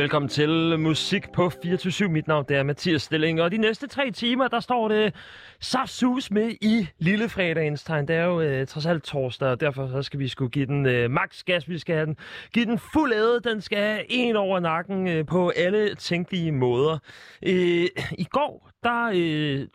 Velkommen 0.00 0.28
til 0.28 0.78
Musik 0.78 1.32
på 1.32 1.50
24 1.62 2.08
Mit 2.08 2.28
navn 2.28 2.44
det 2.48 2.56
er 2.56 2.62
Mathias 2.62 3.02
Stilling, 3.02 3.42
og 3.42 3.50
de 3.50 3.56
næste 3.56 3.86
tre 3.86 4.10
timer, 4.10 4.48
der 4.48 4.60
står 4.60 4.88
det 4.88 5.14
saftsus 5.60 6.30
med 6.30 6.50
i 6.60 6.88
lille 6.98 7.28
fredagens 7.28 7.84
tegn. 7.84 8.08
Det 8.08 8.16
er 8.16 8.24
jo 8.24 8.40
øh, 8.40 8.66
trods 8.66 8.86
alt 8.86 9.02
torsdag, 9.02 9.48
og 9.48 9.60
derfor 9.60 9.88
så 9.88 10.02
skal 10.02 10.20
vi 10.20 10.28
skulle 10.28 10.50
give 10.50 10.66
den 10.66 10.86
øh, 10.86 11.10
max 11.10 11.42
gas. 11.44 11.68
Vi 11.68 11.78
skal 11.78 11.94
have 11.94 12.06
den, 12.06 12.16
give 12.52 12.64
den 12.64 12.78
fuld 12.92 13.12
æde. 13.12 13.40
Den 13.44 13.60
skal 13.60 13.78
have 13.78 14.04
en 14.08 14.36
over 14.36 14.60
nakken 14.60 15.08
øh, 15.08 15.26
på 15.26 15.52
alle 15.56 15.94
tænkelige 15.94 16.52
måder. 16.52 16.98
Øh, 17.42 17.86
I 18.12 18.26
går, 18.30 18.70
der 18.82 19.10
øh, 19.14 19.66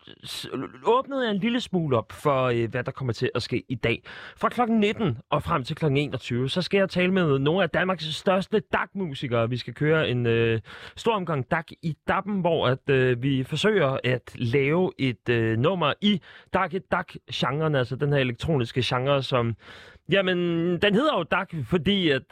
åbnede 0.84 1.24
jeg 1.24 1.30
en 1.34 1.40
lille 1.40 1.60
smule 1.60 1.98
op 1.98 2.12
for, 2.12 2.44
øh, 2.44 2.70
hvad 2.70 2.84
der 2.84 2.90
kommer 2.92 3.12
til 3.12 3.30
at 3.34 3.42
ske 3.42 3.62
i 3.68 3.74
dag. 3.74 4.02
Fra 4.36 4.48
kl. 4.48 4.60
19 4.70 5.18
og 5.30 5.42
frem 5.42 5.64
til 5.64 5.76
kl. 5.76 5.84
21, 5.84 6.48
så 6.48 6.62
skal 6.62 6.78
jeg 6.78 6.90
tale 6.90 7.12
med 7.12 7.38
nogle 7.38 7.62
af 7.62 7.70
Danmarks 7.70 8.04
største 8.04 8.60
DAG-musikere. 8.72 9.50
Vi 9.50 9.56
skal 9.56 9.74
køre 9.74 10.08
en 10.08 10.26
øh, 10.26 10.60
stor 10.96 11.12
omgang 11.14 11.50
DAG 11.50 11.64
i 11.82 11.96
Dappen, 12.08 12.40
hvor 12.40 12.66
at, 12.66 12.90
øh, 12.90 13.22
vi 13.22 13.44
forsøger 13.44 13.98
at 14.04 14.32
lave 14.34 14.92
et 14.98 15.28
øh, 15.28 15.58
nummer 15.58 15.92
i 16.00 16.20
DAG-DAG-genren, 16.52 17.74
altså 17.74 17.96
den 17.96 18.12
her 18.12 18.20
elektroniske 18.20 18.82
genre, 18.84 19.22
som... 19.22 19.56
Jamen, 20.10 20.38
den 20.82 20.94
hedder 20.94 21.18
jo 21.18 21.22
DAG, 21.22 21.64
fordi 21.64 22.10
at 22.10 22.22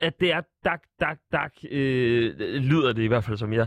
at 0.00 0.20
det 0.20 0.32
er 0.32 0.40
dak, 0.64 0.82
dak, 1.00 1.18
dak, 1.32 1.52
øh, 1.70 2.34
lyder 2.40 2.92
det 2.92 3.02
i 3.02 3.06
hvert 3.06 3.24
fald 3.24 3.36
som 3.36 3.52
jeg. 3.52 3.66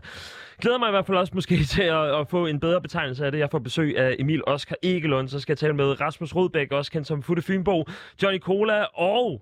Glæder 0.62 0.78
mig 0.78 0.88
i 0.88 0.92
hvert 0.92 1.06
fald 1.06 1.18
også 1.18 1.32
måske 1.36 1.64
til 1.76 1.84
at, 1.84 2.20
at 2.20 2.28
få 2.28 2.46
en 2.46 2.60
bedre 2.60 2.82
betegnelse 2.82 3.26
af 3.26 3.32
det. 3.32 3.40
Jeg 3.40 3.52
får 3.52 3.60
besøg 3.60 3.98
af 3.98 4.16
Emil 4.20 4.44
Oskar 4.48 4.76
Egelund, 4.84 5.28
så 5.28 5.40
skal 5.40 5.54
jeg 5.54 5.58
tale 5.58 5.74
med 5.74 6.02
Rasmus 6.02 6.36
Rodbæk, 6.36 6.72
også 6.72 6.92
kendt 6.92 7.08
som 7.08 7.24
Futte 7.24 7.42
Fynbo, 7.42 7.86
Johnny 8.24 8.40
Cola 8.40 8.84
og 8.84 9.42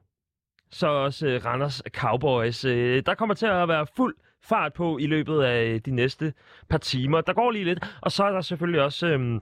så 0.71 0.87
også 0.87 1.27
øh, 1.27 1.45
Randers 1.45 1.81
Cowboys. 1.89 2.65
Øh, 2.65 3.03
der 3.05 3.13
kommer 3.15 3.35
til 3.35 3.45
at 3.45 3.67
være 3.67 3.87
fuld 3.95 4.15
fart 4.43 4.73
på 4.73 4.97
i 4.97 5.07
løbet 5.07 5.41
af 5.41 5.81
de 5.81 5.91
næste 5.91 6.33
par 6.69 6.77
timer. 6.77 7.21
Der 7.21 7.33
går 7.33 7.51
lige 7.51 7.65
lidt, 7.65 7.97
og 8.01 8.11
så 8.11 8.23
er 8.23 8.31
der 8.31 8.41
selvfølgelig 8.41 8.81
også... 8.81 9.07
Øh, 9.07 9.39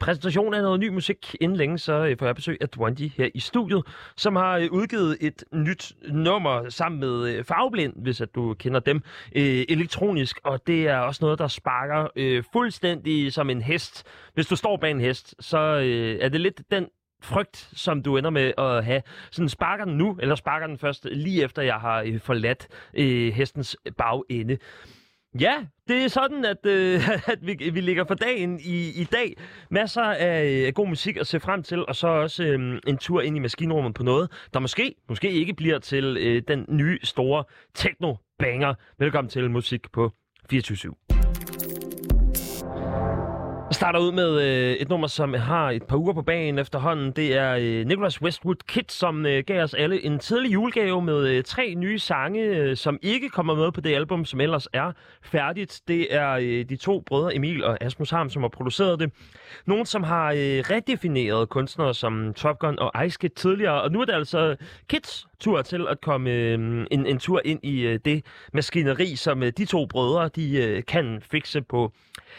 præsentation 0.00 0.54
af 0.54 0.62
noget 0.62 0.80
ny 0.80 0.88
musik. 0.88 1.36
Inden 1.40 1.56
længe 1.58 1.78
så 1.78 1.92
øh, 1.92 2.18
får 2.18 2.26
jeg 2.26 2.34
besøg 2.34 2.58
af 2.60 2.68
Dwandy 2.68 3.10
her 3.16 3.28
i 3.34 3.40
studiet, 3.40 3.82
som 4.16 4.36
har 4.36 4.58
øh, 4.58 4.68
udgivet 4.72 5.16
et 5.20 5.44
nyt 5.52 5.92
nummer 6.08 6.68
sammen 6.68 7.00
med 7.00 7.28
øh, 7.28 7.44
Farveblind, 7.44 7.92
hvis 7.96 8.20
at 8.20 8.34
du 8.34 8.54
kender 8.54 8.80
dem, 8.80 9.02
øh, 9.36 9.64
elektronisk. 9.68 10.38
Og 10.44 10.66
det 10.66 10.88
er 10.88 10.98
også 10.98 11.24
noget, 11.24 11.38
der 11.38 11.48
sparker 11.48 12.08
øh, 12.16 12.44
fuldstændig 12.52 13.32
som 13.32 13.50
en 13.50 13.62
hest. 13.62 14.04
Hvis 14.34 14.46
du 14.46 14.56
står 14.56 14.76
bag 14.76 14.90
en 14.90 15.00
hest, 15.00 15.34
så 15.40 15.58
øh, 15.58 16.18
er 16.20 16.28
det 16.28 16.40
lidt 16.40 16.62
den 16.70 16.86
frygt, 17.22 17.70
som 17.72 18.02
du 18.02 18.16
ender 18.16 18.30
med 18.30 18.52
at 18.58 18.84
have. 18.84 19.02
Sådan 19.30 19.48
sparker 19.48 19.84
den 19.84 19.98
nu, 19.98 20.18
eller 20.20 20.34
sparker 20.34 20.66
den 20.66 20.78
først 20.78 21.04
lige 21.12 21.44
efter, 21.44 21.62
jeg 21.62 21.74
har 21.74 22.18
forladt 22.22 22.68
øh, 22.94 23.32
hestens 23.32 23.76
bagende. 23.98 24.58
Ja, 25.40 25.54
det 25.88 26.04
er 26.04 26.08
sådan, 26.08 26.44
at, 26.44 26.66
øh, 26.66 27.08
at 27.32 27.46
vi, 27.46 27.70
vi 27.72 27.80
ligger 27.80 28.04
for 28.04 28.14
dagen 28.14 28.60
i, 28.60 29.00
i 29.00 29.04
dag. 29.04 29.36
Masser 29.70 30.02
af, 30.02 30.64
af 30.66 30.74
god 30.74 30.88
musik 30.88 31.16
at 31.16 31.26
se 31.26 31.40
frem 31.40 31.62
til, 31.62 31.86
og 31.86 31.96
så 31.96 32.08
også 32.08 32.44
øh, 32.44 32.80
en 32.86 32.98
tur 32.98 33.20
ind 33.20 33.36
i 33.36 33.40
maskinrummet 33.40 33.94
på 33.94 34.02
noget, 34.02 34.30
der 34.54 34.60
måske, 34.60 34.94
måske 35.08 35.30
ikke 35.30 35.54
bliver 35.54 35.78
til 35.78 36.16
øh, 36.20 36.42
den 36.48 36.64
nye 36.68 36.98
store 37.02 37.44
techno-banger. 37.74 38.74
Velkommen 38.98 39.28
til 39.28 39.50
Musik 39.50 39.92
på 39.92 40.12
24 40.50 40.92
/7. 40.92 41.05
Vi 43.68 43.74
starter 43.74 44.00
ud 44.00 44.12
med 44.12 44.42
øh, 44.42 44.72
et 44.72 44.88
nummer, 44.88 45.06
som 45.06 45.34
har 45.34 45.70
et 45.70 45.82
par 45.82 45.96
uger 45.96 46.12
på 46.12 46.22
banen 46.22 46.58
efterhånden. 46.58 47.10
Det 47.10 47.36
er 47.36 47.56
øh, 47.60 47.86
Nicholas 47.86 48.22
Westwood 48.22 48.56
Kid, 48.68 48.82
som 48.88 49.26
øh, 49.26 49.44
gav 49.46 49.62
os 49.62 49.74
alle 49.74 50.04
en 50.04 50.18
tidlig 50.18 50.52
julegave 50.52 51.02
med 51.02 51.28
øh, 51.28 51.44
tre 51.44 51.74
nye 51.74 51.98
sange, 51.98 52.44
øh, 52.44 52.76
som 52.76 52.98
ikke 53.02 53.28
kommer 53.28 53.54
med 53.54 53.72
på 53.72 53.80
det 53.80 53.94
album, 53.94 54.24
som 54.24 54.40
ellers 54.40 54.68
er 54.72 54.92
færdigt. 55.22 55.80
Det 55.88 56.14
er 56.14 56.30
øh, 56.32 56.64
de 56.68 56.76
to 56.76 57.00
brødre 57.00 57.34
Emil 57.34 57.64
og 57.64 57.84
Asmus 57.84 58.10
Harm, 58.10 58.30
som 58.30 58.42
har 58.42 58.48
produceret 58.48 59.00
det. 59.00 59.12
Nogen, 59.66 59.86
som 59.86 60.02
har 60.02 60.26
øh, 60.26 60.36
redefineret 60.38 61.48
kunstnere 61.48 61.94
som 61.94 62.34
Top 62.34 62.58
Gun 62.58 62.78
og 62.78 63.06
Ice 63.06 63.18
Kid 63.20 63.30
tidligere, 63.30 63.82
og 63.82 63.92
nu 63.92 64.00
er 64.00 64.04
det 64.04 64.12
altså 64.12 64.56
Kids 64.88 65.26
tur 65.40 65.62
til 65.62 65.86
at 65.88 66.00
komme 66.00 66.30
øh, 66.30 66.86
en, 66.90 67.06
en 67.06 67.18
tur 67.18 67.40
ind 67.44 67.60
i 67.62 67.80
øh, 67.80 68.00
det 68.04 68.24
maskineri, 68.52 69.16
som 69.16 69.42
øh, 69.42 69.52
de 69.58 69.64
to 69.64 69.86
brødre 69.86 70.28
de 70.28 70.56
øh, 70.56 70.82
kan 70.84 71.22
fikse 71.30 71.62
på 71.62 71.92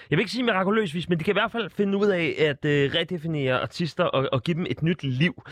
jeg 0.10 0.18
vil 0.18 0.20
ikke 0.20 0.32
sige 0.32 0.44
mirakuløs 0.44 0.94
vis, 0.94 1.10
men 1.10 1.20
de 1.20 1.24
kan 1.24 1.32
i 1.32 1.40
hvert 1.40 1.52
fald 1.52 1.70
finde 1.70 1.98
ud 1.98 2.08
af 2.08 2.36
at 2.40 2.66
øh, 2.66 2.92
redefinere 2.96 3.60
artister 3.60 4.04
og, 4.04 4.30
og 4.32 4.44
give 4.44 4.56
dem 4.56 4.66
et 4.70 4.84
nyt 4.84 5.04
liv. 5.04 5.44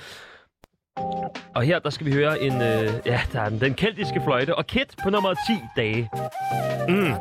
Og 1.56 1.64
her 1.64 1.80
der 1.80 1.90
skal 1.90 2.06
vi 2.06 2.14
høre 2.14 2.42
en, 2.42 2.54
øh, 2.54 2.94
ja, 3.06 3.22
der 3.34 3.42
er 3.42 3.50
den, 3.50 3.62
den 3.62 3.74
keltiske 3.74 4.22
fløjte 4.24 4.56
og 4.56 4.68
Kit 4.68 4.96
på 5.04 5.10
nummer 5.10 5.34
10 5.34 5.40
dage. 5.76 6.10
Mm. 6.90 7.14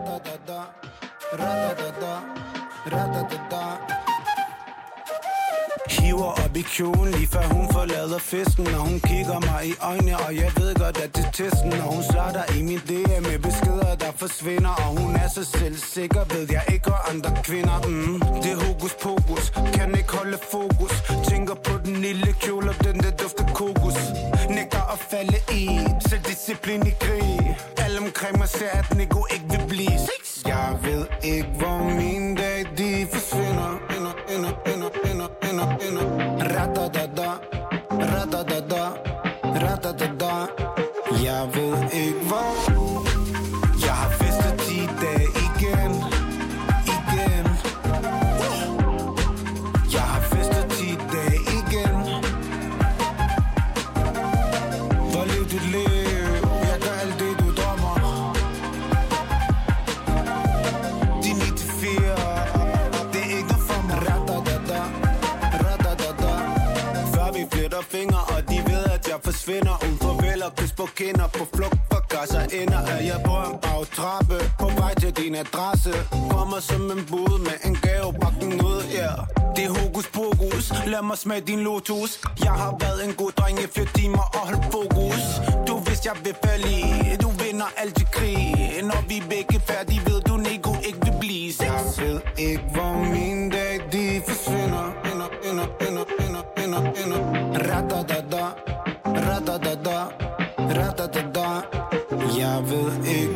Hiver 5.89 6.33
op 6.45 6.57
i 6.57 6.63
kjolen 6.63 7.11
lige 7.15 7.29
før 7.29 7.47
hun 7.57 7.67
forlader 7.73 8.19
festen 8.19 8.65
Når 8.65 8.79
hun 8.89 9.01
kigger 9.01 9.39
mig 9.51 9.61
i 9.73 9.75
øjnene, 9.81 10.17
og 10.19 10.37
jeg 10.37 10.51
ved 10.57 10.75
godt 10.75 10.97
at 11.05 11.17
det 11.17 11.25
er 11.25 11.31
testen 11.31 11.71
Når 11.71 11.89
hun 11.95 12.03
starter 12.03 12.45
i 12.59 12.63
min 12.63 12.81
DM 12.89 13.23
med 13.31 13.39
beskeder 13.39 13.95
der 14.03 14.13
forsvinder 14.17 14.75
Og 14.85 14.91
hun 15.01 15.17
er 15.17 15.29
så 15.29 15.45
selvsikker, 15.45 16.23
ved 16.35 16.47
jeg 16.57 16.65
ikke 16.75 16.93
og 16.93 17.11
andre 17.11 17.31
kvinder. 17.47 17.77
Mm, 17.89 18.21
Det 18.43 18.51
er 18.57 18.61
hokus 18.67 18.95
pokus, 19.03 19.45
kan 19.77 19.89
ikke 20.01 20.13
holde 20.21 20.39
fokus. 20.53 20.93
Tænker 21.31 21.55
på 21.67 21.75
den 21.85 21.97
lille 22.07 22.31
kjole 22.43 22.69
og 22.71 22.85
den 22.85 22.97
der 23.05 23.11
dufter 23.23 23.47
kokos. 23.59 23.99
Nægter 24.57 24.83
at 24.95 24.99
falde 25.11 25.39
i, 25.61 25.65
selvdisciplin 26.09 26.83
i 26.87 26.95
krig. 27.05 27.57
Alle 27.85 27.99
omkring 28.07 28.39
mig 28.39 28.49
ser 28.49 28.71
at 28.81 28.97
Nico 28.97 29.21
ikke 29.35 29.47
vil 29.53 29.65
blive. 29.69 29.99
Jeg 30.47 30.69
ved 30.83 31.05
ikke 31.23 31.49
hvor 31.59 31.79
min 32.01 32.24
Uden 70.45 70.53
og 70.53 70.57
kys 70.57 70.73
på 70.73 70.87
kinder 70.97 71.27
På 71.27 71.47
flugt 71.57 71.79
for 71.91 72.01
gasser 72.13 72.45
ender 72.61 72.79
af 72.79 73.07
jeg 73.07 73.21
på 73.25 73.37
en 73.49 73.57
bagtrappe 73.63 74.39
På 74.61 74.69
vej 74.81 74.95
til 74.95 75.13
din 75.17 75.35
adresse. 75.35 75.93
Kommer 76.31 76.61
som 76.61 76.83
en 76.91 77.05
bud 77.11 77.39
med 77.47 77.57
en 77.65 77.75
gave 77.83 78.13
Bak 78.21 78.37
ud, 78.43 78.83
ja. 78.93 78.99
Yeah. 78.99 79.19
Det 79.57 79.65
er 79.65 79.73
hokus 79.81 80.07
pokus. 80.19 80.65
Lad 80.87 81.03
mig 81.03 81.19
smage 81.19 81.41
din 81.41 81.61
lotus. 81.61 82.11
Jeg 82.45 82.53
har 82.63 82.77
været 82.81 83.01
en 83.09 83.15
god 83.15 83.33
dreng 83.39 83.59
i 83.59 83.67
flere 83.75 83.89
timer 83.95 84.25
Og 84.37 84.43
holdt 84.49 84.65
fokus. 84.77 85.23
Du 85.69 85.75
vidste 85.87 86.05
jeg 86.11 86.17
vil 86.25 86.35
falde 86.45 86.71
i 86.81 87.17
Du 87.23 87.29
vinder 87.43 87.69
altid 87.77 88.07
krig. 88.17 88.41
Når 88.91 89.01
vi 89.09 89.17
er 89.19 89.27
begge 89.33 89.61
færdige 89.69 90.01
Ved 90.07 90.21
du 90.29 90.37
Nico 90.37 90.73
ikke 90.89 91.01
vil 91.05 91.15
blive 91.21 91.53
sex 91.53 91.69
Jeg 91.69 92.07
ved 92.07 92.21
ikke 92.39 92.65
hvor 92.75 92.95
min 93.15 93.51
dag 93.51 93.75
de 93.93 94.23
forsvinder. 94.29 94.87
Ender, 95.11 95.29
ender, 95.49 95.69
ender, 95.87 96.05
ender, 96.25 96.43
ender, 96.63 96.83
ender. 97.03 97.23
Ra-da-da-da, 97.69 98.45
ra-da-da-da. 99.27 100.34
Radadada 101.05 101.63
Jeg 102.39 102.63
ved 102.71 103.05
ikke 103.07 103.34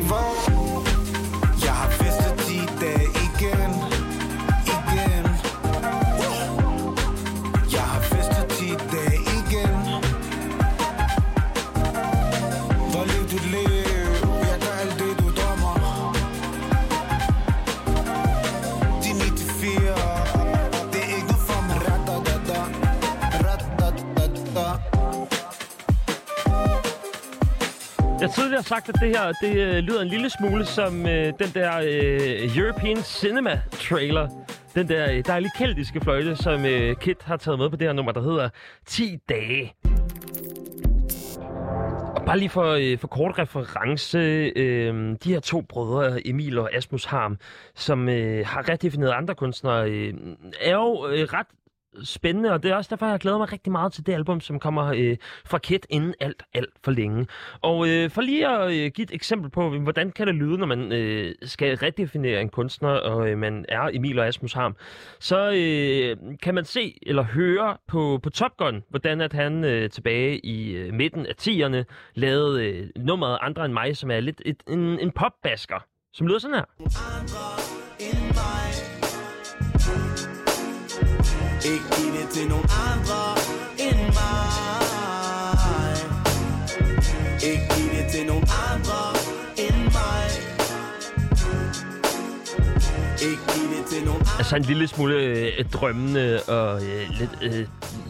Jeg 28.19 28.27
har 28.27 28.33
tidligere 28.33 28.63
sagt, 28.63 28.89
at 28.89 28.95
det 29.01 29.07
her 29.07 29.31
det, 29.41 29.55
øh, 29.55 29.77
lyder 29.77 30.01
en 30.01 30.07
lille 30.07 30.29
smule 30.29 30.65
som 30.65 31.05
øh, 31.05 31.33
den 31.39 31.47
der 31.53 31.77
øh, 31.77 32.57
European 32.57 32.97
Cinema 33.03 33.61
trailer. 33.71 34.29
Den 34.75 34.89
der 34.89 35.11
øh, 35.11 35.25
dejlige 35.25 35.51
keltiske 35.57 36.01
fløjte, 36.01 36.35
som 36.35 36.65
øh, 36.65 36.95
Kit 36.95 37.23
har 37.23 37.37
taget 37.37 37.59
med 37.59 37.69
på 37.69 37.75
det 37.75 37.87
her 37.87 37.93
nummer, 37.93 38.11
der 38.11 38.21
hedder 38.21 38.49
10 38.85 39.17
dage. 39.29 39.73
Og 42.15 42.25
bare 42.25 42.39
lige 42.39 42.49
for, 42.49 42.71
øh, 42.71 42.97
for 42.97 43.07
kort 43.07 43.39
reference, 43.39 44.17
øh, 44.55 45.15
de 45.23 45.33
her 45.33 45.39
to 45.39 45.61
brødre, 45.61 46.27
Emil 46.27 46.57
og 46.57 46.75
Asmus 46.75 47.05
Harm, 47.05 47.37
som 47.75 48.09
øh, 48.09 48.45
har 48.47 48.69
redefineret 48.69 49.11
andre 49.11 49.35
kunstnere, 49.35 49.89
øh, 49.91 50.13
er 50.61 50.73
jo 50.73 51.07
øh, 51.07 51.27
ret 51.33 51.47
spændende, 52.03 52.51
og 52.51 52.63
det 52.63 52.71
er 52.71 52.75
også 52.75 52.89
derfor, 52.89 53.05
jeg 53.05 53.19
glæder 53.19 53.37
mig 53.37 53.51
rigtig 53.51 53.71
meget 53.71 53.93
til 53.93 54.05
det 54.05 54.13
album, 54.13 54.41
som 54.41 54.59
kommer 54.59 54.93
øh, 54.95 55.17
fra 55.45 55.57
Kit 55.57 55.85
inden 55.89 56.13
alt, 56.19 56.43
alt 56.53 56.73
for 56.83 56.91
længe. 56.91 57.27
Og 57.61 57.89
øh, 57.89 58.09
for 58.09 58.21
lige 58.21 58.47
at 58.47 58.71
øh, 58.71 58.91
give 58.91 59.03
et 59.03 59.13
eksempel 59.13 59.51
på, 59.51 59.69
hvordan 59.69 60.11
kan 60.11 60.27
det 60.27 60.35
lyde, 60.35 60.57
når 60.57 60.65
man 60.65 60.91
øh, 60.91 61.35
skal 61.43 61.77
redefinere 61.77 62.41
en 62.41 62.49
kunstner, 62.49 62.89
og 62.89 63.29
øh, 63.29 63.37
man 63.37 63.65
er 63.69 63.89
Emil 63.93 64.19
og 64.19 64.27
Asmus 64.27 64.53
Harm, 64.53 64.75
så 65.19 65.51
øh, 65.51 66.17
kan 66.41 66.55
man 66.55 66.65
se 66.65 66.97
eller 67.01 67.23
høre 67.23 67.77
på, 67.87 68.19
på 68.23 68.29
Top 68.29 68.57
Gun, 68.57 68.83
hvordan 68.89 69.21
at 69.21 69.33
han 69.33 69.63
øh, 69.63 69.89
tilbage 69.89 70.45
i 70.45 70.71
øh, 70.71 70.93
midten 70.93 71.25
af 71.25 71.33
10'erne 71.41 71.83
lavede 72.15 72.65
øh, 72.65 72.89
nummeret 72.95 73.37
Andre 73.41 73.65
end 73.65 73.73
mig, 73.73 73.97
som 73.97 74.11
er 74.11 74.19
lidt 74.19 74.41
et, 74.45 74.63
en, 74.67 74.79
en 74.99 75.11
popbasker, 75.11 75.85
som 76.13 76.27
lyder 76.27 76.39
sådan 76.39 76.55
her. 76.55 76.65
Andre 76.79 77.45
end 77.99 78.23
mig 78.23 78.68
ikke 81.65 81.83
giv 81.95 82.13
det 82.13 82.29
til 82.33 82.47
nogen 82.47 82.69
andre 82.93 83.37
end 83.77 83.99
mig 84.17 84.79
Ikke 87.43 87.73
giv 87.75 87.89
det 87.91 88.11
til 88.11 88.25
nogen 88.25 88.49
andre 88.71 89.01
end 89.57 89.83
mig 89.83 90.29
Ikke 93.21 93.58
så 94.49 94.55
en 94.55 94.61
lille 94.61 94.87
smule 94.87 95.15
øh, 95.15 95.65
drømmende 95.73 96.39
og 96.47 96.75
øh, 96.75 97.09
lidt, 97.19 97.39
øh, 97.43 97.67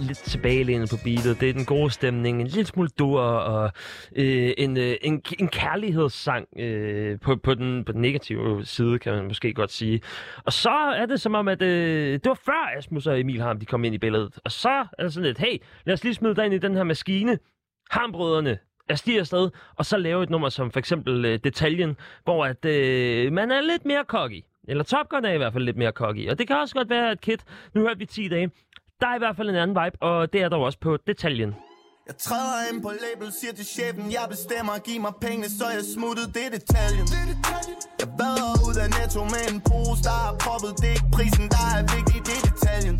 lidt 0.07 0.17
tilbagelænet 0.17 0.89
på 0.89 0.95
beatet. 1.03 1.41
Det 1.41 1.49
er 1.49 1.53
den 1.53 1.65
gode 1.65 1.91
stemning, 1.91 2.41
en 2.41 2.47
lille 2.47 2.65
smule 2.65 2.89
dur 2.89 3.21
og 3.21 3.71
øh, 4.15 4.53
en, 4.57 4.77
øh, 4.77 4.95
en, 5.01 5.21
en 5.39 5.47
kærlighedssang 5.47 6.47
øh, 6.59 7.19
på, 7.19 7.35
på, 7.35 7.53
den, 7.53 7.85
på 7.85 7.91
den 7.91 8.01
negative 8.01 8.65
side, 8.65 8.99
kan 8.99 9.13
man 9.13 9.25
måske 9.27 9.53
godt 9.53 9.71
sige. 9.71 10.01
Og 10.45 10.53
så 10.53 10.93
er 10.97 11.05
det 11.05 11.21
som 11.21 11.35
om, 11.35 11.47
at 11.47 11.61
øh, 11.61 12.13
det 12.13 12.25
var 12.25 12.39
før 12.45 12.77
Asmus 12.77 13.07
og 13.07 13.19
Emil 13.19 13.41
Ham, 13.41 13.59
de 13.59 13.65
kom 13.65 13.83
ind 13.83 13.95
i 13.95 13.97
billedet. 13.97 14.39
Og 14.45 14.51
så 14.51 14.85
er 14.97 15.03
det 15.03 15.13
sådan 15.13 15.27
lidt, 15.27 15.37
hey, 15.37 15.57
lad 15.85 15.93
os 15.93 16.03
lige 16.03 16.13
smide 16.13 16.35
dig 16.35 16.45
ind 16.45 16.53
i 16.53 16.57
den 16.57 16.75
her 16.75 16.83
maskine. 16.83 17.39
Harmbrødrene, 17.91 18.57
jeg 18.89 18.97
stiger 18.97 19.19
afsted, 19.19 19.49
og 19.75 19.85
så 19.85 19.97
lave 19.97 20.23
et 20.23 20.29
nummer 20.29 20.49
som 20.49 20.71
for 20.71 20.79
eksempel 20.79 21.25
øh, 21.25 21.39
Detaljen, 21.43 21.97
hvor 22.23 22.45
at, 22.45 22.65
øh, 22.65 23.31
man 23.31 23.51
er 23.51 23.61
lidt 23.61 23.85
mere 23.85 24.03
cocky. 24.07 24.43
Eller 24.69 24.83
Top 24.83 25.09
Gun 25.09 25.25
er 25.25 25.33
i 25.33 25.37
hvert 25.37 25.53
fald 25.53 25.63
lidt 25.63 25.77
mere 25.77 25.91
cocky. 25.91 26.29
Og 26.29 26.39
det 26.39 26.47
kan 26.47 26.55
også 26.63 26.75
godt 26.75 26.89
være, 26.89 27.11
at 27.11 27.21
Kit, 27.21 27.41
nu 27.75 27.81
hørte 27.81 27.99
vi 27.99 28.05
10 28.05 28.27
dage, 28.27 28.51
der 29.01 29.07
er 29.07 29.15
i 29.15 29.21
hvert 29.23 29.35
fald 29.37 29.49
en 29.49 29.55
anden 29.55 29.77
vibe, 29.81 29.97
og 30.09 30.33
det 30.33 30.41
er 30.41 30.49
der 30.49 30.57
også 30.57 30.79
på 30.79 30.97
detaljen. 31.07 31.51
Jeg 32.07 32.17
træder 32.17 32.59
ind 32.69 32.81
på 32.85 32.91
label, 33.03 33.27
siger 33.39 33.53
til 33.59 33.67
chefen, 33.75 34.05
jeg 34.17 34.25
bestemmer, 34.33 34.73
giv 34.87 35.01
mig 35.07 35.13
penge, 35.27 35.45
så 35.57 35.65
jeg 35.75 35.83
smuttet, 35.95 36.25
det 36.35 36.43
er 36.47 36.51
detaljen. 36.57 37.07
Jeg 38.01 38.09
vader 38.19 38.51
ud 38.67 38.75
af 38.83 38.89
netto 38.97 39.21
med 39.33 39.43
en 39.51 39.59
pose, 39.69 40.01
der 40.07 40.17
er 40.27 40.33
proppet, 40.43 40.71
det 40.81 40.87
er 40.91 40.95
ikke 40.99 41.11
prisen, 41.17 41.45
der 41.55 41.65
er 41.77 41.81
vigtig, 41.95 42.17
det 42.27 42.35
er 42.39 42.43
detaljen. 42.49 42.95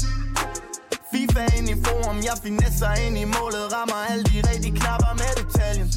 FIFA 1.12 1.44
ind 1.58 1.68
i 1.74 1.76
forum, 1.86 2.18
jeg 2.30 2.36
finesser 2.46 2.92
ind 3.06 3.16
i 3.24 3.26
målet, 3.36 3.64
rammer 3.76 4.00
alle 4.10 4.24
de 4.32 4.38
rigtige 4.50 4.76
knapper 4.80 5.12
med 5.22 5.32
detaljen. 5.42 5.88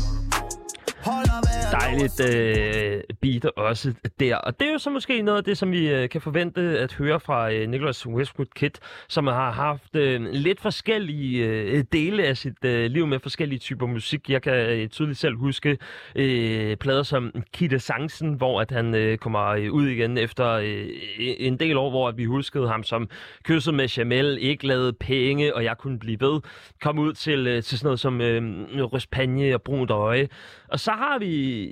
Dejligt 1.72 2.20
øh, 2.20 3.00
beat 3.20 3.44
også 3.44 3.94
der. 4.20 4.37
Og 4.37 4.60
det 4.60 4.69
er 4.69 4.72
jo 4.72 4.78
så 4.78 4.90
måske 4.90 5.22
noget 5.22 5.38
af 5.38 5.44
det, 5.44 5.58
som 5.58 5.72
vi 5.72 5.88
øh, 5.88 6.08
kan 6.08 6.20
forvente 6.20 6.60
at 6.60 6.93
høre 6.93 7.20
fra 7.20 7.52
øh, 7.52 7.69
Nicholas 7.69 8.06
Westwood 8.06 8.46
Kid, 8.54 8.70
som 9.08 9.26
har 9.26 9.50
haft 9.50 9.96
øh, 9.96 10.20
lidt 10.32 10.60
forskellige 10.60 11.46
øh, 11.46 11.84
dele 11.93 12.25
af 12.25 12.37
sit 12.37 12.64
øh, 12.64 12.90
liv 12.90 13.06
med 13.06 13.19
forskellige 13.19 13.58
typer 13.58 13.87
musik. 13.87 14.31
Jeg 14.31 14.43
kan 14.43 14.52
øh, 14.52 14.88
tydeligt 14.88 15.19
selv 15.19 15.37
huske 15.37 15.78
øh, 16.16 16.76
plader 16.76 17.02
som 17.02 17.32
Kitte 17.52 17.78
Sangsen, 17.78 18.34
hvor 18.34 18.60
at 18.60 18.70
han 18.70 18.94
øh, 18.94 19.19
kommer 19.19 19.46
øh, 19.46 19.72
ud 19.72 19.87
igen 19.87 20.19
efter 20.19 20.49
øh, 20.49 20.87
en 21.19 21.56
del 21.56 21.76
år, 21.76 21.90
hvor 21.90 22.08
at 22.08 22.16
vi 22.16 22.25
huskede 22.25 22.69
ham 22.69 22.82
som 22.82 23.08
kysset 23.44 23.75
med 23.75 23.88
Jamel, 23.88 24.38
ikke 24.40 24.66
lavede 24.66 24.93
penge, 24.93 25.56
og 25.56 25.64
jeg 25.64 25.78
kunne 25.78 25.99
blive 25.99 26.20
ved. 26.20 26.40
Kom 26.82 26.99
ud 26.99 27.12
til, 27.12 27.46
øh, 27.46 27.62
til 27.62 27.78
sådan 27.78 27.87
noget 27.87 28.00
som 28.00 28.20
øh, 28.20 28.43
Røspanje 28.82 29.54
og 29.54 29.62
Brunt 29.62 29.90
Øje. 29.90 30.28
Og 30.73 30.81
så 30.81 30.91
har 30.91 31.19
vi 31.19 31.69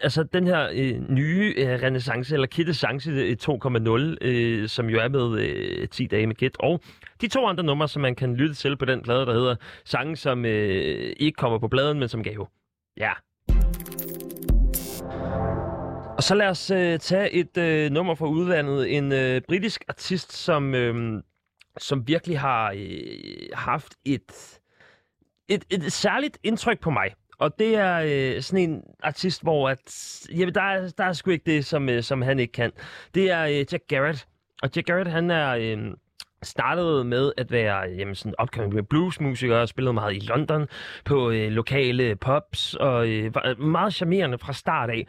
altså 0.00 0.22
den 0.22 0.46
her 0.46 0.68
øh, 0.72 1.10
nye 1.10 1.54
øh, 1.56 1.68
renaissance, 1.68 2.34
eller 2.34 2.46
Kittesance 2.46 3.10
2.0, 3.10 3.88
øh, 3.90 4.16
øh, 4.20 4.68
som 4.68 4.90
jo 4.90 4.98
er 5.00 5.08
med 5.08 5.40
øh, 5.40 5.88
10 5.88 6.06
dage 6.06 6.26
med 6.26 6.34
Kit, 6.34 6.56
og 6.60 6.80
de 7.20 7.28
to 7.28 7.46
andre 7.46 7.64
numre, 7.64 7.88
som 7.88 8.02
man 8.02 8.14
kan 8.14 8.36
lytte 8.36 8.54
til 8.54 8.76
på 8.76 8.84
den 8.84 9.02
plade, 9.02 9.26
der 9.26 9.32
hedder 9.32 9.56
sange, 9.84 10.16
som 10.16 10.44
øh, 10.44 11.12
ikke 11.16 11.36
kommer 11.36 11.58
på 11.58 11.68
pladen, 11.68 11.98
men 11.98 12.08
som 12.08 12.22
gav. 12.22 12.48
Ja. 12.96 13.12
Og 16.16 16.22
så 16.22 16.34
lad 16.34 16.48
os 16.48 16.70
øh, 16.70 16.98
tage 16.98 17.30
et 17.30 17.56
øh, 17.56 17.90
nummer 17.90 18.14
fra 18.14 18.26
udlandet. 18.26 18.96
En 18.96 19.12
øh, 19.12 19.40
britisk 19.48 19.84
artist, 19.88 20.32
som, 20.32 20.74
øh, 20.74 21.22
som 21.78 22.08
virkelig 22.08 22.40
har 22.40 22.72
øh, 22.76 23.48
haft 23.54 23.94
et, 24.04 24.58
et, 25.48 25.64
et 25.70 25.92
særligt 25.92 26.38
indtryk 26.42 26.80
på 26.80 26.90
mig. 26.90 27.14
Og 27.42 27.58
det 27.58 27.76
er 27.76 28.02
øh, 28.04 28.42
sådan 28.42 28.70
en 28.70 28.82
artist, 29.02 29.42
hvor 29.42 29.68
at, 29.68 29.78
jamen, 30.30 30.54
der, 30.54 30.62
er, 30.62 30.92
der 30.98 31.04
er 31.04 31.12
sgu 31.12 31.30
ikke 31.30 31.52
det, 31.52 31.64
som, 31.64 31.88
øh, 31.88 32.02
som 32.02 32.22
han 32.22 32.38
ikke 32.38 32.52
kan. 32.52 32.72
Det 33.14 33.30
er 33.30 33.42
øh, 33.42 33.66
Jack 33.72 33.82
Garrett. 33.88 34.26
Og 34.62 34.70
Jack 34.76 34.86
Garrett, 34.86 35.10
han 35.10 35.30
er... 35.30 35.50
Øh, 35.50 35.78
startede 36.42 37.04
med 37.04 37.32
at 37.36 37.52
være 37.52 37.76
jamen, 37.98 38.14
sådan 38.14 38.34
upcoming 38.42 38.88
bluesmusiker 38.88 39.56
og 39.56 39.68
spillede 39.68 39.92
meget 39.92 40.14
i 40.14 40.18
London 40.18 40.68
på 41.04 41.30
øh, 41.30 41.48
lokale 41.48 42.16
pubs 42.16 42.74
og 42.74 43.08
øh, 43.08 43.34
var 43.34 43.48
øh, 43.48 43.60
meget 43.60 43.94
charmerende 43.94 44.38
fra 44.38 44.52
start 44.52 44.90
af. 44.90 45.06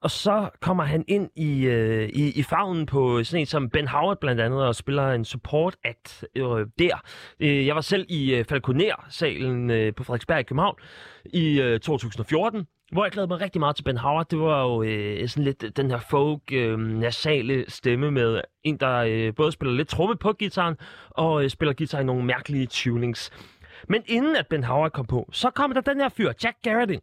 Og 0.00 0.10
så 0.10 0.48
kommer 0.60 0.84
han 0.84 1.04
ind 1.08 1.30
i, 1.36 1.66
øh, 1.66 2.08
i, 2.08 2.30
i 2.30 2.42
favnen 2.42 2.86
på 2.86 3.24
sådan 3.24 3.40
en 3.40 3.46
som 3.46 3.70
Ben 3.70 3.88
Howard 3.88 4.20
blandt 4.20 4.40
andet 4.40 4.64
og 4.64 4.74
spiller 4.74 5.12
en 5.12 5.24
support 5.24 5.76
act 5.84 6.24
øh, 6.36 6.66
der. 6.78 7.02
Øh, 7.40 7.66
jeg 7.66 7.74
var 7.74 7.80
selv 7.80 8.06
i 8.08 8.34
øh, 8.34 8.44
Falconer-salen 8.44 9.70
øh, 9.70 9.94
på 9.94 10.04
Frederiksberg 10.04 10.40
i 10.40 10.42
København 10.42 10.74
i 11.24 11.60
øh, 11.60 11.80
2014 11.80 12.66
hvor 12.92 13.04
jeg 13.04 13.12
glæder 13.12 13.28
mig 13.28 13.40
rigtig 13.40 13.60
meget 13.60 13.76
til 13.76 13.82
Ben 13.82 13.96
Howard. 13.96 14.28
Det 14.28 14.38
var 14.38 14.62
jo 14.62 14.82
øh, 14.82 15.28
sådan 15.28 15.44
lidt 15.44 15.76
den 15.76 15.90
her 15.90 15.98
folk, 15.98 16.40
øh, 16.52 16.78
nasale 16.78 17.64
stemme 17.68 18.10
med 18.10 18.40
en, 18.64 18.76
der 18.76 18.96
øh, 18.96 19.34
både 19.34 19.52
spiller 19.52 19.74
lidt 19.74 19.88
tromme 19.88 20.16
på 20.16 20.32
gitaren, 20.32 20.76
og 21.10 21.44
øh, 21.44 21.50
spiller 21.50 21.72
guitar 21.72 22.00
i 22.00 22.04
nogle 22.04 22.24
mærkelige 22.24 22.66
tunings. 22.66 23.30
Men 23.88 24.02
inden 24.06 24.36
at 24.36 24.46
Ben 24.46 24.64
Howard 24.64 24.90
kom 24.90 25.06
på, 25.06 25.28
så 25.32 25.50
kom 25.50 25.74
der 25.74 25.80
den 25.80 26.00
her 26.00 26.08
fyr, 26.08 26.32
Jack 26.44 26.56
Garrett 26.62 26.90
ind. 26.90 27.02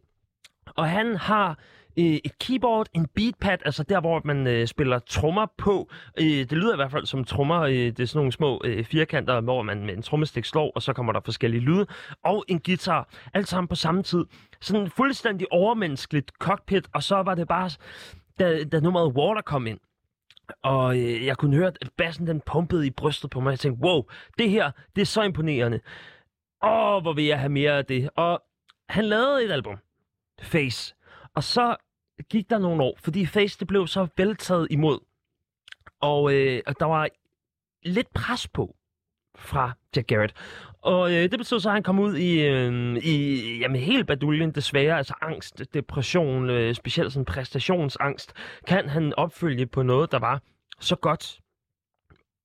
Og 0.76 0.88
han 0.88 1.16
har 1.16 1.58
øh, 1.98 2.04
et 2.24 2.38
keyboard, 2.38 2.86
en 2.92 3.06
beatpad, 3.14 3.58
altså 3.64 3.82
der, 3.82 4.00
hvor 4.00 4.20
man 4.24 4.46
øh, 4.46 4.66
spiller 4.66 4.98
trommer 4.98 5.46
på. 5.58 5.90
Øh, 6.20 6.26
det 6.26 6.52
lyder 6.52 6.72
i 6.72 6.76
hvert 6.76 6.90
fald 6.90 7.06
som 7.06 7.24
trommer. 7.24 7.60
Øh, 7.60 7.72
det 7.72 8.00
er 8.00 8.06
sådan 8.06 8.18
nogle 8.18 8.32
små 8.32 8.60
øh, 8.64 8.84
firkanter, 8.84 9.40
hvor 9.40 9.62
man 9.62 9.86
med 9.86 9.96
en 9.96 10.02
trommestik 10.02 10.44
slår, 10.44 10.72
og 10.74 10.82
så 10.82 10.92
kommer 10.92 11.12
der 11.12 11.20
forskellige 11.24 11.60
lyde. 11.60 11.86
Og 12.24 12.44
en 12.48 12.60
guitar. 12.60 13.08
Alt 13.34 13.48
sammen 13.48 13.68
på 13.68 13.74
samme 13.74 14.02
tid. 14.02 14.24
Sådan 14.60 14.90
fuldstændig 14.90 15.52
overmenneskeligt 15.52 16.32
cockpit, 16.38 16.88
og 16.94 17.02
så 17.02 17.16
var 17.16 17.34
det 17.34 17.48
bare, 17.48 17.70
da, 18.38 18.64
da 18.64 18.80
nummeret 18.80 19.12
Water 19.12 19.42
kom 19.42 19.66
ind, 19.66 19.78
og 20.62 20.98
øh, 20.98 21.26
jeg 21.26 21.36
kunne 21.36 21.56
høre, 21.56 21.66
at 21.66 21.90
bassen 21.96 22.26
den 22.26 22.40
pumpede 22.40 22.86
i 22.86 22.90
brystet 22.90 23.30
på 23.30 23.40
mig. 23.40 23.50
Jeg 23.50 23.58
tænkte, 23.58 23.84
wow, 23.84 24.02
det 24.38 24.50
her, 24.50 24.70
det 24.96 25.02
er 25.02 25.06
så 25.06 25.22
imponerende. 25.22 25.80
Åh, 26.64 27.02
hvor 27.02 27.12
vil 27.12 27.24
jeg 27.24 27.38
have 27.38 27.52
mere 27.52 27.78
af 27.78 27.84
det. 27.84 28.10
Og 28.16 28.42
han 28.88 29.04
lavede 29.04 29.44
et 29.44 29.50
album, 29.52 29.76
Face. 30.42 30.94
Og 31.34 31.44
så 31.44 31.76
gik 32.30 32.50
der 32.50 32.58
nogle 32.58 32.82
år, 32.82 32.98
fordi 32.98 33.26
Face 33.26 33.58
det 33.58 33.66
blev 33.66 33.86
så 33.86 34.06
veltaget 34.16 34.66
imod. 34.70 34.98
Og 36.00 36.34
øh, 36.34 36.62
der 36.78 36.84
var 36.84 37.08
lidt 37.82 38.12
pres 38.14 38.48
på 38.48 38.76
fra 39.38 39.72
Jack 39.96 40.06
Garrett. 40.06 40.34
Og 40.82 41.12
øh, 41.12 41.30
det 41.30 41.38
betød 41.38 41.60
så, 41.60 41.68
at 41.68 41.72
han 41.72 41.82
kom 41.82 41.98
ud 41.98 42.16
i, 42.16 42.40
øh, 42.40 42.96
i 42.96 43.58
jamen, 43.58 43.80
helt 43.80 44.06
baduljen 44.06 44.50
desværre. 44.50 44.96
Altså 44.96 45.14
angst, 45.20 45.62
depression, 45.74 46.50
øh, 46.50 46.74
specielt 46.74 47.12
sådan 47.12 47.24
præstationsangst. 47.24 48.32
Kan 48.66 48.88
han 48.88 49.14
opfølge 49.16 49.66
på 49.66 49.82
noget, 49.82 50.12
der 50.12 50.18
var 50.18 50.42
så 50.80 50.96
godt? 50.96 51.40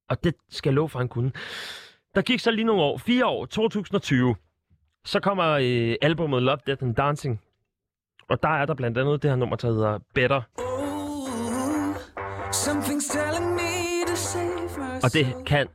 Og 0.10 0.24
det 0.24 0.36
skal 0.50 0.70
jeg 0.70 0.76
love 0.76 0.90
for, 0.90 1.00
han 1.00 1.08
kunne. 1.08 1.32
Der 2.16 2.22
gik 2.22 2.40
så 2.40 2.52
lige 2.52 2.66
nogle 2.66 2.82
år. 2.82 2.98
Fire 2.98 3.26
år, 3.26 3.46
2020. 3.46 4.36
Så 5.06 5.20
kommer 5.20 5.46
øh, 5.46 5.96
albumet 6.02 6.44
Love, 6.44 6.58
Death 6.68 6.84
and 6.84 6.96
Dancing 6.96 7.42
og 8.30 8.44
der 8.44 8.50
er 8.50 8.66
der 8.66 8.74
blandt 8.74 8.98
andet 8.98 9.24
det 9.24 9.32
her 9.32 9.36
nummer, 9.36 9.56
der 9.56 9.68
hedder 9.68 10.00
Better. 10.14 10.42
Og 15.04 15.14
det 15.14 15.46
kan 15.46 15.68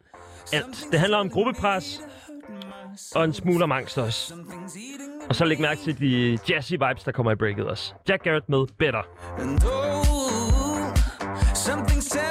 alt. 0.52 0.86
Det 0.92 1.00
handler 1.00 1.18
om 1.18 1.30
gruppepres 1.30 2.00
og 3.14 3.24
en 3.24 3.32
smule 3.32 3.64
angst 3.74 3.98
også. 3.98 4.34
Og 5.28 5.34
så 5.34 5.44
læg 5.44 5.60
mærke 5.60 5.80
til 5.80 5.98
de 5.98 6.38
jazzy 6.48 6.72
vibes, 6.72 7.04
der 7.04 7.12
kommer 7.12 7.32
i 7.32 7.34
breaket 7.34 7.66
også. 7.66 7.94
Jack 8.08 8.22
Garrett 8.22 8.48
med 8.48 8.66
Better. 8.78 9.02
And 9.38 9.64
oh, 9.64 10.94
something's 11.54 12.23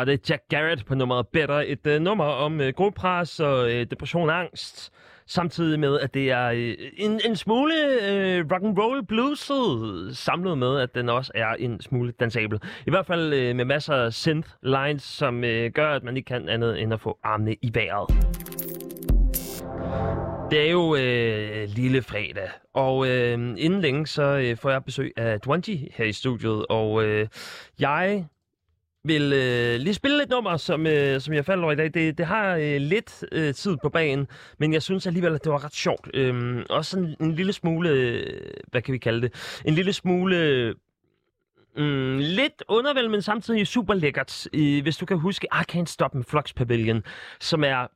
var 0.00 0.04
det 0.04 0.30
Jack 0.30 0.42
Garrett 0.48 0.86
på 0.86 0.94
nummeret 0.94 1.28
Better. 1.28 1.64
Et 1.66 1.86
uh, 1.86 2.02
nummer 2.02 2.24
om 2.24 2.60
øh, 2.60 2.68
uh, 2.68 2.72
gruppepres 2.74 3.40
og 3.40 3.64
uh, 3.64 3.70
depression 3.70 4.30
og 4.30 4.40
angst. 4.40 4.92
Samtidig 5.26 5.80
med, 5.80 6.00
at 6.00 6.14
det 6.14 6.30
er 6.30 6.50
uh, 6.50 6.86
en, 6.96 7.20
en 7.24 7.36
smule 7.36 7.74
uh, 8.02 8.52
rock 8.52 8.64
and 8.64 8.78
roll 8.78 9.06
blueset, 9.06 10.16
samlet 10.16 10.58
med, 10.58 10.80
at 10.80 10.94
den 10.94 11.08
også 11.08 11.32
er 11.34 11.54
en 11.58 11.80
smule 11.80 12.12
dansabel. 12.12 12.60
I 12.86 12.90
hvert 12.90 13.06
fald 13.06 13.24
uh, 13.24 13.56
med 13.56 13.64
masser 13.64 13.94
af 13.94 14.12
synth 14.12 14.48
lines, 14.62 15.02
som 15.02 15.36
uh, 15.36 15.66
gør, 15.74 15.88
at 15.92 16.02
man 16.02 16.16
ikke 16.16 16.26
kan 16.26 16.48
andet 16.48 16.82
end 16.82 16.92
at 16.92 17.00
få 17.00 17.18
armene 17.22 17.54
i 17.62 17.70
vejret. 17.74 18.14
Det 20.50 20.66
er 20.66 20.70
jo 20.70 20.96
øh, 20.96 21.68
lille 21.68 22.02
fredag, 22.02 22.48
og 22.74 23.08
øh, 23.08 23.32
inden 23.32 23.80
længe 23.80 24.06
så 24.06 24.22
øh, 24.22 24.56
får 24.56 24.70
jeg 24.70 24.84
besøg 24.84 25.12
af 25.16 25.40
Dwanji 25.40 25.92
her 25.94 26.04
i 26.04 26.12
studiet, 26.12 26.66
og 26.68 27.04
øh, 27.04 27.28
jeg 27.80 28.26
vil 29.04 29.32
øh, 29.32 29.80
lige 29.80 29.94
spille 29.94 30.22
et 30.22 30.28
nummer, 30.28 30.56
som, 30.56 30.86
øh, 30.86 31.20
som 31.20 31.34
jeg 31.34 31.44
faldt 31.44 31.62
over 31.62 31.72
i 31.72 31.76
dag. 31.76 31.94
Det, 31.94 32.18
det 32.18 32.26
har 32.26 32.56
øh, 32.56 32.76
lidt 32.76 33.24
øh, 33.32 33.54
tid 33.54 33.76
på 33.82 33.88
banen, 33.88 34.26
men 34.58 34.72
jeg 34.72 34.82
synes 34.82 35.06
alligevel, 35.06 35.34
at 35.34 35.44
det 35.44 35.52
var 35.52 35.64
ret 35.64 35.74
sjovt. 35.74 36.10
Øhm, 36.14 36.62
også 36.70 36.98
en, 36.98 37.16
en 37.20 37.32
lille 37.32 37.52
smule, 37.52 37.88
øh, 37.88 38.50
hvad 38.70 38.82
kan 38.82 38.92
vi 38.92 38.98
kalde 38.98 39.22
det? 39.22 39.60
En 39.64 39.74
lille 39.74 39.92
smule... 39.92 40.74
Mm, 41.76 42.18
lidt 42.18 42.64
undervældende, 42.68 43.12
men 43.12 43.22
samtidig 43.22 43.66
super 43.66 43.94
lækkert. 43.94 44.48
Øh, 44.52 44.82
hvis 44.82 44.96
du 44.96 45.06
kan 45.06 45.18
huske 45.18 45.48
I 45.52 45.72
Can't 45.72 45.86
Stop 45.86 46.14
med 46.14 46.24
Flux 46.24 46.54
Pavilion, 46.54 47.02
som 47.40 47.64
er 47.64 47.86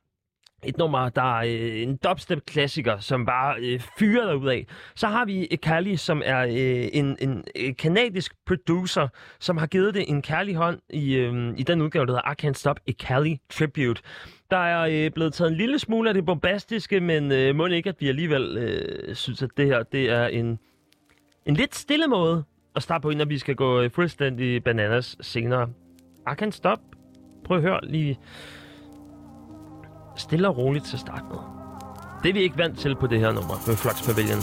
et 0.65 0.77
nummer, 0.77 1.09
der 1.09 1.37
er 1.39 1.45
øh, 1.45 1.81
en 1.81 1.97
dubstep-klassiker, 1.97 2.99
som 2.99 3.25
bare 3.25 3.55
øh, 3.59 3.79
fyrer 3.99 4.25
derud 4.25 4.47
af. 4.47 4.67
Så 4.95 5.07
har 5.07 5.25
vi 5.25 5.39
øh, 5.39 5.47
Ekali, 5.51 5.95
som 5.95 6.21
er 6.25 6.39
øh, 6.39 6.87
en, 6.93 7.17
en 7.19 7.43
øh, 7.55 7.75
kanadisk 7.75 8.33
producer, 8.45 9.07
som 9.39 9.57
har 9.57 9.67
givet 9.67 9.93
det 9.93 10.09
en 10.09 10.21
kærlig 10.21 10.55
hånd 10.55 10.79
i, 10.89 11.15
øh, 11.15 11.53
i 11.57 11.63
den 11.63 11.81
udgave, 11.81 12.05
der 12.05 12.11
hedder 12.11 12.31
I 12.31 12.47
Can't 12.47 12.53
Stop 12.53 12.79
Ekali 12.87 13.39
Tribute. 13.49 14.01
Der 14.51 14.57
er 14.57 15.05
øh, 15.05 15.11
blevet 15.11 15.33
taget 15.33 15.51
en 15.51 15.57
lille 15.57 15.79
smule 15.79 16.09
af 16.09 16.13
det 16.13 16.25
bombastiske, 16.25 16.99
men 16.99 17.31
øh, 17.31 17.55
må 17.55 17.65
ikke, 17.65 17.89
at 17.89 17.95
vi 17.99 18.09
alligevel 18.09 18.57
øh, 18.57 19.15
synes, 19.15 19.43
at 19.43 19.49
det 19.57 19.65
her 19.65 19.83
det 19.83 20.09
er 20.09 20.27
en, 20.27 20.59
en 21.45 21.53
lidt 21.55 21.75
stille 21.75 22.07
måde 22.07 22.43
at 22.75 22.83
starte 22.83 23.01
på, 23.01 23.09
inden 23.09 23.29
vi 23.29 23.37
skal 23.37 23.55
gå 23.55 23.81
øh, 23.81 23.91
fuldstændig 23.91 24.63
bananas 24.63 25.17
senere. 25.21 25.69
I 26.27 26.41
Can't 26.41 26.51
Stop. 26.51 26.79
Prøv 27.43 27.57
at 27.57 27.63
høre 27.63 27.79
lige 27.83 28.19
stille 30.15 30.47
og 30.47 30.57
roligt 30.57 30.85
til 30.85 30.95
at 30.95 30.99
starte 30.99 31.23
med. 31.29 31.37
Det 32.23 32.29
er 32.29 32.33
vi 32.33 32.41
ikke 32.41 32.57
vant 32.57 32.79
til 32.79 32.95
på 32.95 33.07
det 33.07 33.19
her 33.19 33.31
nummer 33.31 33.55
med 33.67 33.75
Flux 33.75 34.05
Pavilion. 34.05 34.41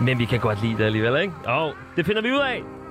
Men 0.00 0.18
vi 0.18 0.24
kan 0.24 0.40
godt 0.40 0.62
lide 0.62 0.78
det 0.78 0.84
alligevel, 0.84 1.22
ikke? 1.22 1.34
Og 1.44 1.72
det 1.96 2.06
finder 2.06 2.22
vi 2.22 2.32
ud 2.32 2.38
af. 2.38 2.81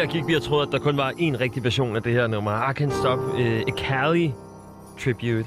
Her 0.00 0.06
gik 0.06 0.26
vi 0.26 0.34
og 0.34 0.42
troede, 0.42 0.66
at 0.66 0.72
der 0.72 0.78
kun 0.78 0.96
var 0.96 1.10
én 1.10 1.40
rigtig 1.40 1.64
version 1.64 1.96
af 1.96 2.02
det 2.02 2.12
her 2.12 2.26
nummer. 2.26 2.70
I 2.70 2.72
Can't 2.82 3.00
Stop 3.00 3.18
øh, 3.18 3.56
uh, 3.56 3.60
a 3.60 3.76
Cali 3.76 4.32
Tribute. 4.98 5.46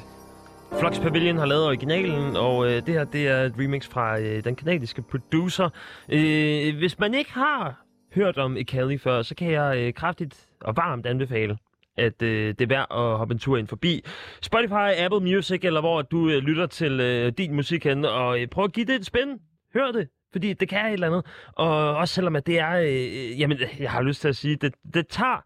Flux 0.79 0.99
Pavilion 0.99 1.37
har 1.37 1.45
lavet 1.45 1.65
originalen, 1.65 2.35
og 2.35 2.57
uh, 2.57 2.67
det 2.67 2.87
her 2.87 3.03
det 3.03 3.27
er 3.27 3.41
et 3.41 3.53
remix 3.59 3.87
fra 3.87 4.17
uh, 4.17 4.43
den 4.43 4.55
kanadiske 4.55 5.01
producer. 5.01 5.69
Uh, 6.07 6.77
hvis 6.77 6.99
man 6.99 7.13
ikke 7.13 7.33
har 7.33 7.85
hørt 8.15 8.37
om 8.37 8.57
Cali 8.63 8.97
før, 8.97 9.21
så 9.21 9.35
kan 9.35 9.51
jeg 9.51 9.87
uh, 9.87 9.93
kraftigt 9.93 10.47
og 10.61 10.77
varmt 10.77 11.05
anbefale 11.05 11.57
at 11.97 12.21
øh, 12.21 12.47
det 12.47 12.61
er 12.61 12.67
værd 12.67 12.87
at 12.91 13.17
hoppe 13.17 13.33
en 13.33 13.39
tur 13.39 13.57
ind 13.57 13.67
forbi 13.67 14.01
Spotify, 14.41 14.89
Apple 14.97 15.19
Music, 15.19 15.59
eller 15.63 15.81
hvor 15.81 16.01
du 16.01 16.29
øh, 16.29 16.37
lytter 16.37 16.65
til 16.65 16.99
øh, 16.99 17.31
din 17.37 17.53
musik 17.53 17.83
hen, 17.83 18.05
og 18.05 18.41
øh, 18.41 18.47
prøv 18.47 18.63
at 18.63 18.73
give 18.73 18.85
det 18.85 18.95
et 18.95 19.05
spænd. 19.05 19.39
Hør 19.73 19.91
det, 19.91 20.07
fordi 20.33 20.53
det 20.53 20.69
kan 20.69 20.85
et 20.85 20.93
eller 20.93 21.07
andet. 21.07 21.25
Og 21.53 21.95
også 21.95 22.13
selvom 22.13 22.35
at 22.35 22.47
det 22.47 22.59
er, 22.59 22.71
øh, 22.71 22.87
øh, 22.87 23.39
jamen, 23.39 23.57
jeg 23.79 23.91
har 23.91 24.01
lyst 24.01 24.21
til 24.21 24.27
at 24.27 24.35
sige, 24.35 24.55
det, 24.55 24.73
det 24.93 25.07
tager 25.07 25.45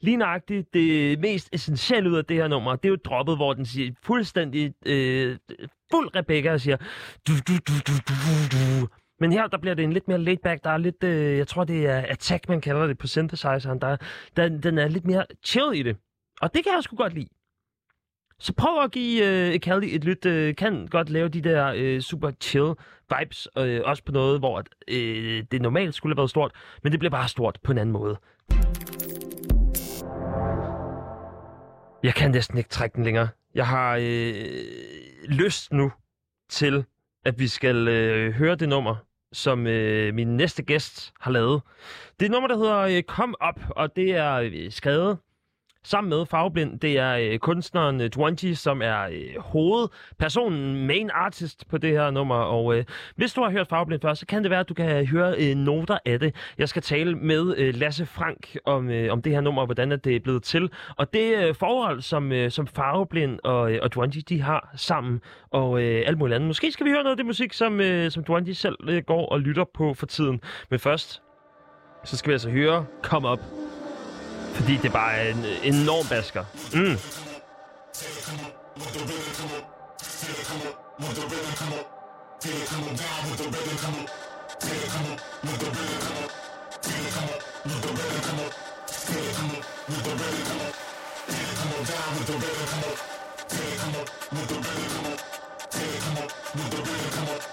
lige 0.00 0.16
nøjagtigt 0.16 0.74
det 0.74 1.18
mest 1.20 1.48
essentielle 1.52 2.10
ud 2.10 2.16
af 2.16 2.24
det 2.24 2.36
her 2.36 2.48
nummer. 2.48 2.76
Det 2.76 2.84
er 2.84 2.90
jo 2.90 2.96
droppet, 3.04 3.36
hvor 3.36 3.52
den 3.52 3.66
siger 3.66 3.92
fuldstændig 4.02 4.74
øh, 4.86 5.38
fuld 5.90 6.16
Rebecca 6.16 6.52
og 6.52 6.60
siger 6.60 6.76
du, 7.28 7.32
du, 7.48 7.52
du, 7.68 7.72
du, 7.86 7.92
du, 8.08 8.14
du. 8.52 8.88
Men 9.20 9.32
her, 9.32 9.46
der 9.46 9.58
bliver 9.58 9.74
det 9.74 9.84
en 9.84 9.92
lidt 9.92 10.08
mere 10.08 10.18
laid 10.18 10.36
back. 10.36 10.64
Der 10.64 10.70
er 10.70 10.76
lidt, 10.76 11.04
øh, 11.04 11.38
jeg 11.38 11.48
tror, 11.48 11.64
det 11.64 11.86
er 11.86 12.04
attack, 12.08 12.48
man 12.48 12.60
kalder 12.60 12.86
det 12.86 12.98
på 12.98 13.06
synthesizeren. 13.06 13.80
Der, 13.80 13.96
den, 14.36 14.62
den 14.62 14.78
er 14.78 14.88
lidt 14.88 15.04
mere 15.04 15.26
chill 15.44 15.74
i 15.74 15.82
det. 15.82 15.96
Og 16.40 16.54
det 16.54 16.64
kan 16.64 16.72
jeg 16.74 16.82
sgu 16.82 16.96
godt 16.96 17.14
lide. 17.14 17.28
Så 18.42 18.52
prøv 18.52 18.82
at 18.84 18.90
give 18.92 19.26
øh, 19.26 19.58
Caldi 19.58 19.94
et 19.94 20.04
lyt. 20.04 20.26
Øh, 20.26 20.56
kan 20.56 20.86
godt 20.86 21.10
lave 21.10 21.28
de 21.28 21.40
der 21.40 21.72
øh, 21.76 22.00
super 22.00 22.30
chill 22.40 22.74
vibes. 23.18 23.48
Øh, 23.58 23.80
også 23.84 24.04
på 24.04 24.12
noget, 24.12 24.38
hvor 24.38 24.64
øh, 24.88 25.44
det 25.52 25.62
normalt 25.62 25.94
skulle 25.94 26.12
have 26.14 26.18
været 26.18 26.30
stort. 26.30 26.52
Men 26.82 26.92
det 26.92 27.00
bliver 27.00 27.10
bare 27.10 27.28
stort 27.28 27.58
på 27.62 27.72
en 27.72 27.78
anden 27.78 27.92
måde. 27.92 28.16
Jeg 32.02 32.14
kan 32.14 32.30
næsten 32.30 32.58
ikke 32.58 32.70
trække 32.70 32.94
den 32.94 33.04
længere. 33.04 33.28
Jeg 33.54 33.66
har 33.66 33.98
øh, 34.00 34.34
lyst 35.28 35.72
nu 35.72 35.92
til, 36.48 36.84
at 37.24 37.38
vi 37.38 37.48
skal 37.48 37.88
øh, 37.88 38.32
høre 38.32 38.54
det 38.54 38.68
nummer, 38.68 38.96
som 39.32 39.66
øh, 39.66 40.14
min 40.14 40.36
næste 40.36 40.62
gæst 40.62 41.12
har 41.20 41.30
lavet. 41.30 41.62
Det 42.20 42.26
er 42.26 42.28
et 42.28 42.32
nummer, 42.32 42.48
der 42.48 42.56
hedder 42.56 42.78
øh, 42.78 43.02
Come 43.02 43.34
Up, 43.48 43.60
og 43.70 43.96
det 43.96 44.10
er 44.10 44.34
øh, 44.34 44.70
skrevet 44.70 45.18
sammen 45.84 46.08
med 46.08 46.26
Fagblind. 46.26 46.80
Det 46.80 46.98
er 46.98 47.16
øh, 47.16 47.38
kunstneren 47.38 48.00
øh, 48.00 48.10
Dwanji, 48.10 48.54
som 48.54 48.82
er 48.82 49.02
øh, 49.02 49.38
hovedpersonen, 49.38 50.86
main 50.86 51.10
artist 51.14 51.68
på 51.68 51.78
det 51.78 51.90
her 51.90 52.10
nummer. 52.10 52.34
Og 52.34 52.76
øh, 52.76 52.84
hvis 53.16 53.32
du 53.32 53.42
har 53.42 53.50
hørt 53.50 53.68
Fagblind 53.68 54.00
før, 54.00 54.14
så 54.14 54.26
kan 54.26 54.42
det 54.42 54.50
være, 54.50 54.60
at 54.60 54.68
du 54.68 54.74
kan 54.74 55.06
høre 55.06 55.34
øh, 55.38 55.56
noter 55.56 55.98
af 56.04 56.20
det. 56.20 56.34
Jeg 56.58 56.68
skal 56.68 56.82
tale 56.82 57.14
med 57.14 57.54
øh, 57.56 57.74
Lasse 57.74 58.06
Frank 58.06 58.56
om, 58.64 58.90
øh, 58.90 59.12
om 59.12 59.22
det 59.22 59.32
her 59.32 59.40
nummer, 59.40 59.62
og 59.62 59.66
hvordan 59.66 59.90
det 59.90 60.16
er 60.16 60.20
blevet 60.20 60.42
til. 60.42 60.70
Og 60.96 61.14
det 61.14 61.36
øh, 61.36 61.54
forhold, 61.54 62.00
som, 62.00 62.32
øh, 62.32 62.50
som 62.50 62.66
Farveblind 62.66 63.38
og, 63.44 63.72
øh, 63.72 63.78
og 63.82 63.94
Dwanji, 63.94 64.20
de 64.20 64.42
har 64.42 64.72
sammen, 64.76 65.20
og 65.50 65.82
øh, 65.82 66.02
alt 66.06 66.18
muligt 66.18 66.34
andet. 66.34 66.46
Måske 66.46 66.72
skal 66.72 66.86
vi 66.86 66.90
høre 66.90 67.02
noget 67.02 67.12
af 67.12 67.16
det 67.16 67.26
musik, 67.26 67.52
som, 67.52 67.80
øh, 67.80 68.10
som 68.10 68.24
Dwanji 68.24 68.54
selv 68.54 68.76
øh, 68.88 69.02
går 69.02 69.26
og 69.26 69.40
lytter 69.40 69.64
på 69.74 69.94
for 69.94 70.06
tiden. 70.06 70.40
Men 70.70 70.78
først, 70.78 71.22
så 72.04 72.16
skal 72.16 72.30
vi 72.30 72.32
altså 72.32 72.50
høre 72.50 72.86
Come 73.02 73.30
Up. 73.30 73.71
Fordi 74.54 74.76
det 74.76 74.92
bare 74.92 75.14
er 75.14 75.30
en 75.30 75.44
enorm 75.62 76.06
basker. 76.08 76.44
Mm. 76.74 76.98
Come 97.14 97.28
on. 97.28 97.51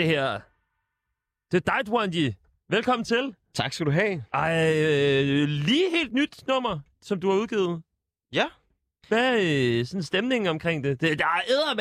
Det 0.00 0.08
her... 0.08 0.40
Det 1.52 1.68
er 1.68 1.72
dig, 1.72 1.86
Dwanji. 1.86 2.34
Velkommen 2.68 3.04
til. 3.04 3.34
Tak 3.54 3.72
skal 3.72 3.86
du 3.86 3.90
have. 3.90 4.24
Ej, 4.34 4.74
øh, 4.76 5.48
lige 5.48 5.90
helt 5.90 6.12
nyt 6.12 6.44
nummer, 6.48 6.78
som 7.02 7.20
du 7.20 7.30
har 7.30 7.38
udgivet. 7.38 7.82
Ja. 8.32 8.44
Hvad 9.08 9.34
er 9.34 9.38
øh, 9.42 9.86
sådan 9.86 10.02
stemningen 10.02 10.48
omkring 10.48 10.84
det? 10.84 11.00
det 11.00 11.18
der 11.18 11.24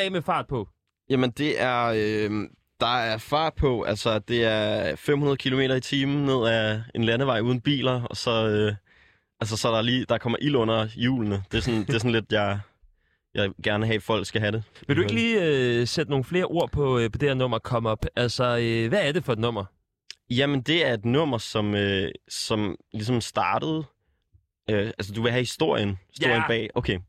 er 0.03 0.09
med 0.09 0.21
fart 0.21 0.47
på. 0.47 0.67
Jamen, 1.09 1.31
det 1.31 1.61
er... 1.61 1.85
Øh, 1.95 2.49
der 2.79 2.97
er 2.97 3.17
fart 3.17 3.53
på. 3.53 3.83
Altså, 3.83 4.19
det 4.19 4.45
er 4.45 4.95
500 4.95 5.37
km 5.37 5.59
i 5.59 5.79
timen 5.79 6.25
ned 6.25 6.47
ad 6.47 6.81
en 6.95 7.03
landevej 7.03 7.39
uden 7.39 7.61
biler, 7.61 8.03
og 8.03 8.17
så... 8.17 8.47
Øh, 8.47 8.75
altså, 9.39 9.57
så 9.57 9.67
er 9.67 9.75
der 9.75 9.81
lige... 9.81 10.05
Der 10.05 10.17
kommer 10.17 10.37
ild 10.41 10.55
under 10.55 10.85
hjulene. 10.85 11.43
Det 11.51 11.57
er 11.57 11.61
sådan, 11.61 11.79
det 11.79 11.95
er 11.95 11.99
sådan 11.99 12.11
lidt, 12.11 12.31
jeg... 12.31 12.59
Jeg 13.41 13.51
gerne 13.63 13.85
have, 13.85 13.95
at 13.95 14.03
folk 14.03 14.25
skal 14.27 14.41
have 14.41 14.51
det. 14.51 14.63
Vil 14.87 14.97
du 14.97 15.01
ikke 15.01 15.13
lige 15.13 15.43
øh, 15.43 15.87
sætte 15.87 16.09
nogle 16.09 16.23
flere 16.23 16.45
ord 16.45 16.71
på, 16.71 16.99
øh, 16.99 17.11
på 17.11 17.17
det 17.17 17.29
her 17.29 17.33
nummer 17.33 17.59
Come 17.59 17.91
Up? 17.91 18.05
Altså, 18.15 18.57
øh, 18.61 18.89
hvad 18.89 19.07
er 19.07 19.11
det 19.11 19.23
for 19.23 19.33
et 19.33 19.39
nummer? 19.39 19.65
Jamen, 20.29 20.61
det 20.61 20.85
er 20.85 20.93
et 20.93 21.05
nummer, 21.05 21.37
som, 21.37 21.75
øh, 21.75 22.11
som 22.29 22.75
ligesom 22.93 23.21
startede... 23.21 23.83
Øh, 24.69 24.87
altså, 24.87 25.13
du 25.13 25.21
vil 25.21 25.31
have 25.31 25.41
historien, 25.41 25.99
historien 26.09 26.41
Ja. 26.41 26.47
bag. 26.47 26.69
Okay. 26.75 26.99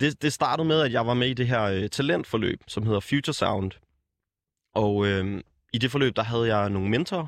Det, 0.00 0.22
det 0.22 0.32
startede 0.32 0.68
med, 0.68 0.80
at 0.80 0.92
jeg 0.92 1.06
var 1.06 1.14
med 1.14 1.28
i 1.28 1.34
det 1.34 1.46
her 1.46 1.62
øh, 1.62 1.88
talentforløb, 1.88 2.60
som 2.66 2.86
hedder 2.86 3.00
Future 3.00 3.34
Sound. 3.34 3.72
Og 4.74 5.06
øh, 5.06 5.40
i 5.72 5.78
det 5.78 5.90
forløb, 5.90 6.16
der 6.16 6.22
havde 6.22 6.56
jeg 6.56 6.70
nogle 6.70 6.88
mentorer, 6.90 7.26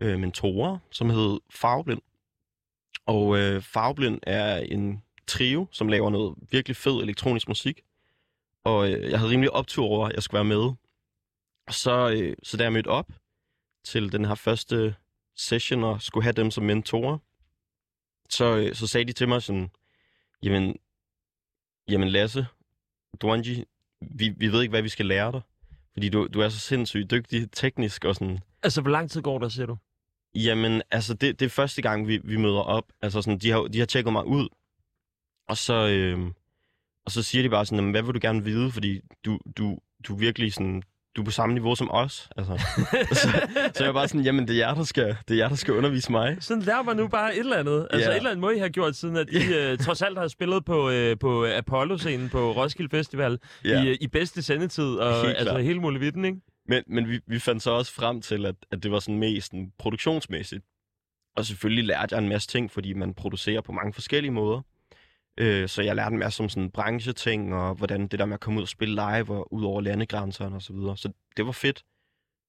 øh, 0.00 0.18
mentorer, 0.18 0.78
som 0.90 1.10
hed 1.10 1.40
Farveblind. 1.50 2.00
Og 3.06 3.38
øh, 3.38 3.62
Farveblind 3.62 4.20
er 4.22 4.56
en 4.58 5.02
trio, 5.30 5.66
som 5.70 5.88
laver 5.88 6.10
noget 6.10 6.34
virkelig 6.50 6.76
fed 6.76 7.02
elektronisk 7.02 7.48
musik. 7.48 7.80
Og 8.64 8.92
øh, 8.92 9.10
jeg 9.10 9.18
havde 9.18 9.32
rimelig 9.32 9.50
optur 9.50 9.84
over, 9.84 10.06
at 10.06 10.14
jeg 10.14 10.22
skulle 10.22 10.38
være 10.38 10.58
med. 10.58 10.72
Så, 11.70 12.10
øh, 12.10 12.36
så 12.42 12.56
da 12.56 12.62
jeg 12.62 12.72
mødte 12.72 12.88
op, 12.88 13.12
til 13.84 14.12
den 14.12 14.24
her 14.24 14.34
første 14.34 14.94
session 15.36 15.84
og 15.84 16.02
skulle 16.02 16.24
have 16.24 16.32
dem 16.32 16.50
som 16.50 16.64
mentorer, 16.64 17.18
så, 18.30 18.56
øh, 18.56 18.74
så 18.74 18.86
sagde 18.86 19.04
de 19.04 19.12
til 19.12 19.28
mig 19.28 19.42
sådan, 19.42 19.70
jamen, 20.42 20.76
jamen 21.88 22.08
Lasse, 22.08 22.46
Dwanji, 23.22 23.64
vi, 24.00 24.28
vi 24.28 24.52
ved 24.52 24.62
ikke, 24.62 24.70
hvad 24.70 24.82
vi 24.82 24.88
skal 24.88 25.06
lære 25.06 25.32
dig, 25.32 25.40
fordi 25.92 26.08
du, 26.08 26.26
du 26.26 26.40
er 26.40 26.48
så 26.48 26.58
sindssygt 26.58 27.10
dygtig 27.10 27.50
teknisk 27.52 28.04
og 28.04 28.14
sådan. 28.14 28.38
Altså, 28.62 28.80
hvor 28.80 28.90
lang 28.90 29.10
tid 29.10 29.22
går 29.22 29.38
der, 29.38 29.48
siger 29.48 29.66
du? 29.66 29.76
Jamen, 30.34 30.82
altså, 30.90 31.14
det, 31.14 31.40
det 31.40 31.46
er 31.46 31.50
første 31.50 31.82
gang, 31.82 32.08
vi, 32.08 32.20
vi 32.24 32.36
møder 32.36 32.60
op. 32.60 32.92
Altså, 33.02 33.22
sådan, 33.22 33.38
de, 33.38 33.50
har, 33.50 33.60
de 33.60 33.78
har 33.78 33.86
tjekket 33.86 34.12
mig 34.12 34.26
ud, 34.26 34.48
og 35.50 35.56
så, 35.56 35.74
øh, 35.88 36.18
og 37.06 37.10
så 37.12 37.22
siger 37.22 37.42
de 37.42 37.48
bare 37.50 37.66
sådan, 37.66 37.78
"Jamen, 37.78 37.90
hvad 37.90 38.02
vil 38.02 38.14
du 38.14 38.18
gerne 38.22 38.44
vide, 38.44 38.70
fordi 38.70 39.00
du, 39.24 39.38
du, 39.58 39.78
du 40.08 40.14
virkelig 40.14 40.52
sådan, 40.52 40.82
du 41.16 41.20
er 41.20 41.24
på 41.24 41.30
samme 41.30 41.54
niveau 41.54 41.74
som 41.74 41.90
os. 41.90 42.28
Altså. 42.36 42.58
så, 43.22 43.28
så 43.74 43.84
jeg 43.84 43.86
var 43.86 43.92
bare 44.00 44.08
sådan, 44.08 44.24
jamen 44.24 44.48
det 44.48 44.54
er 44.54 44.58
jer, 44.68 44.74
der 44.74 44.84
skal, 44.84 45.16
det 45.28 45.34
er 45.34 45.38
jer, 45.38 45.48
der 45.48 45.56
skal 45.56 45.74
undervise 45.74 46.12
mig. 46.12 46.36
Sådan 46.40 46.62
lærer 46.62 46.82
man 46.82 46.96
nu 46.96 47.08
bare 47.08 47.32
et 47.34 47.38
eller 47.38 47.56
andet. 47.56 47.88
Altså 47.90 48.08
Ja. 48.10 48.14
et 48.14 48.16
eller 48.16 48.30
andet 48.30 48.40
må 48.40 48.50
I 48.50 48.58
have 48.58 48.70
gjort, 48.70 48.96
siden 48.96 49.16
at 49.16 49.28
I 49.32 49.54
øh, 49.54 49.78
trods 49.78 50.02
alt 50.02 50.18
har 50.18 50.28
spillet 50.28 50.64
på, 50.64 50.90
øh, 50.90 51.18
på 51.18 51.46
Apollo-scenen 51.46 52.28
på 52.28 52.52
Roskilde 52.52 52.90
Festival 52.90 53.38
Ja. 53.64 53.82
i, 53.82 53.88
øh, 53.88 53.96
i 54.00 54.06
bedste 54.06 54.42
sendetid, 54.42 54.84
og 54.94 55.14
Helt 55.14 55.28
altså 55.36 55.44
klart. 55.44 55.64
hele 55.64 55.80
muligheden, 55.80 56.24
ikke? 56.24 56.38
Men, 56.68 56.82
men 56.86 57.08
vi, 57.08 57.20
vi 57.26 57.38
fandt 57.38 57.62
så 57.62 57.70
også 57.70 57.94
frem 57.94 58.20
til, 58.22 58.46
at, 58.46 58.54
at 58.72 58.82
det 58.82 58.90
var 58.90 58.98
sådan 58.98 59.18
mest 59.18 59.46
sådan, 59.46 59.72
produktionsmæssigt. 59.78 60.64
Og 61.36 61.44
selvfølgelig 61.44 61.84
lærte 61.84 62.14
jeg 62.14 62.22
en 62.22 62.28
masse 62.28 62.48
ting, 62.48 62.70
fordi 62.70 62.92
man 62.92 63.14
producerer 63.14 63.60
på 63.60 63.72
mange 63.72 63.92
forskellige 63.92 64.32
måder. 64.32 64.60
Øh, 65.40 65.68
så 65.68 65.82
jeg 65.82 65.96
lærte 65.96 66.12
en 66.12 66.18
masse 66.18 66.42
om 66.42 66.48
sådan 66.48 66.70
brancheting, 66.70 67.54
og 67.54 67.74
hvordan 67.74 68.06
det 68.08 68.18
der 68.18 68.24
med 68.24 68.34
at 68.34 68.40
komme 68.40 68.58
ud 68.58 68.62
og 68.62 68.68
spille 68.68 68.94
live, 68.94 69.30
og 69.30 69.52
ud 69.52 69.64
over 69.64 69.80
landegrænserne 69.80 70.56
og 70.56 70.62
så 70.62 70.72
videre. 70.72 70.96
Så 70.96 71.12
det 71.36 71.46
var 71.46 71.52
fedt. 71.52 71.84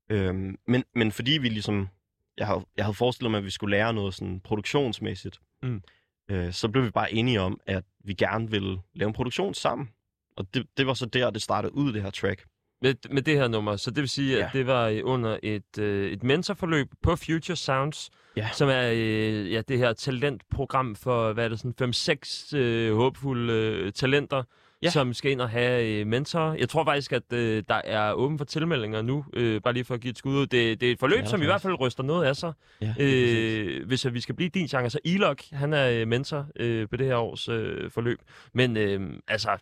Øh, 0.09 0.35
men, 0.67 0.83
men 0.95 1.11
fordi 1.11 1.31
vi 1.31 1.49
ligesom... 1.49 1.87
Jeg 2.37 2.47
havde, 2.47 2.65
jeg 2.77 2.85
havde 2.85 2.93
forestillet 2.93 3.31
mig, 3.31 3.37
at 3.37 3.43
vi 3.43 3.49
skulle 3.49 3.77
lære 3.77 3.93
noget 3.93 4.13
sådan 4.13 4.39
produktionsmæssigt. 4.39 5.39
Mm. 5.63 5.81
Øh, 6.29 6.53
så 6.53 6.69
blev 6.69 6.83
vi 6.85 6.89
bare 6.89 7.13
enige 7.13 7.41
om, 7.41 7.59
at 7.65 7.83
vi 8.03 8.13
gerne 8.13 8.51
ville 8.51 8.77
lave 8.93 9.07
en 9.07 9.13
produktion 9.13 9.53
sammen. 9.53 9.89
Og 10.35 10.53
det, 10.53 10.67
det 10.77 10.87
var 10.87 10.93
så 10.93 11.05
der, 11.05 11.29
det 11.29 11.41
startede 11.41 11.75
ud, 11.75 11.93
det 11.93 12.01
her 12.01 12.09
track. 12.09 12.45
Med, 12.81 12.93
med 13.09 13.21
det 13.21 13.37
her 13.37 13.47
nummer. 13.47 13.75
Så 13.75 13.91
det 13.91 14.01
vil 14.01 14.09
sige, 14.09 14.37
Ja. 14.37 14.45
at 14.45 14.49
det 14.53 14.67
var 14.67 14.87
øh, 14.87 15.01
under 15.03 15.37
et, 15.43 15.77
øh, 15.79 16.11
et 16.11 16.23
mentorforløb 16.23 16.87
på 17.03 17.15
Future 17.15 17.55
Sounds, 17.55 18.09
Ja. 18.37 18.49
som 18.53 18.69
er 18.69 18.91
øh, 18.93 19.51
ja, 19.51 19.61
det 19.61 19.77
her 19.77 19.93
talentprogram 19.93 20.95
for, 20.95 21.33
hvad 21.33 21.45
er 21.45 21.49
det, 21.49 21.59
sådan 21.59 21.93
5-6 22.53 22.57
øh, 22.57 22.95
håbefulde 22.95 23.53
øh, 23.53 23.91
talenter, 23.91 24.43
ja. 24.83 24.89
Som 24.89 25.13
skal 25.13 25.31
ind 25.31 25.41
og 25.41 25.49
have 25.49 25.99
øh, 25.99 26.07
mentorer. 26.07 26.53
Jeg 26.53 26.69
tror 26.69 26.83
faktisk, 26.83 27.11
at 27.13 27.33
øh, 27.33 27.63
der 27.69 27.75
er 27.85 28.13
åben 28.13 28.37
for 28.37 28.45
tilmeldinger 28.45 29.01
nu, 29.01 29.25
øh, 29.33 29.61
bare 29.61 29.73
lige 29.73 29.83
for 29.83 29.93
at 29.93 30.01
give 30.01 30.11
et 30.11 30.17
skud 30.17 30.33
ud. 30.35 30.47
Det, 30.47 30.81
det 30.81 30.87
er 30.87 30.91
et 30.91 30.99
forløb, 30.99 31.19
Ja, 31.19 31.25
som 31.25 31.41
i 31.41 31.45
hvert 31.45 31.61
fald 31.61 31.79
ryster 31.79 32.03
noget 32.03 32.25
af 32.25 32.35
sig. 32.35 32.53
Ja, 32.81 32.93
Øh, 32.99 33.87
hvis 33.87 34.05
at 34.05 34.13
vi 34.13 34.19
skal 34.19 34.35
blive 34.35 34.49
din 34.49 34.67
genre, 34.67 34.89
så 34.89 34.99
Elok, 35.05 35.41
han 35.51 35.73
er 35.73 35.89
øh, 36.01 36.07
mentor 36.07 36.47
øh, 36.55 36.87
på 36.89 36.97
det 36.97 37.07
her 37.07 37.15
års 37.15 37.49
øh, 37.49 37.91
forløb. 37.91 38.19
Men 38.53 38.77
øh, 38.77 39.13
altså, 39.27 39.57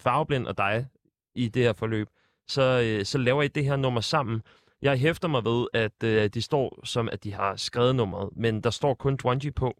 Farveblind 0.00 0.46
og 0.46 0.58
dig 0.58 0.86
i 1.34 1.48
det 1.48 1.62
her 1.62 1.72
forløb, 1.72 2.08
så, 2.48 2.80
øh, 2.84 3.04
så 3.04 3.18
laver 3.18 3.42
I 3.42 3.48
det 3.48 3.64
her 3.64 3.76
nummer 3.76 4.00
sammen. 4.00 4.42
Jeg 4.82 4.98
hæfter 4.98 5.28
mig 5.28 5.44
ved, 5.44 5.66
at 5.72 6.02
øh, 6.04 6.28
de 6.28 6.42
står 6.42 6.80
som, 6.84 7.08
at 7.12 7.24
de 7.24 7.32
har 7.32 7.56
skrevet 7.56 7.96
nummeret, 7.96 8.28
men 8.36 8.60
der 8.60 8.70
står 8.70 8.94
kun 8.94 9.16
Dwanji 9.16 9.50
på. 9.50 9.76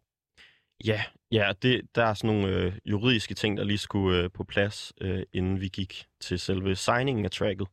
Ja, 0.85 1.03
ja 1.33 1.53
det, 1.63 1.81
der 1.95 2.05
er 2.05 2.15
sådan 2.15 2.37
nogle 2.37 2.57
øh, 2.57 2.73
juridiske 2.87 3.35
ting, 3.35 3.57
der 3.57 3.65
lige 3.65 3.79
skulle 3.79 4.23
øh, 4.23 4.31
på 4.31 4.45
plads, 4.45 4.93
øh, 5.01 5.23
inden 5.33 5.61
vi 5.61 5.69
gik 5.69 6.07
til 6.21 6.39
selve 6.39 6.77
signingen 6.77 7.25
af 7.25 7.31
tracket. 7.31 7.69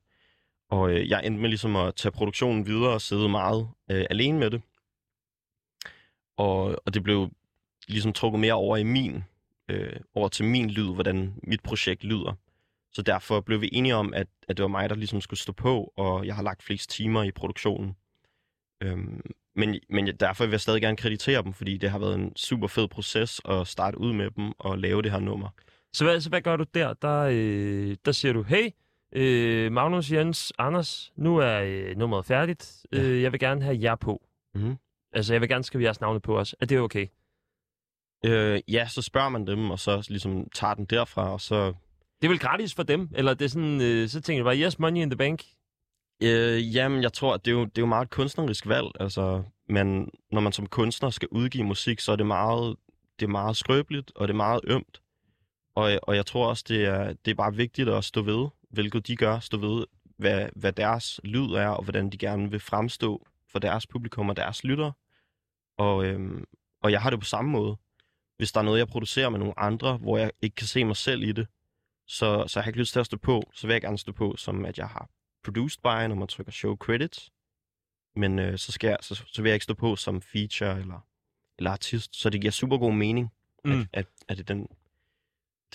Og 0.70 0.92
øh, 0.92 1.10
jeg 1.10 1.26
endte 1.26 1.42
med 1.42 1.50
ligesom 1.50 1.76
at 1.76 1.96
tage 1.96 2.12
produktionen 2.12 2.66
videre 2.66 2.94
og 2.94 3.02
sidde 3.02 3.30
meget 3.30 3.70
øh, 3.92 4.06
alene 4.10 4.40
med 4.40 4.52
det. 4.52 4.62
Og, 6.38 6.82
og 6.86 6.94
det 6.94 7.04
blev 7.04 7.30
ligesom 7.88 8.14
trukket 8.14 8.40
mere 8.40 8.54
over 8.54 8.78
i 8.78 8.84
min, 8.84 9.24
øh, 9.70 10.00
over 10.16 10.28
til 10.28 10.46
min 10.46 10.70
lyd, 10.70 10.94
hvordan 10.94 11.34
mit 11.44 11.64
projekt 11.64 12.04
lyder. 12.04 12.34
Så 12.94 13.02
derfor 13.02 13.42
blev 13.42 13.62
vi 13.62 13.70
enige 13.72 13.96
om, 13.96 14.14
at, 14.14 14.28
at 14.48 14.58
det 14.58 14.64
var 14.64 14.70
mig, 14.70 14.90
der 14.90 14.96
ligesom 14.96 15.22
skulle 15.22 15.40
stå 15.40 15.54
på, 15.54 15.94
og 15.98 16.26
jeg 16.26 16.36
har 16.36 16.44
lagt 16.44 16.64
flest 16.64 16.90
timer 16.90 17.24
i 17.24 17.32
produktionen. 17.32 17.96
Øhm, 18.84 19.22
men, 19.56 19.80
men 19.90 20.08
derfor 20.08 20.46
vil 20.46 20.52
jeg 20.52 20.62
stadig 20.62 20.82
gerne 20.82 20.98
kreditere 20.98 21.44
dem, 21.44 21.54
fordi 21.54 21.78
det 21.78 21.90
har 21.92 22.00
været 22.00 22.16
en 22.16 22.36
super 22.36 22.68
fed 22.68 22.88
proces 22.88 23.42
at 23.46 23.68
starte 23.68 23.98
ud 23.98 24.14
med 24.14 24.32
dem 24.32 24.52
og 24.60 24.78
lave 24.78 25.02
det 25.02 25.12
her 25.12 25.20
nummer. 25.20 25.50
Så 25.94 26.04
hvad, 26.04 26.22
så 26.22 26.30
hvad 26.30 26.42
gør 26.42 26.56
du 26.56 26.66
der? 26.74 26.94
Der, 26.94 27.30
øh, 27.32 27.96
der 28.06 28.12
siger 28.12 28.34
du, 28.34 28.44
hey, 28.44 28.70
øh, 29.14 29.72
Magnus, 29.72 30.12
Jens, 30.12 30.54
Anders, 30.58 31.12
nu 31.16 31.38
er 31.38 31.62
øh, 31.62 31.98
nummeret 31.98 32.26
færdigt. 32.26 32.86
Ja. 32.94 33.02
Øh, 33.02 33.22
jeg 33.22 33.32
vil 33.32 33.40
gerne 33.40 33.64
have 33.64 33.78
jer 33.82 33.96
på. 33.96 34.22
Mhm. 34.56 34.76
Altså, 35.14 35.34
jeg 35.34 35.42
vil 35.42 35.50
gerne 35.50 35.64
skrive 35.64 35.84
jeres 35.84 36.02
navne 36.02 36.20
på 36.20 36.40
os. 36.40 36.56
Er 36.62 36.66
det 36.66 36.80
okay? 36.80 37.08
Øh, 38.26 38.62
ja, 38.68 38.88
så 38.88 39.02
spørger 39.02 39.30
man 39.30 39.48
dem, 39.48 39.72
og 39.72 39.80
så 39.80 40.08
ligesom 40.10 40.50
tager 40.54 40.74
den 40.74 40.86
derfra, 40.86 41.34
og 41.34 41.42
så... 41.42 41.74
Det 42.22 42.28
er 42.28 42.30
vel 42.30 42.40
gratis 42.40 42.74
for 42.74 42.84
dem? 42.84 43.10
Eller 43.16 43.34
det 43.34 43.46
er 43.46 43.50
sådan, 43.50 43.82
øh, 43.82 44.10
så 44.10 44.22
tænker 44.22 44.38
jeg 44.38 44.46
bare, 44.46 44.66
yes, 44.66 44.80
money 44.80 45.02
in 45.02 45.10
the 45.10 45.18
bank. 45.18 45.44
Øh, 46.24 46.76
jamen, 46.76 47.04
jeg 47.04 47.14
tror, 47.14 47.38
det 47.38 47.48
er, 47.48 47.56
jo, 47.56 47.66
det 47.66 47.78
er 47.78 47.82
jo 47.82 47.86
meget 47.86 48.06
et 48.06 48.10
kunstnerisk 48.10 48.68
valg. 48.68 48.88
Altså, 49.00 49.44
man, 49.70 50.12
når 50.32 50.42
man 50.42 50.54
som 50.54 50.68
kunstner 50.68 51.10
skal 51.10 51.28
udgive 51.32 51.64
musik, 51.64 52.00
så 52.00 52.12
er 52.12 52.16
det 52.16 52.26
meget, 52.26 52.76
det 53.20 53.26
er 53.26 53.30
meget 53.30 53.58
skrøbeligt, 53.58 54.12
og 54.16 54.28
det 54.28 54.34
er 54.34 54.38
meget 54.38 54.62
ømt. 54.68 55.02
Og, 55.76 56.00
og 56.04 56.16
jeg 56.16 56.26
tror 56.26 56.48
også, 56.48 56.66
det 56.68 56.86
er, 56.86 57.14
det 57.14 57.32
er 57.32 57.36
bare 57.36 57.56
vigtigt 57.56 57.90
at 57.90 58.04
stå 58.04 58.22
ved, 58.22 58.48
hvilket 58.70 59.08
de 59.08 59.16
gør, 59.16 59.40
stå 59.40 59.58
ved, 59.58 59.86
hvad, 60.18 60.50
hvad 60.56 60.74
deres 60.74 61.20
lyd 61.24 61.50
er, 61.50 61.68
og 61.68 61.84
hvordan 61.84 62.10
de 62.10 62.18
gerne 62.18 62.52
vil 62.52 62.60
fremstå 62.60 63.28
for 63.52 63.60
deres 63.60 63.88
publikum 63.88 64.30
og 64.30 64.36
deres 64.36 64.64
lyttere. 64.64 64.92
Og, 65.78 66.06
øhm, 66.06 66.46
og 66.84 66.92
jeg 66.92 67.02
har 67.02 67.10
det 67.10 67.20
på 67.20 67.26
samme 67.26 67.52
måde. 67.52 67.76
Hvis 68.38 68.52
der 68.52 68.60
er 68.60 68.64
noget, 68.64 68.80
jeg 68.80 68.88
producerer 68.88 69.30
med 69.30 69.40
nogle 69.40 69.60
andre, 69.60 69.98
hvor 69.98 70.18
jeg 70.18 70.32
ikke 70.42 70.56
kan 70.56 70.68
se 70.68 70.84
mig 70.84 70.96
selv 70.96 71.24
i 71.24 71.32
det, 71.32 71.48
så, 72.12 72.44
så 72.48 72.60
jeg 72.60 72.64
har 72.64 72.70
ikke 72.70 72.80
lyst 72.80 72.94
til 72.94 73.00
at 73.00 73.06
stå 73.06 73.18
på, 73.18 73.44
så 73.54 73.68
vil 73.68 73.74
jeg 73.74 73.82
gerne 73.82 73.98
stå 73.98 74.12
på, 74.12 74.36
som 74.38 74.66
at 74.66 74.78
jeg 74.78 74.88
har 74.88 75.10
produced 75.44 75.82
by, 75.82 76.08
når 76.08 76.16
man 76.16 76.28
trykker 76.28 76.52
show 76.52 76.76
credits. 76.76 77.32
Men 78.16 78.40
øh, 78.40 78.58
så, 78.58 78.72
skal 78.72 78.88
jeg, 78.88 78.98
så, 79.02 79.24
så 79.28 79.42
vil 79.42 79.50
jeg 79.50 79.54
ikke 79.54 79.64
stå 79.64 79.74
på 79.74 79.96
som 79.96 80.22
feature 80.22 80.80
eller, 80.80 81.08
eller 81.58 81.72
artist. 81.72 82.16
Så 82.16 82.30
det 82.30 82.42
giver 82.42 82.52
super 82.52 82.78
god 82.78 82.94
mening, 82.94 83.30
mm. 83.66 83.72
At, 83.72 83.88
at, 83.94 84.06
at 84.28 84.38
det 84.38 84.50
er 84.50 84.54
den, 84.54 84.68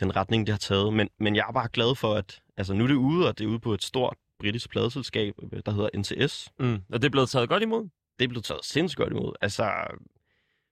den 0.00 0.16
retning, 0.16 0.46
det 0.46 0.52
har 0.52 0.58
taget. 0.58 0.92
Men, 0.92 1.08
men 1.18 1.36
jeg 1.36 1.44
er 1.48 1.52
bare 1.52 1.68
glad 1.68 1.94
for, 1.94 2.14
at 2.14 2.40
altså, 2.56 2.74
nu 2.74 2.84
er 2.84 2.88
det 2.88 2.94
ude, 2.94 3.28
og 3.28 3.38
det 3.38 3.44
er 3.44 3.48
ude 3.48 3.60
på 3.60 3.74
et 3.74 3.82
stort 3.82 4.16
britisk 4.38 4.70
pladeselskab, 4.70 5.34
øh, 5.42 5.62
der 5.66 5.72
hedder 5.72 5.90
NTS. 5.98 6.52
Mm. 6.58 6.82
Og 6.88 7.02
det 7.02 7.04
er 7.04 7.10
blevet 7.10 7.28
taget 7.28 7.48
godt 7.48 7.62
imod? 7.62 7.88
Det 8.18 8.24
er 8.24 8.28
blevet 8.28 8.44
taget 8.44 8.64
sindssygt 8.64 8.98
godt 8.98 9.12
imod. 9.12 9.32
Altså, 9.40 9.86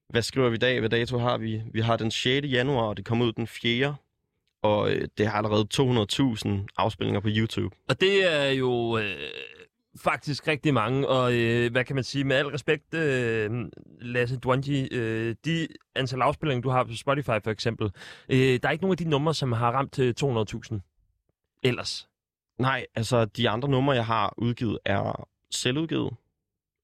hvad 0.09 0.22
skriver 0.22 0.48
vi 0.48 0.55
i 0.55 0.59
dag? 0.59 0.81
Hvad 0.81 0.90
dato 0.90 1.18
har 1.18 1.38
vi? 1.38 1.62
Vi 1.72 1.81
har 1.81 1.96
den 1.96 2.11
6. 2.11 2.46
januar, 2.46 2.85
og 2.85 2.96
det 2.96 3.05
kommer 3.05 3.27
ud 3.27 3.33
den 3.33 3.46
4. 3.46 3.96
Og 4.64 4.90
øh, 4.90 5.09
det 5.18 5.27
har 5.27 5.37
allerede 5.37 5.66
200.000 5.74 6.66
afspilninger 6.77 7.20
på 7.20 7.29
YouTube. 7.31 7.77
Og 7.88 8.00
det 8.00 8.33
er 8.33 8.50
jo 8.50 8.98
øh, 8.98 9.16
faktisk 9.96 10.48
rigtig 10.48 10.74
mange, 10.74 11.09
og 11.09 11.35
øh, 11.35 11.72
hvad 11.72 11.85
kan 11.85 11.94
man 11.94 12.05
sige, 12.05 12.24
med 12.24 12.37
al 12.37 12.46
respekt, 12.46 12.94
øh, 12.94 13.50
Lasse 14.00 14.37
Dwanji, 14.37 14.88
øh, 14.92 15.35
de 15.44 15.68
antal 15.94 16.22
afspillinger, 16.22 16.62
du 16.62 16.68
har 16.68 16.85
på 16.85 16.94
Spotify 16.94 17.38
for 17.44 17.50
eksempel, 17.50 17.90
øh, 18.29 18.38
der 18.38 18.68
er 18.68 18.70
ikke 18.70 18.85
nogen 18.85 18.92
af 18.92 18.96
de 18.96 19.09
numre, 19.09 19.35
som 19.35 19.53
har 19.53 19.70
ramt 19.70 19.92
til 19.92 20.14
200.000 20.20 21.61
ellers. 21.62 22.09
Nej, 22.59 22.87
altså 22.94 23.24
de 23.24 23.48
andre 23.48 23.68
numre, 23.68 23.94
jeg 23.94 24.07
har 24.07 24.35
udgivet, 24.37 24.79
er 24.85 25.29
selvudgivet. 25.50 26.12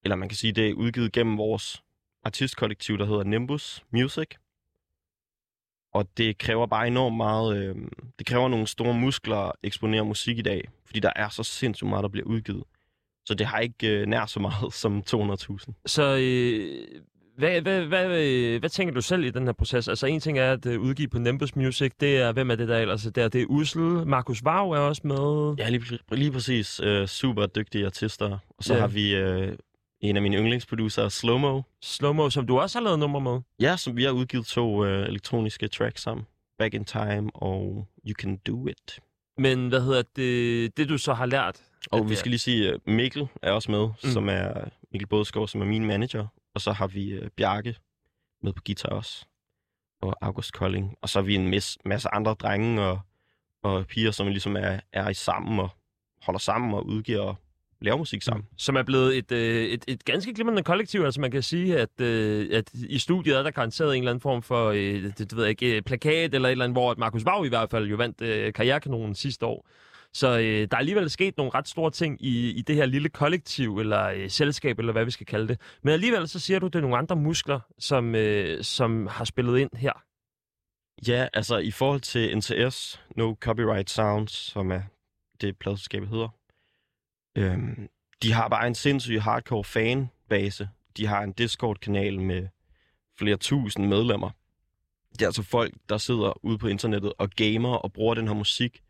Eller 0.05 0.16
man 0.16 0.29
kan 0.29 0.37
sige, 0.37 0.53
det 0.53 0.69
er 0.69 0.75
udgivet 0.75 1.12
gennem 1.12 1.38
vores 1.38 1.83
artistkollektiv, 2.25 2.99
der 2.99 3.05
hedder 3.05 3.25
Nimbus 3.25 3.85
Music. 3.93 4.29
Og 5.94 6.09
det 6.16 6.38
kræver 6.38 6.66
bare 6.66 6.87
enormt 6.87 7.16
meget... 7.16 7.57
Øh, 7.64 7.74
det 8.18 8.26
kræver 8.26 8.48
nogle 8.48 8.66
store 8.66 8.94
muskler 8.94 9.37
at 9.37 9.53
eksponere 9.62 10.05
musik 10.05 10.38
i 10.38 10.42
dag. 10.42 10.68
Fordi 10.87 11.00
der 11.00 11.11
er 11.16 11.29
så 11.29 11.42
sindssygt 11.42 11.88
meget, 11.88 12.03
der 12.03 12.09
bliver 12.09 12.26
udgivet. 12.26 12.62
Så 13.24 13.35
det 13.35 13.46
har 13.46 13.59
ikke 13.59 13.88
øh, 13.88 14.07
nær 14.07 14.26
så 14.26 14.40
meget 14.40 14.72
som 14.83 15.03
200.000. 15.11 15.83
Så 15.87 16.16
øh, 16.20 16.85
hvad, 17.38 17.61
hvad, 17.61 17.85
hvad, 17.85 18.20
øh, 18.22 18.61
hvad 18.61 18.70
tænker 18.70 18.94
du 18.94 19.00
selv 19.00 19.24
i 19.24 19.31
den 19.31 19.44
her 19.44 19.53
proces? 19.53 19.88
Altså 19.88 20.07
en 20.07 20.20
ting 20.20 20.38
er 20.38 20.53
at 20.53 20.66
øh, 20.66 20.81
udgive 20.81 21.09
på 21.09 21.18
Nimbus 21.18 21.57
Music, 21.57 21.92
det 22.00 22.16
er, 22.16 22.33
hvem 22.33 22.50
er 22.50 22.55
det 22.55 22.68
der 22.68 22.79
ellers? 22.79 23.07
er 23.07 23.11
Der, 23.11 23.29
det 23.29 23.42
er 23.42 23.46
Ussel, 23.46 24.07
Markus 24.07 24.44
Vav 24.44 24.70
er 24.72 24.79
også 24.79 25.03
med. 25.05 25.55
Ja, 25.59 25.68
lige, 25.68 25.98
lige 26.12 26.33
præcis. 26.33 26.81
Øh, 26.85 27.07
super 27.09 27.46
dygtige 27.46 27.87
artister. 27.87 28.38
Og 28.59 28.64
så 28.64 28.74
Ja. 28.74 28.81
har 28.81 28.87
vi 28.88 29.14
øh, 29.16 29.57
en 30.01 30.17
af 30.17 30.23
mine 30.23 30.37
yndlingsproducere, 30.37 31.11
Slowmo. 31.11 31.63
Slowmo, 31.83 32.31
som 32.31 32.47
du 32.47 32.61
også 32.61 32.79
har 32.79 32.85
lavet 32.85 32.99
nummer 32.99 33.19
med. 33.21 33.41
Ja, 33.61 33.77
som 33.77 33.97
vi 33.97 34.05
har 34.05 34.11
udgivet 34.11 34.47
to 34.47 34.85
øh, 34.85 35.09
elektroniske 35.09 35.69
tracks 35.69 36.03
sammen. 36.03 36.27
Back 36.59 36.75
in 36.75 36.85
Time 36.85 37.31
og 37.35 37.87
You 38.07 38.13
Can 38.19 38.37
Do 38.37 38.67
It. 38.67 39.01
Men 39.39 39.69
hvad 39.69 39.81
hedder 39.81 40.03
det, 40.17 40.77
det 40.77 40.89
du 40.89 40.99
så 40.99 41.15
har 41.15 41.27
lært? 41.27 41.63
Og 41.91 42.11
vi 42.11 42.15
skal 42.15 42.31
lige 42.31 42.39
sige, 42.39 42.69
at 42.73 42.81
Mikkel 42.87 43.29
er 43.43 43.53
også 43.53 43.71
med, 43.71 43.87
Mm. 43.89 44.11
som 44.11 44.29
er 44.29 44.65
Mikkel 44.93 45.07
Bådskov, 45.09 45.49
som 45.49 45.61
er 45.61 45.65
min 45.65 45.85
manager. 45.85 46.27
Og 46.55 46.61
så 46.61 46.73
har 46.73 46.87
vi 46.87 47.09
øh, 47.11 47.31
Bjarke 47.37 47.77
med 48.43 48.53
på 48.53 48.63
guitar 48.67 48.89
også. 48.89 49.25
Og 50.03 50.17
August 50.21 50.53
Kolding. 50.53 50.95
Og 51.03 51.09
så 51.09 51.19
har 51.19 51.25
vi 51.25 51.35
en 51.35 51.55
mis- 51.55 51.77
masse 51.85 52.09
andre 52.15 52.35
drenge 52.35 52.83
og, 52.83 53.01
og 53.63 53.87
piger, 53.87 54.11
som 54.11 54.27
ligesom 54.27 54.57
er, 54.57 54.81
er 54.93 55.09
i 55.09 55.15
sammen 55.15 55.59
og 55.61 55.69
holder 56.23 56.39
sammen 56.39 56.75
og 56.75 56.87
udgiver 56.87 57.35
laver 57.83 57.99
musik 57.99 58.23
sammen. 58.23 58.47
som 58.57 58.77
er 58.77 58.83
blevet 58.83 59.19
et, 59.19 59.33
øh, 59.33 59.64
et, 59.64 59.85
et 59.88 60.05
ganske 60.05 60.35
glimrende 60.35 60.62
kollektiv. 60.62 61.03
Altså 61.03 61.21
man 61.21 61.31
kan 61.31 61.43
sige, 61.43 61.79
at, 61.79 62.01
øh, 62.01 62.49
at 62.53 62.75
i 62.75 62.99
studiet 62.99 63.38
er 63.38 63.43
der 63.43 63.51
garanteret 63.51 63.97
en 63.97 64.03
eller 64.03 64.11
anden 64.11 64.21
form 64.23 64.43
for, 64.43 64.69
øh, 64.69 65.03
det, 65.03 65.19
det 65.19 65.37
ved 65.37 65.45
jeg 65.45 65.51
ikke, 65.51 65.77
øh, 65.77 65.83
plakat 65.83 66.35
eller 66.35 66.49
et 66.49 66.53
eller 66.53 66.64
andet, 66.64 66.75
hvor 66.75 66.95
Markus 66.99 67.25
Vav 67.25 67.45
i 67.47 67.49
hvert 67.49 67.71
fald 67.71 67.87
jo 67.87 67.97
vandt 67.97 68.23
øh, 68.23 68.53
karrierekanonen 68.53 69.14
sidste 69.14 69.47
år. 69.47 69.66
Så 70.12 70.38
øh, 70.38 70.69
der 70.71 70.77
er 70.77 70.79
alligevel 70.79 71.11
sket 71.11 71.37
nogle 71.37 71.53
ret 71.55 71.69
store 71.69 71.90
ting 71.90 72.25
i, 72.25 72.51
i 72.51 72.62
det 72.62 72.77
her 72.77 72.87
lille 72.87 73.09
kollektiv, 73.09 73.79
eller 73.79 74.05
øh, 74.07 74.31
selskab, 74.31 74.79
eller 74.79 74.93
hvad 74.93 75.05
vi 75.05 75.11
skal 75.11 75.27
kalde 75.27 75.49
det. 75.49 75.61
Men 75.83 75.93
alligevel 75.93 76.29
så 76.29 76.38
siger 76.38 76.59
du, 76.59 76.66
det 76.66 76.75
er 76.75 76.81
nogle 76.81 76.97
andre 76.97 77.16
muskler, 77.16 77.61
som, 77.79 78.14
øh, 78.14 78.64
som 78.64 79.07
har 79.07 79.25
spillet 79.25 79.59
ind 79.59 79.71
her. 79.77 79.93
Ja, 81.09 81.29
altså 81.33 81.59
i 81.59 81.71
forhold 81.71 82.01
til 82.01 82.38
NTS, 82.38 83.01
No 83.16 83.35
Copyright 83.35 83.90
Sounds, 83.90 84.33
som 84.33 84.71
er 84.71 84.83
det 85.40 85.59
pladselskabet 85.59 86.09
hedder, 86.09 86.29
øhm, 87.40 87.88
de 88.22 88.33
har 88.33 88.48
bare 88.48 88.66
en 88.66 88.74
sindssyg 88.74 89.22
hardcore 89.22 89.64
fanbase. 89.64 90.68
De 90.96 91.07
har 91.07 91.22
en 91.22 91.33
Discord-kanal 91.33 92.20
med 92.20 92.48
flere 93.18 93.37
tusind 93.37 93.87
medlemmer. 93.87 94.31
Det 95.12 95.22
er 95.22 95.26
altså 95.26 95.42
folk, 95.42 95.74
der 95.88 95.98
sidder 95.98 96.44
ude 96.44 96.59
på 96.59 96.68
internettet 96.68 97.12
og 97.18 97.31
gamer 97.31 97.74
og 97.74 97.92
bruger 97.92 98.14
den 98.14 98.26
her 98.26 98.35
musik, 98.35 98.83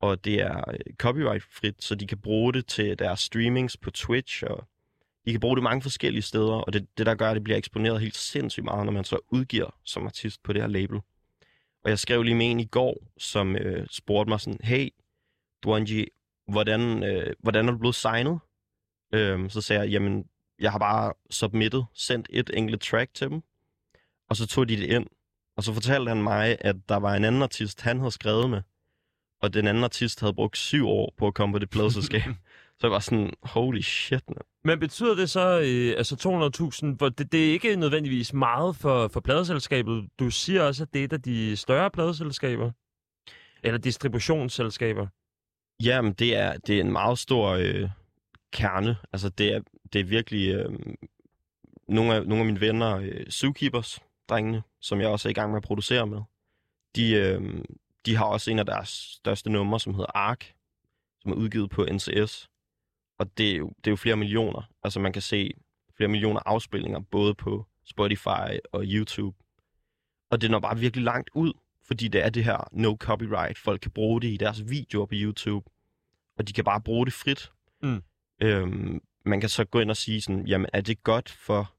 og 0.00 0.24
det 0.24 0.40
er 0.40 0.70
øh, 0.70 0.94
copyright-frit, 0.98 1.84
så 1.84 1.94
de 1.94 2.06
kan 2.06 2.18
bruge 2.18 2.52
det 2.52 2.66
til 2.66 2.98
deres 2.98 3.20
streamings 3.20 3.76
på 3.76 3.90
Twitch, 3.90 4.44
og 4.46 4.68
de 5.24 5.30
kan 5.30 5.40
bruge 5.40 5.56
det 5.56 5.62
mange 5.62 5.82
forskellige 5.82 6.22
steder, 6.22 6.52
og 6.52 6.72
det, 6.72 6.86
det 6.98 7.06
der 7.06 7.14
gør, 7.14 7.30
at 7.30 7.34
det 7.34 7.44
bliver 7.44 7.56
eksponeret 7.56 8.00
helt 8.00 8.16
sindssygt 8.16 8.64
meget, 8.64 8.84
når 8.84 8.92
man 8.92 9.04
så 9.04 9.18
udgiver 9.30 9.74
som 9.84 10.06
artist 10.06 10.42
på 10.42 10.52
det 10.52 10.62
her 10.62 10.68
label. 10.68 11.00
Og 11.84 11.90
jeg 11.90 11.98
skrev 11.98 12.22
lige 12.22 12.34
med 12.34 12.50
en 12.50 12.60
i 12.60 12.64
går, 12.64 12.96
som 13.18 13.56
øh, 13.56 13.86
spurgte 13.90 14.28
mig 14.28 14.40
sådan, 14.40 14.60
hey, 14.62 14.88
Dwanji, 15.64 16.06
hvordan, 16.48 17.04
øh, 17.04 17.34
hvordan 17.38 17.68
er 17.68 17.72
du 17.72 17.78
blevet 17.78 17.94
signet? 17.94 18.38
Øhm, 19.14 19.50
så 19.50 19.60
sagde 19.60 19.82
jeg, 19.82 19.90
jamen, 19.90 20.24
jeg 20.58 20.72
har 20.72 20.78
bare 20.78 21.12
submittet, 21.30 21.86
sendt 21.94 22.28
et 22.30 22.50
enkelt 22.54 22.82
track 22.82 23.14
til 23.14 23.30
dem, 23.30 23.42
og 24.30 24.36
så 24.36 24.46
tog 24.46 24.68
de 24.68 24.76
det 24.76 24.86
ind. 24.86 25.06
Og 25.56 25.64
så 25.64 25.72
fortalte 25.72 26.08
han 26.08 26.22
mig, 26.22 26.56
at 26.60 26.76
der 26.88 26.96
var 26.96 27.14
en 27.14 27.24
anden 27.24 27.42
artist, 27.42 27.80
han 27.80 27.98
havde 27.98 28.10
skrevet 28.10 28.50
med, 28.50 28.62
og 29.42 29.54
den 29.54 29.66
anden 29.66 29.84
artist 29.84 30.20
havde 30.20 30.34
brugt 30.34 30.56
syv 30.56 30.88
år 30.88 31.14
på 31.18 31.26
at 31.26 31.34
komme 31.34 31.52
på 31.52 31.58
det 31.58 31.70
pladselskab. 31.70 32.22
så 32.78 32.86
jeg 32.86 32.90
var 32.90 32.98
sådan, 32.98 33.32
holy 33.42 33.80
shit, 33.80 34.22
man. 34.28 34.42
Men 34.64 34.80
betyder 34.80 35.14
det 35.14 35.30
så, 35.30 35.60
øh, 35.60 35.94
altså 35.96 36.14
200.000, 36.90 36.96
hvor 36.96 37.08
det, 37.08 37.32
det 37.32 37.48
er 37.48 37.52
ikke 37.52 37.76
nødvendigvis 37.76 38.32
meget 38.32 38.76
for, 38.76 39.08
for 39.08 39.20
pladeselskabet. 39.20 40.08
Du 40.18 40.30
siger 40.30 40.62
også, 40.62 40.82
at 40.82 40.88
det 40.92 41.00
er 41.00 41.04
et 41.04 41.12
af 41.12 41.22
de 41.22 41.56
større 41.56 41.90
pladeselskaber, 41.90 42.70
eller 43.62 43.78
distributionsselskaber. 43.78 45.06
Jamen, 45.82 46.12
det 46.12 46.36
er, 46.36 46.56
det 46.56 46.76
er 46.76 46.80
en 46.80 46.92
meget 46.92 47.18
stor 47.18 47.48
øh, 47.48 47.90
kerne. 48.52 48.96
Altså, 49.12 49.28
det 49.28 49.52
er, 49.52 49.60
det 49.92 50.00
er 50.00 50.04
virkelig 50.04 50.54
øh, 50.54 50.78
nogle, 51.88 52.14
af, 52.14 52.26
nogle 52.26 52.40
af 52.40 52.46
mine 52.46 52.60
venner, 52.60 52.96
øh, 52.96 53.26
Zookeepers, 53.30 54.00
drengene, 54.28 54.62
som 54.80 55.00
jeg 55.00 55.08
også 55.08 55.28
er 55.28 55.30
i 55.30 55.34
gang 55.34 55.50
med 55.50 55.56
at 55.56 55.62
producere 55.62 56.06
med. 56.06 56.22
De, 56.96 57.12
øh, 57.12 57.64
de 58.06 58.16
har 58.16 58.24
også 58.24 58.50
en 58.50 58.58
af 58.58 58.66
deres 58.66 58.88
største 58.88 59.50
numre, 59.50 59.80
som 59.80 59.94
hedder 59.94 60.10
Ark, 60.14 60.54
som 61.20 61.32
er 61.32 61.36
udgivet 61.36 61.70
på 61.70 61.86
NCS. 61.92 62.50
Og 63.18 63.38
det 63.38 63.52
er, 63.52 63.56
jo, 63.56 63.68
det 63.68 63.86
er 63.86 63.90
jo 63.90 63.96
flere 63.96 64.16
millioner. 64.16 64.62
Altså, 64.82 65.00
man 65.00 65.12
kan 65.12 65.22
se 65.22 65.50
flere 65.96 66.08
millioner 66.08 66.40
afspilninger, 66.46 67.00
både 67.00 67.34
på 67.34 67.66
Spotify 67.84 68.58
og 68.72 68.84
YouTube. 68.84 69.36
Og 70.30 70.40
det 70.40 70.50
når 70.50 70.60
bare 70.60 70.78
virkelig 70.78 71.04
langt 71.04 71.30
ud, 71.34 71.52
fordi 71.88 72.08
det 72.08 72.24
er 72.24 72.30
det 72.30 72.44
her 72.44 72.68
no 72.72 72.96
copyright. 72.96 73.58
Folk 73.58 73.80
kan 73.80 73.90
bruge 73.90 74.20
det 74.20 74.28
i 74.28 74.36
deres 74.36 74.70
videoer 74.70 75.06
på 75.06 75.14
YouTube, 75.14 75.70
og 76.38 76.48
de 76.48 76.52
kan 76.52 76.64
bare 76.64 76.80
bruge 76.80 77.06
det 77.06 77.14
frit. 77.14 77.52
Mm. 77.82 78.02
Øhm, 78.42 79.00
man 79.24 79.40
kan 79.40 79.48
så 79.48 79.64
gå 79.64 79.80
ind 79.80 79.90
og 79.90 79.96
sige 79.96 80.20
sådan, 80.20 80.46
jamen 80.46 80.66
er 80.72 80.80
det 80.80 81.02
godt 81.02 81.30
for 81.30 81.74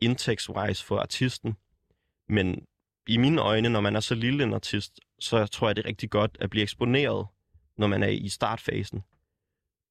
indtægtswise 0.00 0.84
for 0.84 0.98
artisten? 0.98 1.56
Men 2.28 2.66
i 3.08 3.16
mine 3.16 3.40
øjne, 3.40 3.68
når 3.68 3.80
man 3.80 3.96
er 3.96 4.00
så 4.00 4.14
lille 4.14 4.44
en 4.44 4.54
artist, 4.54 5.00
så 5.18 5.46
tror 5.46 5.68
jeg, 5.68 5.76
det 5.76 5.84
er 5.84 5.88
rigtig 5.88 6.10
godt 6.10 6.36
at 6.40 6.50
blive 6.50 6.62
eksponeret, 6.62 7.26
når 7.76 7.86
man 7.86 8.02
er 8.02 8.08
i 8.08 8.28
startfasen. 8.28 9.02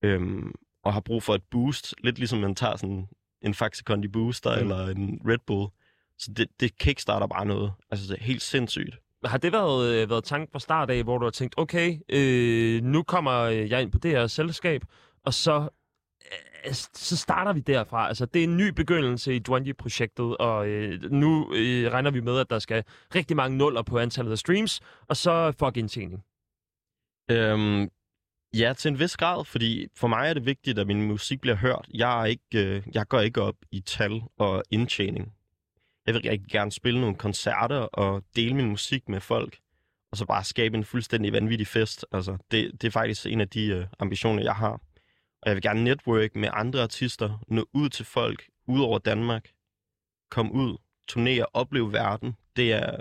Øhm, 0.02 0.54
og 0.84 0.94
har 0.94 1.00
brug 1.00 1.24
for 1.24 1.36
et 1.36 1.44
boost, 1.44 1.96
lidt 2.04 2.18
ligesom 2.18 2.40
man 2.40 2.56
tager 2.56 2.76
sådan 2.76 3.08
en 3.42 3.54
Faxe 3.54 3.84
Kondi 3.84 4.08
Booster 4.08 4.56
mm. 4.56 4.62
eller 4.62 4.88
en 4.88 5.22
Red 5.28 5.38
Bull. 5.48 5.70
Så 6.18 6.34
det, 6.34 6.48
det 6.60 6.78
kickstarter 6.78 7.28
bare 7.28 7.46
noget. 7.46 7.72
Altså, 7.92 8.14
det 8.14 8.20
er 8.20 8.24
helt 8.24 8.42
sindssygt. 8.42 8.98
Har 9.26 9.38
det 9.38 9.52
været, 9.52 9.94
øh, 9.94 10.10
været 10.10 10.24
tanken 10.24 10.52
fra 10.52 10.60
start 10.60 10.90
af, 10.90 11.04
hvor 11.04 11.18
du 11.18 11.26
har 11.26 11.32
tænkt, 11.32 11.56
okay, 11.58 11.98
øh, 12.10 12.84
nu 12.84 13.04
kommer 13.04 13.44
jeg 13.46 13.82
ind 13.82 13.92
på 13.92 13.98
det 13.98 14.12
her 14.12 14.28
selskab, 14.28 14.82
og 15.26 15.34
så, 15.34 15.70
øh, 16.66 16.74
så 16.94 17.18
starter 17.18 17.54
vi 17.54 17.60
derfra. 17.60 18.08
Altså, 18.08 18.26
det 18.26 18.40
er 18.40 18.44
en 18.44 18.58
ny 18.58 18.68
begyndelse 18.70 19.36
i 19.36 19.40
Dwanji-projektet, 19.40 20.38
og 20.38 20.68
øh, 20.68 21.12
nu 21.12 21.54
øh, 21.54 21.92
regner 21.92 22.12
vi 22.12 22.22
med, 22.22 22.40
at 22.40 22.50
der 22.50 22.60
skal 22.60 22.84
rigtig 23.16 23.38
mange 23.38 23.58
nuller 23.58 23.82
på 23.82 24.00
antallet 24.00 24.32
af 24.32 24.38
streams, 24.38 24.82
og 25.08 25.18
så 25.18 25.52
fuck 25.60 25.78
indtjening. 25.78 26.24
Øhm, 27.32 27.90
ja, 28.54 28.74
til 28.78 28.90
en 28.90 29.00
vis 29.00 29.18
grad, 29.18 29.46
fordi 29.46 29.88
for 29.96 30.08
mig 30.08 30.30
er 30.30 30.34
det 30.34 30.46
vigtigt, 30.46 30.80
at 30.80 30.88
min 30.88 31.02
musik 31.02 31.42
bliver 31.42 31.56
hørt. 31.56 31.88
Jeg, 31.94 32.22
er 32.22 32.26
ikke, 32.26 32.44
øh, 32.56 32.84
jeg 32.94 33.08
går 33.08 33.20
ikke 33.20 33.42
op 33.42 33.56
i 33.72 33.80
tal 33.82 34.22
og 34.38 34.64
indtjening. 34.72 35.34
Jeg 36.10 36.16
vil 36.16 36.30
rigtig 36.30 36.52
gerne 36.52 36.72
spille 36.72 37.02
nogle 37.02 37.16
koncerter 37.16 37.78
og 37.78 38.24
dele 38.36 38.56
min 38.56 38.70
musik 38.70 39.10
med 39.10 39.22
folk, 39.22 39.58
og 40.12 40.18
så 40.18 40.26
bare 40.26 40.44
skabe 40.44 40.78
en 40.78 40.84
fuldstændig 40.84 41.34
vanvittig 41.34 41.68
fest. 41.68 42.06
Altså, 42.12 42.38
det, 42.52 42.72
det 42.82 42.88
er 42.88 42.92
faktisk 42.92 43.26
en 43.26 43.42
af 43.42 43.50
de 43.50 43.66
øh, 43.66 43.86
ambitioner, 44.00 44.44
jeg 44.44 44.56
har. 44.56 44.72
Og 45.42 45.46
jeg 45.46 45.56
vil 45.56 45.62
gerne 45.62 45.84
network 45.84 46.36
med 46.36 46.50
andre 46.54 46.82
artister, 46.82 47.44
nå 47.48 47.66
ud 47.74 47.90
til 47.90 48.06
folk 48.06 48.44
ud 48.68 48.82
over 48.82 49.00
Danmark, 49.00 49.50
komme 50.32 50.54
ud, 50.54 50.78
turnere, 51.08 51.46
opleve 51.54 51.94
verden. 51.94 52.36
Det 52.56 52.74
er, 52.74 52.98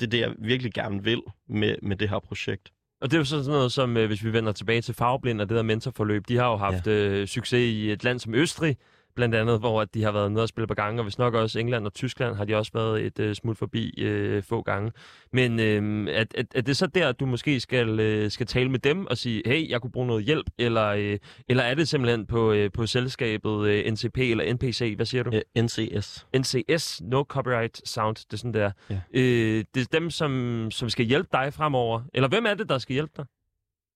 det 0.00 0.06
er 0.06 0.10
det, 0.10 0.20
jeg 0.20 0.34
virkelig 0.38 0.72
gerne 0.72 1.04
vil 1.04 1.22
med, 1.48 1.76
med 1.82 1.96
det 1.96 2.08
her 2.08 2.18
projekt. 2.18 2.72
Og 3.00 3.10
det 3.10 3.16
er 3.16 3.20
jo 3.20 3.24
så 3.24 3.44
sådan 3.44 3.52
noget 3.58 3.72
som, 3.72 3.96
øh, 3.96 4.06
hvis 4.06 4.24
vi 4.24 4.32
vender 4.32 4.52
tilbage 4.52 4.80
til 4.80 4.94
Farveblind 4.94 5.40
og 5.40 5.48
det 5.48 5.56
der 5.56 5.62
mentorforløb, 5.62 6.28
de 6.28 6.36
har 6.36 6.50
jo 6.50 6.56
haft 6.56 6.86
ja. 6.86 6.92
øh, 6.92 7.26
succes 7.26 7.72
i 7.72 7.92
et 7.92 8.04
land 8.04 8.18
som 8.18 8.34
Østrig, 8.34 8.76
blandt 9.14 9.34
andet, 9.34 9.58
hvor 9.58 9.82
at 9.82 9.94
de 9.94 10.02
har 10.02 10.12
været 10.12 10.32
nede 10.32 10.42
og 10.42 10.48
spille 10.48 10.66
på 10.66 10.74
gange, 10.74 11.00
og 11.00 11.02
hvis 11.02 11.18
nok 11.18 11.34
også 11.34 11.58
England 11.58 11.86
og 11.86 11.94
Tyskland 11.94 12.36
har 12.36 12.44
de 12.44 12.56
også 12.56 12.72
været 12.74 13.02
et 13.06 13.18
øh, 13.20 13.34
smut 13.34 13.58
forbi 13.58 14.00
øh, 14.00 14.42
få 14.42 14.62
gange. 14.62 14.92
Men 15.32 15.60
øh, 15.60 16.08
er, 16.14 16.24
er, 16.34 16.42
er 16.54 16.60
det 16.60 16.76
så 16.76 16.86
der, 16.86 17.08
at 17.08 17.20
du 17.20 17.26
måske 17.26 17.60
skal, 17.60 18.00
øh, 18.00 18.30
skal 18.30 18.46
tale 18.46 18.70
med 18.70 18.78
dem 18.78 19.06
og 19.06 19.18
sige, 19.18 19.42
hey, 19.46 19.70
jeg 19.70 19.80
kunne 19.80 19.90
bruge 19.90 20.06
noget 20.06 20.24
hjælp, 20.24 20.46
eller, 20.58 20.86
øh, 20.86 21.18
eller 21.48 21.62
er 21.62 21.74
det 21.74 21.88
simpelthen 21.88 22.26
på, 22.26 22.52
øh, 22.52 22.72
på 22.72 22.86
selskabet 22.86 23.66
øh, 23.66 23.92
NCP 23.92 24.18
eller 24.18 24.54
NPC, 24.54 24.92
hvad 24.96 25.06
siger 25.06 25.22
du? 25.22 25.30
Øh, 25.34 25.62
NCS. 25.64 26.26
NCS, 26.36 27.02
No 27.02 27.22
Copyright 27.22 27.88
Sound, 27.88 28.16
det 28.16 28.32
er 28.32 28.36
sådan 28.36 28.54
der. 28.54 28.70
Ja. 28.90 29.00
Øh, 29.14 29.64
det 29.74 29.80
er 29.80 29.86
dem, 29.92 30.10
som, 30.10 30.68
som 30.70 30.88
skal 30.88 31.04
hjælpe 31.04 31.28
dig 31.32 31.54
fremover. 31.54 32.02
Eller 32.14 32.28
hvem 32.28 32.46
er 32.46 32.54
det, 32.54 32.68
der 32.68 32.78
skal 32.78 32.92
hjælpe 32.92 33.12
dig? 33.16 33.24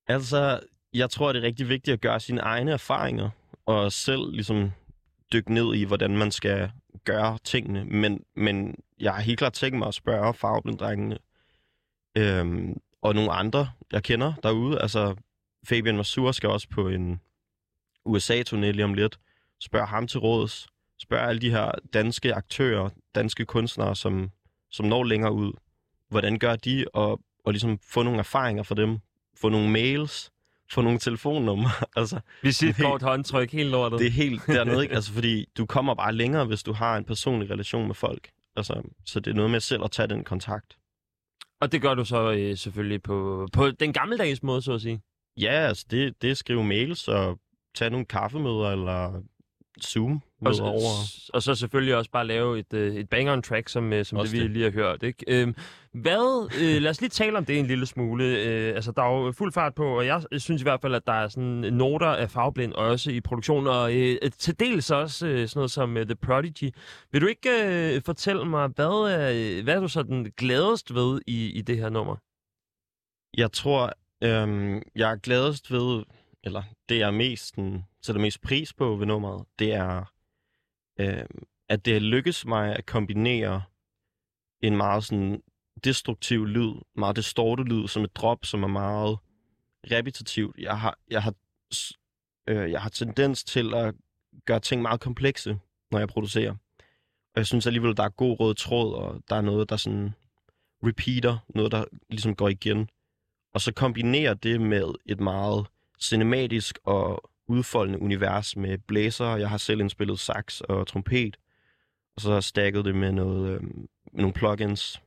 Altså, 0.09 0.61
jeg 0.95 1.11
tror, 1.11 1.33
det 1.33 1.43
er 1.43 1.47
rigtig 1.47 1.69
vigtigt 1.69 1.93
at 1.93 2.01
gøre 2.01 2.21
sine 2.21 2.41
egne 2.41 2.73
erfaringer, 2.73 3.31
og 3.67 3.93
selv 3.93 4.31
ligesom 4.31 4.71
dykke 5.33 5.55
ned 5.55 5.75
i, 5.75 5.85
hvordan 5.85 6.17
man 6.17 6.31
skal 6.31 6.71
gøre 7.05 7.39
tingene. 7.45 7.85
Men, 7.85 8.25
men 8.37 8.75
jeg 9.01 9.15
har 9.15 9.21
helt 9.21 9.39
klart 9.39 9.53
tænkt 9.53 9.79
mig 9.79 9.89
at 9.89 9.95
spørge 9.95 10.35
farveblinddrengene, 10.35 11.19
øhm, 12.17 12.81
og 13.03 13.15
nogle 13.15 13.33
andre, 13.33 13.71
jeg 13.93 14.03
kender 14.03 14.33
derude. 14.43 14.83
Altså, 14.83 15.17
Fabian 15.69 15.97
Masur 15.97 16.33
skal 16.33 16.49
også 16.49 16.69
på 16.69 16.89
en 16.89 17.21
USA-turné 18.07 18.71
lige 18.71 18.85
om 18.85 18.95
lidt, 18.95 19.19
Spørg 19.61 19.89
ham 19.89 20.07
til 20.07 20.21
råds. 20.21 20.69
Spørg 20.99 21.29
alle 21.29 21.41
de 21.41 21.51
her 21.51 21.71
danske 21.93 22.35
aktører, 22.35 22.89
danske 23.15 23.45
kunstnere, 23.45 23.97
som, 23.97 24.31
som 24.71 24.87
når 24.87 25.05
længere 25.05 25.33
ud. 25.33 25.53
Hvordan 26.09 26.39
gør 26.39 26.57
de, 26.57 26.85
og, 26.95 27.21
og 27.45 27.53
ligesom 27.53 27.79
få 27.79 28.03
nogle 28.03 28.19
erfaringer 28.19 28.63
fra 28.63 28.75
dem. 28.75 28.99
Få 29.37 29.49
nogle 29.49 29.71
mails, 29.71 30.31
få 30.73 30.81
nogle 30.83 30.99
telefonnumre. 30.99 31.71
altså, 31.97 32.21
Visitkort, 32.43 33.03
håndtryk, 33.03 33.53
helt 33.53 33.71
lortet. 33.71 33.99
det 34.01 34.07
er 34.07 34.11
helt 34.11 34.43
dernede, 34.57 34.83
ikke? 34.83 34.95
Altså, 34.95 35.13
fordi 35.13 35.47
du 35.59 35.67
kommer 35.67 35.95
bare 35.95 36.13
længere, 36.13 36.45
hvis 36.45 36.63
du 36.63 36.73
har 36.73 36.97
en 36.97 37.05
personlig 37.05 37.51
relation 37.51 37.87
med 37.87 37.95
folk. 37.95 38.31
Altså, 38.57 38.83
så 39.07 39.21
det 39.21 39.31
er 39.31 39.35
noget 39.35 39.51
med 39.51 39.61
selv 39.61 39.85
at 39.85 39.91
tage 39.91 40.09
den 40.09 40.25
kontakt. 40.25 40.77
Og 41.61 41.73
det 41.73 41.83
gør 41.83 41.95
du 41.95 42.05
så 42.05 42.33
øh, 42.33 42.57
selvfølgelig 42.57 43.03
på, 43.03 43.49
på 43.53 43.71
den 43.71 43.93
gammeldags 43.93 44.43
måde, 44.43 44.63
så 44.63 44.73
at 44.73 44.81
sige. 44.81 45.01
Ja, 45.41 45.51
altså, 45.69 45.87
det, 45.91 46.23
det 46.23 46.31
er 46.31 46.35
skrive 46.35 46.65
mails 46.65 47.09
og 47.09 47.39
tage 47.75 47.91
nogle 47.91 48.07
kaffemøder 48.07 48.71
eller 48.71 49.23
Zoom 49.83 50.13
Og, 50.13 50.21
møder 50.41 50.63
over. 50.63 51.05
så, 51.07 51.31
og 51.35 51.43
så 51.43 51.55
selvfølgelig 51.55 51.97
også 51.97 52.11
bare 52.11 52.27
lave 52.27 52.59
et, 52.59 52.73
øh, 52.75 52.95
et 52.97 53.09
bang-on-track, 53.09 53.69
som, 53.69 53.93
øh, 53.93 54.05
som 54.05 54.17
det, 54.17 54.21
Også 54.21 54.33
vi 54.37 54.43
det. 54.43 54.51
lige 54.51 54.65
har 54.65 54.71
hørt. 54.71 55.03
Ikke? 55.03 55.25
Øhm, 55.29 55.55
hvad, 56.03 56.49
øh, 56.63 56.83
lad 56.83 56.91
os 56.91 57.01
lige 57.01 57.11
tale 57.11 57.39
om 57.39 57.45
det 57.45 57.59
en 57.59 57.67
lille 57.67 57.87
smule. 57.87 58.25
Øh, 58.25 58.75
altså, 58.75 58.93
der 58.93 59.03
er 59.03 59.25
jo 59.25 59.33
fuld 59.33 59.53
fart 59.53 59.75
på, 59.75 59.99
og 59.99 60.07
jeg 60.07 60.23
synes 60.39 60.63
i 60.63 60.65
hvert 60.65 60.81
fald, 60.81 60.95
at 60.95 61.07
der 61.07 61.13
er 61.13 61.29
sådan 61.29 61.75
noter 61.75 62.07
af 62.07 62.31
farveblind 62.31 62.73
også 62.73 63.11
i 63.11 63.21
produktionen, 63.21 63.67
og 63.67 63.95
øh, 63.97 64.17
til 64.39 64.61
dels 64.61 64.91
også 64.91 65.27
øh, 65.27 65.49
sådan 65.49 65.59
noget 65.59 65.71
som 65.71 65.97
øh, 65.97 66.07
The 66.07 66.17
Prodigy. 66.17 66.71
Vil 67.13 67.23
du 67.23 67.27
ikke 67.27 67.51
øh, 67.95 68.03
fortælle 68.03 68.45
mig, 68.45 68.69
hvad 68.69 69.13
øh, 69.15 69.65
hvad 69.65 69.75
er 69.75 69.81
du 69.81 69.89
sådan 69.89 70.33
gladest 70.37 70.95
ved 70.95 71.21
i, 71.27 71.51
i 71.51 71.63
det 71.63 71.79
her 71.79 71.89
nummer? 71.89 72.17
Jeg 73.37 73.53
tror, 73.53 73.93
øh, 74.23 74.83
jeg 74.95 75.11
er 75.11 75.17
gladest 75.17 75.73
ved, 75.73 76.05
eller 76.45 76.63
det 76.89 76.99
jeg 76.99 77.15
mest 77.15 77.57
det 77.57 77.85
sætter 78.03 78.23
mest 78.23 78.41
pris 78.43 78.73
på 78.73 78.97
ved 78.97 79.07
nummeret, 79.07 79.45
det 79.59 79.75
er, 79.75 80.13
øh, 81.01 81.25
at 81.69 81.85
det 81.85 82.03
lykkes 82.03 82.47
mig 82.47 82.77
at 82.77 82.87
kombinere 82.87 83.63
en 84.63 84.77
meget 84.77 85.05
sådan 85.05 85.43
destruktiv 85.87 86.47
lyd, 86.47 86.73
meget 86.97 87.17
distortet 87.17 87.69
lyd, 87.69 87.89
som 87.89 88.05
et 88.05 88.17
drop, 88.17 88.45
som 88.45 88.63
er 88.63 88.69
meget 88.69 89.19
repetitivt. 89.91 90.57
Jeg 90.59 90.81
har, 90.81 90.99
jeg 91.11 91.23
har, 91.23 91.35
øh, 92.49 92.71
jeg 92.71 92.83
har 92.83 92.91
tendens 92.91 93.45
til 93.45 93.75
at 93.75 93.95
gøre 94.45 94.61
ting 94.61 94.83
meget 94.83 95.01
komplekse, 95.01 95.59
når 95.91 95.99
jeg 95.99 96.09
producerer. 96.09 96.51
Og 97.35 97.37
jeg 97.37 97.47
synes 97.47 97.67
alligevel, 97.67 97.97
der 97.97 98.03
er 98.03 98.09
god 98.09 98.41
rød 98.41 98.55
tråd, 98.55 98.95
og 98.95 99.21
der 99.29 99.37
er 99.37 99.41
noget, 99.41 99.69
der 99.69 99.77
sådan 99.77 100.15
repeater, 100.87 101.39
noget, 101.49 101.73
der 101.73 101.85
ligesom 102.11 102.37
går 102.37 102.49
igen 102.49 102.89
og 103.57 103.63
så 103.63 103.73
kombinerer 103.73 104.35
det 104.35 104.61
med 104.61 104.95
et 105.07 105.21
meget 105.21 105.67
cinematisk 106.01 106.79
og 106.85 107.31
udfoldende 107.49 108.03
univers 108.03 108.57
med 108.57 108.79
blæser. 108.79 109.37
Jeg 109.37 109.51
har 109.51 109.57
selv 109.57 109.81
indspillet 109.81 110.19
sax 110.19 110.61
og 110.61 110.87
trompet, 110.87 111.37
og 112.17 112.21
så 112.23 112.29
har 112.29 112.37
jeg 112.37 112.45
stakket 112.45 112.85
det 112.85 112.95
med, 112.95 113.13
noget, 113.13 113.51
øh, 113.51 113.61
nogle 114.13 114.33
plugins, 114.33 115.03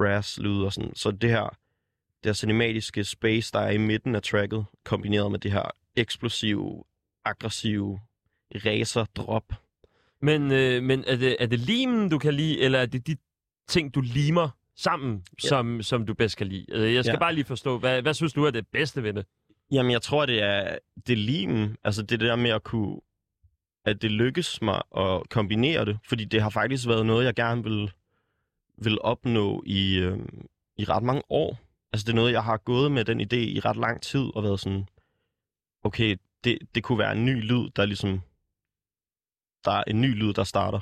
brass 0.00 0.38
lyd 0.38 0.62
og 0.62 0.72
sådan. 0.72 0.94
Så 0.94 1.10
det 1.10 1.30
her, 1.30 1.42
det 2.22 2.26
her 2.26 2.32
cinematiske 2.32 3.04
space, 3.04 3.52
der 3.52 3.58
er 3.58 3.70
i 3.70 3.78
midten 3.78 4.14
af 4.14 4.22
tracket, 4.22 4.64
kombineret 4.84 5.30
med 5.30 5.38
det 5.38 5.52
her 5.52 5.62
eksplosive, 5.96 6.84
aggressive 7.24 8.00
racer 8.54 9.04
drop. 9.16 9.44
Men, 10.22 10.52
øh, 10.52 10.82
men 10.82 11.04
er, 11.06 11.16
det, 11.16 11.36
er 11.40 11.46
det 11.46 11.58
limen, 11.58 12.08
du 12.10 12.18
kan 12.18 12.34
lide, 12.34 12.60
eller 12.60 12.78
er 12.78 12.86
det 12.86 13.06
de 13.06 13.16
ting, 13.68 13.94
du 13.94 14.00
limer 14.00 14.48
sammen, 14.76 15.24
Ja. 15.44 15.48
som, 15.48 15.82
som 15.82 16.06
du 16.06 16.14
bedst 16.14 16.36
kan 16.36 16.46
lide? 16.46 16.66
Øh, 16.72 16.94
Jeg 16.94 17.04
skal 17.04 17.14
Ja. 17.14 17.18
bare 17.18 17.34
lige 17.34 17.44
forstå, 17.44 17.78
hvad, 17.78 18.02
hvad 18.02 18.14
synes 18.14 18.32
du 18.32 18.44
er 18.44 18.50
det 18.50 18.66
bedste 18.72 19.02
ved 19.02 19.12
det? 19.12 19.26
Jamen, 19.72 19.92
jeg 19.92 20.02
tror, 20.02 20.26
det 20.26 20.42
er 20.42 20.78
det 21.06 21.12
er 21.12 21.16
limen. 21.16 21.76
Altså 21.84 22.02
det 22.02 22.20
der 22.20 22.36
med 22.36 22.50
at 22.50 22.62
kunne... 22.62 23.00
At 23.84 24.02
det 24.02 24.10
lykkes 24.10 24.62
mig 24.62 24.82
at 24.96 25.28
kombinere 25.30 25.84
det. 25.84 25.98
Fordi 26.08 26.24
det 26.24 26.42
har 26.42 26.50
faktisk 26.50 26.88
været 26.88 27.06
noget, 27.06 27.24
jeg 27.24 27.34
gerne 27.34 27.62
vil, 27.64 27.90
vil 28.80 29.00
opnå 29.00 29.62
i, 29.66 29.98
øh, 29.98 30.18
i 30.76 30.84
ret 30.84 31.02
mange 31.02 31.22
år. 31.30 31.58
Altså 31.92 32.04
det 32.04 32.12
er 32.12 32.16
noget, 32.16 32.32
jeg 32.32 32.44
har 32.44 32.56
gået 32.56 32.92
med 32.92 33.04
den 33.04 33.20
idé 33.20 33.36
i 33.36 33.60
ret 33.60 33.76
lang 33.76 34.02
tid 34.02 34.36
og 34.36 34.42
været 34.42 34.60
sådan... 34.60 34.88
Okay, 35.84 36.16
det, 36.44 36.58
det 36.74 36.82
kunne 36.82 36.98
være 36.98 37.12
en 37.12 37.24
ny 37.24 37.42
lyd, 37.42 37.70
der 37.70 37.84
ligesom... 37.84 38.20
Der 39.64 39.70
er 39.70 39.84
en 39.86 40.00
ny 40.00 40.14
lyd, 40.14 40.32
der 40.32 40.44
starter. 40.44 40.80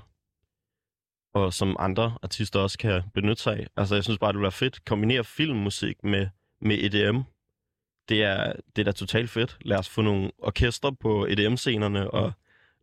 Og 1.34 1.54
som 1.54 1.76
andre 1.78 2.18
artister 2.22 2.60
også 2.60 2.78
kan 2.78 3.02
benytte 3.14 3.42
sig 3.42 3.56
af. 3.56 3.66
Altså 3.76 3.94
jeg 3.94 4.04
synes 4.04 4.18
bare, 4.18 4.32
det 4.32 4.36
ville 4.36 4.42
være 4.42 4.52
fedt. 4.52 4.84
Kombinere 4.84 5.24
filmmusik 5.24 6.04
med, 6.04 6.28
med 6.60 6.78
EDM 6.78 7.22
det 8.08 8.22
er, 8.22 8.52
det 8.76 8.82
er 8.82 8.84
da 8.84 8.92
totalt 8.92 9.30
fedt. 9.30 9.58
Lad 9.60 9.78
os 9.78 9.88
få 9.88 10.02
nogle 10.02 10.30
orkestre 10.38 10.94
på 10.94 11.26
EDM-scenerne, 11.26 12.10
og 12.10 12.32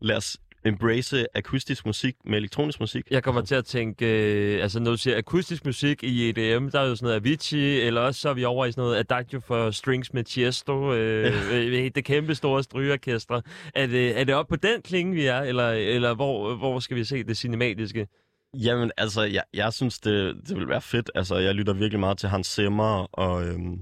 lad 0.00 0.16
os 0.16 0.40
embrace 0.64 1.26
akustisk 1.34 1.86
musik 1.86 2.16
med 2.24 2.38
elektronisk 2.38 2.80
musik. 2.80 3.04
Jeg 3.10 3.22
kommer 3.22 3.40
til 3.40 3.54
at 3.54 3.64
tænke, 3.64 4.06
øh, 4.06 4.62
altså 4.62 4.80
når 4.80 4.90
du 4.90 4.96
siger 4.96 5.18
akustisk 5.18 5.64
musik 5.64 6.04
i 6.04 6.28
EDM, 6.28 6.70
der 6.70 6.80
er 6.80 6.86
jo 6.86 6.96
sådan 6.96 7.06
noget 7.06 7.20
Avicii, 7.20 7.80
eller 7.80 8.00
også 8.00 8.20
så 8.20 8.28
er 8.28 8.34
vi 8.34 8.44
over 8.44 8.66
i 8.66 8.72
sådan 8.72 8.82
noget 8.82 8.96
Adagio 8.98 9.40
for 9.40 9.70
Strings 9.70 10.14
med 10.14 10.24
Tiesto, 10.24 10.94
øh, 10.94 11.52
øh, 11.52 11.90
det 11.94 12.04
kæmpe 12.04 12.34
store 12.34 12.62
strygeorkestre. 12.62 13.42
Er 13.74 13.86
det, 13.86 14.20
er 14.20 14.24
det 14.24 14.34
op 14.34 14.48
på 14.48 14.56
den 14.56 14.82
klinge, 14.82 15.14
vi 15.14 15.26
er, 15.26 15.40
eller, 15.40 15.70
eller 15.70 16.14
hvor, 16.14 16.54
hvor 16.54 16.80
skal 16.80 16.96
vi 16.96 17.04
se 17.04 17.24
det 17.24 17.36
cinematiske? 17.36 18.06
Jamen, 18.54 18.90
altså, 18.96 19.22
jeg, 19.22 19.42
jeg 19.54 19.72
synes, 19.72 19.98
det, 19.98 20.36
det 20.48 20.56
vil 20.56 20.68
være 20.68 20.80
fedt. 20.80 21.10
Altså, 21.14 21.36
jeg 21.36 21.54
lytter 21.54 21.72
virkelig 21.72 22.00
meget 22.00 22.18
til 22.18 22.28
Hans 22.28 22.46
Zimmer, 22.46 23.06
og, 23.12 23.46
øhm, 23.46 23.78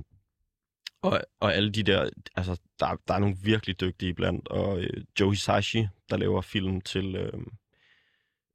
og, 1.05 1.21
og 1.41 1.55
alle 1.55 1.71
de 1.73 1.83
der... 1.83 2.11
Altså, 2.37 2.61
der, 2.81 2.87
der 3.09 3.15
er 3.15 3.19
nogle 3.19 3.37
virkelig 3.43 3.81
dygtige 3.81 4.15
blandt, 4.15 4.49
og 4.49 4.81
øh, 4.81 5.05
Joe 5.21 5.31
Hisashi, 5.31 5.87
der 6.11 6.17
laver 6.17 6.41
film 6.41 6.81
til 6.81 7.15
øh, 7.17 7.33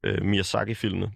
øh, 0.04 0.22
Miyazaki-filmene. 0.24 1.12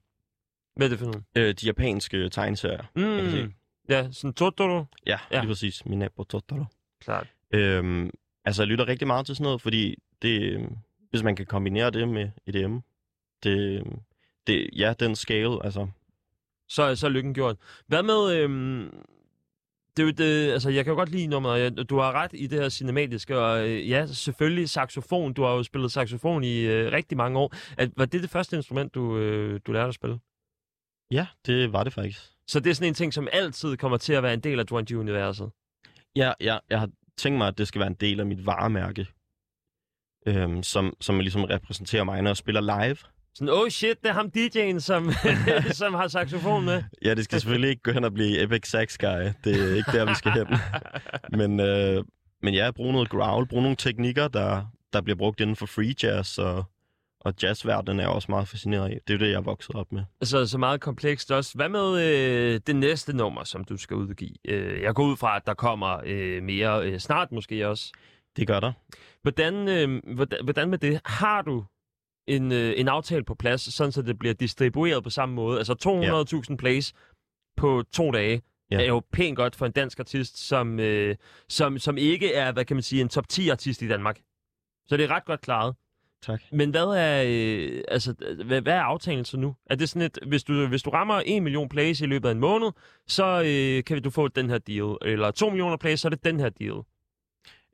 Hvad 0.77 0.87
er 0.87 0.91
det 0.91 0.99
for 0.99 1.07
noget? 1.07 1.25
Øh, 1.37 1.55
de 1.55 1.67
japanske 1.67 2.29
tegneserier. 2.29 2.85
Mm, 2.97 3.53
ja, 3.89 4.09
sådan 4.13 4.35
Totoro. 4.35 4.85
Ja, 5.07 5.19
Ja. 5.31 5.41
lige 5.41 5.49
præcis. 5.49 5.87
Minato 5.87 6.25
Totoro. 6.25 6.65
Klart. 7.01 7.27
Øhm, 7.51 8.11
altså, 8.45 8.63
jeg 8.63 8.69
lytter 8.69 8.89
rigtig 8.89 9.07
meget 9.07 9.27
til 9.27 9.37
sådan 9.37 9.45
noget, 9.45 9.63
fordi 9.63 9.97
det, 10.23 10.43
øhm, 10.53 10.77
hvis 11.11 11.23
man 11.23 11.37
kan 11.37 11.47
kombinere 11.47 11.91
det 11.91 12.09
med 12.09 12.31
EDM, 12.47 12.79
det, 13.43 13.59
øhm, 13.81 13.99
det, 14.47 14.71
ja, 14.77 14.95
den 15.01 15.17
scale, 15.17 15.65
altså, 15.65 15.89
Så, 16.69 16.97
så 16.97 17.07
er 17.07 17.11
lykken 17.11 17.35
gjort. 17.35 17.57
Hvad 17.87 18.03
med... 18.03 18.37
Øhm, 18.37 18.91
det, 19.97 20.03
er 20.03 20.07
jo 20.07 20.11
det, 20.11 20.53
altså, 20.53 20.71
jeg 20.71 20.85
kan 20.85 20.91
jo 20.91 20.97
godt 20.97 21.09
lide 21.09 21.27
nummeret. 21.27 21.91
Du 21.91 21.99
har 21.99 22.13
ret 22.13 22.31
i 22.35 22.47
det 22.47 22.61
her 22.61 22.69
cinematiske, 22.69 23.39
og 23.39 23.69
øh, 23.69 23.91
ja, 23.91 24.07
selvfølgelig 24.07 24.71
saxofon. 24.71 25.33
Du 25.33 25.43
har 25.43 25.51
jo 25.51 25.63
spillet 25.63 25.93
saxofon 25.93 26.45
i 26.45 26.61
øh, 26.61 26.93
rigtig 26.93 27.17
mange 27.17 27.39
år. 27.39 27.55
At, 27.79 27.91
var 27.97 28.05
det 28.05 28.23
det 28.23 28.31
første 28.31 28.57
instrument, 28.57 28.95
du, 28.95 29.19
øh, 29.19 29.61
du 29.67 29.73
lærte 29.73 29.89
at 29.89 29.95
spille? 29.95 30.19
ja, 31.11 31.27
det 31.47 31.73
var 31.73 31.85
det 31.85 31.93
faktisk. 31.93 32.21
Så 32.47 32.61
det 32.61 32.71
er 32.71 32.75
sådan 32.75 32.89
en 32.89 32.95
ting, 32.95 33.15
som 33.15 33.29
altid 33.33 33.77
kommer 33.77 33.99
til 33.99 34.13
at 34.13 34.23
være 34.23 34.35
en 34.35 34.41
del 34.41 34.61
af 34.61 34.67
Drum 34.67 34.85
universet 34.95 35.51
Ja, 36.17 36.33
ja, 36.41 36.59
jeg 36.71 36.81
har 36.81 36.91
tænkt 37.17 37.39
mig, 37.39 37.49
at 37.49 37.59
det 37.59 37.69
skal 37.69 37.79
være 37.79 37.89
en 37.89 37.95
del 37.95 38.21
af 38.21 38.27
mit 38.27 38.47
varemærke, 38.47 39.07
øhm, 40.27 40.63
som, 40.63 40.95
som 41.01 41.21
ligesom 41.21 41.45
repræsenterer 41.45 42.05
mig, 42.05 42.23
når 42.23 42.31
jeg 42.31 42.37
spiller 42.37 42.61
live. 42.61 42.97
Sådan, 43.35 43.55
oh 43.55 43.69
shit, 43.69 44.03
det 44.03 44.09
er 44.09 44.13
ham 44.13 44.31
DJ'en, 44.37 44.79
som, 44.81 45.13
som 45.81 45.95
har 45.95 46.09
saxofon 46.09 46.65
med. 46.65 46.83
Ja, 47.05 47.15
det 47.15 47.25
skal 47.25 47.41
selvfølgelig 47.41 47.71
ikke 47.71 47.83
gå 47.83 47.93
hen 47.93 48.05
og 48.05 48.15
blive 48.15 48.43
Epic 48.43 48.69
Sax 48.69 48.99
Guy. 48.99 49.07
Det 49.45 49.71
er 49.71 49.75
ikke 49.75 49.93
der, 49.93 50.05
vi 50.07 50.15
skal 50.15 50.33
hen. 50.33 50.47
men, 51.39 51.61
øh, 51.61 52.05
men 52.43 52.55
ja, 52.55 52.71
bruge 52.71 52.93
noget 52.93 53.09
growl, 53.09 53.47
bruge 53.47 53.63
nogle 53.63 53.77
teknikker, 53.77 54.29
der, 54.29 54.67
der 54.93 55.01
bliver 55.01 55.17
brugt 55.17 55.41
inden 55.41 55.57
for 55.57 55.67
free 55.67 55.95
jazz, 56.03 56.39
og, 56.39 56.65
og 57.21 57.35
jazzverdenen 57.43 58.01
er 58.01 58.05
jeg 58.05 58.11
også 58.11 58.27
meget 58.31 58.49
fascineret 58.49 58.91
af. 58.91 59.01
Det 59.09 59.15
er 59.15 59.19
det, 59.19 59.29
jeg 59.29 59.37
er 59.37 59.41
vokset 59.41 59.75
op 59.75 59.93
med. 59.93 60.03
Så, 60.23 60.47
så 60.47 60.59
meget 60.59 60.81
komplekst 60.81 61.31
også. 61.31 61.53
Hvad 61.55 61.69
med 61.69 62.03
øh, 62.03 62.61
det 62.67 62.77
næste 62.77 63.17
nummer, 63.17 63.45
som 63.45 63.65
du 63.65 63.77
skal 63.77 63.97
udgive? 63.97 64.35
Øh, 64.49 64.83
jeg 64.83 64.95
går 64.95 65.05
ud 65.05 65.17
fra, 65.17 65.37
at 65.37 65.47
der 65.47 65.55
kommer 65.55 66.01
øh, 66.05 66.43
mere 66.43 66.87
øh, 66.87 66.99
snart 66.99 67.33
måske 67.33 67.69
også. 67.69 67.93
Det 68.37 68.47
gør 68.47 68.61
der. 68.61 68.73
Hvordan, 69.23 69.69
øh, 69.69 70.15
hvordan, 70.15 70.39
hvordan 70.45 70.71
med 70.71 70.79
det? 70.79 71.01
Har 71.05 71.43
du 71.43 71.65
en, 72.27 72.53
øh, 72.53 72.75
en 72.77 72.89
aftale 72.89 73.25
på 73.25 73.35
plads, 73.35 73.75
sådan 73.75 73.93
så 73.93 74.03
det 74.03 74.19
bliver 74.19 74.35
distribueret 74.35 75.05
på 75.05 75.11
samme 75.11 75.35
måde? 75.35 75.59
Altså 75.59 75.75
200.000 76.51 76.57
plays 76.57 76.93
på 77.57 77.85
to 77.93 78.11
dage 78.11 78.43
Ja. 78.71 78.81
er 78.81 78.87
jo 78.87 79.03
pænt 79.13 79.37
godt 79.37 79.57
for 79.57 79.67
en 79.67 79.73
dansk 79.73 80.01
artist, 80.01 80.39
som, 80.39 80.81
øh, 80.81 81.17
som, 81.49 81.79
som 81.79 81.97
ikke 81.99 82.35
er, 82.35 82.53
hvad 82.53 82.65
kan 82.65 82.77
man 82.77 82.83
sige, 82.83 83.03
en 83.03 83.09
top 83.09 83.29
10 83.29 83.49
artist 83.49 83.83
i 83.83 83.89
Danmark. 83.89 84.21
Så 84.87 84.97
det 84.97 85.05
er 85.05 85.09
ret 85.11 85.25
godt 85.25 85.41
klaret. 85.41 85.75
Tak. 86.23 86.43
Men 86.53 86.71
hvad 86.71 86.85
er, 86.87 87.25
øh, 87.27 87.83
altså, 87.89 88.15
hvad, 88.45 88.61
hvad 88.61 88.73
er 88.75 88.81
aftalen 88.83 89.25
så 89.25 89.37
nu? 89.37 89.55
Er 89.67 89.75
det 89.75 89.89
sådan 89.89 90.03
et, 90.03 90.19
hvis 90.27 90.45
du, 90.45 90.67
hvis 90.67 90.83
du 90.83 90.91
rammer 90.91 91.23
1 91.27 91.43
million 91.43 91.69
plays 91.69 92.01
i 92.01 92.07
løbet 92.07 92.29
af 92.29 92.33
en 92.33 92.39
måned, 92.41 92.71
så 93.07 93.43
øh, 93.47 93.85
kan 93.85 94.03
du 94.03 94.11
få 94.11 94.29
den 94.29 94.51
her 94.51 94.59
deal. 94.59 94.97
Eller 95.03 95.31
2 95.31 95.49
millioner 95.49 95.77
plays, 95.77 96.01
så 96.01 96.09
er 96.09 96.11
det 96.11 96.25
den 96.25 96.41
her 96.41 96.49
deal. 96.49 96.77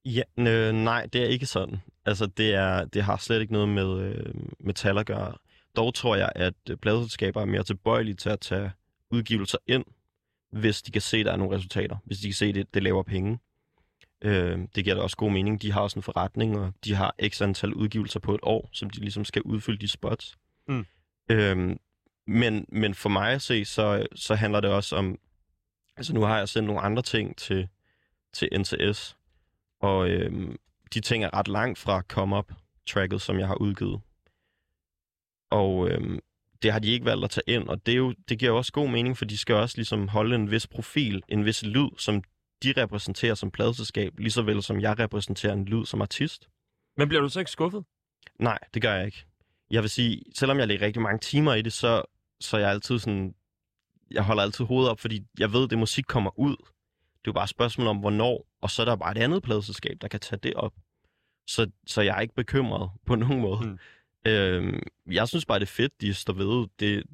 Ja, 0.05 0.23
øh, 0.69 0.75
nej, 0.75 1.07
det 1.13 1.23
er 1.23 1.27
ikke 1.27 1.47
sådan. 1.47 1.77
Altså, 2.11 2.27
det, 2.27 2.55
er, 2.55 2.85
det 2.85 3.03
har 3.03 3.17
slet 3.17 3.41
ikke 3.41 3.53
noget 3.53 3.69
med, 3.69 4.01
øh, 4.01 4.35
med 4.61 4.75
tal 4.75 4.99
at 4.99 5.07
gøre. 5.07 5.35
Dog 5.77 5.95
tror 5.95 6.17
jeg, 6.17 6.33
at 6.35 6.55
øh, 6.71 6.77
pladeselskaber 6.77 7.41
er 7.41 7.45
mere 7.45 7.63
tilbøjelige 7.63 8.15
til 8.15 8.29
at 8.29 8.41
tage 8.41 8.73
udgivelser 9.11 9.59
ind, 9.67 9.85
hvis 10.53 10.83
de 10.83 10.91
kan 10.93 11.03
se, 11.03 11.17
at 11.17 11.27
der 11.27 11.33
er 11.33 11.37
nogle 11.37 11.57
resultater. 11.57 11.97
Hvis 12.05 12.19
de 12.19 12.27
kan 12.27 12.35
se, 12.35 12.47
at 12.47 12.55
det, 12.55 12.75
det 12.75 12.83
laver 12.83 13.03
penge. 13.03 13.39
Øh, 14.23 14.59
det 14.75 14.85
giver 14.85 14.97
da 14.97 15.03
også 15.03 15.17
god 15.17 15.31
mening. 15.31 15.63
De 15.63 15.73
har 15.73 15.81
også 15.81 15.99
en 15.99 16.03
forretning, 16.03 16.59
og 16.59 16.73
de 16.85 16.95
har 16.95 17.15
x 17.29 17.43
antal 17.43 17.75
udgivelser 17.75 18.21
på 18.21 18.35
et 18.35 18.41
år, 18.43 18.69
som 18.73 18.91
de 18.91 19.01
ligesom 19.01 19.25
skal 19.25 19.43
udfylde 19.43 19.79
de 19.79 19.89
spots. 19.89 20.39
Mm. 20.69 20.87
Øh, 21.31 21.77
men, 22.27 22.67
men 22.69 22.95
for 22.95 23.09
mig 23.09 23.33
at 23.33 23.43
se, 23.43 23.65
så, 23.65 24.07
så 24.15 24.35
handler 24.35 24.61
det 24.61 24.71
også 24.71 24.97
om... 24.97 25.19
Altså 25.97 26.15
nu 26.15 26.23
har 26.23 26.39
jeg 26.39 26.49
sendt 26.49 26.67
nogle 26.67 26.81
andre 26.81 27.03
ting 27.03 27.37
til, 27.37 27.69
til 28.33 28.49
NTS, 28.61 29.17
og 29.81 30.09
øh, 30.09 30.55
de 30.95 31.01
ting 31.01 31.25
er 31.25 31.35
ret 31.35 31.49
langt 31.49 31.79
fra 31.79 32.03
Come 32.03 32.39
Up-tracket, 32.39 33.23
som 33.23 33.39
jeg 33.39 33.47
har 33.47 33.55
udgivet. 33.55 34.01
Og 35.51 35.89
øh, 35.89 36.19
det 36.63 36.73
har 36.73 36.79
de 36.79 36.89
ikke 36.89 37.05
valgt 37.05 37.25
at 37.25 37.31
tage 37.31 37.45
ind, 37.47 37.69
og 37.69 37.87
det, 37.87 37.93
er 37.93 37.97
jo, 37.97 38.15
det 38.29 38.39
giver 38.39 38.51
jo 38.53 38.57
også 38.57 38.73
god 38.73 38.89
mening, 38.89 39.19
for 39.19 39.25
de 39.25 39.39
skal 39.39 39.55
også 39.55 39.77
ligesom 39.77 40.09
holde 40.09 40.35
en 40.35 40.51
vis 40.51 40.67
profil, 40.67 41.23
en 41.29 41.45
vis 41.45 41.63
lyd, 41.63 41.89
som 41.99 42.23
de 42.63 42.75
repræsenterer 42.77 43.35
som 43.35 43.51
pladselskab, 43.51 44.19
lige 44.19 44.31
så 44.31 44.43
vel 44.43 44.63
som 44.63 44.81
jeg 44.81 44.99
repræsenterer 44.99 45.53
en 45.53 45.65
lyd 45.65 45.85
som 45.85 46.03
artist. 46.03 46.49
Men 46.97 47.09
bliver 47.09 47.21
du 47.21 47.29
så 47.29 47.39
ikke 47.39 47.51
skuffet? 47.51 47.85
Nej, 48.39 48.59
det 48.75 48.83
gør 48.83 48.95
jeg 48.95 49.07
ikke. 49.07 49.27
Jeg 49.71 49.83
vil 49.83 49.91
sige, 49.91 50.23
selvom 50.35 50.59
jeg 50.59 50.69
lægger 50.69 50.87
rigtig 50.87 51.03
mange 51.03 51.19
timer 51.19 51.55
i 51.55 51.63
det, 51.63 51.73
så, 51.73 52.03
så 52.41 52.59
jeg 52.59 52.71
altid 52.71 52.99
sådan... 52.99 53.35
Jeg 54.11 54.23
holder 54.23 54.43
altid 54.43 54.65
hovedet 54.65 54.91
op, 54.91 55.01
fordi 55.01 55.27
jeg 55.39 55.53
ved, 55.53 55.65
at 55.65 55.71
det 55.71 55.79
musik 55.79 56.05
kommer 56.09 56.39
ud. 56.39 56.57
Det 57.21 57.27
er 57.29 57.31
jo 57.31 57.33
bare 57.33 57.45
et 57.45 57.51
spørgsmål 57.51 57.87
om, 57.87 57.97
hvornår, 57.99 58.47
og 58.63 58.71
så 58.71 58.83
er 58.83 58.87
der 58.87 58.97
bare 58.97 59.13
et 59.13 59.19
andet 59.19 59.43
pladselskab, 59.43 59.97
der 60.01 60.09
kan 60.09 60.21
tage 60.21 60.41
det 60.43 60.55
op. 60.55 60.73
Så, 61.47 61.71
så 61.87 62.03
jeg 62.03 62.17
er 62.17 62.21
ikke 62.21 62.35
bekymret 62.35 62.91
på 63.07 63.15
nogen 63.15 63.41
måde. 63.41 63.67
Mm. 63.67 63.79
Øhm, 64.27 64.83
jeg 65.11 65.29
synes 65.29 65.47
bare, 65.47 65.59
det 65.59 65.67
er 65.67 65.71
fedt, 65.71 66.01
de 66.01 66.15
står 66.15 66.33
ved 66.33 66.69
det, 66.81 67.05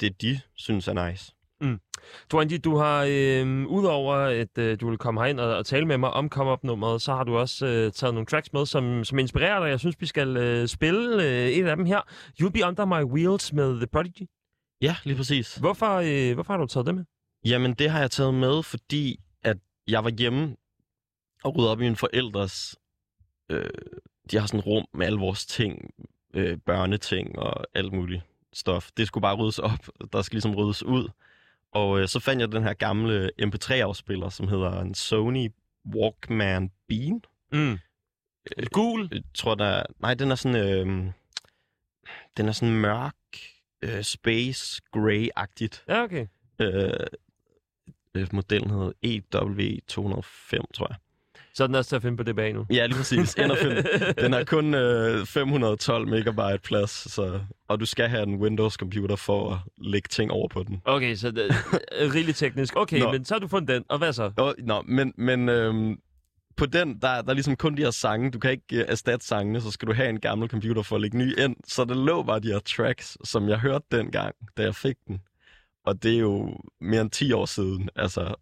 det 0.00 0.22
de 0.22 0.40
synes 0.54 0.88
er 0.88 1.08
nice. 1.08 1.34
Dwanji, 2.32 2.58
du 2.58 2.76
har 2.76 3.06
øh, 3.08 3.66
udover 3.66 4.14
at 4.14 4.58
øh, 4.58 4.80
du 4.80 4.88
vil 4.88 4.98
komme 4.98 5.20
herind 5.20 5.40
og, 5.40 5.56
og 5.56 5.66
tale 5.66 5.86
med 5.86 5.98
mig 5.98 6.10
om 6.10 6.28
Come 6.28 6.52
Up-nummeret, 6.52 7.02
så 7.02 7.14
har 7.14 7.24
du 7.24 7.36
også 7.36 7.66
øh, 7.66 7.92
taget 7.92 8.14
nogle 8.14 8.26
tracks 8.26 8.52
med, 8.52 8.66
som, 8.66 9.04
som 9.04 9.18
inspirerer 9.18 9.60
dig. 9.60 9.68
Jeg 9.68 9.80
synes, 9.80 10.00
vi 10.00 10.06
skal 10.06 10.36
øh, 10.36 10.68
spille 10.68 11.24
øh, 11.24 11.48
et 11.48 11.66
af 11.66 11.76
dem 11.76 11.84
her. 11.86 12.00
You'll 12.42 12.50
Be 12.50 12.66
Under 12.66 12.84
My 12.84 13.04
Wheels 13.04 13.52
med 13.52 13.76
The 13.76 13.86
Prodigy. 13.86 14.26
Ja, 14.80 14.96
lige 15.04 15.16
præcis. 15.16 15.56
Hvorfor, 15.56 15.94
øh, 16.04 16.34
hvorfor 16.34 16.52
har 16.52 16.60
du 16.60 16.66
taget 16.66 16.86
det 16.86 16.94
med? 16.94 17.04
Jamen, 17.44 17.74
det 17.74 17.90
har 17.90 18.00
jeg 18.00 18.10
taget 18.10 18.34
med, 18.34 18.62
fordi 18.62 19.20
jeg 19.88 20.04
var 20.04 20.10
hjemme 20.10 20.56
og 21.44 21.56
rydde 21.56 21.70
op 21.70 21.80
i 21.80 21.82
mine 21.82 21.96
forældres... 21.96 22.76
Øh, 23.48 23.70
de 24.30 24.38
har 24.38 24.46
sådan 24.46 24.60
et 24.60 24.66
rum 24.66 24.86
med 24.94 25.06
alle 25.06 25.18
vores 25.18 25.46
ting, 25.46 25.94
øh, 26.34 26.58
børneting 26.58 27.38
og 27.38 27.66
alt 27.74 27.92
muligt 27.92 28.22
stof. 28.52 28.90
Det 28.96 29.06
skulle 29.06 29.22
bare 29.22 29.36
ryddes 29.36 29.58
op. 29.58 29.88
Der 30.12 30.22
skal 30.22 30.34
ligesom 30.34 30.54
ryddes 30.54 30.82
ud. 30.82 31.08
Og 31.72 32.00
øh, 32.00 32.08
så 32.08 32.20
fandt 32.20 32.40
jeg 32.40 32.52
den 32.52 32.62
her 32.62 32.74
gamle 32.74 33.30
MP3-afspiller, 33.42 34.28
som 34.28 34.48
hedder 34.48 34.80
en 34.80 34.94
Sony 34.94 35.52
Walkman 35.94 36.70
Bean. 36.88 37.22
Mm. 37.52 37.78
Gul. 38.72 39.08
Jeg 39.12 39.22
tror, 39.34 39.54
der 39.54 39.64
er... 39.64 39.86
Nej, 39.98 40.14
den 40.14 40.30
er 40.30 40.34
sådan... 40.34 40.56
Øh, 40.56 41.12
den 42.36 42.48
er 42.48 42.52
sådan 42.52 42.74
mørk, 42.74 43.14
øh, 43.82 44.02
space 44.02 44.82
gray-agtigt. 44.96 45.84
Ja, 45.88 46.02
okay. 46.02 46.26
Øh, 46.58 46.84
øh, 46.84 47.06
modellen 48.32 48.70
hedder 48.70 48.92
EW205, 49.06 50.62
tror 50.74 50.86
jeg. 50.90 50.96
Så 51.54 51.62
er 51.62 51.66
den 51.66 51.76
også 51.76 51.88
til 51.88 51.96
at 51.96 52.02
finde 52.02 52.16
på 52.16 52.22
det 52.22 52.36
bag 52.36 52.52
nu. 52.52 52.66
Ja, 52.70 52.86
lige 52.86 52.96
præcis. 52.96 53.34
Ind 53.34 53.50
og 53.50 53.58
find. 53.58 54.14
Den 54.22 54.32
har 54.36 54.44
kun 54.44 54.74
øh, 54.74 55.26
512 55.26 56.08
megabyte 56.08 56.58
plads, 56.64 57.12
så, 57.12 57.40
og 57.68 57.80
du 57.80 57.86
skal 57.86 58.08
have 58.08 58.22
en 58.22 58.34
Windows-computer 58.34 59.16
for 59.16 59.52
at 59.52 59.58
lægge 59.78 60.08
ting 60.08 60.30
over 60.30 60.48
på 60.48 60.62
den. 60.62 60.82
Okay, 60.84 61.14
så 61.14 61.30
det 61.30 61.50
er 61.92 62.14
rigeligt 62.14 62.38
teknisk. 62.38 62.76
Okay, 62.76 62.98
Nå. 63.00 63.12
men 63.12 63.24
så 63.24 63.34
har 63.34 63.38
du 63.38 63.48
fundet 63.48 63.68
den. 63.68 63.84
Og 63.88 63.98
hvad 63.98 64.12
så? 64.12 64.32
Og, 64.36 64.54
nå, 64.58 64.82
men, 64.82 65.12
men 65.16 65.48
øhm, 65.48 65.98
på 66.56 66.66
den, 66.66 66.88
der, 66.88 67.22
der 67.22 67.30
er 67.30 67.34
ligesom 67.34 67.56
kun 67.56 67.76
de 67.76 67.82
her 67.82 67.90
sange. 67.90 68.30
Du 68.30 68.38
kan 68.38 68.50
ikke 68.50 68.76
øh, 68.76 68.84
erstatte 68.88 69.26
sangene, 69.26 69.60
så 69.60 69.70
skal 69.70 69.88
du 69.88 69.92
have 69.92 70.08
en 70.08 70.20
gammel 70.20 70.48
computer 70.48 70.82
for 70.82 70.96
at 70.96 71.02
lægge 71.02 71.18
ny 71.18 71.38
ind. 71.38 71.56
Så 71.66 71.84
der 71.84 71.94
lå 71.94 72.22
bare 72.22 72.40
de 72.40 72.48
her 72.48 72.58
tracks, 72.58 73.18
som 73.24 73.48
jeg 73.48 73.58
hørte 73.58 73.84
dengang, 73.92 74.34
da 74.56 74.62
jeg 74.62 74.74
fik 74.74 74.96
den. 75.08 75.20
Og 75.84 76.02
det 76.02 76.14
er 76.14 76.18
jo 76.18 76.56
mere 76.80 77.00
end 77.00 77.10
10 77.10 77.32
år 77.32 77.46
siden. 77.46 77.88
Altså, 77.96 78.34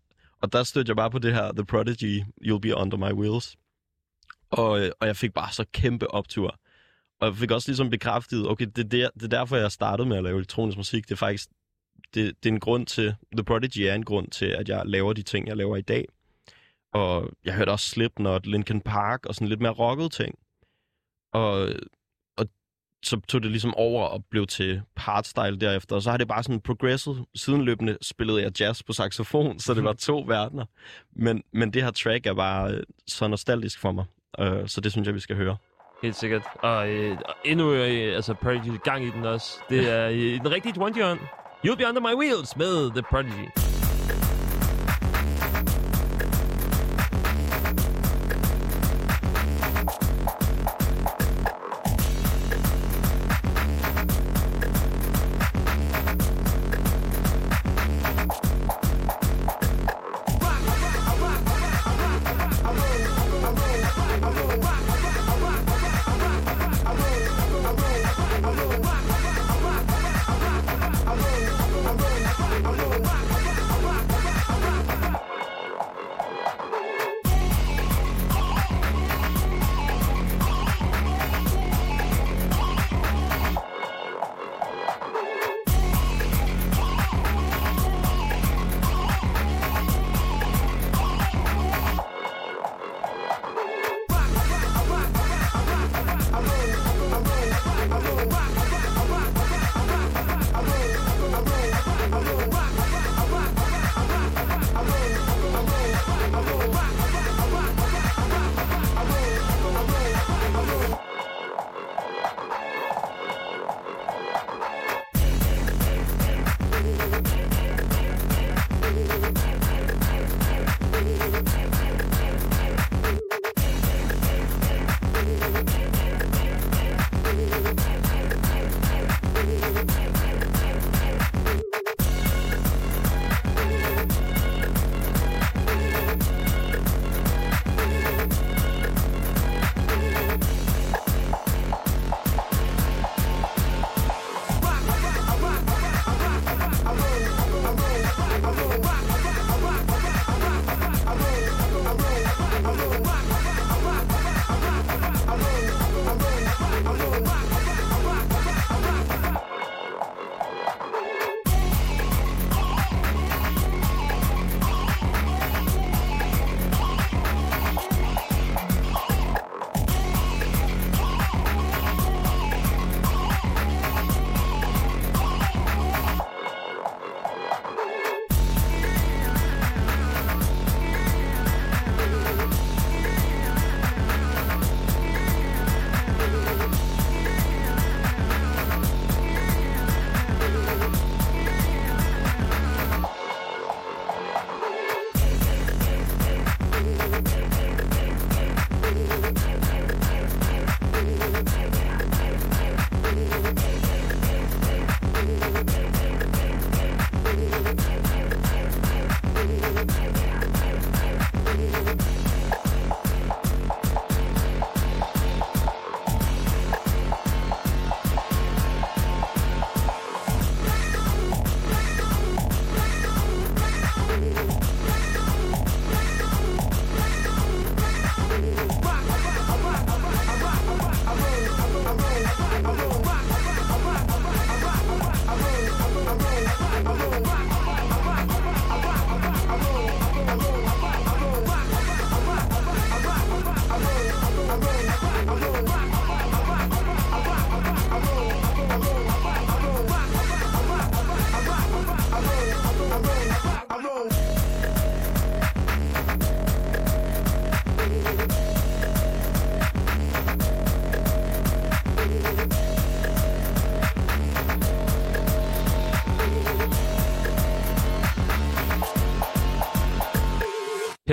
og 0.43 0.53
der 0.53 0.63
stødte 0.63 0.91
jeg 0.91 0.97
bare 0.97 1.11
på 1.11 1.19
det 1.19 1.35
her 1.35 1.53
The 1.53 1.65
Prodigy, 1.65 2.21
You'll 2.21 2.59
Be 2.59 2.77
Under 2.77 2.97
My 2.97 3.13
Wheels. 3.13 3.57
Og, 4.51 4.81
øh, 4.81 4.91
og 5.01 5.07
jeg 5.07 5.17
fik 5.17 5.35
bare 5.35 5.53
så 5.53 5.65
kæmpe 5.73 6.11
optur. 6.11 6.57
Og 7.21 7.27
jeg 7.27 7.37
fik 7.37 7.51
også 7.51 7.69
ligesom 7.69 7.91
bekræftet, 7.91 8.49
okay, 8.49 8.67
det 8.77 8.85
er, 8.85 8.89
der, 8.89 9.11
det 9.15 9.23
er 9.23 9.39
derfor, 9.39 9.57
jeg 9.57 9.73
startede 9.73 10.09
med 10.09 10.17
at 10.17 10.25
lave 10.25 10.37
elektronisk 10.37 10.77
musik. 10.77 11.05
Det 11.05 11.13
er 11.13 11.17
faktisk 11.17 11.49
det, 12.15 12.45
det 12.45 12.49
er 12.49 12.55
en 12.55 12.61
grund 12.61 12.87
til, 12.87 13.15
The 13.33 13.45
Prodigy 13.45 13.79
er 13.79 13.95
en 13.95 14.05
grund 14.05 14.29
til, 14.29 14.47
at 14.47 14.69
jeg 14.69 14.83
laver 14.87 15.13
de 15.13 15.23
ting, 15.23 15.49
jeg 15.49 15.57
laver 15.57 15.77
i 15.77 15.83
dag. 15.83 16.05
Og 16.93 17.31
jeg 17.45 17.55
hørte 17.55 17.71
også 17.71 17.87
Slipknot, 17.87 18.47
Linkin 18.47 18.81
Park 18.81 19.27
og 19.27 19.35
sådan 19.35 19.49
lidt 19.49 19.61
mere 19.61 19.73
rocket 19.73 20.13
ting. 20.13 20.39
Og 21.33 21.69
så 23.03 23.21
tog 23.29 23.43
det 23.43 23.51
ligesom 23.51 23.75
over 23.75 24.05
og 24.05 24.25
blev 24.31 24.47
til 24.47 24.83
hardstyle 24.97 25.57
derefter. 25.61 25.97
Og 25.97 26.03
så 26.03 26.11
har 26.11 26.17
det 26.17 26.29
bare 26.29 26.43
sådan 26.43 26.61
progresset. 26.61 27.25
Sidenløbende 27.35 27.99
spillede 28.03 28.43
jeg 28.43 28.61
jazz 28.61 28.83
på 28.83 28.93
saxofon, 28.93 29.59
så 29.59 29.75
det 29.75 29.85
var 29.85 29.93
to 29.93 30.21
verdener. 30.29 30.65
Men, 31.17 31.43
men 31.53 31.73
det 31.73 31.83
her 31.83 31.91
track 31.91 32.27
er 32.27 32.35
bare 32.35 32.73
øh, 32.73 32.83
så 33.07 33.29
nostalgisk 33.29 33.81
for 33.81 33.93
mig. 33.93 34.05
Uh, 34.41 34.67
så 34.67 34.81
det 34.81 34.93
synes 34.93 35.07
jeg, 35.07 35.15
vi 35.15 35.21
skal 35.21 35.37
høre. 35.37 35.57
Helt 36.03 36.17
sikkert. 36.17 36.43
Og, 36.63 36.89
øh, 36.89 37.17
og 37.25 37.35
endnu 37.45 37.73
øh, 37.73 38.15
altså 38.17 38.35
Prodigy 38.35 38.79
gang 38.85 39.05
i 39.05 39.11
den 39.11 39.25
også. 39.25 39.59
Det 39.71 39.91
er 39.91 40.09
i 40.09 40.39
den 40.39 40.51
rigtige 40.51 40.73
Dwanji 40.73 41.03
ånd. 41.03 41.21
You'll 41.67 41.77
Be 41.77 41.89
Under 41.89 42.01
My 42.01 42.15
Wheels 42.15 42.57
med 42.57 42.91
The 42.91 43.03
Prodigy. 43.03 43.80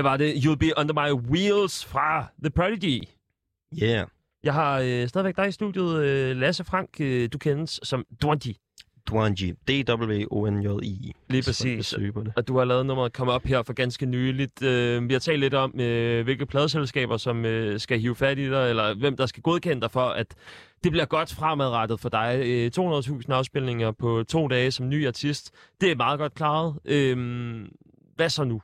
Var 0.08 0.18
det 0.18 0.34
You'll 0.34 0.55
Be 0.55 0.72
Under 0.78 0.93
My 0.93 1.12
Wheels 1.32 1.86
fra 1.86 2.26
The 2.43 2.49
Prodigy. 2.49 3.03
Yeah. 3.84 4.08
Jeg 4.43 4.53
har 4.53 4.80
øh, 4.80 5.08
stadigvæk 5.08 5.36
dig 5.36 5.47
i 5.47 5.51
studiet, 5.51 6.03
øh, 6.03 6.38
Lasse 6.38 6.64
Frank. 6.64 6.89
Øh, 6.99 7.30
du 7.34 7.38
kendes 7.38 7.80
som 7.84 8.05
Dwanji. 8.22 8.58
Dwanji. 9.10 9.51
D-W-O-N-J-I. 9.51 11.14
Lige 11.30 11.43
præcis. 11.43 11.95
Og 12.36 12.47
du 12.47 12.58
har 12.58 12.66
lavet 12.66 12.86
nummeret 12.86 13.14
komme 13.14 13.34
op 13.34 13.43
her 13.43 13.64
for 13.64 13.74
ganske 13.74 14.05
nyligt. 14.05 14.64
Øh, 14.64 15.10
vi 15.10 15.14
har 15.14 15.20
talt 15.20 15.39
lidt 15.39 15.53
om, 15.53 15.80
øh, 15.80 16.24
hvilke 16.24 16.45
pladeselskaber, 16.45 17.18
som 17.18 17.45
øh, 17.45 17.80
skal 17.80 17.99
hive 17.99 18.16
fat 18.16 18.39
i 18.39 18.49
dig, 18.49 18.70
eller 18.70 18.93
hvem 18.93 19.18
der 19.18 19.26
skal 19.26 19.43
godkende 19.43 19.82
dig 19.82 19.91
for, 19.91 20.05
at 20.10 20.36
det 20.84 20.91
bliver 20.91 21.05
godt 21.05 21.34
fremadrettet 21.34 21.99
for 21.99 22.10
dig. 22.10 22.41
Øh, 22.45 22.72
200.000 22.78 23.34
afspilninger 23.34 23.91
på 23.91 24.24
to 24.28 24.47
dage 24.47 24.72
som 24.72 24.89
ny 24.89 25.08
artist. 25.08 25.51
Det 25.82 25.91
er 25.91 25.95
meget 25.95 26.20
godt 26.20 26.34
klaret. 26.34 26.76
Øh, 26.86 27.18
hvad 28.16 28.30
så 28.30 28.43
nu? 28.43 28.62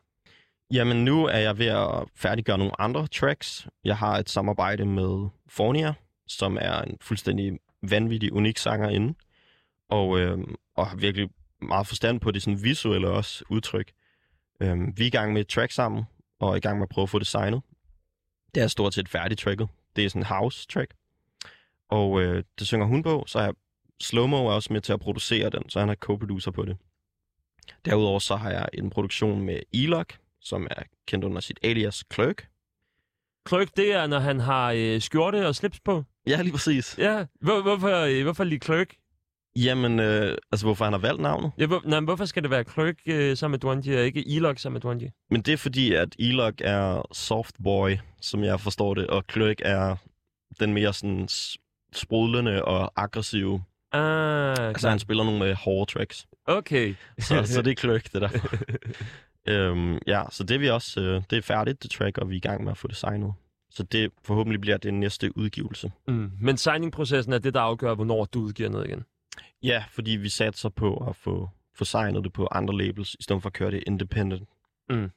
Jamen, 0.73 1.05
nu 1.05 1.25
er 1.25 1.37
jeg 1.37 1.57
ved 1.57 1.65
at 1.65 2.03
færdiggøre 2.15 2.57
nogle 2.57 2.81
andre 2.81 3.07
tracks. 3.07 3.67
Jeg 3.83 3.97
har 3.97 4.17
et 4.17 4.29
samarbejde 4.29 4.85
med 4.85 5.29
Fornia, 5.47 5.93
som 6.27 6.57
er 6.61 6.81
en 6.81 6.97
fuldstændig 7.01 7.59
vanvittig, 7.81 8.33
unik 8.33 8.57
sangerinde, 8.57 9.13
og, 9.89 10.19
øh, 10.19 10.37
og 10.75 10.87
har 10.87 10.95
virkelig 10.95 11.29
meget 11.61 11.87
forstand 11.87 12.19
på 12.19 12.31
det 12.31 12.41
sådan 12.41 12.63
visuelle 12.63 13.09
også 13.09 13.43
udtryk. 13.49 13.91
Øh, 14.59 14.97
vi 14.97 15.03
er 15.03 15.07
i 15.07 15.09
gang 15.09 15.33
med 15.33 15.41
et 15.41 15.47
track 15.47 15.71
sammen, 15.71 16.03
og 16.39 16.51
er 16.51 16.55
i 16.55 16.59
gang 16.59 16.77
med 16.77 16.85
at 16.85 16.89
prøve 16.89 17.03
at 17.03 17.09
få 17.09 17.19
designet. 17.19 17.61
Det 18.55 18.63
er 18.63 18.67
stort 18.67 18.93
set 18.93 19.09
færdigt 19.09 19.39
tracket. 19.39 19.69
Det 19.95 20.05
er 20.05 20.09
sådan 20.09 20.21
en 20.21 20.25
house 20.25 20.67
track. 20.67 20.93
Og 21.89 22.21
øh, 22.21 22.43
det 22.59 22.67
synger 22.67 22.85
hun 22.85 23.03
på, 23.03 23.23
så 23.27 23.39
er 23.39 23.43
jeg, 23.43 23.53
Slowmo 24.01 24.47
er 24.47 24.51
også 24.51 24.73
med 24.73 24.81
til 24.81 24.93
at 24.93 24.99
producere 24.99 25.49
den, 25.49 25.69
så 25.69 25.79
han 25.79 25.89
er 25.89 25.95
co-producer 25.95 26.51
på 26.51 26.65
det. 26.65 26.77
Derudover 27.85 28.19
så 28.19 28.35
har 28.35 28.51
jeg 28.51 28.69
en 28.73 28.89
produktion 28.89 29.41
med 29.41 29.59
Elok, 29.73 30.13
som 30.43 30.67
er 30.71 30.83
kendt 31.07 31.25
under 31.25 31.41
sit 31.41 31.59
alias 31.63 32.03
Clerk. 32.13 32.47
Clerk, 33.49 33.67
det 33.77 33.93
er, 33.93 34.07
når 34.07 34.19
han 34.19 34.39
har 34.39 34.71
øh, 34.77 35.01
skjorte 35.01 35.47
og 35.47 35.55
slips 35.55 35.79
på. 35.79 36.03
Ja, 36.27 36.41
lige 36.41 36.51
præcis. 36.51 36.95
Ja, 36.97 37.25
hvor, 37.41 37.61
hvorfor, 37.61 37.97
øh, 37.97 38.23
hvorfor 38.23 38.43
lige 38.43 38.59
Clerk? 38.59 38.95
Jamen, 39.55 39.99
øh, 39.99 40.37
altså 40.51 40.65
hvorfor 40.65 40.83
han 40.83 40.93
har 40.93 40.99
valgt 40.99 41.21
navnet? 41.21 41.51
Ja, 41.57 41.65
hvor, 41.65 41.81
nej, 41.85 41.99
men 41.99 42.05
hvorfor 42.05 42.25
skal 42.25 42.43
det 42.43 42.51
være 42.51 42.63
Clerk 42.63 42.95
øh, 43.05 43.37
sammen 43.37 43.51
med 43.53 43.59
Dwanji, 43.59 43.95
og 43.95 44.03
ikke 44.03 44.35
Elok 44.35 44.59
sammen 44.59 44.73
med 44.75 44.81
Dwanji? 44.81 45.09
Men 45.29 45.41
det 45.41 45.53
er 45.53 45.57
fordi, 45.57 45.93
at 45.93 46.15
Elok 46.19 46.53
er 46.59 47.01
soft 47.11 47.55
boy, 47.63 47.91
som 48.21 48.43
jeg 48.43 48.59
forstår 48.59 48.93
det, 48.93 49.07
og 49.07 49.23
Clerk 49.31 49.57
er 49.59 49.95
den 50.59 50.73
mere 50.73 50.93
sådan 50.93 51.27
sprudlende 51.93 52.65
og 52.65 52.91
aggressive. 52.95 53.63
Ah, 53.91 54.67
Altså 54.67 54.89
han 54.89 54.99
spiller 54.99 55.23
nogle 55.23 55.39
med 55.39 55.55
hårde 55.55 55.91
tracks. 55.91 56.25
okay. 56.45 56.95
Så, 57.19 57.43
så 57.45 57.61
det 57.61 57.71
er 57.71 57.75
Clerk, 57.75 58.13
det 58.13 58.21
der. 58.21 58.29
øhm, 59.47 59.99
ja, 60.07 60.23
så 60.31 60.43
det 60.43 60.55
er 60.55 60.59
vi 60.59 60.69
også, 60.69 61.01
øh, 61.01 61.21
det 61.29 61.37
er 61.37 61.41
færdigt, 61.41 61.83
det 61.83 61.91
track, 61.91 62.17
og 62.17 62.29
vi 62.29 62.33
er 62.35 62.37
i 62.37 62.39
gang 62.39 62.63
med 62.63 62.71
at 62.71 62.77
få 62.77 62.87
det 62.87 62.95
signet. 62.95 63.33
Så 63.69 63.83
det 63.83 64.11
forhåbentlig 64.23 64.61
bliver 64.61 64.77
det 64.77 64.93
næste 64.93 65.37
udgivelse. 65.37 65.91
Mm. 66.07 66.31
Men 66.41 66.57
signingprocessen 66.57 67.33
er 67.33 67.37
det, 67.37 67.53
der 67.53 67.59
afgør, 67.59 67.95
hvornår 67.95 68.25
du 68.25 68.39
udgiver 68.39 68.69
noget 68.69 68.87
igen. 68.87 69.03
Ja, 69.63 69.83
fordi 69.91 70.11
vi 70.11 70.29
satser 70.29 70.69
på 70.69 70.97
at 71.09 71.15
få, 71.15 71.49
få 71.75 71.85
signet 71.85 72.23
det 72.23 72.33
på 72.33 72.47
andre 72.51 72.77
labels, 72.77 73.15
i 73.19 73.23
stedet 73.23 73.41
for 73.41 73.49
at 73.49 73.53
køre 73.53 73.71
det 73.71 73.83
independent. 73.87 74.49
Mm. 74.89 75.11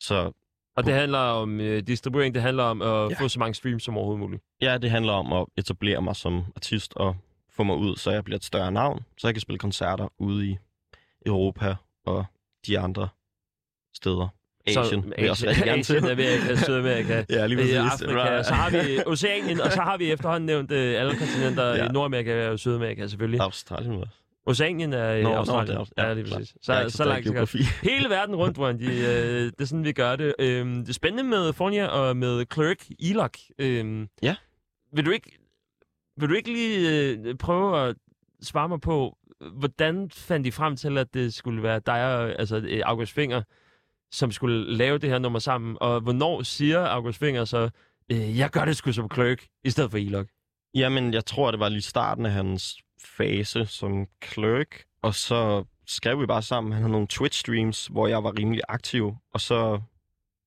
Så 0.00 0.32
Og 0.76 0.84
det 0.86 0.94
handler 0.94 1.18
om 1.18 1.60
øh, 1.60 1.82
distribuering, 1.82 2.34
det 2.34 2.42
handler 2.42 2.64
om 2.64 2.82
at 2.82 3.10
ja. 3.10 3.24
Få 3.24 3.28
så 3.28 3.38
mange 3.38 3.54
streams 3.54 3.82
som 3.82 3.96
overhovedet 3.96 4.20
muligt. 4.20 4.42
ja, 4.60 4.78
det 4.78 4.90
handler 4.90 5.12
om 5.12 5.32
at 5.32 5.46
etablere 5.56 6.02
mig 6.02 6.16
som 6.16 6.44
artist 6.56 6.92
og 6.96 7.16
få 7.52 7.62
mig 7.62 7.76
ud, 7.76 7.96
så 7.96 8.10
jeg 8.10 8.24
bliver 8.24 8.36
et 8.36 8.44
større 8.44 8.72
navn, 8.72 9.04
så 9.18 9.26
jeg 9.28 9.34
kan 9.34 9.40
spille 9.40 9.58
koncerter 9.58 10.08
ude 10.18 10.46
i 10.48 10.56
Europa 11.26 11.74
og 12.06 12.24
de 12.66 12.78
andre 12.78 13.08
steder. 13.96 14.28
Asien 14.66 15.04
vil 15.04 15.14
jeg 15.18 15.30
også 15.30 15.46
rigtig 15.48 15.64
gerne 15.64 15.82
til. 15.88 15.96
Asien, 15.96 16.10
Amerika, 16.10 16.56
Sydamerika. 16.56 17.24
Ja, 17.36 17.46
lige 17.46 17.58
præcis. 17.58 17.74
Øh, 18.02 18.10
Afrika, 18.10 18.42
så 18.42 18.54
har 18.54 18.70
vi 18.70 18.98
Oceanien, 19.06 19.60
og 19.60 19.72
så 19.72 19.80
har 19.80 19.96
vi 19.96 20.10
efterhånden 20.12 20.46
nævnt 20.46 20.72
øh, 20.72 21.00
alle 21.00 21.16
kontinenter, 21.16 21.64
ja. 21.64 21.84
Ja. 21.84 21.88
Nordamerika 21.88 22.48
og 22.48 22.58
Sydamerika 22.58 23.06
selvfølgelig. 23.06 23.40
Australien 23.40 23.94
også. 23.94 24.12
Oceanien 24.46 24.92
er 24.92 25.12
i 25.14 25.22
nå, 25.22 25.28
Australien. 25.34 25.78
det 25.78 25.88
er 25.96 26.06
ja, 26.08 26.14
lige 26.14 26.24
præcis. 26.34 26.50
Er 26.52 26.56
Så, 26.62 26.90
så 26.90 26.96
så 26.96 27.04
langt 27.04 27.26
så 27.26 27.32
geografi. 27.32 27.58
Hele 27.90 28.08
verden 28.10 28.34
rundt, 28.36 28.58
Juan. 28.58 28.78
De, 28.78 28.84
øh, 28.86 29.44
det 29.44 29.60
er 29.60 29.64
sådan, 29.64 29.84
vi 29.84 29.92
gør 29.92 30.16
det. 30.16 30.34
Øhm, 30.38 30.74
det 30.80 30.88
er 30.88 30.92
spændende 30.92 31.24
med 31.24 31.52
Fornia 31.52 31.86
og 31.86 32.16
med 32.16 32.44
Clerk 32.54 32.78
Elok. 33.00 33.36
Øhm, 33.58 34.08
Ja. 34.22 34.36
Vil 34.92 35.06
du 35.06 35.10
ikke, 35.10 35.38
vil 36.20 36.28
du 36.28 36.34
ikke 36.34 36.52
lige 36.52 36.90
øh, 36.90 37.34
prøve 37.36 37.88
at 37.88 37.96
svare 38.42 38.68
mig 38.68 38.80
på, 38.80 39.16
hvordan 39.58 40.10
fandt 40.10 40.46
I 40.46 40.50
frem 40.50 40.76
til, 40.76 40.98
at 40.98 41.14
det 41.14 41.34
skulle 41.34 41.62
være 41.62 41.80
dig 41.86 42.16
og 42.16 42.40
altså, 42.40 42.80
August 42.84 43.12
Finger, 43.12 43.42
som 44.10 44.32
skulle 44.32 44.76
lave 44.76 44.98
det 44.98 45.10
her 45.10 45.18
nummer 45.18 45.38
sammen? 45.38 45.76
Og 45.80 46.00
hvornår 46.00 46.42
siger 46.42 46.86
August 46.86 47.18
Finger 47.18 47.44
så, 47.44 47.70
øh, 48.12 48.38
jeg 48.38 48.50
gør 48.50 48.64
det 48.64 48.76
sgu 48.76 48.92
som 48.92 49.10
Clerk, 49.14 49.46
i 49.64 49.70
stedet 49.70 49.90
for 49.90 49.98
Elok? 49.98 50.26
Jamen, 50.74 51.14
jeg 51.14 51.26
tror, 51.26 51.50
det 51.50 51.60
var 51.60 51.68
lige 51.68 51.82
starten 51.82 52.26
af 52.26 52.32
hans 52.32 52.78
fase 53.04 53.66
som 53.66 54.06
clerk, 54.24 54.84
og 55.02 55.14
så 55.14 55.64
skrev 55.86 56.20
vi 56.20 56.26
bare 56.26 56.42
sammen. 56.42 56.72
Han 56.72 56.82
havde 56.82 56.92
nogle 56.92 57.06
Twitch-streams, 57.12 57.92
hvor 57.92 58.06
jeg 58.06 58.24
var 58.24 58.38
rimelig 58.38 58.62
aktiv, 58.68 59.16
og 59.34 59.40
så 59.40 59.80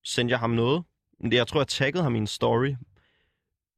sendte 0.04 0.32
jeg 0.32 0.40
ham 0.40 0.50
noget. 0.50 0.84
Men 1.20 1.34
Jeg 1.34 1.48
tror, 1.48 1.60
jeg 1.60 1.68
taggede 1.68 2.04
ham 2.04 2.16
i 2.16 2.18
en 2.18 2.28
story 2.28 2.76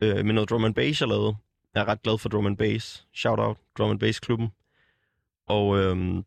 øh, 0.03 0.25
med 0.25 0.33
noget 0.33 0.49
drum 0.49 0.63
and 0.65 0.75
bass, 0.75 1.01
jeg 1.01 1.09
lavede. 1.09 1.35
Jeg 1.75 1.81
er 1.81 1.85
ret 1.85 2.01
glad 2.01 2.17
for 2.17 2.29
drum 2.29 2.45
and 2.45 2.57
bass. 2.57 3.07
Shout 3.13 3.39
out 3.39 3.57
drum 3.77 3.91
and 3.91 3.99
bass 3.99 4.19
klubben. 4.19 4.49
Og 5.47 5.77
øhm, 5.77 6.25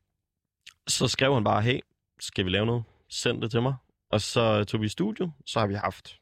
så 0.86 1.08
skrev 1.08 1.34
han 1.34 1.44
bare, 1.44 1.62
hey, 1.62 1.80
skal 2.20 2.44
vi 2.44 2.50
lave 2.50 2.66
noget? 2.66 2.84
Send 3.10 3.42
det 3.42 3.50
til 3.50 3.62
mig. 3.62 3.74
Og 4.10 4.20
så 4.20 4.64
tog 4.64 4.80
vi 4.80 4.86
i 4.86 4.88
studio. 4.88 5.30
Så 5.46 5.60
har 5.60 5.66
vi 5.66 5.74
haft 5.74 6.16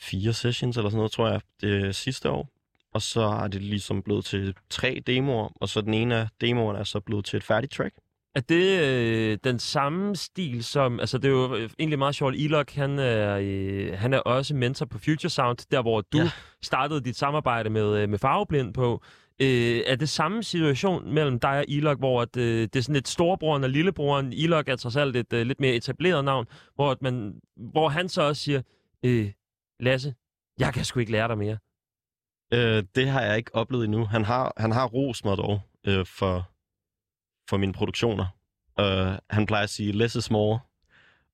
fire 0.00 0.32
sessions 0.32 0.76
eller 0.76 0.90
sådan 0.90 0.96
noget, 0.96 1.12
tror 1.12 1.28
jeg, 1.28 1.40
det 1.60 1.94
sidste 1.96 2.30
år. 2.30 2.48
Og 2.92 3.02
så 3.02 3.20
er 3.20 3.48
det 3.48 3.62
ligesom 3.62 4.02
blevet 4.02 4.24
til 4.24 4.54
tre 4.70 5.02
demoer, 5.06 5.48
og 5.54 5.68
så 5.68 5.80
den 5.80 5.94
ene 5.94 6.16
af 6.16 6.28
demoerne 6.40 6.78
er 6.78 6.84
så 6.84 7.00
blevet 7.00 7.24
til 7.24 7.36
et 7.36 7.44
færdigt 7.44 7.72
track. 7.72 7.94
Er 8.34 8.40
det 8.40 8.80
øh, 8.80 9.38
den 9.44 9.58
samme 9.58 10.16
stil 10.16 10.64
som... 10.64 11.00
Altså, 11.00 11.18
det 11.18 11.28
er 11.28 11.32
jo 11.32 11.54
øh, 11.56 11.70
egentlig 11.78 11.98
meget 11.98 12.14
sjovt. 12.14 12.34
Elok, 12.34 12.70
han 12.72 12.98
er, 12.98 13.38
øh, 13.42 13.98
han 13.98 14.14
er 14.14 14.18
også 14.18 14.54
mentor 14.54 14.86
på 14.86 14.98
Future 14.98 15.30
Sound, 15.30 15.58
der 15.70 15.82
hvor 15.82 16.00
du. 16.00 16.18
Ja. 16.18 16.30
startede 16.62 17.00
dit 17.00 17.16
samarbejde 17.16 17.70
med, 17.70 18.02
øh, 18.02 18.08
med 18.08 18.18
Farveblind 18.18 18.74
på. 18.74 19.02
Øh, 19.42 19.82
er 19.86 19.96
det 19.96 20.08
samme 20.08 20.42
situation 20.42 21.14
mellem 21.14 21.40
dig 21.40 21.58
og 21.58 21.64
Ilok, 21.68 21.98
hvor 21.98 22.22
at, 22.22 22.36
øh, 22.36 22.62
det 22.62 22.76
er 22.76 22.80
sådan 22.80 22.94
lidt 22.94 23.08
storebroren 23.08 23.64
og 23.64 23.70
lillebroren? 23.70 24.32
Ilok 24.32 24.68
er 24.68 24.76
trods 24.76 24.96
alt 24.96 25.16
et 25.16 25.32
øh, 25.32 25.46
lidt 25.46 25.60
mere 25.60 25.74
etableret 25.74 26.24
navn, 26.24 26.46
hvor, 26.74 26.90
at 26.90 27.02
man, 27.02 27.40
hvor 27.56 27.88
han 27.88 28.08
så 28.08 28.22
også 28.22 28.42
siger, 28.42 28.62
øh, 29.04 29.32
Lasse, 29.80 30.14
jeg 30.58 30.74
kan 30.74 30.84
sgu 30.84 31.00
ikke 31.00 31.12
lære 31.12 31.28
dig 31.28 31.38
mere. 31.38 31.58
Øh, 32.52 32.84
det 32.94 33.08
har 33.08 33.20
jeg 33.20 33.36
ikke 33.36 33.54
oplevet 33.54 33.84
endnu. 33.84 34.04
Han 34.04 34.24
har, 34.24 34.52
han 34.56 34.72
har 34.72 34.86
rost 34.86 35.24
mig 35.24 35.36
dog 35.36 35.60
øh, 35.86 36.06
for, 36.06 36.50
for 37.50 37.56
mine 37.56 37.72
produktioner. 37.72 38.26
Øh, 38.80 39.18
han 39.30 39.46
plejer 39.46 39.64
at 39.64 39.70
sige, 39.70 39.92
less 39.92 40.16
is 40.16 40.30
more, 40.30 40.58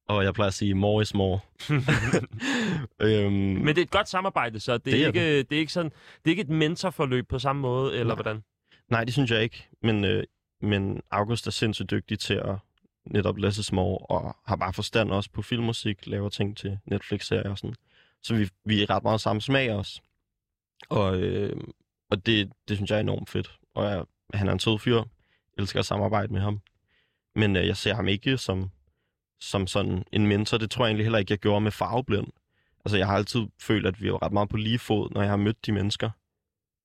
og 0.09 0.25
jeg 0.25 0.35
plejer 0.35 0.49
at 0.49 0.55
sige, 0.55 0.75
more 0.75 1.03
is 1.03 1.15
more. 1.15 1.41
øhm, 3.01 3.33
Men 3.33 3.67
det 3.67 3.79
er 3.79 3.83
et 3.83 3.91
godt 3.91 4.09
samarbejde, 4.09 4.61
så 4.61 4.79
det 4.79 4.93
er, 4.93 4.97
Det 4.97 5.03
er 5.03 5.07
ikke, 5.07 5.39
det 5.43 5.53
er 5.53 5.61
ikke 5.61 5.73
sådan, 5.73 5.91
det 5.91 6.27
er 6.27 6.31
ikke 6.31 6.43
et 6.43 6.49
mentorforløb 6.49 7.29
på 7.29 7.39
samme 7.39 7.63
måde, 7.63 7.93
eller 7.93 8.15
Nej. 8.15 8.23
hvordan? 8.23 8.43
Nej, 8.89 9.05
det 9.05 9.13
synes 9.13 9.31
jeg 9.31 9.43
ikke. 9.43 9.69
Men, 9.83 10.05
øh, 10.05 10.25
men 10.61 11.03
August 11.11 11.47
er 11.47 11.51
sindssygt 11.51 11.91
dygtig 11.91 12.19
til 12.19 12.35
at 12.35 12.57
netop 13.05 13.39
læse 13.39 13.63
små, 13.63 13.97
og 13.97 14.37
har 14.47 14.57
bare 14.57 14.73
forstand 14.73 15.11
også 15.11 15.31
på 15.31 15.43
filmmusik, 15.43 16.07
laver 16.07 16.29
ting 16.29 16.57
til 16.57 16.79
Netflix-serier 16.87 17.51
og 17.51 17.59
sådan. 17.59 17.75
Så 18.23 18.35
vi, 18.35 18.49
vi 18.65 18.83
er 18.83 18.91
ret 18.91 19.03
meget 19.03 19.21
samme 19.21 19.43
smag 19.43 19.73
også. 19.73 20.01
Og, 20.89 21.21
øh, 21.21 21.57
og 22.11 22.27
det, 22.27 22.53
det 22.69 22.77
synes 22.77 22.91
jeg 22.91 22.97
er 22.97 23.01
enormt 23.01 23.31
fedt. 23.31 23.59
Og 23.75 23.85
jeg, 23.85 24.05
han 24.35 24.49
er 24.49 24.53
en 24.53 24.59
sød 24.61 24.79
fyr. 24.79 25.03
Elsker 25.59 25.79
at 25.81 25.87
samarbejde 25.87 26.33
med 26.33 26.41
ham. 26.41 26.61
Men 27.35 27.57
øh, 27.57 27.67
jeg 27.67 27.77
ser 27.77 27.95
ham 27.95 28.09
ikke 28.09 28.39
som, 28.39 28.71
som 29.43 29.67
sådan 29.67 30.05
en 30.13 30.27
mentor. 30.27 30.59
Det 30.59 30.71
tror 30.71 30.85
jeg 30.85 30.89
egentlig 30.91 31.05
heller 31.05 31.19
ikke, 31.19 31.33
jeg 31.33 31.39
gjorde 31.39 31.61
med 31.61 31.71
farveblind. 31.71 32.27
Altså, 32.85 32.97
jeg 32.97 33.07
har 33.07 33.17
altid 33.17 33.41
følt, 33.61 33.87
at 33.87 34.03
vi 34.03 34.09
er 34.09 34.23
ret 34.23 34.33
meget 34.33 34.49
på 34.49 34.57
lige 34.57 34.79
fod, 34.79 35.11
når 35.11 35.21
jeg 35.21 35.31
har 35.31 35.37
mødt 35.37 35.67
de 35.67 35.73
mennesker. 35.73 36.11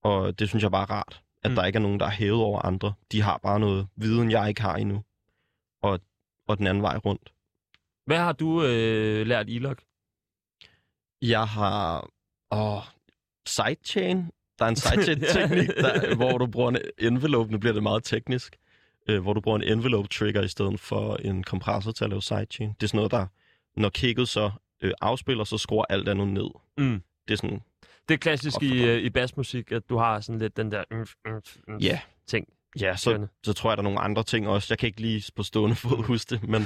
Og 0.02 0.38
det 0.38 0.48
synes 0.48 0.62
jeg 0.62 0.70
bare 0.70 0.82
er 0.82 0.90
rart 0.90 1.22
at 1.42 1.50
Mm. 1.50 1.54
der 1.54 1.64
ikke 1.64 1.76
er 1.76 1.80
nogen, 1.80 2.00
der 2.00 2.06
er 2.06 2.10
hævet 2.10 2.42
over 2.42 2.60
andre. 2.62 2.92
De 3.12 3.22
har 3.22 3.38
bare 3.38 3.60
noget 3.60 3.88
viden, 3.96 4.30
jeg 4.30 4.48
ikke 4.48 4.62
har 4.62 4.76
endnu. 4.76 5.04
Og, 5.82 6.00
og 6.48 6.58
den 6.58 6.66
anden 6.66 6.82
vej 6.82 6.96
rundt. 6.96 7.32
Hvad 8.06 8.16
har 8.18 8.32
du 8.32 8.62
øh, 8.64 9.26
lært 9.26 9.48
Elok? 9.48 9.82
Jeg 11.22 11.44
har... 11.48 12.08
Åh, 12.50 12.82
sidechain. 13.46 14.30
Der 14.58 14.64
er 14.64 14.68
en 14.68 14.76
sidechain-teknik, 14.86 15.68
der, 15.68 16.14
hvor 16.16 16.38
du 16.38 16.46
bruger 16.46 16.68
en 16.68 16.78
envelope. 16.98 17.52
Nu 17.52 17.58
bliver 17.58 17.72
det 17.72 17.82
meget 17.82 18.04
teknisk. 18.04 18.56
Øh, 19.08 19.22
hvor 19.22 19.32
du 19.32 19.40
bruger 19.40 19.58
en 19.58 19.64
envelope-trigger 19.64 20.42
i 20.42 20.48
stedet 20.48 20.80
for 20.80 21.16
en 21.16 21.42
kompressor 21.44 21.92
til 21.92 22.04
at 22.04 22.10
lave 22.10 22.22
sidechain. 22.22 22.68
Det 22.80 22.82
er 22.82 22.86
sådan 22.86 22.96
noget, 22.98 23.10
der... 23.12 23.26
Når 23.76 23.88
kicket 23.88 24.28
så 24.28 24.50
øh, 24.82 24.92
afspiller, 25.00 25.44
så 25.44 25.58
skruer 25.58 25.84
alt 25.88 26.08
andet 26.08 26.28
ned. 26.28 26.48
Mm. 26.78 27.02
Det 27.28 27.34
er 27.34 27.38
sådan... 27.38 27.60
Det 28.08 28.14
er 28.14 28.18
klassisk 28.18 28.62
i, 28.62 28.84
øh, 28.84 28.98
i 29.02 29.10
bassmusik, 29.10 29.72
at 29.72 29.82
du 29.88 29.96
har 29.96 30.20
sådan 30.20 30.38
lidt 30.38 30.56
den 30.56 30.72
der 30.72 30.84
mm, 30.90 30.96
mm, 30.98 31.40
mm, 31.68 31.78
Ja, 31.78 32.00
ting. 32.26 32.46
ja 32.80 32.96
så, 32.96 33.26
så 33.44 33.52
tror 33.52 33.70
jeg, 33.70 33.76
der 33.76 33.80
er 33.82 33.84
nogle 33.84 34.00
andre 34.00 34.22
ting 34.22 34.48
også. 34.48 34.66
Jeg 34.70 34.78
kan 34.78 34.86
ikke 34.86 35.00
lige 35.00 35.32
på 35.36 35.42
stående 35.42 35.76
fod 35.76 36.04
huske 36.04 36.34
det, 36.34 36.48
men 36.48 36.62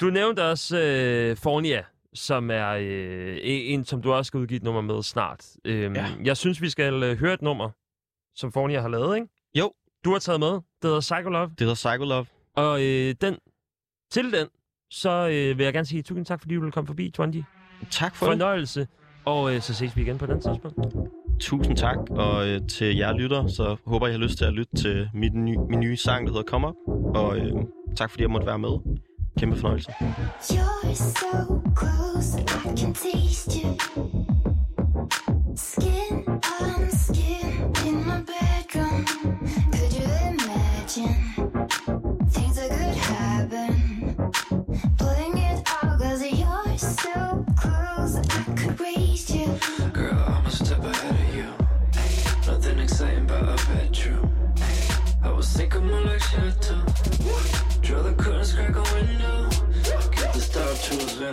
Du 0.00 0.06
nævnte 0.10 0.44
også 0.50 0.78
øh, 0.80 1.36
Fornia, 1.36 1.84
som 2.14 2.50
er 2.50 2.68
øh, 2.80 3.38
en, 3.42 3.84
som 3.84 4.02
du 4.02 4.12
også 4.12 4.28
skal 4.28 4.38
udgive 4.40 4.56
et 4.56 4.62
nummer 4.62 4.80
med 4.80 5.02
snart. 5.02 5.46
Øhm, 5.64 5.94
Ja. 5.94 6.06
Jeg 6.24 6.36
synes, 6.36 6.60
vi 6.62 6.68
skal 6.70 7.02
øh, 7.02 7.18
høre 7.18 7.34
et 7.34 7.42
nummer, 7.42 7.70
som 8.34 8.52
Fornia 8.52 8.80
har 8.80 8.88
lavet, 8.88 9.16
ikke? 9.16 9.28
Jo. 9.54 9.72
Du 10.04 10.12
har 10.12 10.18
taget 10.18 10.40
med. 10.40 10.48
Det 10.48 10.62
hedder 10.82 11.00
Psycho 11.00 11.28
Love. 11.30 11.48
Det 11.48 11.60
hedder 11.60 11.74
Psycho 11.74 12.04
Love. 12.04 12.26
Og 12.56 12.82
øh, 12.82 13.14
den, 13.20 13.36
til 14.10 14.32
den, 14.32 14.46
så 14.90 15.10
øh, 15.10 15.58
vil 15.58 15.64
jeg 15.64 15.72
gerne 15.72 15.86
sige 15.86 16.02
tusind 16.02 16.26
tak, 16.26 16.40
fordi 16.40 16.54
du 16.54 16.60
ville 16.60 16.72
komme 16.72 16.86
forbi, 16.86 17.10
Twandy. 17.14 17.42
Tak 17.90 18.16
for 18.16 18.26
det. 18.26 18.32
Fornøjelse. 18.32 18.88
Og 19.24 19.54
øh, 19.54 19.60
så 19.60 19.74
ses 19.74 19.96
vi 19.96 20.02
igen 20.02 20.18
på 20.18 20.26
den 20.26 20.40
tidspunkt. 20.40 20.78
Tusind 21.40 21.76
tak, 21.76 21.96
og 22.10 22.48
øh, 22.48 22.60
til 22.68 22.96
jer 22.96 23.12
lytter, 23.12 23.46
så 23.46 23.76
håber 23.86 24.06
jeg 24.06 24.14
har 24.14 24.20
lyst 24.22 24.38
til 24.38 24.44
at 24.44 24.52
lytte 24.52 24.76
til 24.76 25.08
mit 25.14 25.34
ny, 25.34 25.56
min 25.70 25.80
nye 25.80 25.96
sang, 25.96 26.26
der 26.26 26.32
hedder 26.32 26.46
Come 26.50 26.68
Up. 26.68 26.74
Og 27.16 27.36
øh, 27.36 27.52
tak 27.96 28.10
fordi 28.10 28.22
jeg 28.22 28.30
måtte 28.30 28.46
være 28.46 28.58
med. 28.58 28.98
Kæmpe 29.38 29.56
fornøjelse. 29.56 29.90
You're 29.90 30.94
so 30.94 31.62
close, 31.78 32.38
I 32.40 32.76
can 32.78 32.94
taste 32.94 33.50
you. 33.64 33.76
Skin 35.56 36.01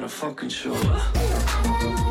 fucking 0.09 0.49
show. 0.49 2.08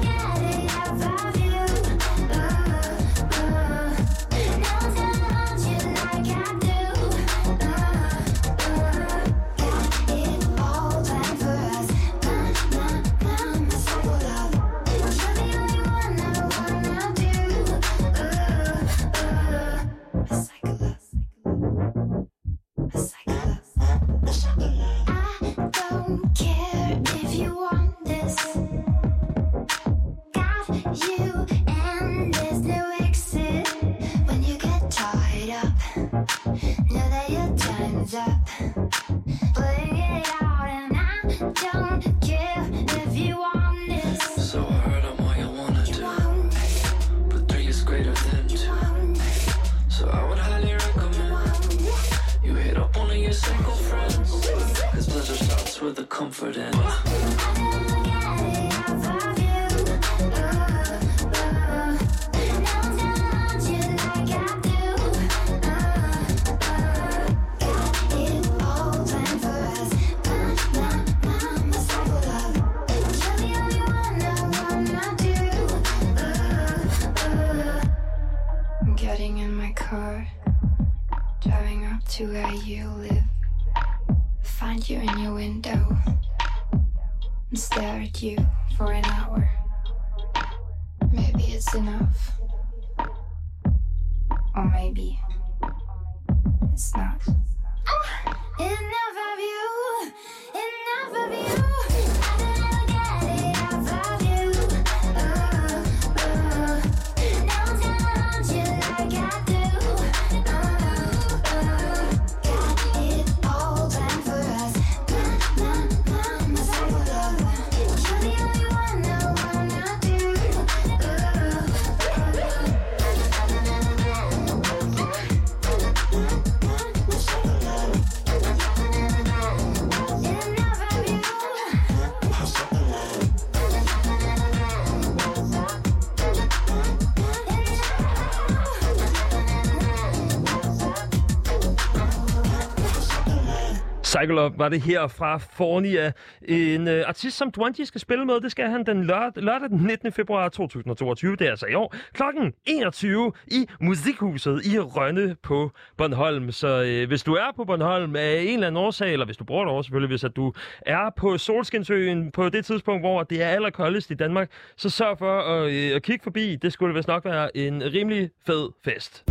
Psycho 144.19 144.35
Love 144.35 144.53
var 144.57 144.69
det 144.69 144.81
her 144.81 145.07
fra 145.07 145.37
Fornia. 145.37 146.13
En 146.43 146.89
øh, 146.89 147.05
artist, 147.07 147.37
som 147.37 147.51
Dwanji 147.51 147.85
skal 147.85 148.01
spille 148.01 148.25
med, 148.25 148.41
det 148.41 148.51
skal 148.51 148.71
han 148.71 148.87
den 148.87 149.05
lørdag, 149.05 149.43
lørdag 149.43 149.69
den 149.69 149.79
19. 149.79 150.13
februar 150.13 150.49
2022. 150.49 151.37
Det 151.37 151.47
er 151.47 151.51
altså 151.51 151.67
i 151.67 151.75
år. 151.75 151.95
Klokken 152.13 152.53
21 152.67 153.33
i 153.47 153.69
Musikhuset 153.81 154.67
i 154.67 154.79
Rønne 154.79 155.37
på 155.43 155.71
Bornholm. 155.97 156.53
Så 156.53 156.83
øh, 156.83 157.09
hvis 157.09 157.23
du 157.23 157.35
er 157.35 157.53
på 157.57 157.65
Bornholm 157.65 158.17
af 158.17 158.43
en 158.43 158.55
eller 158.55 158.67
anden 158.67 158.85
årsag, 158.85 159.13
eller 159.13 159.27
hvis 159.27 159.37
du 159.37 159.45
bor 159.45 159.65
derovre 159.65 159.85
selvfølgelig, 159.85 160.09
hvis 160.09 160.25
at 160.25 160.37
du 160.37 160.53
er 160.87 161.11
på 161.17 161.39
Solskinsøen 161.39 162.33
på 162.33 162.49
det 162.49 162.65
tidspunkt, 162.65 163.03
hvor 163.03 163.23
det 163.23 163.43
er 163.43 163.49
allerkoldest 163.49 164.11
i 164.11 164.15
Danmark, 164.15 164.51
så 164.77 164.91
sørg 164.91 165.19
for 165.19 165.41
at, 165.41 165.71
øh, 165.71 165.97
at 165.97 166.03
kigge 166.03 166.23
forbi. 166.23 166.57
Det 166.57 166.73
skulle 166.73 166.95
vist 166.95 167.09
nok 167.09 167.25
være 167.25 167.57
en 167.57 167.83
rimelig 167.95 168.31
fed 168.47 168.69
fest 168.85 169.25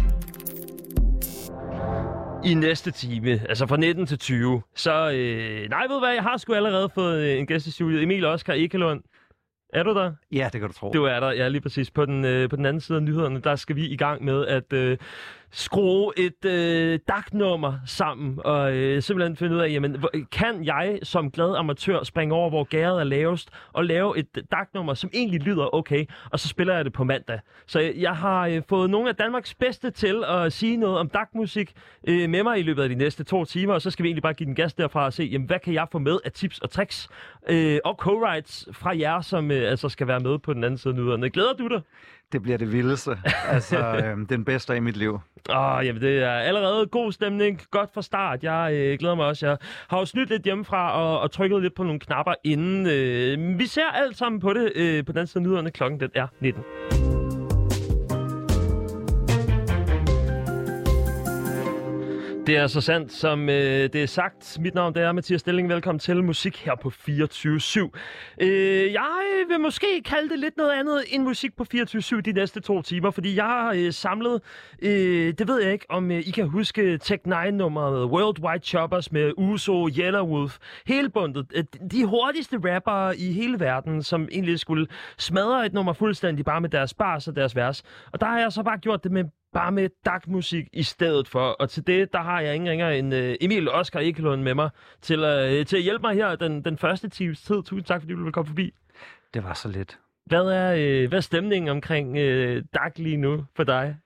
i 2.47 2.53
næste 2.53 2.91
time, 2.91 3.49
altså 3.49 3.67
fra 3.67 3.77
19 3.77 4.05
til 4.05 4.19
20. 4.19 4.61
Så, 4.75 5.11
øh, 5.11 5.69
nej, 5.69 5.81
ved 5.81 5.89
du 5.89 5.99
hvad, 5.99 6.13
jeg 6.13 6.23
har 6.23 6.37
sgu 6.37 6.53
allerede 6.53 6.89
fået 6.89 7.21
øh, 7.21 7.39
en 7.39 7.47
gæst 7.47 7.67
i 7.67 7.71
studiet. 7.71 8.03
Emil 8.03 8.25
Oskar 8.25 8.53
Ekelund. 8.53 9.03
Er 9.73 9.83
du 9.83 9.93
der? 9.93 10.13
Ja, 10.31 10.49
det 10.53 10.61
kan 10.61 10.69
du 10.69 10.73
tro. 10.73 10.91
Du 10.93 11.03
er 11.03 11.19
der, 11.19 11.31
ja, 11.31 11.47
lige 11.47 11.61
præcis. 11.61 11.91
På 11.91 12.05
den, 12.05 12.25
øh, 12.25 12.49
på 12.49 12.55
den 12.55 12.65
anden 12.65 12.81
side 12.81 12.95
af 12.97 13.03
nyhederne, 13.03 13.41
der 13.41 13.55
skal 13.55 13.75
vi 13.75 13.87
i 13.87 13.97
gang 13.97 14.23
med 14.23 14.45
at 14.45 14.73
øh, 14.73 14.97
skrue 15.51 16.13
et 16.17 16.45
øh, 16.45 16.99
dagnummer 17.07 17.73
sammen, 17.85 18.39
og 18.45 18.73
øh, 18.73 19.01
simpelthen 19.01 19.35
finde 19.35 19.55
ud 19.55 19.59
af, 19.61 19.69
jamen, 19.69 19.99
hvor- 19.99 20.11
kan 20.31 20.65
jeg 20.65 20.99
som 21.03 21.31
glad 21.31 21.55
amatør 21.55 22.03
springe 22.03 22.35
over, 22.35 22.49
hvor 22.49 22.63
gæret 22.63 22.99
er 22.99 23.03
lavest, 23.03 23.49
og 23.73 23.85
lave 23.85 24.17
et 24.17 24.27
dagnummer, 24.51 24.93
som 24.93 25.09
egentlig 25.13 25.41
lyder 25.41 25.75
okay, 25.75 26.05
og 26.31 26.39
så 26.39 26.47
spiller 26.47 26.75
jeg 26.75 26.85
det 26.85 26.93
på 26.93 27.03
mandag. 27.03 27.39
Så 27.67 27.79
jeg, 27.79 27.93
jeg 27.97 28.15
har 28.15 28.47
øh, 28.47 28.61
fået 28.69 28.89
nogle 28.89 29.09
af 29.09 29.15
Danmarks 29.15 29.53
bedste 29.53 29.91
til 29.91 30.23
at 30.27 30.53
sige 30.53 30.77
noget 30.77 30.97
om 30.97 31.09
dagmusik 31.09 31.71
øh, 32.07 32.29
med 32.29 32.43
mig 32.43 32.59
i 32.59 32.61
løbet 32.63 32.83
af 32.83 32.89
de 32.89 32.95
næste 32.95 33.23
to 33.23 33.45
timer, 33.45 33.73
og 33.73 33.81
så 33.81 33.91
skal 33.91 34.03
vi 34.03 34.07
egentlig 34.07 34.23
bare 34.23 34.33
give 34.33 34.47
den 34.47 34.55
gas 34.55 34.73
derfra 34.73 35.05
og 35.05 35.13
se, 35.13 35.23
jamen, 35.23 35.47
hvad 35.47 35.59
kan 35.59 35.73
jeg 35.73 35.87
få 35.91 35.99
med 35.99 36.17
af 36.25 36.31
tips 36.31 36.59
og 36.59 36.69
tricks 36.69 37.09
øh, 37.49 37.79
og 37.85 37.95
co-writes 38.01 38.65
fra 38.71 38.97
jer, 38.99 39.21
som 39.21 39.51
øh, 39.51 39.69
altså 39.71 39.89
skal 39.89 40.07
være 40.07 40.19
med 40.19 40.39
på 40.39 40.53
den 40.53 40.63
anden 40.63 40.77
side 40.77 40.93
af 40.93 40.99
nyhederne. 40.99 41.29
Glæder 41.29 41.53
du 41.53 41.67
dig? 41.67 41.81
Det 42.31 42.41
bliver 42.41 42.57
det 42.57 42.71
vildeste. 42.71 43.11
altså, 43.55 43.77
øhm, 43.77 44.27
den 44.27 44.45
bedste 44.45 44.75
i 44.75 44.79
mit 44.79 44.97
liv. 44.97 45.19
Åh, 45.49 45.81
jamen 45.85 46.01
det 46.01 46.23
er 46.23 46.31
allerede 46.31 46.87
god 46.87 47.11
stemning. 47.11 47.61
Godt 47.71 47.93
fra 47.93 48.01
start. 48.01 48.43
Jeg 48.43 48.73
øh, 48.73 48.99
glæder 48.99 49.15
mig 49.15 49.25
også. 49.25 49.47
Jeg 49.47 49.57
har 49.87 49.99
jo 49.99 50.05
snydt 50.05 50.29
lidt 50.29 50.43
hjemmefra 50.43 50.91
og, 51.01 51.19
og 51.19 51.31
trykket 51.31 51.61
lidt 51.61 51.75
på 51.75 51.83
nogle 51.83 51.99
knapper 51.99 52.33
inden. 52.43 52.87
Øh, 52.87 53.59
vi 53.59 53.65
ser 53.65 53.91
alt 53.93 54.17
sammen 54.17 54.39
på 54.41 54.53
det 54.53 54.71
øh, 54.75 55.05
på 55.05 55.11
den 55.11 55.27
side 55.27 55.43
nyhederne. 55.43 55.71
Klokken 55.71 55.99
den 55.99 56.09
er 56.15 56.27
19. 56.39 56.63
Det 62.47 62.57
er 62.57 62.67
så 62.67 62.81
sandt, 62.81 63.11
som 63.11 63.49
øh, 63.49 63.89
det 63.93 63.95
er 63.95 64.05
sagt. 64.05 64.57
Mit 64.59 64.75
navn 64.75 64.93
det 64.95 65.03
er 65.03 65.11
Mathias 65.11 65.41
Stilling. 65.41 65.69
Velkommen 65.69 65.99
til 65.99 66.23
musik 66.23 66.65
her 66.65 66.75
på 66.75 66.89
24-7. 66.89 67.89
Øh, 68.41 68.93
jeg 68.93 69.45
vil 69.47 69.59
måske 69.59 70.01
kalde 70.05 70.29
det 70.29 70.39
lidt 70.39 70.57
noget 70.57 70.71
andet 70.71 71.03
end 71.07 71.23
musik 71.23 71.55
på 71.57 71.65
24-7 71.73 72.21
de 72.21 72.31
næste 72.31 72.59
to 72.59 72.81
timer, 72.81 73.11
fordi 73.11 73.35
jeg 73.35 73.45
har 73.45 73.73
øh, 73.77 73.93
samlet, 73.93 74.41
øh, 74.81 75.33
det 75.37 75.47
ved 75.47 75.61
jeg 75.61 75.73
ikke, 75.73 75.85
om 75.89 76.11
øh, 76.11 76.19
I 76.19 76.31
kan 76.31 76.47
huske 76.47 76.97
Tech 76.97 77.21
9-nummeret 77.27 78.09
Worldwide 78.09 78.63
Choppers 78.63 79.11
med 79.11 79.31
Uso, 79.37 79.87
Yellowwolf, 79.87 80.57
hele 80.85 81.09
bundet. 81.09 81.45
Øh, 81.55 81.63
de 81.91 82.05
hurtigste 82.05 82.57
rappere 82.63 83.17
i 83.17 83.31
hele 83.31 83.59
verden, 83.59 84.03
som 84.03 84.27
egentlig 84.31 84.59
skulle 84.59 84.87
smadre 85.17 85.65
et 85.65 85.73
nummer 85.73 85.93
fuldstændig 85.93 86.45
bare 86.45 86.61
med 86.61 86.69
deres 86.69 86.93
bars 86.93 87.27
og 87.27 87.35
deres 87.35 87.55
vers. 87.55 87.83
Og 88.11 88.21
der 88.21 88.27
har 88.27 88.39
jeg 88.39 88.51
så 88.51 88.63
bare 88.63 88.77
gjort 88.77 89.03
det 89.03 89.11
med 89.11 89.23
bare 89.57 89.71
med 89.71 89.89
DAC-musik 90.05 90.67
i 90.73 90.83
stedet 90.83 91.27
for. 91.27 91.49
Og 91.49 91.69
til 91.69 91.87
det, 91.87 92.13
der 92.13 92.19
har 92.21 92.39
jeg 92.41 92.55
ingen 92.55 92.69
ringer 92.69 92.89
end 92.89 93.13
uh, 93.13 93.33
Emil 93.41 93.69
Oscar 93.69 93.99
Ekelund 93.99 94.41
med 94.41 94.55
mig 94.55 94.69
til, 95.01 95.19
uh, 95.19 95.65
til 95.65 95.77
at 95.77 95.83
hjælpe 95.83 96.01
mig 96.01 96.15
her 96.15 96.35
den, 96.35 96.65
den 96.65 96.77
første 96.77 97.09
times 97.09 97.41
tid. 97.41 97.55
Tusind 97.55 97.83
tak, 97.83 98.01
fordi 98.01 98.13
du 98.13 98.19
ville 98.19 98.31
komme 98.31 98.47
forbi. 98.47 98.73
Det 99.33 99.43
var 99.43 99.53
så 99.53 99.67
lidt. 99.67 99.99
Hvad 100.25 100.45
er, 100.45 100.71
uh, 100.73 101.09
hvad 101.09 101.17
er 101.17 101.21
stemningen 101.21 101.69
omkring 101.69 102.09
uh, 102.09 102.63
DAC 102.73 102.97
lige 102.97 103.17
nu 103.17 103.45
for 103.55 103.63
dig? 103.63 103.97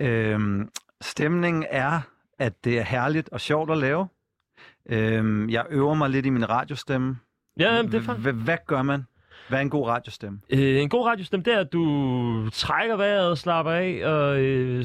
Øhm, 0.00 0.68
stemningen 1.00 1.64
er, 1.70 2.00
at 2.38 2.64
det 2.64 2.78
er 2.78 2.82
herligt 2.82 3.28
og 3.28 3.40
sjovt 3.40 3.70
at 3.70 3.78
lave. 3.78 4.08
Øhm, 4.90 5.50
jeg 5.50 5.66
øver 5.70 5.94
mig 5.94 6.10
lidt 6.10 6.26
i 6.26 6.30
min 6.30 6.48
radiostemme. 6.48 7.18
Ja, 7.60 7.74
jamen, 7.74 7.92
det 7.92 8.08
er 8.08 8.14
h- 8.14 8.44
hvad 8.44 8.58
gør 8.66 8.82
man? 8.82 9.04
Hvad 9.48 9.58
er 9.58 9.62
en 9.62 9.70
god 9.70 9.86
radiostemme? 9.86 10.40
Øh, 10.50 10.82
en 10.82 10.88
god 10.88 11.06
radiostemme, 11.06 11.44
det 11.44 11.54
er, 11.54 11.60
at 11.60 11.72
du 11.72 12.50
trækker 12.52 12.96
vejret, 12.96 13.38
slapper 13.38 13.72
af 13.72 14.00
og 14.04 14.40
øh, 14.40 14.84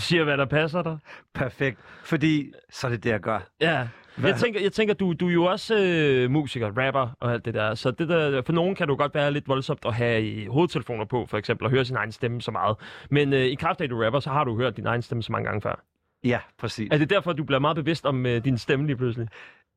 siger, 0.00 0.24
hvad 0.24 0.36
der 0.36 0.44
passer 0.44 0.82
dig. 0.82 0.98
Perfekt. 1.34 1.78
Fordi 2.04 2.52
så 2.70 2.86
er 2.86 2.90
det 2.90 3.04
det, 3.04 3.10
jeg 3.10 3.20
gør. 3.20 3.40
Ja. 3.60 3.88
Hvad? 4.16 4.30
Jeg 4.30 4.40
tænker, 4.40 4.60
jeg 4.60 4.72
tænker 4.72 4.94
du, 4.94 5.12
du 5.12 5.28
er 5.28 5.32
jo 5.32 5.44
også 5.44 5.76
øh, 5.78 6.30
musiker, 6.30 6.66
rapper 6.66 7.16
og 7.20 7.32
alt 7.32 7.44
det 7.44 7.54
der. 7.54 7.74
Så 7.74 7.90
det 7.90 8.08
der, 8.08 8.42
for 8.42 8.52
nogen 8.52 8.74
kan 8.74 8.86
det 8.86 8.92
jo 8.92 8.96
godt 8.98 9.14
være 9.14 9.32
lidt 9.32 9.48
voldsomt 9.48 9.84
at 9.86 9.94
have 9.94 10.22
i 10.22 10.46
hovedtelefoner 10.46 11.04
på, 11.04 11.26
for 11.26 11.38
eksempel, 11.38 11.64
og 11.64 11.70
høre 11.70 11.84
sin 11.84 11.96
egen 11.96 12.12
stemme 12.12 12.40
så 12.40 12.50
meget. 12.50 12.76
Men 13.10 13.32
øh, 13.32 13.40
i 13.40 13.54
kraft 13.54 13.80
af, 13.80 13.84
at 13.84 13.90
du 13.90 14.02
rapper, 14.04 14.20
så 14.20 14.30
har 14.30 14.44
du 14.44 14.56
hørt 14.56 14.76
din 14.76 14.86
egen 14.86 15.02
stemme 15.02 15.22
så 15.22 15.32
mange 15.32 15.46
gange 15.46 15.60
før. 15.60 15.84
Ja, 16.24 16.38
præcis. 16.58 16.88
Er 16.92 16.98
det 16.98 17.10
derfor, 17.10 17.32
du 17.32 17.44
bliver 17.44 17.58
meget 17.58 17.76
bevidst 17.76 18.06
om 18.06 18.26
øh, 18.26 18.44
din 18.44 18.58
stemme 18.58 18.86
lige 18.86 18.96
pludselig? 18.96 19.28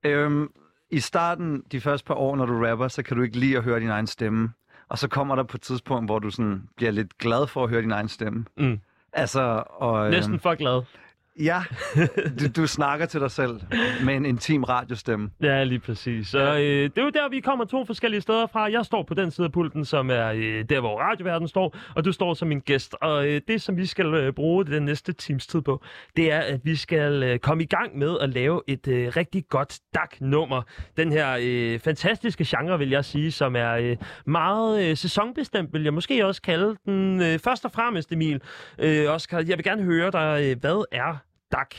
Øhm, 0.05 0.49
I 0.91 0.99
starten, 0.99 1.63
de 1.71 1.81
første 1.81 2.07
par 2.07 2.13
år, 2.13 2.35
når 2.35 2.45
du 2.45 2.65
rapper, 2.65 2.87
så 2.87 3.03
kan 3.03 3.17
du 3.17 3.23
ikke 3.23 3.37
lide 3.39 3.57
at 3.57 3.63
høre 3.63 3.79
din 3.79 3.89
egen 3.89 4.07
stemme. 4.07 4.49
Og 4.89 4.97
så 4.97 5.07
kommer 5.07 5.35
der 5.35 5.43
på 5.43 5.57
et 5.57 5.61
tidspunkt, 5.61 6.07
hvor 6.07 6.19
du 6.19 6.29
sådan 6.29 6.63
bliver 6.75 6.91
lidt 6.91 7.17
glad 7.17 7.47
for 7.47 7.63
at 7.63 7.69
høre 7.69 7.81
din 7.81 7.91
egen 7.91 8.07
stemme. 8.09 8.45
Mm. 8.57 8.79
Altså, 9.13 9.63
og, 9.69 10.09
Næsten 10.09 10.39
for 10.39 10.55
glad. 10.55 10.81
Ja, 11.39 11.61
du, 12.39 12.61
du 12.61 12.67
snakker 12.67 13.05
til 13.05 13.19
dig 13.19 13.31
selv 13.31 13.59
med 14.05 14.15
en 14.15 14.25
intim 14.25 14.63
radiostemme. 14.63 15.29
Ja, 15.41 15.63
lige 15.63 15.79
præcis. 15.79 16.27
Så 16.27 16.39
øh, 16.39 16.59
det 16.59 16.97
er 16.97 17.03
jo 17.03 17.09
der, 17.09 17.29
vi 17.29 17.39
kommer 17.39 17.65
to 17.65 17.85
forskellige 17.85 18.21
steder 18.21 18.47
fra. 18.47 18.71
Jeg 18.71 18.85
står 18.85 19.03
på 19.03 19.13
den 19.13 19.31
side 19.31 19.45
af 19.45 19.51
pulten, 19.51 19.85
som 19.85 20.09
er 20.09 20.31
øh, 20.35 20.65
der, 20.69 20.79
hvor 20.79 20.99
radioverden 20.99 21.47
står, 21.47 21.75
og 21.95 22.05
du 22.05 22.11
står 22.11 22.33
som 22.33 22.47
min 22.47 22.59
gæst. 22.59 22.95
Og 23.01 23.27
øh, 23.27 23.41
det, 23.47 23.61
som 23.61 23.77
vi 23.77 23.85
skal 23.85 24.13
øh, 24.13 24.33
bruge 24.33 24.65
den 24.65 24.83
næste 24.83 25.13
times 25.13 25.47
tid 25.47 25.61
på, 25.61 25.83
det 26.15 26.31
er, 26.31 26.39
at 26.39 26.59
vi 26.63 26.75
skal 26.75 27.23
øh, 27.23 27.39
komme 27.39 27.63
i 27.63 27.67
gang 27.67 27.97
med 27.97 28.17
at 28.21 28.29
lave 28.29 28.61
et 28.67 28.87
øh, 28.87 29.11
rigtig 29.15 29.43
godt 29.49 29.79
DAC-nummer. 29.93 30.61
Den 30.97 31.11
her 31.11 31.37
øh, 31.41 31.79
fantastiske 31.79 32.45
genre, 32.47 32.77
vil 32.79 32.89
jeg 32.89 33.05
sige, 33.05 33.31
som 33.31 33.55
er 33.55 33.71
øh, 33.71 33.97
meget 34.25 34.83
øh, 34.83 34.97
sæsonbestemt, 34.97 35.73
vil 35.73 35.83
jeg 35.83 35.93
måske 35.93 36.25
også 36.25 36.41
kalde 36.41 36.75
den. 36.85 37.21
Øh, 37.21 37.39
først 37.39 37.65
og 37.65 37.71
fremmest, 37.71 38.11
Emil, 38.11 38.41
øh, 38.79 39.09
Oscar, 39.09 39.37
jeg 39.37 39.57
vil 39.57 39.63
gerne 39.63 39.83
høre 39.83 40.11
dig, 40.11 40.39
øh, 40.43 40.59
hvad 40.61 40.85
er 40.91 41.24
DAC? 41.51 41.69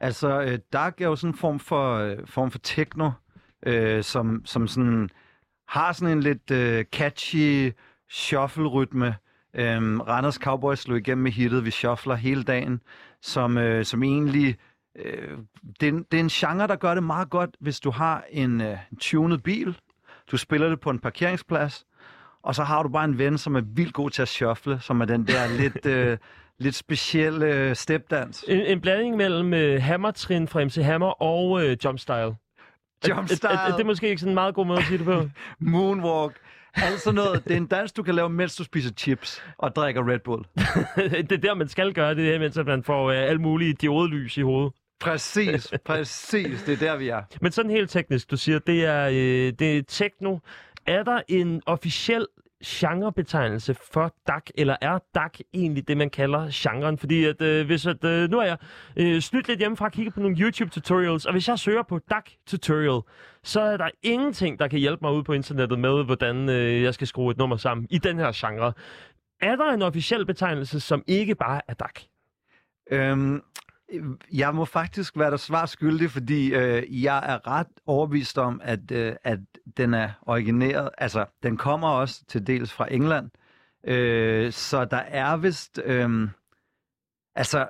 Altså, 0.00 0.40
øh, 0.42 0.58
dark 0.72 1.00
er 1.00 1.06
jo 1.06 1.16
sådan 1.16 1.34
en 1.34 1.38
form 1.38 1.58
for, 1.58 1.96
øh, 1.96 2.16
form 2.26 2.50
for 2.50 2.58
techno, 2.58 3.10
øh, 3.66 4.04
som, 4.04 4.42
som 4.44 4.66
sådan 4.66 5.10
har 5.68 5.92
sådan 5.92 6.16
en 6.16 6.22
lidt 6.22 6.50
øh, 6.50 6.84
catchy 6.84 7.72
shuffle-rytme. 8.10 9.14
Øh, 9.54 10.00
Randers 10.00 10.34
Cowboys 10.34 10.78
slog 10.78 10.98
igennem 10.98 11.22
med 11.22 11.32
hittet, 11.32 11.64
vi 11.64 11.70
shuffler 11.70 12.14
hele 12.14 12.42
dagen, 12.42 12.80
som, 13.22 13.58
øh, 13.58 13.84
som 13.84 14.02
egentlig... 14.02 14.56
Øh, 14.96 15.38
det, 15.80 15.88
er 15.88 15.92
en, 15.92 16.06
det 16.10 16.16
er 16.16 16.24
en 16.24 16.28
genre, 16.28 16.66
der 16.66 16.76
gør 16.76 16.94
det 16.94 17.02
meget 17.02 17.30
godt, 17.30 17.50
hvis 17.60 17.80
du 17.80 17.90
har 17.90 18.24
en 18.30 18.60
øh, 18.60 18.78
tunet 19.00 19.42
bil, 19.42 19.78
du 20.30 20.36
spiller 20.36 20.68
det 20.68 20.80
på 20.80 20.90
en 20.90 20.98
parkeringsplads, 20.98 21.86
og 22.42 22.54
så 22.54 22.64
har 22.64 22.82
du 22.82 22.88
bare 22.88 23.04
en 23.04 23.18
ven, 23.18 23.38
som 23.38 23.56
er 23.56 23.60
vildt 23.60 23.94
god 23.94 24.10
til 24.10 24.22
at 24.22 24.28
shuffle, 24.28 24.80
som 24.80 25.00
er 25.00 25.04
den 25.04 25.26
der 25.26 25.56
lidt, 25.56 25.86
øh, 25.96 26.18
lidt 26.60 26.74
specielle 26.74 27.46
øh, 27.46 27.76
stepdans. 27.76 28.44
En, 28.48 28.60
en 28.60 28.80
blanding 28.80 29.16
mellem 29.16 29.54
øh, 29.54 29.82
hammertrin 29.82 30.48
fra 30.48 30.64
MC 30.64 30.76
Hammer 30.76 31.22
og 31.22 31.64
øh, 31.64 31.76
jumpstyle. 31.84 32.34
Jumpstyle. 33.08 33.52
Er, 33.52 33.58
er, 33.58 33.72
er 33.72 33.76
det 33.76 33.86
måske 33.86 34.08
ikke 34.08 34.20
sådan 34.20 34.30
en 34.30 34.34
meget 34.34 34.54
god 34.54 34.66
måde 34.66 34.78
at 34.78 34.84
sige 34.84 34.98
det 34.98 35.06
på? 35.06 35.28
Moonwalk. 35.70 36.36
Altså 36.74 37.12
noget, 37.12 37.44
det 37.44 37.52
er 37.52 37.56
en 37.56 37.66
dans, 37.66 37.92
du 37.92 38.02
kan 38.02 38.14
lave, 38.14 38.30
mens 38.30 38.56
du 38.56 38.64
spiser 38.64 38.90
chips 38.96 39.42
og 39.58 39.76
drikker 39.76 40.08
Red 40.08 40.18
Bull. 40.18 40.44
det 41.28 41.32
er 41.32 41.36
der, 41.36 41.54
man 41.54 41.68
skal 41.68 41.92
gøre 41.92 42.14
det, 42.14 42.24
her, 42.24 42.38
mens 42.38 42.58
man 42.66 42.84
får 42.84 43.10
øh, 43.10 43.16
alle 43.18 43.40
mulige 43.40 43.72
diodelys 43.72 44.36
i 44.36 44.40
hovedet. 44.40 44.72
Præcis, 45.00 45.72
præcis. 45.86 46.62
Det 46.62 46.72
er 46.72 46.76
der, 46.76 46.96
vi 46.96 47.08
er. 47.08 47.22
Men 47.40 47.52
sådan 47.52 47.70
helt 47.70 47.90
teknisk, 47.90 48.30
du 48.30 48.36
siger, 48.36 48.58
det 48.58 48.84
er, 48.84 49.08
øh, 49.08 49.52
det 49.58 49.78
er 49.78 49.82
techno. 49.88 50.38
Er 50.86 51.02
der 51.02 51.20
en 51.28 51.62
officiel 51.66 52.26
genrebetegnelse 52.66 53.74
for 53.74 54.14
DAC, 54.26 54.42
eller 54.54 54.76
er 54.80 54.98
DAC 55.14 55.40
egentlig 55.54 55.88
det, 55.88 55.96
man 55.96 56.10
kalder 56.10 56.48
genren? 56.52 56.98
Fordi 56.98 57.24
at, 57.24 57.42
øh, 57.42 57.66
hvis 57.66 57.86
at, 57.86 58.04
øh, 58.04 58.30
nu 58.30 58.38
er 58.38 58.44
jeg 58.44 58.56
øh, 58.96 59.20
snydt 59.20 59.48
lidt 59.48 59.58
hjemmefra 59.58 59.84
og 59.84 59.92
kigget 59.92 60.14
på 60.14 60.20
nogle 60.20 60.36
YouTube-tutorials, 60.36 61.26
og 61.26 61.32
hvis 61.32 61.48
jeg 61.48 61.58
søger 61.58 61.82
på 61.82 61.98
DAC-tutorial, 61.98 63.00
så 63.42 63.60
er 63.60 63.76
der 63.76 63.88
ingenting, 64.02 64.58
der 64.58 64.68
kan 64.68 64.78
hjælpe 64.78 65.04
mig 65.04 65.12
ud 65.12 65.22
på 65.22 65.32
internettet 65.32 65.78
med, 65.78 66.04
hvordan 66.04 66.48
øh, 66.48 66.82
jeg 66.82 66.94
skal 66.94 67.06
skrue 67.06 67.30
et 67.30 67.38
nummer 67.38 67.56
sammen 67.56 67.86
i 67.90 67.98
den 67.98 68.18
her 68.18 68.32
genre. 68.34 68.72
Er 69.40 69.56
der 69.56 69.72
en 69.72 69.82
officiel 69.82 70.26
betegnelse, 70.26 70.80
som 70.80 71.02
ikke 71.06 71.34
bare 71.34 71.60
er 71.68 71.74
DAC? 71.74 72.04
Øhm, 72.90 73.42
Øh, 73.92 74.04
jeg 74.32 74.54
må 74.54 74.64
faktisk 74.64 75.18
være 75.18 75.30
der 75.30 75.36
svar 75.36 75.66
skyldig, 75.66 76.10
fordi 76.10 76.54
øh, 76.54 77.02
jeg 77.04 77.22
er 77.26 77.46
ret 77.46 77.66
overbevist 77.86 78.38
om, 78.38 78.60
at, 78.64 78.90
øh, 78.90 79.16
at 79.24 79.38
den 79.76 79.94
er 79.94 80.10
origineret. 80.22 80.90
Altså, 80.98 81.24
den 81.42 81.56
kommer 81.56 81.88
også 81.88 82.24
til 82.28 82.46
dels 82.46 82.72
fra 82.72 82.92
England. 82.92 83.30
Øh, 83.84 84.52
så 84.52 84.84
der 84.84 84.96
er 84.96 85.36
vist... 85.36 85.80
Øhm, 85.84 86.30
altså, 87.34 87.58
øh, 87.58 87.66
altså, 87.66 87.68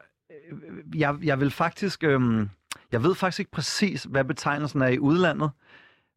jeg, 0.95 1.17
jeg 1.23 1.41
vil 1.41 1.51
faktisk... 1.51 2.05
Øh, 2.05 2.47
jeg 2.93 3.03
ved 3.03 3.15
faktisk 3.15 3.41
ikke 3.41 3.51
præcis, 3.51 4.03
hvad 4.03 4.25
betegnelsen 4.25 4.83
er 4.83 4.89
i 4.89 4.99
udlandet. 4.99 5.51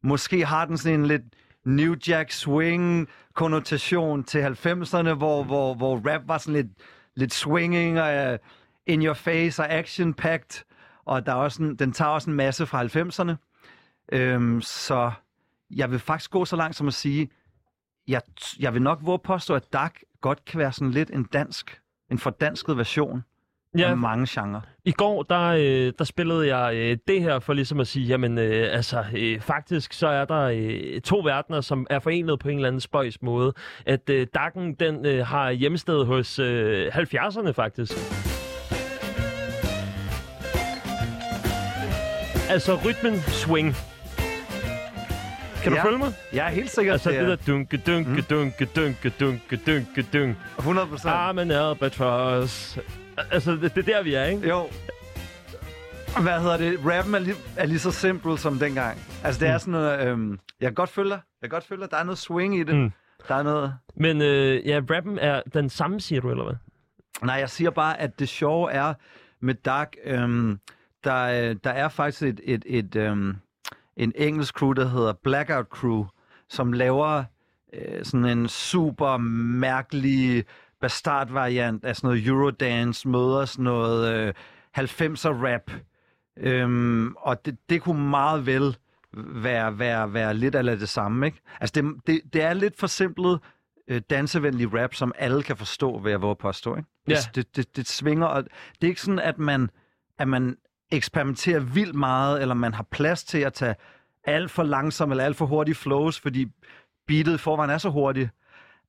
Måske 0.04 0.46
har 0.46 0.66
den 0.66 0.78
sådan 0.78 1.00
en 1.00 1.06
lidt 1.06 1.24
New 1.66 1.96
Jack 2.08 2.32
Swing 2.32 3.08
konnotation 3.34 4.24
til 4.24 4.40
90'erne, 4.40 5.14
hvor, 5.14 5.44
hvor, 5.44 5.74
hvor 5.74 6.02
rap 6.10 6.22
var 6.28 6.38
sådan 6.38 6.54
lidt, 6.54 6.68
lidt 7.16 7.34
swinging 7.34 8.02
og 8.02 8.14
Øh, 8.14 8.40
in 8.88 9.06
your 9.06 9.14
face 9.14 9.64
og 9.64 9.70
action 9.70 10.14
packed. 10.14 10.66
Og 11.06 11.26
der 11.26 11.32
er 11.32 11.36
også 11.36 11.64
en, 11.64 11.76
den 11.76 11.92
tager 11.92 12.12
også 12.12 12.30
en 12.30 12.36
masse 12.36 12.66
fra 12.66 12.84
90'erne. 12.84 13.36
Øhm, 14.12 14.62
så 14.62 15.12
jeg 15.76 15.92
vil 15.92 16.00
faktisk 16.00 16.32
gå 16.32 16.46
så 16.46 16.56
langt 16.56 16.76
som 16.76 16.88
at 16.88 16.94
sige, 16.94 17.30
jeg, 18.08 18.22
jeg 18.60 18.74
vil 18.74 18.82
nok 18.82 19.00
våge 19.02 19.20
påstå, 19.20 19.56
at 19.56 19.74
DAC 19.74 19.94
godt 20.22 20.46
kan 20.46 20.60
være 20.60 20.72
sådan 20.72 20.92
lidt 20.92 21.10
en 21.10 21.24
dansk, 21.24 21.82
en 22.12 22.20
fordansket 22.20 22.78
version 22.78 23.24
ja. 23.78 23.90
af 23.90 23.98
mange 23.98 24.28
genrer. 24.30 24.62
I 24.86 24.92
går, 24.92 25.24
der, 25.24 25.42
øh, 25.42 25.94
der 25.98 26.04
spillede 26.04 26.56
jeg 26.58 26.76
øh, 26.76 26.98
det 27.08 27.22
her 27.22 27.40
for 27.40 27.54
ligesom 27.54 27.80
at 27.80 27.88
sige, 27.88 28.06
jamen 28.06 28.38
øh, 28.38 28.76
altså, 28.76 29.06
øh, 29.18 29.40
faktisk 29.40 29.94
så 29.94 30.08
er 30.08 30.26
der 30.26 30.42
øh, 30.42 31.02
to 31.02 31.20
verdener, 31.20 31.62
som 31.62 31.88
er 31.90 32.00
forenet 32.00 32.40
på 32.40 32.50
en 32.50 32.56
eller 32.56 32.68
anden 32.68 32.82
spøjs 32.82 33.22
måde. 33.22 33.54
At 33.86 34.10
øh, 34.10 34.28
Dakken, 34.34 34.74
den 34.74 35.06
øh, 35.06 35.26
har 35.26 35.52
hjemsted 35.52 36.06
hos 36.06 36.40
øh, 36.40 36.88
70'erne 36.88 37.52
faktisk. 37.52 37.94
Altså 42.54 42.76
rytmen 42.86 43.20
swing. 43.22 43.76
Kan 45.64 45.72
du 45.72 45.78
Ja. 45.78 45.86
følge 45.86 45.98
mig? 45.98 46.14
Jeg 46.34 46.46
er 46.46 46.50
helt 46.50 46.70
sikker, 46.70 46.92
Altså 46.94 47.10
det 47.10 47.20
det 47.20 47.26
er 47.32 47.36
der 47.36 47.44
dunke, 47.48 47.78
dunke, 47.78 48.22
dunke, 48.22 48.66
dunke, 48.66 49.10
dunke, 49.20 49.56
dunke, 49.66 50.02
dunke. 50.14 50.36
100 50.58 50.88
procent. 50.88 51.14
I'm 51.14 51.40
an 51.42 51.52
albatross. 51.52 52.80
Altså, 53.32 53.52
det, 53.52 53.76
det 53.76 53.90
er 53.90 53.94
der, 53.98 54.04
vi 54.04 54.14
er, 54.14 54.24
ikke? 54.26 54.50
Jo. 54.50 54.68
Hvad 56.22 56.40
hedder 56.42 56.58
det? 56.58 56.80
Rappen 56.86 57.16
er 57.16 57.20
lige, 57.20 57.36
er 57.58 57.66
lige 57.66 57.80
så 57.80 57.92
simpel 57.92 58.38
som 58.38 58.60
dengang. 58.60 58.98
Altså, 59.24 59.40
det 59.40 59.48
er 59.50 59.58
sådan 59.58 59.72
noget... 59.72 60.08
Øhm, 60.08 60.40
jeg 60.60 60.68
kan 60.68 60.74
godt 60.76 60.90
følge 60.90 61.10
dig. 61.10 61.20
Jeg 61.42 61.50
kan 61.50 61.56
godt 61.56 61.64
følge 61.68 61.82
dig. 61.82 61.92
Der 61.92 61.98
er 61.98 62.04
noget 62.04 62.18
swing 62.18 62.56
i 62.60 62.64
det. 62.64 62.76
Mm. 62.76 62.82
Mm. 62.82 62.92
Der 63.28 63.36
er 63.36 63.44
noget... 63.44 63.74
Men 63.96 64.22
øh, 64.22 64.68
ja, 64.68 64.82
rappen 64.92 65.20
er 65.20 65.42
den 65.54 65.70
samme, 65.70 66.02
siger 66.02 66.22
du, 66.22 66.32
eller 66.32 66.44
hvad? 66.44 66.56
Nej, 67.24 67.36
jeg 67.36 67.50
siger 67.50 67.70
bare, 67.70 68.00
at 68.02 68.20
det 68.20 68.30
sjove 68.30 68.72
er 68.72 68.94
med 69.42 69.54
Dark, 69.54 69.94
øhm, 70.06 70.60
der, 71.04 71.50
øh, 71.50 71.56
der 71.64 71.70
er 71.70 71.90
faktisk 71.90 72.24
et, 72.24 72.42
et, 72.44 72.64
et, 72.66 72.96
øhm, 72.96 73.36
en 73.98 74.14
engelsk 74.16 74.56
crew, 74.56 74.74
der 74.74 74.88
hedder 74.88 75.14
Blackout 75.14 75.66
Crew, 75.66 76.06
som 76.50 76.74
laver 76.74 77.24
øh, 77.74 78.06
sådan 78.06 78.26
en 78.26 78.48
super 78.48 79.18
mærkelig 79.18 80.46
bastardvariant 80.82 81.86
af 81.86 81.96
sådan 81.96 82.08
noget 82.08 82.28
Eurodance, 82.28 83.08
møder 83.08 83.46
sådan 83.46 83.64
noget 83.64 84.14
øh, 84.14 84.34
90'er 84.78 85.30
rap. 85.30 85.72
Øhm, 86.38 87.16
og 87.18 87.46
det, 87.46 87.58
det 87.70 87.82
kunne 87.82 88.10
meget 88.10 88.46
vel 88.46 88.78
være, 89.18 89.80
være, 89.80 90.14
være 90.14 90.34
lidt 90.34 90.56
af 90.56 90.78
det 90.80 90.90
samme, 90.90 91.26
ikke? 91.26 91.42
Altså, 91.62 91.82
det, 91.82 92.08
det, 92.08 92.34
det 92.34 92.42
er 92.42 92.54
lidt 92.54 92.80
forsimplet 92.80 93.40
øh, 93.88 94.02
dansevenlig 94.10 94.74
rap, 94.74 94.94
som 94.94 95.12
alle 95.18 95.44
kan 95.44 95.58
forstå, 95.58 96.00
vil 96.00 96.10
jeg 96.10 96.22
våge 96.22 96.36
påstå, 96.36 96.76
ikke? 96.76 96.90
Ja. 97.08 97.14
Det, 97.14 97.36
det, 97.36 97.56
det, 97.56 97.76
det 97.78 97.88
svinger, 97.88 98.26
og 98.26 98.44
det 98.44 98.88
er 98.88 98.88
ikke 98.88 99.02
sådan, 99.02 99.20
at 99.20 99.38
man, 99.38 99.70
at 100.20 100.28
man 100.28 100.58
eksperimenterer 100.94 101.60
vildt 101.60 101.96
meget, 101.96 102.42
eller 102.42 102.56
man 102.56 102.74
har 102.74 102.86
plads 102.92 103.24
til 103.24 103.38
at 103.40 103.54
tage 103.54 103.76
alt 104.26 104.52
for 104.52 104.64
langsom 104.64 105.12
eller 105.12 105.24
alt 105.24 105.36
for 105.36 105.46
hurtige 105.46 105.76
flows, 105.76 106.20
fordi 106.20 106.48
beatet 107.08 107.34
i 107.34 107.38
forvejen 107.38 107.72
er 107.72 107.78
så 107.78 107.90
hurtigt, 107.90 108.30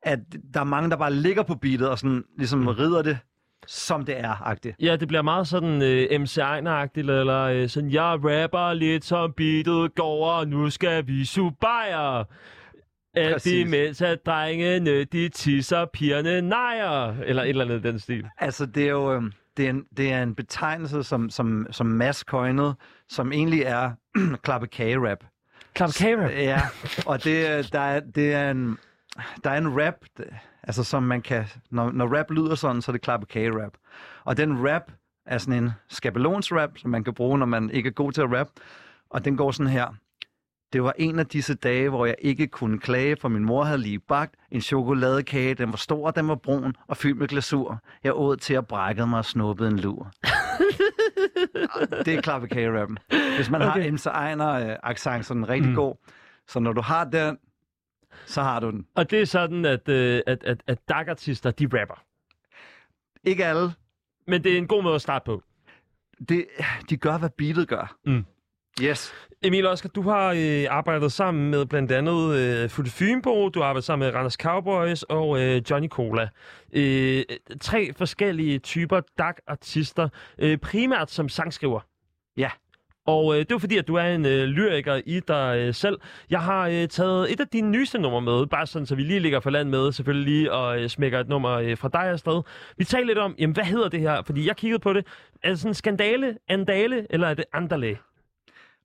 at 0.03 0.19
der 0.55 0.61
er 0.61 0.65
mange, 0.65 0.91
der 0.91 0.97
bare 0.97 1.13
ligger 1.15 1.43
på 1.43 1.55
beatet 1.55 1.89
og 1.89 1.99
sådan, 1.99 2.25
ligesom 2.39 2.59
Mm. 2.59 2.67
rider 2.69 3.03
det, 3.03 3.19
som 3.67 4.05
det 4.05 4.21
er, 4.21 4.47
agtigt. 4.47 4.77
Ja, 4.81 4.97
det 4.97 5.09
bliver 5.09 5.23
meget 5.23 5.49
sådan 5.49 5.83
øh, 5.83 6.21
MC 6.21 6.39
Ejner-agtigt, 6.39 7.11
eller 7.11 7.41
øh, 7.41 7.69
sådan, 7.69 7.91
jeg 7.91 8.03
rapper 8.25 8.73
lidt 8.73 9.05
som 9.05 9.33
beatet 9.33 9.95
går, 9.95 10.31
og 10.31 10.49
nu 10.49 10.71
skal 10.71 11.07
vi 11.07 11.25
suge 11.25 11.53
bajer. 11.61 12.25
Alt 13.17 13.47
imens 13.47 14.03
at 14.03 14.27
drengene, 14.27 15.05
de 15.05 15.29
tisser, 15.29 15.85
pigerne 15.93 16.41
nejer. 16.41 17.15
Eller 17.25 17.43
et 17.43 17.49
eller 17.49 17.65
andet 17.65 17.83
den 17.83 17.99
stil. 17.99 18.27
Altså, 18.39 18.67
det 18.67 18.85
er 18.85 18.91
jo 18.91 19.13
øhm, 19.15 19.33
det 19.57 19.67
er 19.67 19.71
en, 19.71 19.85
det 19.97 20.13
er 20.13 20.23
en 20.23 20.35
betegnelse, 20.35 21.03
som, 21.03 21.31
som, 21.31 21.67
som 21.71 21.87
Mads 21.87 22.19
coinede, 22.19 22.75
som 23.09 23.33
egentlig 23.33 23.63
er 23.63 23.91
klappe 24.45 24.67
kage-rap. 24.67 25.25
Klap 25.75 25.91
kage 25.99 26.29
Ja, 26.43 26.61
og 27.07 27.25
det, 27.25 27.47
er- 27.47 27.63
der 27.73 27.81
er, 27.81 28.01
det 28.01 28.33
er 28.35 28.51
en, 28.51 28.79
der 29.45 29.51
er 29.51 29.59
en 29.59 29.83
rap, 29.83 29.95
altså 30.63 30.85
som 30.85 31.03
man 31.03 31.23
kan, 31.23 31.45
når, 31.71 31.91
når 31.93 32.19
rap 32.19 32.31
lyder 32.31 32.55
sådan, 32.55 32.83
så 32.83 32.91
er 32.91 32.93
det 32.93 33.03
klappe 33.03 33.27
kage-rap. 33.27 33.73
Og 34.25 34.37
den 34.37 34.69
rap 34.69 34.83
er 35.27 35.39
sådan 35.39 35.65
en 35.65 35.71
skabelonsrap, 35.89 36.71
som 36.79 36.91
man 36.91 37.05
kan 37.05 37.15
bruge, 37.15 37.39
når 37.39 37.47
man 37.47 37.71
ikke 37.71 37.87
er 37.87 37.93
god 37.93 38.13
til 38.13 38.21
at 38.23 38.33
rap. 38.33 38.49
Og 39.11 39.25
den 39.25 39.37
går 39.37 39.51
sådan 39.51 39.73
her. 39.73 39.95
Det 40.75 40.83
var 40.83 40.95
en 40.99 41.19
af 41.19 41.27
disse 41.27 41.55
dage, 41.55 41.89
hvor 41.89 42.07
jeg 42.07 42.15
ikke 42.19 42.47
kunne 42.47 42.79
klage, 42.79 43.17
for 43.17 43.29
min 43.29 43.45
mor 43.45 43.65
havde 43.65 43.79
lige 43.79 43.99
bagt 43.99 44.35
en 44.51 44.61
chokoladekage. 44.61 45.55
Den 45.55 45.71
var 45.71 45.77
stor, 45.77 46.11
den 46.11 46.29
var 46.29 46.35
brun 46.35 46.77
og 46.87 46.97
fyldt 46.97 47.19
med 47.19 47.29
glasur. 47.29 47.83
Jeg 48.05 48.13
åd 48.17 48.37
til 48.37 48.55
at 48.55 48.67
brække 48.67 49.07
mig 49.07 49.19
og 49.19 49.25
snuppede 49.25 49.69
en 49.69 49.79
lur. 49.79 50.13
det 52.05 52.15
er 52.15 52.21
klappe 52.21 52.49
kage-rappen. 52.49 52.99
Hvis 53.37 53.51
man 53.51 53.63
okay. 53.63 53.83
har 53.83 53.93
MC 53.93 54.07
Ejner-accent, 54.07 55.27
så 55.27 55.35
er 55.35 55.37
den 55.37 55.49
rigtig 55.49 55.71
mm. 55.71 55.77
god. 55.77 55.95
Så 56.49 56.61
når 56.61 56.73
du 56.73 56.81
har 56.81 57.05
den, 57.05 57.39
så 58.27 58.43
har 58.43 58.61
du 58.61 58.71
den. 58.71 58.87
Og 58.95 59.11
det 59.11 59.21
er 59.21 59.27
sådan, 59.27 59.65
at, 59.65 59.89
øh, 59.89 60.23
at, 60.27 60.45
at, 60.45 60.63
at 60.67 60.89
DAG-artister, 60.89 61.51
de 61.51 61.81
rapper. 61.81 62.05
Ikke 63.25 63.45
alle. 63.45 63.73
Men 64.27 64.45
det 64.45 64.53
er 64.53 64.59
en 64.59 64.67
god 64.67 64.83
måde 64.83 64.95
at 64.95 65.03
starte 65.03 65.25
på. 65.25 65.43
Det, 66.29 66.47
de 66.91 66.97
gør, 66.97 67.19
hvad 67.19 67.31
beatet 67.31 67.69
gør. 67.69 67.97
Mm. 68.07 68.25
Yes. 68.83 69.13
Emil 69.43 69.67
Oscar, 69.67 69.89
du 69.89 70.03
har 70.03 70.35
øh, 70.37 70.65
arbejdet 70.71 71.13
sammen 71.13 71.51
med 71.51 71.67
blandt 71.67 71.93
andet 71.93 72.37
øh, 72.37 72.71
Futte 72.71 72.91
Fynbo, 72.91 73.49
du 73.49 73.61
har 73.61 73.67
arbejdet 73.67 73.85
sammen 73.85 74.07
med 74.07 74.15
Randers 74.15 74.35
Cowboys 74.35 75.03
og 75.03 75.41
øh, 75.41 75.63
Johnny 75.71 75.89
Cola. 75.89 76.29
Øh, 76.73 77.23
tre 77.61 77.93
forskellige 77.97 78.59
typer 78.59 79.01
DAG-artister, 79.19 80.09
øh, 80.39 80.59
primært 80.59 81.11
som 81.11 81.29
sangskriver. 81.29 81.81
Ja. 82.37 82.51
Og 83.07 83.35
øh, 83.35 83.39
det 83.41 83.53
er 83.53 83.59
fordi, 83.59 83.79
at 83.79 83.89
du 83.89 83.95
er 83.95 84.05
en 84.05 84.27
øh, 84.27 84.45
lyriker 84.45 85.01
i 85.07 85.21
dig 85.29 85.59
øh, 85.59 85.75
selv. 85.75 85.99
Jeg 86.31 86.41
har 86.41 86.69
øh, 86.69 86.89
taget 86.89 87.33
et 87.33 87.41
af 87.41 87.49
dine 87.49 87.71
nyeste 87.71 87.99
numre 87.99 88.21
med, 88.21 88.47
bare 88.47 88.67
sådan, 88.67 88.87
så 88.87 88.95
vi 88.95 89.03
lige 89.03 89.21
ligger 89.21 89.41
for 89.41 89.51
land 89.51 89.69
med, 89.69 89.93
selvfølgelig 89.93 90.35
lige, 90.35 90.53
og 90.53 90.81
øh, 90.81 90.89
smækker 90.89 91.21
et 91.21 91.29
nummer 91.29 91.51
øh, 91.51 91.77
fra 91.77 91.89
dig 91.93 92.05
afsted. 92.05 92.43
Vi 92.77 92.85
taler 92.85 93.07
lidt 93.07 93.19
om, 93.19 93.35
jamen, 93.39 93.55
hvad 93.55 93.65
hedder 93.65 93.89
det 93.89 94.01
her? 94.01 94.23
Fordi 94.23 94.47
jeg 94.47 94.57
kiggede 94.57 94.79
på 94.79 94.93
det. 94.93 95.07
Er 95.43 95.49
det 95.49 95.59
sådan 95.59 95.71
en 95.71 95.75
skandale, 95.75 96.39
andale, 96.49 97.07
eller 97.11 97.29
er 97.29 97.35
det 97.35 97.45
andale? 97.53 97.99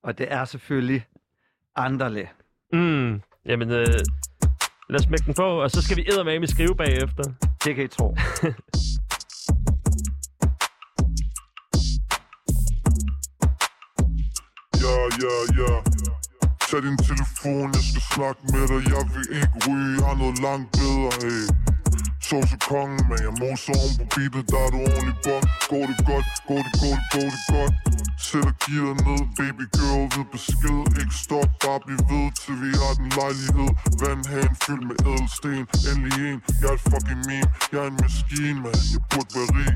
Og 0.02 0.18
det 0.18 0.26
er 0.32 0.44
selvfølgelig 0.44 1.06
Anderle. 1.76 2.28
Mm, 2.72 3.20
jamen, 3.46 3.70
øh, 3.70 3.86
lad 4.90 5.00
os 5.00 5.02
smække 5.02 5.24
den 5.26 5.34
på, 5.34 5.62
og 5.62 5.70
så 5.70 5.82
skal 5.82 5.96
vi 5.96 6.02
eddermame 6.08 6.46
skrive 6.46 6.76
bagefter. 6.76 7.24
Det 7.64 7.74
kan 7.74 7.84
I 7.84 7.88
tro. 7.88 8.16
Ja, 14.84 14.96
ja, 15.24 15.36
ja 15.58 15.72
Tag 16.68 16.82
din 16.82 16.96
telefon, 17.08 17.68
jeg 17.76 17.84
skal 17.90 18.02
snakke 18.14 18.40
med 18.52 18.64
dig 18.70 18.80
Jeg 18.94 19.04
vil 19.14 19.26
ikke 19.36 19.56
ryge, 19.68 19.96
har 20.06 20.16
noget 20.22 20.38
langt 20.46 20.68
bedre, 20.78 21.10
hey 21.22 21.42
Sovse 22.26 22.56
kongen, 22.68 23.00
men 23.08 23.18
jeg 23.26 23.32
moser 23.40 23.74
om 23.84 23.90
på 23.98 24.04
beatet 24.14 24.44
Der 24.50 24.60
er 24.66 24.70
du 24.74 24.78
ordentlig 24.90 25.16
bok 25.26 25.44
Går 25.70 25.84
det 25.90 25.98
godt, 26.10 26.26
går 26.48 26.60
det, 26.66 26.72
går 26.82 26.94
det, 26.96 27.04
går 27.14 27.28
det 27.34 27.42
godt 27.52 27.99
Sætter 28.26 28.54
gear 28.64 28.92
ned, 29.06 29.22
baby 29.38 29.64
girl 29.78 30.04
ved 30.14 30.26
besked. 30.34 30.78
Ikke 31.00 31.16
stop, 31.24 31.50
bare 31.64 31.80
bliv 31.84 32.00
ved 32.10 32.26
til 32.40 32.54
vi 32.62 32.70
har 32.82 32.92
den 33.00 33.08
lejlighed. 33.20 33.70
Vandhagen 34.00 34.56
fyldt 34.64 34.84
med 34.90 34.98
ædelsten 35.10 35.50
Endelig 35.90 36.22
en, 36.30 36.38
jeg 36.60 36.68
er 36.70 36.76
et 36.78 36.82
fucking 36.90 37.22
meme. 37.28 37.48
Jeg 37.72 37.80
er 37.84 37.88
en 37.92 37.98
maskine, 38.04 38.58
man, 38.64 38.78
jeg 38.94 39.02
burde 39.10 39.30
være 39.36 39.50
rig. 39.58 39.72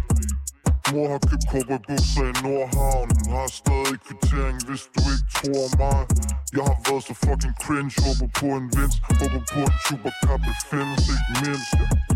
Mor 0.90 1.06
har 1.12 1.20
købt 1.28 1.44
cowboybukser 1.50 2.24
i 2.32 2.34
Nordhavn. 2.44 3.08
Hun 3.18 3.28
har 3.38 3.48
stadig 3.60 3.98
kvittering, 4.06 4.56
hvis 4.68 4.82
du 4.94 5.00
ikke 5.14 5.28
tror 5.38 5.66
mig. 5.82 6.00
Jeg 6.56 6.64
har 6.70 6.78
været 6.86 7.04
så 7.08 7.14
fucking 7.24 7.56
cringe. 7.64 7.92
Håber 8.04 8.28
på 8.40 8.46
en 8.58 8.66
vinst 8.76 8.98
Håber 9.20 9.42
på 9.52 9.58
en 9.68 9.74
Chupacabra 9.84 10.52
findes 10.70 11.04
ikke 11.14 11.30
mindst. 11.42 11.70
ja. 11.80 12.13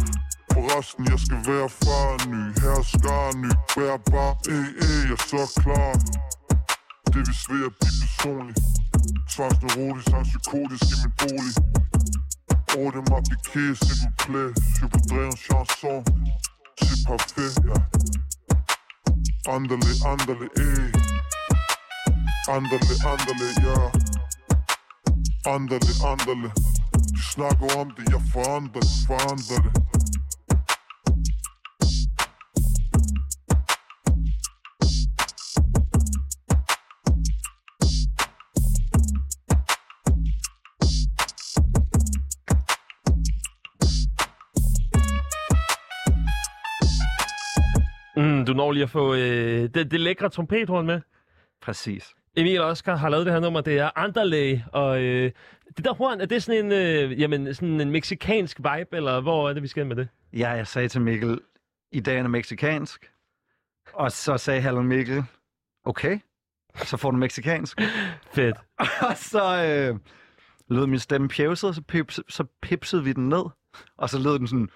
Forresten, 0.59 1.05
jeg 1.13 1.21
skal 1.25 1.41
være 1.51 1.69
far 1.83 2.11
Ny 2.31 2.43
hersker, 2.63 3.37
ny 3.43 3.51
bærbar 3.75 4.33
Ey, 4.55 4.67
ey, 4.85 5.01
jeg 5.11 5.19
er 5.19 5.23
så 5.33 5.43
klar 5.61 5.93
Det 7.13 7.21
vil 7.27 7.37
svære 7.45 7.69
at 7.71 7.75
blive 7.81 7.95
personlig. 8.03 8.57
Tvangsneurotisk, 9.33 10.09
han 10.15 10.25
psykotisk 10.31 10.85
i 10.93 10.97
min 11.03 11.13
bolig. 11.21 11.55
Ordre 12.83 13.03
mig 13.11 13.23
piqué, 13.31 13.65
s'il 13.81 13.97
vous 14.03 14.15
plaît 14.25 14.53
Je 14.79 14.85
voudrais 14.93 15.27
en 15.33 15.39
chanson 15.49 15.97
C'est 16.81 17.01
parfait, 17.09 17.53
ja. 17.69 17.79
Andale, 19.55 19.93
andale, 20.13 20.47
ey 20.65 20.85
Andale, 22.55 22.95
andale, 23.13 23.49
ja. 23.67 23.79
Andale, 25.55 25.93
andale 26.13 26.49
De 27.15 27.23
snakker 27.35 27.67
om 27.81 27.89
det, 27.97 28.05
jeg 28.15 28.23
forandrer 28.33 28.81
det, 28.81 28.91
forandrer 29.07 29.61
det. 29.67 29.73
Når 48.59 48.73
lige 48.73 48.83
at 48.83 48.91
få 48.91 49.15
øh, 49.15 49.69
det, 49.75 49.91
det 49.91 50.01
lækre 50.01 50.29
trompethorn 50.29 50.87
med. 50.87 51.01
Præcis. 51.63 52.15
Emil 52.37 52.61
Oscar 52.61 52.97
har 52.97 53.09
lavet 53.09 53.27
det 53.27 53.33
her 53.35 53.41
nummer, 53.41 53.61
det 53.61 53.79
er 53.79 53.91
Anderlay, 53.97 54.59
og 54.73 55.03
øh, 55.03 55.31
det 55.77 55.85
der 55.85 55.95
horn, 55.95 56.21
er 56.21 56.27
det 56.27 56.43
sådan 56.43 56.65
en, 56.65 56.73
øh, 56.73 57.21
jamen, 57.21 57.55
sådan 57.55 57.81
en 57.81 57.91
meksikansk 57.91 58.59
vibe, 58.59 58.97
eller 58.97 59.21
hvor 59.21 59.49
er 59.49 59.53
det, 59.53 59.63
vi 59.63 59.69
skal 59.69 59.87
med 59.87 59.97
det? 59.97 60.09
Ja, 60.33 60.51
jeg 60.51 60.67
sagde 60.67 60.89
til 60.89 61.01
Mikkel, 61.01 61.41
i 61.93 62.01
dag 62.01 62.19
er 62.19 62.23
det 62.23 62.31
meksikansk. 62.31 63.11
Og 63.93 64.13
så 64.13 64.37
sagde 64.37 64.61
Hallen 64.61 64.87
Mikkel, 64.87 65.25
okay, 65.85 66.19
så 66.75 66.97
får 66.97 67.11
du 67.11 67.17
meksikansk. 67.17 67.81
Fedt. 68.35 68.57
og 69.09 69.17
så 69.17 69.65
øh, 69.65 69.99
lød 70.69 70.87
min 70.87 70.99
stemme 70.99 71.29
pjevset, 71.29 71.75
så, 71.75 71.83
pips, 71.83 72.21
så 72.29 72.45
pipsede 72.63 73.05
vi 73.05 73.13
den 73.13 73.29
ned. 73.29 73.45
Og 73.97 74.11
så 74.11 74.19
lød 74.19 74.39
den 74.39 74.47
sådan, 74.47 74.69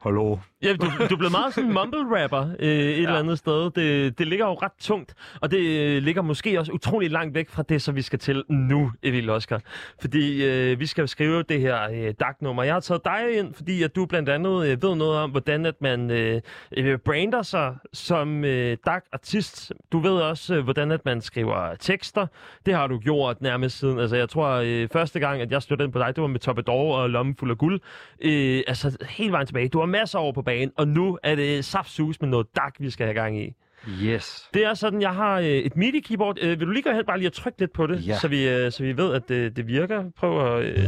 hallo. 0.00 0.36
Ja, 0.62 0.72
du, 0.72 0.86
du 1.10 1.16
blevet 1.16 1.32
meget 1.32 1.54
sådan 1.54 1.68
en 1.68 1.74
mumble 1.74 2.22
rapper 2.22 2.50
øh, 2.58 2.68
et 2.68 2.96
ja. 2.96 3.02
eller 3.02 3.18
andet 3.18 3.38
sted. 3.38 3.70
Det, 3.70 4.18
det 4.18 4.26
ligger 4.26 4.46
jo 4.46 4.54
ret 4.54 4.72
tungt, 4.80 5.14
og 5.40 5.50
det 5.50 5.58
øh, 5.58 6.02
ligger 6.02 6.22
måske 6.22 6.58
også 6.58 6.72
utrolig 6.72 7.10
langt 7.10 7.34
væk 7.34 7.50
fra 7.50 7.62
det, 7.62 7.82
som 7.82 7.96
vi 7.96 8.02
skal 8.02 8.18
til 8.18 8.44
nu, 8.48 8.92
Emil 9.02 9.30
Oscar. 9.30 9.60
Fordi 10.00 10.44
øh, 10.44 10.80
vi 10.80 10.86
skal 10.86 11.08
skrive 11.08 11.42
det 11.42 11.60
her 11.60 11.90
øh, 11.90 12.14
DAG-nummer. 12.20 12.62
Jeg 12.62 12.74
har 12.74 12.80
taget 12.80 13.04
dig 13.04 13.38
ind, 13.38 13.54
fordi 13.54 13.82
at 13.82 13.96
du 13.96 14.06
blandt 14.06 14.28
andet 14.28 14.66
øh, 14.66 14.82
ved 14.82 14.94
noget 14.94 15.18
om, 15.18 15.30
hvordan 15.30 15.66
at 15.66 15.74
man 15.80 16.10
øh, 16.10 16.40
øh, 16.76 16.98
brander 16.98 17.42
sig 17.42 17.76
som 17.92 18.44
øh, 18.44 18.76
DAG-artist. 18.86 19.72
Du 19.92 19.98
ved 19.98 20.12
også, 20.12 20.54
øh, 20.54 20.64
hvordan 20.64 20.90
at 20.90 21.04
man 21.04 21.20
skriver 21.20 21.74
tekster. 21.74 22.26
Det 22.66 22.74
har 22.74 22.86
du 22.86 22.98
gjort 22.98 23.40
nærmest 23.40 23.78
siden. 23.78 23.98
Altså, 23.98 24.16
jeg 24.16 24.28
tror, 24.28 24.48
øh, 24.64 24.88
første 24.92 25.20
gang, 25.20 25.42
at 25.42 25.50
jeg 25.50 25.62
stødte 25.62 25.84
ind 25.84 25.92
på 25.92 25.98
dig, 25.98 26.16
det 26.16 26.22
var 26.22 26.28
med 26.28 26.40
Toppedor 26.40 26.96
og 26.96 27.10
Lommen 27.10 27.36
fuld 27.36 27.50
af 27.50 27.58
guld. 27.58 27.80
Øh, 28.20 28.62
altså, 28.66 28.96
helt 29.08 29.32
vejen 29.32 29.46
tilbage. 29.46 29.68
Du 29.68 29.78
har 29.78 29.87
masser 29.88 30.18
år 30.18 30.32
på 30.32 30.42
banen, 30.42 30.72
og 30.76 30.88
nu 30.88 31.18
er 31.22 31.34
det 31.34 31.64
saftsus 31.64 32.20
med 32.20 32.28
noget 32.28 32.46
DAG, 32.56 32.72
vi 32.78 32.90
skal 32.90 33.06
have 33.06 33.14
gang 33.14 33.40
i. 33.40 33.54
Yes. 34.02 34.48
Det 34.54 34.64
er 34.64 34.74
sådan, 34.74 35.02
jeg 35.02 35.14
har 35.14 35.38
øh, 35.38 35.46
et 35.46 35.76
MIDI-keyboard. 35.76 36.36
Øh, 36.42 36.60
vil 36.60 36.66
du 36.66 36.72
lige 36.72 36.82
gå 36.82 36.90
hen 36.90 37.04
bare 37.06 37.18
lige 37.18 37.26
at 37.26 37.32
trykke 37.32 37.58
lidt 37.60 37.72
på 37.72 37.86
det, 37.86 38.06
Ja. 38.06 38.18
så, 38.18 38.28
vi, 38.28 38.48
øh, 38.48 38.72
så 38.72 38.82
vi 38.82 38.96
ved, 38.96 39.14
at 39.14 39.28
det, 39.28 39.56
det 39.56 39.66
virker? 39.68 40.04
Prøv 40.16 40.56
at... 40.58 40.64
Øh, 40.64 40.78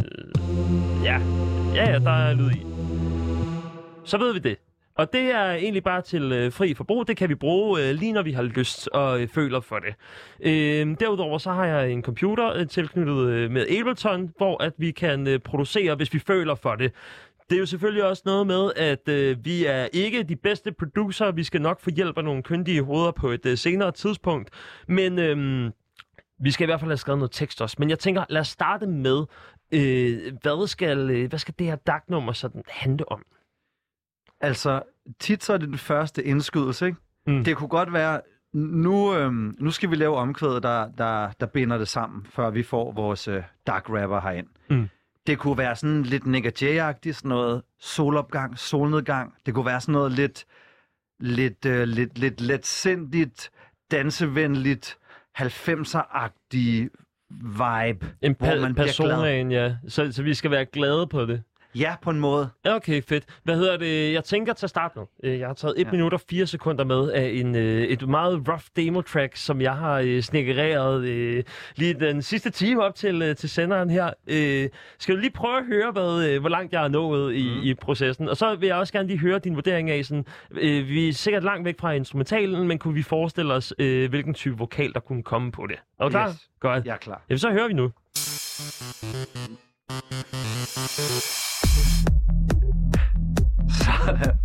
ja. 1.05 1.21
ja, 1.75 1.91
ja, 1.91 1.99
der 1.99 2.11
er 2.11 2.35
lyd 2.35 2.51
i. 2.51 2.63
Så 4.05 4.19
ved 4.19 4.33
vi 4.33 4.39
det. 4.39 4.57
Og 4.95 5.13
det 5.13 5.21
er 5.35 5.51
egentlig 5.53 5.83
bare 5.85 6.03
til 6.03 6.33
øh, 6.33 6.53
fri 6.53 6.75
forbrug. 6.75 7.09
Det 7.09 7.17
kan 7.17 7.29
vi 7.29 7.35
bruge 7.35 7.83
øh, 7.89 7.95
lige 7.95 8.13
når 8.13 8.23
vi 8.23 8.33
har 8.33 8.43
lyst 8.43 8.89
og 8.89 9.21
øh, 9.23 9.29
føler 9.29 9.61
for 9.61 9.77
det. 9.79 9.95
Øh, 10.41 10.97
derudover 11.01 11.39
så 11.39 11.51
har 11.53 11.65
jeg 11.67 11.91
en 11.91 12.03
computer 12.03 12.53
øh, 12.57 12.67
tilknyttet 12.69 13.29
øh, 13.29 13.51
med 13.51 13.67
Ableton, 13.81 14.33
hvor 14.37 14.63
at 14.63 14.73
vi 14.77 14.91
kan 14.91 15.27
øh, 15.27 15.39
producere, 15.39 15.95
hvis 15.95 16.15
vi 16.15 16.19
føler 16.19 16.55
for 16.55 16.75
det. 16.75 16.93
Det 17.51 17.57
er 17.57 17.61
jo 17.61 17.67
selvfølgelig 17.67 18.05
også 18.05 18.23
noget 18.27 18.47
med, 18.47 18.73
at 18.77 19.09
øh, 19.09 19.45
vi 19.45 19.65
er 19.65 19.85
ikke 19.85 20.23
de 20.23 20.37
bedste 20.37 20.73
producer. 20.73 21.31
Vi 21.31 21.45
skal 21.45 21.63
nok 21.63 21.81
få 21.81 21.91
hjælp 21.91 22.19
af 22.19 22.25
nogle 22.25 22.43
kyndige 22.43 22.83
hoveder 22.83 23.11
på 23.11 23.29
et 23.29 23.47
øh, 23.47 23.59
senere 23.59 23.93
tidspunkt. 23.93 24.51
Men 24.89 25.19
øh, 25.19 25.71
vi 26.41 26.51
skal 26.51 26.65
i 26.65 26.67
hvert 26.67 26.81
fald 26.81 26.91
have 26.91 26.97
skrevet 26.97 27.19
noget 27.19 27.31
tekst 27.33 27.63
også. 27.63 27.77
Men 27.79 27.91
jeg 27.91 27.99
tænker, 27.99 28.25
lad 28.29 28.41
os 28.41 28.49
starte 28.49 28.87
med, 28.87 29.25
øh, 29.73 30.33
hvad, 30.43 30.67
skal, 30.67 31.11
øh, 31.11 31.29
hvad 31.29 31.39
skal 31.39 31.55
det 31.59 31.67
her 31.67 31.77
DAG-nummer 31.77 32.33
sådan 32.33 32.63
handle 32.69 33.13
om? 33.13 33.23
Altså, 34.41 34.83
tit 35.19 35.45
så 35.45 35.53
er 35.53 35.59
det 35.59 35.69
den 35.69 35.79
første 35.79 36.25
indskydelse, 36.25 36.87
ikke? 36.87 36.99
Mm. 37.27 37.45
Det 37.45 37.57
kunne 37.57 37.69
godt 37.69 37.93
være, 37.93 38.21
nu, 38.53 39.15
øhm, 39.15 39.57
nu 39.59 39.71
skal 39.71 39.91
vi 39.91 39.97
lave 39.97 40.17
omkvædet, 40.17 40.63
der, 40.63 40.91
der, 40.99 41.31
der 41.41 41.47
binder 41.47 41.79
det 41.79 41.89
sammen, 41.89 42.27
før 42.27 42.51
vi 42.51 42.63
får 42.63 42.93
vores 42.93 43.29
øh, 43.29 43.43
dark 43.67 43.89
rapper 43.89 44.21
herind. 44.21 44.47
Mm. 44.71 44.89
Det 45.31 45.39
kunne 45.39 45.59
være 45.59 45.77
sådan 45.77 46.03
lidt 46.03 46.27
Nick 46.27 46.63
Jay-agtigt, 46.63 47.13
sådan 47.13 47.29
noget 47.29 47.63
solopgang, 47.81 48.59
solnedgang. 48.59 49.35
Det 49.47 49.55
kunne 49.55 49.67
være 49.67 49.81
sådan 49.81 49.93
noget 49.93 50.13
lidt, 50.13 50.45
lidt, 51.21 51.67
øh, 51.67 51.89
lidt, 51.89 52.19
lidt 52.19 52.41
letsindigt, 52.41 53.51
dansevenligt, 53.91 54.99
90'er-agtig 55.39 56.89
vibe. 57.31 58.07
En 58.23 58.37
hvor 58.39 58.47
pa- 58.47 58.61
man 58.61 58.75
bliver 58.75 58.75
glad. 58.75 58.87
personaen, 58.87 59.51
ja. 59.53 59.77
Så, 59.89 60.13
så 60.13 60.23
vi 60.23 60.35
skal 60.35 60.51
være 60.51 60.65
glade 60.65 61.07
på 61.07 61.25
det. 61.25 61.43
Ja, 61.75 61.95
på 62.03 62.11
en 62.11 62.21
måde. 62.21 62.49
Okay, 62.67 63.03
fedt. 63.03 63.25
Hvad 63.45 63.57
hedder 63.57 63.77
det? 63.77 64.13
Jeg 64.13 64.25
tænker 64.25 64.53
til 64.53 64.67
at 64.67 64.71
starte 64.71 64.99
med. 64.99 65.07
Øh, 65.25 65.39
Jeg 65.39 65.47
har 65.49 65.55
taget 65.55 65.75
1 65.81 65.87
ja. 65.87 65.91
Minut 65.91 66.13
og 66.13 66.21
4 66.31 66.47
sekunder 66.47 66.85
med 66.85 67.11
af 67.11 67.29
en, 67.35 67.55
øh, 67.57 67.83
et 67.83 68.09
meget 68.09 68.49
rough 68.49 68.63
demo-track, 68.77 69.37
som 69.37 69.61
jeg 69.61 69.77
har 69.77 69.99
øh, 70.05 70.23
snikkereret 70.23 71.03
lige 71.77 71.95
den 71.95 72.23
sidste 72.23 72.51
time 72.51 72.83
op 72.85 72.95
til, 72.95 73.37
til 73.37 73.49
senderen 73.51 73.91
her. 73.91 74.11
Skal 74.99 75.15
du 75.15 75.21
lige 75.21 75.31
prøve 75.31 75.59
at 75.59 75.67
høre, 75.67 75.91
hvad, 75.93 76.39
hvor 76.39 76.49
langt 76.49 76.73
jeg 76.73 76.85
er 76.85 76.89
nået 76.89 77.35
i, 77.35 77.49
mm. 77.55 77.63
i 77.63 77.75
processen? 77.75 78.29
Og 78.29 78.37
så 78.37 78.55
vil 78.57 78.67
jeg 78.67 78.77
også 78.77 78.93
gerne 78.93 79.09
lige 79.09 79.19
høre 79.19 79.39
din 79.39 79.55
vurdering 79.55 79.91
af, 79.91 80.05
sådan, 80.05 80.25
vi 80.51 81.09
er 81.09 81.13
sikkert 81.13 81.45
langt 81.45 81.65
væk 81.65 81.81
fra 81.81 81.93
instrumentalen, 81.93 82.69
men 82.69 82.79
kunne 82.79 82.95
vi 82.95 83.03
forestille 83.03 83.55
os, 83.55 83.73
hvilken 83.79 84.35
type 84.35 84.59
vokal, 84.59 84.93
der 84.93 85.01
kunne 85.01 85.23
komme 85.23 85.53
på 85.53 85.67
det? 85.67 85.77
Er 86.01 86.05
du 86.05 86.11
klar? 86.11 86.29
Yes. 86.29 86.49
Godt. 86.61 86.85
Jeg 86.87 86.93
er 86.93 86.97
klar. 86.99 87.23
Jamen, 87.29 87.39
så 87.39 87.51
hører 87.51 87.69
vi 87.69 87.75
nu. 87.75 87.91
Sådan. 93.69 94.37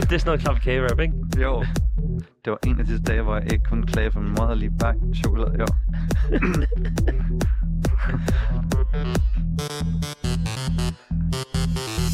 Det 0.00 0.12
er 0.12 0.18
sådan 0.18 0.26
noget 0.26 0.40
klap 0.40 0.56
rap, 0.66 1.00
ikke? 1.00 1.14
Jo. 1.42 1.64
Det 2.44 2.50
var 2.50 2.58
en 2.66 2.78
af 2.80 2.86
de 2.86 2.98
dage, 3.02 3.22
hvor 3.22 3.36
jeg 3.36 3.52
ikke 3.52 3.64
kunne 3.64 3.86
klage 3.86 4.12
for 4.12 4.20
min 4.20 4.34
mor 4.38 4.54
lige 4.54 4.72
bagt 4.80 4.98
chokolade. 5.16 5.56
Jo. 5.60 5.66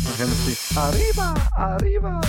Så 0.04 0.10
kan 0.18 0.26
man 0.30 0.36
sige, 0.44 0.58
arriba, 0.84 1.28
arriba. 1.56 2.20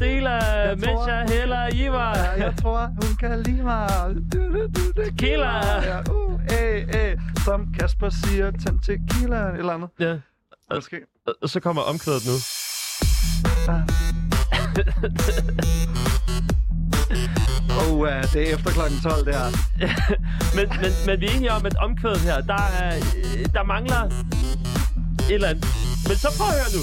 Dealer, 0.00 0.44
Jeg 0.68 0.76
mens 0.76 0.84
tror- 0.84 1.08
jeg 1.08 1.26
hælder 1.30 1.66
i 1.74 1.88
mig. 1.88 2.16
Jeg 2.38 2.54
tror, 2.62 2.86
hun 2.86 3.16
kan 3.20 3.42
lide 3.42 3.62
mig. 3.62 3.88
Tequila. 4.96 5.50
Ja, 5.82 5.98
uh, 6.12 6.40
æ, 6.50 6.84
æ. 6.94 7.14
Som 7.44 7.66
Kasper 7.80 8.10
siger, 8.10 8.50
tænd 8.50 8.78
tequila 8.80 9.50
eller 9.58 9.72
andet. 9.72 9.88
Ja, 10.00 10.16
Måske. 10.74 10.96
og- 11.42 11.50
så 11.50 11.60
kommer 11.60 11.82
omkvædet 11.82 12.22
nu. 12.26 12.32
Oh, 17.80 17.98
uh, 17.98 18.08
det 18.32 18.36
er 18.50 18.54
efter 18.56 18.70
klokken 18.70 19.00
12, 19.00 19.24
det 19.26 19.34
her. 19.34 19.50
Men, 20.56 20.68
men, 20.82 20.92
men 21.06 21.20
vi 21.20 21.26
er 21.26 21.30
enige 21.36 21.52
om, 21.52 21.66
at 21.66 21.76
omkvædet 21.76 22.20
her, 22.20 22.40
der, 22.40 22.54
er, 22.80 22.96
øh, 22.96 23.46
der 23.54 23.62
mangler 23.64 24.02
et 24.04 24.12
eller 25.30 25.48
andet. 25.48 25.64
Men 26.08 26.16
så 26.16 26.28
prøv 26.38 26.46
at 26.48 26.54
høre 26.54 26.70
nu. 26.76 26.82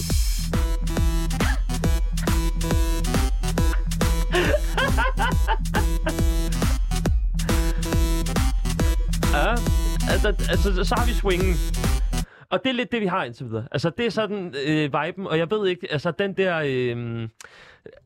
ja, 9.33 9.55
altså, 10.11 10.27
altså, 10.27 10.83
så 10.83 10.95
har 10.97 11.05
vi 11.05 11.13
swingen. 11.13 11.53
Og 12.49 12.63
det 12.63 12.69
er 12.69 12.73
lidt 12.73 12.91
det, 12.91 13.01
vi 13.01 13.05
har 13.05 13.23
indtil 13.23 13.45
videre. 13.45 13.67
Altså, 13.71 13.89
det 13.89 14.05
er 14.05 14.09
sådan 14.09 14.55
øh, 14.65 14.93
viben, 14.93 15.27
og 15.27 15.37
jeg 15.37 15.51
ved 15.51 15.67
ikke, 15.67 15.87
altså 15.91 16.11
den 16.11 16.33
der... 16.33 16.61
Øh, 16.65 17.29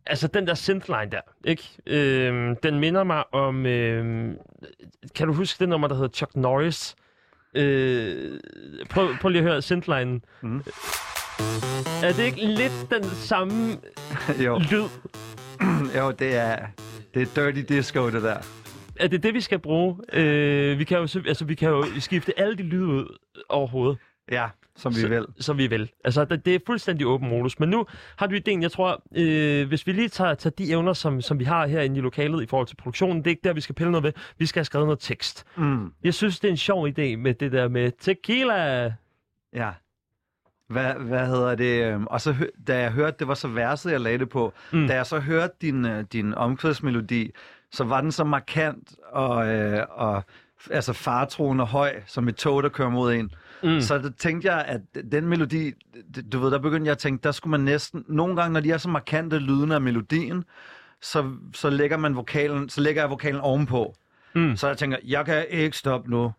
altså 0.05 0.27
den 0.27 0.47
der 0.47 0.53
synthline 0.53 1.11
der, 1.11 1.21
ikke? 1.45 1.63
Øh, 1.87 2.55
den 2.63 2.79
minder 2.79 3.03
mig 3.03 3.33
om... 3.33 3.65
Øh, 3.65 4.33
kan 5.15 5.27
du 5.27 5.33
huske 5.33 5.59
det 5.59 5.69
nummer, 5.69 5.87
der 5.87 5.95
hedder 5.95 6.09
Chuck 6.09 6.35
Norris? 6.35 6.95
Øh, 7.55 8.39
prøv, 8.89 9.09
prøv 9.21 9.29
lige 9.29 9.41
at 9.41 9.47
høre 9.49 9.61
synthline. 9.61 10.21
Mhm. 10.41 10.63
Er 12.03 12.13
det 12.13 12.23
ikke 12.23 12.45
lidt 12.45 12.87
den 12.91 13.03
samme 13.03 13.77
jo, 14.45 14.57
lyd? 14.57 14.83
jo, 15.97 16.11
det 16.11 16.35
er, 16.35 16.57
det 17.13 17.21
er 17.21 17.25
dirty 17.35 17.73
disco, 17.73 18.09
det 18.09 18.23
der. 18.23 18.60
Er 19.01 19.07
det 19.07 19.23
det, 19.23 19.33
vi 19.33 19.41
skal 19.41 19.59
bruge? 19.59 19.97
Øh, 20.13 20.79
vi, 20.79 20.83
kan 20.83 20.97
jo, 20.97 21.07
så- 21.07 21.23
altså, 21.27 21.45
vi 21.45 21.55
kan 21.55 21.69
jo 21.69 21.85
skifte 21.99 22.39
alle 22.39 22.57
de 22.57 22.63
lyde 22.63 22.85
ud 22.87 23.17
overhovedet. 23.49 23.97
Ja, 24.31 24.47
som 24.75 24.95
vi 24.95 25.09
vil. 25.09 25.25
som 25.39 25.57
vi 25.57 25.67
vil. 25.67 25.91
Altså, 26.05 26.25
det, 26.25 26.45
det 26.45 26.55
er 26.55 26.59
fuldstændig 26.65 27.07
åben 27.07 27.29
modus. 27.29 27.59
Men 27.59 27.69
nu 27.69 27.85
har 28.17 28.27
du 28.27 28.35
ideen, 28.35 28.61
jeg 28.61 28.71
tror, 28.71 29.03
øh, 29.15 29.67
hvis 29.67 29.87
vi 29.87 29.91
lige 29.91 30.09
tager, 30.09 30.33
tager 30.33 30.53
de 30.57 30.71
evner, 30.71 30.93
som, 30.93 31.21
som 31.21 31.39
vi 31.39 31.43
har 31.43 31.67
herinde 31.67 31.97
i 31.97 32.01
lokalet 32.01 32.43
i 32.43 32.45
forhold 32.45 32.67
til 32.67 32.75
produktionen, 32.75 33.17
det 33.17 33.27
er 33.27 33.29
ikke 33.31 33.41
der, 33.43 33.53
vi 33.53 33.61
skal 33.61 33.75
pille 33.75 33.91
noget 33.91 34.03
ved. 34.03 34.13
Vi 34.37 34.45
skal 34.45 34.59
have 34.59 34.65
skrevet 34.65 34.87
noget 34.87 34.99
tekst. 34.99 35.45
Mm. 35.57 35.93
Jeg 36.03 36.13
synes, 36.13 36.39
det 36.39 36.47
er 36.47 36.51
en 36.51 36.57
sjov 36.57 36.87
idé 36.87 37.15
med 37.15 37.33
det 37.33 37.51
der 37.51 37.67
med 37.67 37.91
tequila. 37.99 38.93
Ja. 39.53 39.69
Hvad, 40.67 40.93
hvad 40.93 41.27
hedder 41.27 41.55
det? 41.55 41.83
øhm, 41.93 42.07
Og 42.07 42.21
så 42.21 42.35
da 42.67 42.79
jeg 42.79 42.91
hørte, 42.91 43.15
det 43.19 43.27
var 43.27 43.33
så 43.33 43.47
verset, 43.47 43.91
jeg 43.91 44.01
lagde 44.01 44.17
det 44.17 44.29
på. 44.29 44.53
Mm. 44.71 44.79
Mm. 44.79 44.87
Da 44.87 44.93
jeg 44.95 45.05
så 45.05 45.19
hørte 45.19 45.53
din, 45.61 45.85
øh, 45.85 46.03
din 46.13 46.33
omkvædsmelodi, 46.33 47.31
så 47.71 47.83
var 47.83 48.01
den 48.01 48.11
så 48.11 48.23
markant 48.23 48.95
og, 49.11 49.47
øh, 49.47 49.85
og 49.89 50.23
altså 50.71 50.93
fartroende 50.93 51.65
høj, 51.65 52.01
som 52.07 52.27
et 52.27 52.35
tog, 52.35 52.63
der 52.63 52.69
kører 52.69 52.89
mod 52.89 53.13
en. 53.13 53.31
Mm. 53.63 53.81
Så 53.81 53.97
der 53.97 54.09
tænkte 54.19 54.51
jeg, 54.51 54.65
at 54.65 54.81
den 55.11 55.27
melodi, 55.27 55.71
du 56.31 56.39
ved, 56.39 56.51
der 56.51 56.59
begyndte 56.59 56.85
jeg 56.85 56.91
at 56.91 56.97
tænke, 56.97 57.23
der 57.23 57.31
skulle 57.31 57.51
man 57.51 57.59
næsten, 57.59 58.05
nogle 58.07 58.35
gange, 58.35 58.53
når 58.53 58.59
de 58.59 58.71
er 58.71 58.77
så 58.77 58.89
markante 58.89 59.39
lydende 59.39 59.75
af 59.75 59.81
melodien, 59.81 60.43
så, 61.01 61.31
så 61.53 61.69
lægger 61.69 61.97
man 61.97 62.15
vokalen, 62.15 62.69
så 62.69 62.81
lægger 62.81 63.01
jeg 63.01 63.09
vokalen 63.09 63.41
ovenpå. 63.41 63.95
Mm. 64.35 64.55
Så 64.55 64.67
jeg 64.67 64.77
tænker, 64.77 64.97
jeg 65.05 65.25
kan 65.25 65.45
ikke 65.49 65.77
stoppe 65.77 66.09
nu. 66.09 66.31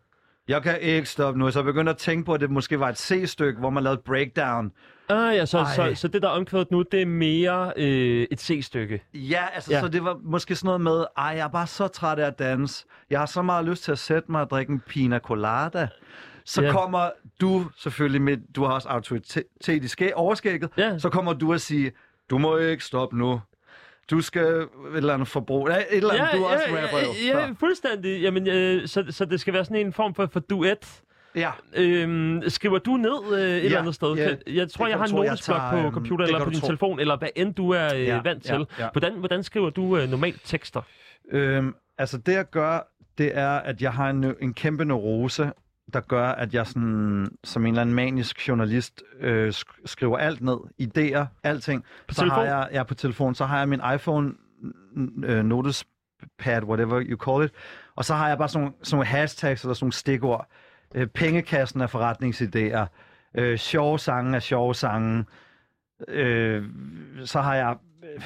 Jeg 0.47 0.63
kan 0.63 0.79
ikke 0.81 1.09
stoppe 1.09 1.39
nu. 1.39 1.51
Så 1.51 1.59
jeg 1.59 1.65
begyndte 1.65 1.89
at 1.89 1.97
tænke 1.97 2.25
på, 2.25 2.33
at 2.33 2.41
det 2.41 2.49
måske 2.51 2.79
var 2.79 2.89
et 2.89 2.97
C-stykke, 2.99 3.59
hvor 3.59 3.69
man 3.69 3.83
lavede 3.83 4.01
breakdown. 4.05 4.71
Ah, 5.09 5.35
ja, 5.35 5.45
så, 5.45 5.65
så, 5.75 5.91
så 5.95 6.07
det, 6.07 6.21
der 6.21 6.27
er 6.27 6.31
omkvædet 6.33 6.71
nu, 6.71 6.83
det 6.91 7.01
er 7.01 7.05
mere 7.05 7.73
øh, 7.77 8.27
et 8.31 8.41
C-stykke. 8.41 9.03
Ja, 9.13 9.43
altså, 9.53 9.73
Ja. 9.73 9.79
så 9.81 9.87
det 9.87 10.03
var 10.03 10.17
måske 10.23 10.55
sådan 10.55 10.67
noget 10.67 10.81
med, 10.81 11.05
ej, 11.17 11.25
jeg 11.25 11.39
er 11.43 11.47
bare 11.47 11.67
så 11.67 11.87
træt 11.87 12.19
af 12.19 12.27
at 12.27 12.39
danse. 12.39 12.85
Jeg 13.09 13.19
har 13.19 13.25
så 13.25 13.41
meget 13.41 13.65
lyst 13.65 13.83
til 13.83 13.91
at 13.91 13.99
sætte 13.99 14.31
mig 14.31 14.41
og 14.41 14.49
drikke 14.49 14.71
en 14.73 14.79
pina 14.87 15.19
colada. 15.19 15.87
Så 16.45 16.61
Ja. 16.63 16.71
kommer 16.71 17.09
du 17.41 17.65
selvfølgelig 17.77 18.21
med, 18.21 18.37
du 18.55 18.63
har 18.63 18.71
også 18.73 18.89
autoritet 18.89 19.43
i 19.67 19.79
skæ- 19.79 20.13
overskægget, 20.13 20.69
Ja. 20.77 20.97
så 20.99 21.09
kommer 21.09 21.33
du 21.33 21.53
at 21.53 21.61
sige, 21.61 21.91
du 22.29 22.37
må 22.37 22.57
ikke 22.57 22.83
stoppe 22.83 23.17
nu. 23.17 23.41
Du 24.09 24.21
skal 24.21 24.43
et 24.47 24.67
eller 24.95 25.13
andet 25.13 25.27
forbrug. 25.27 25.67
Et 25.69 25.85
eller 25.91 26.13
andet, 26.13 26.27
du 26.33 26.43
er 26.43 26.47
også 26.47 26.65
rapper 26.69 26.99
jo. 26.99 27.13
ja, 27.33 27.39
ja, 27.39 27.49
fuldstændig. 27.59 28.21
Jamen, 28.21 28.47
øh, 28.47 28.87
så, 28.87 29.03
så 29.09 29.25
det 29.25 29.39
skal 29.39 29.53
være 29.53 29.65
sådan 29.65 29.85
en 29.85 29.93
form 29.93 30.15
for, 30.15 30.25
for 30.33 30.39
duet. 30.39 31.01
ja. 31.35 31.51
Øhm, 31.75 32.41
skriver 32.49 32.79
du 32.79 32.91
ned 32.97 33.33
øh, 33.33 33.39
et 33.49 33.65
eller 33.65 33.79
andet 33.79 33.95
sted? 33.95 34.13
ja, 34.15 34.27
Kan- 34.27 34.37
jeg 34.55 34.69
tror, 34.71 34.87
jeg 34.87 34.97
har 34.97 35.05
en 35.05 35.15
notesblok 35.15 35.61
på 35.71 35.91
computer 35.91 36.25
eller 36.25 36.43
på 36.43 36.49
din 36.49 36.59
tro. 36.59 36.65
telefon, 36.67 36.99
eller 36.99 37.17
hvad 37.17 37.29
end 37.35 37.53
du 37.53 37.69
er 37.69 37.93
øh, 37.95 38.03
Ja, 38.03 38.21
vant 38.23 38.49
ja, 38.49 38.53
til. 38.57 38.65
ja. 38.79 38.87
Hvordan, 38.91 39.13
hvordan 39.13 39.43
skriver 39.43 39.69
du 39.69 39.97
øh, 39.97 40.09
normalt 40.09 40.41
tekster? 40.43 40.81
Øhm, 41.31 41.75
altså 41.97 42.17
det 42.17 42.33
jeg 42.33 42.49
gør, 42.49 42.89
det 43.17 43.37
er, 43.37 43.49
at 43.49 43.81
jeg 43.81 43.93
har 43.93 44.09
en, 44.09 44.33
en 44.41 44.53
kæmpe 44.53 44.85
neurose, 44.85 45.51
der 45.93 45.99
gør, 45.99 46.27
at 46.27 46.53
jeg 46.53 46.67
sådan, 46.67 47.27
som 47.43 47.61
en 47.65 47.67
eller 47.67 47.81
anden 47.81 47.95
manisk 47.95 48.47
journalist 48.47 49.03
øh, 49.19 49.49
sk- 49.49 49.81
skriver 49.85 50.17
alt 50.17 50.41
ned. 50.41 50.57
Idéer, 50.81 51.25
alting. 51.43 51.83
På 52.07 52.13
så 52.13 52.21
telefon? 52.21 52.37
Har 52.39 52.45
jeg, 52.45 52.69
ja, 52.71 52.83
på 52.83 52.93
telefon. 52.93 53.35
Så 53.35 53.45
har 53.45 53.57
jeg 53.59 53.69
min 53.69 53.81
iPhone 53.95 54.33
øh, 55.23 55.43
notespad, 55.45 56.63
whatever 56.63 57.01
you 57.01 57.17
call 57.17 57.45
it. 57.45 57.51
Og 57.95 58.05
så 58.05 58.13
har 58.13 58.27
jeg 58.27 58.37
bare 58.37 58.49
sådan 58.49 58.61
nogle, 58.61 58.75
sådan 58.83 58.95
nogle 58.95 59.07
hashtags 59.07 59.63
eller 59.63 59.73
sådan 59.73 59.83
nogle 59.85 59.93
stikord. 59.93 60.47
Øh, 60.95 61.07
pengekassen 61.07 61.81
af 61.81 61.95
forretningsidéer. 61.95 62.85
Øh, 63.37 63.57
sjove 63.57 63.99
sange 63.99 64.35
af 64.35 64.41
sjove 64.43 64.75
sange. 64.75 65.25
Øh, 66.07 66.63
så 67.25 67.41
har 67.41 67.55
jeg... 67.55 67.75
Øh, 68.03 68.21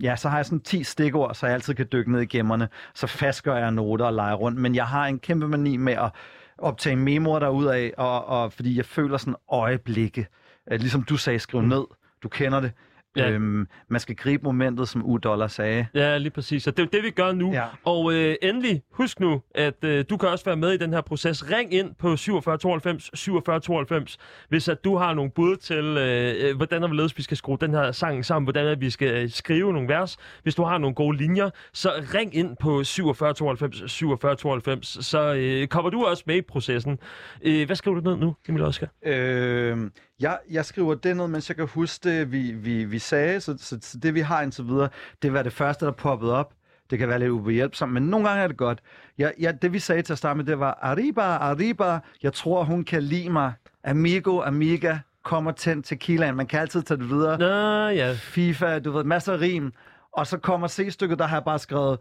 Ja, 0.00 0.16
så 0.16 0.28
har 0.28 0.38
jeg 0.38 0.46
sådan 0.46 0.60
10 0.60 0.82
stikord, 0.84 1.34
så 1.34 1.46
jeg 1.46 1.54
altid 1.54 1.74
kan 1.74 1.86
dykke 1.92 2.12
ned 2.12 2.20
i 2.20 2.26
gemmerne. 2.26 2.68
Så 2.94 3.06
fastgør 3.06 3.56
jeg 3.56 3.70
noter 3.70 4.04
og 4.04 4.12
leger 4.12 4.34
rundt. 4.34 4.58
Men 4.60 4.74
jeg 4.74 4.86
har 4.86 5.06
en 5.06 5.18
kæmpe 5.18 5.48
mani 5.48 5.76
med 5.76 5.92
at 5.92 6.10
optage 6.58 6.96
memoer 6.96 7.38
derud 7.38 7.66
af, 7.66 7.92
og, 7.96 8.26
og 8.26 8.52
fordi 8.52 8.76
jeg 8.76 8.84
føler 8.84 9.16
sådan 9.18 9.34
øjeblikke, 9.48 10.26
øh, 10.70 10.80
ligesom 10.80 11.02
du 11.02 11.16
sagde, 11.16 11.38
skriv 11.38 11.60
ned. 11.60 11.84
Du 12.22 12.28
kender 12.28 12.60
det. 12.60 12.72
Ja. 13.16 13.30
Øhm, 13.30 13.68
man 13.88 14.00
skal 14.00 14.16
gribe 14.16 14.44
momentet, 14.44 14.88
som 14.88 15.02
U-Dollar 15.04 15.46
sagde. 15.46 15.86
Ja, 15.94 16.18
lige 16.18 16.30
præcis. 16.30 16.66
Og 16.66 16.76
det 16.76 16.82
er 16.82 16.86
det, 16.86 17.02
vi 17.02 17.10
gør 17.10 17.32
nu. 17.32 17.52
Ja. 17.52 17.64
Og 17.84 18.14
øh, 18.14 18.36
endelig, 18.42 18.82
husk 18.92 19.20
nu, 19.20 19.42
at 19.54 19.84
øh, 19.84 20.04
du 20.10 20.16
kan 20.16 20.28
også 20.28 20.44
være 20.44 20.56
med 20.56 20.72
i 20.72 20.76
den 20.76 20.92
her 20.92 21.00
proces. 21.00 21.50
Ring 21.50 21.74
ind 21.74 21.94
på 21.98 22.16
4792 22.16 23.10
4792, 23.14 24.18
hvis 24.48 24.68
at 24.68 24.84
du 24.84 24.96
har 24.96 25.14
nogle 25.14 25.30
bud 25.30 25.56
til, 25.56 25.84
øh, 25.84 26.48
øh, 26.48 26.56
hvordan 26.56 26.82
og 26.82 26.88
hvorledes 26.88 27.16
vi 27.18 27.22
skal 27.22 27.36
skrue 27.36 27.58
den 27.60 27.70
her 27.74 27.92
sang 27.92 28.24
sammen, 28.24 28.44
hvordan 28.44 28.66
at 28.66 28.80
vi 28.80 28.90
skal 28.90 29.22
øh, 29.22 29.30
skrive 29.30 29.72
nogle 29.72 29.88
vers. 29.88 30.16
Hvis 30.42 30.54
du 30.54 30.62
har 30.62 30.78
nogle 30.78 30.94
gode 30.94 31.16
linjer, 31.16 31.50
så 31.72 31.90
ring 32.14 32.34
ind 32.34 32.56
på 32.60 32.84
4792 32.84 33.92
4792, 33.92 35.06
så 35.06 35.34
øh, 35.34 35.66
kommer 35.66 35.90
du 35.90 36.04
også 36.04 36.22
med 36.26 36.36
i 36.36 36.40
processen. 36.42 36.98
Øh, 37.42 37.66
hvad 37.66 37.76
skriver 37.76 38.00
du 38.00 38.10
ned 38.10 38.16
nu, 38.18 38.36
Emil 38.48 38.62
Oskar? 38.62 38.88
Øh, 39.06 39.78
jeg, 40.20 40.38
jeg 40.50 40.64
skriver 40.64 40.94
det 40.94 41.16
ned, 41.16 41.28
mens 41.28 41.48
jeg 41.50 41.56
kan 41.56 41.66
huske 41.66 42.10
det, 42.10 42.32
vi, 42.32 42.52
vi, 42.52 42.84
vi 42.84 42.98
sagde, 42.98 43.40
så, 43.40 43.54
så, 43.58 43.78
så 43.82 43.98
det 43.98 44.14
vi 44.14 44.20
har 44.20 44.42
indtil 44.42 44.66
videre, 44.66 44.88
det 45.22 45.32
var 45.32 45.42
det 45.42 45.52
første, 45.52 45.86
der 45.86 45.92
poppede 45.92 46.34
op. 46.34 46.52
Det 46.90 46.98
kan 46.98 47.08
være 47.08 47.18
lidt 47.18 47.30
ubehjælpsomt, 47.30 47.92
men 47.92 48.02
nogle 48.02 48.28
gange 48.28 48.42
er 48.42 48.48
det 48.48 48.56
godt. 48.56 48.78
Jeg, 49.18 49.32
jeg, 49.38 49.62
det 49.62 49.72
vi 49.72 49.78
sagde 49.78 50.02
til 50.02 50.12
at 50.12 50.18
starte 50.18 50.36
med, 50.36 50.44
det 50.44 50.58
var, 50.58 50.78
Arriba, 50.82 51.22
Arriba, 51.22 51.98
jeg 52.22 52.32
tror, 52.32 52.64
hun 52.64 52.84
kan 52.84 53.02
lide 53.02 53.30
mig. 53.30 53.52
Amigo, 53.84 54.42
amiga, 54.42 54.98
kommer 55.22 55.52
tænd 55.52 55.82
tequilaen. 55.82 56.36
Man 56.36 56.46
kan 56.46 56.60
altid 56.60 56.82
tage 56.82 56.98
det 56.98 57.08
videre. 57.10 57.38
Nå, 57.38 57.88
ja. 57.88 58.12
FIFA, 58.18 58.78
du 58.78 58.92
ved, 58.92 59.04
masser 59.04 59.32
af 59.32 59.40
rim. 59.40 59.72
Og 60.12 60.26
så 60.26 60.38
kommer 60.38 60.68
C-stykket, 60.68 61.18
der 61.18 61.26
har 61.26 61.36
jeg 61.36 61.44
bare 61.44 61.58
skrevet, 61.58 61.98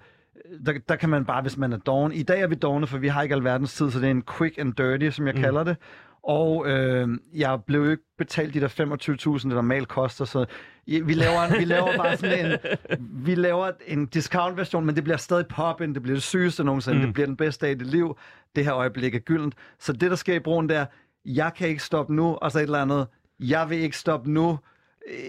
der, 0.66 0.74
der 0.90 0.96
kan 0.96 1.10
man 1.10 1.26
bare, 1.26 1.42
hvis 1.42 1.58
man 1.58 1.74
er 1.74 1.78
doven. 1.78 2.12
I 2.12 2.24
dag 2.24 2.42
er 2.42 2.48
vi 2.48 2.56
dogne, 2.56 2.88
for 2.88 2.98
vi 2.98 3.08
har 3.08 3.22
ikke 3.22 3.36
alverdens 3.36 3.74
tid, 3.74 3.92
så 3.92 4.00
det 4.00 4.08
er 4.08 4.12
en 4.12 4.24
quick 4.38 4.58
and 4.58 4.74
dirty, 4.74 5.10
som 5.10 5.28
jeg 5.28 5.36
mm. 5.36 5.42
kalder 5.42 5.64
det. 5.64 5.78
Og 6.26 6.68
øh, 6.68 7.10
jeg 7.34 7.64
blev 7.68 7.84
jo 7.84 7.92
ikke 7.92 8.04
betalt 8.18 8.54
de 8.54 8.60
der 8.60 8.68
25.000, 8.68 9.34
det 9.34 9.46
normalt 9.46 9.88
koster, 9.88 10.26
så 10.26 10.46
vi 10.88 11.14
laver, 11.14 11.42
en, 11.42 11.60
vi 11.60 11.66
laver 11.66 11.98
bare 11.98 12.18
sådan 12.18 12.52
en, 12.52 12.58
vi 13.00 13.36
laver 13.36 13.72
en 13.88 14.06
discount-version, 14.06 14.86
men 14.86 14.96
det 14.96 15.04
bliver 15.04 15.18
stadig 15.18 15.48
pop-in, 15.48 15.94
det 15.94 16.02
bliver 16.02 16.16
det 16.16 16.24
sygeste 16.24 16.64
nogensinde, 16.64 17.00
mm. 17.00 17.06
det 17.06 17.14
bliver 17.14 17.28
den 17.28 17.38
bedste 17.38 17.66
dag 17.66 17.72
i 17.76 17.78
dit 17.78 17.88
liv. 17.88 18.18
Det 18.56 18.66
her 18.66 18.76
øjeblik 18.76 19.16
er 19.16 19.20
gyldent. 19.20 19.56
Så 19.80 19.94
det, 19.94 20.10
der 20.10 20.16
sker 20.16 20.36
i 20.36 20.40
broen, 20.40 20.70
der, 20.70 20.86
jeg 21.26 21.52
kan 21.58 21.68
ikke 21.68 21.84
stoppe 21.84 22.16
nu, 22.16 22.36
og 22.36 22.52
så 22.52 22.60
et 22.60 22.64
eller 22.64 22.82
andet, 22.82 23.08
jeg 23.40 23.70
vil 23.70 23.78
ikke 23.78 23.98
stoppe 23.98 24.32
nu, 24.32 24.60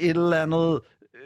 et 0.01 0.11
eller 0.11 0.43
andet, 0.43 0.81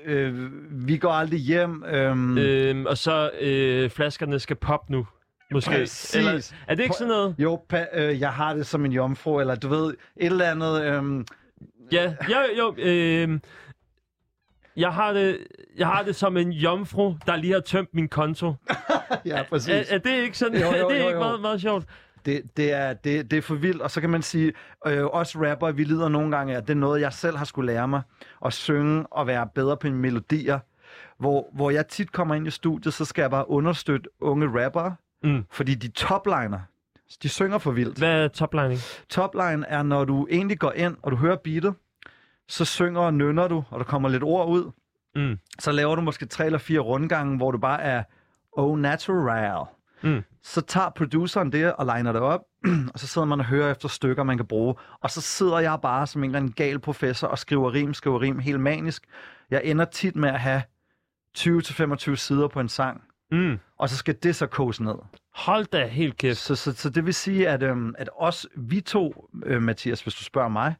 øh, 0.05 0.51
vi 0.87 0.97
går 0.97 1.11
aldrig 1.11 1.41
hjem. 1.41 1.85
Øhm, 1.85 2.39
Øhm, 2.39 2.87
og 2.87 2.99
så 2.99 3.31
øh, 3.41 3.91
flaskerne 3.91 4.39
skal 4.39 4.57
poppe 4.57 4.93
nu, 4.93 5.07
måske. 5.53 5.71
Præcis. 5.71 6.15
Eller, 6.15 6.53
er 6.69 6.75
det 6.75 6.83
ikke 6.83 6.95
sådan 6.95 7.09
noget? 7.09 7.35
Jo, 7.39 7.63
øh, 7.95 8.21
jeg 8.21 8.33
har 8.33 8.55
det 8.55 8.67
som 8.67 8.85
en 8.85 8.93
jomfru, 8.93 9.41
eller 9.41 9.55
du 9.55 9.69
ved, 9.69 9.87
et 10.17 10.27
eller 10.27 10.51
andet... 10.51 10.85
Øhm, 10.85 11.27
Ja, 11.93 12.15
jo, 12.29 12.39
jo. 12.59 12.75
Øh, 12.79 13.41
jeg, 14.77 14.93
har 14.93 15.13
det, 15.13 15.39
jeg 15.77 15.87
har 15.87 16.03
det 16.03 16.17
som 16.17 16.37
en 16.37 16.53
jomfru, 16.53 17.15
der 17.27 17.37
lige 17.37 17.53
har 17.53 17.61
tømt 17.61 17.95
min 17.95 18.09
konto. 18.09 18.55
ja, 19.25 19.43
præcis. 19.49 19.69
Er, 19.69 19.95
er 19.95 19.99
det 19.99 20.11
ikke 20.11 20.39
sådan? 20.39 20.61
Jo, 20.61 20.67
jo, 20.67 20.73
det 20.73 20.97
er 20.97 21.03
jo, 21.03 21.09
ikke 21.09 21.11
jo. 21.11 21.19
meget, 21.19 21.41
meget 21.41 21.61
sjovt. 21.61 21.85
Det, 22.25 22.43
det, 22.57 22.73
er, 22.73 22.93
det, 22.93 23.31
det 23.31 23.37
er 23.37 23.43
for 23.43 23.55
vildt, 23.55 23.83
og 23.83 23.91
så 23.91 24.01
kan 24.01 24.11
man 24.11 24.23
sige, 24.23 24.53
øh, 24.87 25.05
os 25.05 25.37
rapper, 25.37 25.73
vi 25.73 25.85
lider 25.85 26.09
nogle 26.09 26.37
gange 26.37 26.57
af, 26.57 26.63
det 26.63 26.71
er 26.71 26.75
noget, 26.75 27.01
jeg 27.01 27.13
selv 27.13 27.37
har 27.37 27.45
skulle 27.45 27.73
lære 27.73 27.89
mig, 27.89 28.03
at 28.47 28.53
synge 28.53 29.07
og 29.11 29.27
være 29.27 29.49
bedre 29.55 29.77
på 29.77 29.87
mine 29.87 29.99
melodier. 29.99 30.59
Hvor, 31.19 31.49
hvor 31.53 31.71
jeg 31.71 31.87
tit 31.87 32.13
kommer 32.13 32.35
ind 32.35 32.47
i 32.47 32.51
studiet, 32.51 32.95
så 32.95 33.05
skal 33.05 33.23
jeg 33.23 33.31
bare 33.31 33.51
understøtte 33.51 34.11
unge 34.21 34.65
rappere, 34.65 34.97
Mm. 35.23 35.45
fordi 35.51 35.75
de 35.75 35.89
topliner, 35.89 36.61
de 37.23 37.29
synger 37.29 37.59
for 37.59 37.71
vildt. 37.71 37.99
Hvad 37.99 38.25
er 38.25 38.29
toplining? 38.29 38.81
Topline 39.09 39.67
er, 39.67 39.83
når 39.83 40.05
du 40.05 40.27
egentlig 40.31 40.59
går 40.59 40.73
ind, 40.73 40.97
og 41.03 41.11
du 41.11 41.17
hører 41.17 41.37
beatet, 41.37 41.75
så 42.49 42.65
synger 42.65 43.01
og 43.01 43.15
nynner 43.15 43.49
du, 43.49 43.65
og 43.71 43.79
der 43.79 43.85
kommer 43.85 44.09
lidt 44.09 44.23
ord 44.23 44.49
ud. 44.49 44.71
Mm. 45.15 45.39
Så 45.59 45.73
laver 45.73 45.95
du 45.95 46.03
måske 46.03 46.27
tre 46.27 46.47
eller 46.47 46.59
fire 46.59 46.81
rundgange, 46.81 47.37
hvor 47.37 47.51
du 47.51 47.59
bare 47.59 47.83
er 47.83 48.03
oh 48.53 48.79
natural. 48.79 49.67
Mm. 50.03 50.23
Så 50.43 50.61
tager 50.61 50.91
produceren 50.91 51.53
det 51.53 51.73
og 51.73 51.97
liner 51.97 52.13
det 52.13 52.23
op, 52.23 52.41
og 52.93 52.99
så 52.99 53.07
sidder 53.07 53.27
man 53.27 53.41
og 53.41 53.47
hører 53.47 53.71
efter 53.71 53.89
stykker, 53.89 54.23
man 54.23 54.37
kan 54.37 54.47
bruge. 54.47 54.75
Og 55.01 55.11
så 55.11 55.21
sidder 55.21 55.59
jeg 55.59 55.79
bare 55.83 56.07
som 56.07 56.25
en 56.25 56.31
eller 56.31 56.39
anden 56.39 56.53
gal 56.53 56.79
professor 56.79 57.29
og 57.29 57.39
skriver 57.39 57.73
rim, 57.75 57.95
skriver 57.95 58.21
rim, 58.21 58.39
helt 58.39 58.61
manisk. 58.61 59.05
Jeg 59.51 59.61
ender 59.65 59.85
tit 59.85 60.17
med 60.17 60.29
at 60.29 60.41
have 60.41 60.63
20-25 61.39 62.15
sider 62.15 62.49
på 62.49 62.61
en 62.61 62.69
sang, 62.69 63.05
Mm. 63.33 63.59
og 63.79 63.89
så 63.89 63.97
skal 63.97 64.17
det 64.23 64.37
så 64.37 64.47
koges 64.47 64.81
ned. 64.81 64.95
Hold 65.35 65.67
da 65.67 65.87
helt 65.87 66.17
kæft. 66.17 66.39
Så, 66.39 66.55
så, 66.55 66.73
så 66.73 66.91
det 66.91 67.07
vil 67.07 67.15
sige, 67.15 67.49
at, 67.49 67.63
øhm, 67.63 67.95
at 67.99 68.09
os, 68.17 68.47
vi 68.57 68.81
to, 68.81 69.29
øh, 69.47 69.63
Mathias, 69.63 70.03
hvis 70.03 70.15
du 70.15 70.25
spørger 70.25 70.49
mig, 70.49 70.75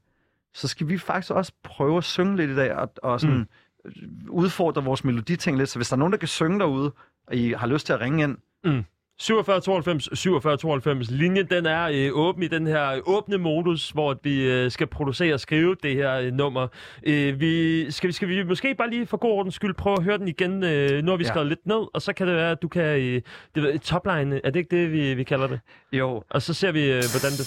så 0.55 0.69
skal 0.69 0.89
vi 0.89 0.99
faktisk 0.99 1.31
også 1.31 1.53
prøve 1.63 1.97
at 1.97 2.05
synge 2.05 2.37
lidt 2.37 2.51
i 2.51 2.57
dag, 2.57 2.75
og, 2.75 2.93
og 3.03 3.21
sådan, 3.21 3.37
mm. 3.37 4.29
udfordre 4.29 4.85
vores 4.85 5.05
meloditing 5.05 5.59
lidt. 5.59 5.69
Så 5.69 5.79
hvis 5.79 5.89
der 5.89 5.97
er 5.97 5.99
nogen, 5.99 6.13
der 6.13 6.19
kan 6.19 6.29
synge 6.29 6.59
derude, 6.59 6.93
og 7.27 7.37
I 7.37 7.53
har 7.53 7.67
lyst 7.67 7.87
til 7.87 7.93
at 7.93 8.01
ringe 8.01 8.23
ind, 8.25 8.37
47 8.65 8.85
92 9.21 10.09
47 10.19 10.57
92. 10.57 11.11
Linjen 11.11 11.47
den 11.51 11.67
er 11.67 11.89
øh, 11.95 12.11
åben 12.13 12.43
i 12.43 12.49
den 12.49 12.67
her 12.67 13.01
åbne 13.07 13.39
modus, 13.39 13.91
hvor 13.91 14.17
vi 14.23 14.43
øh, 14.43 14.71
skal 14.71 14.87
producere 14.87 15.35
og 15.35 15.41
skrive 15.41 15.77
det 15.83 15.95
her 15.95 16.15
øh, 16.15 16.33
nummer. 16.33 16.67
Øh, 17.07 17.41
vi, 17.41 17.91
skal, 17.91 18.09
vi, 18.09 18.13
skal 18.13 18.29
vi 18.29 18.43
måske 18.43 18.75
bare 18.75 18.91
lige 18.91 19.07
for 19.07 19.17
god 19.17 19.31
ordens 19.31 19.55
skyld 19.55 19.75
prøve 19.75 19.97
at 19.99 20.05
høre 20.05 20.19
den 20.19 20.29
igen? 20.29 20.65
Øh, 20.65 21.05
nu 21.05 21.11
har 21.13 21.17
vi 21.17 21.25
Ja. 21.25 21.29
skrevet 21.29 21.49
lidt 21.49 21.67
ned, 21.67 21.95
og 21.95 22.03
så 22.03 22.13
kan 22.13 22.27
det 22.27 22.37
være, 22.37 22.51
at 22.51 22.63
du 22.63 22.69
kan... 22.69 22.83
Øh, 22.83 23.23
det, 23.55 23.81
topline, 23.83 24.41
er 24.45 24.51
det 24.51 24.57
ikke 24.61 24.77
det, 24.77 24.93
vi, 24.93 25.15
vi 25.15 25.25
kalder 25.25 25.47
det? 25.47 25.61
jo, 25.93 26.23
Og 26.31 26.43
så 26.43 26.55
ser 26.55 26.73
vi, 26.73 26.81
øh, 26.85 27.03
hvordan 27.13 27.31
det... 27.39 27.47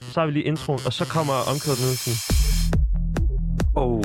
Så 0.00 0.20
har 0.20 0.26
vi 0.26 0.32
lige 0.32 0.44
introen, 0.44 0.80
og 0.86 0.92
så 0.92 1.04
kommer 1.08 1.34
omkvædet 1.52 2.08
oh. 3.76 4.02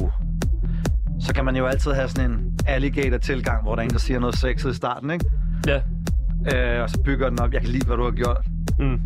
så 1.28 1.34
kan 1.34 1.46
man 1.46 1.56
jo 1.56 1.66
altid 1.66 1.92
have 1.92 2.10
sådan 2.10 2.32
en 2.32 2.60
alligator-tilgang, 2.68 3.64
hvor 3.64 3.76
der 3.76 3.82
er 3.82 3.86
en, 3.86 3.90
der 3.92 4.00
siger 4.00 4.20
noget 4.20 4.36
sexet 4.38 4.72
i 4.72 4.76
starten, 4.76 5.10
ikke? 5.12 5.26
Ja 5.68 5.82
øh, 6.54 6.82
og 6.84 6.90
så 6.90 7.02
bygger 7.06 7.30
den 7.30 7.40
op. 7.40 7.54
Jeg 7.54 7.62
kan 7.62 7.70
lide, 7.70 7.86
hvad 7.86 7.98
du 7.98 8.04
har 8.04 8.12
gjort. 8.12 8.46
Mm. 8.80 9.00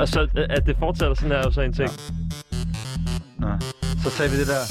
og 0.00 0.08
så, 0.08 0.46
at 0.50 0.66
det 0.66 0.76
fortsætter 0.78 1.14
sådan 1.14 1.30
her, 1.30 1.38
er 1.38 1.42
jo 1.44 1.50
så 1.50 1.60
en 1.60 1.72
ting. 1.72 1.90
Ja. 3.42 3.54
Så 4.02 4.10
tager 4.16 4.30
vi 4.30 4.36
det 4.40 4.46
der. 4.46 4.64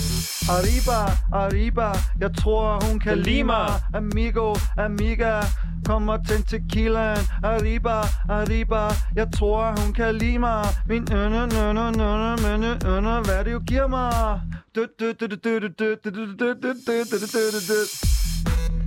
Arriba, 0.55 0.99
arriba, 1.34 1.88
jeg 2.19 2.31
tror, 2.38 2.89
hun 2.89 2.99
kan 2.99 3.17
lide 3.17 3.43
mig. 3.43 3.67
Amigo, 3.93 4.55
amiga, 4.77 5.41
kommer 5.85 6.17
til 6.27 6.45
tequilaen 6.45 7.17
Arriba, 7.43 8.01
arriba 8.30 8.89
Jeg 9.15 9.27
tror 9.38 9.81
hun 9.81 9.93
kan 9.93 10.15
lide 10.15 10.39
mig 10.39 10.65
Min 10.88 11.07
ønne, 11.13 11.41
ønne, 11.43 11.69
ønne, 11.69 12.53
ønne, 12.53 12.95
ønne 12.95 13.22
Hvad 13.26 13.45
det 13.45 13.51
jo 13.51 13.61
giver 13.67 13.88
mig 13.88 14.39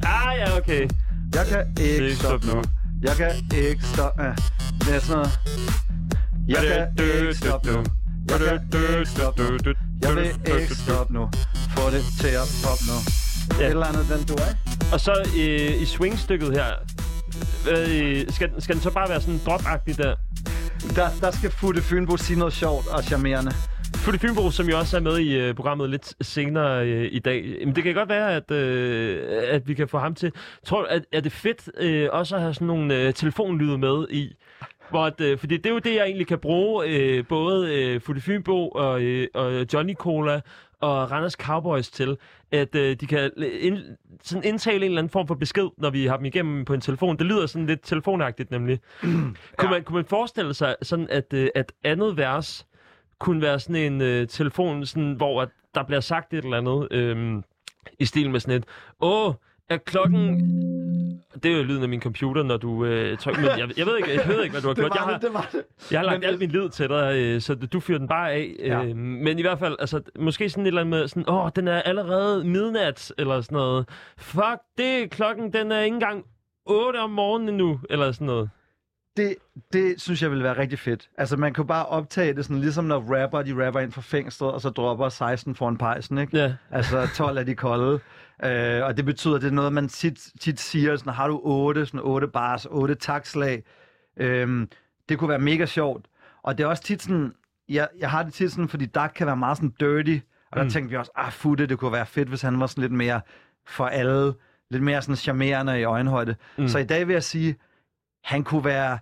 Ah 0.02 0.38
ja, 0.38 0.58
okay 0.58 0.88
jeg 1.34 1.46
kan 1.46 1.66
ikke 1.80 2.16
stoppe 2.16 2.46
nu. 2.46 2.62
Jeg 3.02 3.16
kan 3.16 3.30
ikke 3.52 3.84
stoppe. 3.84 4.22
Det 4.80 4.94
er 4.94 5.00
sådan 5.00 5.16
noget. 5.16 5.38
Jeg 6.48 6.88
kan 6.96 7.16
ikke 7.22 7.34
stoppe 7.34 7.72
nu. 7.72 7.84
Jeg 8.28 8.38
kan 8.40 8.98
ikke 8.98 9.10
stoppe 9.10 9.42
nu. 9.42 9.58
Jeg 10.02 10.14
vil 10.16 10.58
ikke 10.60 10.74
stoppe 10.74 11.12
nu. 11.12 11.30
Få 11.76 11.90
det 11.90 12.04
til 12.20 12.28
at 12.28 12.48
poppe 12.64 12.84
nu. 12.90 12.96
Ja. 13.60 13.66
Et 13.66 13.70
eller 13.70 13.86
andet, 13.86 14.06
den 14.08 14.26
du 14.26 14.34
er. 14.34 14.52
Og 14.92 15.00
så 15.00 15.12
øh, 15.36 15.82
i 15.82 15.84
swingstykket 15.84 16.52
her, 16.52 16.66
øh, 17.70 18.24
skal, 18.28 18.50
skal 18.62 18.74
den 18.74 18.82
så 18.82 18.90
bare 18.90 19.08
være 19.08 19.20
sådan 19.20 19.40
dropagtig 19.46 19.98
der? 19.98 20.14
Der, 20.96 21.08
der 21.20 21.30
skal 21.30 21.50
Futte 21.50 21.82
Fynbo 21.82 22.16
sige 22.16 22.38
noget 22.38 22.54
sjovt 22.54 22.86
og 22.86 23.04
charmerende. 23.04 23.52
Futte 23.96 24.18
Fynbo, 24.18 24.50
som 24.50 24.68
jo 24.68 24.78
også 24.78 24.96
er 24.96 25.00
med 25.00 25.18
i 25.18 25.36
øh, 25.36 25.54
programmet 25.54 25.90
lidt 25.90 26.14
senere 26.26 26.86
øh, 26.86 27.08
i 27.12 27.18
dag. 27.18 27.44
Jamen, 27.60 27.76
det 27.76 27.84
kan 27.84 27.94
godt 27.94 28.08
være, 28.08 28.34
at, 28.34 28.50
øh, 28.50 29.42
at 29.48 29.68
vi 29.68 29.74
kan 29.74 29.88
få 29.88 29.98
ham 29.98 30.14
til... 30.14 30.32
Tror 30.64 30.84
at, 30.84 31.04
er 31.12 31.20
det 31.20 31.32
fedt 31.32 31.70
øh, 31.78 32.08
også 32.12 32.36
at 32.36 32.42
have 32.42 32.54
sådan 32.54 32.66
nogle 32.66 32.96
øh, 32.96 33.14
telefonlyde 33.14 33.78
med 33.78 34.06
i? 34.10 34.34
Hvor 34.90 35.04
at, 35.04 35.20
øh, 35.20 35.38
fordi 35.38 35.56
det 35.56 35.66
er 35.66 35.70
jo 35.70 35.78
det, 35.78 35.94
jeg 35.94 36.04
egentlig 36.04 36.26
kan 36.26 36.38
bruge 36.38 36.86
øh, 36.88 37.26
både 37.28 37.74
øh, 37.74 38.00
Futte 38.00 38.20
Fynbo 38.20 38.68
og, 38.68 39.02
øh, 39.02 39.28
og 39.34 39.66
Johnny 39.72 39.94
Cola 39.94 40.40
og 40.80 41.10
Randers 41.10 41.32
Cowboys 41.32 41.90
til, 41.90 42.16
at 42.52 42.74
øh, 42.74 42.96
de 43.00 43.06
kan 43.06 43.30
ind, 43.60 43.78
sådan 44.22 44.44
indtale 44.44 44.76
en 44.76 44.82
eller 44.82 44.98
anden 44.98 45.10
form 45.10 45.26
for 45.26 45.34
besked, 45.34 45.68
når 45.78 45.90
vi 45.90 46.06
har 46.06 46.16
dem 46.16 46.26
igennem 46.26 46.64
på 46.64 46.74
en 46.74 46.80
telefon. 46.80 47.16
Det 47.16 47.26
lyder 47.26 47.46
sådan 47.46 47.66
lidt 47.66 47.82
telefonagtigt 47.82 48.50
nemlig. 48.50 48.80
kunne, 49.58 49.70
man, 49.70 49.84
kunne 49.84 49.96
man 49.96 50.04
forestille 50.04 50.54
sig 50.54 50.76
sådan, 50.82 51.06
at, 51.10 51.32
øh, 51.32 51.48
at 51.54 51.72
andet 51.84 52.16
vers 52.16 52.66
kunne 53.20 53.42
være 53.42 53.58
sådan 53.60 53.92
en 53.92 54.00
øh, 54.02 54.28
telefon, 54.28 54.86
sådan, 54.86 55.12
hvor 55.12 55.42
at 55.42 55.48
der 55.74 55.82
bliver 55.82 56.00
sagt 56.00 56.34
et 56.34 56.44
eller 56.44 56.56
andet 56.56 56.88
øh, 56.92 57.42
i 57.98 58.04
stil 58.04 58.30
med 58.30 58.40
sådan 58.40 58.56
et, 58.58 58.64
åh, 59.00 59.34
er 59.70 59.76
klokken... 59.76 60.40
Det 61.42 61.52
er 61.52 61.56
jo 61.56 61.62
lyden 61.62 61.82
af 61.82 61.88
min 61.88 62.02
computer, 62.02 62.42
når 62.42 62.56
du 62.56 62.84
øh, 62.84 63.18
trykker... 63.18 63.40
Men 63.40 63.50
jeg, 63.50 63.78
jeg, 63.78 63.86
ved 63.86 63.96
ikke, 63.96 64.14
jeg 64.14 64.28
ved 64.28 64.42
ikke, 64.42 64.52
hvad 64.52 64.62
du 64.62 64.68
har 64.68 64.74
gjort. 64.80 64.94
Jeg 64.94 65.02
har, 65.02 65.18
det 65.18 65.32
var 65.32 65.48
det. 65.52 65.62
jeg 65.90 66.00
har 66.00 66.04
lagt 66.06 66.20
Men- 66.20 66.28
al 66.28 66.38
min 66.38 66.50
lid 66.50 66.68
til 66.68 66.88
dig, 66.88 67.12
øh, 67.16 67.40
så 67.40 67.54
du 67.54 67.80
fyrer 67.80 67.98
den 67.98 68.08
bare 68.08 68.32
af. 68.32 68.54
Ja. 68.58 68.84
Øh, 68.84 68.96
men 68.96 69.38
i 69.38 69.42
hvert 69.42 69.58
fald, 69.58 69.76
altså, 69.78 70.00
måske 70.18 70.50
sådan 70.50 70.64
et 70.64 70.68
eller 70.68 70.80
andet 70.80 71.00
med 71.00 71.08
sådan, 71.08 71.24
åh, 71.28 71.50
den 71.56 71.68
er 71.68 71.82
allerede 71.82 72.44
midnat, 72.44 73.12
eller 73.18 73.40
sådan 73.40 73.56
noget. 73.56 73.88
Fuck, 74.18 74.58
det 74.78 75.10
klokken, 75.10 75.52
den 75.52 75.72
er 75.72 75.80
ikke 75.80 75.94
engang 75.94 76.24
8 76.66 76.96
om 77.00 77.10
morgenen 77.10 77.48
endnu, 77.48 77.80
eller 77.90 78.12
sådan 78.12 78.26
noget. 78.26 78.50
Det, 79.18 79.34
det 79.72 80.00
synes 80.00 80.22
jeg 80.22 80.30
ville 80.30 80.44
være 80.44 80.58
rigtig 80.58 80.78
fedt. 80.78 81.08
Altså, 81.18 81.36
man 81.36 81.54
kunne 81.54 81.66
bare 81.66 81.86
optage 81.86 82.34
det 82.34 82.44
sådan, 82.44 82.60
ligesom 82.60 82.84
når 82.84 83.22
rapper, 83.22 83.42
de 83.42 83.66
rapper 83.66 83.80
ind 83.80 83.92
fra 83.92 84.00
fængslet, 84.00 84.50
og 84.50 84.60
så 84.60 84.70
dropper 84.70 85.08
16 85.08 85.54
foran 85.54 85.76
pejsen, 85.76 86.18
ikke? 86.18 86.38
Ja. 86.38 86.54
Altså, 86.70 87.08
12 87.14 87.38
er 87.38 87.42
de 87.42 87.54
kolde. 87.54 88.00
Øh, 88.44 88.84
og 88.84 88.96
det 88.96 89.04
betyder, 89.04 89.34
at 89.34 89.42
det 89.42 89.48
er 89.48 89.52
noget, 89.52 89.72
man 89.72 89.88
tit, 89.88 90.28
tit 90.40 90.60
siger, 90.60 90.96
sådan, 90.96 91.12
har 91.12 91.28
du 91.28 91.40
8, 91.42 91.86
sådan 91.86 92.00
8 92.00 92.28
bars, 92.28 92.66
8 92.70 92.94
takslag. 92.94 93.62
Øhm, 94.16 94.68
det 95.08 95.18
kunne 95.18 95.28
være 95.30 95.38
mega 95.38 95.66
sjovt. 95.66 96.06
Og 96.42 96.58
det 96.58 96.64
er 96.64 96.68
også 96.68 96.82
tit 96.82 97.02
sådan, 97.02 97.32
jeg, 97.68 97.88
jeg 97.98 98.10
har 98.10 98.22
det 98.22 98.32
tit 98.32 98.52
sådan, 98.52 98.68
fordi 98.68 98.86
Dark 98.86 99.12
kan 99.16 99.26
være 99.26 99.36
meget 99.36 99.56
sådan 99.56 99.74
dirty, 99.80 100.18
og 100.50 100.56
der 100.56 100.64
mm. 100.64 100.70
tænkte 100.70 100.90
vi 100.90 100.96
også, 100.96 101.12
ah, 101.16 101.32
futte, 101.32 101.66
det 101.66 101.78
kunne 101.78 101.92
være 101.92 102.06
fedt, 102.06 102.28
hvis 102.28 102.42
han 102.42 102.60
var 102.60 102.66
sådan 102.66 102.82
lidt 102.82 102.92
mere 102.92 103.20
for 103.66 103.86
alle, 103.86 104.34
lidt 104.70 104.82
mere 104.82 105.02
sådan 105.02 105.16
charmerende 105.16 105.80
i 105.80 105.84
øjenhøjde. 105.84 106.34
Mm. 106.58 106.68
Så 106.68 106.78
i 106.78 106.84
dag 106.84 107.06
vil 107.06 107.12
jeg 107.12 107.22
sige, 107.22 107.56
han 108.24 108.44
kunne 108.44 108.64
være 108.64 108.98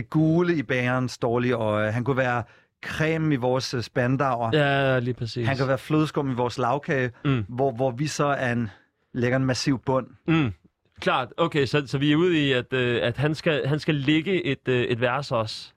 det 0.00 0.10
gule 0.10 0.54
i 0.56 0.62
bærens 0.62 1.18
dårlige 1.18 1.52
øje. 1.54 1.90
Han 1.90 2.04
kunne 2.04 2.16
være 2.16 2.42
creme 2.84 3.34
i 3.34 3.36
vores 3.36 3.74
øh, 3.74 3.82
spandauer. 3.82 4.50
Ja, 4.52 4.98
lige 4.98 5.14
præcis. 5.14 5.48
Han 5.48 5.56
kan 5.56 5.68
være 5.68 5.78
flødeskum 5.78 6.30
i 6.30 6.34
vores 6.34 6.58
lavkage, 6.58 7.10
Mm. 7.24 7.44
hvor, 7.48 7.70
hvor 7.72 7.90
vi 7.90 8.06
så 8.06 8.24
er 8.26 8.52
en, 8.52 8.70
lægger 9.14 9.36
en 9.36 9.44
massiv 9.44 9.78
bund. 9.78 10.06
Mm. 10.26 10.52
Klart, 11.00 11.28
okay, 11.36 11.66
så, 11.66 11.82
så 11.86 11.98
vi 11.98 12.12
er 12.12 12.16
ude 12.16 12.48
i, 12.48 12.52
at, 12.52 12.72
øh, 12.72 13.00
at 13.02 13.16
han, 13.16 13.34
skal, 13.34 13.66
han 13.66 13.78
skal 13.78 13.94
ligge 13.94 14.44
et, 14.44 14.68
øh, 14.68 14.82
et 14.82 15.00
vers 15.00 15.32
også. 15.32 15.72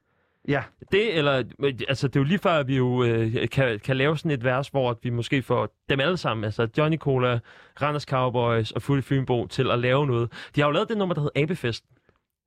Ja, 0.48 0.64
Det, 0.92 1.18
eller, 1.18 1.44
altså 1.88 2.08
det 2.08 2.16
er 2.16 2.20
jo 2.20 2.24
lige 2.24 2.40
før, 2.40 2.52
at 2.54 2.68
vi 2.68 2.78
jo 2.78 3.04
øh, 3.04 3.50
kan, 3.50 3.80
kan 3.80 3.98
lave 3.98 4.18
sådan 4.18 4.32
et 4.32 4.44
vers, 4.44 4.68
hvor 4.68 5.00
vi 5.04 5.10
måske 5.10 5.42
får 5.44 5.70
dem 5.90 6.00
alle 6.00 6.18
sammen, 6.18 6.44
altså 6.44 6.68
Johnny 6.78 6.98
Cola, 6.98 7.40
Randers 7.82 8.04
Cowboys 8.04 8.72
og 8.72 8.82
Fully 8.82 9.02
Fynbo 9.02 9.48
til 9.48 9.72
at 9.72 9.80
lave 9.80 10.08
noget. 10.08 10.32
De 10.56 10.62
har 10.62 10.68
jo 10.68 10.72
lavet 10.72 10.90
det 10.90 10.98
nummer, 10.98 11.16
der 11.16 11.22
hedder 11.22 11.42
Abefest. 11.44 11.84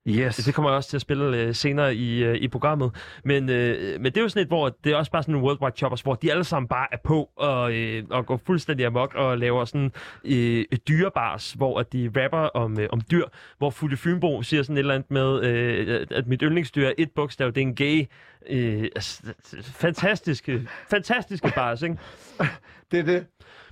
Yes. 0.09 0.37
Det 0.37 0.55
kommer 0.55 0.71
jeg 0.71 0.77
også 0.77 0.91
til 0.91 0.97
at 0.97 1.01
spille 1.01 1.37
øh, 1.37 1.55
senere 1.55 1.95
i, 1.95 2.25
øh, 2.25 2.37
i 2.37 2.49
programmet. 2.49 2.91
Men, 3.25 3.51
øh, 3.51 4.01
men 4.01 4.05
det 4.05 4.17
er 4.17 4.21
jo 4.23 4.29
sådan 4.29 4.43
et, 4.43 4.49
hvor 4.49 4.77
det 4.85 4.93
er 4.93 4.97
også 4.97 5.11
bare 5.11 5.23
sådan 5.23 5.35
en 5.35 5.41
worldwide 5.41 5.77
choppers, 5.77 6.01
hvor 6.01 6.15
de 6.15 6.31
alle 6.31 6.45
sammen 6.45 6.69
bare 6.69 6.87
er 6.93 6.97
på 7.05 7.31
og, 7.37 7.75
øh, 7.75 8.05
og 8.11 8.27
går 8.27 8.41
fuldstændig 8.47 8.87
amok 8.87 9.15
og 9.15 9.39
laver 9.39 9.65
sådan 9.65 9.93
øh, 10.25 10.65
dyrebars, 10.89 11.53
hvor 11.53 11.81
at 11.81 11.93
de 11.93 12.11
rapper 12.17 12.39
om, 12.39 12.81
øh, 12.81 12.89
om 12.93 13.01
dyr, 13.11 13.25
hvor 13.59 13.71
Fulde 13.71 13.97
Fynbo 13.97 14.43
siger 14.43 14.63
sådan 14.63 14.77
et 14.77 14.79
eller 14.79 14.95
andet 14.95 15.11
med, 15.11 15.43
øh, 15.43 16.07
at 16.11 16.27
mit 16.27 16.41
yndlingsdyr 16.43 16.87
er 16.89 16.93
et 16.99 17.11
bogstav, 17.11 17.47
det 17.47 17.57
er 17.57 17.63
en 17.63 17.75
gay. 17.75 18.07
Øh, 18.51 18.83
altså, 18.83 19.23
fantastiske, 19.63 20.69
fantastiske 20.91 21.53
bars, 21.55 21.83
ikke? 21.83 21.97
Det 22.91 22.99
er 23.01 23.05
det. 23.05 23.27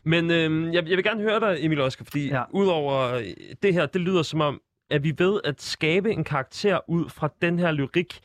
Men 0.04 0.30
øh, 0.30 0.74
jeg, 0.74 0.88
jeg 0.88 0.96
vil 0.96 1.04
gerne 1.04 1.22
høre 1.22 1.40
dig, 1.40 1.56
Emil 1.60 1.80
Oskar, 1.80 2.04
fordi 2.04 2.28
ja. 2.28 2.42
Udover 2.50 3.22
det 3.62 3.74
her, 3.74 3.86
det 3.86 4.00
lyder 4.00 4.22
som 4.22 4.40
om, 4.40 4.60
at 4.90 5.04
vi 5.04 5.14
ved 5.18 5.40
at 5.44 5.62
skabe 5.62 6.12
en 6.12 6.24
karakter 6.24 6.90
ud 6.90 7.08
fra 7.08 7.28
den 7.42 7.58
her 7.58 7.72
lyrik, 7.72 8.20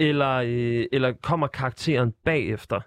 eller, 0.00 0.42
øh, 0.46 0.86
eller 0.92 1.12
kommer 1.22 1.46
karakteren 1.46 2.12
bagefter? 2.24 2.80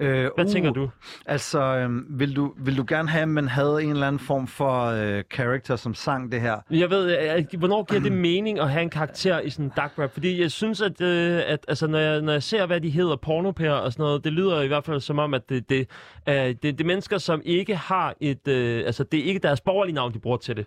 Øh, 0.00 0.30
Hvad 0.34 0.52
tænker 0.52 0.70
du? 0.70 0.90
Altså, 1.26 1.60
øhm, 1.60 2.06
vil, 2.10 2.36
du, 2.36 2.54
vil 2.58 2.76
du 2.76 2.84
gerne 2.88 3.08
have, 3.08 3.22
at 3.22 3.28
man 3.28 3.48
havde 3.48 3.82
en 3.82 3.90
eller 3.90 4.06
anden 4.06 4.18
form 4.18 4.46
for 4.46 4.84
øh, 4.84 5.24
character, 5.32 5.76
som 5.76 5.94
sang 5.94 6.32
det 6.32 6.40
her? 6.40 6.56
Jeg 6.70 6.90
ved, 6.90 7.18
øh, 7.36 7.58
hvornår 7.58 7.84
giver 7.84 8.00
det 8.00 8.12
mening 8.28 8.58
at 8.58 8.70
have 8.70 8.82
en 8.82 8.90
karakter 8.90 9.40
i 9.40 9.50
sådan 9.50 9.64
en 9.64 9.72
dark 9.76 9.98
rap? 9.98 10.12
Fordi 10.12 10.40
jeg 10.40 10.50
synes, 10.50 10.80
at, 10.80 11.00
øh, 11.00 11.42
at 11.46 11.64
altså, 11.68 11.86
når, 11.86 11.98
jeg, 11.98 12.22
når 12.22 12.32
jeg 12.32 12.42
ser, 12.42 12.66
hvad 12.66 12.80
de 12.80 12.90
hedder, 12.90 13.16
pornopærer 13.16 13.72
og 13.72 13.92
sådan 13.92 14.02
noget, 14.02 14.24
det 14.24 14.32
lyder 14.32 14.62
i 14.62 14.66
hvert 14.66 14.84
fald 14.84 15.00
som 15.00 15.18
om, 15.18 15.34
at 15.34 15.48
det, 15.48 15.68
det, 15.68 15.88
øh, 16.28 16.34
det, 16.34 16.62
det 16.62 16.80
er 16.80 16.84
mennesker, 16.84 17.18
som 17.18 17.42
ikke 17.44 17.76
har 17.76 18.14
et... 18.20 18.48
Øh, 18.48 18.86
altså, 18.86 19.04
det 19.04 19.20
er 19.20 19.24
ikke 19.24 19.40
deres 19.40 19.60
borgerlige 19.60 19.94
navn, 19.94 20.14
de 20.14 20.18
bruger 20.18 20.36
til 20.36 20.56
det. 20.56 20.66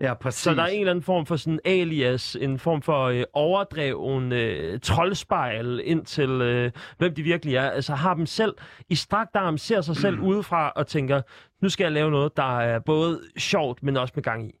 Ja, 0.00 0.14
præcis. 0.14 0.42
Så 0.42 0.54
der 0.54 0.62
er 0.62 0.66
en 0.66 0.80
eller 0.80 0.90
anden 0.90 1.02
form 1.02 1.26
for 1.26 1.36
sådan 1.36 1.60
alias, 1.64 2.36
en 2.40 2.58
form 2.58 2.82
for 2.82 3.04
øh, 3.04 3.24
overdreven 3.32 4.32
øh, 4.32 4.80
troldspejl 4.80 5.80
ind 5.84 6.04
til, 6.04 6.30
øh, 6.30 6.70
hvem 6.98 7.14
de 7.14 7.22
virkelig 7.22 7.56
er. 7.56 7.70
Altså 7.70 7.94
har 7.94 8.14
dem 8.14 8.26
selv 8.26 8.54
i 8.88 8.94
strakt 8.94 9.36
arm, 9.36 9.58
ser 9.58 9.80
sig 9.80 9.96
selv 9.96 10.20
udefra 10.20 10.72
og 10.76 10.86
tænker, 10.86 11.22
nu 11.62 11.68
skal 11.68 11.84
jeg 11.84 11.92
lave 11.92 12.10
noget, 12.10 12.36
der 12.36 12.58
er 12.60 12.78
både 12.78 13.20
sjovt, 13.38 13.82
men 13.82 13.96
også 13.96 14.12
med 14.16 14.22
gang 14.22 14.48
i. 14.48 14.54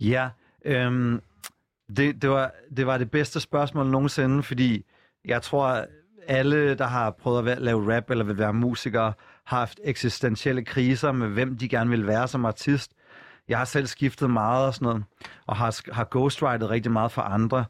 Ja, 0.00 0.28
øhm, 0.64 1.20
det, 1.96 2.22
det, 2.22 2.30
var, 2.30 2.52
det 2.76 2.86
var 2.86 2.98
det 2.98 3.10
bedste 3.10 3.40
spørgsmål 3.40 3.86
nogensinde, 3.86 4.42
fordi 4.42 4.84
jeg 5.24 5.42
tror, 5.42 5.84
alle, 6.28 6.74
der 6.74 6.86
har 6.86 7.10
prøvet 7.10 7.48
at 7.48 7.62
lave 7.62 7.96
rap 7.96 8.10
eller 8.10 8.24
vil 8.24 8.38
være 8.38 8.52
musikere, 8.52 9.12
har 9.44 9.58
haft 9.58 9.80
eksistentielle 9.84 10.64
kriser 10.64 11.12
med, 11.12 11.28
hvem 11.28 11.58
de 11.58 11.68
gerne 11.68 11.90
vil 11.90 12.06
være 12.06 12.28
som 12.28 12.44
artist. 12.44 12.92
Jeg 13.50 13.58
har 13.58 13.64
selv 13.64 13.86
skiftet 13.86 14.30
meget 14.30 14.66
og 14.66 14.74
sådan 14.74 14.86
noget, 14.86 15.04
og 15.46 15.56
har, 15.56 15.92
har 15.92 16.08
ghostwritet 16.10 16.70
rigtig 16.70 16.92
meget 16.92 17.12
for 17.12 17.22
andre. 17.22 17.64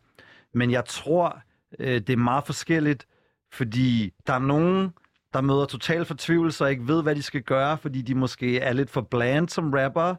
Men 0.54 0.70
jeg 0.70 0.84
tror, 0.84 1.38
øh, 1.78 2.00
det 2.00 2.10
er 2.10 2.16
meget 2.16 2.46
forskelligt, 2.46 3.06
fordi 3.52 4.12
der 4.26 4.32
er 4.32 4.38
nogen, 4.38 4.90
der 5.34 5.40
møder 5.40 5.64
total 5.64 6.04
fortvivlelse 6.04 6.64
og 6.64 6.70
ikke 6.70 6.88
ved, 6.88 7.02
hvad 7.02 7.14
de 7.14 7.22
skal 7.22 7.42
gøre, 7.42 7.78
fordi 7.78 8.02
de 8.02 8.14
måske 8.14 8.58
er 8.60 8.72
lidt 8.72 8.90
for 8.90 9.00
bland 9.00 9.48
som 9.48 9.72
rapper, 9.72 10.14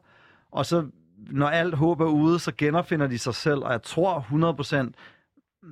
og 0.52 0.66
så 0.66 0.86
når 1.18 1.48
alt 1.48 1.76
håb 1.76 2.02
er 2.02 2.06
ude, 2.06 2.40
så 2.40 2.52
genopfinder 2.58 3.08
de 3.08 3.18
sig 3.20 3.36
selv, 3.36 3.60
og 3.64 3.72
jeg 3.72 3.84
tror 3.84 4.20
100% 4.90 4.92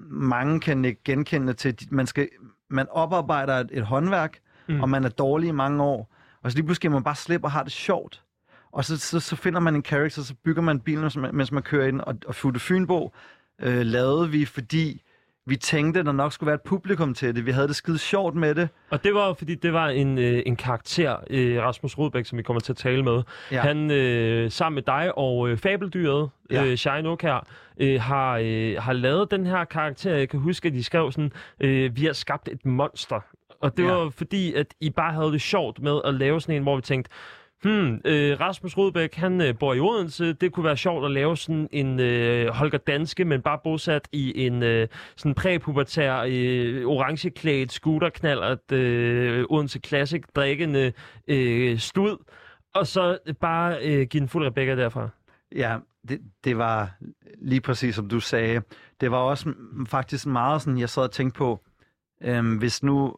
mange 0.10 0.60
kan 0.60 0.86
ikke 0.86 1.02
genkende 1.04 1.54
til, 1.54 1.70
at 1.70 1.84
man, 1.92 2.08
skal, 2.08 2.30
man 2.70 2.88
oparbejder 2.90 3.54
et, 3.56 3.70
et 3.72 3.84
håndværk, 3.86 4.40
Mm. 4.68 4.82
og 4.82 4.90
man 4.90 5.04
er 5.04 5.10
dårlig 5.10 5.48
i 5.48 5.52
mange 5.52 5.84
år, 5.84 6.16
og 6.44 6.52
så 6.52 6.58
lige 6.58 6.66
pludselig 6.66 6.92
man 6.92 7.04
bare 7.04 7.16
slippe 7.16 7.48
og 7.48 7.52
har 7.52 7.64
det 7.64 7.72
sjovt. 7.72 8.24
Og 8.72 8.86
så, 8.86 8.98
så, 8.98 9.20
så 9.20 9.36
finder 9.36 9.60
man 9.60 9.76
en 9.76 9.84
character, 9.86 10.22
så 10.22 10.34
bygger 10.46 10.62
man 10.62 10.80
bilen, 10.80 11.02
mens 11.02 11.18
man, 11.18 11.36
mens 11.36 11.52
man 11.52 11.64
kører 11.64 11.88
ind, 11.88 12.02
og, 12.02 12.16
og 12.28 12.36
Futte 12.36 12.60
Fynbo 12.60 13.14
øh, 13.62 13.82
lavede 13.82 14.30
vi, 14.30 14.46
fordi 14.46 15.02
vi 15.46 15.56
tænkte, 15.56 16.00
at 16.00 16.06
der 16.06 16.12
nok 16.12 16.34
skulle 16.34 16.48
være 16.48 16.56
et 16.56 16.62
publikum 16.62 17.14
til 17.14 17.36
det. 17.36 17.46
Vi 17.46 17.52
havde 17.52 17.68
det 17.68 17.76
skide 17.76 17.98
sjovt 17.98 18.36
med 18.36 18.56
det. 18.56 18.70
Og 18.90 19.04
det 19.04 19.14
var 19.14 19.34
fordi 19.34 19.56
det 19.56 19.74
var 19.74 19.88
en, 19.90 20.18
øh, 20.18 20.44
en 20.46 20.56
karakter, 20.56 21.18
øh, 21.30 21.62
Rasmus 21.62 21.98
Rudbæk, 21.98 22.26
som 22.26 22.38
vi 22.38 22.44
kommer 22.44 22.60
til 22.60 22.74
at 22.74 22.78
tale 22.78 23.04
med. 23.04 23.24
Ja. 23.52 23.62
Han 23.62 23.92
øh, 23.92 24.52
sammen 24.52 24.76
med 24.76 24.84
dig 24.84 25.18
og 25.18 25.50
øh, 25.50 25.58
Fabeldyret, 25.58 26.30
ja. 26.52 26.66
Øh, 26.66 26.78
Shine 26.78 27.18
her, 27.22 27.48
øh, 27.78 28.02
har, 28.02 28.40
øh, 28.44 28.76
har 28.80 28.94
lavet 28.94 29.32
den 29.32 29.46
her 29.46 29.66
karakter. 29.66 30.16
Jeg 30.16 30.30
kan 30.30 30.40
huske, 30.40 30.68
at 30.68 30.74
de 30.74 30.84
skrev 30.84 31.12
sådan, 31.12 31.32
øh, 31.60 31.96
vi 31.96 32.06
har 32.06 32.14
skabt 32.14 32.48
et 32.52 32.66
monster. 32.66 33.20
Og 33.62 33.78
det 33.78 33.84
Ja. 33.84 33.92
var 33.92 34.10
fordi, 34.10 34.54
at 34.54 34.68
I 34.82 34.90
bare 34.90 35.14
havde 35.14 35.32
det 35.32 35.42
sjovt 35.42 35.80
med 35.82 36.02
at 36.06 36.14
lave 36.14 36.42
sådan 36.42 36.56
en, 36.56 36.64
hvor 36.64 36.76
vi 36.76 36.82
tænkte, 36.82 37.12
Hmm, 37.64 38.02
øh, 38.06 38.40
Rasmus 38.40 38.78
Rudbæk, 38.78 39.16
han 39.16 39.42
øh, 39.42 39.58
bor 39.60 39.74
i 39.74 39.80
Odense. 39.80 40.34
Det 40.34 40.52
kunne 40.54 40.64
være 40.64 40.78
sjovt 40.78 41.06
at 41.06 41.12
lave 41.12 41.38
sådan 41.38 41.70
en 41.72 42.00
øh, 42.00 42.48
Holger 42.48 42.78
Danske, 42.78 43.26
men 43.26 43.42
bare 43.42 43.60
bosat 43.64 44.08
i 44.12 44.46
en 44.46 44.64
øh, 44.64 44.88
sådan 45.16 45.36
præpubertær, 45.36 46.24
øh, 46.28 46.86
orangeklædt 46.86 47.72
scooterknallert 47.72 48.72
øh, 48.72 49.46
Odense 49.50 49.80
Classic 49.80 50.24
drikkende 50.36 50.94
øh, 51.28 51.78
stud. 51.78 52.18
Og 52.76 52.88
så 52.88 53.18
bare 53.40 53.78
øh, 53.84 54.08
give 54.08 54.22
en 54.22 54.30
fuld 54.30 54.46
Rebecca 54.46 54.76
derfra. 54.76 55.10
Ja, 55.56 55.78
det, 56.10 56.22
det 56.44 56.58
var 56.58 56.92
lige 57.42 57.62
præcis 57.62 57.96
som 57.96 58.10
du 58.10 58.20
sagde. 58.20 58.62
Det 59.02 59.12
var 59.12 59.18
også 59.18 59.54
faktisk 59.88 60.26
meget 60.26 60.62
sådan, 60.62 60.80
jeg 60.80 60.90
sad 60.90 61.04
og 61.04 61.12
tænkte 61.12 61.38
på, 61.38 61.60
øhm, 62.24 62.58
hvis 62.58 62.84
nu... 62.84 63.16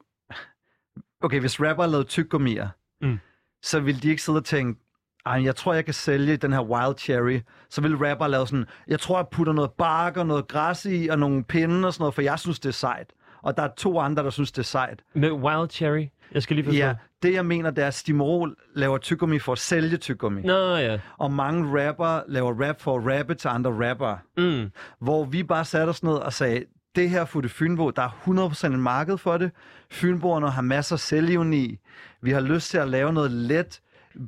Okay, 1.22 1.40
hvis 1.40 1.62
rapper 1.62 1.86
lavede 1.86 2.08
tyggegummier, 2.08 2.68
Mm. 3.02 3.20
Så 3.64 3.80
ville 3.80 4.02
de 4.02 4.10
ikke 4.10 4.22
sidde 4.22 4.38
og 4.38 4.46
tænke, 4.46 4.80
ej, 5.26 5.44
jeg 5.44 5.56
tror, 5.56 5.74
jeg 5.74 5.86
kan 5.86 5.94
sælge 5.94 6.38
den 6.38 6.54
her 6.54 6.62
Wild 6.62 6.98
Cherry. 6.98 7.40
Så 7.70 7.82
ville 7.82 8.10
rapper 8.12 8.28
lave 8.28 8.48
sådan, 8.48 8.66
jeg 8.88 9.00
tror, 9.00 9.18
jeg 9.18 9.28
putter 9.32 9.54
noget 9.54 9.72
bark 9.72 10.18
og 10.18 10.28
noget 10.28 10.48
græs 10.48 10.86
i, 10.86 11.08
og 11.08 11.20
nogle 11.20 11.44
pinde 11.44 11.88
og 11.88 11.94
sådan 11.94 12.02
noget, 12.02 12.16
for 12.16 12.22
jeg 12.22 12.40
synes, 12.40 12.60
det 12.60 12.70
er 12.70 12.74
sejt. 12.74 13.14
Og 13.44 13.58
der 13.58 13.64
er 13.64 13.70
to 13.78 14.00
andre, 14.00 14.24
der 14.24 14.30
synes, 14.30 14.52
det 14.52 14.60
er 14.60 14.64
sejt. 14.64 15.00
Med 15.14 15.32
Wild 15.32 15.70
Cherry. 15.70 16.08
Jeg 16.32 16.44
skal 16.44 16.56
lige 16.56 16.66
forstå. 16.66 16.78
Ja, 16.78 16.96
det 17.24 17.34
jeg 17.34 17.46
mener, 17.46 17.72
det 17.72 17.84
er, 17.84 17.88
at 17.88 17.94
Stimorol 17.94 18.56
laver 18.76 18.98
tyggegummi 18.98 19.40
for 19.40 19.52
at 19.52 19.58
sælge 19.60 19.98
tyggegummi. 19.98 20.42
Nå 20.42 20.76
ja. 20.76 21.00
Og 21.18 21.32
mange 21.32 21.88
rapper 21.88 22.22
laver 22.28 22.68
rap 22.68 22.82
for 22.82 22.98
at 22.98 23.20
rappe 23.20 23.34
til 23.36 23.48
andre 23.48 23.90
rappere 23.90 24.20
Mm. 24.38 24.72
hvor 25.00 25.26
vi 25.26 25.44
bare 25.44 25.66
satte 25.66 25.90
os 25.90 26.04
ned 26.04 26.14
og 26.14 26.34
sagde, 26.34 26.64
det 26.96 27.10
her 27.10 27.26
Futte 27.26 27.50
Fynbo, 27.50 27.90
der 27.90 28.02
er 28.02 28.10
100% 28.26 28.66
en 28.68 28.82
marked 28.82 29.18
for 29.18 29.38
det. 29.38 29.52
Fynboerne 29.92 30.50
har 30.50 30.62
masser 30.62 30.96
af 30.96 31.00
selvivni. 31.00 31.78
Vi 32.22 32.32
har 32.32 32.42
lyst 32.42 32.70
til 32.70 32.78
at 32.78 32.88
lave 32.90 33.14
noget 33.14 33.32
let. 33.32 33.82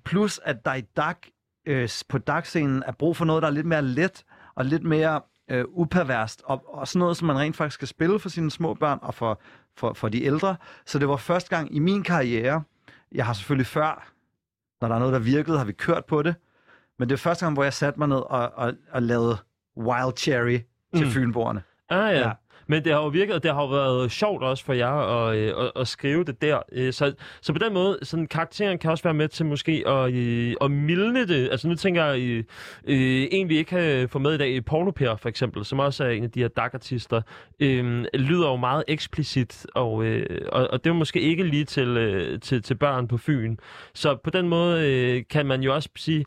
Plus, 0.06 0.40
at 0.44 0.66
der 0.66 0.74
i 0.74 0.82
DAG, 0.82 1.16
øh, 1.66 1.90
på 2.10 2.18
DAG-scenen 2.18 2.84
er 2.88 2.92
brug 2.92 3.18
for 3.18 3.26
noget, 3.26 3.42
der 3.42 3.48
er 3.48 3.52
lidt 3.54 3.66
mere 3.66 3.82
let 3.82 4.24
og 4.56 4.66
lidt 4.66 4.84
mere 4.84 5.22
øh, 5.50 5.66
uperverst. 5.68 6.42
Og, 6.46 6.64
og 6.68 6.88
sådan 6.88 7.00
noget, 7.00 7.18
som 7.18 7.28
man 7.28 7.38
rent 7.38 7.56
faktisk 7.56 7.74
skal 7.74 7.88
spille 7.88 8.20
for 8.20 8.30
sine 8.30 8.52
små 8.52 8.74
børn 8.74 9.00
og 9.02 9.14
for, 9.14 9.42
for, 9.78 9.94
for 9.94 10.10
de 10.10 10.24
ældre. 10.24 10.56
Så 10.86 11.00
det 11.00 11.08
var 11.08 11.18
første 11.18 11.50
gang 11.56 11.76
i 11.76 11.80
min 11.80 12.04
karriere, 12.04 12.64
jeg 13.12 13.26
har 13.26 13.34
selvfølgelig 13.34 13.68
før, 13.68 14.12
når 14.82 14.88
der 14.88 14.96
er 14.96 15.00
noget, 15.00 15.14
der 15.14 15.20
virkede, 15.20 15.58
har 15.58 15.66
vi 15.66 15.72
kørt 15.74 16.06
på 16.06 16.22
det. 16.22 16.36
Men 17.00 17.10
det 17.10 17.14
er 17.14 17.18
første 17.18 17.46
gang, 17.46 17.54
hvor 17.54 17.64
jeg 17.64 17.74
satte 17.74 18.00
mig 18.00 18.08
ned 18.08 18.18
og, 18.18 18.52
og, 18.56 18.74
og 18.92 19.02
lavede 19.02 19.38
Wild 19.78 20.18
Cherry 20.18 20.58
til 20.60 20.66
Mm. 20.94 21.00
mm. 21.00 21.12
Fynboerne. 21.12 21.64
Ah 21.90 22.14
ja. 22.16 22.20
ja. 22.20 22.32
Men 22.68 22.84
det 22.84 22.94
har 22.94 23.00
jo 23.00 23.08
virket, 23.08 23.36
og 23.36 23.44
det 23.44 23.54
har 23.54 23.62
jo 23.62 23.68
været 23.68 24.12
sjovt 24.12 24.44
også 24.44 24.66
for 24.66 24.74
jer 24.74 24.92
at, 25.28 25.38
øh, 25.38 25.54
at, 25.66 25.72
at 25.76 25.88
skrive 25.88 26.24
det 26.24 26.42
der. 26.42 26.60
Øh, 26.72 26.94
Så, 26.94 27.14
så 27.42 27.54
på 27.54 27.60
den 27.60 27.74
måde, 27.74 27.98
sådan 28.04 28.28
karakteren 28.28 28.78
kan 28.78 28.92
også 28.92 29.04
være 29.04 29.14
med 29.14 29.28
til 29.28 29.46
måske 29.46 29.84
at, 29.88 30.14
øh, 30.14 30.54
at 30.62 30.72
mildne 30.72 31.28
det. 31.28 31.50
Altså 31.52 31.68
nu 31.68 31.76
tænker 31.76 32.06
jeg, 32.06 32.20
øh, 32.20 32.44
øh, 32.88 33.28
en 33.32 33.50
vi 33.50 33.58
ikke 33.58 33.70
kan 33.70 34.10
få 34.10 34.20
med 34.20 34.34
i 34.34 34.38
dag, 34.38 34.66
Pornoper 34.66 35.16
for 35.16 35.30
eksempel, 35.30 35.66
som 35.66 35.80
også 35.80 36.04
er 36.04 36.10
en 36.10 36.24
af 36.24 36.32
de 36.32 36.40
her 36.40 36.48
dark-artister, 36.48 37.22
øh, 37.60 38.06
lyder 38.14 38.48
jo 38.50 38.56
meget 38.56 38.84
eksplicit, 38.88 39.66
og, 39.76 40.04
øh, 40.06 40.48
og, 40.52 40.68
og 40.72 40.84
det 40.84 40.90
er 40.90 40.94
måske 40.94 41.20
ikke 41.22 41.44
lige 41.44 41.66
til, 41.66 41.88
øh, 41.88 42.40
til, 42.40 42.62
til 42.62 42.76
børn 42.76 43.08
på 43.08 43.18
Fyn. 43.18 43.58
Så 43.94 44.16
på 44.24 44.30
den 44.30 44.50
måde 44.50 44.90
øh, 44.90 45.24
kan 45.30 45.46
man 45.46 45.62
jo 45.62 45.76
også 45.76 45.90
sige, 45.96 46.26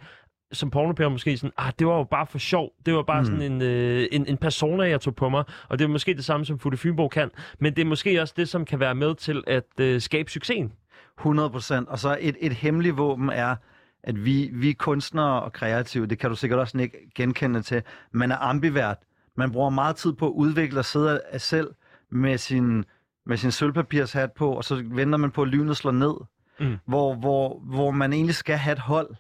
som 0.52 0.70
pornopærer 0.70 1.09
måske 1.09 1.36
sådan, 1.36 1.52
ah, 1.56 1.73
det 1.78 1.86
var 1.86 1.97
jo 1.97 2.05
bare 2.05 2.27
for 2.27 2.39
sjov. 2.39 2.73
Det 2.86 2.94
var 2.94 3.02
bare 3.02 3.20
mm. 3.20 3.27
sådan 3.27 3.43
en, 3.43 3.62
øh, 3.62 4.09
en, 4.12 4.27
en 4.27 4.36
persona, 4.36 4.85
jeg 4.85 5.01
tog 5.01 5.14
på 5.14 5.28
mig. 5.28 5.44
Og 5.68 5.78
det 5.78 5.85
er 5.85 5.89
måske 5.89 6.14
det 6.14 6.24
samme, 6.24 6.47
som 6.47 6.59
Futte 6.59 6.78
Fynbo 6.78 7.09
kan. 7.09 7.31
Men 7.59 7.77
det 7.77 7.82
er 7.82 7.86
måske 7.86 8.23
også 8.23 8.35
det, 8.36 8.48
som 8.48 8.64
kan 8.64 8.81
være 8.81 8.94
med 8.94 9.14
til 9.14 9.44
at 9.47 9.64
øh, 9.81 10.01
skabe 10.01 10.31
succesen. 10.31 10.73
100 11.18 11.51
procent. 11.51 11.89
Og 11.89 11.98
så 11.98 12.18
et, 12.20 12.36
et 12.40 12.52
hemmeligt 12.52 12.97
våben 12.97 13.31
er, 13.31 13.56
at 14.02 14.24
vi, 14.24 14.51
vi 14.52 14.70
er 14.70 14.74
kunstnere 14.74 15.43
og 15.43 15.52
kreative. 15.52 16.06
Det 16.06 16.18
kan 16.18 16.31
du 16.31 16.36
sikkert 16.36 16.60
også 16.60 16.78
ikke 16.78 17.10
genkende 17.14 17.62
til. 17.62 17.82
Man 18.12 18.32
er 18.32 18.36
ambivert. 18.36 18.97
Man 19.36 19.52
bruger 19.52 19.70
meget 19.70 19.97
tid 19.97 20.12
på 20.12 20.27
at 20.27 20.32
udvikle 20.32 20.78
og 20.78 20.85
sidde 20.85 21.20
af 21.32 21.40
selv 21.40 21.70
med 22.10 22.39
sin, 22.39 22.85
med 23.27 23.36
sin 23.36 23.51
sølvpapirshat 23.51 24.32
på, 24.32 24.52
og 24.52 24.64
så 24.64 24.85
venter 24.90 25.18
man 25.18 25.31
på, 25.31 25.43
at 25.43 25.48
lynet 25.48 25.77
slår 25.77 25.93
ned. 25.93 26.14
Mm. 26.60 26.77
Hvor, 26.86 27.14
hvor, 27.14 27.59
hvor 27.64 27.90
man 27.90 28.12
egentlig 28.12 28.35
skal 28.35 28.56
have 28.56 28.73
et 28.73 28.78
hold. 28.78 29.16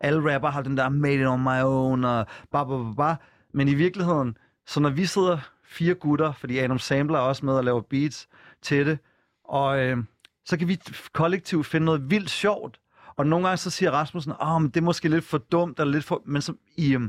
Alle 0.00 0.34
rapper 0.34 0.48
har 0.50 0.62
den 0.62 0.76
der 0.76 0.88
made 0.88 1.20
it 1.20 1.26
on 1.26 1.42
my 1.42 1.62
own, 1.62 2.04
og 2.04 2.26
bare, 2.50 2.66
bare, 2.66 2.84
bare, 2.84 2.94
bare. 2.96 3.16
Men 3.52 3.68
i 3.68 3.74
virkeligheden, 3.74 4.36
så 4.66 4.80
når 4.80 4.90
vi 4.90 5.06
sidder 5.06 5.38
fire 5.64 5.94
gutter, 5.94 6.32
fordi 6.32 6.58
Adam 6.58 6.78
Sampler 6.78 7.18
er 7.18 7.22
også 7.22 7.46
med 7.46 7.54
og 7.54 7.64
laver 7.64 7.80
beats 7.80 8.28
til 8.62 8.86
det, 8.86 8.98
og 9.44 9.78
øh, 9.78 9.98
så 10.44 10.56
kan 10.56 10.68
vi 10.68 10.80
kollektivt 11.12 11.66
finde 11.66 11.84
noget 11.84 12.10
vildt 12.10 12.30
sjovt. 12.30 12.80
Og 13.16 13.26
nogle 13.26 13.46
gange 13.46 13.56
så 13.56 13.70
siger 13.70 13.90
Rasmussen, 13.90 14.32
åh, 14.42 14.62
men 14.62 14.70
det 14.70 14.76
er 14.76 14.84
måske 14.84 15.08
lidt 15.08 15.24
for 15.24 15.38
dumt, 15.38 15.80
eller 15.80 15.92
lidt 15.92 16.04
for... 16.04 16.22
Men 16.24 16.42
så, 16.42 16.54
i, 16.76 16.94
øh, 16.94 17.00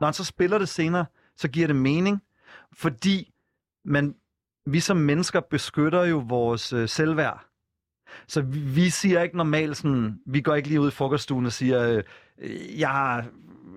når 0.00 0.04
han 0.04 0.14
så 0.14 0.24
spiller 0.24 0.58
det 0.58 0.68
senere, 0.68 1.06
så 1.36 1.48
giver 1.48 1.66
det 1.66 1.76
mening, 1.76 2.22
fordi 2.72 3.32
man, 3.84 4.14
vi 4.66 4.80
som 4.80 4.96
mennesker 4.96 5.40
beskytter 5.40 6.04
jo 6.04 6.24
vores 6.28 6.72
øh, 6.72 6.88
selvværd. 6.88 7.46
Så 8.28 8.42
vi, 8.42 8.58
vi 8.58 8.90
siger 8.90 9.22
ikke 9.22 9.36
normalt 9.36 9.76
sådan, 9.76 10.18
vi 10.26 10.40
går 10.40 10.54
ikke 10.54 10.68
lige 10.68 10.80
ud 10.80 10.88
i 10.88 10.90
frokoststuen 10.90 11.46
og 11.46 11.52
siger, 11.52 12.02
øh, 12.38 12.80
jeg, 12.80 12.88
har, 12.88 13.24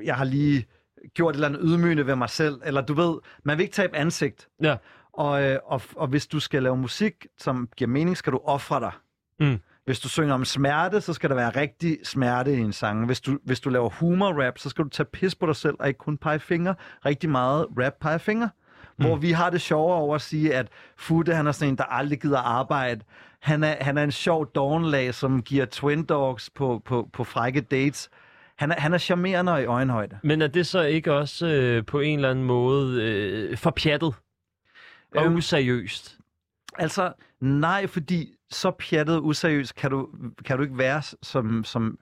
jeg 0.04 0.16
har 0.16 0.24
lige 0.24 0.66
gjort 1.14 1.36
et 1.36 1.36
eller 1.36 1.48
andet 1.48 1.62
ydmygende 1.64 2.08
ved 2.08 2.16
mig 2.16 2.30
selv, 2.30 2.62
eller 2.66 2.82
du 2.82 2.94
ved, 2.94 3.18
man 3.44 3.58
vil 3.58 3.64
ikke 3.64 3.76
tabe 3.76 3.96
ansigt. 3.96 4.48
Ja. 4.64 4.76
Og, 5.14 5.44
øh, 5.44 5.60
og, 5.66 5.82
og 5.96 6.08
hvis 6.08 6.28
du 6.28 6.40
skal 6.40 6.64
lave 6.64 6.78
musik, 6.78 7.28
som 7.38 7.70
giver 7.78 7.90
mening, 7.90 8.18
skal 8.18 8.34
du 8.34 8.42
ofre 8.44 8.80
dig. 8.80 8.92
Mm. 9.40 9.60
Hvis 9.86 10.00
du 10.00 10.10
synger 10.10 10.34
om 10.34 10.46
smerte, 10.46 11.02
så 11.02 11.14
skal 11.14 11.30
der 11.30 11.36
være 11.36 11.50
rigtig 11.50 11.98
smerte 12.04 12.54
i 12.54 12.60
en 12.60 12.74
sang. 12.74 13.06
Hvis 13.06 13.22
du, 13.22 13.38
hvis 13.44 13.60
du 13.60 13.70
laver 13.70 13.90
humor-rap, 13.90 14.58
så 14.58 14.70
skal 14.70 14.84
du 14.84 14.90
tage 14.90 15.08
pis 15.14 15.36
på 15.36 15.46
dig 15.46 15.56
selv, 15.56 15.76
og 15.80 15.88
ikke 15.88 15.98
kun 15.98 16.18
pege 16.18 16.40
fingre. 16.40 16.76
Rigtig 17.06 17.30
meget 17.30 17.68
rap 17.80 17.94
pege 18.02 18.20
fingre. 18.20 18.50
Mm. 18.98 19.06
Hvor 19.06 19.16
vi 19.16 19.32
har 19.32 19.50
det 19.50 19.62
sjovere 19.62 19.98
over 19.98 20.16
at 20.16 20.22
sige, 20.22 20.54
at 20.54 20.68
Futte, 20.98 21.36
han 21.36 21.48
er 21.48 21.52
sådan 21.52 21.70
en, 21.70 21.78
der 21.78 21.84
aldrig 21.84 22.22
gider 22.22 22.40
arbejde. 22.40 23.02
Han 23.46 23.64
er, 23.64 23.84
han 23.84 23.98
er 23.98 24.04
en 24.04 24.12
sjov 24.12 24.52
dognlag, 24.56 25.14
som 25.14 25.42
giver 25.42 25.66
twin 25.66 26.04
dogs 26.04 26.50
på, 26.50 26.82
på, 26.86 27.10
på 27.14 27.24
frække 27.24 27.62
dates. 27.62 28.10
Han 28.56 28.72
er, 28.72 28.76
han 28.80 28.94
er 28.94 28.98
charmerende 28.98 29.52
og 29.52 29.62
i 29.62 29.66
øjenhøjde. 29.66 30.20
Men 30.24 30.42
er 30.42 30.48
det 30.48 30.68
så 30.68 30.82
ikke 30.82 31.14
også 31.14 31.48
øh, 31.48 31.86
på 31.86 32.00
en 32.00 32.20
eller 32.20 32.30
anden 32.30 32.46
måde 32.46 33.04
øh, 33.04 33.58
forpjattet 33.58 34.14
og 35.16 35.26
Øhm, 35.26 35.36
useriøst? 35.36 36.18
Altså, 36.76 37.14
nej, 37.40 37.88
fordi 37.88 38.36
så 38.50 38.72
pjattet 38.72 39.16
og 39.16 39.26
useriøst 39.26 39.76
kan 39.76 39.92
du, 39.92 40.10
kan 40.46 40.58
du 40.58 40.64
ikke 40.64 40.78
være 40.78 41.02
som, 41.02 41.64
som, 41.64 42.00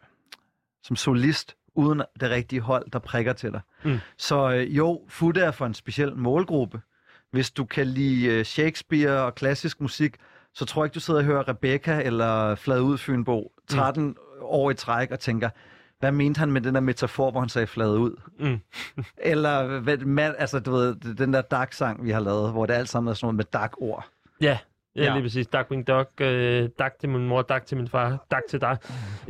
som 0.83 0.95
solist, 0.95 1.55
uden 1.75 2.01
det 2.19 2.29
rigtige 2.29 2.61
hold, 2.61 2.91
der 2.93 2.99
prikker 2.99 3.33
til 3.33 3.51
dig. 3.51 3.61
Mm. 3.85 3.97
Så 4.17 4.51
øh, 4.51 4.77
jo, 4.77 5.01
Futte 5.09 5.41
er 5.41 5.51
for 5.51 5.65
en 5.65 5.73
speciel 5.73 6.15
målgruppe. 6.15 6.81
Hvis 7.31 7.51
du 7.51 7.65
kan 7.65 7.87
lide 7.87 8.25
øh, 8.25 8.45
Shakespeare 8.45 9.23
og 9.23 9.35
klassisk 9.35 9.81
musik, 9.81 10.15
så 10.53 10.65
tror 10.65 10.83
jeg 10.83 10.85
ikke, 10.85 10.95
du 10.95 10.99
sidder 10.99 11.19
og 11.19 11.25
hører 11.25 11.47
Rebecca 11.47 12.01
eller 12.01 12.55
Flad 12.55 12.81
ud 12.81 12.97
Fynbo 12.97 13.51
13 13.67 14.15
år 14.41 14.71
i 14.71 14.73
træk 14.73 15.11
og 15.11 15.19
tænker, 15.19 15.49
hvad 15.99 16.11
mente 16.11 16.39
han 16.39 16.51
med 16.51 16.61
den 16.61 16.75
der 16.75 16.81
metafor, 16.81 17.31
hvor 17.31 17.39
han 17.39 17.49
sagde 17.49 17.67
flad 17.67 17.97
ud? 17.97 18.21
Mm. 18.39 18.59
Eller 19.17 19.79
hvad, 19.79 19.97
man, 19.97 20.35
altså, 20.37 20.59
du 20.59 20.71
ved, 20.71 20.95
den 20.95 21.33
der 21.33 21.41
dark-sang, 21.41 22.03
vi 22.03 22.11
har 22.11 22.19
lavet, 22.19 22.51
hvor 22.51 22.65
det 22.65 22.73
alt 22.73 22.89
sammen 22.89 23.09
er 23.09 23.13
sådan 23.13 23.25
noget 23.25 23.35
med 23.35 23.45
dark-ord. 23.45 24.07
Ja, 24.41 24.57
ja, 24.95 25.03
Ja. 25.03 25.13
lige 25.13 25.23
præcis. 25.23 25.47
Darkwing 25.47 25.87
Duck, 25.87 26.09
øh, 26.21 26.69
Dak 26.79 26.99
til 26.99 27.09
min 27.09 27.27
mor, 27.27 27.41
Dak 27.41 27.65
til 27.65 27.77
min 27.77 27.87
far, 27.87 28.25
Dak 28.31 28.41
til 28.49 28.61
dig. 28.61 28.77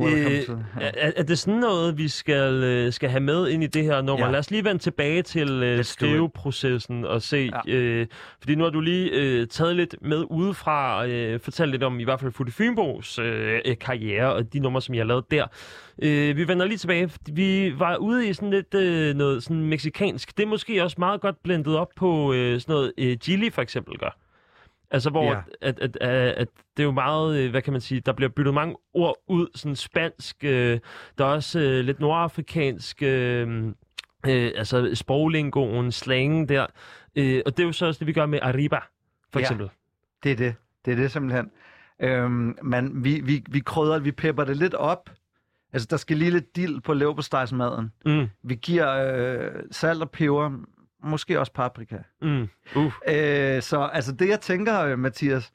Welcome 0.00 0.34
Øh, 0.34 0.90
er, 0.96 1.12
er 1.16 1.22
det 1.22 1.38
sådan 1.38 1.60
noget, 1.60 1.98
vi 1.98 2.08
skal, 2.08 2.52
øh, 2.64 2.92
skal 2.92 3.10
have 3.10 3.20
med 3.20 3.48
ind 3.48 3.62
i 3.64 3.66
det 3.66 3.84
her 3.84 4.02
nummer? 4.02 4.26
Ja. 4.26 4.32
Lad 4.32 4.38
os 4.38 4.50
lige 4.50 4.64
vende 4.64 4.82
tilbage 4.82 5.22
til 5.22 5.48
øh, 5.62 5.84
skriveprocessen 5.84 7.04
og 7.04 7.22
se, 7.22 7.50
Ja. 7.68 7.72
øh, 7.74 8.06
fordi 8.40 8.54
nu 8.54 8.64
har 8.64 8.70
du 8.70 8.80
lige 8.80 9.10
øh, 9.10 9.46
taget 9.46 9.76
lidt 9.76 9.94
med 10.00 10.24
udefra 10.30 10.98
og 10.98 11.10
øh, 11.10 11.40
fortalt 11.40 11.70
lidt 11.70 11.82
om 11.82 12.00
i 12.00 12.04
hvert 12.04 12.20
fald 12.20 12.32
Futte 12.32 12.52
Fynbos 12.52 13.18
øh, 13.18 13.60
øh, 13.64 13.76
karriere 13.80 14.32
og 14.32 14.52
de 14.52 14.58
numre, 14.60 14.82
som 14.82 14.94
jeg 14.94 15.00
har 15.02 15.06
lavet 15.06 15.24
der. 15.30 15.46
Øh, 16.02 16.36
vi 16.36 16.48
vender 16.48 16.66
lige 16.66 16.78
tilbage. 16.78 17.10
Vi 17.32 17.72
var 17.78 17.96
ude 17.96 18.28
i 18.28 18.32
sådan 18.32 18.50
lidt 18.50 18.74
øh, 18.74 19.14
noget 19.14 19.42
sådan 19.42 19.62
meksikansk. 19.62 20.36
Det 20.36 20.42
er 20.42 20.46
måske 20.46 20.82
også 20.82 20.96
meget 20.98 21.20
godt 21.20 21.42
blendet 21.42 21.76
op 21.76 21.88
på 21.96 22.32
øh, 22.32 22.60
sådan 22.60 22.72
noget 22.72 22.92
øh, 22.98 23.16
Gilly 23.24 23.50
for 23.52 23.62
eksempel 23.62 23.98
gør. 23.98 24.16
Altså 24.94 25.10
hvor 25.10 25.24
Ja. 25.32 25.40
at, 25.60 25.78
at, 25.80 25.96
at, 26.00 26.10
at 26.34 26.48
det 26.76 26.82
er 26.82 26.84
jo 26.84 26.90
meget, 26.92 27.38
øh, 27.38 27.50
hvad 27.50 27.62
kan 27.62 27.72
man 27.72 27.80
sige, 27.80 28.00
der 28.00 28.12
bliver 28.12 28.28
byttet 28.28 28.54
mange 28.54 28.76
ord 28.94 29.16
ud, 29.28 29.46
sådan 29.54 29.76
spansk, 29.76 30.36
øh, 30.44 30.78
der 31.18 31.24
er 31.24 31.28
også 31.28 31.60
øh, 31.60 31.84
lidt 31.84 32.00
nordafrikansk, 32.00 33.02
øh, 33.02 33.66
øh, 34.26 34.52
altså 34.56 34.90
sproglingoen, 34.94 35.92
slangen 35.92 36.48
der. 36.48 36.66
Øh, 37.16 37.42
og 37.46 37.56
det 37.56 37.62
er 37.62 37.66
jo 37.66 37.72
så 37.72 37.86
også 37.86 37.98
det, 37.98 38.06
vi 38.06 38.12
gør 38.12 38.26
med 38.26 38.38
Arriba, 38.42 38.78
for 39.32 39.38
Ja. 39.38 39.40
eksempel. 39.40 39.68
Det 40.24 40.32
er 40.32 40.36
det. 40.36 40.54
Det 40.84 40.92
er 40.92 40.96
det 40.96 41.10
simpelthen. 41.10 41.50
Øhm, 42.00 42.56
men 42.62 43.04
vi, 43.04 43.20
vi, 43.24 43.44
vi 43.50 43.60
krydder, 43.60 43.98
vi 43.98 44.12
pepper 44.12 44.44
det 44.44 44.56
lidt 44.56 44.74
op. 44.74 45.10
Altså, 45.72 45.88
der 45.90 45.96
skal 45.96 46.16
lige 46.16 46.30
lidt 46.30 46.56
dild 46.56 46.80
på 46.80 46.94
leverpostejsmaden. 46.94 47.92
Mm, 48.06 48.26
Vi 48.42 48.54
giver 48.54 48.90
øh, 48.90 49.50
salt 49.70 50.02
og 50.02 50.10
peber, 50.10 50.50
måske 51.04 51.40
også 51.40 51.52
paprika. 51.52 51.96
mm, 52.22 52.48
uh, 52.76 52.92
Øh, 53.08 53.62
så 53.62 53.90
altså 53.92 54.12
det, 54.12 54.28
jeg 54.28 54.40
tænker, 54.40 54.80
øh, 54.80 54.98
Mathias, 54.98 55.52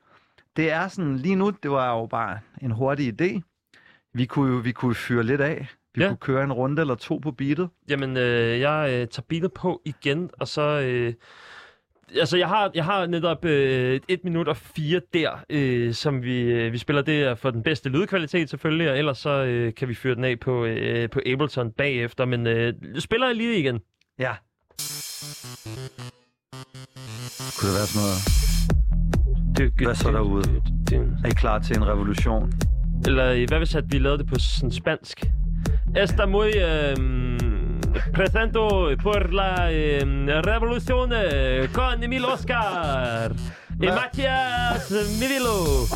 det 0.58 0.72
er 0.72 0.88
sådan, 0.88 1.18
lige 1.18 1.36
nu, 1.36 1.50
det 1.64 1.72
var 1.72 1.98
jo 2.00 2.06
bare 2.06 2.40
en 2.62 2.72
hurtig 2.72 3.22
idé. 3.22 3.42
Vi 4.14 4.26
kunne 4.26 4.54
jo 4.54 4.60
vi 4.60 4.72
kunne 4.72 4.96
fyre 4.96 5.24
lidt 5.24 5.42
af. 5.42 5.68
Vi 5.96 6.02
Ja. 6.02 6.08
kunne 6.08 6.18
køre 6.18 6.44
en 6.44 6.54
runde 6.54 6.82
eller 6.82 6.96
to 6.96 7.18
på 7.18 7.32
beatet. 7.32 7.70
Jamen, 7.90 8.18
øh, 8.18 8.60
jeg 8.60 8.86
øh, 8.90 9.08
tager 9.08 9.26
beatet 9.30 9.54
på 9.54 9.82
igen, 9.86 10.30
og 10.40 10.48
så... 10.48 10.62
Øh, 10.62 11.14
altså, 12.20 12.38
jeg 12.38 12.48
har, 12.48 12.72
jeg 12.76 12.86
har 12.86 13.06
netop 13.08 13.46
øh, 13.46 14.00
1 14.08 14.24
minut 14.24 14.48
og 14.48 14.58
4 14.58 15.02
der, 15.14 15.44
øh, 15.50 15.94
som 15.94 16.24
vi, 16.24 16.42
øh, 16.42 16.72
vi 16.74 16.78
spiller. 16.78 17.02
Det 17.02 17.24
er 17.24 17.36
for 17.36 17.52
den 17.52 17.64
bedste 17.64 17.90
lydkvalitet 17.90 18.50
selvfølgelig, 18.50 18.92
og 18.92 18.98
ellers 18.98 19.18
så 19.18 19.30
øh, 19.46 19.74
kan 19.74 19.88
vi 19.90 19.94
fyre 19.96 20.16
den 20.16 20.24
af 20.24 20.40
på, 20.40 20.66
øh, 20.66 21.10
på 21.10 21.20
Ableton 21.26 21.72
bagefter. 21.72 22.26
Men 22.26 22.48
øh, 22.48 22.74
spiller 23.00 23.28
jeg 23.28 23.36
lige 23.36 23.60
igen. 23.60 23.80
Ja. 24.20 24.36
Kunne 27.56 27.70
det 27.70 27.78
være 27.80 27.88
sådan 27.88 28.02
noget? 28.02 28.20
Hvad 29.86 29.96
så 29.96 30.12
derude? 30.12 30.62
Er 31.24 31.28
I 31.28 31.32
klar 31.32 31.60
til 31.60 31.78
en 31.78 31.88
revolution? 31.88 32.52
Eller 33.06 33.32
øh, 33.32 33.48
hvad 33.48 33.58
hvis 33.58 33.76
at 33.76 33.84
vi 33.88 34.00
lavede 34.00 34.18
det 34.18 34.28
på 34.28 34.40
sådan 34.40 34.72
spansk? 34.72 35.26
Esta 36.04 36.26
muy 36.26 36.52
eh, 36.56 36.96
presento 38.14 38.64
por 39.04 39.20
la 39.40 39.72
eh, 39.72 40.04
revolución 40.52 41.12
eh, 41.12 41.68
con 41.74 42.04
Emil 42.04 42.26
Oscar. 42.26 43.32
Et 43.81 43.88
Mathias 43.88 44.91
Mirilo. 45.19 45.88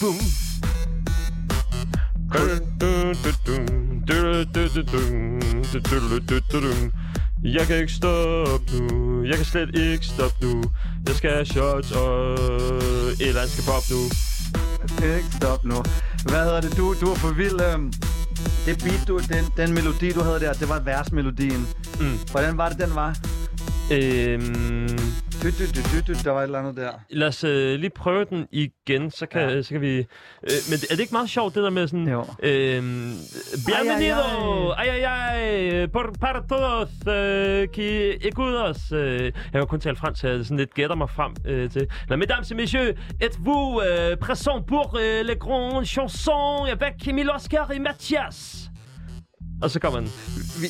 Boom. 0.00 0.16
Jeg 7.44 7.66
kan 7.66 7.76
ikke 7.76 7.92
stoppe 7.92 8.76
nu. 8.80 9.24
Jeg 9.24 9.36
kan 9.36 9.44
slet 9.44 9.78
ikke 9.78 10.06
stoppe 10.06 10.36
nu. 10.46 10.62
Jeg 11.06 11.14
skal 11.14 11.30
have 11.30 11.46
shots 11.46 11.92
og 11.92 12.32
et 12.32 13.28
eller 13.28 13.40
andet 13.40 13.50
skal 13.50 13.64
pop 13.64 13.82
nu. 13.90 14.00
Det 14.98 15.12
er 15.12 15.16
ikke 15.16 15.32
stop 15.36 15.64
nu. 15.64 15.74
Hvad 16.30 16.44
hedder 16.44 16.60
det? 16.60 16.76
Du, 16.76 16.94
du 17.00 17.06
er 17.06 17.14
for 17.14 17.32
vild. 17.32 17.60
Øhm, 17.60 17.92
det 18.66 18.78
beat, 18.84 19.08
du, 19.08 19.18
den, 19.18 19.44
den 19.56 19.74
melodi, 19.74 20.12
du 20.12 20.20
havde 20.20 20.40
der, 20.40 20.52
det 20.52 20.68
var 20.68 20.80
versmelodien. 20.80 21.68
Mm. 22.00 22.18
Hvordan 22.30 22.56
var 22.56 22.68
det, 22.68 22.78
den 22.78 22.94
var? 22.94 23.16
Øhm, 23.92 24.88
Du, 25.42 25.48
du, 25.50 25.64
du, 25.74 25.80
du, 26.06 26.12
du, 26.12 26.18
der 26.24 26.30
var 26.30 26.40
et 26.40 26.44
eller 26.44 26.58
andet 26.58 26.76
der. 26.76 26.90
Lad 27.10 27.28
os 27.28 27.44
øh, 27.44 27.78
lige 27.80 27.90
prøve 27.90 28.24
den 28.24 28.46
igen, 28.52 29.10
så 29.10 29.26
kan, 29.26 29.40
Ja. 29.50 29.62
så 29.62 29.68
kan 29.70 29.80
vi... 29.80 29.96
Øh, 29.98 30.50
men 30.70 30.78
er 30.90 30.94
det 30.94 31.00
ikke 31.00 31.12
meget 31.12 31.30
sjovt, 31.30 31.54
det 31.54 31.62
der 31.62 31.70
med 31.70 31.88
sådan... 31.88 32.08
Jo. 32.08 32.24
Øhm, 32.42 33.12
bienvenido! 33.66 34.70
Ay, 34.70 34.86
ay, 34.88 35.04
ay! 35.06 35.86
Por 35.86 36.14
para 36.20 36.40
todos 36.48 36.88
øh, 37.08 37.68
qui 37.74 38.10
écoutez. 38.28 38.92
Øh, 38.94 39.22
jeg 39.24 39.32
kan 39.52 39.66
kun 39.66 39.80
tale 39.80 39.96
fransk, 39.96 40.20
så 40.20 40.28
jeg 40.28 40.44
sådan 40.44 40.56
lidt 40.56 40.74
gætter 40.74 40.96
mig 40.96 41.10
frem 41.10 41.32
øh, 41.46 41.70
til. 41.70 41.86
La 42.08 42.16
mesdames 42.16 42.50
et 42.50 42.56
messieurs, 42.56 42.94
êtes-vous 43.24 43.82
øh, 43.86 44.16
présents 44.16 44.64
pour 44.66 44.96
øh, 45.00 45.26
les 45.26 45.36
grandes 45.40 45.88
chansons 45.88 46.68
avec 46.70 47.08
Emile 47.08 47.34
Oscar 47.34 47.70
et 47.70 47.80
Mathias? 47.80 48.70
Og 49.62 49.70
så 49.70 49.80
kommer 49.80 50.00
den. 50.00 50.08
Vi... 50.60 50.66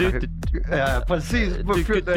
Du- 0.00 0.06
Okay. 0.06 0.20
du- 0.20 0.76
Ja, 0.76 1.00
præcis. 1.08 1.52
På 1.66 1.74
fyld 1.86 2.08
af- 2.08 2.14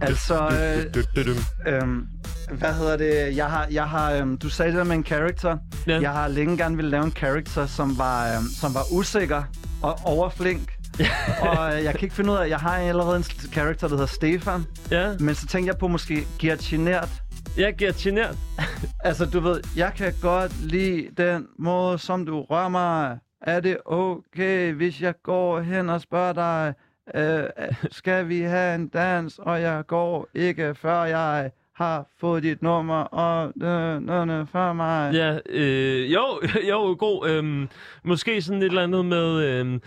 Altså, 0.00 0.34
øh, 1.66 1.74
øhm, 1.74 2.06
hvad 2.58 2.74
hedder 2.74 2.96
det? 2.96 3.36
Jeg 3.36 3.46
har, 3.46 3.66
jeg 3.70 3.88
har, 3.88 4.12
øhm, 4.12 4.38
du 4.38 4.48
sagde 4.48 4.70
det 4.72 4.78
der 4.78 4.84
med 4.84 4.96
en 4.96 5.04
character. 5.04 5.58
Ja. 5.86 6.00
Jeg 6.00 6.10
har 6.10 6.28
længe 6.28 6.56
gerne 6.56 6.76
ville 6.76 6.90
lave 6.90 7.04
en 7.04 7.12
character, 7.12 7.66
som 7.66 7.98
var, 7.98 8.36
øhm, 8.36 8.44
som 8.60 8.74
var 8.74 8.82
usikker 8.92 9.42
og 9.82 9.98
overflink. 10.04 10.72
og 11.48 11.76
øh, 11.76 11.84
jeg 11.84 11.94
kan 11.94 12.02
ikke 12.02 12.14
finde 12.14 12.32
ud 12.32 12.36
af, 12.36 12.48
jeg 12.48 12.58
har 12.58 12.76
allerede 12.78 13.16
en 13.16 13.22
character, 13.24 13.88
der 13.88 13.94
hedder 13.94 14.06
Stefan. 14.06 14.64
Ja, 14.90 15.16
Men 15.20 15.34
så 15.34 15.46
tænkte 15.46 15.68
jeg 15.68 15.78
på 15.78 15.88
måske 15.88 16.26
Gert 16.38 16.58
Genert. 16.58 17.08
jeg 17.56 17.74
giver 17.74 17.92
genert. 17.96 18.36
Altså, 19.04 19.26
du 19.26 19.40
ved, 19.40 19.60
jeg 19.76 19.92
kan 19.96 20.12
godt 20.22 20.62
lide 20.62 21.08
den 21.16 21.46
måde, 21.58 21.98
som 21.98 22.26
du 22.26 22.42
rører 22.42 22.68
mig. 22.68 23.18
Er 23.42 23.60
det 23.60 23.76
okay, 23.86 24.72
hvis 24.72 25.00
jeg 25.00 25.14
går 25.24 25.60
hen 25.60 25.90
og 25.90 26.00
spørger 26.00 26.32
dig, 26.32 26.74
øh, 27.14 27.44
skal 27.90 28.28
vi 28.28 28.40
have 28.40 28.74
en 28.74 28.88
dans, 28.88 29.38
og 29.38 29.60
jeg 29.60 29.82
går 29.86 30.28
ikke, 30.34 30.74
før 30.74 31.04
jeg 31.04 31.50
har 31.74 32.06
fået 32.20 32.42
dit 32.42 32.62
nummer, 32.62 33.00
og 33.02 33.52
øh, 33.62 33.94
øh, 33.96 34.46
før 34.46 34.72
mig. 34.72 35.14
Ja, 35.14 35.38
øh, 35.48 36.12
jo, 36.12 36.40
jo, 36.70 36.96
god. 36.98 37.28
Øhm, 37.28 37.68
måske 38.04 38.42
sådan 38.42 38.62
et 38.62 38.66
eller 38.66 38.82
andet 38.82 39.04
med... 39.04 39.44
Øhm, 39.44 39.82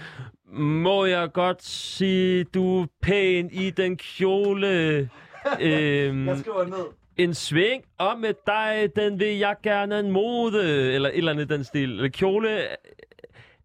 må 0.54 1.06
jeg 1.06 1.32
godt 1.34 1.64
sige, 1.64 2.44
du 2.44 2.82
er 2.82 2.86
pæn 3.02 3.50
i 3.52 3.70
den 3.70 3.98
kjole? 3.98 4.68
øhm, 5.62 6.28
Jeg 6.28 6.38
skriver 6.38 6.66
ned. 6.66 6.86
en 7.18 7.34
sving 7.34 7.84
om 7.98 8.20
med 8.20 8.34
dig, 8.48 8.90
den 8.96 9.20
vil 9.20 9.38
jeg 9.38 9.56
gerne 9.64 10.00
en 10.00 10.12
mode. 10.12 10.64
Eller 10.94 11.10
et 11.10 11.18
eller 11.18 11.32
andet 11.32 11.50
den 11.50 11.64
stil. 11.64 11.92
Eller 11.92 12.10
kjole... 12.10 12.60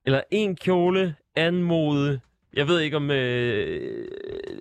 Eller 0.06 0.20
en 0.30 0.56
kjole, 0.56 1.14
anmode. 1.36 2.20
Jeg 2.56 2.68
ved 2.68 2.80
ikke, 2.80 2.96
om, 2.96 3.10
øh, 3.10 4.08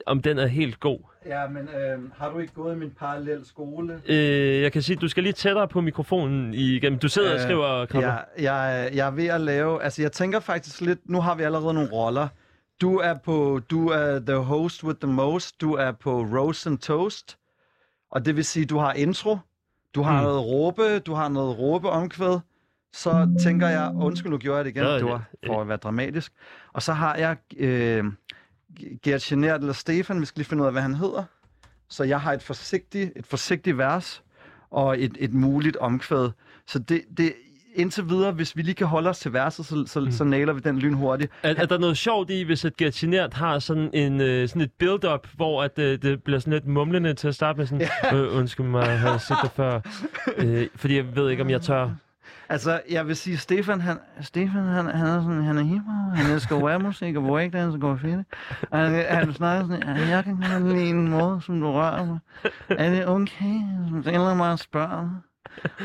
om 0.06 0.22
den 0.22 0.38
er 0.40 0.48
helt 0.48 0.80
god. 0.80 1.00
Ja, 1.26 1.48
men 1.48 1.62
øh, 1.70 2.12
har 2.18 2.30
du 2.30 2.40
ikke 2.40 2.54
gået 2.54 2.76
i 2.76 2.78
min 2.80 2.92
parallel 3.00 3.46
skole? 3.46 4.02
Øh, 4.06 4.62
jeg 4.62 4.72
kan 4.72 4.82
sige, 4.82 4.96
du 4.96 5.08
skal 5.08 5.24
lige 5.24 5.34
tættere 5.34 5.68
på 5.68 5.82
mikrofonen 5.82 6.54
igennem. 6.54 7.00
Du 7.00 7.08
sidder 7.10 7.30
og 7.30 7.36
Øh, 7.36 7.42
skriver, 7.42 7.86
Krabbe. 7.86 8.08
Ja, 8.08 8.54
jeg, 8.54 8.90
jeg 8.94 9.08
er 9.08 9.12
ved 9.12 9.26
at 9.28 9.42
lave... 9.42 9.84
Altså, 9.84 10.02
jeg 10.02 10.12
tænker 10.12 10.40
faktisk 10.40 10.82
lidt... 10.82 11.00
Nu 11.10 11.22
har 11.22 11.36
vi 11.36 11.44
allerede 11.44 11.74
nogle 11.74 11.90
roller. 11.94 12.28
Du 12.82 12.98
er 12.98 13.14
på... 13.14 13.60
Du 13.70 13.88
er 13.90 14.20
the 14.20 14.36
host 14.36 14.84
with 14.84 15.00
the 15.00 15.12
most. 15.12 15.62
Du 15.62 15.74
er 15.74 15.92
på 15.92 16.22
Rose 16.22 16.70
and 16.70 16.78
Toast. 16.78 17.38
Og 18.12 18.26
det 18.26 18.36
vil 18.36 18.46
sige, 18.46 18.66
du 18.66 18.78
har 18.78 18.94
intro. 18.94 19.38
Du 19.96 20.02
har 20.02 20.18
Mm. 20.18 20.24
noget 20.24 20.46
råbe. 20.46 21.00
Du 21.00 21.14
har 21.14 21.30
noget 21.30 21.60
råbe 21.60 21.90
omkvæd. 21.90 22.40
Så 22.94 23.38
tænker 23.44 23.68
jeg... 23.68 23.92
Undskyld, 23.96 24.32
nu 24.32 24.38
gjorde 24.38 24.58
jeg 24.58 24.66
det 24.66 24.72
igen. 24.72 24.84
Ja, 24.84 24.96
det 24.96 25.06
var 25.06 25.24
for 25.46 25.62
at 25.62 25.68
være 25.68 25.78
dramatisk. 25.78 26.34
Og 26.74 26.84
så 26.84 26.94
har 26.94 27.16
jeg... 27.16 27.38
Øh, 27.58 28.06
Gert 29.04 29.22
Genert 29.22 29.60
eller 29.60 29.74
Stefan. 29.74 30.22
Vi 30.22 30.26
skal 30.26 30.40
lige 30.40 30.50
finde 30.50 30.62
ud 30.62 30.68
af, 30.68 30.74
hvad 30.74 30.82
han 30.82 30.96
hedder. 30.96 31.24
Så 31.90 32.04
jeg 32.04 32.22
har 32.22 32.34
et 32.34 32.44
forsigtigt, 32.44 33.12
et 33.16 33.26
forsigtigt 33.26 33.78
vers 33.78 34.24
og 34.72 35.02
et, 35.02 35.18
et 35.20 35.34
muligt 35.34 35.78
omkvæd. 35.78 36.30
Så 36.68 36.80
det, 36.80 37.02
det, 37.18 37.34
indtil 37.76 38.10
videre, 38.10 38.32
hvis 38.32 38.58
vi 38.58 38.62
lige 38.62 38.76
kan 38.76 38.88
holde 38.88 39.10
os 39.10 39.20
til 39.20 39.34
verset, 39.34 39.66
så, 39.66 39.84
så, 39.88 40.00
mm. 40.00 40.12
så 40.12 40.24
nailer 40.24 40.54
vi 40.54 40.60
den 40.60 40.80
lynhurtigt. 40.80 41.32
Er, 41.44 41.54
er 41.58 41.66
der 41.66 41.78
noget 41.78 41.98
sjovt 41.98 42.30
i, 42.30 42.44
hvis 42.44 42.66
et 42.66 42.78
Gertinert 42.78 43.34
har 43.34 43.60
sådan, 43.60 43.90
en, 43.94 44.22
øh, 44.22 44.50
sådan 44.50 44.62
et 44.62 44.72
build-up, 44.72 45.28
hvor 45.36 45.64
at, 45.64 45.80
øh, 45.80 46.02
det 46.02 46.24
bliver 46.24 46.40
sådan 46.40 46.54
lidt 46.54 46.68
mumlende 46.68 47.14
til 47.14 47.28
at 47.28 47.36
starte 47.36 47.58
med 47.58 47.66
sådan, 47.68 47.88
øh, 48.14 48.38
undskyld 48.38 48.66
mig, 48.66 48.88
jeg 48.88 49.00
har 49.00 49.18
set 49.18 49.38
det 49.44 49.52
før, 49.52 49.80
øh, 50.38 50.68
fordi 50.76 50.96
jeg 50.96 51.16
ved 51.16 51.30
ikke, 51.30 51.44
om 51.44 51.50
jeg 51.50 51.62
tør. 51.62 51.90
Altså, 52.52 52.82
jeg 52.90 53.08
vil 53.08 53.16
sige, 53.16 53.38
Stefan, 53.38 53.82
han, 53.82 53.98
Stefan, 54.22 54.64
han, 54.64 54.86
han 54.86 55.08
er 55.08 55.22
sådan, 55.22 55.44
han 55.44 55.58
er 55.58 55.64
hiphop, 55.64 56.16
han 56.16 56.32
elsker 56.34 56.56
rap-musik 56.68 57.16
og 57.16 57.24
breakdance 57.24 57.76
og 57.76 57.82
går 57.82 57.96
fedt. 57.96 58.28
Han, 58.74 59.06
han 59.10 59.34
snakker 59.34 59.68
sådan, 59.68 59.98
"Ja, 59.98 60.08
jeg 60.16 60.24
kan 60.24 60.36
godt 60.36 60.74
lide 60.76 60.90
en 60.90 61.10
måde, 61.10 61.42
som 61.42 61.60
du 61.62 61.72
rører 61.72 62.06
mig. 62.06 62.20
Er 62.70 62.90
det 62.90 63.08
okay, 63.08 63.62
som 63.90 64.02
stiller 64.04 64.34
mig 64.34 64.52
og 64.52 64.60
spørger 64.60 65.02
mig? 65.02 65.16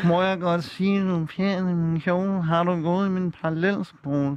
Må 0.05 0.23
jeg 0.23 0.41
godt 0.41 0.65
sige, 0.65 1.01
at 1.01 1.07
du 1.07 1.23
er 1.23 1.27
pæn 1.37 1.69
i 1.69 1.75
min 1.75 2.01
kjole? 2.01 2.43
Har 2.43 2.65
du 2.65 2.83
gået 2.83 3.07
i 3.07 3.11
min 3.11 3.33
parallelskole? 3.33 4.37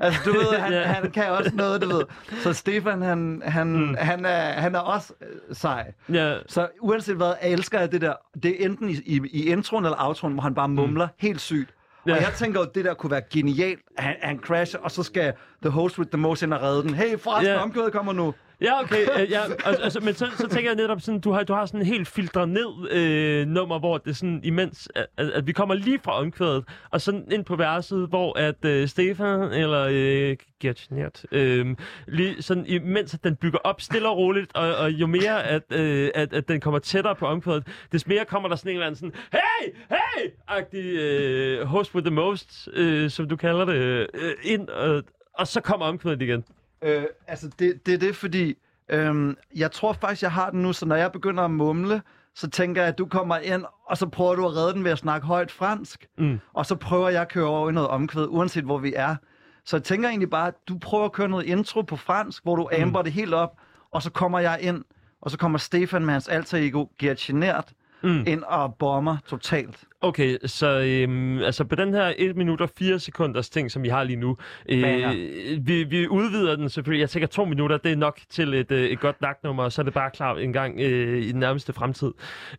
Altså, 0.00 0.20
du 0.24 0.32
ved, 0.32 0.58
han, 0.58 0.72
Ja. 0.72 0.82
han 0.82 1.10
kan 1.10 1.30
også 1.30 1.50
noget, 1.54 1.82
du 1.82 1.88
ved. 1.88 2.02
Så 2.42 2.52
Stefan, 2.52 3.02
han, 3.02 3.42
han, 3.44 3.66
mm. 3.66 3.94
han, 3.98 4.24
er, 4.24 4.52
han 4.52 4.74
er 4.74 4.78
også 4.78 5.12
øh, 5.20 5.28
sej. 5.56 5.92
Ja, 6.12 6.36
Så 6.46 6.68
uanset 6.80 7.16
hvad, 7.16 7.32
jeg 7.42 7.50
elsker 7.50 7.78
jeg 7.80 7.92
det 7.92 8.00
der. 8.00 8.14
Det 8.42 8.62
er 8.62 8.64
enten 8.66 8.88
i, 8.90 8.92
i, 9.06 9.20
i 9.32 9.46
introen 9.46 9.84
eller 9.84 9.96
outroen, 10.06 10.32
hvor 10.32 10.42
han 10.42 10.54
bare 10.54 10.68
mumler 10.68 11.06
mm. 11.06 11.12
helt 11.18 11.40
sygt. 11.40 11.70
Ja. 12.06 12.14
Og 12.14 12.20
jeg 12.20 12.32
tænker 12.36 12.60
jo, 12.60 12.66
det 12.74 12.84
der 12.84 12.94
kunne 12.94 13.10
være 13.10 13.22
genialt. 13.32 13.80
Han, 13.98 14.14
han 14.22 14.38
crasher, 14.38 14.80
og 14.80 14.90
så 14.90 15.02
skal 15.02 15.32
the 15.62 15.70
host 15.70 15.98
with 15.98 16.10
the 16.10 16.18
most 16.18 16.42
ind 16.42 16.54
og 16.54 16.62
redde 16.62 16.82
den. 16.82 16.94
Hey, 16.94 17.18
forresten, 17.18 17.52
yeah. 17.52 17.62
omkvædet 17.62 17.92
kommer 17.92 18.12
nu 18.12 18.34
ja 18.60 18.80
okay. 18.82 19.20
Øh, 19.20 19.30
ja, 19.30 19.42
altså, 19.64 20.00
men 20.00 20.14
så, 20.14 20.26
så 20.36 20.48
tænker 20.48 20.70
jeg 20.70 20.76
netop 20.76 21.00
sådan, 21.00 21.20
du 21.20 21.32
har, 21.32 21.42
du 21.42 21.52
har 21.52 21.66
sådan 21.66 21.80
en 21.80 21.86
helt 21.86 22.08
filtret 22.08 22.48
ned 22.48 22.90
øh, 22.90 23.46
nummer, 23.46 23.78
hvor 23.78 23.98
det 23.98 24.10
er 24.10 24.14
sådan 24.14 24.40
imens, 24.44 24.88
at, 24.94 25.06
at, 25.16 25.46
vi 25.46 25.52
kommer 25.52 25.74
lige 25.74 25.98
fra 26.04 26.20
omkvædet, 26.20 26.64
og 26.90 27.00
sådan 27.00 27.32
ind 27.32 27.44
på 27.44 27.56
verset, 27.56 28.08
hvor 28.08 28.38
at 28.38 28.64
øh, 28.64 28.88
Stefan 28.88 29.40
eller 29.52 29.88
øh, 29.90 30.36
Gertnert, 30.60 31.26
øh, 31.32 31.76
lige 32.08 32.42
sådan 32.42 32.66
imens 32.66 33.14
at 33.14 33.24
den 33.24 33.36
bygger 33.36 33.58
op 33.64 33.80
stille 33.80 34.08
og 34.08 34.16
roligt, 34.16 34.56
og, 34.56 34.76
og 34.76 34.90
jo 34.90 35.06
mere 35.06 35.44
at, 35.44 35.62
øh, 35.72 36.10
at, 36.14 36.32
at 36.32 36.48
den 36.48 36.60
kommer 36.60 36.78
tættere 36.78 37.14
på 37.14 37.26
omkvædet, 37.26 37.66
des 37.92 38.06
mere 38.06 38.24
kommer 38.24 38.48
der 38.48 38.56
sådan 38.56 38.70
en 38.70 38.76
eller 38.76 38.86
anden 38.86 38.98
sådan, 38.98 39.14
hey, 39.32 39.72
hey-agtig 39.90 40.98
øh, 41.00 41.66
host 41.66 41.94
with 41.94 42.06
the 42.06 42.14
most, 42.14 42.68
øh, 42.72 43.10
som 43.10 43.28
du 43.28 43.36
kalder 43.36 43.64
det, 43.64 43.74
øh, 44.14 44.34
ind, 44.42 44.68
og, 44.68 45.02
og 45.34 45.46
så 45.46 45.60
kommer 45.60 45.86
omkvædet 45.86 46.22
igen. 46.22 46.44
Øh, 46.82 47.04
altså, 47.26 47.50
det, 47.58 47.86
det 47.86 47.94
er 47.94 47.98
det, 47.98 48.16
fordi 48.16 48.54
øhm, 48.88 49.36
jeg 49.56 49.72
tror 49.72 49.92
faktisk, 49.92 50.22
jeg 50.22 50.32
har 50.32 50.50
den 50.50 50.62
nu, 50.62 50.72
så 50.72 50.86
når 50.86 50.96
jeg 50.96 51.12
begynder 51.12 51.42
at 51.42 51.50
mumle, 51.50 52.02
så 52.34 52.50
tænker 52.50 52.82
jeg, 52.82 52.88
at 52.88 52.98
du 52.98 53.06
kommer 53.06 53.36
ind, 53.36 53.64
og 53.86 53.98
så 53.98 54.06
prøver 54.06 54.34
du 54.34 54.46
at 54.46 54.56
redde 54.56 54.74
den 54.74 54.84
ved 54.84 54.90
at 54.90 54.98
snakke 54.98 55.26
højt 55.26 55.50
fransk. 55.50 56.06
Mm. 56.18 56.40
Og 56.52 56.66
så 56.66 56.76
prøver 56.76 57.08
jeg 57.08 57.22
at 57.22 57.28
køre 57.28 57.46
over 57.46 57.70
i 57.70 57.72
noget 57.72 57.88
omkvæd, 57.88 58.26
uanset 58.28 58.64
hvor 58.64 58.78
vi 58.78 58.92
er. 58.96 59.16
Så 59.64 59.76
jeg 59.76 59.84
tænker 59.84 60.08
egentlig 60.08 60.30
bare, 60.30 60.48
at 60.48 60.54
du 60.68 60.78
prøver 60.78 61.04
at 61.04 61.12
køre 61.12 61.28
noget 61.28 61.44
intro 61.44 61.82
på 61.82 61.96
fransk, 61.96 62.42
hvor 62.42 62.56
du 62.56 62.68
amber 62.72 63.02
det 63.02 63.12
helt 63.12 63.34
op, 63.34 63.56
og 63.90 64.02
så 64.02 64.10
kommer 64.10 64.38
jeg 64.38 64.58
ind, 64.60 64.84
og 65.20 65.30
så 65.30 65.38
kommer 65.38 65.58
Stefan 65.58 66.04
med 66.04 66.12
hans 66.12 66.28
alter 66.28 66.58
ego, 66.58 66.86
Gert 66.98 67.16
Genert, 67.16 67.72
Mm. 68.06 68.24
ind 68.26 68.42
og 68.42 68.74
bomber 68.74 69.16
totalt. 69.28 69.84
Okay, 70.00 70.38
så 70.44 70.80
øhm, 70.80 71.38
altså 71.38 71.64
på 71.64 71.74
den 71.74 71.94
her 71.94 72.12
1 72.18 72.36
minut 72.36 72.60
og 72.60 72.70
4 72.78 72.98
sekunders 72.98 73.50
ting, 73.50 73.70
som 73.70 73.82
vi 73.82 73.88
har 73.88 74.04
lige 74.04 74.16
nu, 74.16 74.36
øh, 74.68 74.82
Banger. 74.82 75.12
vi, 75.60 75.84
vi 75.84 76.08
udvider 76.08 76.56
den 76.56 76.68
selvfølgelig. 76.68 77.00
Jeg 77.00 77.10
tænker 77.10 77.26
to 77.26 77.44
minutter, 77.44 77.76
det 77.76 77.92
er 77.92 77.96
nok 77.96 78.20
til 78.30 78.54
et, 78.54 78.72
øh, 78.72 78.84
et 78.90 79.00
godt 79.00 79.20
naknummer, 79.20 79.64
og 79.64 79.72
så 79.72 79.82
er 79.82 79.84
det 79.84 79.94
bare 79.94 80.10
klar 80.10 80.36
en 80.36 80.52
gang 80.52 80.80
øh, 80.80 81.22
i 81.22 81.32
den 81.32 81.40
nærmeste 81.40 81.72
fremtid. 81.72 82.12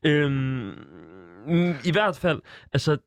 Øhm, 0.04 0.70
I 1.86 1.92
hvert 1.92 2.18
fald, 2.18 2.42
altså, 2.74 2.98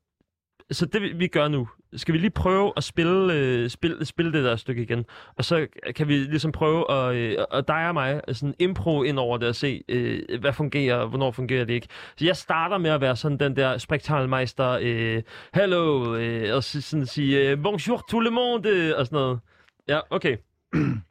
så 0.71 0.87
det 0.87 1.19
vi 1.19 1.27
gør 1.27 1.49
nu, 1.49 1.69
skal 1.97 2.15
vi 2.15 2.19
lige 2.19 2.31
prøve 2.31 2.73
at 2.77 2.85
spille, 2.85 3.35
øh, 3.35 3.71
spille, 3.71 4.05
spille 4.05 4.33
det 4.33 4.45
der 4.45 4.57
stykke 4.57 4.83
igen, 4.83 5.05
og 5.37 5.45
så 5.45 5.67
kan 5.97 6.09
vi 6.09 6.15
ligesom 6.15 6.53
prøve 6.53 6.91
at, 6.93 7.15
øh, 7.15 7.37
at 7.53 7.69
dig 7.69 7.89
og 7.89 7.95
mig 7.95 8.21
øh, 8.29 8.35
sådan 8.35 8.55
impro 8.59 9.03
ind 9.03 9.19
over 9.19 9.39
det 9.39 9.49
og 9.49 9.55
se, 9.55 9.83
øh, 9.89 10.41
hvad 10.41 10.53
fungerer, 10.53 11.07
hvornår 11.07 11.31
fungerer 11.31 11.65
det 11.65 11.75
ikke. 11.75 11.89
Så 12.17 12.25
jeg 12.25 12.37
starter 12.37 12.79
med 12.79 12.91
at 12.91 13.01
være 13.01 13.17
sådan 13.17 13.39
den 13.39 13.57
der 13.57 13.79
spektakelmeister, 13.79 14.79
øh, 14.83 15.23
hello, 15.55 16.15
øh, 16.17 16.57
og 16.57 16.65
så 16.65 16.81
sådan 16.83 17.07
sige, 17.07 17.51
øh, 17.51 17.63
bonjour 17.63 18.05
tout 18.11 18.25
le 18.25 18.31
monde, 18.31 18.69
øh, 18.69 18.93
og 18.97 19.07
sådan 19.07 19.17
noget. 19.17 19.41
Ja, 19.89 20.01
okay. 20.11 20.37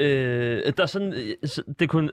Øh, 0.00 0.72
der 0.76 0.82
er 0.82 0.86
sådan, 0.86 1.12
øh, 1.12 1.48
det 1.78 1.88
kunne, 1.88 2.10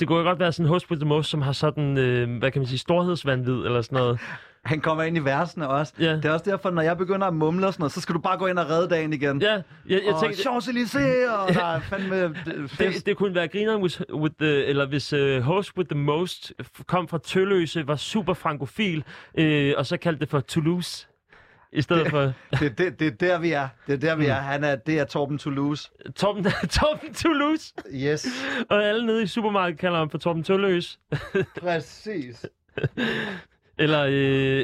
det 0.00 0.08
kunne 0.08 0.24
godt 0.24 0.38
være 0.38 0.52
sådan 0.52 0.68
Host 0.68 0.90
with 0.90 1.00
the 1.00 1.08
Most, 1.08 1.30
som 1.30 1.42
har 1.42 1.52
sådan, 1.52 1.98
øh, 1.98 2.38
hvad 2.38 2.50
kan 2.50 2.60
man 2.60 2.66
sige, 2.66 2.78
storhedsvandvid 2.78 3.54
eller 3.64 3.82
sådan 3.82 3.98
noget. 3.98 4.20
Han 4.64 4.80
kommer 4.80 5.04
ind 5.04 5.16
i 5.16 5.20
versene 5.20 5.68
også. 5.68 5.92
Ja. 6.00 6.16
Det 6.16 6.24
er 6.24 6.32
også 6.32 6.50
derfor, 6.50 6.70
når 6.70 6.82
jeg 6.82 6.98
begynder 6.98 7.26
at 7.26 7.34
mumle 7.34 7.66
og 7.66 7.72
sådan 7.72 7.82
noget, 7.82 7.92
så 7.92 8.00
skal 8.00 8.14
du 8.14 8.20
bare 8.20 8.38
gå 8.38 8.46
ind 8.46 8.58
og 8.58 8.70
redde 8.70 8.88
dagen 8.88 9.12
igen. 9.12 9.42
Ja, 9.42 9.52
jeg, 9.52 9.62
jeg 9.88 10.14
og 10.14 10.22
tænkte, 10.22 10.48
Champs-Élysées, 10.48 11.30
og 11.30 11.54
der 11.54 11.64
er 11.64 11.80
fandme 11.80 12.34
fest. 12.68 12.96
det, 12.96 13.06
det 13.06 13.16
kunne 13.16 13.34
være 13.34 13.48
grineren, 13.48 13.82
with, 13.82 14.00
with 14.12 14.34
the, 14.40 14.64
eller 14.64 14.86
hvis 14.86 15.12
uh, 15.12 15.38
Host 15.38 15.76
with 15.76 15.90
the 15.90 15.98
Most 15.98 16.52
kom 16.86 17.08
fra 17.08 17.18
Tølløse, 17.18 17.86
var 17.86 17.96
super 17.96 18.34
frankofil, 18.34 19.04
øh, 19.38 19.74
og 19.76 19.86
så 19.86 19.96
kaldte 19.96 20.20
det 20.20 20.28
for 20.28 20.40
Toulouse. 20.40 21.06
I 21.72 21.82
stedet 21.82 22.10
for 22.10 22.32
Det, 22.60 22.78
det, 22.78 23.00
det 23.00 23.06
er 23.06 23.10
der, 23.10 23.38
vi 23.38 23.52
er. 23.52 23.68
Det 23.86 23.92
er 23.92 23.96
der, 23.96 24.14
Mm. 24.14 24.20
vi 24.20 24.26
er. 24.26 24.34
Han 24.34 24.64
er, 24.64 24.76
det 24.76 24.98
er 24.98 25.04
Torben 25.04 25.38
Toulouse. 25.38 25.90
Torben, 26.16 26.44
Torben 26.78 27.14
Toulouse. 27.14 27.74
Yes, 27.94 28.26
Og 28.68 28.84
alle 28.84 29.06
nede 29.06 29.22
i 29.22 29.26
supermarkedet 29.26 29.80
kalder 29.80 29.98
ham 29.98 30.10
for 30.10 30.18
Torben 30.18 30.42
Tølløs. 30.44 30.98
præcis. 31.60 32.46
Eller, 33.80 34.04
øh, 34.04 34.12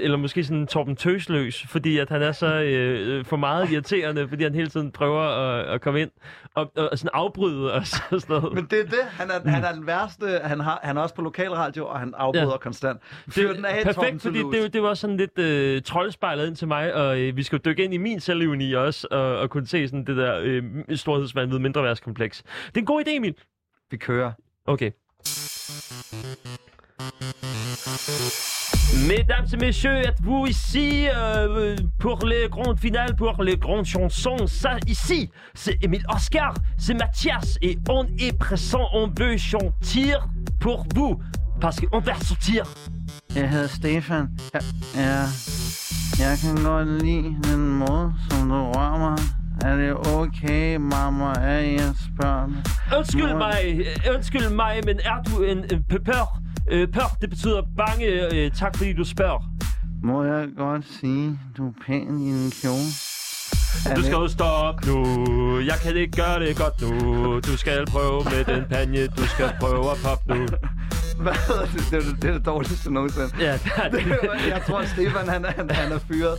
eller 0.04 0.16
måske 0.16 0.44
sådan 0.44 0.66
Torben 0.66 0.96
Tøsløs, 0.96 1.64
fordi 1.68 1.98
at 1.98 2.08
han 2.08 2.22
er 2.22 2.32
så 2.32 2.46
øh, 2.54 3.24
for 3.24 3.36
meget 3.36 3.70
irriterende, 3.70 4.28
fordi 4.28 4.42
han 4.42 4.54
hele 4.54 4.68
tiden 4.68 4.92
prøver 4.92 5.20
at, 5.22 5.74
at 5.74 5.80
komme 5.80 6.00
ind 6.00 6.10
og, 6.54 6.72
og 6.76 6.98
sådan 6.98 7.10
afbryde 7.12 7.72
og 7.72 7.86
så- 7.86 8.02
sådan 8.10 8.20
noget. 8.28 8.54
Men 8.54 8.64
det 8.70 8.78
er 8.80 8.84
det. 8.84 8.98
Han 9.10 9.30
er, 9.30 9.50
han 9.50 9.64
er 9.64 9.72
den 9.72 9.86
værste. 9.86 10.26
Han, 10.44 10.60
har, 10.60 10.80
han 10.82 10.96
er 10.96 11.00
også 11.00 11.14
på 11.14 11.22
lokalradio, 11.22 11.86
og 11.86 11.98
han 12.00 12.14
afbryder 12.16 12.50
Ja. 12.50 12.56
konstant. 12.56 13.00
Fyr 13.30 13.52
den 13.52 13.64
af, 13.64 13.82
Torben 13.84 13.94
perfekt, 13.94 14.22
fordi 14.22 14.38
Toulouse. 14.38 14.62
det, 14.62 14.72
det 14.72 14.82
var 14.82 14.94
sådan 14.94 15.16
lidt 15.16 15.38
øh, 15.38 15.82
troldspejlet 15.82 16.46
ind 16.46 16.56
til 16.56 16.68
mig, 16.68 16.94
og 16.94 17.20
øh, 17.20 17.36
vi 17.36 17.42
skal 17.42 17.58
dykke 17.64 17.84
ind 17.84 17.94
i 17.94 17.96
min 17.98 18.20
selvivni 18.20 18.72
også, 18.72 19.06
og, 19.10 19.38
og 19.38 19.50
kunne 19.50 19.66
se 19.66 19.88
sådan 19.88 20.04
det 20.04 20.16
der 20.16 20.38
øh, 20.42 20.62
storhedsvandvid 20.96 21.58
mindreværdskompleks. 21.58 22.42
Det 22.66 22.76
er 22.76 22.80
en 22.80 22.86
god 22.86 23.02
idé, 23.06 23.10
Emil. 23.16 23.34
Vi 23.90 23.96
kører. 23.96 24.32
Okay. 24.66 24.90
Mesdames 28.94 29.46
et 29.52 29.56
messieurs, 29.56 29.96
êtes-vous 30.06 30.46
ici 30.46 31.06
euh, 31.14 31.76
pour 31.98 32.24
les 32.24 32.48
grandes 32.48 32.78
finales, 32.78 33.14
pour 33.16 33.42
les 33.42 33.56
grandes 33.56 33.84
chansons? 33.84 34.46
Ça, 34.46 34.76
ici, 34.86 35.30
c'est 35.54 35.76
Emile 35.82 36.04
Oscar, 36.08 36.54
c'est 36.78 36.94
Mathias, 36.94 37.58
et 37.62 37.78
on 37.88 38.06
est 38.18 38.32
pressant, 38.38 38.86
on 38.94 39.08
veut 39.18 39.36
chanter 39.36 40.14
pour 40.60 40.86
vous, 40.94 41.20
parce 41.60 41.78
qu'on 41.80 42.00
va 42.00 42.14
sortir. 42.14 42.64
Jeg 43.34 43.48
hedder 43.50 43.68
Stefan. 43.68 44.28
Jeg, 44.54 44.62
jeg, 44.94 45.28
jeg 46.18 46.38
kan 46.38 46.64
godt 46.64 47.02
lide 47.02 47.34
den 47.42 47.68
måde, 47.78 48.12
som 48.30 48.48
du 48.48 48.54
rører 48.54 48.98
mig. 48.98 49.18
Er 49.64 49.76
det 49.76 50.06
okay, 50.16 50.76
mamma, 50.76 51.32
at 51.40 51.72
jeg 51.72 51.92
spørger 52.14 52.46
dig? 52.46 52.98
Undskyld 52.98 53.32
Nå. 53.32 53.38
mig, 53.38 53.86
undskyld 54.14 54.48
mig, 54.48 54.80
men 54.86 55.00
er 55.04 55.22
du 55.26 55.42
en, 55.42 55.58
en 55.58 55.84
p- 55.92 56.02
pør? 56.04 56.40
Øh, 56.70 56.88
pør, 56.88 57.16
det 57.20 57.30
betyder 57.30 57.62
bange. 57.76 58.34
Øh, 58.34 58.50
tak 58.50 58.76
fordi 58.76 58.92
du 58.92 59.04
spørger. 59.04 59.40
Må 60.02 60.24
jeg 60.24 60.48
godt 60.56 60.84
sige, 61.00 61.38
du 61.56 61.68
er 61.68 61.72
pæn 61.86 62.18
i 62.18 62.28
en 62.30 62.50
kjole? 62.62 62.88
Du 63.96 64.02
skal 64.02 64.12
jo 64.14 64.28
stoppe 64.28 64.86
nu. 64.90 64.98
Jeg 65.60 65.74
kan 65.82 65.96
ikke 65.96 66.16
gøre 66.16 66.40
det 66.40 66.56
godt 66.56 66.82
nu. 67.02 67.40
Du 67.40 67.56
skal 67.56 67.86
prøve 67.86 68.24
med 68.24 68.44
den 68.44 68.64
panje. 68.70 69.06
Du 69.06 69.26
skal 69.26 69.50
prøve 69.60 69.90
at 69.90 69.96
poppe 70.04 70.34
nu. 70.34 70.46
Hvad 71.22 71.32
det? 71.72 71.98
Er 71.98 72.00
det, 72.00 72.22
det, 72.22 72.30
er 72.30 72.34
det 72.34 72.46
dårligste 72.46 72.92
nogensinde. 72.92 73.28
Ja, 73.40 73.52
det 73.52 73.70
er 73.76 73.88
det. 73.90 74.06
jeg 74.48 74.62
tror, 74.66 74.84
Stefan 74.84 75.28
han, 75.28 75.44
er- 75.44 75.50
han, 75.50 75.70
han 75.70 75.92
er 75.92 75.98
fyret. 75.98 76.38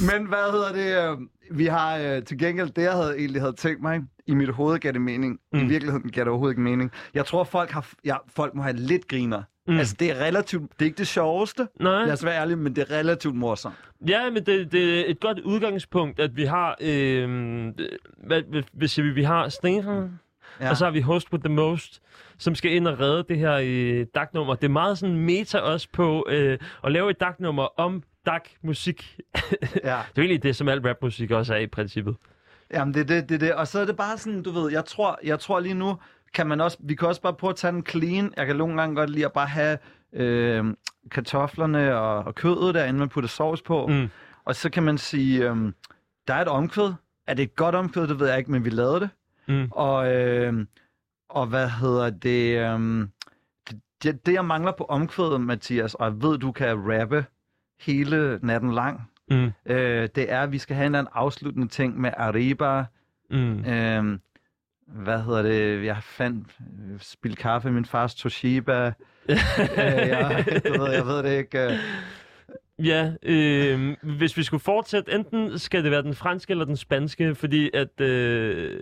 Men 0.00 0.26
hvad 0.28 0.52
hedder 0.52 0.72
det? 0.72 1.10
øh, 1.10 1.18
Vi 1.58 1.66
har 1.66 1.96
øh, 1.96 2.22
til 2.22 2.38
gengæld 2.38 2.70
det, 2.70 2.82
jeg 2.82 2.92
havde, 2.92 3.18
egentlig 3.18 3.40
havde 3.42 3.52
tænkt 3.52 3.82
mig. 3.82 4.00
I 4.26 4.34
mit 4.34 4.48
hoved 4.50 4.78
gav 4.78 4.92
det 4.92 5.00
mening. 5.00 5.38
Mm. 5.52 5.58
I 5.58 5.64
virkeligheden 5.64 6.10
gav 6.10 6.20
det 6.24 6.28
overhovedet 6.28 6.52
ikke 6.52 6.62
mening. 6.62 6.90
Jeg 7.14 7.26
tror, 7.26 7.44
folk, 7.44 7.70
har, 7.70 7.86
ja, 8.04 8.16
folk 8.36 8.54
må 8.54 8.62
have 8.62 8.76
lidt 8.76 9.08
griner. 9.08 9.42
Mm. 9.66 9.78
Altså, 9.78 9.96
det 9.98 10.10
er 10.10 10.14
relativt... 10.24 10.62
Det 10.72 10.80
er 10.80 10.84
ikke 10.84 10.98
det 10.98 11.06
sjoveste. 11.06 11.68
Nej. 11.80 12.04
Lad 12.04 12.12
os 12.12 12.24
være 12.24 12.40
ærlige, 12.40 12.56
men 12.56 12.76
det 12.76 12.90
er 12.90 12.96
relativt 12.98 13.34
morsomt. 13.34 13.74
Ja, 14.08 14.30
men 14.30 14.46
det, 14.46 14.72
det 14.72 15.00
er 15.00 15.04
et 15.06 15.20
godt 15.20 15.38
udgangspunkt, 15.40 16.20
at 16.20 16.36
vi 16.36 16.44
har... 16.44 16.76
Øh, 16.80 17.28
hvad, 18.26 18.42
hvad- 18.50 18.62
hvis 18.72 18.98
vi, 18.98 19.10
vi 19.10 19.22
har 19.22 19.48
Stefan, 19.48 20.20
ja. 20.60 20.70
og 20.70 20.76
så 20.76 20.84
har 20.84 20.90
vi 20.92 21.00
Host 21.00 21.32
with 21.32 21.44
the 21.44 21.54
Most, 21.54 22.00
som 22.38 22.54
skal 22.54 22.72
ind 22.72 22.88
og 22.88 23.00
redde 23.00 23.24
det 23.28 23.38
her 23.38 23.60
øh, 23.64 24.06
DAC-nummer. 24.14 24.54
Det 24.54 24.64
er 24.64 24.68
meget 24.72 24.98
sådan 24.98 25.16
meta 25.16 25.58
også 25.58 25.88
på 25.92 26.26
øh, 26.28 26.58
at 26.84 26.92
lave 26.92 27.10
et 27.10 27.20
DAC-nummer 27.20 27.80
om 27.80 28.02
DAC-musik. 28.26 29.16
det 29.60 29.80
Ja. 29.84 29.90
er 29.90 30.02
jo 30.16 30.22
egentlig 30.22 30.42
det, 30.42 30.56
som 30.56 30.68
al 30.68 30.80
rapmusik 30.86 31.30
også 31.30 31.54
er 31.54 31.58
i 31.58 31.66
princippet. 31.66 32.16
Jamen, 32.72 32.94
det 32.94 33.00
er 33.00 33.04
det, 33.04 33.28
det, 33.28 33.34
er 33.34 33.38
det. 33.38 33.54
Og 33.54 33.68
så 33.68 33.80
er 33.80 33.84
det 33.84 33.96
bare 33.96 34.18
sådan, 34.18 34.42
du 34.42 34.50
ved, 34.50 34.72
jeg 34.72 34.84
tror, 34.84 35.18
jeg 35.24 35.40
tror 35.40 35.60
lige 35.60 35.74
nu, 35.74 35.96
kan 36.34 36.46
man 36.46 36.60
også, 36.60 36.78
vi 36.80 36.94
kan 36.94 37.08
også 37.08 37.20
bare 37.22 37.34
prøve 37.34 37.50
at 37.50 37.56
tage 37.56 37.72
den 37.72 37.86
clean. 37.86 38.32
Jeg 38.36 38.46
kan 38.46 38.56
nogle 38.56 38.80
gange 38.80 38.96
godt 38.96 39.10
lide 39.10 39.24
at 39.24 39.32
bare 39.32 39.46
have 39.46 39.78
øh, 40.12 40.64
kartoflerne 41.10 41.96
og, 41.96 42.18
og 42.24 42.34
kødet 42.34 42.74
der, 42.74 42.84
inden 42.84 42.98
man 42.98 43.08
putter 43.08 43.28
sovs 43.28 43.62
på. 43.62 43.86
Mm. 43.86 44.08
Og 44.44 44.54
så 44.54 44.70
kan 44.70 44.82
man 44.82 44.98
sige, 44.98 45.50
øh, 45.50 45.56
der 46.28 46.34
er 46.34 46.42
et 46.42 46.48
omkvæd. 46.48 46.92
Er 47.26 47.34
det 47.34 47.42
et 47.42 47.56
godt 47.56 47.74
omkvæd, 47.74 48.06
det 48.06 48.20
ved 48.20 48.28
jeg 48.28 48.38
ikke, 48.38 48.50
men 48.50 48.64
vi 48.64 48.70
lavede 48.70 49.00
det. 49.00 49.10
Mm. 49.48 49.68
Og, 49.70 50.14
øh, 50.16 50.66
og 51.28 51.46
hvad 51.46 51.68
hedder 51.70 52.10
det, 52.10 52.58
øh, 52.58 53.08
det, 54.02 54.26
det, 54.26 54.32
jeg 54.32 54.44
mangler 54.44 54.72
på 54.72 54.84
omkvædet, 54.84 55.40
Mathias, 55.40 55.94
og 55.94 56.04
jeg 56.06 56.22
ved, 56.22 56.38
du 56.38 56.52
kan 56.52 56.76
rappe 57.00 57.24
hele 57.80 58.38
natten 58.42 58.72
lang, 58.74 59.10
Mm. 59.30 59.50
øh, 59.66 60.08
det 60.14 60.32
er, 60.32 60.40
at 60.42 60.52
vi 60.52 60.58
skal 60.58 60.76
have 60.76 60.86
en 60.86 60.92
eller 60.94 60.98
anden 60.98 61.12
afsluttende 61.14 61.68
ting 61.68 62.00
med 62.00 62.10
Arriba, 62.16 62.84
Mm. 63.30 63.64
Øhm, 63.64 64.20
hvad 64.86 65.22
hedder 65.22 65.42
det? 65.42 65.84
Jeg 65.84 65.96
fandt 66.02 66.48
spildt 67.00 67.38
kaffe 67.38 67.68
i 67.68 67.72
min 67.72 67.84
fars 67.84 68.14
Toshiba. 68.14 68.86
øh, 69.28 69.34
jeg, 69.78 70.44
du 70.66 70.82
ved, 70.82 70.92
jeg 70.92 71.06
ved 71.06 71.22
det 71.22 71.38
ikke. 71.38 71.64
Øh. 71.64 71.72
Ja, 72.78 73.12
øh, 73.22 73.96
hvis 74.02 74.36
vi 74.36 74.42
skulle 74.42 74.62
fortsætte, 74.62 75.12
enten 75.12 75.58
skal 75.58 75.82
det 75.84 75.90
være 75.90 76.02
den 76.02 76.14
franske 76.14 76.50
eller 76.50 76.64
den 76.64 76.76
spanske, 76.76 77.34
fordi 77.34 77.70
at 77.74 78.00
øh, 78.00 78.80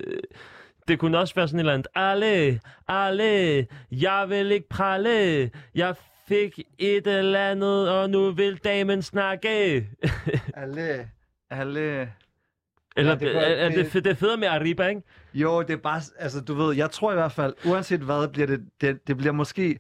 det 0.89 0.99
kunne 0.99 1.19
også 1.19 1.35
være 1.35 1.49
sådan 1.49 1.59
et 1.59 1.61
eller 1.63 1.73
andet, 1.75 1.87
alle, 1.95 2.61
alle, 2.89 3.67
jeg 3.91 4.27
vil 4.29 4.51
ikke 4.53 4.69
prale, 4.69 5.51
jeg 5.75 5.95
fik 6.29 6.59
et 6.79 7.07
eller 7.07 7.51
andet, 7.51 7.91
og 7.91 8.11
nu 8.11 8.31
vil 8.31 8.57
damen 8.57 9.03
snakke. 9.03 9.89
Alle, 10.55 11.09
alle. 11.51 12.13
Eller 12.97 13.13
Ja, 13.13 13.19
det 13.19 13.37
er, 13.37 13.41
er 13.41 13.69
det- 13.69 13.93
det, 13.93 14.05
det 14.05 14.11
er 14.11 14.15
federe 14.15 14.37
med 14.37 14.49
Arriba, 14.49 14.87
ikke? 14.87 15.03
Jo, 15.35 15.63
det 15.63 15.71
er 15.71 15.77
bare, 15.77 16.01
altså 16.19 16.41
du 16.41 16.55
ved, 16.55 16.77
jeg 16.77 16.91
tror 16.91 17.13
i 17.13 17.15
hvert 17.15 17.33
fald, 17.33 17.55
uanset 17.65 18.01
hvad, 18.01 18.29
bliver 18.29 18.47
det, 18.47 18.61
det, 18.81 19.07
det 19.07 19.17
bliver 19.17 19.33
måske 19.33 19.79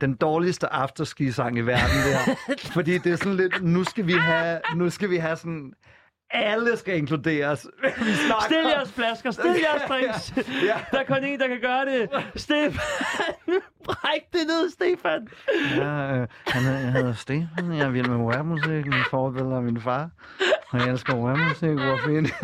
den 0.00 0.14
dårligste 0.14 0.72
afterski-sang 0.72 1.58
i 1.58 1.60
verden 1.60 1.96
der. 1.96 2.34
Fordi 2.74 2.98
det 2.98 3.12
er 3.12 3.16
sådan 3.16 3.34
lidt, 3.36 3.62
nu 3.62 3.84
skal 3.84 4.06
vi 4.06 4.12
have, 4.12 4.60
nu 4.76 4.90
skal 4.90 5.10
vi 5.10 5.16
have 5.16 5.36
sådan, 5.36 5.72
alle 6.30 6.76
skal 6.76 6.96
inkluderes. 6.96 7.66
Vi 7.82 8.12
snakker 8.12 8.44
Stil 8.44 8.56
jeres 8.56 8.92
flasker, 8.92 9.30
stil 9.30 9.56
jeres 9.62 9.82
drinks. 9.90 10.32
Ja. 10.64 10.76
Der 10.90 10.98
er 10.98 11.04
kun 11.04 11.24
en, 11.24 11.40
der 11.40 11.48
kan 11.48 11.60
gøre 11.60 11.84
det. 11.84 12.08
Stefan, 12.36 12.80
bræk 13.84 14.22
det 14.32 14.40
ned, 14.46 14.70
Stefan. 14.70 15.28
Ja, 15.76 16.20
øh, 16.20 16.28
han, 16.46 16.64
jeg 16.64 16.92
hedder 16.92 17.14
Stefan, 17.14 17.72
jeg 17.72 17.86
er 17.86 17.90
vild 17.90 18.08
med 18.08 18.34
rapmusik, 18.36 18.86
min 18.86 19.04
forbillede 19.10 19.54
er 19.54 19.60
min 19.60 19.80
far. 19.80 20.10
Og 20.70 20.78
jeg 20.78 20.88
elsker 20.88 21.14
rapmusik, 21.14 21.70
hvor 21.70 21.98
fint. 22.06 22.34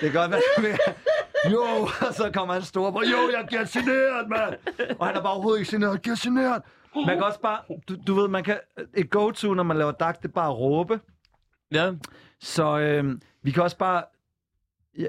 det 0.00 0.12
kan 0.12 0.12
godt 0.12 0.30
være. 0.30 0.78
Jo, 1.52 1.62
og 2.06 2.14
så 2.18 2.30
kommer 2.34 2.54
han 2.54 2.62
store 2.62 2.92
på, 2.92 2.98
jo, 3.00 3.30
jeg 3.32 3.40
er 3.40 3.64
generet, 3.72 4.28
mand. 4.28 4.54
Og 4.98 5.06
han 5.06 5.16
er 5.16 5.22
bare 5.22 5.32
overhovedet 5.32 5.60
ikke 5.60 5.70
generet, 5.70 6.06
jeg 6.06 6.12
er 6.12 6.16
generet. 6.22 6.62
Man 6.94 7.16
kan 7.16 7.22
også 7.22 7.40
bare, 7.40 7.58
du, 7.88 7.96
du 8.06 8.14
ved, 8.14 8.28
man 8.28 8.44
kan, 8.44 8.58
et 8.94 9.10
go-to, 9.10 9.54
når 9.54 9.62
man 9.62 9.76
laver 9.76 9.92
dag, 9.92 10.14
det 10.22 10.24
er 10.24 10.28
bare 10.32 10.48
at 10.50 10.58
råbe. 10.58 11.00
Ja, 11.72 11.92
Så 12.40 12.78
øh, 12.78 13.18
vi 13.42 13.50
kan 13.50 13.62
også 13.62 13.78
bare... 13.78 14.02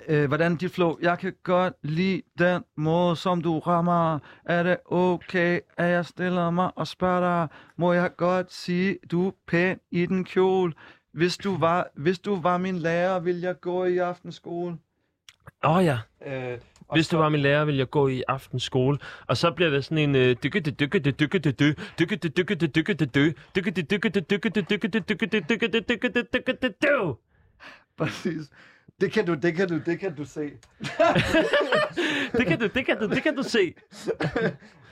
Øh, 0.08 0.28
hvordan 0.28 0.56
dit 0.56 0.72
flow? 0.72 0.98
Jeg 1.02 1.20
kan 1.20 1.34
godt 1.44 1.74
lide 1.84 2.22
den 2.40 2.64
måde, 2.78 3.16
som 3.16 3.42
du 3.42 3.60
rammer. 3.60 4.20
Er 4.46 4.64
det 4.64 4.78
okay, 4.86 5.60
at 5.78 5.90
jeg 5.90 6.06
stiller 6.06 6.50
mig 6.50 6.72
og 6.76 6.88
spørger 6.88 7.20
dig? 7.22 7.58
Må 7.78 7.94
jeg 7.94 8.16
godt 8.18 8.54
sige, 8.54 8.98
du 9.12 9.28
er 9.28 9.32
pæn 9.48 9.80
i 9.92 10.06
den 10.06 10.24
kjole? 10.24 10.74
Hvis 11.14 11.38
du 11.38 11.58
var, 11.58 11.88
hvis 11.96 12.20
du 12.20 12.42
var 12.42 12.58
min 12.58 12.78
lærer, 12.78 13.20
vil 13.20 13.40
jeg 13.42 13.60
gå 13.62 13.86
i 13.86 13.98
aftenskole. 13.98 14.78
Åh 15.66 15.76
oh, 15.78 15.86
ja. 15.86 15.98
Øh, 16.26 16.58
Hvis 16.94 17.06
så- 17.06 17.18
du 17.18 17.22
var 17.22 17.30
min 17.30 17.40
lærer, 17.42 17.66
ville 17.66 17.80
jeg 17.80 17.90
gå 17.90 18.08
i 18.08 18.24
aftenskole. 18.28 18.98
Og 19.28 19.38
så 19.38 19.52
bliver 19.52 19.70
det 19.70 19.86
sådan 19.86 19.98
en 19.98 20.16
øh, 20.16 20.36
dykke 20.44 20.60
det 20.60 20.80
dykke 20.80 21.00
det 21.00 21.20
dykke 21.20 21.40
det 21.40 21.60
dø 21.60 21.72
dykke 22.00 22.16
det 22.16 22.38
dykke 22.38 22.56
det 22.56 22.76
dykke 22.76 22.94
det 22.94 23.16
dø 23.16 23.32
dykke 23.56 23.72
det 23.72 23.92
dykke 23.92 24.10
det 24.10 24.30
dykke 24.30 24.50
det 24.50 24.70
dykke 24.70 24.88
det 24.90 25.10
dykke 25.10 25.28
det 25.28 25.50
dykke 25.50 25.68
det 25.68 25.90
dykke 25.90 26.08
det 26.10 26.28
dykke 26.34 26.58
det 26.62 26.82
dø. 26.82 27.12
Præcis. 27.98 28.50
Det 29.02 29.12
kan 29.12 29.26
du, 29.26 29.34
det 29.34 29.56
kan 29.56 29.68
du, 29.70 29.78
det 29.86 30.00
kan 30.00 30.16
du 30.16 30.26
se. 30.26 30.52
Det 32.38 32.46
kan 32.48 32.60
du, 32.60 32.68
det 32.68 32.86
kan 32.86 32.98
du, 33.00 33.08
det 33.10 33.24
kan 33.24 33.36
du 33.36 33.44
se. 33.44 33.74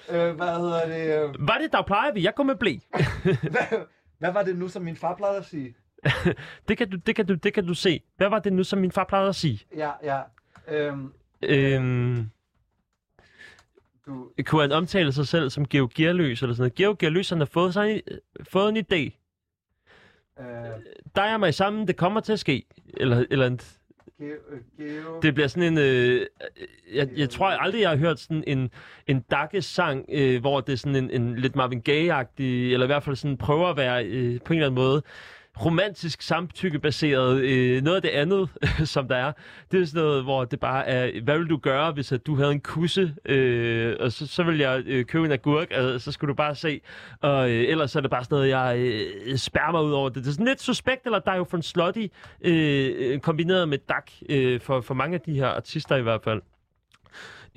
Øh, 0.10 0.36
hvad 0.36 0.48
hedder 0.60 0.86
det? 0.88 1.24
Øh, 1.30 1.48
Var 1.48 1.58
det, 1.58 1.72
der 1.72 1.82
plejer 1.82 2.14
vi? 2.14 2.24
Jeg 2.24 2.34
går 2.36 2.44
med 2.44 2.56
blæ. 2.56 2.76
hvad, 3.24 3.80
hvad 4.20 4.32
var 4.34 4.44
det 4.44 4.58
nu, 4.58 4.68
som 4.68 4.82
min 4.84 4.96
far 4.96 5.16
plejede 5.16 5.38
at 5.38 5.46
sige? 5.46 5.76
Det 6.68 6.78
kan 6.78 6.90
du, 6.90 6.98
det 6.98 7.16
kan 7.16 7.26
du, 7.26 7.34
det 7.34 7.54
kan 7.54 7.66
du 7.68 7.74
se. 7.74 8.02
Hvad 8.18 8.30
var 8.30 8.40
det 8.40 8.54
nu, 8.54 8.64
som 8.64 8.80
min 8.80 8.92
far 8.92 9.04
plejede 9.04 9.30
at 9.30 9.36
sige? 9.36 9.60
Ja, 9.78 9.92
ja. 10.04 10.20
Øhm, 10.68 11.14
Øhm, 11.44 12.30
du... 14.06 14.32
kunne 14.46 14.62
han 14.62 14.72
omtale 14.72 15.12
sig 15.12 15.28
selv 15.28 15.50
som 15.50 15.68
Georg 15.68 15.90
Gearløs 15.90 16.42
eller 16.42 16.54
sådan 16.56 16.62
noget. 16.62 16.76
Georg 16.76 16.98
Gearløs, 16.98 17.30
han 17.30 17.38
har 17.40 17.46
fået, 17.46 17.74
sig, 17.74 18.02
fået 18.50 18.70
en 18.70 18.78
idé. 18.78 19.20
Øh, 20.40 20.46
Der 21.16 21.22
er 21.22 21.38
mig 21.38 21.54
sammen, 21.54 21.88
det 21.88 21.96
kommer 21.98 22.20
til 22.20 22.34
at 22.34 22.40
ske. 22.40 22.66
Eller, 22.98 23.26
eller 23.30 23.48
en, 23.48 23.60
Geo, 24.20 24.28
øh, 24.50 25.22
det 25.22 25.34
bliver 25.34 25.48
sådan 25.48 25.74
en... 25.74 25.78
Øh, 25.78 26.26
jeg, 26.94 27.10
jeg 27.18 27.30
tror 27.30 27.48
aldrig, 27.48 27.82
jeg 27.82 27.90
har 27.90 27.98
hørt 27.98 28.20
sådan 28.20 28.44
en, 28.48 28.70
en 29.08 29.20
dakke-sang, 29.22 30.06
øh, 30.10 30.42
hvor 30.42 30.62
det 30.62 30.74
er 30.74 30.78
sådan 30.78 30.96
en, 30.96 31.22
en 31.22 31.36
lidt 31.36 31.56
Marvin 31.56 31.84
Gaye-agtig, 31.90 32.44
eller 32.74 32.84
i 32.84 32.88
hvert 32.88 33.04
fald 33.04 33.16
sådan 33.16 33.38
prøver 33.38 33.68
at 33.68 33.78
være 33.78 34.06
øh, 34.06 34.42
på 34.42 34.54
en 34.54 34.60
eller 34.60 34.68
anden 34.68 34.84
måde 34.84 35.02
romantisk 35.62 36.22
samtykkebaseret. 36.22 37.42
Øh, 37.42 37.82
noget 37.82 37.96
af 37.96 38.02
det 38.02 38.10
andet, 38.10 38.50
som 38.94 39.08
der 39.08 39.16
er, 39.16 39.32
det 39.72 39.82
er 39.82 39.86
sådan 39.86 40.04
noget, 40.04 40.24
hvor 40.24 40.46
det 40.46 40.60
bare 40.60 40.88
er, 40.88 41.22
hvad 41.22 41.38
vil 41.38 41.50
du 41.50 41.58
gøre, 41.58 41.92
hvis 41.92 42.12
at 42.12 42.26
du 42.26 42.36
havde 42.36 42.52
en 42.52 42.62
kusse, 42.62 43.16
øh, 43.26 43.96
og 44.00 44.12
så, 44.12 44.28
så 44.28 44.44
vil 44.44 44.58
jeg 44.58 44.84
øh, 44.86 45.06
købe 45.06 45.26
en 45.26 45.32
agurk, 45.32 45.72
og 45.72 46.02
så 46.02 46.12
skulle 46.12 46.30
du 46.30 46.36
bare 46.36 46.56
se. 46.56 46.82
Og 47.22 47.50
øh, 47.52 47.70
ellers 47.70 47.96
er 47.96 48.02
det 48.02 48.10
bare 48.10 48.24
sådan 48.24 48.36
noget, 48.36 48.50
jeg 48.50 48.78
øh, 48.78 49.38
spærrer 49.38 49.72
mig 49.72 49.84
ud 49.84 49.92
over 49.92 50.10
det. 50.10 50.24
Det 50.24 50.30
er 50.30 50.34
sådan 50.34 50.48
lidt 50.48 50.62
suspekt, 50.62 51.06
eller 51.06 51.20
der 51.20 51.32
er 51.32 51.38
jo 51.38 51.46
von 51.52 51.62
Slotty 51.62 52.08
øh, 52.42 52.94
øh 52.98 53.20
kombineret 53.20 53.70
med 53.70 53.78
Dak, 53.78 54.12
øh, 54.30 54.62
for, 54.62 54.82
for 54.82 54.94
mange 54.94 55.16
af 55.16 55.22
de 55.22 55.34
her 55.34 55.48
artister 55.48 55.96
i 55.96 56.02
hvert 56.02 56.24
fald. 56.24 56.42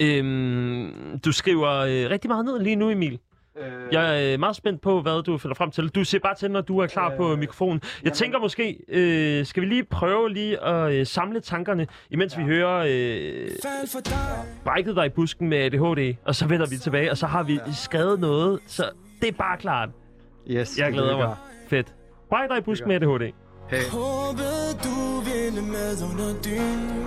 Øhm, 0.00 1.20
du 1.24 1.32
skriver 1.32 1.70
øh, 1.70 2.10
rigtig 2.10 2.28
meget 2.28 2.44
ned 2.44 2.60
lige 2.60 2.76
nu, 2.76 2.90
Emil. 2.90 3.18
Øh, 3.60 3.92
Jeg 3.92 4.26
er 4.28 4.32
øh, 4.34 4.40
meget 4.40 4.56
spændt 4.56 4.80
på, 4.82 5.00
hvad 5.00 5.22
du 5.22 5.38
finder 5.38 5.54
frem 5.54 5.70
til. 5.70 5.88
Du 5.88 6.04
ser 6.04 6.18
bare 6.18 6.34
til, 6.34 6.50
når 6.50 6.60
du 6.60 6.78
er 6.78 6.86
klar 6.86 7.12
på 7.16 7.32
Øh, 7.32 7.38
mikrofonen. 7.38 7.80
Jeg 7.82 8.04
jamen- 8.04 8.14
tænker 8.14 8.38
måske, 8.38 8.78
øh, 8.88 9.46
skal 9.46 9.60
vi 9.62 9.66
lige 9.66 9.84
prøve 9.84 10.32
lige 10.32 10.64
at 10.64 10.92
øh, 10.92 11.06
samle 11.06 11.40
tankerne, 11.40 11.86
imens 12.10 12.38
vi 12.38 12.42
hører 12.42 12.84
øh, 12.88 13.48
brækket 14.64 14.96
dig 14.96 15.06
i 15.06 15.08
busken 15.08 15.48
med 15.48 15.58
ADHD, 15.58 16.14
og 16.24 16.34
så 16.34 16.46
vender 16.46 16.66
vi 16.70 16.76
tilbage, 16.76 17.10
og 17.10 17.16
så 17.18 17.26
har 17.26 17.42
vi 17.42 17.60
skrevet 17.74 18.20
noget, 18.20 18.60
så 18.66 18.90
det 19.20 19.28
er 19.28 19.32
bare 19.32 19.56
klart. 19.58 19.88
yes, 20.50 20.78
Jeg 20.78 20.92
glæder 20.92 21.16
mig. 21.16 21.36
Fedt. 21.68 21.94
Bræk 22.30 22.48
dig 22.50 22.58
i 22.58 22.60
busken 22.60 22.88
med 22.88 22.96
ADHD. 22.96 23.32
Hey. 23.70 23.82
Håbede 23.90 24.68
du 24.86 25.20
ville 25.30 25.62
med 25.72 25.92
under 26.10 26.42
dynen 26.44 27.04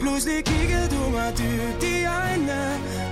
Pludselig 0.00 0.44
kiggede 0.44 0.86
du 0.94 1.10
mig 1.16 1.30
dybt 1.40 1.82
i 1.92 1.96
øjnene 2.20 2.60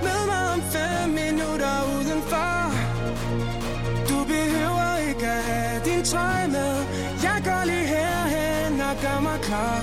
med 0.07 0.21
mig 0.31 0.45
om 0.55 0.61
fem 0.75 1.09
minutter 1.11 1.77
udenfor. 1.97 2.57
Du 4.09 4.25
behøver 4.25 4.91
ikke 5.09 5.27
at 5.27 5.43
have 5.51 5.85
din 5.85 6.05
trøje 6.05 6.49
med. 6.49 6.75
Jeg 7.23 7.39
går 7.45 7.65
lige 7.65 7.87
herhen 7.95 8.81
og 8.81 8.97
gør 9.03 9.21
mig 9.21 9.41
klar. 9.41 9.83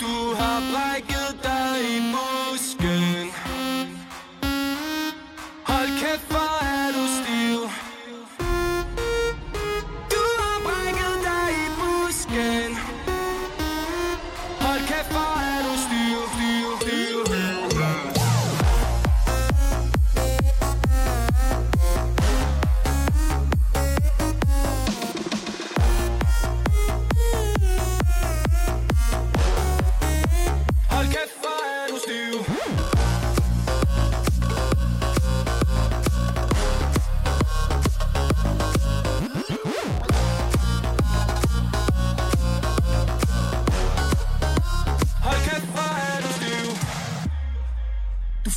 Du 0.00 0.34
har 0.38 0.58
brækket 0.72 1.32
dig 1.42 1.74
i 1.94 1.98
busken 2.12 2.69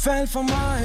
Fald 0.04 0.28
for 0.28 0.42
mig. 0.42 0.82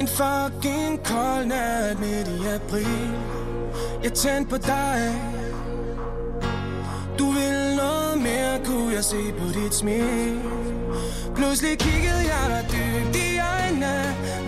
En 0.00 0.08
fucking 0.08 1.04
kold 1.04 1.46
nat 1.46 2.00
midt 2.00 2.28
i 2.28 2.46
april. 2.54 3.10
Jeg 4.02 4.12
tændte 4.12 4.50
på 4.50 4.56
dig. 4.56 5.00
Du 7.18 7.30
ville 7.30 7.76
noget 7.76 8.18
mere, 8.18 8.64
kunne 8.64 8.94
jeg 8.94 9.04
se 9.04 9.32
på 9.38 9.46
dit 9.58 9.74
smil. 9.74 10.40
Pludselig 11.34 11.78
kiggede 11.78 12.22
jeg 12.32 12.44
dig 12.52 12.64
dybt 12.72 13.16
i 13.16 13.28
øjnene. 13.54 13.94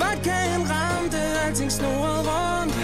Vodkaen 0.01 0.63
ramte, 0.73 1.19
alting 1.47 1.73
snurrede 1.73 2.23
rundt. 2.33 2.77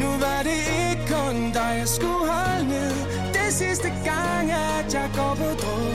Nu 0.00 0.10
var 0.24 0.40
det 0.48 0.60
ikke 0.88 1.04
kun 1.14 1.52
dig, 1.52 1.74
jeg 1.78 1.88
skulle 1.88 2.24
holde 2.32 2.68
ned 2.68 2.94
Det 3.32 3.52
sidste 3.52 3.88
gang, 3.88 4.52
at 4.52 4.94
jeg 4.94 5.10
går 5.16 5.34
på 5.34 5.48
drog. 5.62 5.91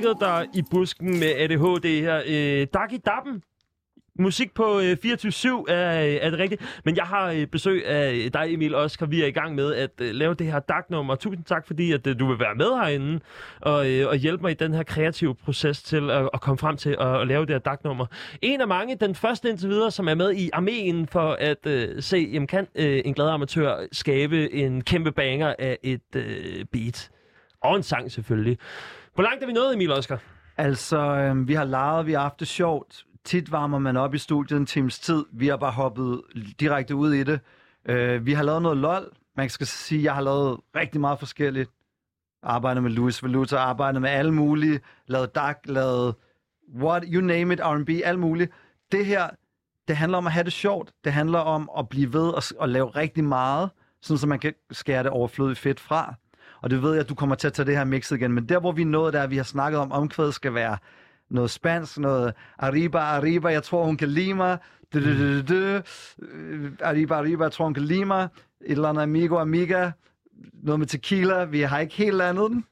Brækket 0.00 0.20
dig 0.20 0.48
i 0.54 0.62
busken 0.70 1.18
med 1.18 1.34
ADHD 1.36 2.00
her. 2.00 2.22
Øh, 2.26 2.66
Dak 2.74 2.92
i 2.92 2.96
dappen. 2.96 3.42
Musik 4.18 4.54
på 4.54 4.80
øh, 4.80 4.96
24-7 5.04 5.64
er, 5.68 6.02
øh, 6.02 6.14
er 6.14 6.30
det 6.30 6.38
rigtigt. 6.38 6.80
Men 6.84 6.96
jeg 6.96 7.04
har 7.04 7.30
øh, 7.30 7.46
besøg 7.46 7.86
af 7.86 8.12
øh, 8.12 8.32
dig, 8.32 8.54
Emil 8.54 8.74
Oskar. 8.74 9.06
Vi 9.06 9.22
er 9.22 9.26
i 9.26 9.30
gang 9.30 9.54
med 9.54 9.74
at 9.74 9.90
øh, 10.00 10.14
lave 10.14 10.34
det 10.34 10.46
her 10.46 10.58
DAG-nummer. 10.58 11.14
Tusind 11.14 11.44
tak, 11.44 11.66
fordi 11.66 11.92
at, 11.92 12.06
øh, 12.06 12.18
du 12.18 12.28
vil 12.28 12.38
være 12.38 12.54
med 12.54 12.66
herinde 12.66 13.20
og, 13.60 13.90
øh, 13.90 14.08
og 14.08 14.16
hjælpe 14.16 14.42
mig 14.42 14.50
i 14.50 14.54
den 14.54 14.74
her 14.74 14.82
kreative 14.82 15.34
proces 15.34 15.82
til 15.82 16.10
at, 16.10 16.28
at 16.34 16.40
komme 16.40 16.58
frem 16.58 16.76
til 16.76 16.96
at, 17.00 17.20
at 17.20 17.26
lave 17.26 17.46
det 17.46 17.50
her 17.54 17.58
DAG-nummer. 17.58 18.06
En 18.42 18.60
af 18.60 18.68
mange, 18.68 18.96
den 18.96 19.14
første 19.14 19.48
indtil 19.48 19.68
videre, 19.68 19.90
som 19.90 20.08
er 20.08 20.14
med 20.14 20.32
i 20.32 20.50
armeen 20.52 21.06
for 21.06 21.36
at 21.40 21.66
øh, 21.66 22.02
se, 22.02 22.30
jamen, 22.32 22.46
kan 22.46 22.66
øh, 22.74 23.02
en 23.04 23.14
glad 23.14 23.28
amatør 23.28 23.86
skabe 23.92 24.52
en 24.52 24.84
kæmpe 24.84 25.12
banger 25.12 25.54
af 25.58 25.78
et 25.82 26.16
øh, 26.16 26.64
beat. 26.72 27.10
Og 27.62 27.76
en 27.76 27.82
sang 27.82 28.12
selvfølgelig. 28.12 28.58
Hvor 29.14 29.22
langt 29.22 29.42
er 29.42 29.46
vi 29.46 29.52
nået, 29.52 29.74
Emil 29.74 29.92
Oskar? 29.92 30.22
Altså, 30.56 30.98
øh, 30.98 31.48
vi 31.48 31.54
har 31.54 31.64
leget, 31.64 32.06
vi 32.06 32.12
har 32.12 32.20
haft 32.20 32.40
det 32.40 32.48
sjovt. 32.48 33.04
Tit 33.24 33.52
varmer 33.52 33.78
man 33.78 33.96
op 33.96 34.14
i 34.14 34.18
studiet 34.18 34.58
en 34.58 34.66
times 34.66 34.98
tid. 34.98 35.24
Vi 35.32 35.48
har 35.48 35.56
bare 35.56 35.72
hoppet 35.72 36.22
direkte 36.60 36.94
ud 36.94 37.12
i 37.12 37.22
det. 37.22 37.40
Øh, 37.84 38.26
vi 38.26 38.32
har 38.32 38.42
lavet 38.42 38.62
noget 38.62 38.78
lol. 38.78 39.12
Man 39.36 39.48
skal 39.48 39.66
sige, 39.66 39.98
at 39.98 40.04
jeg 40.04 40.14
har 40.14 40.22
lavet 40.22 40.60
rigtig 40.76 41.00
meget 41.00 41.18
forskelligt. 41.18 41.70
Arbejdet 42.42 42.82
med 42.82 42.90
Louis 42.90 43.22
Valuta, 43.22 43.56
arbejdet 43.56 44.02
med 44.02 44.10
alle 44.10 44.32
mulige. 44.34 44.80
Lavet 45.06 45.34
DAC, 45.34 45.56
lavet 45.64 46.14
what, 46.74 47.04
you 47.06 47.20
name 47.22 47.54
it, 47.54 47.60
R&B, 47.60 47.90
alt 48.04 48.18
muligt. 48.18 48.52
det 48.92 49.06
her, 49.06 49.28
det 49.88 49.96
handler 49.96 50.18
om 50.18 50.26
at 50.26 50.32
have 50.32 50.44
det 50.44 50.52
sjovt. 50.52 50.92
Det 51.04 51.12
handler 51.12 51.38
om 51.38 51.70
at 51.78 51.88
blive 51.88 52.12
ved 52.12 52.28
og, 52.28 52.42
og 52.58 52.68
lave 52.68 52.88
rigtig 52.88 53.24
meget, 53.24 53.70
sådan 54.02 54.18
så 54.18 54.26
man 54.26 54.38
kan 54.38 54.54
skære 54.70 55.02
det 55.02 55.10
overflødigt 55.10 55.58
fedt 55.58 55.80
fra. 55.80 56.14
Og 56.62 56.70
det 56.70 56.82
ved 56.82 56.90
jeg, 56.92 57.00
at 57.00 57.08
du 57.08 57.14
kommer 57.14 57.34
til 57.34 57.46
at 57.46 57.52
tage 57.52 57.66
det 57.66 57.76
her 57.76 57.84
mixet 57.84 58.16
igen. 58.16 58.32
Men 58.32 58.48
der, 58.48 58.60
hvor 58.60 58.72
vi 58.72 58.84
nået, 58.84 59.12
der 59.12 59.20
er, 59.20 59.26
vi 59.26 59.36
har 59.36 59.44
snakket 59.44 59.80
om, 59.80 59.92
omkvædet 59.92 60.34
skal 60.34 60.54
være 60.54 60.76
noget 61.30 61.50
spansk, 61.50 61.98
noget 61.98 62.32
arriba, 62.58 62.98
arriba, 62.98 63.48
jeg 63.48 63.62
tror, 63.62 63.84
hun 63.84 63.96
kan 63.96 64.08
lide 64.08 64.34
mig. 64.34 64.58
Øh, 64.96 65.42
Arriba, 66.82 67.14
arriba, 67.14 67.42
jeg 67.44 67.52
tror, 67.52 67.64
hun 67.64 67.74
kan 67.74 67.82
lide 67.82 68.04
mig. 68.04 68.28
Et 68.64 68.70
eller 68.72 68.88
andet 68.88 69.02
amigo, 69.02 69.38
amiga. 69.38 69.90
Noget 70.62 70.78
med 70.78 70.86
tequila. 70.86 71.44
Vi 71.44 71.60
har 71.60 71.78
ikke 71.78 71.94
helt 71.94 72.16
landet 72.16 72.50
den. 72.50 72.64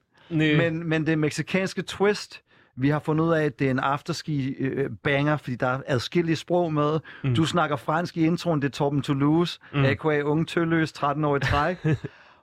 Men, 0.56 0.88
men 0.88 1.06
det 1.06 1.18
meksikanske 1.18 1.82
twist, 1.82 2.42
vi 2.76 2.88
har 2.88 2.98
fundet 2.98 3.24
ud 3.24 3.32
af, 3.32 3.44
at 3.44 3.58
det 3.58 3.66
er 3.66 3.70
en 3.70 3.78
afterski 3.78 4.48
øh, 4.48 4.90
banger, 5.02 5.36
fordi 5.36 5.56
der 5.56 5.66
er 5.66 5.80
adskillige 5.86 6.36
sprog 6.36 6.72
med. 6.72 7.00
Mm. 7.24 7.34
Du 7.34 7.44
snakker 7.44 7.76
fransk 7.76 8.16
i 8.16 8.24
introen, 8.26 8.62
det 8.62 8.68
er 8.68 8.72
Torben 8.72 9.02
Toulouse, 9.02 9.60
mm. 9.74 9.84
a.k.a. 9.84 10.22
unge 10.22 10.44
tølløs, 10.44 10.92
13 10.92 11.24
år 11.24 11.36
i 11.36 11.40
træk. 11.40 11.76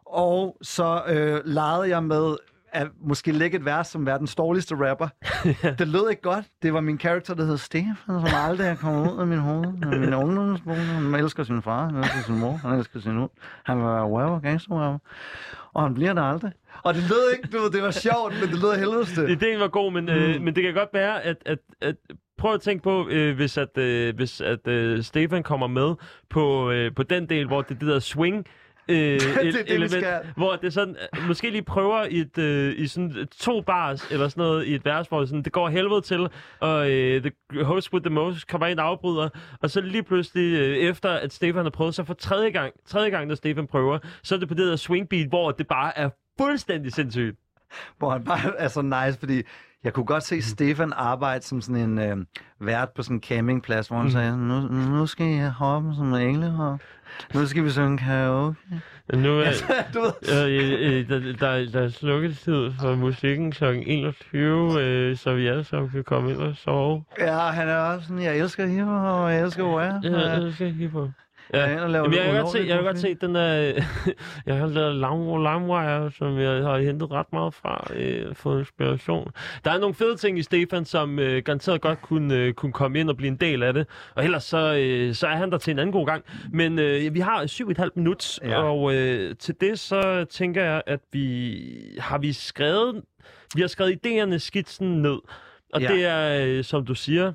og 0.06 0.58
så 0.62 1.02
øh, 1.08 1.42
legede 1.46 1.90
jeg 1.90 2.04
med 2.04 2.36
at 2.76 2.88
måske 3.02 3.32
lægge 3.32 3.58
et 3.58 3.66
vers 3.66 3.88
som 3.88 4.06
verdens 4.06 4.36
dårligste 4.36 4.76
rapper. 4.76 5.08
det 5.80 5.88
lød 5.88 6.10
ikke 6.10 6.22
godt. 6.22 6.46
Det 6.62 6.74
var 6.74 6.82
min 6.82 6.98
karakter, 6.98 7.34
der 7.34 7.46
hed 7.46 7.58
Stefan, 7.58 7.96
som 8.06 8.28
aldrig 8.34 8.68
er 8.68 8.76
kommet 8.76 9.12
ud 9.12 9.20
af 9.20 9.28
min 9.28 9.40
hoved. 9.40 10.00
Min 10.00 10.14
ungdomsbog. 10.14 10.76
Han 10.76 11.16
elsker 11.16 11.44
sin 11.44 11.62
far, 11.62 11.86
han 11.86 11.98
elsker 11.98 12.22
sin 12.22 12.40
mor, 12.40 12.52
han 12.52 12.80
elsker 12.80 13.00
sin 13.00 13.16
hund. 13.16 13.30
Han 13.64 13.84
var 13.84 14.02
rapper, 14.02 14.40
gangster 14.40 14.76
rapper. 14.76 15.00
Og 15.74 15.84
han 15.84 15.94
bliver 15.94 16.14
der 16.14 16.22
aldrig. 16.22 16.52
Og 16.84 16.94
det 16.94 17.04
lød 17.04 17.32
ikke, 17.38 17.58
du 17.58 17.62
ved, 17.62 17.72
det 17.72 17.84
var 17.84 17.92
sjovt, 17.92 18.34
men 18.42 18.50
det 18.50 18.62
lød 18.62 18.70
af 18.70 18.80
helvedeste. 18.80 19.32
Ideen 19.32 19.60
var 19.60 19.68
god, 19.68 19.92
men, 19.92 20.10
øh, 20.10 20.42
men 20.42 20.56
det 20.56 20.64
kan 20.64 20.74
godt 20.74 20.90
være, 20.94 21.24
at, 21.24 21.38
at, 21.46 21.60
at 21.82 21.96
prøv 22.38 22.54
at 22.54 22.62
tænke 22.62 22.84
på, 22.84 23.08
øh, 23.10 23.36
hvis 23.36 23.58
at, 23.58 23.78
øh, 23.78 24.16
hvis 24.16 24.42
at 24.42 24.68
øh, 24.68 25.04
Stefan 25.04 25.44
kommer 25.44 25.68
med 25.68 25.96
på, 26.30 26.72
øh, 26.72 26.96
på 26.96 27.04
den 27.04 27.30
del, 27.30 27.48
hvor 27.48 27.62
det 27.62 27.80
det 27.80 27.88
der 27.88 28.00
swing, 28.00 28.46
øh, 28.88 28.98
det 29.20 29.38
er 29.38 29.52
det, 29.52 29.64
element, 29.68 29.92
skal. 29.92 30.20
hvor 30.36 30.56
det 30.56 30.74
sådan, 30.74 30.96
måske 31.28 31.50
lige 31.50 31.62
prøver 31.62 32.04
i, 32.04 32.20
et, 32.20 32.38
øh, 32.38 32.74
i 32.78 32.88
sådan 32.88 33.28
to 33.40 33.62
bars 33.62 34.12
eller 34.12 34.28
sådan 34.28 34.42
noget 34.42 34.66
i 34.66 34.76
et 34.76 34.86
vers, 34.86 35.08
hvor 35.08 35.20
det, 35.20 35.30
sådan, 35.30 35.44
det 35.44 35.52
går 35.52 35.70
helvede 35.70 36.02
til, 36.02 36.28
og 36.60 36.92
øh, 36.92 37.22
the 37.22 37.64
host 37.64 37.94
with 37.94 38.04
the 38.04 38.14
most 38.14 38.48
kommer 38.48 38.68
ind 38.68 38.80
og 38.80 38.86
afbryder, 38.86 39.30
og 39.62 39.70
så 39.70 39.82
lige 39.82 40.04
pludselig 40.04 40.60
øh, 40.60 40.78
efter, 40.78 41.10
at 41.10 41.34
Stefan 41.34 41.64
har 41.64 41.70
prøvet, 41.70 41.96
så 41.96 42.04
for 42.04 42.14
tredje 42.14 42.50
gang, 42.50 42.74
tredje 42.88 43.10
gang, 43.10 43.28
når 43.28 43.36
Stefan 43.36 43.68
prøver, 43.68 44.00
så 44.24 44.36
er 44.36 44.40
det 44.40 44.48
på 44.48 44.54
det 44.54 44.68
der 44.68 44.76
swing 44.76 45.10
beat, 45.10 45.28
hvor 45.28 45.52
det 45.52 45.68
bare 45.68 45.98
er 45.98 46.10
fuldstændig 46.40 46.94
sindssygt. 46.94 47.36
hvor 47.98 48.10
han 48.10 48.24
bare 48.24 48.58
er 48.58 48.68
så 48.68 48.82
nice, 48.82 49.20
fordi 49.20 49.42
jeg 49.84 49.94
kunne 49.94 50.06
godt 50.06 50.24
se 50.24 50.42
Stefan 50.42 50.94
arbejde 50.96 51.44
som 51.44 51.62
sådan 51.62 51.90
en 51.90 52.00
øh, 52.00 52.18
vært 52.60 52.90
på 52.96 53.04
sådan 53.04 53.18
en 53.18 53.22
campingplads, 53.22 53.88
hvor 53.88 53.98
han 53.98 54.06
mm. 54.06 54.12
sagde, 54.12 54.38
nu, 54.38 54.62
nu 54.98 55.06
skal 55.06 55.28
I 55.28 55.40
hoppe 55.40 55.94
som 55.96 56.14
englehop. 56.14 56.80
Nu 57.34 57.46
skal 57.46 57.64
vi 57.64 57.70
synge 57.70 57.98
karaoke. 57.98 58.56
Nu 59.14 59.40
er, 59.40 59.52
du 59.94 60.00
ved, 60.02 60.14
Øh, 60.50 61.00
øh, 61.00 61.10
der, 61.10 61.20
der, 61.40 61.72
der 61.72 61.82
er 61.82 61.90
slukketid 61.90 62.72
for 62.80 62.96
musikken 62.96 63.52
kl. 63.52 63.64
21, 63.64 64.82
øh, 64.82 65.18
så 65.18 65.34
vi 65.34 65.48
alle 65.48 65.64
sammen 65.64 65.92
kan 65.92 66.04
komme 66.04 66.32
ind 66.32 66.40
og 66.40 66.56
sove. 66.56 67.04
ja, 67.20 67.38
han 67.38 67.68
er 67.70 67.78
også 67.78 68.08
sådan, 68.08 68.24
jeg 68.24 68.38
elsker 68.38 68.66
hiphop, 68.66 68.90
og 69.22 69.34
jeg 69.34 69.42
elsker 69.42 69.64
rap. 69.64 70.04
Ja, 70.04 70.20
jeg 70.46 70.54
kigge 70.58 70.90
på. 70.90 71.10
Ja. 71.54 71.60
Jeg 71.60 71.74
er 71.74 71.90
Jamen, 71.90 72.14
jeg 72.14 72.24
kan 72.24 72.34
noget 72.34 72.42
godt 72.42 72.52
se, 72.52 72.58
jeg 72.68 72.76
kan 72.76 72.84
godt 72.84 73.00
se 73.00 73.14
den 73.14 73.36
der... 73.36 73.44
jeg 74.46 74.56
har 74.58 74.68
lavet 74.68 74.96
lang, 74.96 75.44
langwire, 75.44 76.12
som 76.12 76.40
jeg 76.40 76.64
har 76.64 76.78
hentet 76.78 77.12
ret 77.12 77.34
meget 77.34 77.54
fra, 77.54 77.88
øh, 77.96 78.36
for 78.36 78.60
inspiration. 78.60 79.32
Der 79.66 79.72
er 79.72 79.80
nogle 79.80 79.96
fede 79.96 80.16
ting 80.16 80.40
i 80.40 80.44
Stefan, 80.44 80.86
som 80.86 81.20
øh, 81.20 81.44
garanteret 81.44 81.82
godt 81.82 82.02
kunne, 82.02 82.36
øh, 82.36 82.54
kunne 82.54 82.72
komme 82.74 83.00
ind 83.00 83.10
og 83.10 83.18
blive 83.18 83.28
en 83.28 83.36
del 83.38 83.64
af 83.64 83.74
det. 83.74 83.88
Og 84.16 84.24
ellers 84.24 84.44
så, 84.44 84.76
øh, 84.76 85.14
så 85.16 85.28
er 85.28 85.36
han 85.36 85.52
der 85.52 85.58
til 85.58 85.72
en 85.72 85.80
anden 85.80 85.94
god 85.94 86.06
gang. 86.06 86.24
Men 86.52 86.80
øh, 86.80 87.14
vi 87.14 87.20
har 87.20 87.46
syv 87.48 87.66
og 87.66 87.72
et 87.72 87.78
halvt 87.78 87.98
minut, 87.98 88.40
Ja. 88.44 88.64
og 88.64 88.96
øh, 88.96 89.36
til 89.40 89.56
det 89.62 89.80
så 89.80 90.26
tænker 90.30 90.64
jeg, 90.64 90.82
at 90.88 91.00
vi 91.12 91.58
har 92.00 92.18
vi 92.18 92.34
skrevet... 92.34 93.02
Vi 93.56 93.62
har 93.62 93.68
skrevet 93.68 94.00
idéerne, 94.06 94.38
skitsen 94.38 95.02
ned. 95.02 95.18
Og 95.74 95.82
ja. 95.82 95.88
det 95.88 96.06
er, 96.06 96.46
øh, 96.46 96.64
som 96.64 96.86
du 96.86 96.96
siger, 96.96 97.34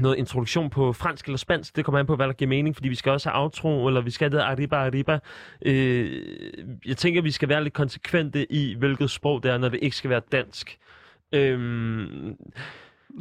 noget 0.00 0.16
introduktion 0.16 0.70
på 0.70 0.92
fransk 0.92 1.26
eller 1.26 1.38
spansk. 1.38 1.76
Det 1.76 1.84
kommer 1.84 1.98
an 1.98 2.06
på, 2.06 2.16
hvad 2.16 2.26
der 2.26 2.32
giver 2.32 2.48
mening, 2.48 2.76
fordi 2.76 2.88
vi 2.88 2.94
skal 2.94 3.12
også 3.12 3.28
have 3.30 3.42
outro, 3.42 3.86
eller 3.86 4.00
vi 4.00 4.10
skal 4.10 4.30
have 4.30 4.38
det 4.38 4.44
arriba, 4.44 4.76
arriba. 4.76 5.18
Øh, 5.62 6.22
jeg 6.86 6.96
tænker, 6.96 7.22
vi 7.22 7.30
skal 7.30 7.48
være 7.48 7.62
lidt 7.62 7.74
konsekvente 7.74 8.52
i, 8.52 8.74
hvilket 8.74 9.10
sprog 9.10 9.42
det 9.42 9.50
er, 9.50 9.58
når 9.58 9.68
det 9.68 9.78
ikke 9.82 9.96
skal 9.96 10.10
være 10.10 10.22
dansk. 10.32 10.78
Øhm, 11.32 12.36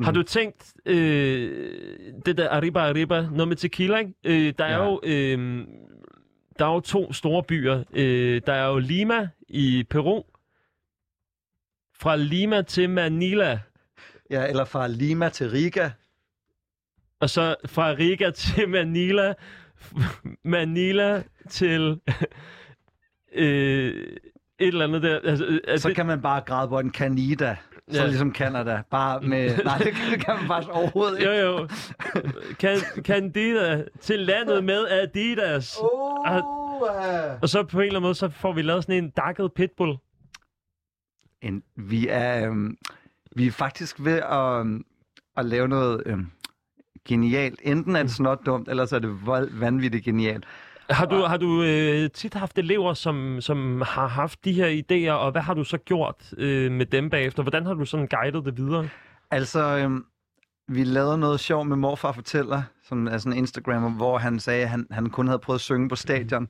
Har 0.04 0.12
du 0.12 0.24
tænkt, 0.24 0.74
øh, 0.86 2.14
det 2.26 2.38
der 2.38 2.50
arriba, 2.50 2.80
arriba, 2.80 3.22
noget 3.32 3.48
med 3.48 3.56
tequila, 3.58 3.98
ikke? 3.98 4.14
Øh, 4.24 4.54
der, 4.58 4.66
er 4.66 4.78
Ja. 4.84 4.86
jo, 4.86 5.00
øh, 5.04 5.68
der 6.60 6.66
er 6.66 6.74
jo 6.74 6.80
to 6.80 7.14
store 7.14 7.44
byer. 7.44 7.84
Øh, 7.94 8.42
der 8.48 8.54
er 8.54 8.68
jo 8.68 8.78
Lima 8.80 9.28
i 9.50 9.84
Peru. 9.90 10.24
Fra 12.00 12.16
Lima 12.16 12.62
til 12.62 12.90
Manila. 12.90 13.60
Ja, 14.30 14.48
eller 14.48 14.66
fra 14.66 14.88
Lima 14.88 15.30
til 15.30 15.50
Riga. 15.50 15.90
Og 17.24 17.30
så 17.30 17.56
fra 17.66 17.90
Riga 17.90 18.30
til 18.32 18.70
Manila, 18.70 19.34
Manila 20.44 21.24
til 21.50 22.00
øh, 23.36 23.94
et 24.60 24.68
eller 24.68 24.84
andet 24.88 25.04
der. 25.04 25.20
Altså, 25.24 25.60
er 25.68 25.78
Så 25.78 25.88
det, 25.88 25.96
kan 25.96 26.06
man 26.06 26.22
bare 26.22 26.42
græde 26.42 26.68
på 26.70 26.80
en 26.80 26.92
Canada. 26.92 27.56
Så 27.92 28.00
Ja. 28.02 28.06
ligesom 28.06 28.34
Canada. 28.36 28.82
Bare 28.92 29.22
med... 29.22 29.58
Nej, 29.66 29.78
det 29.78 29.94
kan- 29.94 30.12
det 30.12 30.26
kan 30.26 30.36
man 30.36 30.48
faktisk 30.48 30.70
overhovedet 30.72 31.20
ikke. 31.20 31.32
jo, 31.32 31.58
jo. 31.58 31.68
Kan, 32.60 32.78
Candida 33.02 33.84
til 34.02 34.20
landet 34.20 34.64
med 34.64 34.88
Adidas. 34.88 35.78
Oh, 35.82 36.28
Og 37.42 37.50
så 37.50 37.64
på 37.64 37.78
en 37.80 37.84
eller 37.86 37.92
anden 38.00 38.04
måde, 38.08 38.16
så 38.16 38.30
får 38.30 38.54
vi 38.54 38.62
lavet 38.62 38.84
sådan 38.84 39.04
en 39.04 39.10
dakket 39.10 39.54
pitbull. 39.54 39.98
en, 41.42 41.64
vi 41.76 42.08
er 42.10 42.48
øhm, 42.48 42.78
vi 43.36 43.48
er 43.48 43.52
faktisk 43.52 43.96
ved 44.00 44.22
at, 44.32 44.60
øhm, 44.60 44.86
at 45.38 45.46
lave 45.46 45.68
noget 45.68 46.04
øhm, 46.06 46.28
genialt. 47.08 47.60
Enten 47.64 47.96
er 47.96 48.04
det 48.04 48.12
snot 48.12 48.46
dumt, 48.46 48.70
eller 48.70 48.86
så 48.86 48.96
er 48.96 49.00
det 49.00 49.26
vold, 49.26 49.50
vanvittigt 49.60 50.06
genialt. 50.06 50.46
Har 50.90 51.06
du, 51.06 51.16
har 51.16 51.38
du 51.38 51.64
øh, 51.64 52.10
tit 52.10 52.34
haft 52.34 52.58
elever, 52.58 52.94
som, 52.94 53.42
som 53.42 53.82
har 53.86 54.08
haft 54.08 54.46
de 54.46 54.54
her 54.54 54.68
idéer, 54.68 55.14
og 55.14 55.32
hvad 55.32 55.42
har 55.42 55.54
du 55.54 55.64
så 55.64 55.78
gjort 55.78 56.34
øh, 56.38 56.72
med 56.72 56.86
dem 56.86 57.10
bagefter? 57.10 57.44
Hvordan 57.44 57.66
har 57.66 57.74
du 57.74 57.86
sådan 57.86 58.08
guidet 58.08 58.46
det 58.46 58.58
videre? 58.58 58.90
Altså, 59.32 59.78
øhm, 59.78 60.06
vi 60.68 60.84
lavede 60.84 61.18
noget 61.18 61.40
sjov 61.40 61.66
med 61.66 61.78
Morfar 61.78 62.12
Fortæller, 62.12 62.62
som 62.84 63.08
er 63.08 63.18
sådan 63.18 63.34
en 63.34 63.38
Instagrammer, 63.38 63.90
hvor 63.90 64.18
han 64.18 64.40
sagde, 64.40 64.64
at 64.64 64.70
han, 64.70 64.88
han 64.92 65.10
kun 65.10 65.28
havde 65.28 65.40
prøvet 65.40 65.58
at 65.58 65.62
synge 65.62 65.90
på 65.90 65.96
stadion. 65.96 66.48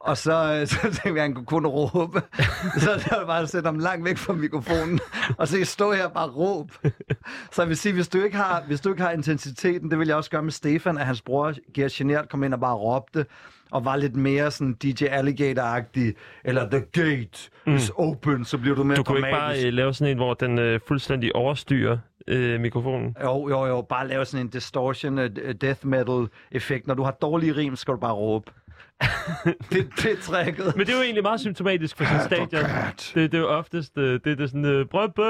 Og 0.00 0.16
så, 0.16 0.58
øh, 0.60 0.66
så 0.72 0.80
tænkte 0.80 1.12
vi, 1.12 1.18
at 1.18 1.22
han 1.22 1.34
kunne 1.34 1.46
kun 1.46 1.66
råbe. 1.66 2.22
så 2.82 3.08
var 3.10 3.26
bare 3.26 3.42
at 3.42 3.48
sætte 3.48 3.66
ham 3.66 3.78
langt 3.78 4.04
væk 4.04 4.16
fra 4.16 4.32
mikrofonen, 4.32 5.00
og 5.38 5.48
så 5.48 5.64
stå 5.64 5.92
her 5.92 6.06
og 6.06 6.12
bare 6.12 6.28
råb. 6.28 6.70
Så 7.52 7.62
jeg 7.62 7.68
vil 7.68 7.76
sige, 7.76 7.92
hvis 7.92 8.08
du 8.08 8.22
ikke 8.22 8.36
har, 8.36 8.62
hvis 8.66 8.80
du 8.80 8.90
ikke 8.90 9.02
har 9.02 9.10
intensiteten, 9.10 9.90
det 9.90 9.98
vil 9.98 10.08
jeg 10.08 10.16
også 10.16 10.30
gøre 10.30 10.42
med 10.42 10.52
Stefan, 10.52 10.98
at 10.98 11.06
hans 11.06 11.22
bror 11.22 11.54
Gert 11.74 11.92
Genert 11.92 12.28
kom 12.28 12.44
ind 12.44 12.54
og 12.54 12.60
bare 12.60 12.74
råbte, 12.74 13.26
og 13.70 13.84
var 13.84 13.96
lidt 13.96 14.16
mere 14.16 14.50
sådan 14.50 14.72
DJ 14.72 15.04
Alligator-agtig, 15.04 16.14
eller 16.44 16.70
The 16.70 16.80
Gate 16.92 17.50
is 17.66 17.90
open, 17.96 18.44
så 18.44 18.58
bliver 18.58 18.76
du 18.76 18.84
mere 18.84 18.96
Du 18.96 19.02
kunne 19.02 19.18
ikke 19.18 19.30
bare 19.30 19.40
dramatisk. 19.40 19.66
øh, 19.66 19.72
lave 19.72 19.94
sådan 19.94 20.10
en, 20.10 20.16
hvor 20.16 20.34
den 20.34 20.58
øh, 20.58 20.80
fuldstændig 20.86 21.36
overstyrer 21.36 21.98
øh, 22.28 22.60
mikrofonen. 22.60 23.16
Jo, 23.22 23.48
jo, 23.48 23.66
jo. 23.66 23.80
Bare 23.80 24.08
lave 24.08 24.24
sådan 24.24 24.46
en 24.46 24.50
distortion, 24.50 25.18
uh, 25.18 25.24
death 25.60 25.86
metal 25.86 26.26
effekt. 26.52 26.86
Når 26.86 26.94
du 26.94 27.02
har 27.02 27.10
dårlige 27.10 27.56
rim, 27.56 27.76
skal 27.76 27.94
du 27.94 27.98
bare 27.98 28.12
råbe. 28.12 28.50
det, 29.72 29.88
det 29.96 30.12
er 30.12 30.16
tricket. 30.22 30.76
Men 30.76 30.86
det 30.86 30.92
er 30.92 30.96
jo 30.96 31.02
egentlig 31.02 31.22
meget 31.22 31.40
symptomatisk 31.40 31.96
for 31.96 32.04
sådan 32.04 32.24
stadion. 32.24 32.70
Det, 33.14 33.32
det 33.32 33.34
er 33.34 33.38
jo 33.38 33.48
oftest, 33.48 33.98
øh, 33.98 34.12
det, 34.12 34.24
det 34.24 34.40
er 34.40 34.46
sådan, 34.46 34.64
øh, 34.64 34.86
brøbbe, 34.86 35.22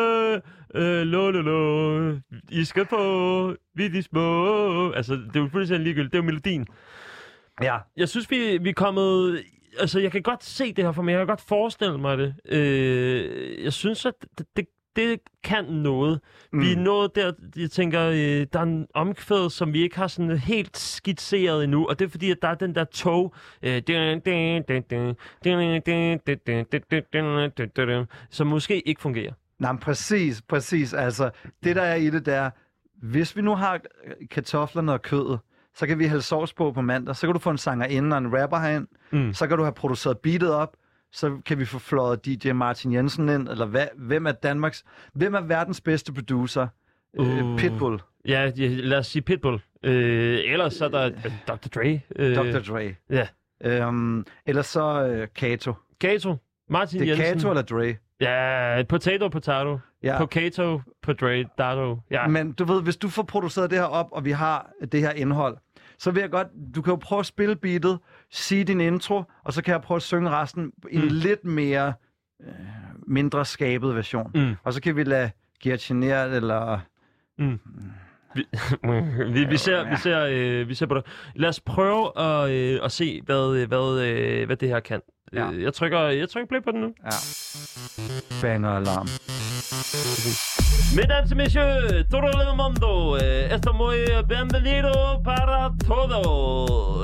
øh, 0.74 1.02
lo, 1.02 1.30
lo, 1.30 1.40
lo, 1.42 2.16
I 2.50 2.64
skal 2.64 2.86
på, 2.86 3.54
vi 3.74 3.84
er 3.84 3.90
de 3.90 4.02
små. 4.02 4.90
Altså, 4.92 5.14
det 5.14 5.36
er 5.36 5.40
jo 5.40 5.48
fuldstændig 5.52 5.84
ligegyldigt. 5.84 6.12
Det 6.12 6.18
er 6.18 6.22
jo 6.22 6.26
melodien. 6.26 6.66
Ja. 7.62 7.76
Jeg 7.96 8.08
synes, 8.08 8.30
vi, 8.30 8.58
vi 8.58 8.68
er 8.68 8.74
kommet... 8.74 9.42
Altså, 9.80 10.00
jeg 10.00 10.12
kan 10.12 10.22
godt 10.22 10.44
se 10.44 10.72
det 10.72 10.84
her 10.84 10.92
for 10.92 11.02
mig. 11.02 11.12
Jeg 11.12 11.20
kan 11.20 11.26
godt 11.26 11.40
forestille 11.40 11.98
mig 11.98 12.18
det. 12.18 12.34
Øh, 12.48 13.64
jeg 13.64 13.72
synes, 13.72 14.06
at 14.06 14.14
det, 14.38 14.46
det, 14.56 14.66
det 14.98 15.20
kan 15.44 15.64
noget. 15.64 16.20
Mm. 16.52 16.60
Vi 16.60 16.72
er 16.72 16.76
nået 16.76 17.14
der, 17.14 17.32
jeg 17.56 17.70
tænker, 17.70 18.02
øh, 18.02 18.46
der 18.52 18.58
er 18.58 18.62
en 18.62 18.86
omkvæd, 18.94 19.50
som 19.50 19.72
vi 19.72 19.82
ikke 19.82 19.96
har 19.96 20.06
sådan 20.06 20.38
helt 20.38 20.76
skitseret 20.76 21.64
endnu, 21.64 21.86
og 21.86 21.98
det 21.98 22.04
er 22.04 22.08
fordi, 22.08 22.30
at 22.30 22.42
der 22.42 22.48
er 22.48 22.54
den 22.54 22.74
der 22.74 22.84
tog, 22.84 23.34
øh, 23.62 23.82
som 28.30 28.46
måske 28.46 28.88
ikke 28.88 29.00
fungerer. 29.00 29.32
Nej, 29.58 29.72
men 29.72 29.78
præcis, 29.78 30.42
præcis. 30.42 30.94
Altså, 30.94 31.30
det 31.64 31.76
der 31.76 31.82
er 31.82 31.94
i 31.94 32.10
det, 32.10 32.26
der, 32.26 32.50
hvis 33.02 33.36
vi 33.36 33.42
nu 33.42 33.54
har 33.54 33.74
øh, 33.74 34.28
kartoflerne 34.30 34.92
og 34.92 35.02
kødet, 35.02 35.38
så 35.74 35.86
kan 35.86 35.98
vi 35.98 36.08
hælde 36.08 36.22
sovs 36.22 36.52
på 36.52 36.72
på 36.72 36.80
mandag. 36.80 37.16
Så 37.16 37.26
kan 37.26 37.34
du 37.34 37.38
få 37.38 37.50
en 37.50 37.58
sanger 37.58 37.86
inden 37.86 38.12
og 38.12 38.18
en 38.18 38.40
rapper 38.40 38.58
herind. 38.58 38.86
Mm. 39.10 39.32
Så 39.32 39.46
kan 39.46 39.56
du 39.56 39.62
have 39.62 39.72
produceret 39.72 40.18
beatet 40.18 40.54
op. 40.54 40.76
Så 41.12 41.38
kan 41.46 41.58
vi 41.58 41.64
få 41.64 41.78
fløjet 41.78 42.26
DJ 42.26 42.52
Martin 42.52 42.92
Jensen 42.92 43.28
ind. 43.28 43.48
Eller 43.48 43.66
hvad, 43.66 43.86
hvem 43.96 44.26
er 44.26 44.32
Danmarks... 44.32 44.84
Hvem 45.12 45.34
er 45.34 45.40
verdens 45.40 45.80
bedste 45.80 46.12
producer? 46.12 46.66
Uh. 47.18 47.44
Uh. 47.44 47.58
Pitbull. 47.58 48.00
Ja, 48.24 48.50
lad 48.56 48.98
os 48.98 49.06
sige 49.06 49.22
Pitbull. 49.22 49.60
Øh, 49.82 50.38
ellers 50.44 50.74
så 50.74 50.84
er 50.84 50.88
der 50.88 51.04
øh, 51.06 51.32
Dr. 51.48 51.68
Dre. 51.74 52.00
Øh, 52.16 52.36
Dr. 52.36 52.72
Dre. 52.72 52.94
Ja. 53.10 53.26
Øhm, 53.64 54.26
ellers 54.46 54.66
så 54.66 55.06
øh, 55.06 55.28
Kato. 55.34 55.74
Kato. 56.00 56.36
Martin 56.68 57.00
Det 57.00 57.10
er 57.10 57.16
Jensen. 57.16 57.34
Kato 57.34 57.50
eller 57.50 57.62
Dre? 57.62 57.96
Ja, 58.20 58.82
potato, 58.88 59.28
potato. 59.28 59.78
Ja. 60.02 60.18
Potato, 60.18 60.80
på 61.02 61.12
Dre, 61.12 61.44
Dato. 61.58 61.98
Ja. 62.10 62.26
Men 62.26 62.52
du 62.52 62.64
ved, 62.64 62.82
hvis 62.82 62.96
du 62.96 63.08
får 63.08 63.22
produceret 63.22 63.70
det 63.70 63.78
her 63.78 63.84
op, 63.84 64.06
og 64.12 64.24
vi 64.24 64.30
har 64.30 64.70
det 64.92 65.00
her 65.00 65.10
indhold, 65.10 65.56
så 65.98 66.10
vil 66.10 66.20
jeg 66.20 66.30
godt, 66.30 66.48
du 66.74 66.82
kan 66.82 66.90
jo 66.90 66.96
prøve 66.96 67.20
at 67.20 67.26
spille 67.26 67.56
beatet, 67.56 67.98
sige 68.30 68.64
din 68.64 68.80
intro, 68.80 69.22
og 69.44 69.52
så 69.52 69.62
kan 69.62 69.72
jeg 69.72 69.82
prøve 69.82 69.96
at 69.96 70.02
synge 70.02 70.30
resten 70.30 70.72
i 70.90 70.96
en 70.96 71.02
Mm. 71.02 71.08
lidt 71.12 71.44
mere, 71.44 71.92
øh, 72.42 72.54
mindre 73.06 73.44
skabet 73.44 73.94
version. 73.94 74.30
Mm. 74.34 74.54
Og 74.64 74.72
så 74.72 74.80
kan 74.82 74.96
vi 74.96 75.04
lade 75.04 75.30
Gert 75.62 75.80
Genert 75.80 76.30
eller... 76.32 76.80
vi, 79.34 79.44
vi, 79.44 79.56
ser, 79.56 79.90
vi, 79.90 79.96
ser, 79.96 80.26
øh, 80.30 80.68
vi 80.68 80.74
ser 80.74 80.86
på 80.86 80.94
det. 80.94 81.04
Lad 81.34 81.48
os 81.48 81.60
prøve 81.60 82.18
at, 82.20 82.50
øh, 82.50 82.80
at 82.84 82.92
se, 82.92 83.20
hvad, 83.24 83.56
øh, 83.56 83.68
hvad, 83.68 84.06
øh, 84.08 84.46
hvad 84.46 84.56
det 84.56 84.68
her 84.68 84.80
kan. 84.80 85.00
Ja. 85.32 85.50
Øh, 85.50 85.62
Jeg 85.62 85.74
trykker, 85.74 85.98
jeg 86.00 86.28
trykker 86.30 86.48
play 86.48 86.62
på 86.64 86.70
den 86.70 86.80
nu. 86.80 86.88
Ja. 87.04 87.16
Banger 88.42 88.68
alarm. 88.70 89.08
Mesdames 90.96 91.30
et 91.30 91.36
messieurs, 91.36 92.04
todo 92.10 92.26
el 92.26 92.56
mundo, 92.56 93.16
eh, 93.16 93.54
esto 93.54 93.72
muy 93.72 93.96
bienvenido 94.28 95.20
para 95.24 95.70
todo. 95.86 96.22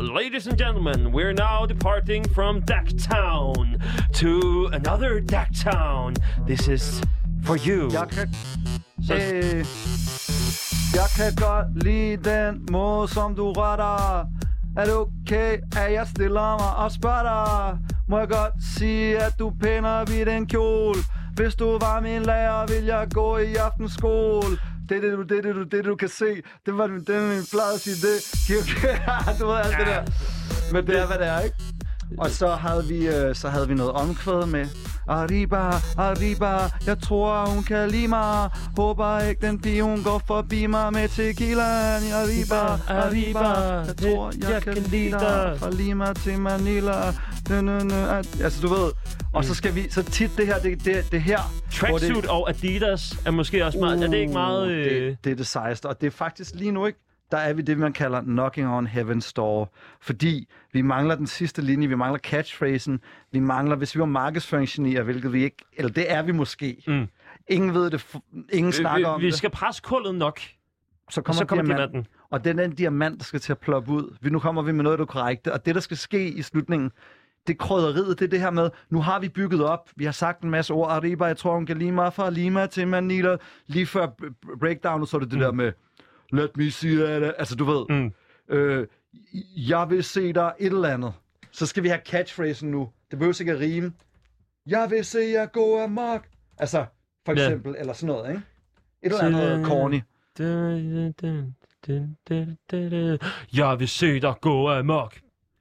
Ladies 0.02 0.46
and 0.46 0.59
gentlemen, 0.59 1.12
we're 1.14 1.34
now 1.34 1.66
departing 1.66 2.24
from 2.34 2.62
Town 3.10 3.76
to 4.14 4.30
another 4.72 5.20
Town. 5.64 6.14
This 6.46 6.68
is 6.68 7.02
for 7.44 7.56
you. 7.68 7.90
Jeg 7.92 8.09
kan... 8.10 8.34
Så- 9.06 9.14
Øh, 9.14 9.64
jeg 10.94 11.09
kan 11.16 11.34
godt 11.36 11.84
lide 11.84 12.16
den 12.30 12.66
måde, 12.70 13.09
som 13.09 13.34
du 13.34 13.52
retter. 13.52 14.26
Er 14.76 14.84
det 14.84 14.94
okay, 14.94 15.59
at 15.76 15.92
jeg 15.92 16.06
stiller 16.16 16.59
mig 16.59 16.76
og 16.76 16.92
spørger 16.92 17.22
dig? 17.22 17.78
Må 18.09 18.18
jeg 18.18 18.28
godt 18.28 18.52
sige, 18.78 19.18
at 19.18 19.32
du 19.38 19.52
pænder 19.62 20.05
vid 20.05 20.26
den 20.26 20.46
kjole? 20.46 21.01
Hvis 21.34 21.55
du 21.55 21.78
var 21.78 22.01
min 22.01 22.22
lærer, 22.22 22.66
vil 22.66 22.84
jeg 22.84 23.06
gå 23.12 23.38
i 23.38 23.55
aftenskole. 23.55 24.59
Det 24.88 24.96
er 24.96 25.01
det, 25.01 25.12
du, 25.18 25.22
det, 25.22 25.38
er 25.38 25.42
det, 25.42 25.55
du, 25.55 25.62
det, 25.62 25.84
du 25.84 25.96
kan 25.96 26.09
se. 26.09 26.42
Det 26.66 26.78
var 26.78 26.86
det, 26.86 27.09
er 27.09 27.34
min 27.34 27.46
plade 27.52 27.74
at 27.74 27.80
sige 27.80 27.96
det. 28.06 28.16
Okay. 28.60 28.96
du 29.40 29.46
ved 29.46 29.56
alt 29.56 29.76
det 29.78 29.86
der. 29.86 30.02
Men 30.72 30.86
det 30.86 31.01
er, 31.01 31.06
hvad 31.06 31.18
det 31.18 31.26
er, 31.26 31.40
ikke? 31.40 31.56
Og 32.18 32.30
så 32.30 32.48
havde 32.48 32.84
vi, 32.84 33.06
øh, 33.09 33.34
så 33.34 33.48
havde 33.48 33.68
vi 33.68 33.74
noget 33.74 33.92
omkvæd 33.92 34.46
med. 34.46 34.66
Arriba, 35.09 35.70
arriba, 35.98 36.59
jeg 36.86 36.98
tror 37.02 37.47
hun 37.55 37.62
kan 37.64 37.90
lide 37.90 38.09
mig. 38.09 38.51
Håber 38.76 39.20
ikke 39.20 39.47
den 39.47 39.60
pige, 39.60 39.82
hun 39.82 40.02
går 40.02 40.22
forbi 40.26 40.66
mig 40.66 40.93
med 40.93 41.09
tequilaen. 41.09 42.02
Arriba, 42.12 42.60
arriba, 42.89 43.48
jeg 43.86 43.97
tror 43.97 44.32
jeg 44.51 44.62
kan 44.62 44.74
lide 44.74 45.10
dig. 45.10 45.55
Fra 45.59 45.70
Lima 45.70 46.12
til 46.12 46.39
Manila. 46.40 46.93
Nø, 47.51 47.60
nø, 47.60 47.78
nø, 47.82 47.94
Altså 48.43 48.59
du 48.62 48.68
ved. 48.68 48.90
Og 49.32 49.44
så 49.44 49.55
skal 49.55 49.74
vi, 49.74 49.90
så 49.90 50.02
tit 50.02 50.31
det 50.36 50.47
her, 50.47 50.59
det, 50.59 50.85
det, 50.85 51.12
det 51.12 51.22
her. 51.22 51.39
hvor 51.89 51.98
det- 51.98 52.06
Tracksuit 52.09 52.26
og 52.26 52.48
Adidas 52.51 53.14
er 53.26 53.31
måske 53.31 53.66
også 53.66 53.78
meget... 53.78 54.02
er 54.05 54.06
det 54.10 54.16
ikke 54.16 54.32
meget... 54.32 54.66
Uh, 54.66 54.70
Øh... 54.72 54.85
Det, 54.85 55.16
det 55.24 55.32
er 55.32 55.36
det 55.36 55.47
sejeste, 55.47 55.86
og 55.86 56.01
det 56.01 56.06
er 56.06 56.10
faktisk 56.10 56.55
lige 56.55 56.72
nu 56.72 56.86
ikke, 56.86 56.98
der 57.35 57.40
er 57.40 57.52
vi 57.52 57.62
det, 57.62 57.78
man 57.78 57.93
kalder 57.93 58.20
knocking 58.20 58.69
on 58.69 58.86
heaven's 58.86 59.32
door. 59.36 59.73
Fordi 60.01 60.48
vi 60.73 60.82
mangler 60.82 61.15
den 61.15 61.27
sidste 61.27 61.62
linje, 61.62 61.89
vi 61.89 61.94
mangler 61.94 62.19
catchphrasen, 62.19 63.01
vi 63.32 63.39
mangler, 63.39 63.77
hvis 63.77 63.94
vi 63.94 64.01
var 64.01 64.06
markedsføringsgenier, 64.06 65.02
hvilket 65.02 65.32
vi 65.32 65.44
ikke, 65.44 65.56
eller 65.77 65.93
det 65.93 66.12
er 66.12 66.23
vi 66.23 66.32
måske. 66.32 66.82
Mm. 66.86 67.06
Ingen 67.48 67.74
ved 67.74 67.90
det, 67.90 68.16
ingen 68.52 68.73
snakker 68.73 69.09
om 69.09 69.20
vi, 69.20 69.27
vi 69.27 69.31
det. 69.31 69.39
skal 69.39 69.51
presse 69.51 69.82
kullet 69.82 70.15
nok, 70.15 70.40
så 71.11 71.20
og 71.20 71.24
kommer, 71.24 71.39
så 71.39 71.44
kommer 71.44 71.65
diamanten. 71.65 71.93
diamanten. 71.93 72.12
Og 72.31 72.44
den 72.44 72.59
er 72.59 72.65
en 72.65 72.74
diamant, 72.74 73.19
der 73.19 73.24
skal 73.24 73.40
til 73.40 73.52
at 73.52 73.59
ploppe 73.59 73.93
ud. 73.93 74.16
Vi, 74.20 74.31
nu 74.31 74.39
kommer 74.39 74.62
vi 74.62 74.73
med 74.73 74.82
noget 74.82 74.94
af 74.94 74.98
det 74.98 75.09
korrekte. 75.09 75.52
Og 75.52 75.66
det, 75.66 75.74
der 75.74 75.81
skal 75.81 75.97
ske 75.97 76.28
i 76.28 76.43
slutningen, 76.43 76.90
det 77.47 77.59
krydderiet, 77.59 78.19
det 78.19 78.24
er 78.24 78.31
det 78.31 78.40
her 78.40 78.51
med, 78.51 78.70
nu 78.90 79.01
har 79.01 79.20
vi 79.20 79.28
bygget 79.28 79.65
op, 79.65 79.90
vi 79.97 80.05
har 80.05 80.12
sagt 80.12 80.43
en 80.43 80.51
masse 80.51 80.73
ord, 80.73 80.90
Arriba, 80.90 81.24
jeg 81.24 81.36
tror, 81.36 81.55
hun 81.55 81.66
kan 81.66 81.78
lide 81.78 81.93
mig 81.93 82.12
fra 82.12 82.31
Lima 82.31 82.66
til 82.66 82.89
Manila, 82.89 83.36
lige 83.66 83.86
før 83.86 84.06
breakdownet, 84.61 85.09
så 85.09 85.16
er 85.16 85.20
det 85.20 85.31
det 85.31 85.39
mm. 85.39 85.44
der 85.44 85.52
med, 85.52 85.73
let 86.35 86.56
me 86.56 86.70
see 86.70 86.94
that, 86.97 87.35
altså 87.39 87.56
du 87.56 87.65
ved, 87.65 87.85
Mm. 87.89 88.12
øh, 88.48 88.86
jeg 89.69 89.90
vil 89.90 90.05
se 90.05 90.32
dig 90.32 90.52
et 90.59 90.66
eller 90.73 90.89
andet. 90.89 91.12
Så 91.52 91.66
skal 91.66 91.82
vi 91.82 91.89
have 91.89 92.01
catchphrasen 92.06 92.70
nu. 92.70 92.90
Det 93.11 93.19
behøver 93.19 93.40
ikke 93.40 93.52
at 93.52 93.61
rime. 93.61 93.93
Jeg 94.66 94.90
vil 94.90 95.05
se 95.05 95.19
jer 95.19 95.47
gå 95.47 95.81
amok. 95.81 96.27
Altså, 96.59 96.86
for 97.27 97.32
eksempel, 97.32 97.74
eller 97.78 97.93
sådan 97.93 98.06
noget, 98.15 98.28
ikke? 98.31 98.43
Et 99.02 99.12
eller 99.12 99.43
andet 99.43 99.66
corny. 99.66 100.01
Jeg 103.56 103.78
vil 103.78 103.89
se 103.89 104.20
dig 104.20 104.35
gå 104.40 104.70
amok. 104.70 105.20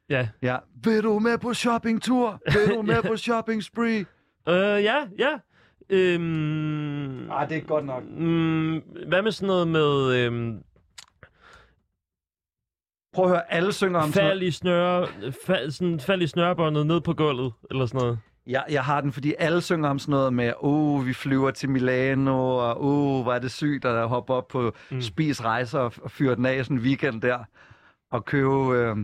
Ja. 0.09 0.27
Ja. 0.41 0.57
Vil 0.83 1.03
du 1.03 1.19
med 1.19 1.37
på 1.37 1.53
shoppingtur? 1.53 2.41
Vil 2.53 2.75
du 2.75 2.81
med 2.91 3.01
på 3.03 3.17
shopping 3.17 3.63
spree? 3.63 4.05
Øh, 4.49 4.83
ja, 4.83 4.95
ja. 5.19 5.37
Øhm, 5.89 7.31
Ah, 7.31 7.49
det 7.49 7.57
er 7.57 7.61
godt 7.61 7.85
nok. 7.85 8.03
mm, 8.09 8.73
hvad 9.07 9.21
med 9.21 9.31
sådan 9.31 9.47
noget 9.47 9.67
med 9.67 10.15
øhm, 10.15 10.63
Prøv 13.13 13.25
at 13.25 13.31
høre, 13.31 13.53
alle 13.53 13.73
synger 13.73 13.99
om 13.99 14.13
fald 14.13 14.41
i 14.41 14.51
snøre, 14.51 15.07
fald, 15.45 15.71
sådan, 15.71 15.99
fald 15.99 16.21
i 16.21 16.27
snørebåndet 16.27 16.87
ned 16.87 17.01
på 17.01 17.13
gulvet, 17.13 17.53
eller 17.71 17.85
sådan 17.85 18.01
noget? 18.01 18.19
Jeg, 18.47 18.65
jeg 18.69 18.83
har 18.83 19.01
den, 19.01 19.11
fordi 19.11 19.33
alle 19.39 19.61
synger 19.61 19.89
om 19.89 19.99
sådan 19.99 20.11
noget 20.11 20.33
med, 20.33 20.53
oh, 20.57 21.07
vi 21.07 21.13
flyver 21.13 21.51
til 21.51 21.69
Milano, 21.69 22.57
og 22.57 22.81
oh, 22.83 23.23
hvor 23.23 23.33
er 23.33 23.39
det 23.39 23.51
sygt 23.51 23.85
at 23.85 24.09
hoppe 24.09 24.33
op 24.33 24.47
på 24.47 24.73
mm. 24.91 25.01
Spis 25.01 25.43
Rejser 25.43 25.79
og, 25.79 25.93
og 26.01 26.11
fyre 26.11 26.35
den 26.35 26.45
af 26.45 26.65
sådan 26.65 26.77
en 26.77 26.83
weekend 26.83 27.21
der, 27.21 27.43
og 28.11 28.25
købe, 28.25 28.77
øh, 28.77 28.97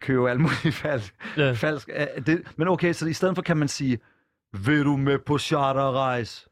købe 0.00 0.30
alt 0.30 0.40
muligt 0.40 0.74
falsk. 0.82 1.14
Ja. 1.36 1.52
falsk 1.52 1.88
øh, 1.96 2.26
det, 2.26 2.42
men 2.56 2.68
okay, 2.68 2.92
så 2.92 3.06
i 3.06 3.12
stedet 3.12 3.34
for 3.34 3.42
kan 3.42 3.56
man 3.56 3.68
sige, 3.68 3.98
vil 4.52 4.84
du 4.84 4.96
med 4.96 5.18
på 5.18 5.38
charterrejse? 5.38 6.46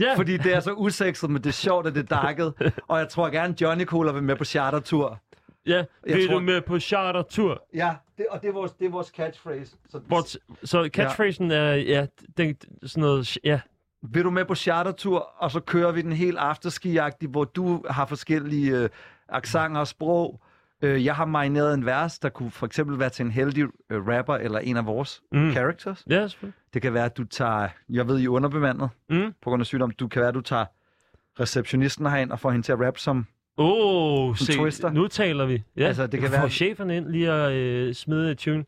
Ja, 0.00 0.14
Fordi 0.16 0.36
det 0.36 0.54
er 0.54 0.60
så 0.60 0.72
usekset, 0.72 1.30
men 1.30 1.42
det 1.42 1.48
er 1.48 1.52
sjovt, 1.52 1.86
at 1.86 1.94
det 1.94 2.12
er 2.12 2.22
dakket. 2.22 2.54
og 2.88 2.98
jeg 2.98 3.08
tror 3.08 3.28
gerne, 3.30 3.54
Johnny 3.60 3.84
Cola 3.84 4.12
vil 4.12 4.22
med 4.22 4.36
på 4.36 4.44
chartertur. 4.44 5.18
ja. 5.66 5.76
jeg 5.76 6.16
Vil 6.16 6.26
tror- 6.28 6.34
du 6.34 6.40
med 6.40 6.60
på 6.60 6.78
chartertur? 6.78 7.64
Ja, 7.74 7.94
det, 8.18 8.26
og 8.30 8.42
det 8.42 8.48
er 8.48 8.52
vores, 8.52 8.72
det 8.72 8.86
er 8.86 8.90
vores 8.90 9.06
catchphrase. 9.08 9.76
Så, 9.88 9.98
t- 9.98 10.54
så 10.66 10.88
catchphrasen 10.92 11.50
er, 11.50 11.74
ja, 11.74 12.06
den, 12.36 12.56
sådan 12.82 13.00
noget, 13.00 13.38
ja, 13.44 13.60
vil 14.02 14.24
du 14.24 14.30
med 14.30 14.44
på 14.44 14.54
chartertur, 14.54 15.18
og 15.38 15.50
så 15.50 15.60
kører 15.60 15.92
vi 15.92 16.02
den 16.02 16.12
helt 16.12 16.38
afterski 16.38 16.98
hvor 17.28 17.44
du 17.44 17.84
har 17.90 18.06
forskellige 18.06 18.76
øh, 18.76 18.88
accenter 19.28 19.80
og 19.80 19.88
sprog. 19.88 20.40
Øh, 20.82 21.04
jeg 21.04 21.14
har 21.14 21.24
marineret 21.24 21.74
en 21.74 21.86
vers, 21.86 22.18
der 22.18 22.28
kunne 22.28 22.50
for 22.50 22.66
eksempel 22.66 22.98
være 22.98 23.10
til 23.10 23.24
en 23.24 23.30
heldig 23.30 23.64
øh, 23.90 24.06
rapper 24.06 24.34
eller 24.34 24.58
en 24.58 24.76
af 24.76 24.86
vores 24.86 25.22
Mm. 25.32 25.52
characters. 25.52 26.04
ja, 26.10 26.28
selvfølgelig. 26.28 26.58
Det 26.74 26.82
kan 26.82 26.94
være, 26.94 27.04
at 27.04 27.16
du 27.16 27.24
tager, 27.24 27.68
jeg 27.88 28.08
ved, 28.08 28.18
I 28.18 28.24
er 28.24 28.28
underbemandet 28.28 28.88
Mm. 29.10 29.32
på 29.42 29.50
grund 29.50 29.60
af 29.62 29.66
sygdom. 29.66 29.90
Du 29.90 30.08
kan 30.08 30.20
være, 30.20 30.28
at 30.28 30.34
du 30.34 30.40
tager 30.40 30.64
receptionisten 31.40 32.06
herind 32.06 32.30
og 32.32 32.40
får 32.40 32.50
hende 32.50 32.66
til 32.66 32.72
at 32.72 32.80
rappe 32.80 33.00
som... 33.00 33.26
Oh, 33.56 34.36
Som 34.36 34.46
se, 34.46 34.52
twister. 34.52 34.90
nu 34.92 35.08
taler 35.08 35.46
vi. 35.46 35.62
Ja, 35.76 35.86
Altså, 35.86 36.06
det 36.06 36.20
kan 36.20 36.32
være- 36.32 36.50
chefen 36.50 36.90
ind 36.90 37.08
lige 37.08 37.32
at 37.32 37.52
øh, 37.52 37.94
smide 37.94 38.30
et 38.30 38.38
tune. 38.38 38.64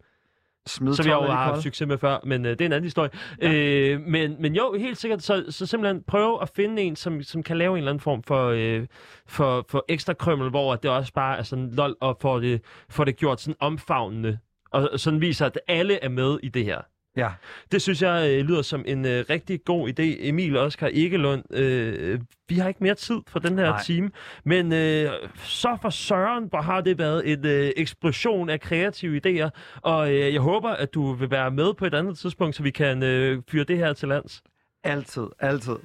Smid 0.71 0.95
som 0.95 1.07
jeg 1.07 1.15
jo 1.15 1.21
har 1.21 1.45
haft 1.45 1.63
succes 1.63 1.89
med 1.89 1.99
før, 1.99 2.19
men 2.25 2.47
øh, 2.47 2.51
det 2.51 2.61
er 2.61 2.67
en 2.67 2.73
anden 2.73 2.85
historie. 2.85 3.11
Ja. 3.43 3.53
Øh, 3.53 4.01
men, 4.01 4.37
men 4.39 4.55
jo, 4.55 4.75
helt 4.79 4.99
sikkert, 4.99 5.23
så, 5.23 5.45
så 5.49 5.67
simpelthen 5.67 6.03
prøve 6.03 6.43
at 6.43 6.51
finde 6.57 6.83
en, 6.83 6.97
som, 6.97 7.23
som 7.23 7.43
kan 7.43 7.57
lave 7.59 7.73
en 7.73 7.79
eller 7.79 7.91
anden 7.91 8.01
form 8.01 8.23
for, 8.23 8.49
øh, 8.49 8.87
for, 9.27 9.65
for 9.69 9.85
ekstra 9.89 10.15
krømmel, 10.15 10.51
hvor 10.51 10.77
det 10.77 10.91
også 10.91 11.13
bare 11.13 11.39
er 11.39 11.43
sådan 11.43 11.71
lol, 11.71 11.97
og 12.01 12.19
får 12.21 12.41
det, 12.41 12.63
får 12.91 13.05
det 13.05 13.17
gjort 13.17 13.41
sådan 13.41 13.57
omfavnende, 13.61 14.39
og 14.71 15.01
sådan 15.01 15.21
viser, 15.21 15.47
at 15.47 15.61
alle 15.69 16.05
er 16.05 16.09
med 16.09 16.39
i 16.43 16.49
det 16.49 16.65
her. 16.65 16.81
Ja. 17.17 17.29
Det 17.73 17.83
synes 17.83 18.03
jeg 18.03 18.31
øh, 18.31 18.45
lyder 18.47 18.63
som 18.63 18.85
en 18.87 19.07
øh, 19.07 19.25
rigtig 19.31 19.65
god 19.65 19.89
idé. 19.89 20.03
Emil 20.03 20.57
og 20.57 20.65
Oskar 20.65 20.91
Egelund, 20.93 21.55
øh, 21.55 22.21
vi 22.49 22.55
har 22.55 22.69
ikke 22.69 22.83
mere 22.83 22.95
tid 22.95 23.17
for 23.29 23.39
den 23.39 23.59
her 23.59 23.71
Nej. 23.71 23.83
time, 23.83 24.11
men 24.45 24.73
øh, 24.73 25.11
så 25.37 25.79
for 25.83 25.91
Søren, 25.91 26.45
hvor 26.49 26.61
har 26.61 26.81
det 26.81 26.99
været 26.99 27.33
en 27.33 27.47
øh, 27.47 27.71
eksplosion 27.77 28.51
af 28.51 28.61
kreative 28.61 29.21
idéer, 29.27 29.49
og 29.83 30.13
øh, 30.15 30.35
jeg 30.35 30.41
håber, 30.41 30.71
at 30.71 30.95
du 30.95 31.13
vil 31.13 31.31
være 31.31 31.51
med 31.51 31.75
på 31.75 31.87
et 31.87 31.95
andet 31.95 32.19
tidspunkt, 32.19 32.57
så 32.57 32.63
vi 32.63 32.71
kan 32.71 33.03
øh, 33.03 33.43
fyre 33.51 33.65
det 33.65 33.79
her 33.79 33.93
til 33.93 34.09
lands. 34.09 34.43
Altid, 34.85 35.27
altid. 35.41 35.77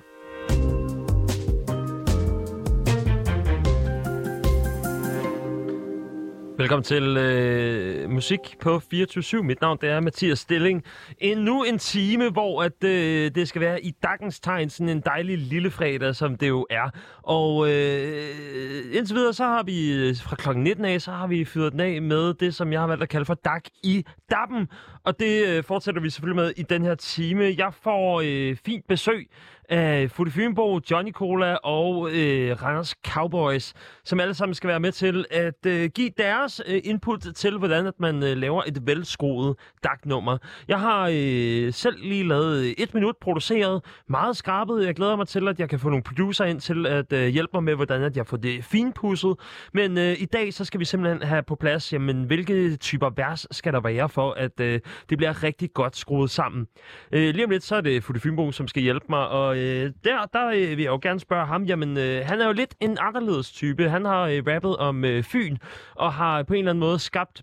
Velkommen 6.58 6.84
til 6.84 7.18
øh, 7.18 8.10
musik 8.10 8.40
på 8.62 8.82
24-7. 8.94 9.42
Mit 9.42 9.62
navn 9.62 9.78
det 9.82 9.90
er 9.90 10.00
Mathias 10.00 10.40
Stilling. 10.40 10.84
Endnu 11.18 11.64
en 11.64 11.80
time, 11.80 12.30
hvor 12.30 12.64
at, 12.64 12.84
øh, 12.84 13.32
det 13.36 13.48
skal 13.48 13.62
være 13.62 13.84
i 13.84 13.92
dagens 14.04 14.40
tegn, 14.40 14.70
sådan 14.70 14.90
en 14.90 15.02
dejlig 15.06 15.38
lille 15.38 15.72
fredag, 15.72 16.16
som 16.16 16.38
det 16.38 16.48
jo 16.48 16.68
er. 16.70 16.90
Og 17.24 17.70
øh, 17.70 18.96
indtil 18.96 19.16
videre, 19.16 19.34
så 19.34 19.44
har 19.44 19.64
vi 19.64 19.94
øh, 19.94 20.16
fra 20.16 20.36
klokken 20.36 20.64
19 20.64 20.86
af, 20.86 21.02
så 21.02 21.12
har 21.12 21.28
vi 21.28 21.46
fyret 21.46 21.72
den 21.72 21.80
af 21.80 22.02
med 22.02 22.34
det, 22.34 22.56
som 22.56 22.72
jeg 22.72 22.80
har 22.80 22.88
valgt 22.88 23.04
at 23.04 23.10
kalde 23.10 23.26
for 23.26 23.34
DAG 23.34 23.62
i 23.84 24.06
dappen. 24.32 24.68
Og 25.04 25.20
det 25.20 25.48
øh, 25.48 25.64
fortsætter 25.64 26.02
vi 26.02 26.10
selvfølgelig 26.10 26.44
med 26.44 26.54
i 26.58 26.64
den 26.64 26.82
her 26.82 26.96
time. 26.96 27.44
Jeg 27.58 27.74
får 27.82 28.22
øh, 28.26 28.58
fint 28.66 28.88
besøg 28.88 29.28
af 29.70 30.12
Futte 30.12 30.32
Fynbo, 30.32 30.80
Johnny 30.92 31.12
Cola 31.12 31.56
og 31.56 32.10
øh, 32.12 32.64
Randers 32.64 32.96
Cowboys, 33.08 33.74
som 34.04 34.20
alle 34.20 34.34
sammen 34.34 34.56
skal 34.56 34.68
være 34.68 34.80
med 34.80 34.92
til 34.92 35.26
at 35.32 35.66
øh, 35.66 35.90
give 35.90 36.10
deres 36.18 36.62
øh, 36.68 36.82
input 36.84 37.28
til, 37.36 37.58
hvordan 37.58 37.88
at 37.88 37.94
man 38.00 38.24
øh, 38.24 38.38
laver 38.38 38.64
et 38.68 38.88
velskruet 38.88 39.56
DAC-nummer. 39.84 40.38
Jeg 40.68 40.80
har 40.80 41.10
øh, 41.14 41.74
selv 41.74 41.96
lige 42.02 42.28
lavet 42.28 42.66
øh, 42.66 42.74
et 42.78 42.94
minut 42.94 43.16
produceret, 43.22 43.82
meget 44.10 44.38
skrabet. 44.38 44.86
Jeg 44.86 44.96
glæder 44.96 45.16
mig 45.16 45.28
til, 45.28 45.48
at 45.48 45.60
jeg 45.60 45.70
kan 45.70 45.80
få 45.80 45.90
nogle 45.90 46.04
producer 46.04 46.46
ind 46.46 46.62
til 46.62 46.86
at 46.86 47.14
øh, 47.14 47.28
hjælpe 47.28 47.52
mig 47.54 47.64
med, 47.64 47.76
hvordan 47.76 48.04
at 48.04 48.18
jeg 48.18 48.28
får 48.28 48.38
det 48.38 48.64
finpudset. 48.64 49.36
Men 49.74 49.98
øh, 49.98 50.16
i 50.20 50.26
dag, 50.26 50.54
så 50.54 50.66
skal 50.66 50.80
vi 50.80 50.86
simpelthen 50.86 51.28
have 51.28 51.44
på 51.44 51.56
plads, 51.56 51.94
jamen, 51.94 52.24
hvilke 52.24 52.76
typer 52.76 53.10
vers 53.16 53.48
skal 53.52 53.74
der 53.74 53.80
være 53.80 54.10
for, 54.10 54.32
at 54.32 54.60
øh, 54.60 54.80
det 55.10 55.18
bliver 55.18 55.44
rigtig 55.44 55.74
godt 55.74 55.98
skruet 55.98 56.30
sammen. 56.30 56.68
Øh, 57.12 57.34
lige 57.34 57.46
om 57.46 57.50
lidt, 57.50 57.64
så 57.64 57.76
er 57.76 57.82
det 57.82 58.04
Futte 58.04 58.22
Fynbo, 58.22 58.52
som 58.52 58.68
skal 58.68 58.84
hjælpe 58.84 59.06
mig, 59.10 59.28
og 59.28 59.55
øh, 59.56 59.92
der, 60.04 60.26
der 60.34 60.48
øh, 60.48 60.70
vil 60.70 60.80
jeg 60.80 60.92
jo 60.92 61.00
gerne 61.02 61.20
spørge 61.20 61.46
ham, 61.46 61.64
jamen, 61.64 61.98
øh, 61.98 62.26
han 62.26 62.42
er 62.42 62.46
jo 62.46 62.52
lidt 62.52 62.76
en 62.80 62.98
anderledes 63.02 63.52
type. 63.52 63.90
Han 63.90 64.06
har 64.06 64.22
øh, 64.22 64.44
rappet 64.48 64.78
om 64.78 65.06
øh, 65.06 65.24
Fyn, 65.24 65.58
og 65.96 66.14
har 66.14 66.44
på 66.44 66.54
en 66.54 66.60
eller 66.60 66.72
anden 66.72 66.80
måde 66.80 67.00
skabt 67.00 67.42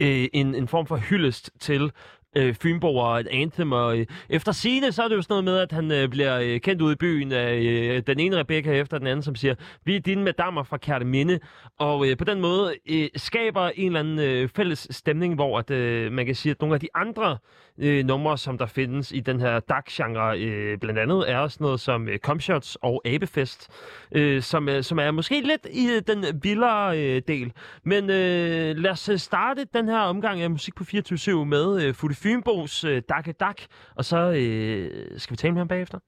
øh, 0.00 0.28
en, 0.32 0.54
en 0.54 0.68
form 0.68 0.86
for 0.86 0.96
hyldest 0.96 1.50
til 1.60 1.92
øh, 2.36 2.54
Fynbo 2.54 2.96
og 2.96 3.20
et 3.20 3.28
anthem, 3.30 3.72
og 3.72 3.98
øh, 3.98 4.06
efter 4.28 4.52
sine 4.52 4.92
så 4.92 5.02
er 5.02 5.08
det 5.08 5.16
jo 5.16 5.22
sådan 5.22 5.32
noget 5.32 5.44
med, 5.44 5.58
at 5.58 5.72
han 5.72 5.92
øh, 5.92 6.08
bliver 6.08 6.40
øh, 6.40 6.60
kendt 6.60 6.82
ude 6.82 6.92
i 6.92 6.96
byen 6.96 7.32
af 7.32 7.54
øh, 7.54 8.02
den 8.06 8.20
ene 8.20 8.36
Rebecca 8.36 8.72
efter 8.72 8.98
den 8.98 9.06
anden, 9.06 9.22
som 9.22 9.34
siger, 9.34 9.54
vi 9.84 9.96
er 9.96 10.00
dine 10.00 10.22
madammer 10.22 10.62
fra 10.62 10.76
Kærteminde, 10.76 11.38
og 11.78 12.08
øh, 12.08 12.16
på 12.16 12.24
den 12.24 12.40
måde 12.40 12.74
øh, 12.90 13.08
skaber 13.16 13.70
en 13.74 13.86
eller 13.86 14.00
anden 14.00 14.18
øh, 14.18 14.48
fælles 14.48 14.88
stemning, 14.90 15.34
hvor 15.34 15.58
at, 15.58 15.70
øh, 15.70 16.12
man 16.12 16.26
kan 16.26 16.34
sige, 16.34 16.50
at 16.50 16.60
nogle 16.60 16.74
af 16.74 16.80
de 16.80 16.88
andre 16.94 17.38
øh, 17.78 18.04
numre, 18.04 18.38
som 18.38 18.58
der 18.58 18.66
findes 18.66 19.12
i 19.12 19.20
den 19.20 19.40
her 19.40 19.60
dark-genre, 19.60 20.38
øh, 20.38 20.78
blandt 20.78 21.00
andet 21.00 21.30
er 21.30 21.38
også 21.38 21.58
noget 21.60 21.80
som 21.80 22.08
øh, 22.08 22.18
Comshots 22.18 22.76
og 22.82 23.02
Abefest, 23.04 23.68
øh, 24.12 24.42
som, 24.42 24.68
øh, 24.68 24.84
som 24.84 24.98
er 24.98 25.10
måske 25.10 25.40
lidt 25.40 25.66
i 25.70 25.88
øh, 25.90 26.02
den 26.06 26.24
vildere 26.42 26.98
øh, 26.98 27.22
del. 27.28 27.52
Men 27.84 28.10
øh, 28.10 28.76
lad 28.76 28.90
os 28.90 29.08
øh, 29.08 29.18
starte 29.18 29.66
den 29.74 29.88
her 29.88 29.98
omgang 29.98 30.40
af 30.40 30.50
Musik 30.50 30.74
på 30.74 30.84
24 30.84 31.46
med 31.46 31.82
øh, 31.82 31.94
Futte 31.94 32.16
Fynbos 32.16 32.84
øh, 32.84 33.02
Dakke 33.08 33.32
Dak, 33.32 33.62
og 33.96 34.04
så 34.04 34.16
øh, 34.16 35.20
skal 35.20 35.32
vi 35.32 35.36
tale 35.36 35.52
med 35.52 35.60
ham 35.60 35.68
bagefter. 35.68 35.98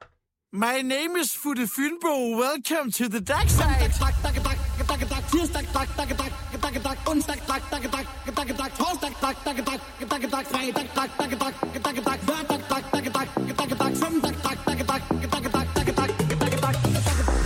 My 0.53 0.83
name 0.83 1.21
is 1.23 1.37
Futte 1.43 1.67
Fynbo. 1.77 2.37
Welcome 2.37 2.91
to 2.91 3.05
the 3.09 3.21
dark 3.21 3.49
side. 3.49 3.69
Dak, 3.81 3.93
dak, 4.01 4.35
dak, 4.35 4.45
dak, 4.45 4.70
dak, 5.09 5.25
tirsdag, 5.31 5.67
tak 5.73 5.89
tak 5.97 6.11
tak 6.19 6.33
tak 6.61 6.75
tak 6.83 6.99
onsdag, 7.09 7.39
tak 7.47 7.63
tak 7.71 7.83
tak 7.91 8.05
tak 8.37 8.49
tak 8.57 8.71
torsdag, 8.79 9.13
tak 9.21 9.37
tak 9.45 9.57
tak 9.65 9.79
tak 10.09 10.23
tak 10.31 10.45
fredag, 10.53 10.87
tak 10.95 11.11
tak 11.19 11.33
tak 11.41 11.53
tak 11.85 11.97
dak, 12.07 12.21
tak 12.27 12.63
tak 12.69 12.83
tak 12.91 13.05
tak 13.13 13.29
tak 13.57 13.71
tak 13.81 13.93
søndag, 13.97 14.35
tak 14.45 14.59
tak 14.67 14.81
tak 14.91 15.03
tak 15.31 15.45
tak 15.53 15.63
tak 15.65 16.11
tak 16.41 16.55
tak 16.61 16.77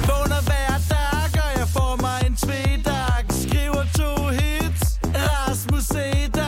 Vågner 0.09 0.43
hver 0.49 0.79
dag, 0.91 1.33
og 1.45 1.51
jeg 1.59 1.69
får 1.75 1.93
mig 2.03 2.21
en 2.27 2.35
tvedag. 2.37 3.25
Skriver 3.43 3.85
to 3.99 4.09
hits. 4.39 4.85
Rasmus 5.15 5.91
Edag, 5.91 6.44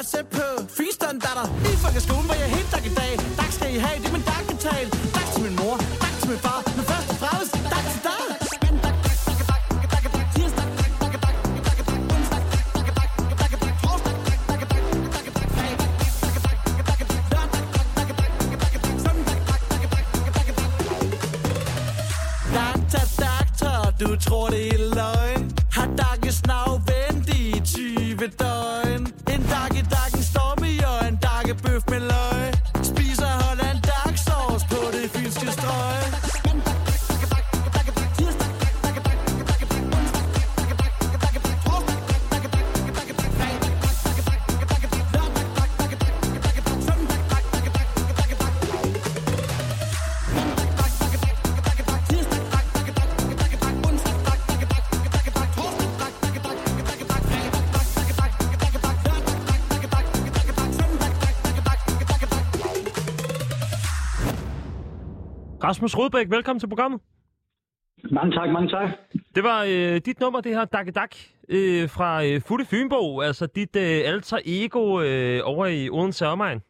datter 0.00 0.06
Flot 0.06 0.06
sæt 0.06 0.26
på, 0.26 0.66
finstand 0.76 1.20
Lige 1.62 1.76
fra 1.76 2.00
skolen 2.00 2.28
var 2.28 2.34
jeg 2.34 2.50
helt 2.50 2.70
dag 2.72 2.86
i 2.86 2.94
dag. 2.94 3.12
Dag 3.36 3.52
skal 3.52 3.74
I 3.74 3.78
have, 3.78 3.98
det 3.98 4.08
er 4.08 4.12
min 4.12 4.22
dagbetal 4.22 4.90
Tak 5.14 5.26
til 5.34 5.42
min 5.42 5.56
mor, 5.56 5.76
tak 6.00 6.14
til 6.20 6.28
min 6.30 6.38
far. 6.38 6.62
Men 6.76 6.84
først 6.84 7.10
og 7.10 7.16
fremmest, 7.16 7.52
tak 7.72 7.84
til 7.92 8.00
dig. 8.08 8.10
Du 24.00 24.16
tror 24.16 24.48
det 24.48 24.72
dak, 24.72 24.89
Rasmus 65.70 65.98
Rodbæk, 65.98 66.30
velkommen 66.30 66.60
til 66.60 66.68
programmet. 66.68 67.00
Mange 68.10 68.32
tak, 68.32 68.48
mange 68.50 68.68
tak. 68.68 68.88
Det 69.34 69.42
var 69.44 69.60
øh, 69.68 70.00
dit 70.06 70.20
nummer, 70.20 70.40
det 70.40 70.54
her 70.56 70.64
Dakke 70.64 70.92
Dak 70.92 71.16
øh, 71.48 71.88
fra 71.88 72.24
øh, 72.24 72.40
Futte 72.46 72.64
Fynbo, 72.64 73.20
altså 73.20 73.46
dit 73.46 73.76
øh, 73.76 74.00
alter 74.10 74.38
ego 74.46 75.00
øh, 75.00 75.40
over 75.44 75.66
i 75.66 75.90
Odense 75.90 76.26
Omegn. 76.26 76.60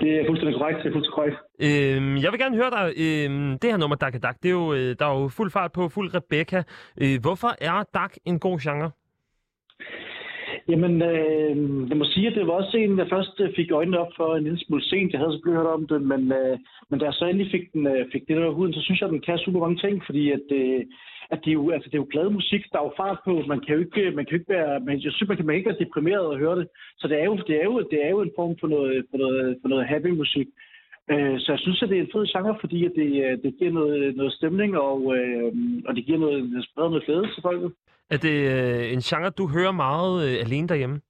Det 0.00 0.10
er 0.18 0.24
fuldstændig 0.28 0.58
korrekt. 0.60 0.78
Det 0.82 0.86
er 0.88 0.92
fuldstændig 0.92 1.14
korrekt. 1.18 1.36
Øh, 1.66 2.22
jeg 2.22 2.32
vil 2.32 2.40
gerne 2.40 2.56
høre 2.56 2.70
dig, 2.70 2.84
øh, 3.04 3.30
det 3.62 3.70
her 3.70 3.76
nummer 3.76 3.96
Dakke 3.96 4.18
Dak, 4.18 4.36
det 4.42 4.48
er 4.48 4.52
jo, 4.52 4.72
øh, 4.72 4.96
der 4.98 5.06
er 5.06 5.20
jo 5.20 5.28
fuld 5.28 5.50
fart 5.50 5.72
på, 5.72 5.88
fuld 5.88 6.14
Rebecca. 6.14 6.62
Øh, 7.02 7.20
hvorfor 7.20 7.52
er 7.60 7.84
Dak 7.94 8.14
en 8.24 8.38
god 8.38 8.58
genre? 8.60 8.90
Jamen, 10.68 11.02
øh, 11.02 11.56
jeg 11.90 11.96
må 11.96 12.04
sige, 12.04 12.26
at 12.26 12.34
det 12.34 12.46
var 12.46 12.52
også 12.52 12.76
en, 12.76 12.98
jeg 12.98 13.08
først 13.10 13.40
øh, 13.40 13.54
fik 13.56 13.70
øjnene 13.70 13.98
op 13.98 14.12
for 14.16 14.36
en 14.36 14.44
lille 14.44 14.58
smule 14.58 14.84
sent. 14.84 15.12
Jeg 15.12 15.20
havde 15.20 15.32
så 15.32 15.40
hørt 15.46 15.66
om 15.66 15.86
det, 15.86 16.02
men, 16.02 16.32
øh, 16.32 16.58
men 16.90 16.98
da 16.98 17.04
jeg 17.04 17.14
så 17.14 17.24
endelig 17.24 17.50
fik, 17.50 17.72
den, 17.72 17.86
øh, 17.86 18.06
fik 18.12 18.28
det 18.28 18.36
der 18.36 18.50
huden, 18.50 18.72
så 18.72 18.80
synes 18.82 19.00
jeg, 19.00 19.06
at 19.08 19.12
den 19.12 19.26
kan 19.26 19.38
super 19.38 19.60
mange 19.60 19.76
ting, 19.84 20.02
fordi 20.06 20.30
at, 20.30 20.46
øh, 20.52 20.80
at 21.30 21.38
det, 21.44 21.50
er 21.50 21.58
jo, 21.60 21.70
altså, 21.70 21.88
det 21.88 21.94
er 21.94 22.04
jo 22.04 22.12
glad 22.12 22.30
musik, 22.30 22.62
der 22.72 22.78
er 22.78 22.86
jo 22.88 22.92
fart 22.96 23.18
på. 23.24 23.32
Man 23.52 23.60
kan 23.60 23.74
jo 23.74 23.80
ikke, 23.80 24.00
øh, 24.00 24.14
man 24.16 24.24
kan 24.24 24.32
jo 24.32 24.40
ikke 24.40 24.54
være, 24.58 24.80
man, 24.80 24.94
jeg 25.04 25.12
synes, 25.12 25.28
man 25.28 25.36
kan, 25.36 25.46
man 25.46 25.56
ikke 25.56 25.70
være 25.70 25.84
deprimeret 25.84 26.26
og 26.26 26.38
høre 26.38 26.56
det. 26.60 26.66
Så 26.98 27.08
det 27.08 27.16
er 27.20 27.24
jo, 27.24 27.36
det 27.48 27.56
er 27.60 27.64
jo, 27.64 27.74
det 27.92 27.98
er 28.06 28.10
jo 28.10 28.20
en 28.22 28.36
form 28.38 28.54
for 28.60 28.68
noget, 28.74 29.04
for 29.10 29.18
noget, 29.18 29.58
for 29.62 29.68
noget 29.68 29.86
happy 29.86 30.10
musik. 30.22 30.48
Øh, 31.10 31.40
så 31.40 31.52
jeg 31.52 31.58
synes, 31.58 31.82
at 31.82 31.88
det 31.88 31.98
er 31.98 32.02
en 32.02 32.12
fed 32.12 32.26
genre, 32.32 32.56
fordi 32.60 32.84
at 32.84 32.92
det, 32.96 33.10
øh, 33.24 33.38
det 33.42 33.54
giver 33.58 33.72
noget, 33.72 34.16
noget 34.16 34.32
stemning, 34.32 34.78
og, 34.78 35.16
øh, 35.16 35.52
og 35.86 35.96
det 35.96 36.04
giver 36.04 36.18
noget, 36.18 36.42
det 36.42 36.64
spreder 36.64 36.88
noget 36.88 37.04
glæde 37.04 37.26
til 37.34 37.42
folket. 37.42 37.72
Er 38.10 38.18
det 38.26 38.36
øh, 38.54 38.92
en 38.92 39.00
genre, 39.00 39.30
du 39.30 39.48
hører 39.48 39.72
meget 39.72 40.14
øh, 40.26 40.34
alene 40.44 40.68
derhjemme? 40.68 41.00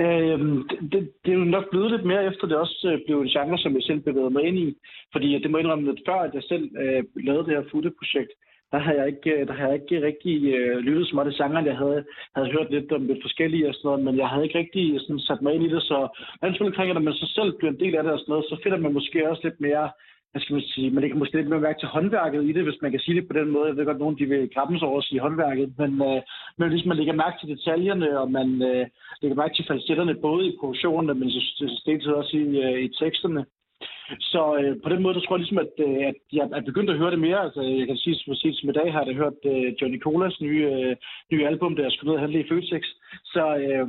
Øhm, 0.00 0.68
det, 0.92 1.00
det, 1.24 1.30
er 1.32 1.38
jo 1.38 1.44
nok 1.44 1.70
blevet 1.70 1.90
lidt 1.90 2.04
mere 2.04 2.26
efter, 2.26 2.46
det 2.46 2.56
også 2.56 2.90
øh, 2.92 2.98
blev 3.06 3.20
en 3.20 3.28
genre, 3.34 3.58
som 3.58 3.74
jeg 3.74 3.82
selv 3.82 4.00
bevægede 4.00 4.30
mig 4.30 4.44
ind 4.44 4.58
i. 4.58 4.76
Fordi 5.12 5.34
øh, 5.34 5.42
det 5.42 5.50
må 5.50 5.58
indrømme, 5.58 5.90
at 5.90 6.02
før 6.06 6.18
at 6.26 6.34
jeg 6.34 6.42
selv 6.42 6.70
øh, 6.82 7.04
lavede 7.16 7.44
det 7.46 7.56
her 7.56 7.70
futte-projekt, 7.70 8.32
der 8.74 8.80
har 8.86 8.92
jeg 8.98 9.06
ikke, 9.12 9.32
der 9.48 9.54
har 9.58 9.66
jeg 9.66 9.76
ikke 9.80 10.06
rigtig 10.06 10.36
øh, 10.54 10.76
lyttet 10.86 11.06
så 11.06 11.14
meget 11.14 11.28
til 11.28 11.38
sangeren. 11.40 11.66
Jeg 11.66 11.76
havde, 11.82 12.00
havde 12.36 12.52
hørt 12.54 12.70
lidt 12.70 12.92
om 12.92 13.06
lidt 13.06 13.24
forskellige 13.26 13.68
og 13.68 13.74
sådan 13.74 13.86
noget, 13.88 14.04
men 14.04 14.14
jeg 14.20 14.28
havde 14.28 14.44
ikke 14.46 14.58
rigtig 14.58 14.84
sådan, 15.00 15.26
sat 15.28 15.42
mig 15.42 15.54
ind 15.54 15.64
i 15.64 15.72
det. 15.74 15.82
Så 15.90 15.98
når 16.36 16.42
man 16.42 16.52
selvfølgelig 16.52 16.76
krænger, 16.78 16.94
når 16.94 17.08
man 17.08 17.20
så 17.22 17.26
selv 17.36 17.50
bliver 17.58 17.72
en 17.72 17.82
del 17.82 17.94
af 17.96 18.02
det 18.02 18.12
og 18.12 18.18
sådan 18.18 18.32
noget, 18.32 18.50
så 18.50 18.56
finder 18.62 18.78
man 18.78 18.92
måske 18.98 19.30
også 19.30 19.42
lidt 19.44 19.60
mere, 19.66 19.86
hvad 20.30 20.40
skal 20.42 20.54
man 20.54 20.70
sige, 20.72 20.90
man 20.90 21.02
lægger 21.02 21.18
måske 21.18 21.36
lidt 21.36 21.48
mere 21.48 21.66
mærke 21.66 21.80
til 21.80 21.94
håndværket 21.96 22.42
i 22.44 22.52
det, 22.56 22.64
hvis 22.64 22.82
man 22.82 22.90
kan 22.90 23.00
sige 23.00 23.16
det 23.18 23.28
på 23.28 23.34
den 23.38 23.48
måde. 23.54 23.66
Jeg 23.66 23.76
ved 23.76 23.84
godt, 23.84 24.02
nogen 24.04 24.18
de 24.18 24.26
vil 24.32 24.54
kappes 24.58 24.82
over 24.82 24.98
at 24.98 25.08
sige 25.08 25.24
håndværket, 25.26 25.68
men, 25.80 25.90
øh, 26.08 26.20
men 26.58 26.68
hvis 26.70 26.86
man 26.86 26.96
lægger 26.96 27.22
mærke 27.22 27.36
til 27.38 27.52
detaljerne, 27.54 28.08
og 28.20 28.30
man 28.38 28.48
øh, 28.70 28.84
lægger 29.20 29.36
mærke 29.40 29.54
til 29.54 29.68
falsetterne, 29.70 30.14
både 30.28 30.42
i 30.48 30.56
produktionen, 30.60 31.18
men 31.20 31.30
så 31.30 31.40
så 32.06 32.12
også 32.20 32.36
i, 32.36 32.46
øh, 32.64 32.78
i 32.86 32.88
teksterne, 33.00 33.44
så 34.20 34.42
øh, 34.60 34.82
på 34.82 34.88
den 34.88 35.02
måde, 35.02 35.14
der 35.14 35.20
tror 35.20 35.36
jeg 35.36 35.42
ligesom, 35.42 35.64
at, 35.66 35.74
øh, 35.86 36.00
at 36.10 36.20
jeg 36.32 36.44
er 36.52 36.60
begyndt 36.70 36.90
at 36.90 36.98
høre 36.98 37.10
det 37.10 37.18
mere. 37.18 37.40
Altså, 37.46 37.60
jeg 37.62 37.86
kan 37.86 37.96
sige, 37.96 38.16
for 38.26 38.34
sige 38.34 38.54
som 38.54 38.68
i 38.68 38.72
dag 38.72 38.92
har 38.92 39.04
jeg 39.04 39.14
hørt 39.14 39.40
øh, 39.52 39.68
Johnny 39.80 40.00
Colas 40.00 40.40
nye, 40.40 40.64
øh, 40.72 40.96
nye 41.32 41.46
album, 41.46 41.76
der 41.76 41.90
skulle 41.90 42.08
ned 42.08 42.18
og 42.18 42.24
handle 42.24 42.40
i 42.40 42.48
Føtex. 42.48 42.84
Så, 43.34 43.44
øh, 43.64 43.86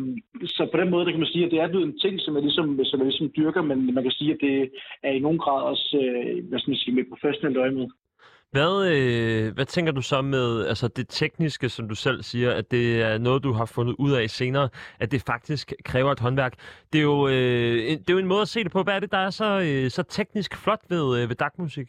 så 0.56 0.68
på 0.72 0.78
den 0.82 0.90
måde, 0.90 1.06
der 1.06 1.12
kan 1.12 1.24
man 1.24 1.34
sige, 1.34 1.46
at 1.46 1.52
det 1.52 1.60
er 1.60 1.68
blevet 1.68 1.88
en 1.88 2.00
ting, 2.00 2.22
som 2.22 2.36
jeg 2.36 2.44
ligesom, 2.44 2.68
som 2.84 3.00
jeg 3.00 3.08
ligesom 3.08 3.32
dyrker, 3.38 3.62
men 3.62 3.94
man 3.94 4.04
kan 4.04 4.18
sige, 4.20 4.32
at 4.34 4.42
det 4.42 4.72
er 5.04 5.12
i 5.12 5.20
nogen 5.20 5.40
grad 5.44 5.62
også, 5.72 5.88
øh, 6.04 6.50
hvad 6.50 6.60
skal 6.60 6.72
man 6.72 6.84
sige, 6.84 6.96
med 6.96 7.12
professionelt 7.14 7.58
øje 7.58 7.72
med. 7.72 7.88
Hvad, 8.52 8.88
øh, 8.92 9.54
hvad 9.54 9.66
tænker 9.66 9.92
du 9.92 10.02
så 10.02 10.22
med 10.22 10.66
altså 10.68 10.88
det 10.88 11.06
tekniske, 11.10 11.70
som 11.70 11.90
du 11.90 11.96
selv 11.96 12.24
siger, 12.24 12.52
at 12.52 12.72
det 12.72 13.02
er 13.02 13.18
noget, 13.18 13.44
du 13.44 13.54
har 13.54 13.66
fundet 13.66 13.96
ud 14.00 14.12
af 14.12 14.30
senere, 14.30 14.70
at 15.00 15.12
det 15.12 15.22
faktisk 15.22 15.74
kræver 15.86 16.12
et 16.12 16.20
håndværk? 16.20 16.54
Det 16.94 17.00
er 17.00 17.04
jo, 17.04 17.28
øh, 17.28 17.92
en, 17.92 18.00
det 18.00 18.10
er 18.10 18.14
jo 18.14 18.20
en 18.20 18.28
måde 18.28 18.42
at 18.42 18.48
se 18.48 18.64
det 18.64 18.72
på. 18.72 18.84
Hvad 18.84 18.96
er 18.96 19.00
det, 19.00 19.12
der 19.12 19.18
er 19.18 19.30
så, 19.30 19.60
øh, 19.60 19.92
så 19.92 20.04
teknisk 20.04 20.58
flot 20.58 20.82
ved, 20.90 21.22
øh, 21.22 21.30
ved 21.30 21.36
dagmusik? 21.36 21.88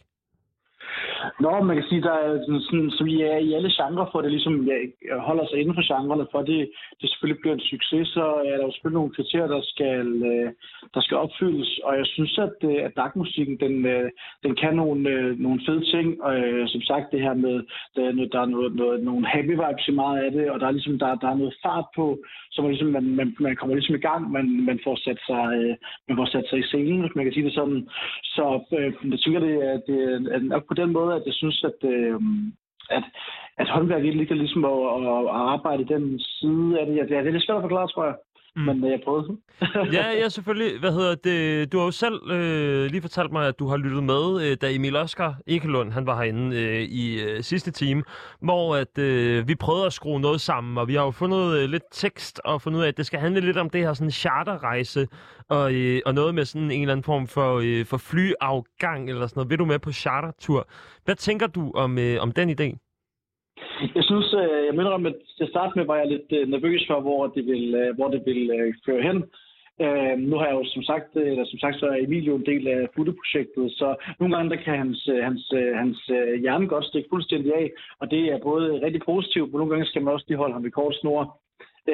Nå, 1.41 1.51
man 1.69 1.77
kan 1.77 1.89
sige, 1.89 2.03
der 2.09 2.13
er 2.13 2.31
sådan, 2.45 2.61
sådan, 2.61 2.91
så 2.91 3.05
vi 3.05 3.23
er 3.23 3.37
i 3.37 3.53
alle 3.57 3.71
genrer, 3.79 4.09
for 4.13 4.21
det 4.21 4.31
ligesom 4.31 4.57
ja, 4.71 4.77
holder 5.29 5.47
sig 5.47 5.59
inden 5.59 5.75
for 5.75 5.87
genrerne, 5.91 6.27
for 6.33 6.43
det, 6.43 6.61
det 7.01 7.07
selvfølgelig 7.11 7.41
bliver 7.41 7.55
en 7.55 7.69
succes, 7.73 8.09
så 8.09 8.25
er 8.51 8.57
der 8.57 8.65
jo 8.67 8.73
selvfølgelig 8.73 9.01
nogle 9.01 9.17
kriterier, 9.17 9.47
der 9.57 9.63
skal, 9.73 10.07
øh, 10.31 10.49
der 10.95 11.01
skal 11.01 11.17
opfyldes. 11.25 11.71
Og 11.87 11.93
jeg 12.01 12.07
synes, 12.07 12.39
at, 12.39 12.57
øh, 12.71 12.79
at 12.87 12.97
darkmusikken, 12.97 13.57
den, 13.65 13.87
øh, 13.87 14.11
den 14.45 14.55
kan 14.63 14.75
nogle, 14.83 15.03
nogle 15.47 15.61
fede 15.67 15.85
ting. 15.95 16.23
Og 16.23 16.35
som 16.73 16.83
sagt, 16.91 17.13
det 17.13 17.21
her 17.21 17.35
med, 17.35 17.57
der 17.97 18.03
er, 18.09 18.13
noget, 18.13 18.33
der 18.33 18.41
er 18.41 18.51
noget, 18.55 18.75
noget, 18.75 19.05
nogle 19.05 19.27
happy 19.27 19.55
vibes 19.63 19.89
i 19.89 19.93
meget 20.03 20.19
af 20.25 20.31
det, 20.33 20.51
og 20.51 20.61
der 20.61 20.67
er 20.67 20.77
ligesom 20.79 20.99
der, 20.99 21.15
der 21.15 21.29
er 21.31 21.41
noget 21.43 21.55
fart 21.65 21.87
på, 21.97 22.19
så 22.53 22.63
man, 22.63 22.71
ligesom, 22.71 22.89
man, 22.89 23.05
man, 23.21 23.37
man 23.41 23.57
kommer 23.57 23.75
ligesom 23.75 23.95
i 23.95 24.07
gang, 24.09 24.31
man, 24.31 24.47
man, 24.69 24.81
får 24.85 24.97
sat 24.97 25.21
sig, 25.27 25.77
man 26.09 26.17
får 26.17 26.27
sat 26.27 26.47
sig 26.51 26.59
i 26.59 26.69
scenen, 26.71 27.01
hvis 27.01 27.17
man 27.17 27.25
kan 27.25 27.35
sige 27.35 27.47
det 27.47 27.55
sådan. 27.55 27.89
Så 28.25 28.45
øh, 28.79 28.93
jeg 29.13 29.19
tænker, 29.19 29.41
det, 29.41 29.55
at 29.63 29.83
det 29.87 29.99
er 30.35 30.39
nok 30.39 30.65
på 30.69 30.75
den 30.75 30.93
måde, 30.93 31.15
at 31.17 31.27
jeg 31.27 31.35
synes, 31.35 31.65
at, 31.65 31.89
øh, 31.91 32.21
at, 32.91 33.05
at 33.59 33.69
håndværk 33.69 34.05
ikke 34.05 34.19
ligger 34.19 34.35
ligesom 34.35 34.65
at, 34.65 34.79
at, 35.03 35.27
arbejde 35.55 35.83
i 35.83 35.93
den 35.95 36.19
side 36.19 36.81
af 36.81 36.87
det. 36.87 36.97
Ja, 36.97 37.03
det 37.03 37.17
er 37.17 37.23
det 37.23 37.29
er 37.29 37.33
lidt 37.33 37.47
svært 37.47 37.57
at 37.57 37.63
forklare, 37.63 37.89
tror 37.89 38.05
jeg. 38.05 38.17
Mm. 38.57 38.63
Men 38.63 38.85
øh, 38.85 38.91
jeg 38.91 39.01
prøvede. 39.05 39.37
ja, 39.97 40.11
ja, 40.11 40.29
selvfølgelig. 40.29 40.81
Hvad 40.81 40.93
hedder 40.93 41.15
det? 41.15 41.73
Du 41.73 41.79
har 41.79 41.85
jo 41.85 41.91
selv 41.91 42.31
øh, 42.31 42.91
lige 42.91 43.01
fortalt 43.01 43.33
mig, 43.33 43.49
at 43.49 43.59
du 43.59 43.67
har 43.69 43.77
lyttet 43.77 44.05
med, 44.05 44.43
øh, 44.43 44.57
da 44.61 44.75
Emil 44.75 44.97
Oskar 44.97 45.39
Ekelund, 45.47 45.93
han 45.93 46.07
var 46.07 46.17
herinde 46.17 46.57
øh, 46.57 46.83
i 46.83 47.23
øh, 47.23 47.43
sidste 47.43 47.71
time, 47.71 48.03
hvor 48.41 48.77
at, 48.77 48.99
øh, 48.99 49.49
vi 49.49 49.55
prøvede 49.55 49.87
at 49.87 49.93
skrue 49.93 50.21
noget 50.21 50.41
sammen, 50.41 50.79
og 50.79 50.89
vi 50.89 50.95
har 50.95 51.05
jo 51.05 51.11
fundet 51.11 51.59
øh, 51.59 51.69
lidt 51.69 51.83
tekst 51.93 52.41
og 52.45 52.63
fundet 52.63 52.79
ud 52.79 52.85
af, 52.85 52.89
at 52.89 52.97
det 52.97 53.07
skal 53.07 53.21
handle 53.21 53.41
lidt 53.41 53.57
om 53.57 53.71
det 53.71 53.81
her 53.81 53.95
sådan 53.95 54.11
charterrejse, 54.11 55.09
og, 55.49 55.75
øh, 55.75 56.01
og 56.07 56.15
noget 56.15 56.35
med 56.35 56.45
sådan 56.45 56.71
en 56.71 56.81
eller 56.81 56.93
anden 56.93 57.05
form 57.05 57.27
for, 57.27 57.61
øh, 57.65 57.87
for 57.87 57.97
flyafgang 57.97 59.11
eller 59.11 59.27
sådan 59.27 59.39
noget. 59.39 59.51
Vil 59.51 59.59
du 59.59 59.65
med 59.65 59.79
på 59.79 59.93
chartertur? 59.93 60.69
Hvad 61.05 61.15
tænker 61.15 61.47
du 61.47 61.73
om, 61.75 61.99
øh, 61.99 62.23
om 62.23 62.33
den 62.33 62.51
idé? 62.51 62.86
Jeg 63.95 64.05
synes, 64.05 64.35
øh, 64.35 64.67
jeg 64.67 64.75
minder 64.75 64.93
om, 64.93 65.07
at 65.07 65.15
til 65.39 65.49
start 65.49 65.77
med 65.77 65.85
var 65.85 65.97
jeg 65.97 66.09
lidt 66.09 66.33
øh, 66.39 66.49
nervøs 66.49 66.85
for, 66.87 67.01
hvor 67.01 67.27
det 67.27 67.47
vil, 67.47 67.75
øh, 67.75 67.95
hvor 67.97 68.09
det 68.09 68.23
vil 68.27 68.75
føre 68.87 69.03
hen. 69.03 69.25
Øh, 69.85 70.19
nu 70.19 70.37
har 70.37 70.47
jeg 70.47 70.55
jo 70.55 70.65
som 70.65 70.83
sagt, 70.83 71.17
eller 71.17 71.45
som 71.45 71.59
sagt, 71.59 71.77
så 71.79 71.87
er 71.87 71.97
Emilio 71.97 72.35
en 72.37 72.47
del 72.47 72.69
af 72.69 72.89
Futte-projektet, 72.95 73.73
så 73.73 73.89
nogle 74.21 74.37
gange 74.37 74.51
der 74.51 74.63
kan 74.63 74.79
hans, 74.79 75.11
hans, 75.23 75.53
hans 75.81 75.99
hjerne 76.43 76.69
godt 76.69 76.85
stikke 76.85 77.09
fuldstændig 77.13 77.55
af, 77.55 77.71
og 78.01 78.11
det 78.11 78.23
er 78.33 78.39
både 78.39 78.81
rigtig 78.87 79.03
positivt, 79.03 79.51
men 79.51 79.59
nogle 79.59 79.73
gange 79.73 79.87
skal 79.87 80.03
man 80.03 80.15
også 80.15 80.27
lige 80.29 80.39
holde 80.39 80.55
ham 80.55 80.67
i 80.67 80.71
kort 80.71 80.95
snor. 80.95 81.41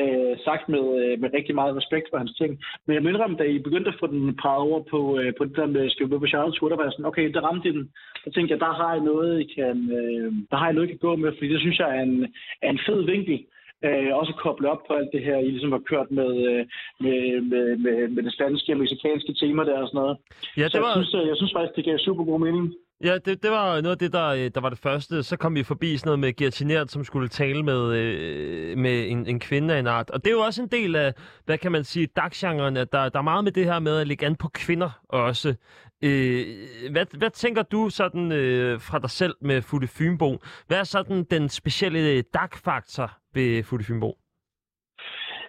Øh, 0.01 0.35
sagt 0.45 0.69
med, 0.69 0.85
øh, 1.03 1.21
med 1.21 1.31
rigtig 1.35 1.55
meget 1.55 1.77
respekt 1.77 2.07
for 2.11 2.19
hans 2.19 2.35
ting. 2.41 2.53
Men 2.87 2.95
jeg 2.95 3.03
mener 3.03 3.25
om, 3.25 3.37
da 3.37 3.45
I 3.45 3.59
begyndte 3.59 3.91
at 3.91 4.01
få 4.01 4.07
den 4.07 4.37
praget 4.43 4.63
over 4.69 4.81
på, 4.93 5.19
øh, 5.19 5.33
på 5.39 5.45
det 5.45 5.57
der 5.57 5.67
med, 5.67 6.09
med 6.09 6.19
på 6.19 6.27
chartertur, 6.27 6.69
der 6.69 6.77
var 6.77 6.85
jeg 6.85 6.93
sådan, 6.93 7.11
okay, 7.11 7.33
der 7.35 7.41
ramte 7.41 7.69
I 7.69 7.73
den. 7.73 7.91
Så 8.25 8.31
tænkte 8.31 8.53
jeg, 8.53 8.61
der 8.61 8.73
har 8.81 8.93
jeg 8.95 9.03
noget, 9.11 9.41
I 9.41 9.47
kan, 9.57 9.77
øh, 9.99 10.33
der 10.51 10.57
har 10.57 10.67
jeg 10.67 10.75
noget, 10.75 10.89
I 10.89 10.93
kan 10.93 11.07
gå 11.07 11.17
med, 11.17 11.33
fordi 11.33 11.49
det 11.53 11.61
synes 11.61 11.79
jeg 11.79 11.97
er 11.97 12.03
en, 12.03 12.35
er 12.63 12.71
en 12.71 12.81
fed 12.87 13.03
vinkel. 13.13 13.39
Øh, 13.87 14.11
også 14.21 14.33
koble 14.43 14.71
op 14.71 14.83
på 14.87 14.93
alt 14.99 15.11
det 15.13 15.23
her, 15.27 15.37
I 15.39 15.51
ligesom 15.51 15.73
har 15.73 15.83
kørt 15.91 16.11
med, 16.11 16.31
øh, 16.49 16.63
med, 17.05 17.41
med, 17.51 17.77
med, 17.85 18.09
med 18.09 18.23
det 18.23 18.33
spanske 18.35 18.73
og 18.73 18.79
mexikanske 18.79 19.33
tema 19.41 19.65
der 19.65 19.79
og 19.83 19.89
sådan 19.89 20.01
noget. 20.03 20.17
Ja, 20.57 20.69
Så 20.69 20.79
det 20.79 20.83
var... 20.85 20.93
jeg, 20.97 20.97
synes, 20.97 21.15
øh, 21.15 21.29
jeg 21.31 21.37
synes 21.37 21.53
faktisk, 21.57 21.77
det 21.77 21.85
gav 21.85 21.99
super 21.99 22.25
god 22.25 22.41
mening. 22.41 22.75
Ja, 23.03 23.19
det, 23.25 23.43
det 23.43 23.51
var 23.51 23.81
noget 23.81 23.97
af 23.97 23.99
det, 23.99 24.13
der, 24.13 24.27
øh, 24.27 24.51
der 24.55 24.61
var 24.61 24.69
det 24.69 24.79
første. 24.79 25.23
Så 25.23 25.37
kom 25.37 25.55
vi 25.55 25.63
forbi 25.63 25.97
sådan 25.97 26.09
noget 26.09 26.19
med 26.19 26.37
Gertinert, 26.37 26.91
som 26.91 27.05
skulle 27.05 27.29
tale 27.29 27.63
med, 27.63 27.93
øh, 27.93 28.79
med 28.79 29.11
en, 29.11 29.27
en 29.27 29.41
kvinde 29.41 29.75
af 29.75 29.79
en 29.79 29.87
art. 29.87 30.11
Og 30.11 30.25
det 30.25 30.31
er 30.31 30.35
jo 30.35 30.41
også 30.41 30.63
en 30.63 30.69
del 30.69 30.97
af, 30.97 31.15
hvad 31.45 31.59
kan 31.59 31.73
man 31.73 31.85
sige, 31.85 32.07
dagsgenren, 32.07 32.77
at 32.77 32.93
der, 32.93 33.09
der 33.09 33.19
er 33.19 33.23
meget 33.23 33.45
med 33.45 33.53
det 33.53 33.65
her 33.65 33.79
med 33.79 33.97
at 33.97 34.07
lægge 34.07 34.27
an 34.27 34.37
på 34.37 34.49
kvinder 34.49 35.01
også. 35.09 35.55
Øh, 36.03 36.47
hvad, 36.91 37.07
hvad 37.19 37.31
tænker 37.31 37.63
du 37.63 37.89
sådan 37.91 38.33
øh, 38.33 38.81
fra 38.81 38.99
dig 38.99 39.11
selv 39.11 39.35
med 39.41 39.63
Futte 39.63 39.89
Fynbo? 39.89 40.39
Hvad 40.67 40.79
er 40.79 40.85
sådan 40.85 41.25
den 41.31 41.49
specielle 41.49 42.11
øh, 42.11 42.25
dagfaktor 42.35 43.19
ved 43.35 43.63
Futte 43.63 43.85
Fynbo? 43.85 44.22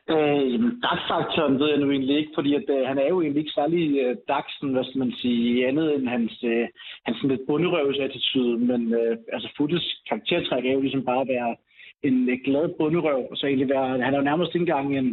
Øh, 0.09 0.59
Dark-faktoren 0.83 1.59
ved 1.59 1.69
jeg 1.69 1.79
nu 1.79 1.91
egentlig 1.91 2.17
ikke, 2.17 2.31
fordi 2.35 2.55
at, 2.55 2.67
øh, 2.69 2.87
han 2.87 2.97
er 2.97 3.07
jo 3.09 3.21
egentlig 3.21 3.39
ikke 3.39 3.57
særlig 3.59 3.99
øh, 4.03 4.15
dagsen, 4.27 4.73
hvad 4.73 4.83
skal 4.83 4.99
man 4.99 5.11
sige, 5.11 5.67
andet 5.67 5.95
end 5.95 6.07
hans, 6.07 6.43
øh, 6.43 6.67
hans 7.05 7.17
sådan 7.17 7.29
lidt 7.29 7.47
bunderøvsattitude, 7.47 8.57
men 8.57 8.93
øh, 8.93 9.17
altså 9.33 9.49
Futtes 9.57 10.01
karaktertræk 10.09 10.65
er 10.65 10.73
jo 10.73 10.81
ligesom 10.81 11.05
bare 11.05 11.21
at 11.21 11.27
være 11.27 11.55
en 12.03 12.29
øh, 12.29 12.37
glad 12.45 12.69
bunderøv, 12.79 13.27
og 13.31 13.37
så 13.37 13.47
egentlig 13.47 13.69
være, 13.69 13.87
han 14.07 14.13
er 14.13 14.17
jo 14.17 14.29
nærmest 14.29 14.55
ikke 14.55 14.63
engang 14.63 14.97
en, 14.97 15.09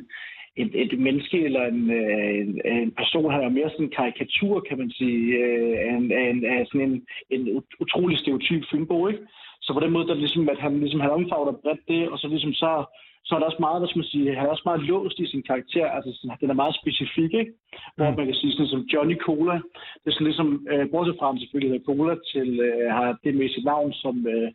et, 0.56 0.70
et 0.74 0.98
menneske 0.98 1.44
eller 1.44 1.62
en, 1.66 1.90
øh, 1.90 2.30
en, 2.42 2.60
en 2.64 2.90
person, 2.90 3.32
han 3.32 3.42
er 3.44 3.48
mere 3.48 3.70
sådan 3.70 3.86
en 3.86 3.96
karikatur, 3.98 4.60
kan 4.60 4.78
man 4.78 4.90
sige, 4.90 5.22
øh, 5.38 5.74
af, 5.86 5.92
en, 5.98 6.12
af, 6.12 6.30
en, 6.30 6.44
af 6.44 6.66
sådan 6.66 6.88
en, 6.90 7.06
en 7.30 7.62
utrolig 7.80 8.18
stereotyp 8.18 8.62
fynbo, 8.70 9.08
ikke? 9.08 9.22
Så 9.62 9.72
på 9.72 9.80
den 9.80 9.92
måde, 9.92 10.08
der 10.08 10.14
ligesom, 10.14 10.48
at 10.48 10.58
han, 10.58 10.80
ligesom, 10.80 11.00
han 11.00 11.10
omfavner 11.10 11.52
bredt 11.62 11.80
det, 11.88 12.08
og 12.08 12.18
så 12.18 12.28
ligesom 12.28 12.52
så, 12.52 12.84
så 13.24 13.34
er 13.34 13.38
der 13.38 13.46
også 13.46 13.62
meget, 13.66 13.80
hvad 13.80 13.88
skal 13.88 13.98
man 14.02 14.12
sige, 14.12 14.34
han 14.36 14.46
er 14.46 14.50
også 14.54 14.68
meget 14.70 14.82
låst 14.90 15.18
i 15.18 15.26
sin 15.26 15.42
karakter, 15.42 15.86
altså 15.96 16.10
sådan, 16.18 16.36
den 16.40 16.50
er 16.50 16.54
meget 16.62 16.74
specifik, 16.82 17.32
ikke? 17.42 17.52
Hvor 17.96 18.10
Mm. 18.10 18.16
man 18.16 18.26
kan 18.26 18.34
sige 18.40 18.52
sådan 18.52 18.72
som 18.74 18.86
Johnny 18.92 19.16
Cola, 19.26 19.54
det 20.00 20.06
er 20.06 20.10
sådan 20.16 20.26
ligesom, 20.30 20.66
øh, 20.72 20.90
bortset 20.90 21.16
fra 21.18 21.30
han 21.30 21.38
selvfølgelig 21.40 21.70
hedder 21.72 21.88
Cola, 21.90 22.14
til 22.32 22.48
øh, 22.68 22.86
har 22.96 23.18
det 23.24 23.34
med 23.34 23.48
sit 23.48 23.64
navn, 23.64 23.92
som 23.92 24.14
øh, 24.34 24.50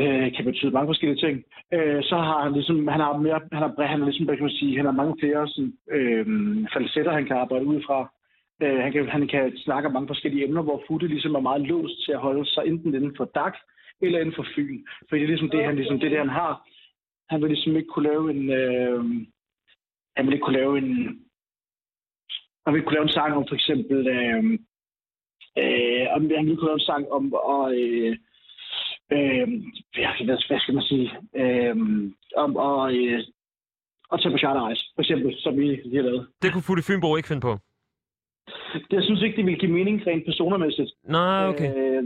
øh, 0.00 0.26
kan 0.36 0.44
betyde 0.44 0.70
mange 0.76 0.88
forskellige 0.88 1.22
ting, 1.26 1.36
øh, 1.74 2.02
så 2.10 2.16
har 2.28 2.42
han 2.42 2.52
ligesom, 2.52 2.88
han 2.88 3.00
har 3.00 3.16
mere, 3.16 3.40
han 3.52 3.62
har, 3.62 3.70
han 3.92 3.98
har 4.00 4.06
ligesom, 4.08 4.26
hvad 4.26 4.36
kan 4.36 4.44
man 4.48 4.58
sige, 4.60 4.76
han 4.76 4.84
har 4.90 5.00
mange 5.02 5.16
flere 5.20 5.48
sådan, 5.48 5.72
øh, 5.96 6.26
falsetter, 6.74 7.12
han 7.12 7.26
kan 7.26 7.36
arbejde 7.36 7.66
ud 7.66 7.82
fra. 7.86 7.98
Øh, 8.62 8.78
han, 8.84 8.92
kan, 8.92 9.08
han 9.08 9.28
kan 9.28 9.56
snakke 9.56 9.86
om 9.88 9.92
mange 9.92 10.06
forskellige 10.12 10.44
emner, 10.44 10.62
hvor 10.62 10.82
Futte 10.88 11.06
ligesom 11.06 11.34
er 11.34 11.40
meget 11.48 11.62
låst 11.72 12.04
til 12.04 12.12
at 12.12 12.18
holde 12.26 12.46
sig 12.46 12.62
enten 12.66 12.94
inden 12.94 13.14
for 13.16 13.24
DAC 13.24 13.54
eller 14.02 14.18
inden 14.20 14.34
for 14.34 14.46
Fyn. 14.54 14.78
Fordi 15.08 15.20
det 15.20 15.26
er 15.26 15.32
ligesom 15.34 15.50
det, 15.50 15.64
han, 15.64 15.76
ligesom, 15.76 15.98
det, 16.00 16.06
er 16.06 16.10
det, 16.10 16.18
han 16.18 16.28
har. 16.42 16.52
Han 17.30 17.40
vil 17.40 17.50
ligesom 17.50 17.76
ikke 17.76 17.88
kunne 17.88 18.08
lave 18.08 18.30
en... 18.30 18.50
Øh, 18.50 19.04
han 20.16 20.26
vil 20.26 20.32
ikke 20.34 20.44
kunne 20.44 20.58
lave 20.58 20.78
en... 20.78 20.90
Han 22.64 22.72
vil 22.72 22.78
ikke 22.78 22.86
kunne 22.86 22.98
lave 22.98 23.08
en 23.08 23.16
sang 23.18 23.34
om 23.34 23.44
for 23.48 23.54
eksempel... 23.54 23.98
Øh, 24.16 24.44
øh, 25.62 26.06
om, 26.14 26.20
han 26.36 26.44
vil 26.44 26.50
ikke 26.50 26.60
kunne 26.60 26.72
lave 26.72 26.82
en 26.82 26.90
sang 26.90 27.12
om... 27.12 27.32
Og, 27.32 27.74
øh, 27.78 28.16
øh, 29.12 29.48
hvad, 30.26 30.48
hvad 30.48 30.60
skal 30.60 30.74
man 30.74 30.82
sige? 30.82 31.10
Øh, 31.36 31.76
om 32.36 32.56
at, 32.56 32.94
øh, 32.96 33.20
at 34.12 34.20
tage 34.20 34.32
på 34.32 34.38
charterrejse, 34.38 34.84
for 34.94 35.02
eksempel, 35.02 35.34
som 35.38 35.56
vi 35.56 35.62
lige 35.62 35.96
har 35.96 36.02
lavet. 36.02 36.28
Det 36.42 36.52
kunne 36.52 36.66
Futte 36.66 36.82
Fynbo 36.82 37.16
ikke 37.16 37.28
finde 37.28 37.46
på. 37.48 37.58
Det, 38.74 38.92
jeg 38.92 39.02
synes 39.02 39.22
ikke, 39.22 39.36
det 39.36 39.46
vil 39.46 39.58
give 39.58 39.72
mening 39.72 40.06
rent 40.06 40.24
personermæssigt. 40.24 40.90
Nej, 41.04 41.48
okay. 41.48 41.70
Øh, 41.76 42.04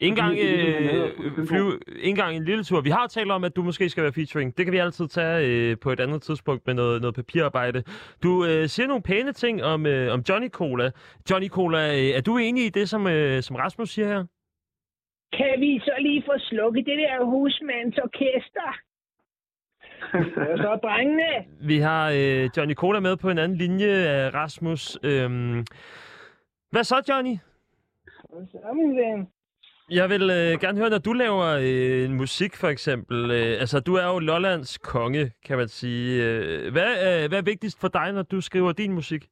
Ikke 0.00 0.20
engang, 0.20 0.38
øh, 0.38 1.46
flyve, 1.48 1.78
ikke 1.88 2.08
engang 2.08 2.36
en 2.36 2.44
lille 2.44 2.64
tur. 2.64 2.80
Vi 2.80 2.90
har 2.90 3.06
talt 3.06 3.30
om, 3.30 3.44
at 3.44 3.56
du 3.56 3.62
måske 3.62 3.88
skal 3.88 4.02
være 4.02 4.12
featuring. 4.12 4.56
Det 4.56 4.66
kan 4.66 4.72
vi 4.72 4.78
altid 4.78 5.08
tage 5.08 5.46
øh, 5.46 5.76
på 5.82 5.90
et 5.90 6.00
andet 6.00 6.22
tidspunkt 6.22 6.66
med 6.66 6.74
noget, 6.74 7.00
noget 7.00 7.14
papirarbejde. 7.14 7.82
Du 8.22 8.44
øh, 8.44 8.68
siger 8.68 8.86
nogle 8.86 9.02
pæne 9.02 9.32
ting 9.32 9.64
om, 9.64 9.86
øh, 9.86 10.14
om 10.14 10.20
Johnny 10.28 10.48
Cola. 10.48 10.90
Johnny 11.30 11.48
Cola, 11.48 11.78
øh, 11.78 12.10
er 12.18 12.20
du 12.20 12.36
enig 12.36 12.66
i 12.66 12.68
det, 12.68 12.88
som, 12.88 13.06
øh, 13.06 13.42
som 13.42 13.56
Rasmus 13.56 13.90
siger 13.90 14.08
her? 14.08 14.24
Kan 15.32 15.60
vi 15.60 15.78
så 15.78 15.94
lige 16.00 16.22
få 16.26 16.32
slukket 16.38 16.86
det 16.86 16.98
der 16.98 17.24
husmandsorkester? 17.24 18.70
Så 20.56 20.78
drengene. 20.82 21.30
Vi 21.70 21.78
har 21.78 22.10
øh, 22.10 22.50
Johnny 22.56 22.74
Cola 22.74 23.00
med 23.00 23.16
på 23.16 23.30
en 23.30 23.38
anden 23.38 23.58
linje 23.58 23.92
af 24.08 24.34
Rasmus. 24.34 24.98
Øhm, 25.02 25.64
hvad 26.70 26.84
så, 26.84 27.02
Johnny? 27.08 27.36
Og 28.24 28.48
så, 28.52 28.58
min 28.74 28.96
ven. 28.96 29.28
Jeg 29.92 30.08
vil 30.08 30.22
øh, 30.22 30.60
gerne 30.60 30.78
høre, 30.78 30.90
når 30.90 30.98
du 30.98 31.12
laver 31.12 31.48
øh, 31.68 32.10
musik 32.10 32.56
for 32.56 32.68
eksempel. 32.68 33.30
Øh, 33.30 33.60
altså, 33.62 33.80
du 33.80 33.94
er 33.94 34.06
jo 34.12 34.18
Lollands 34.18 34.78
konge, 34.78 35.32
kan 35.46 35.56
man 35.58 35.68
sige. 35.68 36.24
Øh, 36.24 36.72
hvad, 36.72 36.90
øh, 37.06 37.28
hvad 37.28 37.38
er 37.38 37.50
vigtigst 37.52 37.80
for 37.80 37.88
dig, 37.88 38.12
når 38.12 38.22
du 38.22 38.40
skriver 38.40 38.72
din 38.72 38.92
musik? 38.92 39.22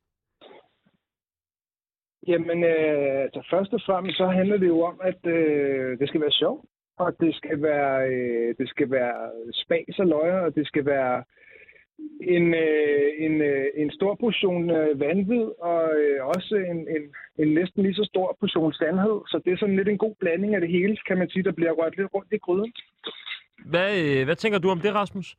Jamen, 2.26 2.64
øh, 2.64 3.22
altså 3.26 3.40
først 3.50 3.72
og 3.72 3.80
fremmest 3.86 4.16
så 4.16 4.26
handler 4.26 4.56
det 4.58 4.66
jo 4.66 4.80
om, 4.80 5.00
at 5.10 5.20
øh, 5.26 5.98
det 5.98 6.08
skal 6.08 6.20
være 6.20 6.38
sjovt, 6.42 6.64
og 6.98 7.16
det 7.20 7.34
skal 7.34 7.62
være, 7.62 8.08
øh, 8.08 8.54
det 8.58 8.68
skal 8.68 8.90
være 8.90 9.30
spas 9.52 9.98
og 9.98 10.06
løjer, 10.06 10.40
og 10.40 10.54
det 10.54 10.66
skal 10.66 10.86
være 10.86 11.24
en, 12.20 12.54
øh, 12.54 13.08
en, 13.18 13.42
øh, 13.42 13.66
en 13.74 13.90
stor 13.90 14.14
portion 14.14 14.70
øh, 14.70 15.00
vanvid, 15.00 15.44
og 15.70 15.82
øh, 16.00 16.26
også 16.26 16.54
en, 16.70 16.78
en, 16.96 17.02
en 17.38 17.54
næsten 17.54 17.82
lige 17.82 17.94
så 17.94 18.04
stor 18.04 18.36
portion 18.40 18.72
sandhed. 18.72 19.20
Så 19.30 19.40
det 19.44 19.52
er 19.52 19.56
sådan 19.56 19.76
lidt 19.76 19.88
en 19.88 19.98
god 19.98 20.14
blanding 20.20 20.54
af 20.54 20.60
det 20.60 20.70
hele, 20.70 20.96
kan 21.06 21.18
man 21.18 21.30
sige, 21.30 21.42
der 21.42 21.52
bliver 21.52 21.72
rørt 21.72 21.96
lidt 21.96 22.14
rundt 22.14 22.32
i 22.32 22.38
gryden. 22.38 22.72
Hvad, 23.64 23.90
øh, 24.04 24.24
hvad 24.24 24.36
tænker 24.36 24.58
du 24.58 24.68
om 24.70 24.80
det, 24.80 24.94
Rasmus? 24.94 25.36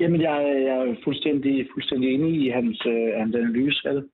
Jamen, 0.00 0.20
jeg, 0.20 0.38
jeg 0.68 0.76
er 0.76 0.94
fuldstændig, 1.04 1.68
fuldstændig 1.74 2.14
enig 2.14 2.46
i 2.46 2.48
hans, 2.48 2.86
øh, 2.86 3.08
hans 3.20 3.34
analyse 3.36 3.88
af 3.88 3.94
det. 3.94 4.08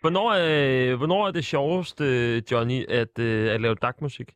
Hvornår 0.00 0.32
er, 0.32 0.96
hvornår 0.96 1.26
er 1.26 1.32
det 1.32 1.44
sjovest, 1.44 2.00
øh, 2.00 2.42
Johnny, 2.50 2.80
at, 2.88 3.18
øh, 3.18 3.54
at 3.54 3.60
lave 3.60 3.74
dagmusik? 3.74 4.30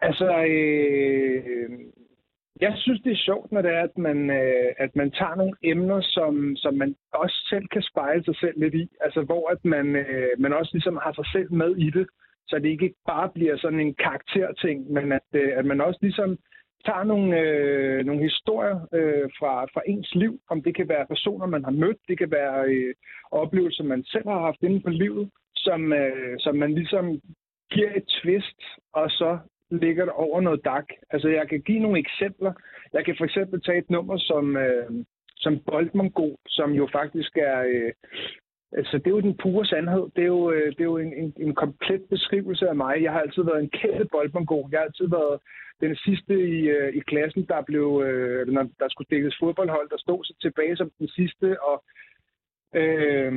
Altså, 0.00 0.44
øh, 0.44 1.70
jeg 2.60 2.72
synes, 2.76 3.00
det 3.00 3.12
er 3.12 3.26
sjovt, 3.28 3.52
når 3.52 3.62
det 3.62 3.70
er, 3.70 3.82
at 3.82 3.98
man, 3.98 4.30
øh, 4.30 4.70
at 4.78 4.96
man 4.96 5.10
tager 5.10 5.34
nogle 5.34 5.56
emner, 5.62 6.00
som, 6.00 6.56
som 6.56 6.74
man 6.74 6.96
også 7.12 7.46
selv 7.50 7.66
kan 7.68 7.82
spejle 7.82 8.24
sig 8.24 8.36
selv 8.36 8.60
lidt 8.60 8.74
i. 8.74 8.88
Altså, 9.00 9.20
hvor 9.22 9.50
at 9.50 9.64
man, 9.64 9.96
øh, 9.96 10.28
man 10.38 10.52
også 10.52 10.70
ligesom 10.72 10.98
har 11.02 11.12
sig 11.12 11.26
selv 11.32 11.52
med 11.52 11.76
i 11.76 11.90
det, 11.90 12.06
så 12.48 12.58
det 12.58 12.68
ikke 12.68 12.94
bare 13.06 13.28
bliver 13.34 13.56
sådan 13.56 13.80
en 13.80 13.94
karakterting, 13.94 14.92
men 14.92 15.12
at, 15.12 15.28
øh, 15.32 15.52
at 15.58 15.64
man 15.64 15.80
også 15.80 15.98
ligesom 16.02 16.38
tager 16.86 17.04
nogle, 17.04 17.38
øh, 17.40 18.04
nogle 18.06 18.22
historier 18.22 18.76
øh, 18.94 19.30
fra, 19.38 19.64
fra 19.64 19.82
ens 19.86 20.14
liv, 20.14 20.40
om 20.50 20.62
det 20.62 20.74
kan 20.74 20.88
være 20.88 21.06
personer, 21.06 21.46
man 21.46 21.64
har 21.64 21.70
mødt, 21.70 21.98
det 22.08 22.18
kan 22.18 22.30
være 22.30 22.64
øh, 22.68 22.94
oplevelser, 23.30 23.84
man 23.84 24.04
selv 24.04 24.28
har 24.28 24.40
haft 24.40 24.62
inden 24.62 24.82
for 24.82 24.90
livet, 24.90 25.30
som, 25.56 25.92
øh, 25.92 26.36
som 26.38 26.56
man 26.56 26.74
ligesom 26.74 27.20
giver 27.70 27.90
et 27.96 28.06
twist, 28.06 28.60
og 28.92 29.10
så 29.10 29.38
ligger 29.70 30.04
der 30.04 30.12
over 30.12 30.40
noget 30.40 30.64
DAC. 30.64 30.84
Altså, 31.10 31.28
jeg 31.28 31.48
kan 31.48 31.60
give 31.60 31.78
nogle 31.78 31.98
eksempler. 31.98 32.52
Jeg 32.92 33.04
kan 33.04 33.14
for 33.18 33.24
eksempel 33.24 33.62
tage 33.62 33.78
et 33.78 33.90
nummer 33.90 34.18
som, 34.18 34.56
øh, 34.56 34.90
som 35.36 35.58
Boldmongol, 35.58 36.36
som 36.48 36.70
jo 36.72 36.88
faktisk 36.92 37.36
er... 37.36 37.58
Øh, 37.68 37.92
altså, 38.72 38.98
det 38.98 39.06
er 39.06 39.10
jo 39.10 39.20
den 39.20 39.36
pure 39.42 39.66
sandhed. 39.66 40.04
Det 40.16 40.22
er 40.22 40.32
jo, 40.36 40.50
øh, 40.50 40.66
det 40.66 40.80
er 40.80 40.92
jo 40.94 40.98
en, 40.98 41.14
en, 41.14 41.34
en 41.40 41.54
komplet 41.54 42.02
beskrivelse 42.10 42.68
af 42.68 42.76
mig. 42.76 43.02
Jeg 43.02 43.12
har 43.12 43.20
altid 43.20 43.42
været 43.42 43.62
en 43.62 43.70
kæmpe 43.70 44.04
boldmongol. 44.12 44.68
Jeg 44.70 44.78
har 44.78 44.84
altid 44.84 45.08
været 45.08 45.40
den 45.80 45.96
sidste 45.96 46.34
i, 46.34 46.68
øh, 46.68 46.94
i 46.94 47.00
klassen, 47.00 47.44
der 47.48 47.62
blev, 47.62 48.02
øh, 48.06 48.48
når 48.48 48.62
der 48.62 48.88
skulle 48.88 49.08
dækkes 49.10 49.36
fodboldhold, 49.40 49.88
der 49.90 49.98
stod 49.98 50.24
så 50.24 50.34
tilbage 50.40 50.76
som 50.76 50.90
den 50.98 51.08
sidste, 51.08 51.62
og 51.62 51.84
øh, 52.74 53.32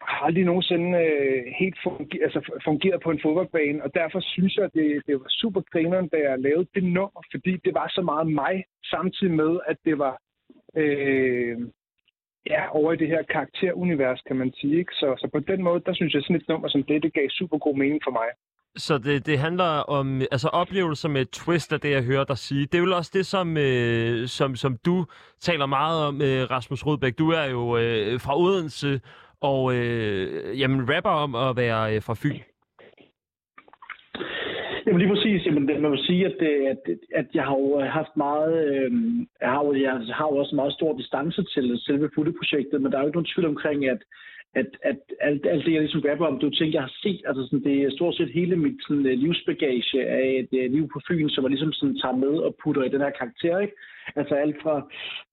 har 0.00 0.26
aldrig 0.26 0.44
nogensinde 0.44 0.98
øh, 1.04 1.44
helt 1.58 1.78
funger, 1.82 2.18
altså, 2.22 2.60
fungeret 2.64 3.00
på 3.02 3.10
en 3.10 3.20
fodboldbane, 3.22 3.84
og 3.84 3.90
derfor 3.94 4.20
synes 4.20 4.56
jeg, 4.56 4.64
at 4.64 4.74
det, 4.74 5.02
det 5.06 5.14
var 5.14 5.26
super 5.28 5.60
grineren, 5.72 6.08
da 6.08 6.16
jeg 6.16 6.38
lavede 6.38 6.68
det 6.74 6.84
nummer, 6.84 7.22
fordi 7.30 7.56
det 7.64 7.74
var 7.74 7.88
så 7.88 8.02
meget 8.02 8.26
mig, 8.26 8.64
samtidig 8.84 9.34
med, 9.34 9.60
at 9.66 9.76
det 9.84 9.98
var 9.98 10.14
øh, 10.76 11.58
ja, 12.46 12.62
over 12.78 12.92
i 12.92 12.96
det 12.96 13.08
her 13.08 13.22
karakterunivers, 13.22 14.20
kan 14.26 14.36
man 14.36 14.52
sige. 14.60 14.78
Ikke? 14.78 14.92
Så, 14.92 15.14
så 15.18 15.28
på 15.32 15.40
den 15.40 15.62
måde, 15.62 15.82
der 15.86 15.94
synes 15.94 16.14
jeg, 16.14 16.22
sådan 16.22 16.36
et 16.36 16.48
nummer 16.48 16.68
som 16.68 16.82
det, 16.82 17.02
det 17.02 17.12
gav 17.12 17.28
super 17.30 17.58
god 17.58 17.76
mening 17.76 18.00
for 18.04 18.10
mig. 18.10 18.28
Så 18.76 18.98
det, 18.98 19.26
det 19.26 19.38
handler 19.38 19.64
om 19.98 20.20
altså 20.20 20.48
oplevelser 20.48 21.08
med 21.08 21.20
et 21.20 21.30
twist 21.30 21.72
af 21.72 21.80
det, 21.80 21.90
jeg 21.90 22.02
hører 22.02 22.24
dig 22.24 22.38
sige. 22.38 22.66
Det 22.66 22.78
er 22.78 22.82
vel 22.82 22.92
også 22.92 23.10
det, 23.14 23.26
som, 23.26 23.56
øh, 23.56 24.28
som, 24.28 24.56
som 24.56 24.76
du 24.86 25.06
taler 25.40 25.66
meget 25.66 26.06
om, 26.06 26.22
øh, 26.22 26.50
Rasmus 26.50 26.86
Rudbæk. 26.86 27.18
Du 27.18 27.30
er 27.30 27.44
jo 27.44 27.76
øh, 27.76 28.20
fra 28.20 28.38
Odense, 28.38 29.00
og 29.40 29.74
øh, 29.74 30.60
jamen, 30.60 30.80
rapper 30.90 31.10
om 31.10 31.34
at 31.34 31.56
være 31.56 31.94
øh, 31.94 32.02
fra 32.02 32.14
Fyn. 32.22 32.38
Jamen 34.86 35.00
lige 35.00 35.14
præcis. 35.14 35.46
Jamen, 35.46 35.68
det, 35.68 35.80
man 35.80 35.90
vil 35.90 36.06
sige, 36.06 36.26
at, 36.26 36.36
det, 36.40 36.52
at, 36.72 36.82
at 37.14 37.26
jeg 37.34 37.44
har 37.44 37.56
jo 37.58 37.80
øh, 37.80 37.86
haft 37.86 38.16
meget, 38.16 38.52
øh, 38.68 38.90
jeg, 39.40 39.50
har 39.50 39.64
jo, 39.64 39.74
jeg 39.74 39.92
har 40.18 40.26
jo 40.30 40.36
også 40.36 40.54
meget 40.54 40.72
stor 40.72 40.96
distance 40.96 41.44
til 41.54 41.80
selve 41.86 42.10
Futte-projektet, 42.14 42.82
men 42.82 42.92
der 42.92 42.98
er 42.98 43.02
jo 43.02 43.08
ikke 43.08 43.18
nogen 43.18 43.32
tvivl 43.34 43.48
omkring, 43.48 43.88
at, 43.88 44.02
at, 44.54 44.66
at 44.82 44.98
alt, 45.20 45.46
alt 45.46 45.64
det, 45.64 45.72
jeg 45.72 45.80
ligesom 45.80 46.04
rapper 46.08 46.26
om, 46.26 46.34
det 46.34 46.42
er 46.42 46.50
jo 46.50 46.58
ting, 46.58 46.72
jeg 46.72 46.82
har 46.82 46.94
set. 47.02 47.22
Altså 47.26 47.42
sådan, 47.44 47.64
det 47.64 47.82
er 47.82 47.90
stort 47.90 48.14
set 48.14 48.32
hele 48.32 48.56
mit 48.56 48.78
sådan, 48.86 49.06
øh, 49.06 49.18
livsbagage 49.18 50.06
af 50.06 50.26
et 50.40 50.58
øh, 50.60 50.72
liv 50.72 50.88
på 50.92 51.00
Fyn, 51.08 51.28
som 51.28 51.44
jeg 51.44 51.50
ligesom 51.50 51.72
sådan, 51.72 51.98
tager 51.98 52.16
med 52.16 52.34
og 52.46 52.56
putter 52.62 52.82
i 52.82 52.88
den 52.88 53.00
her 53.00 53.10
karakter. 53.10 53.58
Ikke? 53.58 53.74
Altså 54.16 54.34
alt 54.34 54.56
fra 54.62 54.76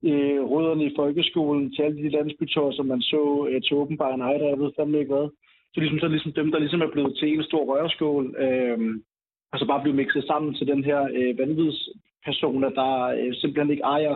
øh, 0.09 0.41
rødderne 0.51 0.85
i 0.85 0.95
folkeskolen 0.95 1.73
til 1.73 1.81
alle 1.81 1.97
de 2.03 2.09
landsbytår, 2.09 2.71
som 2.71 2.85
man 2.85 3.01
så 3.01 3.47
øh, 3.49 3.61
til 3.61 3.73
åbenbare 3.75 4.17
nej, 4.17 4.33
der 4.37 4.47
jeg 4.47 4.59
ved 4.59 4.71
fandme 4.77 4.99
ikke 4.99 5.13
hvad. 5.13 5.29
Så 5.73 5.79
ligesom, 5.79 5.99
så 5.99 6.07
ligesom 6.07 6.33
dem, 6.33 6.51
der 6.51 6.59
ligesom 6.59 6.81
er 6.81 6.91
blevet 6.91 7.17
til 7.17 7.29
en 7.33 7.43
stor 7.43 7.63
rørskål, 7.65 8.35
øh, 8.45 8.79
og 9.51 9.59
så 9.59 9.65
bare 9.67 9.81
blive 9.81 9.95
mixet 9.95 10.23
sammen 10.23 10.53
til 10.53 10.67
den 10.67 10.83
her 10.83 11.01
øh, 11.17 11.37
vanvidspersoner, 11.39 12.69
der 12.69 12.91
øh, 13.19 13.33
simpelthen 13.33 13.71
ikke 13.71 13.83
ejer 13.83 14.15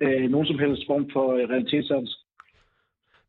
øh, 0.00 0.30
nogen 0.30 0.46
som 0.46 0.58
helst 0.58 0.82
form 0.86 1.10
for 1.10 1.26
øh, 1.32 1.48
realitetssans. 1.50 2.25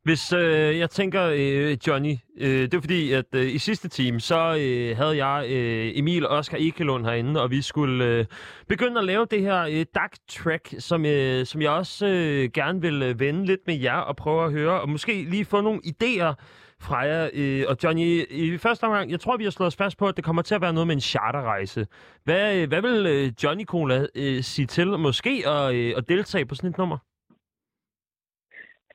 Hvis 0.08 0.32
øh, 0.32 0.78
jeg 0.78 0.90
tænker, 0.90 1.22
øh, 1.34 1.76
Johnny, 1.86 2.16
øh, 2.38 2.62
det 2.62 2.74
er 2.74 2.80
fordi, 2.80 3.12
at 3.12 3.24
øh, 3.34 3.54
i 3.54 3.58
sidste 3.58 3.88
time, 3.88 4.20
så 4.20 4.56
øh, 4.60 4.96
havde 4.96 5.24
jeg 5.24 5.46
øh, 5.50 5.92
Emil 5.94 6.26
og 6.26 6.36
Oscar 6.36 6.56
Ekelund 6.60 7.04
herinde, 7.04 7.42
og 7.42 7.50
vi 7.50 7.62
skulle 7.62 8.04
øh, 8.04 8.24
begynde 8.68 8.98
at 8.98 9.04
lave 9.04 9.26
det 9.30 9.40
her 9.40 9.62
øh, 9.62 9.86
DAC-track, 9.94 10.74
som, 10.78 11.06
øh, 11.06 11.46
som 11.46 11.62
jeg 11.62 11.70
også 11.70 12.06
øh, 12.06 12.50
gerne 12.54 12.80
vil 12.80 13.02
øh, 13.02 13.20
vende 13.20 13.46
lidt 13.46 13.60
med 13.66 13.74
jer 13.74 13.96
og 13.96 14.16
prøve 14.16 14.44
at 14.44 14.52
høre, 14.52 14.80
og 14.80 14.88
måske 14.88 15.26
lige 15.30 15.44
få 15.44 15.60
nogle 15.60 15.80
idéer 15.86 16.34
fra 16.80 16.98
jer. 16.98 17.30
Øh, 17.34 17.64
og 17.68 17.76
Johnny, 17.84 18.26
i 18.30 18.58
første 18.58 18.84
omgang, 18.84 19.10
jeg 19.10 19.20
tror, 19.20 19.36
vi 19.36 19.44
har 19.44 19.50
slået 19.50 19.66
os 19.66 19.76
fast 19.76 19.98
på, 19.98 20.06
at 20.06 20.16
det 20.16 20.24
kommer 20.24 20.42
til 20.42 20.54
at 20.54 20.60
være 20.60 20.72
noget 20.72 20.86
med 20.86 20.94
en 20.94 21.00
charterrejse. 21.00 21.86
Hvad, 22.24 22.56
øh, 22.56 22.68
hvad 22.68 22.82
vil 22.82 23.06
øh, 23.06 23.32
Johnny 23.44 23.64
Cola 23.64 24.06
øh, 24.14 24.42
sige 24.42 24.66
til 24.66 24.88
måske 24.88 25.42
at, 25.46 25.74
øh, 25.74 25.94
at 25.96 26.08
deltage 26.08 26.46
på 26.46 26.54
sådan 26.54 26.70
et 26.70 26.78
nummer? 26.78 27.07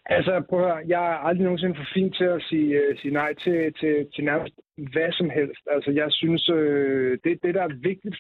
Altså, 0.06 0.44
prøv 0.50 0.60
at 0.60 0.66
høre, 0.66 0.84
jeg 0.88 1.12
er 1.12 1.18
aldrig 1.28 1.44
nogensinde 1.44 1.76
for 1.76 1.88
fin 1.94 2.12
til 2.12 2.24
at 2.24 2.42
sige, 2.50 2.82
uh, 2.82 2.98
sige 2.98 3.14
nej 3.14 3.34
til, 3.34 3.74
til, 3.74 4.08
til 4.16 4.24
nærmest 4.24 4.54
hvad 4.78 5.12
som 5.12 5.30
helst. 5.30 5.64
Altså, 5.72 5.92
jeg 5.92 6.12
synes, 6.12 6.50
uh, 6.50 7.12
det, 7.24 7.44
det, 7.44 7.56
der 7.56 7.64
er 7.64 7.80
vigtigt, 7.82 8.18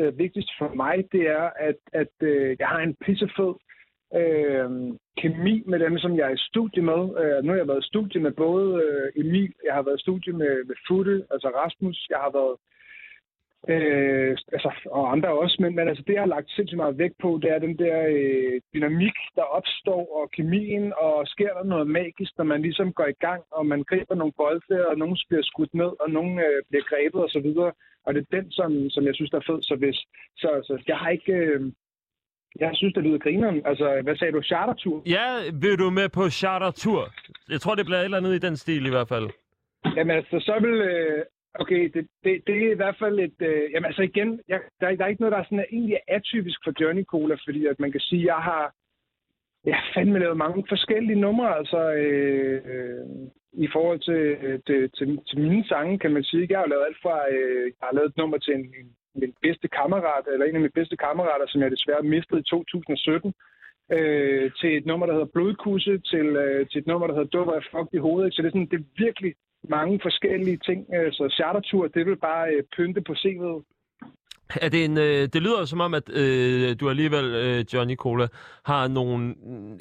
uh, 0.00 0.18
vigtigst 0.18 0.50
for 0.58 0.74
mig, 0.74 1.04
det 1.12 1.22
er, 1.28 1.50
at, 1.68 1.76
at 1.92 2.12
uh, 2.22 2.50
jeg 2.60 2.68
har 2.68 2.80
en 2.80 2.96
pissefed 3.04 3.54
uh, 4.20 4.70
kemi 5.20 5.62
med 5.66 5.78
dem, 5.78 5.98
som 5.98 6.16
jeg 6.16 6.26
er 6.26 6.34
i 6.34 6.46
studie 6.50 6.82
med. 6.82 7.02
Uh, 7.22 7.44
nu 7.44 7.48
har 7.52 7.56
jeg 7.56 7.68
været 7.68 7.84
i 7.84 7.88
studie 7.92 8.20
med 8.20 8.32
både 8.32 8.68
uh, 8.74 9.20
Emil, 9.24 9.52
jeg 9.64 9.74
har 9.74 9.82
været 9.82 9.98
i 9.98 10.06
studie 10.06 10.32
med, 10.32 10.64
med 10.64 10.76
Futte, 10.88 11.24
altså 11.30 11.48
Rasmus, 11.48 12.06
jeg 12.10 12.18
har 12.18 12.32
været 12.38 12.56
Øh, 13.68 14.36
altså, 14.52 14.70
og 14.90 15.12
andre 15.12 15.28
også, 15.28 15.56
men, 15.60 15.74
men 15.76 15.88
altså, 15.88 16.04
det, 16.06 16.12
jeg 16.12 16.22
har 16.22 16.34
lagt 16.36 16.50
sindssygt 16.50 16.76
meget 16.76 16.98
vægt 16.98 17.18
på, 17.22 17.38
det 17.42 17.50
er 17.50 17.58
den 17.58 17.78
der 17.78 17.96
øh, 18.16 18.60
dynamik, 18.74 19.16
der 19.34 19.42
opstår, 19.42 20.02
og 20.20 20.30
kemien, 20.30 20.92
og 21.04 21.26
sker 21.26 21.52
der 21.58 21.64
noget 21.64 21.86
magisk, 21.86 22.32
når 22.38 22.44
man 22.44 22.62
ligesom 22.62 22.92
går 22.92 23.06
i 23.06 23.20
gang, 23.26 23.42
og 23.50 23.66
man 23.66 23.82
griber 23.82 24.14
nogle 24.14 24.32
bolde, 24.36 24.88
og 24.88 24.98
nogen 24.98 25.16
bliver 25.28 25.42
skudt 25.42 25.74
ned, 25.74 25.92
og 26.02 26.10
nogen 26.10 26.38
øh, 26.38 26.58
bliver 26.68 26.84
grebet 26.90 27.20
og 27.26 27.30
så 27.30 27.40
videre. 27.40 27.72
Og 28.06 28.14
det 28.14 28.20
er 28.20 28.36
den, 28.36 28.50
som, 28.50 28.90
som 28.90 29.04
jeg 29.06 29.14
synes, 29.14 29.30
der 29.30 29.38
er 29.38 29.48
fed. 29.50 29.62
Så, 29.62 29.74
hvis, 29.76 29.98
så, 30.36 30.48
så 30.66 30.82
jeg 30.88 30.96
har 30.96 31.10
ikke... 31.10 31.32
Øh, 31.32 31.60
jeg 32.60 32.70
synes, 32.74 32.94
det 32.94 33.02
lyder 33.02 33.18
grineren. 33.18 33.62
Altså, 33.64 34.00
hvad 34.04 34.16
sagde 34.16 34.32
du? 34.32 34.42
Chartertur? 34.42 35.02
Ja, 35.06 35.28
vil 35.62 35.78
du 35.78 35.90
med 35.90 36.08
på 36.08 36.30
chartertur? 36.30 37.02
Jeg 37.48 37.60
tror, 37.60 37.74
det 37.74 37.84
bliver 37.86 37.98
et 37.98 38.04
eller 38.04 38.16
andet 38.18 38.34
i 38.34 38.38
den 38.46 38.56
stil 38.56 38.86
i 38.86 38.90
hvert 38.90 39.08
fald. 39.08 39.28
Jamen 39.96 40.16
altså, 40.16 40.36
så 40.40 40.54
vil... 40.60 40.80
Øh, 40.80 41.24
Okay, 41.60 41.82
det, 41.94 42.06
det, 42.24 42.42
det 42.46 42.66
er 42.66 42.72
i 42.72 42.80
hvert 42.80 42.96
fald 42.98 43.18
et... 43.18 43.38
Øh, 43.40 43.72
jamen 43.72 43.86
altså 43.86 44.02
igen, 44.02 44.40
jeg, 44.48 44.60
der, 44.80 44.96
der 44.96 45.04
er 45.04 45.08
ikke 45.08 45.22
noget, 45.22 45.32
der 45.32 45.38
er 45.38 45.44
sådan, 45.44 45.58
er 45.58 45.72
egentlig 45.72 45.98
atypisk 46.08 46.58
for 46.64 46.72
Johnny 46.80 47.04
Cola, 47.04 47.34
fordi 47.46 47.66
at 47.66 47.80
man 47.80 47.92
kan 47.92 48.00
sige, 48.00 48.22
at 48.22 48.26
jeg 48.26 48.42
har 48.50 48.74
jeg 49.66 49.76
har 49.76 49.90
fandme 49.94 50.18
lavet 50.18 50.36
mange 50.36 50.64
forskellige 50.68 51.20
numre, 51.20 51.56
altså 51.56 51.80
øh, 51.92 52.60
øh, 52.72 53.06
i 53.52 53.68
forhold 53.72 54.00
til, 54.08 54.22
øh, 54.46 54.60
til, 54.66 54.90
til, 54.96 55.18
til 55.28 55.38
mine 55.40 55.64
sange, 55.68 55.98
kan 55.98 56.12
man 56.12 56.24
sige. 56.24 56.46
Jeg 56.50 56.58
har 56.58 56.66
lavet 56.66 56.86
alt 56.88 56.98
fra, 57.02 57.16
øh, 57.34 57.64
jeg 57.78 57.86
har 57.88 57.94
lavet 57.94 58.08
et 58.08 58.16
nummer 58.16 58.38
til 58.38 58.54
en, 58.54 58.64
en, 58.78 58.88
min 59.20 59.34
bedste 59.42 59.68
kammerat, 59.68 60.24
eller 60.32 60.46
en 60.46 60.54
af 60.54 60.60
mine 60.60 60.78
bedste 60.80 60.96
kammerater, 60.96 61.46
som 61.48 61.60
jeg 61.62 61.70
desværre 61.70 62.02
mistede 62.02 62.40
i 62.40 62.48
2017, 62.50 63.34
øh, 63.92 64.50
til 64.60 64.76
et 64.76 64.86
nummer, 64.86 65.06
der 65.06 65.12
hedder 65.12 65.34
Blodkusse, 65.34 65.98
til, 65.98 66.26
øh, 66.44 66.66
til 66.70 66.78
et 66.78 66.86
nummer, 66.86 67.06
der 67.06 67.14
hedder 67.14 67.34
Dupper 67.34 67.52
af 67.52 67.64
fuck 67.70 67.88
i 67.92 68.04
hovedet. 68.06 68.34
Så 68.34 68.42
det 68.42 68.48
er, 68.48 68.52
sådan, 68.52 68.70
det 68.72 68.80
er 68.80 69.04
virkelig 69.04 69.34
mange 69.68 70.00
forskellige 70.02 70.56
ting. 70.56 70.86
Øh, 70.94 71.12
så 71.12 71.34
chartertur, 71.36 71.88
det 71.88 72.06
vil 72.06 72.16
bare 72.16 72.48
øh, 72.48 72.62
pynte 72.76 73.00
på 73.00 73.12
CV'et. 73.12 73.62
Er 74.60 74.68
det, 74.68 74.84
en, 74.84 74.98
øh, 74.98 75.28
det 75.32 75.42
lyder 75.42 75.64
som 75.64 75.80
om, 75.80 75.94
at 75.94 76.10
øh, 76.12 76.76
du 76.80 76.90
alligevel, 76.90 77.34
øh, 77.34 77.64
Johnny 77.74 77.96
Cola, 77.96 78.26
har 78.64 78.88
nogle 78.88 79.34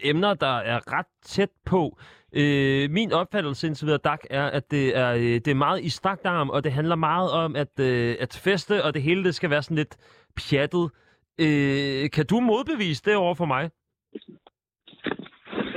emner, 0.04 0.34
der 0.34 0.58
er 0.58 0.98
ret 0.98 1.06
tæt 1.24 1.50
på. 1.66 1.98
Øh, 2.34 2.92
min 2.92 3.12
opfattelse 3.12 3.68
indtil 3.68 3.86
videre, 3.86 4.00
Dak, 4.04 4.20
er, 4.30 4.46
at 4.46 4.72
det 4.72 4.98
er, 4.98 5.14
øh, 5.14 5.22
det 5.22 5.48
er 5.48 5.56
meget 5.56 5.84
i 5.84 5.90
strakt 5.90 6.26
arm, 6.26 6.50
og 6.50 6.64
det 6.64 6.72
handler 6.72 6.96
meget 6.96 7.32
om 7.32 7.56
at, 7.56 7.80
øh, 7.80 8.16
at 8.20 8.42
feste, 8.44 8.84
og 8.84 8.94
det 8.94 9.02
hele 9.02 9.24
det 9.24 9.36
skal 9.36 9.50
være 9.50 9.64
sådan 9.64 9.78
lidt 9.78 9.98
pjattet. 10.36 10.92
Øh, 11.40 12.10
kan 12.10 12.26
du 12.26 12.40
modbevise 12.40 13.04
det 13.06 13.16
over 13.16 13.36
for 13.36 13.46
mig? 13.46 13.70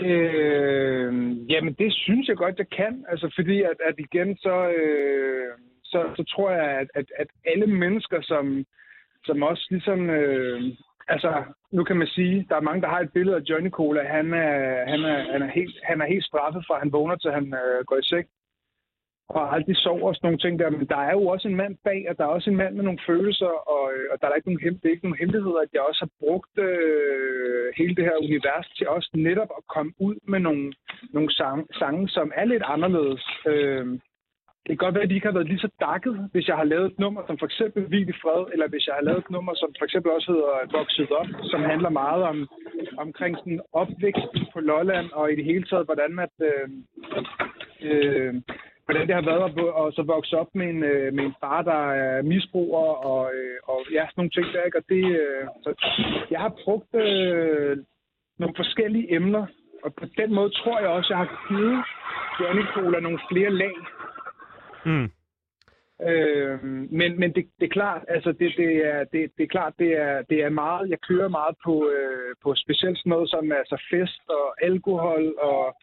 Øh, 0.03 1.13
jamen, 1.51 1.73
det 1.79 1.93
synes 1.93 2.29
jeg 2.29 2.37
godt, 2.37 2.59
jeg 2.59 2.69
kan. 2.69 3.05
Altså, 3.09 3.33
fordi 3.37 3.63
at, 3.63 3.79
at 3.89 3.95
igen, 3.99 4.37
så, 4.37 4.69
øh, 4.69 5.51
så, 5.85 5.99
så 6.17 6.25
tror 6.33 6.51
jeg, 6.51 6.71
at, 6.81 6.89
at, 6.95 7.07
at 7.17 7.27
alle 7.45 7.67
mennesker, 7.67 8.21
som, 8.23 8.65
som 9.25 9.43
også 9.43 9.67
ligesom... 9.71 10.11
Øh, 10.11 10.63
altså, 11.09 11.45
nu 11.73 11.85
kan 11.85 11.97
man 11.97 12.07
sige, 12.07 12.47
der 12.49 12.57
er 12.57 12.61
mange, 12.61 12.83
der 12.83 12.89
har 12.89 13.01
et 13.01 13.13
billede 13.13 13.37
af 13.37 13.43
Johnny 13.51 13.71
Cola. 13.71 14.03
Han 14.03 14.35
er, 14.35 14.85
han 14.87 15.01
er, 15.01 15.33
han 15.33 15.43
er, 15.43 15.51
helt, 15.51 15.77
han 15.83 16.01
er 16.01 16.07
helt 16.07 16.25
straffet 16.25 16.65
fra, 16.67 16.79
han 16.79 16.93
vågner 16.93 17.17
til 17.17 17.31
han 17.31 17.55
øh, 17.55 17.85
går 17.85 17.97
i 17.97 18.05
seng. 18.05 18.27
Og 19.29 19.55
aldrig 19.55 19.77
sover 19.77 20.09
og 20.09 20.15
sådan 20.15 20.27
nogle 20.27 20.43
ting 20.45 20.59
der. 20.59 20.71
Men 20.71 20.87
der 20.89 21.01
er 21.09 21.13
jo 21.13 21.27
også 21.27 21.49
en 21.49 21.57
mand 21.57 21.77
bag, 21.85 22.07
og 22.11 22.19
der 22.19 22.25
er 22.25 22.29
også 22.37 22.51
en 22.51 22.57
mand 22.57 22.75
med 22.75 22.85
nogle 22.85 23.05
følelser, 23.07 23.53
og, 23.75 23.85
øh, 23.95 24.05
og 24.13 24.17
der 24.21 24.27
er 24.29 24.35
ikke 24.35 24.49
nogen, 24.49 24.65
hem, 24.65 24.75
det 24.79 24.87
er 24.87 24.95
ikke 24.97 25.07
nogen 25.07 25.23
hemmeligheder, 25.23 25.61
at 25.63 25.73
jeg 25.73 25.83
også 25.89 26.01
har 26.05 26.13
brugt 26.23 26.55
øh, 26.69 27.67
hele 27.77 27.95
det 27.95 28.05
her 28.05 28.17
univers 28.27 28.69
til 28.77 28.89
også 28.89 29.11
netop 29.15 29.51
at 29.59 29.67
komme 29.75 29.93
ud 29.99 30.17
med 30.23 30.41
nogle, 30.41 30.73
nogle 31.13 31.31
sange, 31.33 31.65
sange, 31.81 32.09
som 32.09 32.33
er 32.35 32.45
lidt 32.45 32.63
anderledes. 32.67 33.25
Øh, 33.47 33.87
det 34.69 34.79
kan 34.79 34.87
godt 34.87 34.95
være, 34.95 35.05
at 35.05 35.11
de 35.11 35.15
ikke 35.15 35.31
har 35.31 35.39
været 35.39 35.53
lige 35.53 35.65
så 35.67 35.71
dakket, 35.81 36.15
hvis 36.33 36.49
jeg 36.49 36.57
har 36.57 36.65
lavet 36.65 36.87
et 36.93 36.99
nummer 36.99 37.23
som 37.27 37.39
for 37.39 37.47
eksempel 37.47 37.83
Hvil 37.87 38.09
i 38.09 38.21
fred, 38.23 38.43
eller 38.53 38.69
hvis 38.69 38.87
jeg 38.87 38.95
har 38.95 39.07
lavet 39.09 39.19
et 39.19 39.31
nummer, 39.31 39.55
som 39.55 39.71
for 39.79 39.85
eksempel 39.85 40.13
også 40.13 40.29
hedder 40.33 40.55
Vokset 40.77 41.11
op, 41.21 41.29
som 41.51 41.61
handler 41.63 41.91
meget 42.03 42.23
om 42.23 42.49
omkring 43.05 43.37
sådan 43.37 43.61
opvæksten 43.73 44.41
på 44.53 44.61
Lolland, 44.61 45.09
og 45.13 45.33
i 45.33 45.37
det 45.37 45.45
hele 45.45 45.65
taget, 45.65 45.85
hvordan 45.89 46.19
at, 46.27 46.35
øh, 46.51 46.69
øh, 47.89 48.35
hvordan 48.89 49.07
det 49.07 49.15
har 49.15 49.27
været 49.31 49.45
at, 49.45 49.87
at 49.87 49.95
så 49.95 50.03
vokse 50.03 50.39
op 50.39 50.51
med 50.55 50.67
en, 50.75 50.83
øh, 50.83 51.13
med 51.15 51.25
en 51.25 51.35
far, 51.41 51.63
der 51.63 51.83
er 52.05 52.23
misbruger, 52.23 52.89
og, 53.11 53.35
øh, 53.35 53.59
og 53.63 53.81
ja, 53.93 54.03
sådan 54.07 54.13
nogle 54.17 54.31
ting 54.31 54.47
der, 54.53 54.63
ikke? 54.65 54.79
Og 54.79 54.85
det, 54.89 55.05
øh, 55.23 55.45
så 55.63 55.71
jeg 56.31 56.41
har 56.41 56.53
brugt 56.65 56.95
øh, 56.95 57.77
nogle 58.39 58.55
forskellige 58.57 59.15
emner, 59.15 59.47
og 59.85 59.95
på 59.95 60.05
den 60.17 60.35
måde 60.35 60.51
tror 60.51 60.81
jeg 60.81 60.89
også, 60.89 61.09
jeg 61.13 61.19
har 61.25 61.31
givet 61.49 61.79
Johnny 62.41 62.65
Cola 62.75 63.01
nogle 63.01 63.21
flere 63.31 63.51
lag. 63.51 63.77
Mm. 64.85 65.11
Øh, 66.09 66.63
men 66.99 67.11
men 67.21 67.35
det, 67.35 67.45
det 67.61 67.67
er 67.67 67.77
klart, 67.79 68.03
altså 68.09 68.33
det, 68.33 68.53
det, 68.57 68.87
er, 68.87 69.05
det, 69.05 69.31
det 69.37 69.43
er 69.45 69.55
klart, 69.57 69.75
det 69.79 69.93
er, 69.93 70.23
det 70.23 70.39
er 70.43 70.49
meget, 70.51 70.91
jeg 70.91 71.01
kører 71.09 71.29
meget 71.29 71.57
på, 71.65 71.91
øh, 71.97 72.35
på 72.43 72.55
specielt 72.55 72.99
sådan 72.99 73.11
noget 73.11 73.31
som 73.31 73.53
altså 73.53 73.77
fest 73.91 74.23
og 74.29 74.65
alkohol 74.65 75.35
og 75.39 75.77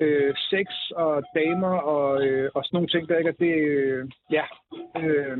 øh, 0.00 0.34
sex 0.50 0.66
og 0.96 1.22
damer 1.34 1.76
og, 1.78 2.26
øh, 2.26 2.50
og 2.54 2.64
sådan 2.64 2.76
nogle 2.76 2.88
ting, 2.88 3.08
der 3.08 3.18
ikke 3.18 3.34
er 3.34 3.42
det, 3.46 3.56
øh, 3.68 4.08
ja. 4.32 4.44
Øh, 5.02 5.38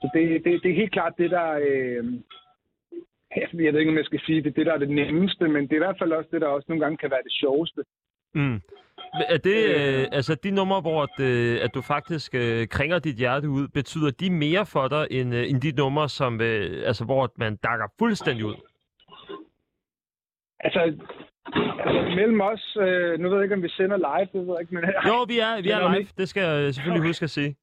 så 0.00 0.10
det, 0.14 0.44
det, 0.44 0.62
det 0.62 0.70
er 0.70 0.80
helt 0.82 0.92
klart 0.92 1.14
det, 1.18 1.30
der, 1.30 1.50
øh, 1.52 2.04
jeg 3.36 3.72
ved 3.72 3.80
ikke, 3.80 3.90
om 3.90 3.96
jeg 3.96 4.04
skal 4.04 4.20
sige, 4.26 4.42
det 4.42 4.50
er 4.50 4.54
det, 4.54 4.66
der 4.66 4.72
er 4.72 4.78
det 4.78 4.90
nemmeste, 4.90 5.48
men 5.48 5.62
det 5.62 5.72
er 5.72 5.76
i 5.76 5.86
hvert 5.86 5.98
fald 5.98 6.12
også 6.12 6.28
det, 6.32 6.40
der 6.40 6.46
også 6.46 6.66
nogle 6.68 6.84
gange 6.84 6.96
kan 6.96 7.10
være 7.10 7.22
det 7.24 7.32
sjoveste. 7.32 7.82
Mm. 8.34 8.60
Men 9.14 9.24
Er 9.28 9.36
det, 9.36 9.60
øh, 9.76 10.06
altså 10.12 10.34
de 10.34 10.50
numre, 10.50 10.80
hvor 10.80 11.02
at, 11.02 11.20
øh, 11.20 11.58
at 11.64 11.74
du 11.74 11.82
faktisk 11.82 12.34
øh, 12.34 12.68
kringer 12.68 12.98
dit 12.98 13.16
hjerte 13.16 13.48
ud, 13.48 13.68
betyder 13.68 14.10
de 14.10 14.30
mere 14.30 14.66
for 14.66 14.88
dig, 14.88 15.06
end, 15.10 15.34
øh, 15.34 15.50
end 15.50 15.60
de 15.60 15.72
numre, 15.72 16.08
som, 16.08 16.40
øh, 16.40 16.82
altså, 16.86 17.04
hvor 17.04 17.24
at 17.24 17.30
man 17.38 17.56
dakker 17.56 17.86
fuldstændig 17.98 18.44
ud? 18.44 18.54
Altså, 20.66 20.80
altså 21.84 22.00
mellem 22.18 22.40
os, 22.40 22.76
øh, 22.80 23.18
nu 23.20 23.28
ved 23.28 23.36
jeg 23.36 23.44
ikke, 23.44 23.54
om 23.54 23.62
vi 23.62 23.68
sender 23.68 23.96
live, 23.96 24.28
det 24.32 24.40
ved 24.46 24.54
jeg 24.54 24.60
ikke, 24.60 24.74
men... 24.74 24.84
Jo, 25.10 25.16
vi 25.32 25.36
er, 25.46 25.62
vi 25.62 25.70
er 25.70 25.80
live. 25.94 26.08
Det 26.20 26.28
skal 26.28 26.42
jeg 26.42 26.74
selvfølgelig 26.74 27.06
huske 27.10 27.24
at 27.24 27.30
sige. 27.30 27.56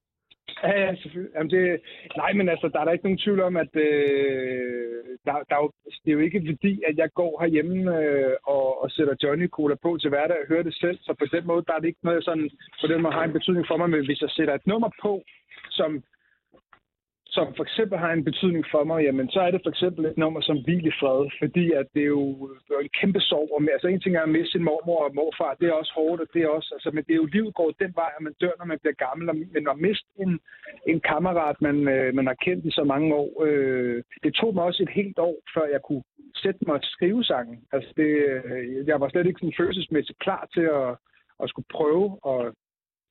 Ja, 0.62 0.74
ja, 0.84 0.94
selvfølgelig. 0.94 1.34
Jamen 1.36 1.50
det, 1.50 1.80
nej, 2.16 2.32
men 2.32 2.48
altså, 2.48 2.66
der 2.72 2.80
er 2.80 2.84
der 2.84 2.92
ikke 2.92 3.04
nogen 3.04 3.24
tvivl 3.24 3.40
om, 3.40 3.56
at 3.56 3.72
øh, 3.86 5.02
der, 5.26 5.32
der 5.48 5.54
er 5.56 5.62
jo, 5.64 5.70
det 6.02 6.10
er 6.10 6.16
jo 6.18 6.26
ikke 6.26 6.42
fordi, 6.50 6.82
at 6.88 6.94
jeg 7.02 7.08
går 7.20 7.32
herhjemme 7.40 7.76
øh, 7.98 8.36
og, 8.54 8.82
og 8.82 8.90
sætter 8.90 9.14
Johnny 9.22 9.48
Cola 9.48 9.74
på 9.74 9.90
til 10.00 10.08
hverdag 10.08 10.36
og 10.40 10.48
hører 10.48 10.62
det 10.62 10.74
selv. 10.74 10.98
Så 11.02 11.14
på 11.18 11.26
den 11.36 11.46
måde, 11.46 11.64
der 11.66 11.74
er 11.74 11.78
det 11.80 11.88
ikke 11.88 12.08
noget 12.08 12.24
sådan, 12.24 12.50
på 12.80 12.86
den 12.86 13.02
måde 13.02 13.14
har 13.14 13.24
en 13.24 13.36
betydning 13.38 13.66
for 13.66 13.76
mig. 13.76 13.90
Men 13.90 14.06
hvis 14.06 14.22
jeg 14.22 14.30
sætter 14.30 14.54
et 14.54 14.66
nummer 14.66 14.90
på, 15.02 15.22
som, 15.70 16.02
som 17.36 17.46
for 17.56 17.64
eksempel 17.68 17.98
har 17.98 18.12
en 18.12 18.24
betydning 18.24 18.64
for 18.70 18.84
mig, 18.84 18.98
jamen 19.06 19.30
så 19.30 19.40
er 19.40 19.50
det 19.50 19.60
for 19.64 19.70
eksempel 19.74 20.02
et 20.06 20.18
nummer 20.18 20.40
som 20.40 20.56
Hvil 20.64 20.86
i 20.86 20.98
fred, 21.00 21.20
fordi 21.40 21.64
at 21.80 21.86
det 21.94 22.02
er 22.02 22.12
jo, 22.18 22.26
det 22.64 22.70
er 22.72 22.80
en 22.80 22.98
kæmpe 23.00 23.20
sorg. 23.20 23.48
Og, 23.54 23.60
altså 23.74 23.86
en 23.88 24.00
ting 24.00 24.16
er 24.16 24.22
at 24.22 24.34
miste 24.36 24.52
sin 24.52 24.64
mormor 24.68 25.00
og 25.06 25.14
morfar, 25.14 25.56
det 25.60 25.66
er 25.68 25.80
også 25.80 25.92
hårdt, 25.98 26.20
og 26.24 26.28
det 26.34 26.42
er 26.42 26.48
også, 26.48 26.70
altså, 26.76 26.90
men 26.94 27.04
det 27.04 27.12
er 27.12 27.22
jo 27.22 27.32
livet 27.34 27.54
går 27.54 27.70
den 27.82 27.92
vej, 28.00 28.10
at 28.16 28.22
man 28.26 28.34
dør, 28.40 28.54
når 28.58 28.66
man 28.72 28.78
bliver 28.82 28.96
gammel, 29.06 29.28
og, 29.30 29.36
men 29.54 29.64
at 29.72 29.78
miste 29.86 30.08
en, 30.24 30.32
en 30.92 31.00
kammerat, 31.10 31.56
man, 31.66 31.76
øh, 31.94 32.14
man 32.14 32.26
har 32.26 32.38
kendt 32.46 32.64
i 32.64 32.70
så 32.78 32.84
mange 32.92 33.14
år, 33.14 33.30
øh, 33.46 34.02
det 34.22 34.34
tog 34.34 34.54
mig 34.54 34.64
også 34.64 34.82
et 34.82 34.96
helt 35.00 35.18
år, 35.18 35.36
før 35.54 35.64
jeg 35.74 35.80
kunne 35.88 36.04
sætte 36.42 36.60
mig 36.66 36.74
og 36.74 36.84
skrive 36.94 37.24
sangen. 37.24 37.58
Altså 37.72 37.90
det, 37.96 38.10
øh, 38.30 38.86
jeg 38.86 39.00
var 39.00 39.08
slet 39.08 39.26
ikke 39.26 39.40
sådan 39.40 39.60
følelsesmæssigt 39.60 40.18
klar 40.18 40.48
til 40.54 40.66
at, 40.80 40.88
at 41.42 41.48
skulle 41.48 41.70
prøve 41.76 42.06
at, 42.32 42.42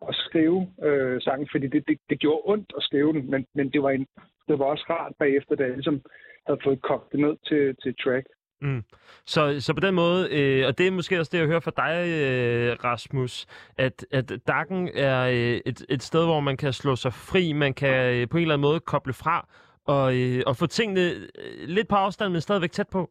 at 0.10 0.16
skrive 0.16 0.68
øh, 0.84 1.22
sangen, 1.22 1.48
fordi 1.52 1.68
det, 1.68 1.84
det, 1.88 1.98
det 2.10 2.20
gjorde 2.20 2.42
ondt 2.46 2.74
at 2.78 2.84
skrive 2.84 3.14
den, 3.14 3.32
men, 3.32 3.46
men 3.56 3.70
det, 3.70 3.84
var 3.84 3.90
en, 3.90 4.08
det 4.48 4.60
var 4.60 4.66
også 4.66 4.86
rart 4.90 5.14
bagefter, 5.20 5.56
da 5.56 5.64
jeg 5.64 5.74
ligesom 5.74 6.02
havde 6.48 6.60
fået 6.64 6.82
kogt 6.82 7.12
det 7.12 7.20
ned 7.20 7.36
til, 7.48 7.76
til 7.84 7.96
track. 8.04 8.26
Mm. 8.62 8.84
Så, 9.26 9.56
så 9.60 9.74
på 9.74 9.80
den 9.80 9.96
måde, 9.96 10.28
øh, 10.32 10.68
og 10.68 10.78
det 10.78 10.88
er 10.88 10.92
måske 10.92 11.20
også 11.20 11.30
det, 11.34 11.40
jeg 11.40 11.48
hører 11.48 11.60
fra 11.60 11.78
dig, 11.84 11.96
øh, 12.22 12.78
Rasmus, 12.84 13.46
at, 13.78 14.06
at 14.12 14.32
Dakken 14.48 14.90
er 14.96 15.22
øh, 15.28 15.60
et, 15.66 15.86
et 15.90 16.02
sted, 16.04 16.26
hvor 16.26 16.40
man 16.40 16.58
kan 16.58 16.74
slå 16.74 16.96
sig 16.96 17.14
fri, 17.14 17.54
man 17.54 17.74
kan 17.74 18.14
øh, 18.16 18.28
på 18.30 18.38
en 18.38 18.42
eller 18.42 18.54
anden 18.56 18.68
måde 18.70 18.80
koble 18.80 19.14
fra, 19.14 19.48
og, 19.86 20.16
øh, 20.20 20.42
og 20.48 20.56
få 20.56 20.66
tingene 20.68 21.02
øh, 21.12 21.68
lidt 21.68 21.88
på 21.88 21.96
afstand, 21.96 22.32
men 22.32 22.42
stadigvæk 22.42 22.72
tæt 22.72 22.88
på. 22.92 23.10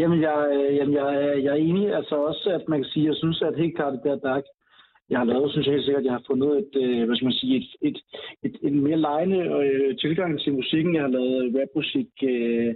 Jamen, 0.00 0.20
jeg, 0.22 0.38
øh, 0.54 0.76
jamen 0.76 0.94
jeg, 0.94 1.14
er- 1.14 1.38
jeg 1.46 1.52
er 1.52 1.62
enig. 1.68 1.94
Altså 1.94 2.14
også, 2.16 2.50
at 2.58 2.68
man 2.68 2.78
kan 2.78 2.90
sige, 2.92 3.06
jeg 3.06 3.16
synes, 3.16 3.42
at 3.42 3.58
helt 3.58 3.76
klart, 3.76 3.92
det 3.92 4.04
der 4.04 4.16
dark, 4.28 4.42
jeg 5.12 5.20
har 5.20 5.30
lavet, 5.32 5.50
synes 5.50 5.66
jeg 5.66 5.74
helt 5.74 5.84
sikkert, 5.84 6.04
at 6.04 6.08
jeg 6.08 6.16
har 6.18 6.28
fundet 6.30 6.50
et, 6.62 6.74
øh, 6.82 7.04
hvad 7.06 7.16
skal 7.16 7.30
man 7.30 7.40
sige, 7.40 7.56
et, 7.60 7.68
et, 7.88 7.98
et, 8.46 8.54
en 8.68 8.80
mere 8.86 9.00
lejende 9.08 9.40
øh, 9.58 9.96
tilgang 9.96 10.40
til 10.40 10.52
musikken. 10.52 10.94
Jeg 10.94 11.02
har 11.02 11.14
lavet 11.16 11.54
rapmusik 11.56 12.10
øh, 12.22 12.74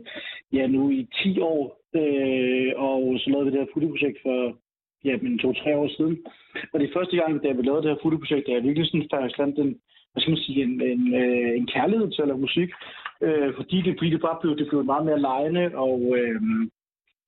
ja, 0.52 0.66
nu 0.66 0.90
i 0.90 1.08
10 1.22 1.40
år, 1.40 1.60
øh, 2.00 2.70
og 2.88 3.00
så 3.20 3.26
lavede 3.30 3.46
vi 3.46 3.52
det 3.52 3.60
her 3.60 3.74
fotoprojekt 3.74 4.18
for 4.22 4.38
ja, 5.04 5.14
men 5.22 5.38
to-tre 5.38 5.76
år 5.76 5.88
siden. 5.96 6.16
Og 6.72 6.80
det 6.80 6.90
første 6.96 7.16
gang, 7.16 7.32
da 7.42 7.52
vi 7.52 7.62
lavede 7.62 7.82
det 7.82 7.90
her 7.90 8.04
fotoprojekt, 8.04 8.48
at 8.48 8.54
jeg 8.54 8.62
virkelig 8.62 8.86
sådan 8.86 9.08
faktisk 9.14 9.36
fandt 9.42 9.58
en, 9.58 9.70
hvad 10.12 10.20
skal 10.20 10.32
man 10.34 10.44
sige, 10.46 10.62
en, 10.62 10.74
en, 10.92 11.02
øh, 11.22 11.52
en 11.60 11.66
kærlighed 11.74 12.08
til 12.10 12.22
at 12.22 12.28
lave 12.28 12.44
musik. 12.46 12.70
Øh, 13.26 13.50
fordi 13.58 13.76
det, 13.84 13.92
fordi 13.98 14.10
det 14.10 14.26
bare 14.28 14.38
blev, 14.40 14.52
det 14.58 14.68
blev 14.68 14.84
meget 14.84 15.06
mere 15.06 15.20
lejende, 15.30 15.64
og 15.86 16.00
øh, 16.18 16.40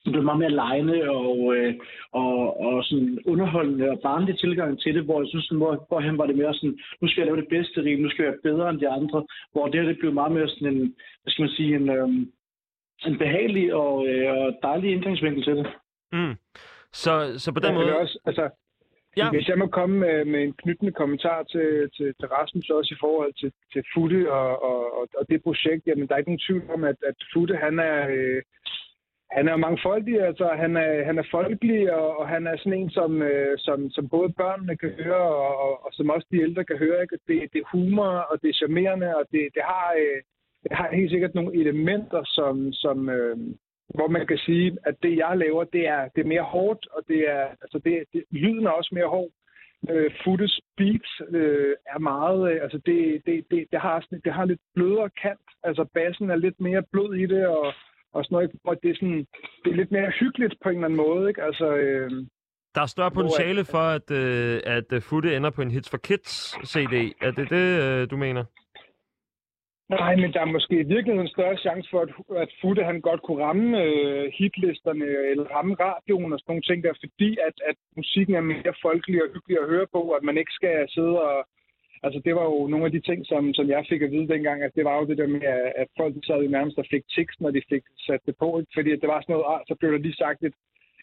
det 0.09 0.17
blev 0.17 0.25
meget 0.25 0.43
mere 0.45 0.59
lejende 0.65 0.99
og, 1.11 1.57
øh, 1.57 1.75
og, 2.13 2.61
og 2.67 2.85
sådan 2.85 3.19
underholdende 3.33 3.91
og 3.91 4.01
barnlig 4.09 4.39
tilgang 4.39 4.81
til 4.81 4.95
det, 4.95 5.05
hvor 5.05 5.21
jeg 5.21 5.29
synes, 5.29 5.45
sådan, 5.45 5.63
hvor, 5.63 5.87
hvorhen 5.89 6.19
var 6.19 6.27
det 6.27 6.37
mere 6.37 6.55
sådan, 6.55 6.79
nu 7.01 7.09
skal 7.09 7.21
jeg 7.21 7.27
lave 7.27 7.41
det 7.43 7.49
bedste 7.57 7.77
rim, 7.83 8.01
nu 8.01 8.11
skal 8.11 8.23
jeg 8.23 8.33
være 8.33 8.47
bedre 8.49 8.71
end 8.71 8.81
de 8.81 8.89
andre, 8.89 9.19
hvor 9.53 9.67
det 9.67 9.81
her 9.81 9.89
det 9.89 9.99
blev 9.99 10.13
meget 10.13 10.33
mere 10.33 10.49
sådan 10.49 10.69
en, 10.75 10.95
hvad 11.23 11.31
skal 11.31 11.43
man 11.43 11.57
sige, 11.59 11.75
en, 11.77 11.89
øh, 11.97 12.09
en 13.09 13.19
behagelig 13.19 13.75
og, 13.75 14.09
øh, 14.09 14.31
og 14.33 14.59
dejlig 14.63 14.89
indgangsvinkel 14.93 15.45
til 15.45 15.57
det. 15.57 15.67
Mm. 16.13 16.35
Så, 16.93 17.13
så 17.43 17.53
på 17.53 17.61
den 17.61 17.73
Ja, 17.73 17.79
måde... 17.79 17.99
også, 17.99 18.19
altså, 18.25 18.51
Ja. 19.17 19.31
Hvis 19.31 19.49
jeg 19.49 19.59
må 19.59 19.67
komme 19.67 19.99
med, 19.99 20.25
med 20.25 20.41
en 20.43 20.53
knyttende 20.53 20.93
kommentar 20.93 21.43
til, 21.43 21.69
til, 21.97 22.09
til 22.19 22.29
Rasmus 22.29 22.71
også 22.71 22.95
i 22.95 23.01
forhold 23.01 23.33
til, 23.41 23.53
til 23.73 23.83
Futte 23.95 24.33
og, 24.33 24.63
og, 24.63 24.81
og, 24.99 25.05
og 25.19 25.25
det 25.31 25.43
projekt, 25.43 25.87
jamen 25.87 26.07
der 26.07 26.15
er 26.15 26.19
ikke 26.19 26.31
nogen 26.31 26.47
tvivl 26.47 26.71
om, 26.77 26.85
at, 26.85 26.99
at 27.11 27.17
Futte 27.33 27.57
han 27.57 27.79
er, 27.79 27.99
øh, 28.17 28.43
han 29.31 29.49
er 29.49 29.57
mangfoldig, 29.57 30.23
altså 30.23 30.47
han 30.57 30.77
er, 30.77 31.05
han 31.05 31.19
er 31.19 31.27
folkelig, 31.31 31.93
og, 31.93 32.19
og 32.19 32.29
han 32.29 32.47
er 32.47 32.57
sådan 32.57 32.79
en, 32.79 32.91
som, 32.91 33.23
øh, 33.23 33.59
som, 33.59 33.91
som 33.91 34.09
både 34.09 34.33
børnene 34.33 34.77
kan 34.77 34.91
høre, 34.91 35.29
og, 35.47 35.57
og, 35.65 35.85
og 35.87 35.91
som 35.93 36.11
også 36.11 36.27
de 36.31 36.43
ældre 36.43 36.65
kan 36.65 36.79
høre. 36.79 37.03
Ikke? 37.03 37.19
Det, 37.29 37.53
det 37.53 37.59
er 37.61 37.71
humor, 37.73 38.13
og 38.31 38.43
det 38.43 38.49
er 38.49 38.61
charmerende, 38.61 39.17
og 39.17 39.25
det, 39.33 39.49
det, 39.55 39.63
har, 39.65 39.95
øh, 40.03 40.23
det 40.63 40.73
har 40.73 40.95
helt 40.95 41.11
sikkert 41.11 41.35
nogle 41.35 41.61
elementer, 41.61 42.23
som, 42.25 42.73
som, 42.73 43.09
øh, 43.09 43.37
hvor 43.95 44.09
man 44.09 44.27
kan 44.27 44.39
sige, 44.39 44.77
at 44.87 44.95
det, 45.03 45.17
jeg 45.17 45.37
laver, 45.37 45.65
det 45.65 45.89
er, 45.89 46.09
det 46.09 46.21
er 46.21 46.33
mere 46.35 46.43
hårdt, 46.43 46.89
og 46.93 47.03
det 47.09 47.21
er, 47.31 47.45
altså 47.63 47.81
det, 47.85 48.05
det, 48.13 48.25
lyden 48.31 48.67
er 48.67 48.71
også 48.71 48.91
mere 48.95 49.09
hård. 49.09 49.31
Øh, 49.91 50.11
Futtes 50.25 50.61
beats 50.77 51.23
øh, 51.31 51.75
er 51.95 51.99
meget, 51.99 52.53
øh, 52.53 52.63
altså 52.63 52.79
det, 52.87 53.23
det, 53.27 53.45
det, 53.51 53.67
det, 53.73 53.81
har 53.81 54.01
sådan, 54.01 54.21
det 54.25 54.33
har 54.33 54.45
lidt 54.45 54.61
blødere 54.75 55.11
kant, 55.23 55.49
altså 55.63 55.85
bassen 55.95 56.31
er 56.31 56.37
lidt 56.37 56.61
mere 56.61 56.83
blød 56.93 57.15
i 57.15 57.27
det, 57.27 57.47
og, 57.47 57.73
og 58.15 58.25
sådan 58.25 58.35
noget, 58.35 58.51
og 58.65 58.83
det 58.83 58.91
er, 58.91 58.95
sådan, 58.95 59.27
det 59.65 59.71
er 59.73 59.77
lidt 59.77 59.93
mere 59.93 60.11
hyggeligt 60.21 60.55
på 60.63 60.69
en 60.69 60.75
eller 60.75 60.89
anden 60.89 60.97
måde, 61.07 61.29
ikke? 61.29 61.43
Altså, 61.43 61.67
øh, 61.77 62.11
Der 62.75 62.83
er 62.83 62.87
større 62.87 63.11
Hvor 63.11 63.23
potentiale 63.23 63.65
for, 63.65 63.85
at, 63.99 64.11
øh, 64.11 64.61
at 64.65 64.93
øh, 64.93 65.03
Futte 65.03 65.37
ender 65.37 65.51
på 65.51 65.63
en 65.63 65.71
Hits 65.71 65.91
for 65.91 65.99
Kids 65.99 66.33
CD. 66.73 66.95
Er 67.21 67.31
det 67.31 67.51
det, 67.51 67.67
øh, 67.85 68.11
du 68.11 68.17
mener? 68.17 68.45
Nej, 69.89 70.17
men 70.17 70.33
der 70.33 70.41
er 70.41 70.55
måske 70.57 70.75
i 70.81 70.91
virkeligheden 70.95 71.27
en 71.27 71.37
større 71.37 71.57
chance 71.57 71.91
for, 71.91 72.01
at, 72.07 72.11
at 72.43 72.51
Futte 72.61 72.83
han 72.85 73.01
godt 73.01 73.23
kunne 73.23 73.45
ramme 73.45 73.83
øh, 73.83 74.33
hitlisterne 74.39 75.07
eller 75.31 75.45
ramme 75.57 75.75
radioen 75.81 76.33
og 76.33 76.39
sådan 76.39 76.51
nogle 76.53 76.69
ting 76.69 76.85
der, 76.85 76.95
fordi 77.05 77.31
at, 77.49 77.57
at 77.71 77.77
musikken 77.97 78.35
er 78.35 78.41
mere 78.41 78.75
folkelig 78.83 79.23
og 79.23 79.29
hyggelig 79.35 79.59
at 79.61 79.69
høre 79.73 79.87
på, 79.93 80.01
at 80.17 80.23
man 80.23 80.39
ikke 80.39 80.53
skal 80.53 80.89
sidde 80.89 81.17
og... 81.29 81.39
Altså, 82.03 82.21
det 82.25 82.35
var 82.35 82.45
jo 82.45 82.67
nogle 82.67 82.87
af 82.87 82.93
de 82.93 83.01
ting, 83.01 83.27
som, 83.27 83.55
som 83.55 83.69
jeg 83.69 83.87
fik 83.89 84.03
at 84.03 84.11
vide 84.11 84.29
dengang, 84.29 84.63
at 84.63 84.75
det 84.77 84.85
var 84.85 84.97
jo 84.99 85.07
det 85.07 85.19
der 85.19 85.27
med, 85.27 85.43
at 85.83 85.89
folk 85.97 86.15
de 86.15 86.27
sad 86.27 86.43
jo 86.43 86.51
nærmest 86.51 86.79
og 86.79 86.87
fik 86.91 87.05
tics, 87.15 87.41
når 87.41 87.51
de 87.51 87.63
fik 87.69 87.85
sat 88.07 88.21
det 88.27 88.35
på, 88.43 88.59
ikke? 88.59 88.71
fordi 88.75 88.91
det 88.91 89.09
var 89.09 89.21
sådan 89.21 89.33
noget, 89.33 89.47
ah, 89.53 89.61
så 89.69 89.75
blev 89.75 89.93
der 89.93 89.99
lige 89.99 90.23
sagt 90.25 90.43
et, 90.43 90.55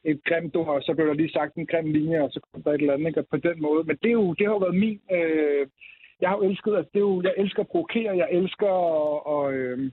et 0.03 0.19
grimt 0.23 0.55
ord, 0.55 0.67
og 0.67 0.81
så 0.84 0.93
blev 0.93 1.07
der 1.07 1.13
lige 1.13 1.35
sagt 1.38 1.55
en 1.55 1.67
grim 1.67 1.91
linje, 1.91 2.22
og 2.22 2.30
så 2.31 2.39
kom 2.39 2.63
der 2.63 2.72
et 2.72 2.81
eller 2.81 2.93
andet, 2.93 3.07
ikke? 3.07 3.19
Og 3.19 3.27
på 3.31 3.38
den 3.38 3.61
måde. 3.61 3.84
Men 3.84 3.97
det, 4.03 4.09
er 4.09 4.19
jo, 4.22 4.34
det 4.34 4.45
har 4.45 4.53
jo 4.53 4.65
været 4.65 4.81
min... 4.85 4.99
Øh, 5.11 5.67
jeg 6.22 6.30
har 6.30 6.38
jo 6.38 6.43
elsket, 6.49 6.76
altså 6.76 6.89
det 6.93 6.99
er 6.99 7.09
jo, 7.11 7.22
jeg 7.22 7.34
elsker 7.38 7.61
at 7.61 7.67
provokere, 7.67 8.17
jeg 8.17 8.30
elsker 8.31 8.67
at, 8.67 9.26
og, 9.34 9.53
øh, 9.53 9.91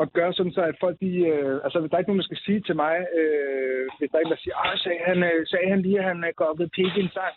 at 0.00 0.12
gøre 0.12 0.32
sådan 0.32 0.52
så, 0.52 0.62
at 0.62 0.76
folk 0.80 0.96
de, 1.00 1.12
øh, 1.32 1.60
altså 1.64 1.80
hvis 1.80 1.90
der 1.90 1.96
er 1.96 2.02
ikke 2.02 2.10
nogen, 2.10 2.22
der 2.22 2.30
skal 2.30 2.44
sige 2.46 2.60
til 2.60 2.76
mig, 2.76 2.94
øh, 3.18 3.82
hvis 3.98 4.10
der 4.10 4.18
er 4.18 4.22
en, 4.22 4.30
der 4.30 4.42
siger, 4.42 4.56
ah, 4.66 4.78
sagde 4.78 5.00
han, 5.10 5.18
øh, 5.22 5.46
sagde 5.46 5.68
han 5.72 5.82
lige, 5.82 5.98
at 5.98 6.04
han 6.04 6.24
øh, 6.24 6.32
gokkede 6.36 6.68
pik 6.68 6.92
i 6.96 7.00
en 7.00 7.10
sang. 7.18 7.34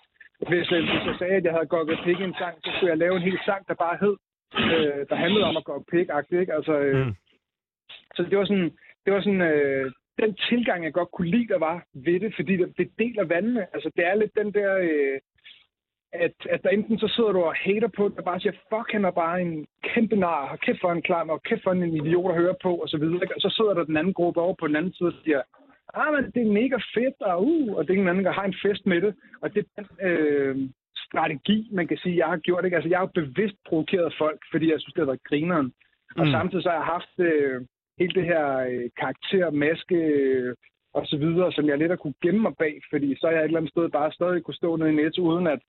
Hvis, 0.49 0.71
øh, 0.71 0.83
hvis 0.89 1.05
jeg 1.09 1.15
sagde, 1.19 1.35
at 1.35 1.43
jeg 1.43 1.53
havde 1.53 1.73
gokket 1.75 1.99
pik 2.05 2.19
i 2.19 2.23
en 2.23 2.35
sang, 2.39 2.55
så 2.63 2.69
skulle 2.71 2.89
jeg 2.89 2.97
lave 2.97 3.15
en 3.15 3.27
hel 3.29 3.39
sang, 3.45 3.67
der 3.67 3.73
bare 3.73 3.97
hed, 4.01 4.15
øh, 4.75 5.01
der 5.09 5.15
handlede 5.15 5.45
om 5.45 5.57
at 5.57 5.63
gokke 5.63 5.91
pik 5.91 6.07
ikke? 6.41 6.53
Altså, 6.53 6.73
øh, 6.79 7.07
Mm. 7.07 7.15
Så 8.15 8.23
det 8.23 8.37
var 8.37 8.45
sådan, 8.45 8.71
det 9.05 9.13
var 9.13 9.21
sådan, 9.21 9.41
øh, 9.41 9.91
den 10.21 10.35
tilgang, 10.49 10.83
jeg 10.83 10.93
godt 10.93 11.11
kunne 11.11 11.29
lide, 11.29 11.47
der 11.47 11.59
var 11.59 11.83
ved 11.93 12.19
det, 12.19 12.35
fordi 12.35 12.57
det, 12.57 12.77
det 12.77 12.91
deler 12.99 13.25
vandene. 13.25 13.67
Altså, 13.73 13.91
det 13.95 14.05
er 14.05 14.15
lidt 14.15 14.35
den 14.37 14.53
der, 14.53 14.77
øh, 14.77 15.19
at, 16.13 16.33
at 16.49 16.63
der 16.63 16.69
enten 16.69 16.99
så 16.99 17.07
sidder 17.07 17.31
du 17.31 17.41
og 17.43 17.55
hater 17.55 17.87
på 17.87 18.09
det, 18.09 18.17
og 18.17 18.23
bare 18.23 18.39
siger, 18.39 18.51
fuck, 18.69 18.91
han 18.91 19.05
er 19.05 19.11
bare 19.11 19.41
en 19.41 19.65
kæmpe 19.83 20.15
nar, 20.15 20.49
og 20.51 20.59
kæft 20.59 20.81
for 20.81 20.91
en 20.91 21.01
klam, 21.01 21.29
og 21.29 21.43
kæft 21.43 21.63
for 21.63 21.71
en 21.71 21.95
idiot 21.95 22.31
at 22.31 22.37
høre 22.41 22.55
på, 22.61 22.75
og 22.75 22.87
så 22.89 22.97
videre. 22.97 23.21
Og 23.35 23.41
så 23.41 23.49
sidder 23.49 23.73
der 23.73 23.83
den 23.83 23.97
anden 23.97 24.13
gruppe 24.13 24.41
over 24.41 24.55
på 24.59 24.67
den 24.67 24.75
anden 24.75 24.93
side 24.93 25.09
og 25.09 25.13
siger, 25.23 25.41
ah, 25.93 26.13
men 26.13 26.23
det 26.35 26.41
er 26.47 26.51
mega 26.61 26.77
fedt, 26.95 27.21
og 27.21 27.45
uh, 27.47 27.77
og 27.77 27.87
det 27.87 27.95
er 27.95 28.01
en 28.01 28.07
anden, 28.07 28.25
der 28.25 28.31
har 28.31 28.45
en 28.45 28.55
fest 28.65 28.85
med 28.85 29.01
det. 29.01 29.15
Og 29.41 29.53
det 29.53 29.59
er 29.65 29.81
den 29.81 29.87
øh, 30.09 30.55
strategi, 31.05 31.69
man 31.71 31.87
kan 31.87 31.97
sige, 31.97 32.17
jeg 32.17 32.27
har 32.27 32.37
gjort. 32.37 32.65
Ikke? 32.65 32.75
Altså, 32.77 32.89
jeg 32.89 32.97
har 32.99 33.05
jo 33.07 33.21
bevidst 33.21 33.57
provokeret 33.67 34.15
folk, 34.17 34.39
fordi 34.51 34.71
jeg 34.71 34.79
synes, 34.79 34.93
det 34.93 35.01
har 35.01 35.11
været 35.13 35.23
grineren. 35.23 35.73
Og 36.19 36.25
Mm. 36.25 36.31
samtidig 36.31 36.63
så 36.63 36.69
har 36.69 36.77
jeg 36.77 36.85
haft 36.95 37.15
øh, 37.19 37.61
hele 37.99 38.13
det 38.13 38.25
her 38.25 38.45
øh, 38.57 38.89
karakter, 38.97 39.49
maske 39.51 39.95
øh, 39.95 40.55
og 40.93 41.07
så 41.07 41.17
videre, 41.17 41.51
som 41.51 41.65
jeg 41.67 41.77
lidt 41.77 41.91
har 41.91 41.95
kunne 41.95 42.21
gemme 42.23 42.41
mig 42.41 42.53
bag, 42.59 42.81
fordi 42.89 43.15
så 43.19 43.27
er 43.27 43.31
jeg 43.31 43.39
et 43.39 43.45
eller 43.45 43.57
andet 43.59 43.71
sted 43.71 43.89
bare 43.89 44.11
stadig 44.11 44.43
kunne 44.43 44.61
stå 44.61 44.75
nede 44.75 44.89
i 44.93 44.95
netto, 44.95 45.21
uden 45.21 45.47
at, 45.47 45.59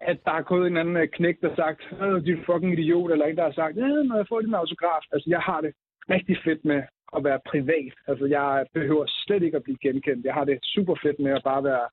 at 0.00 0.18
der 0.24 0.32
er 0.32 0.42
gået 0.42 0.66
en 0.66 0.76
anden 0.76 0.96
øh, 0.96 1.08
knæk, 1.08 1.36
der 1.40 1.48
har 1.48 1.56
sagt, 1.56 1.80
du 2.26 2.32
er 2.32 2.44
fucking 2.46 2.72
idiot, 2.78 3.10
eller 3.10 3.26
en, 3.26 3.36
der 3.36 3.42
har 3.44 3.52
sagt, 3.52 3.76
når 3.76 4.16
jeg 4.16 4.28
får 4.28 4.40
din 4.40 4.54
autograf. 4.54 5.02
Altså, 5.12 5.26
jeg 5.30 5.40
har 5.40 5.60
det 5.60 5.72
rigtig 6.10 6.36
fedt 6.44 6.64
med 6.64 6.82
at 7.16 7.24
være 7.24 7.40
privat. 7.46 7.94
Altså, 8.06 8.26
jeg 8.26 8.66
behøver 8.74 9.04
slet 9.06 9.42
ikke 9.42 9.56
at 9.56 9.62
blive 9.62 9.78
genkendt. 9.82 10.24
Jeg 10.24 10.34
har 10.34 10.44
det 10.44 10.58
super 10.62 10.94
fedt 11.02 11.18
med 11.18 11.32
at 11.32 11.42
bare 11.44 11.64
være 11.64 11.86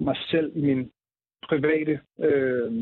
mig 0.00 0.16
selv 0.16 0.52
i 0.54 0.60
min 0.60 0.90
private, 1.48 2.00
øh, 2.18 2.72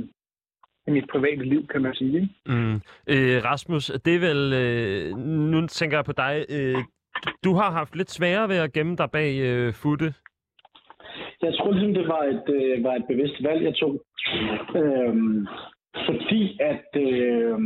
i 0.86 0.90
mit 0.90 1.08
private 1.12 1.44
liv, 1.44 1.66
kan 1.66 1.82
man 1.82 1.94
sige. 1.94 2.14
Ikke? 2.20 2.28
Mm. 2.46 2.74
Øh, 3.14 3.44
Rasmus, 3.44 3.86
det 4.04 4.14
er 4.14 4.20
vel... 4.28 4.52
Øh, 4.52 5.18
nu 5.52 5.66
tænker 5.66 5.96
jeg 5.96 6.04
på 6.04 6.12
dig. 6.12 6.46
Øh, 6.50 6.78
du 7.44 7.54
har 7.54 7.70
haft 7.70 7.96
lidt 7.96 8.10
sværere 8.10 8.48
ved 8.48 8.56
at 8.56 8.72
gemme 8.72 8.96
dig 8.96 9.10
bag 9.10 9.40
øh, 9.40 9.72
Futte. 9.74 10.14
Jeg 11.42 11.54
tror 11.54 11.72
ligesom, 11.72 11.94
det 11.94 12.08
var 12.08 12.22
et, 12.22 12.48
øh, 12.48 12.84
var 12.84 12.94
et 12.94 13.06
bevidst 13.08 13.42
valg, 13.42 13.64
jeg 13.64 13.74
tog. 13.74 14.02
Øhm, 14.76 15.46
fordi 16.06 16.58
at, 16.60 16.88
øh, 16.96 17.58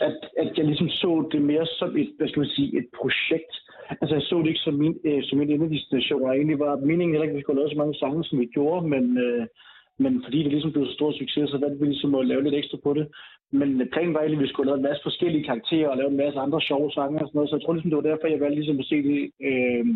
at, 0.00 0.18
at 0.38 0.58
jeg 0.58 0.64
ligesom 0.64 0.88
så 0.88 1.28
det 1.32 1.42
mere 1.42 1.66
som 1.66 1.96
et, 1.96 2.10
hvad 2.16 2.28
skal 2.28 2.40
man 2.40 2.48
sige, 2.48 2.78
et 2.78 2.86
projekt. 2.98 3.54
Altså 4.00 4.14
jeg 4.14 4.22
så 4.22 4.38
det 4.38 4.46
ikke 4.46 4.66
som 4.66 4.74
min, 4.74 4.96
øh, 5.04 5.22
som 5.22 5.38
min 5.38 5.50
endedestination, 5.50 6.22
og 6.22 6.36
egentlig 6.36 6.58
var 6.58 6.76
meningen 6.76 7.12
heller 7.12 7.24
ikke, 7.24 7.32
at 7.32 7.36
vi 7.36 7.42
skulle 7.42 7.60
lave 7.60 7.70
så 7.70 7.78
mange 7.78 7.94
sange, 7.94 8.24
som 8.24 8.40
vi 8.40 8.46
gjorde, 8.46 8.88
men, 8.88 9.18
øh, 9.18 9.46
men 9.98 10.22
fordi 10.24 10.38
det 10.42 10.52
ligesom 10.52 10.72
blev 10.72 10.86
så 10.86 10.92
stor 10.92 11.12
succes, 11.12 11.50
så 11.50 11.58
valgte 11.58 11.80
vi 11.80 11.86
ligesom 11.86 12.14
at 12.14 12.26
lave 12.26 12.42
lidt 12.42 12.54
ekstra 12.54 12.78
på 12.82 12.94
det. 12.94 13.06
Men 13.52 13.80
øh, 13.80 13.86
planen 13.92 14.14
var 14.14 14.20
egentlig, 14.20 14.40
at 14.40 14.42
vi 14.42 14.52
skulle 14.52 14.68
lave 14.68 14.76
en 14.76 14.88
masse 14.88 15.02
forskellige 15.02 15.44
karakterer 15.44 15.88
og 15.88 15.96
lave 15.96 16.10
en 16.10 16.22
masse 16.24 16.38
andre 16.38 16.60
sjove 16.60 16.90
sange 16.90 17.20
og 17.22 17.26
sådan 17.28 17.36
noget, 17.38 17.50
så 17.50 17.56
jeg 17.56 17.62
tror 17.62 17.72
ligesom, 17.72 17.90
det 17.90 18.00
var 18.00 18.10
derfor, 18.10 18.26
jeg 18.26 18.40
valgte 18.40 18.60
ligesom 18.60 18.78
at 18.78 18.86
se 18.90 18.96
det, 19.08 19.30
øh, 19.48 19.86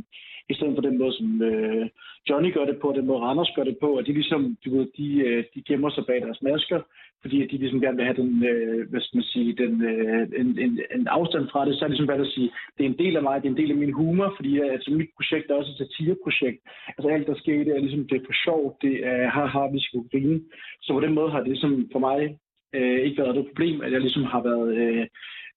i 0.50 0.54
stedet 0.54 0.74
for 0.74 0.82
den 0.88 0.98
måde, 0.98 1.12
som 1.12 1.42
øh, 1.42 1.86
Johnny 2.28 2.54
gør 2.54 2.64
det 2.64 2.78
på, 2.80 2.88
og 2.88 2.94
den 2.94 3.06
måde 3.06 3.20
Randers 3.20 3.52
gør 3.56 3.64
det 3.64 3.76
på, 3.80 3.88
og 3.96 4.06
de 4.06 4.12
ligesom, 4.12 4.56
du 4.64 4.68
ved, 4.76 4.86
de, 4.98 5.08
øh, 5.26 5.44
de 5.54 5.62
gemmer 5.68 5.90
sig 5.90 6.04
bag 6.06 6.20
deres 6.20 6.42
masker, 6.42 6.80
fordi 7.22 7.42
at 7.42 7.50
de 7.50 7.56
ligesom 7.58 7.80
gerne 7.80 7.96
vil 7.96 8.08
have 8.08 8.20
den, 8.22 8.44
øh, 8.50 8.90
hvad 8.90 9.00
skal 9.00 9.16
man 9.18 9.30
sige, 9.32 9.52
den, 9.62 9.72
øh, 9.90 10.22
en, 10.40 10.58
en, 10.64 10.72
en 10.96 11.06
afstand 11.06 11.48
fra 11.52 11.66
det, 11.66 11.74
så 11.74 11.84
er 11.84 11.88
det 11.88 11.94
ligesom 11.94 12.12
valgt 12.12 12.26
at 12.26 12.34
sige, 12.36 12.50
det 12.76 12.82
er 12.84 12.90
en 12.90 12.98
del 13.02 13.16
af 13.16 13.22
mig, 13.22 13.42
det 13.42 13.48
er 13.48 13.52
en 13.52 13.62
del 13.62 13.70
af 13.70 13.76
min 13.76 13.92
humor, 13.92 14.32
fordi 14.36 14.60
altså, 14.60 14.90
mit 14.90 15.10
projekt 15.16 15.50
er 15.50 15.54
også 15.54 15.70
et 15.72 15.78
satireprojekt. 15.78 16.60
Altså 16.96 17.08
alt, 17.08 17.26
der 17.26 17.34
sker 17.34 17.54
i 17.60 17.64
det, 17.64 17.72
er 17.76 17.86
ligesom, 17.86 18.08
det 18.08 18.16
er 18.16 18.26
for 18.26 18.36
sjov, 18.44 18.78
det 18.82 18.94
er, 19.06 19.28
haha, 19.36 19.62
vi 19.72 19.80
skal 19.80 20.00
grine. 20.12 20.40
Så 20.82 20.92
på 20.92 21.00
den 21.00 21.14
måde 21.14 21.30
har 21.30 21.38
det 21.40 21.48
ligesom 21.48 21.88
for 21.92 21.98
mig 21.98 22.38
øh, 22.74 23.00
ikke 23.06 23.18
været 23.22 23.34
noget 23.34 23.50
problem, 23.50 23.80
at 23.80 23.92
jeg 23.92 24.00
ligesom 24.00 24.24
har 24.24 24.42
været, 24.42 24.70
øh, 24.82 25.06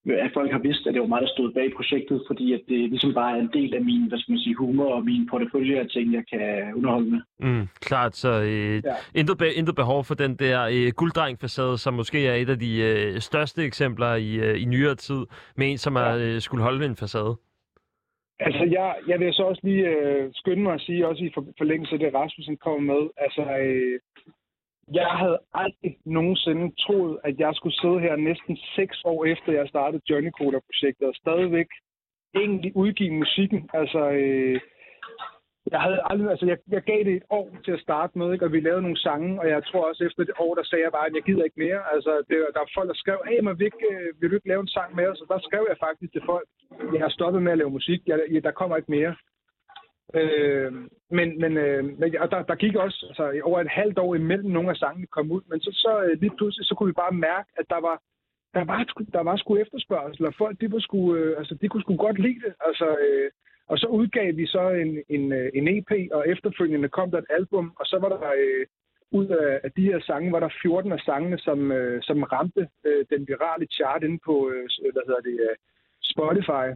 at 0.05 0.31
folk 0.33 0.51
har 0.51 0.59
vidst, 0.59 0.87
at 0.87 0.93
det 0.93 1.01
var 1.01 1.07
mig, 1.07 1.21
der 1.21 1.27
stod 1.27 1.53
bag 1.53 1.73
projektet, 1.75 2.23
fordi 2.27 2.53
at 2.53 2.61
det 2.67 2.89
ligesom 2.89 3.13
bare 3.13 3.37
er 3.37 3.41
en 3.41 3.49
del 3.53 3.75
af 3.75 3.81
min, 3.81 4.07
hvad 4.07 4.19
skal 4.19 4.31
man 4.31 4.39
sige, 4.39 4.55
humor 4.55 4.93
og 4.93 5.05
min 5.05 5.27
portefølje 5.29 5.79
af 5.79 5.87
ting, 5.87 6.13
jeg 6.13 6.23
kan 6.31 6.73
underholde 6.75 7.11
med. 7.11 7.21
Mm, 7.39 7.67
klart, 7.79 8.15
så 8.15 8.41
øh, 8.41 8.75
ja. 8.85 8.95
intet, 9.15 9.37
be- 9.37 9.53
intet 9.53 9.75
behov 9.75 10.03
for 10.03 10.15
den 10.15 10.35
der 10.35 10.57
øh, 10.73 10.91
gulddreng-facade, 10.97 11.77
som 11.77 11.93
måske 11.93 12.27
er 12.27 12.35
et 12.35 12.49
af 12.49 12.59
de 12.59 12.71
øh, 12.81 13.19
største 13.19 13.63
eksempler 13.63 14.15
i, 14.15 14.35
øh, 14.35 14.61
i 14.61 14.65
nyere 14.65 14.95
tid, 14.95 15.21
med 15.55 15.71
en, 15.71 15.77
som 15.77 15.95
har 15.95 16.15
øh, 16.15 16.39
skulle 16.39 16.63
holde 16.63 16.85
en 16.85 16.95
facade. 16.95 17.35
Altså, 18.39 18.63
jeg, 18.71 18.95
jeg 19.07 19.19
vil 19.19 19.33
så 19.33 19.43
også 19.43 19.61
lige 19.63 19.87
øh, 19.87 20.29
skynde 20.33 20.63
mig 20.63 20.73
at 20.73 20.81
sige, 20.81 21.07
også 21.07 21.23
i 21.23 21.31
for, 21.33 21.45
forlængelse 21.57 21.93
af 21.93 21.99
det, 21.99 22.13
Rasmussen 22.13 22.57
kommer 22.57 22.93
med, 22.93 23.09
altså, 23.17 23.41
øh, 23.41 23.99
jeg 24.93 25.09
havde 25.21 25.39
aldrig 25.53 25.97
nogensinde 26.05 26.75
troet, 26.83 27.19
at 27.23 27.39
jeg 27.39 27.51
skulle 27.55 27.79
sidde 27.81 27.99
her 27.99 28.15
næsten 28.15 28.57
seks 28.75 29.01
år 29.05 29.25
efter, 29.25 29.51
jeg 29.53 29.67
startede 29.67 30.01
Johnny 30.09 30.31
Cola-projektet, 30.31 31.07
og 31.07 31.15
stadigvæk 31.15 31.69
egentlig 32.35 32.71
udgive 32.75 33.13
musikken. 33.13 33.69
Altså, 33.73 34.01
øh, 34.09 34.59
jeg 35.71 35.81
havde 35.85 36.01
aldrig, 36.09 36.29
altså 36.29 36.45
jeg, 36.45 36.57
jeg 36.75 36.81
gav 36.81 36.99
det 37.07 37.15
et 37.15 37.27
år 37.29 37.47
til 37.65 37.71
at 37.71 37.83
starte 37.87 38.17
med, 38.17 38.33
ikke? 38.33 38.45
og 38.45 38.51
vi 38.51 38.59
lavede 38.59 38.81
nogle 38.81 39.03
sange, 39.07 39.41
og 39.41 39.47
jeg 39.49 39.63
tror 39.65 39.89
også 39.89 40.03
efter 40.03 40.23
det 40.23 40.35
år, 40.39 40.55
der 40.55 40.63
sagde 40.63 40.83
jeg 40.83 40.91
bare, 40.91 41.07
at 41.07 41.15
jeg 41.15 41.23
gider 41.23 41.43
ikke 41.43 41.63
mere. 41.65 41.81
Altså, 41.93 42.11
det, 42.29 42.37
der 42.53 42.61
er 42.61 42.73
folk, 42.77 42.87
der 42.89 42.97
skrev, 43.03 43.19
hey, 43.27 43.39
men 43.39 43.59
vil, 43.59 43.65
ikke, 43.65 43.87
øh, 43.91 44.07
vil 44.19 44.29
du 44.29 44.35
ikke 44.35 44.51
lave 44.53 44.61
en 44.61 44.75
sang 44.75 44.95
med 44.95 45.05
os? 45.11 45.21
Og 45.21 45.27
der 45.33 45.39
skrev 45.47 45.63
jeg 45.69 45.77
faktisk 45.85 46.11
til 46.13 46.23
folk, 46.25 46.47
jeg 46.93 47.01
har 47.05 47.09
stoppet 47.17 47.41
med 47.43 47.51
at 47.51 47.57
lave 47.57 47.77
musik, 47.79 47.99
jeg, 48.07 48.17
jeg, 48.31 48.43
der 48.43 48.51
kommer 48.51 48.77
ikke 48.77 48.91
mere. 48.97 49.15
Øh, 50.13 50.73
men 51.17 51.39
men, 51.39 51.57
øh, 51.57 51.83
men 51.99 52.17
og 52.19 52.31
der, 52.31 52.43
der 52.43 52.55
gik 52.55 52.75
også 52.75 53.05
altså, 53.09 53.41
over 53.43 53.59
et 53.61 53.69
halvt 53.69 53.99
år 53.99 54.15
imellem 54.15 54.51
nogle 54.51 54.69
af 54.69 54.75
sangene 54.75 55.07
kom 55.07 55.31
ud, 55.31 55.41
men 55.49 55.59
så, 55.59 55.71
så 55.73 56.03
øh, 56.03 56.21
lige 56.21 56.35
pludselig, 56.37 56.65
så 56.65 56.75
kunne 56.75 56.87
vi 56.87 57.01
bare 57.03 57.11
mærke, 57.11 57.49
at 57.57 57.65
der 57.69 57.81
var, 57.87 58.01
der 58.53 58.63
var, 58.63 58.79
sgu- 58.89 59.11
der 59.13 59.23
var 59.23 59.35
sgu 59.37 59.57
efterspørgsel, 59.57 60.25
og 60.25 60.33
folk, 60.37 60.61
de, 60.61 60.71
var 60.71 60.79
sgu, 60.79 61.15
øh, 61.15 61.37
altså, 61.37 61.55
de 61.61 61.67
kunne 61.67 61.83
sgu 61.83 61.95
godt 61.95 62.19
lide 62.19 62.39
det. 62.45 62.53
Altså, 62.67 62.97
øh, 63.05 63.31
og 63.67 63.77
så 63.77 63.87
udgav 63.87 64.35
vi 64.35 64.45
så 64.45 64.69
en, 64.69 65.03
en, 65.09 65.33
øh, 65.33 65.49
en 65.53 65.67
EP, 65.67 65.91
og 66.11 66.29
efterfølgende 66.29 66.89
kom 66.89 67.11
der 67.11 67.17
et 67.17 67.33
album, 67.39 67.73
og 67.79 67.85
så 67.85 67.97
var 67.99 68.09
der 68.09 68.31
øh, 68.37 68.65
ud 69.11 69.27
af, 69.27 69.59
af 69.63 69.71
de 69.71 69.83
her 69.83 69.99
sange, 69.99 70.31
var 70.31 70.39
der 70.39 70.49
14 70.61 70.91
af 70.91 70.99
sangene, 70.99 71.37
som, 71.37 71.71
øh, 71.71 72.01
som 72.03 72.23
ramte 72.23 72.67
øh, 72.85 73.05
den 73.09 73.27
virale 73.27 73.65
chart 73.65 74.03
inde 74.03 74.19
på, 74.25 74.49
øh, 74.49 74.69
øh, 74.83 74.91
hvad 74.93 75.03
hedder 75.07 75.21
det, 75.21 75.39
øh, 75.49 75.55
Spotify. 76.01 76.67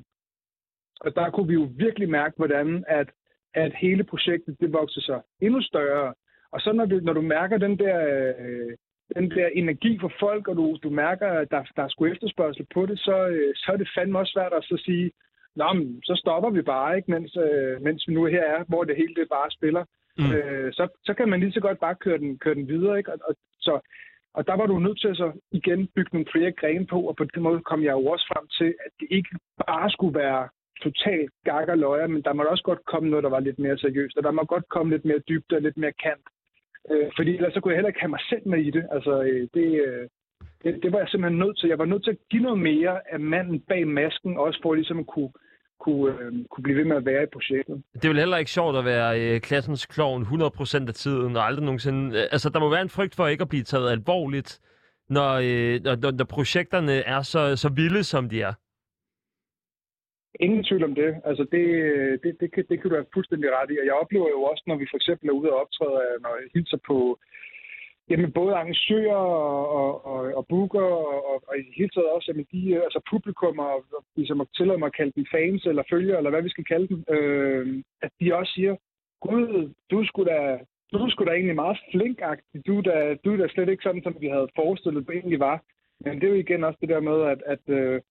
Og 0.99 1.15
der 1.15 1.29
kunne 1.29 1.47
vi 1.47 1.53
jo 1.53 1.67
virkelig 1.77 2.09
mærke, 2.09 2.33
hvordan 2.37 2.85
at, 2.87 3.09
at 3.55 3.73
hele 3.75 4.03
projektet, 4.03 4.59
det 4.59 4.73
voksede 4.73 5.05
sig 5.05 5.21
endnu 5.41 5.61
større. 5.61 6.13
Og 6.51 6.61
så 6.61 6.71
når 6.71 6.85
du, 6.85 6.99
når 6.99 7.13
du 7.13 7.21
mærker 7.21 7.57
den 7.57 7.79
der, 7.79 7.99
øh, 8.39 8.71
den 9.15 9.31
der 9.31 9.47
energi 9.47 9.99
for 10.01 10.11
folk, 10.19 10.47
og 10.47 10.55
du, 10.55 10.77
du 10.83 10.89
mærker, 10.89 11.27
at 11.27 11.51
der, 11.51 11.63
der 11.75 11.83
er 11.83 11.87
sgu 11.87 12.05
efterspørgsel 12.05 12.65
på 12.73 12.85
det, 12.85 12.99
så, 12.99 13.27
øh, 13.27 13.53
så 13.55 13.71
er 13.73 13.77
det 13.77 13.89
fandme 13.95 14.19
også 14.19 14.33
svært 14.33 14.53
at 14.53 14.63
så 14.63 14.81
sige, 14.85 15.11
Nå, 15.55 15.73
men, 15.73 16.03
så 16.03 16.15
stopper 16.15 16.49
vi 16.49 16.61
bare, 16.61 16.97
ikke, 16.97 17.11
mens, 17.11 17.37
øh, 17.37 17.81
mens 17.81 18.07
vi 18.07 18.13
nu 18.13 18.25
her 18.25 18.43
er, 18.55 18.63
hvor 18.67 18.83
det 18.83 18.95
hele 18.95 19.15
det 19.15 19.27
bare 19.29 19.51
spiller. 19.51 19.83
Mm. 20.17 20.31
Øh, 20.33 20.73
så, 20.73 20.87
så 21.05 21.13
kan 21.13 21.29
man 21.29 21.39
lige 21.39 21.51
så 21.51 21.59
godt 21.59 21.79
bare 21.79 21.95
køre 21.95 22.17
den, 22.17 22.37
køre 22.39 22.55
den 22.55 22.67
videre. 22.67 22.97
Ikke? 22.97 23.13
Og, 23.13 23.19
og, 23.29 23.35
så, 23.59 23.79
og 24.33 24.47
der 24.47 24.55
var 24.55 24.65
du 24.65 24.79
nødt 24.79 25.01
til 25.01 25.07
at 25.07 25.17
så 25.17 25.31
igen 25.51 25.87
bygge 25.95 26.09
nogle 26.13 26.31
flere 26.31 26.51
grene 26.51 26.85
på, 26.85 26.99
og 27.01 27.15
på 27.15 27.23
den 27.23 27.43
måde 27.43 27.61
kom 27.61 27.83
jeg 27.83 27.91
jo 27.91 28.05
også 28.05 28.25
frem 28.33 28.47
til, 28.47 28.75
at 28.85 28.91
det 28.99 29.07
ikke 29.11 29.29
bare 29.67 29.89
skulle 29.91 30.19
være 30.19 30.49
totalt 30.83 31.31
gak 31.43 31.67
og 31.67 31.77
løjer, 31.77 32.07
men 32.07 32.21
der 32.21 32.33
må 32.33 32.43
også 32.43 32.63
godt 32.63 32.85
komme 32.85 33.09
noget, 33.09 33.23
der 33.23 33.29
var 33.29 33.39
lidt 33.39 33.59
mere 33.59 33.77
seriøst, 33.77 34.17
og 34.17 34.23
der 34.23 34.31
må 34.31 34.43
godt 34.43 34.69
komme 34.69 34.93
lidt 34.93 35.05
mere 35.05 35.19
dybde 35.29 35.55
og 35.55 35.61
lidt 35.61 35.77
mere 35.77 35.91
kant. 36.03 36.27
Øh, 36.91 37.07
fordi 37.15 37.35
ellers 37.35 37.53
så 37.53 37.59
kunne 37.59 37.71
jeg 37.71 37.77
heller 37.77 37.93
ikke 37.93 37.99
have 38.05 38.15
mig 38.15 38.23
selv 38.29 38.47
med 38.47 38.59
i 38.59 38.71
det. 38.71 38.85
Altså, 38.91 39.23
øh, 39.23 39.47
det, 39.53 39.67
øh, 39.85 40.07
det, 40.63 40.83
det 40.83 40.91
var 40.91 40.99
jeg 40.99 41.09
simpelthen 41.09 41.39
nødt 41.39 41.57
til. 41.59 41.69
Jeg 41.69 41.79
var 41.79 41.85
nødt 41.85 42.03
til 42.03 42.11
at 42.11 42.17
give 42.31 42.43
noget 42.43 42.59
mere 42.59 43.13
af 43.13 43.19
manden 43.19 43.59
bag 43.59 43.87
masken, 43.87 44.37
også 44.37 44.59
for 44.63 44.73
ligesom 44.73 44.99
at 44.99 45.07
kunne, 45.07 45.31
kunne, 45.79 46.13
øh, 46.21 46.31
kunne 46.51 46.63
blive 46.63 46.77
ved 46.77 46.85
med 46.85 46.95
at 46.95 47.05
være 47.05 47.23
i 47.23 47.33
projektet. 47.33 47.83
Det 47.93 48.05
er 48.05 48.09
vel 48.09 48.19
heller 48.19 48.37
ikke 48.37 48.51
sjovt 48.51 48.77
at 48.77 48.85
være 48.85 49.09
øh, 49.21 49.41
klassens 49.41 49.85
klovn 49.85 50.21
100% 50.23 50.87
af 50.87 50.93
tiden, 50.93 51.37
og 51.37 51.45
aldrig 51.45 51.65
nogensinde... 51.65 52.17
Øh, 52.19 52.23
altså, 52.31 52.49
der 52.49 52.59
må 52.59 52.69
være 52.69 52.81
en 52.81 52.89
frygt 52.89 53.15
for 53.15 53.27
ikke 53.27 53.41
at 53.41 53.49
blive 53.49 53.63
taget 53.63 53.91
alvorligt, 53.91 54.59
når, 55.09 55.31
øh, 55.33 55.83
når, 55.83 55.95
når, 55.95 56.11
når 56.11 56.25
projekterne 56.25 56.93
er 56.93 57.21
så, 57.21 57.55
så 57.55 57.69
vilde, 57.69 58.03
som 58.03 58.29
de 58.29 58.41
er. 58.41 58.53
Ingen 60.39 60.63
tvivl 60.63 60.83
om 60.83 60.95
det. 60.95 61.11
Altså 61.29 61.43
det, 61.51 61.65
det, 62.23 62.31
det, 62.41 62.51
kan, 62.53 62.63
det 62.69 62.81
kan 62.81 62.89
du 62.89 62.95
have 62.95 63.13
fuldstændig 63.13 63.49
ret 63.57 63.71
i. 63.71 63.79
Og 63.81 63.85
jeg 63.85 63.93
oplever 63.93 64.29
jo 64.29 64.41
også, 64.51 64.63
når 64.67 64.75
vi 64.75 64.87
for 64.91 64.97
eksempel 64.97 65.29
er 65.29 65.39
ude 65.39 65.51
og 65.53 65.59
optræde, 65.61 66.01
når 66.23 66.33
jeg 66.39 66.47
hilser 66.53 66.79
på 66.87 67.19
jamen, 68.09 68.31
både 68.31 68.53
arrangører 68.55 69.15
og, 69.15 69.69
og, 69.79 70.05
og, 70.05 70.19
og 70.37 70.47
booker 70.47 70.87
og, 71.09 71.29
og, 71.29 71.37
og 71.47 71.53
i 71.59 71.61
det 71.67 71.73
hele 71.77 71.89
taget 71.89 72.11
også 72.15 72.31
jamen, 72.31 72.47
de, 72.51 72.83
altså 72.83 72.99
publikum 73.11 73.59
og, 73.59 73.75
og 73.97 74.03
ligesom 74.15 74.41
at 74.41 74.47
tillade 74.57 74.79
mig 74.79 74.87
at 74.87 74.97
kalde 74.99 75.13
dem 75.15 75.25
fans 75.31 75.65
eller 75.65 75.83
følgere, 75.89 76.17
eller 76.17 76.29
hvad 76.29 76.43
vi 76.43 76.49
skal 76.55 76.65
kalde 76.65 76.87
dem, 76.87 76.99
øh, 77.15 77.83
at 78.01 78.11
de 78.19 78.35
også 78.35 78.51
siger, 78.55 78.75
Gud, 79.21 79.73
du 79.91 80.05
skulle 80.05 80.31
da 80.31 80.59
du 80.91 80.97
er 80.97 81.09
sgu 81.09 81.23
da 81.25 81.31
egentlig 81.31 81.55
meget 81.55 81.77
flinkagtig. 81.91 82.67
Du 82.67 82.77
er 82.77 82.81
da, 82.81 83.15
du 83.23 83.33
er 83.33 83.37
da 83.37 83.47
slet 83.47 83.69
ikke 83.69 83.83
sådan, 83.83 84.03
som 84.03 84.15
vi 84.19 84.27
havde 84.27 84.47
forestillet, 84.55 85.07
du 85.07 85.11
egentlig 85.11 85.39
var. 85.39 85.63
Men 85.99 86.15
det 86.15 86.23
er 86.23 86.33
jo 86.33 86.43
igen 86.45 86.63
også 86.63 86.77
det 86.81 86.89
der 86.89 86.99
med, 86.99 87.21
at, 87.33 87.41
at, 87.45 87.63
øh, 87.67 88.01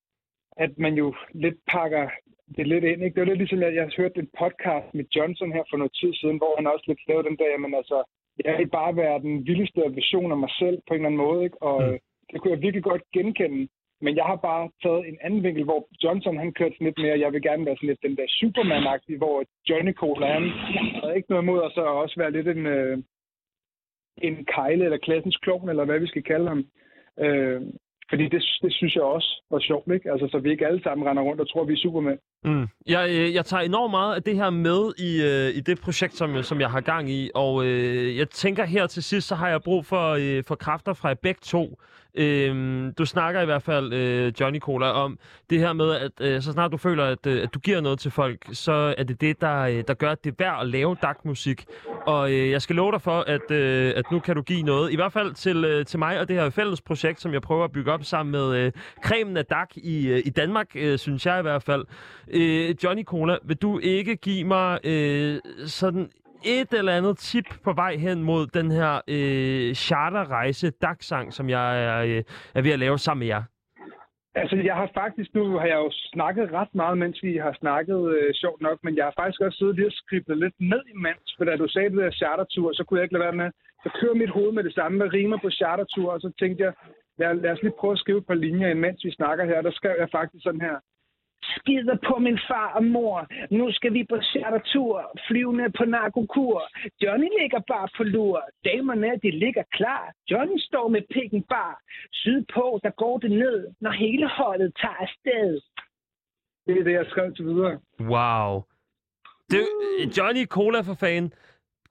at 0.57 0.79
man 0.79 0.95
jo 0.95 1.15
lidt 1.35 1.59
pakker 1.67 2.09
det 2.57 2.67
lidt 2.67 2.85
ind. 2.85 3.03
Ikke? 3.03 3.15
Det 3.15 3.21
var 3.21 3.31
lidt 3.31 3.39
ligesom, 3.39 3.63
at 3.63 3.75
jeg 3.75 3.91
hørte 3.97 4.21
en 4.21 4.31
podcast 4.39 4.95
med 4.95 5.05
Johnson 5.17 5.53
her 5.53 5.65
for 5.71 5.77
noget 5.77 5.95
tid 6.01 6.13
siden, 6.15 6.37
hvor 6.37 6.55
han 6.57 6.67
også 6.67 6.85
lidt 6.89 7.09
lavede 7.09 7.29
den 7.29 7.37
der, 7.37 7.59
men 7.59 7.75
altså, 7.75 7.99
jeg 8.45 8.59
vil 8.59 8.71
bare 8.81 8.97
være 8.97 9.19
den 9.27 9.47
vildeste 9.47 9.81
version 10.01 10.33
af 10.33 10.39
mig 10.39 10.51
selv 10.59 10.79
på 10.87 10.95
en 10.95 11.01
eller 11.01 11.07
anden 11.09 11.25
måde, 11.27 11.45
ikke? 11.45 11.63
og 11.63 11.83
Mm. 11.83 11.89
mm. 11.93 11.99
det 12.33 12.41
kunne 12.41 12.53
jeg 12.55 12.63
virkelig 12.63 12.85
godt 12.85 13.03
genkende. 13.13 13.69
Men 14.01 14.17
jeg 14.17 14.25
har 14.25 14.37
bare 14.37 14.71
taget 14.83 15.09
en 15.09 15.19
anden 15.21 15.43
vinkel, 15.43 15.65
hvor 15.65 15.89
Johnson 16.05 16.37
han 16.37 16.53
kørte 16.53 16.75
sådan 16.75 16.85
lidt 16.85 16.99
mere, 17.05 17.19
jeg 17.25 17.33
vil 17.33 17.43
gerne 17.43 17.67
være 17.67 17.77
sådan 17.77 17.89
lidt 17.89 18.03
den 18.03 18.17
der 18.17 18.27
Superman-agtige, 18.39 19.17
hvor 19.23 19.45
Johnny 19.69 19.93
Cola, 19.93 20.27
han 20.27 20.49
havde 21.01 21.17
ikke 21.17 21.31
noget 21.31 21.43
imod 21.43 21.63
at 21.65 21.73
så 21.75 21.81
også 21.81 22.15
være 22.19 22.31
lidt 22.31 22.49
en, 22.49 22.67
øh, 22.67 22.99
en 24.23 24.45
kejle 24.45 24.85
eller 24.85 24.99
klassens 24.99 25.37
klovn, 25.37 25.69
eller 25.69 25.85
hvad 25.85 25.99
vi 26.01 26.07
skal 26.07 26.23
kalde 26.23 26.49
ham. 26.49 26.65
Øh, 27.19 27.63
fordi 28.11 28.25
det, 28.25 28.43
det 28.63 28.73
synes 28.73 28.95
jeg 28.95 29.03
også 29.03 29.43
var 29.51 29.59
sjovt, 29.59 29.93
ikke? 29.95 30.11
Altså, 30.13 30.29
så 30.31 30.39
vi 30.39 30.51
ikke 30.51 30.67
alle 30.67 30.83
sammen 30.83 31.09
render 31.09 31.23
rundt 31.23 31.41
og 31.41 31.49
tror, 31.51 31.65
vi 31.65 31.73
er 31.73 31.77
supermænd. 31.77 32.19
Mm. 32.45 32.67
Jeg, 32.87 33.11
øh, 33.11 33.35
jeg 33.35 33.45
tager 33.45 33.63
enormt 33.63 33.91
meget 33.91 34.15
af 34.15 34.23
det 34.23 34.37
her 34.37 34.51
med 34.51 34.93
i, 34.99 35.23
øh, 35.23 35.59
i 35.59 35.61
det 35.61 35.81
projekt, 35.81 36.15
som, 36.15 36.43
som 36.43 36.61
jeg 36.61 36.71
har 36.71 36.81
gang 36.81 37.11
i, 37.11 37.31
og 37.35 37.67
øh, 37.67 38.17
jeg 38.17 38.29
tænker 38.31 38.65
her 38.65 38.87
til 38.87 39.03
sidst, 39.03 39.29
så 39.29 39.35
har 39.35 39.49
jeg 39.49 39.63
brug 39.63 39.87
for, 39.87 40.07
øh, 40.21 40.45
for 40.49 40.55
kræfter 40.55 40.93
fra 40.93 41.15
begge 41.15 41.41
to. 41.43 41.79
Øh, 42.15 42.93
du 42.99 43.05
snakker 43.05 43.41
i 43.41 43.45
hvert 43.45 43.63
fald, 43.63 43.93
øh, 43.93 44.33
Johnny 44.41 44.61
Cola, 44.61 44.87
om 44.87 45.19
det 45.51 45.59
her 45.59 45.73
med, 45.73 45.91
at 45.91 46.13
øh, 46.21 46.43
så 46.43 46.53
snart 46.53 46.73
du 46.73 46.77
føler, 46.77 47.05
at, 47.05 47.27
øh, 47.27 47.43
at 47.43 47.55
du 47.55 47.59
giver 47.59 47.81
noget 47.81 47.99
til 47.99 48.11
folk, 48.11 48.39
så 48.53 48.95
er 48.99 49.03
det 49.03 49.21
det, 49.21 49.41
der, 49.41 49.61
øh, 49.61 49.85
der 49.89 49.95
gør, 49.95 50.11
at 50.11 50.25
det 50.25 50.31
er 50.31 50.35
værd 50.39 50.61
at 50.61 50.67
lave 50.67 50.97
DAC-musik. 51.03 51.65
Og 52.07 52.33
øh, 52.33 52.51
jeg 52.51 52.63
skal 52.63 52.77
love 52.77 52.93
dig 52.93 53.03
for, 53.03 53.21
at, 53.21 53.51
øh, 53.51 53.93
at 53.97 54.05
nu 54.13 54.19
kan 54.21 54.37
du 54.37 54.43
give 54.43 54.63
noget, 54.63 54.93
i 54.93 54.97
hvert 54.97 55.13
fald 55.13 55.35
til, 55.35 55.65
øh, 55.65 55.87
til 55.87 55.99
mig 55.99 56.21
og 56.21 56.29
det 56.29 56.37
her 56.37 56.51
fælles 56.51 56.81
projekt, 56.81 57.21
som 57.21 57.33
jeg 57.33 57.43
prøver 57.43 57.65
at 57.65 57.73
bygge 57.73 57.93
op 57.93 58.05
sammen 58.05 58.33
med 58.33 58.57
øh, 58.57 58.73
kremen 59.03 59.37
af 59.37 59.45
DAC 59.47 59.69
i, 59.77 60.07
øh, 60.07 60.23
i 60.25 60.31
Danmark, 60.31 60.67
øh, 60.75 60.99
synes 60.99 61.27
jeg 61.27 61.39
i 61.39 61.43
hvert 61.43 61.63
fald. 61.63 61.85
Øh, 62.29 62.75
Johnny 62.85 63.05
Cola, 63.05 63.37
vil 63.45 63.57
du 63.57 63.79
ikke 63.79 64.17
give 64.17 64.45
mig 64.45 64.79
øh, 64.85 65.39
sådan 65.67 66.11
et 66.45 66.73
eller 66.79 66.97
andet 66.97 67.19
tip 67.19 67.49
på 67.65 67.73
vej 67.73 67.97
hen 67.97 68.23
mod 68.23 68.47
den 68.47 68.71
her 68.71 69.01
øh, 69.09 69.75
charterrejse 69.75 70.71
dagsang, 70.71 71.33
som 71.33 71.49
jeg 71.49 71.85
er, 71.85 71.99
øh, 72.03 72.23
er 72.55 72.63
ved 72.63 72.71
at 72.71 72.79
lave 72.79 72.99
sammen 72.99 73.19
med 73.19 73.27
jer? 73.27 73.43
Altså, 74.35 74.57
jeg 74.57 74.75
har 74.75 74.91
faktisk, 74.95 75.35
nu 75.35 75.45
har 75.59 75.67
jeg 75.67 75.79
jo 75.85 75.91
snakket 75.93 76.53
ret 76.53 76.75
meget, 76.75 76.99
mens 76.99 77.23
vi 77.23 77.37
har 77.37 77.57
snakket, 77.61 78.01
øh, 78.17 78.35
sjovt 78.35 78.61
nok, 78.61 78.79
men 78.85 78.97
jeg 78.97 79.05
har 79.05 79.15
faktisk 79.21 79.41
også 79.41 79.59
siddet 79.59 79.77
lige 79.77 79.87
og 79.87 79.99
skriblet 80.03 80.39
lidt 80.39 80.55
ned 80.61 80.83
imens, 80.95 81.27
for 81.37 81.45
da 81.45 81.57
du 81.57 81.69
sagde 81.69 81.91
det 81.91 81.99
der 81.99 82.11
chartertur, 82.11 82.73
så 82.73 82.85
kunne 82.85 82.99
jeg 82.99 83.05
ikke 83.05 83.15
lade 83.15 83.25
være 83.29 83.41
med, 83.43 83.51
så 83.85 83.89
kører 84.01 84.15
mit 84.23 84.35
hoved 84.37 84.53
med 84.53 84.65
det 84.65 84.75
samme, 84.75 84.99
hvad 84.99 85.13
rimer 85.13 85.39
på 85.43 85.51
chartertur, 85.51 86.13
og 86.13 86.21
så 86.21 86.31
tænkte 86.41 86.65
jeg, 86.65 86.73
lad, 87.19 87.35
lad 87.35 87.53
os 87.53 87.63
lige 87.63 87.79
prøve 87.81 87.93
at 87.93 87.99
skrive 87.99 88.19
et 88.19 88.27
par 88.27 88.41
linjer, 88.45 88.69
imens 88.69 89.05
vi 89.05 89.11
snakker 89.11 89.45
her, 89.45 89.63
der 89.63 89.73
skrev 89.73 89.97
jeg 89.99 90.09
faktisk 90.19 90.43
sådan 90.45 90.67
her. 90.69 90.77
Skider 91.53 91.99
på 92.09 92.15
min 92.27 92.39
far 92.49 92.71
og 92.79 92.85
mor. 92.85 93.19
Nu 93.59 93.73
skal 93.73 93.93
vi 93.97 94.03
på 94.13 94.19
chartertur. 94.31 94.95
Flyvende 95.27 95.73
på 95.79 95.85
narkokur. 95.85 96.61
Johnny 97.03 97.29
ligger 97.41 97.61
bare 97.73 97.89
på 97.97 98.03
lur. 98.15 98.41
Damerne, 98.65 99.11
de 99.23 99.31
ligger 99.31 99.65
klar. 99.73 100.05
Johnny 100.31 100.59
står 100.69 100.89
med 100.89 101.03
pikken 101.15 101.43
bar. 101.43 101.75
Sydpå, 102.13 102.81
der 102.85 102.91
går 102.91 103.19
det 103.19 103.31
ned, 103.31 103.59
når 103.81 103.91
hele 103.91 104.29
holdet 104.29 104.73
tager 104.81 104.97
afsted. 105.05 105.61
Det 106.67 106.79
er 106.79 106.85
det, 106.85 106.93
jeg 106.93 107.07
skrev 107.09 107.35
til 107.35 107.45
videre. 107.45 107.79
Wow. 108.01 108.63
Det, 109.51 109.65
Johnny 110.17 110.45
Cola 110.47 110.81
for 110.81 110.95
fan. 110.95 111.33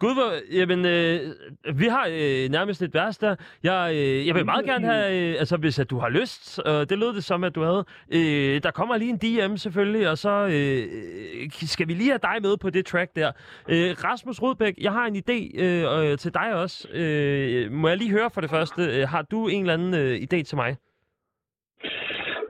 Gud, 0.03 0.13
hvor, 0.13 0.55
jamen, 0.57 0.85
øh, 0.85 1.33
vi 1.75 1.85
har 1.87 2.07
øh, 2.11 2.49
nærmest 2.49 2.81
et 2.81 2.93
vers 2.93 3.17
der. 3.17 3.35
Jeg, 3.63 3.91
øh, 3.95 4.27
jeg 4.27 4.35
vil 4.35 4.45
meget 4.45 4.65
gerne 4.65 4.87
have, 4.87 5.17
øh, 5.17 5.35
altså 5.39 5.57
hvis 5.57 5.79
at 5.79 5.89
du 5.89 5.99
har 5.99 6.09
lyst, 6.09 6.59
og 6.59 6.89
det 6.89 6.97
lød 6.97 7.13
det 7.13 7.23
som, 7.23 7.43
at 7.43 7.55
du 7.55 7.63
havde, 7.63 7.85
øh, 8.09 8.63
der 8.63 8.71
kommer 8.71 8.97
lige 8.97 9.09
en 9.09 9.17
DM 9.17 9.55
selvfølgelig, 9.57 10.09
og 10.09 10.17
så 10.17 10.29
øh, 10.29 11.51
skal 11.51 11.87
vi 11.87 11.93
lige 11.93 12.09
have 12.09 12.19
dig 12.23 12.35
med 12.41 12.57
på 12.57 12.69
det 12.69 12.85
track 12.85 13.15
der. 13.15 13.31
Øh, 13.69 13.95
Rasmus 14.03 14.41
Rudbæk, 14.41 14.73
jeg 14.81 14.91
har 14.91 15.05
en 15.05 15.15
idé 15.15 15.61
øh, 15.61 16.17
til 16.17 16.33
dig 16.33 16.53
også. 16.53 16.87
Øh, 16.93 17.71
må 17.71 17.87
jeg 17.87 17.97
lige 17.97 18.11
høre 18.11 18.29
for 18.29 18.41
det 18.41 18.49
første, 18.49 18.83
øh, 18.83 19.09
har 19.09 19.21
du 19.21 19.47
en 19.47 19.61
eller 19.61 19.73
anden 19.73 19.93
øh, 19.93 20.15
idé 20.15 20.43
til 20.43 20.55
mig? 20.55 20.77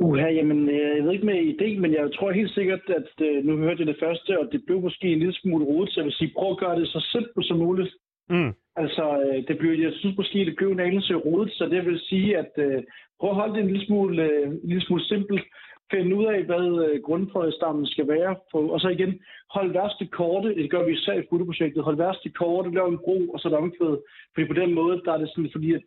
Uha, 0.05 0.27
jamen, 0.39 0.69
øh, 0.69 0.97
jeg 0.97 1.03
ved 1.03 1.11
ikke 1.11 1.25
med 1.25 1.53
idé, 1.53 1.79
men 1.79 1.93
jeg 1.93 2.13
tror 2.15 2.31
helt 2.31 2.53
sikkert, 2.53 2.83
at 2.99 3.25
øh, 3.27 3.45
nu 3.45 3.57
hørte 3.57 3.79
jeg 3.79 3.87
det 3.87 4.03
første, 4.03 4.39
og 4.39 4.45
det 4.51 4.63
blev 4.65 4.81
måske 4.81 5.07
en 5.07 5.19
lille 5.19 5.33
smule 5.33 5.65
rodet, 5.65 5.89
så 5.89 5.99
jeg 5.99 6.05
vil 6.05 6.13
sige, 6.13 6.33
prøv 6.37 6.51
at 6.51 6.57
gøre 6.57 6.79
det 6.79 6.87
så 6.87 6.99
simpelt 7.11 7.47
som 7.47 7.57
muligt. 7.57 7.93
Mm. 8.29 8.51
Altså, 8.75 9.05
øh, 9.25 9.47
det 9.47 9.57
blev, 9.57 9.71
jeg 9.71 9.93
synes 9.93 10.17
måske, 10.17 10.45
det 10.45 10.55
blev 10.55 10.69
en 10.71 10.79
anelse 10.79 11.13
rodet, 11.15 11.51
så 11.53 11.63
det 11.65 11.85
vil 11.85 11.99
sige, 11.99 12.37
at 12.37 12.51
øh, 12.57 12.83
prøv 13.19 13.29
at 13.29 13.35
holde 13.35 13.53
det 13.53 13.61
en 13.61 13.71
lille 13.71 13.85
smule, 13.85 14.23
øh, 14.23 14.47
en 14.47 14.59
lille 14.63 14.85
smule 14.85 15.03
simpelt. 15.03 15.43
Finde 15.91 16.15
ud 16.15 16.25
af, 16.25 16.43
hvad 16.43 16.67
øh, 16.85 17.01
grundprøvestammen 17.01 17.85
skal 17.87 18.07
være. 18.07 18.35
På, 18.51 18.59
og 18.73 18.79
så 18.79 18.87
igen, 18.87 19.19
hold 19.55 19.73
værste 19.73 20.05
korte, 20.07 20.55
det 20.55 20.71
gør 20.71 20.83
vi 20.85 20.93
især 20.93 21.13
i 21.13 21.27
fotoprojektet, 21.29 21.83
hold 21.83 21.97
værste 21.97 22.29
korte, 22.29 22.73
lav 22.73 22.87
en 22.87 23.03
bro, 23.05 23.17
og 23.33 23.39
så 23.39 23.47
et 23.47 23.53
omkvæd. 23.53 23.97
Fordi 24.33 24.47
på 24.47 24.53
den 24.53 24.73
måde, 24.73 25.01
der 25.05 25.13
er 25.13 25.17
det 25.17 25.29
sådan, 25.29 25.51
fordi 25.51 25.73
at 25.73 25.83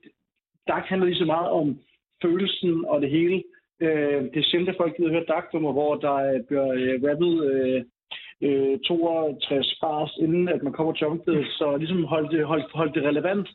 DAC 0.69 0.85
handler 0.85 1.07
lige 1.07 1.23
så 1.23 1.25
meget 1.25 1.51
om 1.51 1.79
følelsen 2.23 2.85
og 2.85 3.03
det 3.03 3.11
hele. 3.11 3.43
Øh, 3.81 4.20
det 4.32 4.39
er 4.40 4.48
sjældent, 4.48 4.70
at 4.70 4.81
folk 4.81 4.97
gider 4.97 5.11
høre 5.11 5.31
DAC-nummer, 5.32 5.73
hvor 5.73 5.94
der 5.94 6.15
øh, 6.15 6.40
bliver 6.48 6.69
øh, 6.81 6.94
rappet 7.07 7.35
øh, 7.51 7.81
øh, 8.47 8.78
62 8.78 9.78
bars, 9.82 10.12
inden 10.24 10.48
at 10.48 10.62
man 10.62 10.73
kommer 10.73 10.93
til 10.93 11.07
omkvædet. 11.07 11.47
Så 11.59 11.77
ligesom 11.77 12.05
hold 12.05 12.27
det, 12.35 12.47
hold, 12.47 12.62
hold 12.74 12.90
det 12.94 13.03
relevant. 13.03 13.48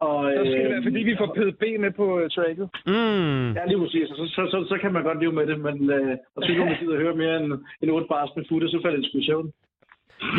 Og, 0.00 0.32
Så 0.36 0.40
skal 0.40 0.54
det 0.54 0.64
øh, 0.64 0.70
være, 0.70 0.82
fordi 0.82 1.00
vi 1.10 1.16
får 1.20 1.28
PDB 1.36 1.62
med 1.84 1.92
på 2.00 2.04
uh, 2.18 2.28
tracket. 2.36 2.68
Mm. 2.86 3.52
Ja, 3.58 3.62
lige 3.70 3.80
præcis. 3.82 4.08
Så, 4.08 4.24
så, 4.36 4.42
så, 4.52 4.58
så 4.68 4.78
kan 4.82 4.92
man 4.92 5.02
godt 5.02 5.20
leve 5.20 5.32
med 5.32 5.46
det, 5.46 5.58
men 5.60 5.90
øh, 5.90 6.16
og 6.34 6.42
så 6.42 6.48
der 6.52 6.78
gider 6.80 6.96
høre 6.96 7.16
mere 7.16 7.36
end, 7.36 7.52
end 7.82 7.90
8 7.90 8.06
bars 8.08 8.30
med 8.36 8.44
futte, 8.48 8.68
så 8.68 8.78
falder 8.84 8.98
det 9.00 9.06
sgu 9.08 9.18
i 9.18 9.26
søvn. 9.26 9.52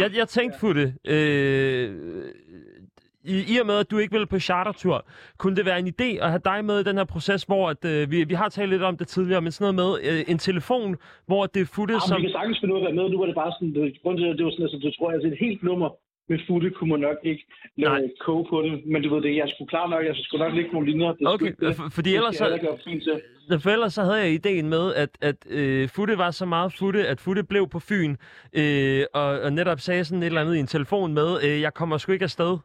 Jeg, 0.02 0.10
jeg 0.18 0.28
tænkte, 0.28 0.60
Futte, 0.60 0.86
øh, 1.16 1.90
i, 3.24 3.54
i 3.56 3.58
og 3.62 3.66
med, 3.66 3.76
at 3.80 3.92
du 3.92 3.98
ikke 3.98 4.18
vil 4.18 4.28
på 4.28 4.40
chartertur, 4.40 5.06
kunne 5.38 5.56
det 5.56 5.66
være 5.66 5.80
en 5.80 5.88
idé 5.88 6.24
at 6.24 6.30
have 6.30 6.42
dig 6.46 6.66
med 6.66 6.80
i 6.80 6.84
den 6.84 6.98
her 6.98 7.04
proces, 7.04 7.44
hvor 7.44 7.70
at, 7.70 7.86
øh, 7.86 8.12
vi, 8.12 8.24
vi 8.24 8.34
har 8.34 8.50
talt 8.50 8.70
lidt 8.70 8.84
om 8.84 8.98
det 8.98 9.08
tidligere, 9.08 9.42
men 9.42 9.52
sådan 9.52 9.76
noget 9.76 10.02
med 10.04 10.12
øh, 10.20 10.24
en 10.28 10.38
telefon, 10.38 10.98
hvor 11.26 11.46
det 11.46 11.62
er 11.62 11.66
Futte, 11.66 11.94
Ja, 11.94 12.00
som... 12.08 12.18
vi 12.18 12.22
kan 12.22 12.32
sagtens 12.32 12.60
finde 12.60 12.74
ud 12.76 12.80
af 12.80 12.84
at 12.84 12.86
være 12.88 13.04
med. 13.04 13.12
Nu 13.12 13.20
var 13.20 13.26
det 13.26 13.36
bare 13.36 13.52
sådan, 13.60 13.74
det, 13.76 14.02
grunden 14.04 14.24
til, 14.24 14.30
at 14.32 14.38
det 14.38 14.46
var 14.46 14.52
sådan, 14.52 14.64
altså, 14.66 14.80
det 14.84 14.94
tror 14.98 15.10
jeg, 15.10 15.16
altså 15.16 15.28
et 15.34 15.38
helt 15.48 15.64
nummer 15.64 15.90
med 16.30 16.40
futte 16.48 16.70
kunne 16.70 16.90
man 16.90 17.00
nok 17.00 17.18
ikke 17.24 17.44
Nej. 17.78 17.98
lave 18.00 18.10
koge 18.26 18.46
på 18.50 18.62
det. 18.62 18.82
Men 18.86 19.04
du 19.04 19.16
ved 19.16 19.22
det, 19.24 19.36
jeg 19.36 19.50
skulle 19.50 19.70
klar 19.70 19.88
nok, 19.90 20.06
jeg 20.06 20.16
skulle 20.16 20.46
nok 20.46 20.54
lægge 20.56 20.72
nogle 20.74 20.92
linjer. 20.92 21.14
Det 21.14 21.28
Okay, 21.28 21.52
det. 21.60 21.76
for- 21.76 21.90
fordi 21.92 22.16
ellers 22.16 22.36
så- 22.36 22.46
jeg 23.50 23.62
For 23.62 23.70
ellers 23.70 23.94
så 23.94 24.04
havde 24.04 24.18
jeg 24.18 24.32
ideen 24.32 24.70
med, 24.70 24.94
at, 24.94 25.10
at 25.22 25.36
øh, 25.50 25.90
Futte 25.90 26.18
var 26.18 26.32
så 26.32 26.46
meget 26.46 26.74
Futte, 26.74 27.08
at 27.08 27.20
Futte 27.22 27.44
blev 27.44 27.68
på 27.70 27.80
Fyn, 27.80 28.16
øh, 28.54 29.04
og, 29.14 29.26
og 29.42 29.54
netop 29.54 29.80
sagde 29.80 30.06
sådan 30.06 30.24
et 30.24 30.28
eller 30.28 30.42
andet 30.42 30.56
i 30.56 30.60
en 30.60 30.68
telefon 30.68 31.14
med, 31.14 31.38
øh, 31.44 31.62
jeg 31.62 31.74
kommer 31.74 31.98
sgu 31.98 32.12
ikke 32.12 32.24
afsted. 32.24 32.58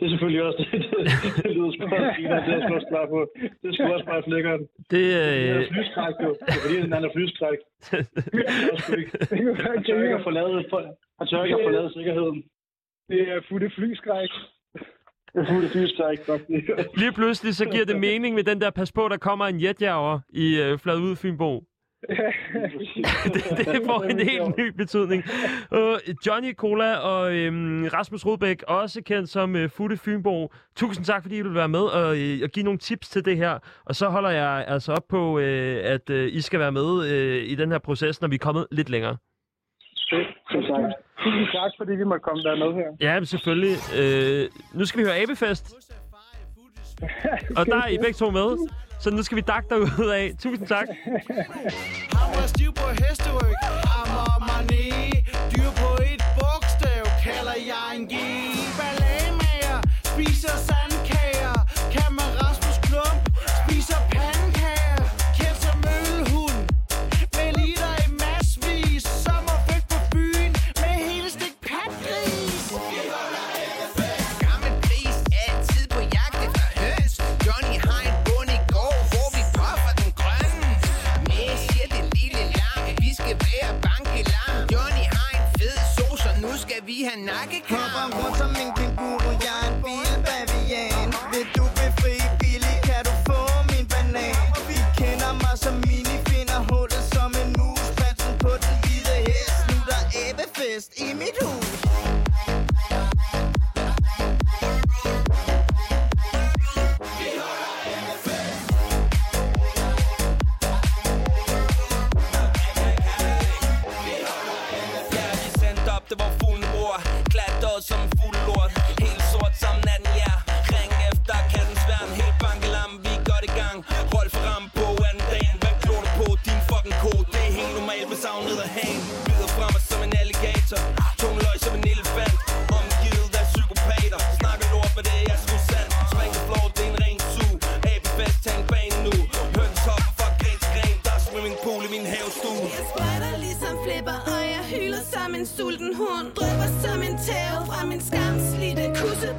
Det 0.00 0.06
er 0.06 0.10
selvfølgelig 0.10 0.42
også 0.42 0.58
det. 0.62 0.68
Det, 1.24 1.44
det 1.44 1.52
lyder 1.56 1.72
sgu 1.72 1.82
også 1.84 2.12
fint, 2.18 2.30
det 2.46 2.54
er 2.54 2.60
sgu 2.66 2.74
også 2.74 2.88
klar 2.92 3.06
på. 3.14 3.18
Det 3.60 3.66
er 3.70 3.74
sgu 3.74 3.84
også 3.96 4.06
bare 4.12 4.22
flækkeren. 4.28 4.60
Det, 4.60 4.90
Det 4.90 5.04
er 5.16 5.58
øh, 5.58 5.66
flyskræk, 5.74 6.14
jo. 6.24 6.30
Det 6.46 6.54
er 6.56 6.60
fordi, 6.64 6.76
han 6.96 7.04
er 7.08 7.12
flyskræk. 7.16 7.60
Han 9.74 9.84
tør 9.84 10.02
ikke 10.02 10.14
at 10.20 10.24
forlade, 10.28 10.52
han 11.18 11.26
tør 11.26 11.44
ikke 11.44 11.56
at 11.58 11.64
forlade 11.68 11.92
sikkerheden. 11.96 12.38
Det 13.08 13.20
er 13.32 13.40
futte 13.48 13.70
flyskræk. 13.78 14.30
Er 15.34 16.98
lige 16.98 17.12
pludselig 17.12 17.54
så 17.54 17.64
giver 17.64 17.84
det 17.84 18.00
mening 18.00 18.34
med 18.34 18.44
den 18.44 18.60
der, 18.60 18.70
pas 18.70 18.92
på, 18.92 19.08
der 19.08 19.16
kommer 19.16 19.46
en 19.46 19.62
jetjager 19.62 20.20
i 20.28 20.60
øh, 20.60 20.78
Fladud 20.78 21.16
Fynbo. 21.16 21.64
det, 23.34 23.66
det 23.72 23.82
får 23.86 24.02
en 24.02 24.18
helt 24.18 24.56
ny 24.58 24.66
betydning. 24.76 25.24
Uh, 25.72 25.96
Johnny 26.26 26.54
Cola 26.54 26.96
og 26.96 27.34
øhm, 27.36 27.84
Rasmus 27.92 28.26
Rodbæk, 28.26 28.62
også 28.62 29.02
kendt 29.02 29.28
som 29.28 29.56
øh, 29.56 29.70
Futte 29.70 29.96
Fynbo. 29.96 30.52
Tusind 30.76 31.04
tak, 31.04 31.22
fordi 31.22 31.36
I 31.38 31.42
vil 31.42 31.54
være 31.54 31.68
med 31.68 31.80
og, 31.80 32.18
øh, 32.18 32.38
og 32.42 32.48
give 32.50 32.64
nogle 32.64 32.78
tips 32.78 33.08
til 33.08 33.24
det 33.24 33.36
her. 33.36 33.58
Og 33.84 33.94
så 33.94 34.08
holder 34.08 34.30
jeg 34.30 34.64
altså 34.68 34.92
op 34.92 35.08
på, 35.08 35.38
øh, 35.38 35.80
at 35.84 36.10
øh, 36.10 36.32
I 36.32 36.40
skal 36.40 36.60
være 36.60 36.72
med 36.72 37.10
øh, 37.10 37.42
i 37.44 37.54
den 37.54 37.70
her 37.72 37.78
proces, 37.78 38.20
når 38.20 38.28
vi 38.28 38.34
er 38.34 38.38
kommet 38.38 38.66
lidt 38.70 38.90
længere. 38.90 39.16
Så 39.94 40.16
tak. 40.52 40.92
Tusind 41.24 41.46
tak, 41.46 41.70
fordi 41.78 41.92
vi 41.92 42.04
måtte 42.04 42.22
komme 42.22 42.42
der 42.42 42.56
med 42.56 42.74
her. 42.74 42.88
Ja, 43.00 43.14
men 43.20 43.26
selvfølgelig. 43.26 43.76
Øh, 44.00 44.48
nu 44.74 44.84
skal 44.84 45.00
vi 45.00 45.04
høre 45.04 45.16
Abefest. 45.22 45.64
Og 47.56 47.66
der 47.66 47.76
er 47.76 47.88
I 47.88 47.98
begge 47.98 48.18
to 48.18 48.30
med. 48.30 48.68
Så 49.00 49.10
nu 49.10 49.22
skal 49.22 49.36
vi 49.36 49.40
dakke 49.40 49.80
ud 49.80 50.10
af. 50.20 50.32
Tusind 50.42 50.66
tak. 50.66 50.86
Han 52.18 52.28
var 52.36 52.46
stiv 52.46 52.72
på 52.74 52.88
hesteryg, 53.02 53.54
og 54.18 54.42
mané 54.50 54.84
Dyr 55.52 55.70
på 55.82 55.90
et 56.12 56.22
bogstav, 56.38 57.04
kalder 57.26 57.56
jeg 57.72 57.86
en 57.96 58.04
G 58.12 58.14
Ballademager, 58.78 59.78
spiser 60.04 60.56
sand 60.68 60.89
nu 87.00 87.06
skal 87.06 87.48
vi 87.50 87.74
Hopper 87.74 88.06
rundt 88.18 88.36
som 88.38 88.50
en 88.62 88.70
kænguru, 88.76 89.30
jeg 89.46 89.58
er 89.62 89.68
en 89.70 89.82
bilbavian 89.84 91.08
Vil 91.32 91.46
du 91.56 91.64
befri 91.78 92.16
Billy, 92.40 92.74
kan 92.86 93.02
du 93.08 93.12
få 93.26 93.38
min 93.70 93.86
banan? 93.92 94.36
Vi 94.68 94.76
kender 94.98 95.32
mig 95.42 95.56
som 95.64 95.74
mini, 95.86 96.16
finder 96.28 96.60
hullet 96.70 97.04
som 97.14 97.30
en 97.42 97.48
mus 97.58 97.86
Prinsen 97.98 98.34
på 98.44 98.50
den 98.64 98.74
hvide 98.82 99.16
hest, 99.26 99.58
nu 99.70 99.76
der 99.90 100.02
æbefest 100.24 100.90
i 101.04 101.06
mit 101.20 101.36
hus. 101.42 101.59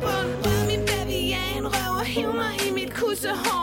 På. 0.04 0.14
Rør 0.44 0.62
min 0.72 0.82
baby 0.90 1.20
af 1.42 1.58
en 1.58 1.66
røv 1.74 1.92
og 2.00 2.06
hiv 2.06 2.30
mig 2.42 2.54
i 2.68 2.72
mit 2.78 2.92
kussehår 3.00 3.61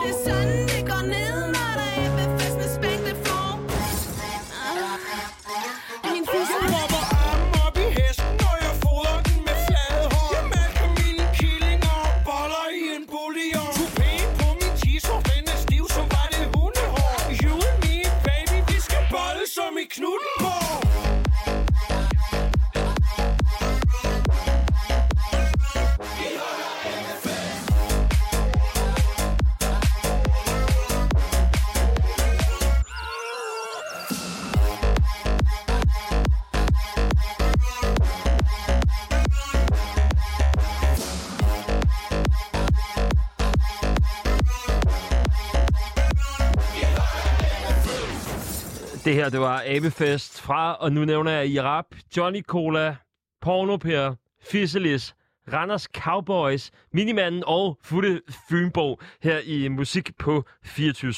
her, 49.19 49.29
det 49.29 49.39
var 49.39 49.63
Abefest 49.67 50.41
fra, 50.41 50.73
og 50.73 50.91
nu 50.91 51.05
nævner 51.05 51.31
jeg 51.31 51.47
Irap, 51.47 51.85
Johnny 52.17 52.41
Cola, 52.41 52.95
Pornoper, 53.41 54.15
Fisselis, 54.41 55.15
Randers 55.53 55.83
Cowboys, 55.83 56.71
Minimanden 56.93 57.43
og 57.47 57.77
Futte 57.83 58.21
Fynbo 58.49 58.99
her 59.23 59.39
i 59.45 59.67
Musik 59.67 60.17
på 60.17 60.43
24 60.63 61.13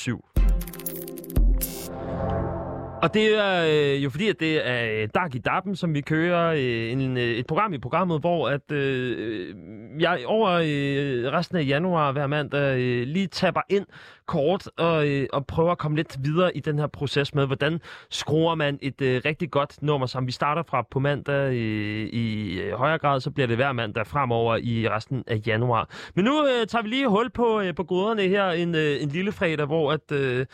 og 3.01 3.13
det 3.13 3.37
er 3.37 3.65
øh, 3.69 4.03
jo 4.03 4.09
fordi, 4.09 4.27
at 4.27 4.39
det 4.39 4.67
er 4.67 5.01
øh, 5.01 5.09
Dag 5.15 5.35
i 5.35 5.39
Dappen, 5.39 5.75
som 5.75 5.93
vi 5.93 6.01
kører 6.01 6.51
øh, 6.51 6.91
en, 6.91 7.17
øh, 7.17 7.23
et 7.23 7.47
program 7.47 7.73
i 7.73 7.77
programmet, 7.77 8.19
hvor 8.19 8.49
at 8.49 8.71
øh, 8.71 9.55
jeg 9.99 10.19
over 10.25 10.49
øh, 10.49 11.31
resten 11.33 11.57
af 11.57 11.65
januar 11.67 12.11
hver 12.11 12.27
mandag 12.27 12.79
øh, 12.79 13.07
lige 13.07 13.27
tapper 13.27 13.61
ind 13.69 13.85
kort 14.25 14.69
og, 14.77 15.07
øh, 15.07 15.27
og 15.33 15.45
prøver 15.45 15.71
at 15.71 15.77
komme 15.77 15.97
lidt 15.97 16.17
videre 16.23 16.57
i 16.57 16.59
den 16.59 16.79
her 16.79 16.87
proces 16.87 17.35
med, 17.35 17.45
hvordan 17.45 17.79
skruer 18.09 18.55
man 18.55 18.79
et 18.81 19.01
øh, 19.01 19.21
rigtig 19.25 19.51
godt 19.51 19.81
nummer, 19.81 20.07
som 20.07 20.27
vi 20.27 20.31
starter 20.31 20.63
fra 20.63 20.85
på 20.91 20.99
mandag 20.99 21.53
øh, 21.53 22.07
i 22.07 22.59
øh, 22.59 22.73
højere 22.73 22.97
grad, 22.97 23.19
så 23.19 23.31
bliver 23.31 23.47
det 23.47 23.55
hver 23.55 23.71
mandag 23.71 24.07
fremover 24.07 24.55
i 24.55 24.89
resten 24.89 25.23
af 25.27 25.41
januar. 25.47 25.89
Men 26.15 26.25
nu 26.25 26.45
øh, 26.45 26.67
tager 26.67 26.83
vi 26.83 26.89
lige 26.89 27.07
hul 27.07 27.29
på, 27.29 27.61
øh, 27.61 27.75
på 27.75 27.83
goderne 27.83 28.21
her 28.21 28.49
en, 28.49 28.75
øh, 28.75 29.03
en 29.03 29.09
lille 29.09 29.31
fredag, 29.31 29.65
hvor 29.65 29.91
at... 29.91 30.11
Øh, 30.11 30.45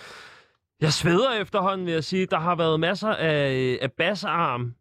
jeg 0.81 0.93
sveder 0.93 1.31
efterhånden, 1.41 1.85
vil 1.85 1.93
jeg 1.93 2.03
sige. 2.03 2.25
Der 2.25 2.39
har 2.39 2.55
været 2.55 2.79
masser 2.79 3.09
af, 3.09 3.77
af 3.81 3.91
bassarm, 3.91 4.73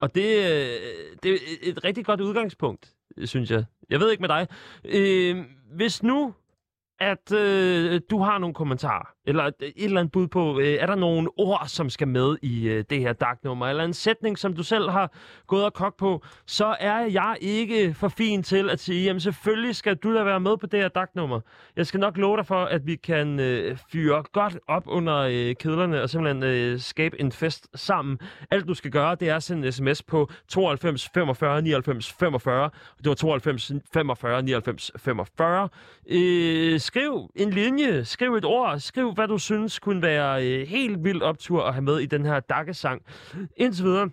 og 0.00 0.14
det, 0.14 0.24
øh, 0.36 0.80
det 1.22 1.30
er 1.32 1.34
et- 1.34 1.68
et 1.68 1.84
rigtig 1.84 2.04
godt 2.04 2.20
udgangspunkt, 2.20 2.92
synes 3.24 3.50
jeg. 3.50 3.64
Jeg 3.90 4.00
ved 4.00 4.10
ikke 4.10 4.20
med 4.20 4.28
dig. 4.28 4.46
Øh, 4.84 5.44
hvis 5.76 6.02
nu, 6.02 6.34
at 7.02 7.32
øh, 7.32 8.00
du 8.10 8.18
har 8.18 8.38
nogle 8.38 8.54
kommentarer, 8.54 9.08
eller 9.26 9.44
et, 9.44 9.54
et 9.60 9.84
eller 9.84 10.00
andet 10.00 10.12
bud 10.12 10.28
på, 10.28 10.60
øh, 10.60 10.74
er 10.80 10.86
der 10.86 10.94
nogle 10.94 11.28
ord, 11.36 11.62
som 11.66 11.90
skal 11.90 12.08
med 12.08 12.36
i 12.42 12.68
øh, 12.68 12.84
det 12.90 13.00
her 13.00 13.12
dagnummer, 13.12 13.66
eller 13.66 13.84
en 13.84 13.94
sætning, 13.94 14.38
som 14.38 14.54
du 14.54 14.62
selv 14.62 14.90
har 14.90 15.12
gået 15.46 15.64
og 15.64 15.72
kogt 15.72 15.96
på, 15.96 16.24
så 16.46 16.76
er 16.80 16.98
jeg 16.98 17.36
ikke 17.40 17.94
for 17.94 18.08
fin 18.08 18.42
til 18.42 18.70
at 18.70 18.80
sige, 18.80 19.04
jamen 19.04 19.20
selvfølgelig 19.20 19.76
skal 19.76 19.96
du 19.96 20.14
da 20.14 20.22
være 20.22 20.40
med 20.40 20.56
på 20.56 20.66
det 20.66 20.80
her 20.80 20.88
dagnummer. 20.88 21.40
Jeg 21.76 21.86
skal 21.86 22.00
nok 22.00 22.16
love 22.16 22.36
dig 22.36 22.46
for, 22.46 22.64
at 22.64 22.86
vi 22.86 22.96
kan 22.96 23.40
øh, 23.40 23.78
fyre 23.92 24.22
godt 24.32 24.58
op 24.68 24.84
under 24.86 25.16
øh, 25.16 25.54
kedlerne 25.56 26.02
og 26.02 26.10
simpelthen 26.10 26.42
øh, 26.42 26.80
skabe 26.80 27.20
en 27.20 27.32
fest 27.32 27.68
sammen. 27.74 28.18
Alt 28.50 28.68
du 28.68 28.74
skal 28.74 28.90
gøre, 28.90 29.14
det 29.14 29.28
er 29.28 29.36
at 29.36 29.42
sende 29.42 29.66
en 29.66 29.72
sms 29.72 30.02
på 30.02 30.30
92 30.48 31.08
45 31.14 31.62
99 31.62 32.12
45. 32.12 32.70
Det 32.98 33.08
var 33.08 33.14
92 33.14 33.72
45 33.94 34.42
99 34.42 34.90
45. 34.96 35.68
Øh, 36.10 36.80
skriv 36.92 37.30
en 37.36 37.50
linje, 37.50 38.04
skriv 38.04 38.34
et 38.34 38.44
ord, 38.44 38.78
skriv 38.78 39.12
hvad 39.14 39.28
du 39.28 39.38
synes 39.38 39.78
kunne 39.78 40.02
være 40.02 40.46
øh, 40.46 40.66
helt 40.68 41.04
vildt 41.04 41.22
optur 41.22 41.62
at 41.62 41.74
have 41.74 41.82
med 41.82 41.98
i 41.98 42.06
den 42.06 42.26
her 42.26 42.40
dakkesang. 42.40 43.02
Indtil 43.56 43.84
videre, 43.84 44.10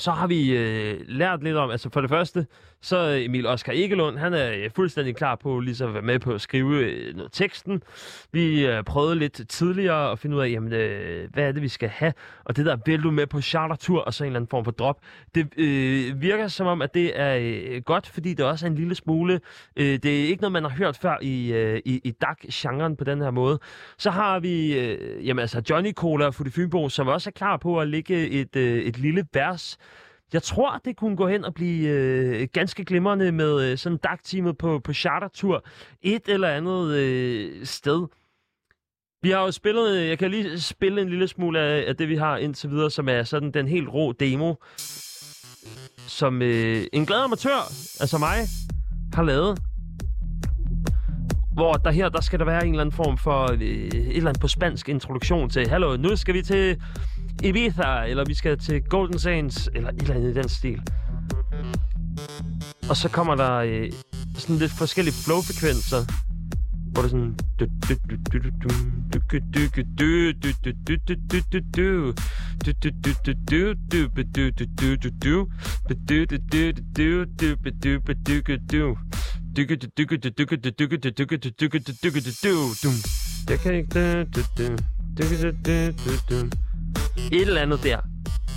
så 0.00 0.10
har 0.10 0.26
vi 0.26 0.56
øh, 0.56 1.00
lært 1.06 1.42
lidt 1.42 1.56
om, 1.56 1.70
altså 1.70 1.90
for 1.90 2.00
det 2.00 2.10
første, 2.10 2.46
så 2.80 2.96
øh, 2.96 3.24
Emil 3.24 3.46
Oskar 3.46 3.72
Egelund, 3.72 4.18
han 4.18 4.34
er 4.34 4.52
øh, 4.52 4.70
fuldstændig 4.76 5.16
klar 5.16 5.34
på 5.34 5.60
ligesom 5.60 5.88
at 5.88 5.94
være 5.94 6.02
med 6.02 6.18
på 6.18 6.32
at 6.32 6.40
skrive 6.40 6.84
øh, 6.84 7.16
noget 7.16 7.32
teksten. 7.32 7.82
Vi 8.32 8.66
øh, 8.66 8.84
prøvede 8.84 9.16
lidt 9.16 9.40
tidligere 9.48 10.12
at 10.12 10.18
finde 10.18 10.36
ud 10.36 10.42
af, 10.42 10.48
jamen, 10.50 10.72
øh, 10.72 11.28
hvad 11.32 11.44
er 11.44 11.52
det, 11.52 11.62
vi 11.62 11.68
skal 11.68 11.88
have? 11.88 12.12
Og 12.44 12.56
det 12.56 12.66
der, 12.66 12.76
vil 12.86 13.02
du 13.02 13.10
med 13.10 13.26
på 13.26 13.40
chartertur 13.40 14.00
og 14.00 14.14
så 14.14 14.24
en 14.24 14.26
eller 14.26 14.38
anden 14.38 14.48
form 14.48 14.64
for 14.64 14.70
drop, 14.70 15.00
det 15.34 15.48
øh, 15.56 16.22
virker 16.22 16.48
som 16.48 16.66
om, 16.66 16.82
at 16.82 16.94
det 16.94 17.20
er 17.20 17.38
øh, 17.40 17.82
godt, 17.82 18.06
fordi 18.08 18.34
det 18.34 18.44
også 18.46 18.66
er 18.66 18.70
en 18.70 18.76
lille 18.76 18.94
smule, 18.94 19.40
øh, 19.76 19.98
det 20.02 20.04
er 20.04 20.28
ikke 20.28 20.40
noget, 20.40 20.52
man 20.52 20.62
har 20.62 20.70
hørt 20.70 20.96
før 20.96 21.16
i, 21.22 21.52
øh, 21.52 21.80
i, 21.84 22.00
i 22.04 22.10
DAC-genren 22.10 22.96
på 22.96 23.04
den 23.04 23.20
her 23.20 23.30
måde. 23.30 23.58
Så 23.98 24.10
har 24.10 24.38
vi, 24.38 24.78
øh, 24.78 25.26
jamen 25.26 25.40
altså 25.40 25.62
Johnny 25.70 25.92
Cola 25.92 26.26
og 26.26 26.34
Futte 26.34 26.52
Fynbo, 26.52 26.88
som 26.88 27.08
også 27.08 27.30
er 27.30 27.32
klar 27.32 27.56
på 27.56 27.80
at 27.80 27.88
lægge 27.88 28.28
et, 28.28 28.56
øh, 28.56 28.82
et 28.82 28.98
lille 28.98 29.26
vers 29.32 29.78
jeg 30.32 30.42
tror, 30.42 30.80
det 30.84 30.96
kunne 30.96 31.16
gå 31.16 31.28
hen 31.28 31.44
og 31.44 31.54
blive 31.54 31.88
øh, 31.88 32.48
ganske 32.52 32.84
glimrende 32.84 33.32
med 33.32 33.70
øh, 33.70 33.78
sådan 33.78 33.98
dagteamet 33.98 34.58
på, 34.58 34.78
på 34.78 34.92
chartertur 34.92 35.64
et 36.02 36.22
eller 36.28 36.48
andet 36.48 36.94
øh, 36.94 37.66
sted. 37.66 38.06
Vi 39.22 39.30
har 39.30 39.40
jo 39.40 39.50
spillet, 39.50 39.96
øh, 39.96 40.08
jeg 40.08 40.18
kan 40.18 40.30
lige 40.30 40.60
spille 40.60 41.02
en 41.02 41.08
lille 41.08 41.28
smule 41.28 41.60
af, 41.60 41.84
af 41.88 41.96
det, 41.96 42.08
vi 42.08 42.16
har 42.16 42.36
indtil 42.36 42.70
videre, 42.70 42.90
som 42.90 43.08
er 43.08 43.22
sådan 43.22 43.50
den 43.50 43.68
helt 43.68 43.88
rå 43.88 44.12
demo, 44.12 44.54
som 45.96 46.42
øh, 46.42 46.84
en 46.92 47.06
glad 47.06 47.18
amatør, 47.24 47.58
altså 48.00 48.18
mig, 48.18 48.36
har 49.14 49.22
lavet. 49.22 49.58
hvor 51.54 51.72
der 51.72 51.90
her, 51.90 52.08
der 52.08 52.20
skal 52.20 52.38
der 52.38 52.44
være 52.44 52.66
en 52.66 52.70
eller 52.72 52.80
anden 52.80 52.96
form 52.96 53.18
for 53.18 53.52
øh, 53.52 53.60
et 53.60 54.16
eller 54.16 54.28
andet 54.28 54.40
på 54.40 54.48
spansk 54.48 54.88
introduktion 54.88 55.50
til, 55.50 55.68
hallo, 55.68 55.96
nu 55.96 56.16
skal 56.16 56.34
vi 56.34 56.42
til 56.42 56.82
Ibiza, 57.44 58.04
eller 58.08 58.24
vi 58.24 58.34
skal 58.34 58.58
til 58.58 58.82
Golden 58.82 59.18
Sands, 59.18 59.68
eller 59.74 59.88
et 59.88 60.02
eller 60.02 60.14
andet 60.14 60.30
i 60.30 60.34
den 60.34 60.48
stil. 60.48 60.80
Og 62.88 62.96
så 62.96 63.08
kommer 63.08 63.34
der 63.34 63.54
øh, 63.54 63.92
sådan 64.34 64.56
lidt 64.56 64.72
forskellige 64.72 65.14
flowfrekvenser, 65.14 66.04
hvor 66.92 67.02
det 67.02 67.10
sådan... 67.10 67.38
Jeg 83.48 83.60
kan 83.60 83.74
ikke... 83.74 84.26
Et 87.32 87.40
eller 87.40 87.62
andet 87.62 87.82
der. 87.82 87.98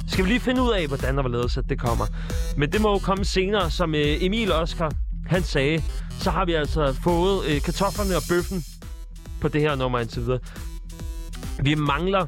Skal 0.08 0.26
vi 0.26 0.30
lige 0.30 0.40
finde 0.40 0.62
ud 0.62 0.72
af, 0.72 0.88
hvordan 0.88 1.16
der 1.16 1.22
var 1.24 1.30
lavet, 1.30 1.52
så 1.52 1.62
det 1.62 1.80
kommer. 1.80 2.06
Men 2.58 2.72
det 2.72 2.82
må 2.82 2.92
jo 2.92 3.00
komme 3.00 3.26
senere, 3.26 3.72
som 3.72 3.96
øh, 3.96 4.24
Emil 4.24 4.52
Oscar, 4.52 4.92
han 5.28 5.44
sagde. 5.44 5.84
Så 6.20 6.32
har 6.32 6.46
vi 6.46 6.54
altså 6.54 6.94
fået 7.04 7.46
øh, 7.46 7.62
kartoflerne 7.62 8.16
og 8.16 8.22
bøffen 8.30 8.64
på 9.42 9.48
det 9.48 9.62
her 9.62 9.76
nummer 9.76 10.00
indtil 10.00 10.22
videre. 10.22 10.40
Vi 11.64 11.76
mangler 11.76 12.26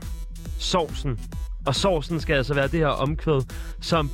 sovsen. 0.59 1.19
Og 1.65 1.75
sovsen 1.75 2.19
skal 2.19 2.35
altså 2.35 2.53
være 2.53 2.67
det 2.67 2.79
her 2.79 2.87
omkvæd, 2.87 3.41
som 3.81 4.11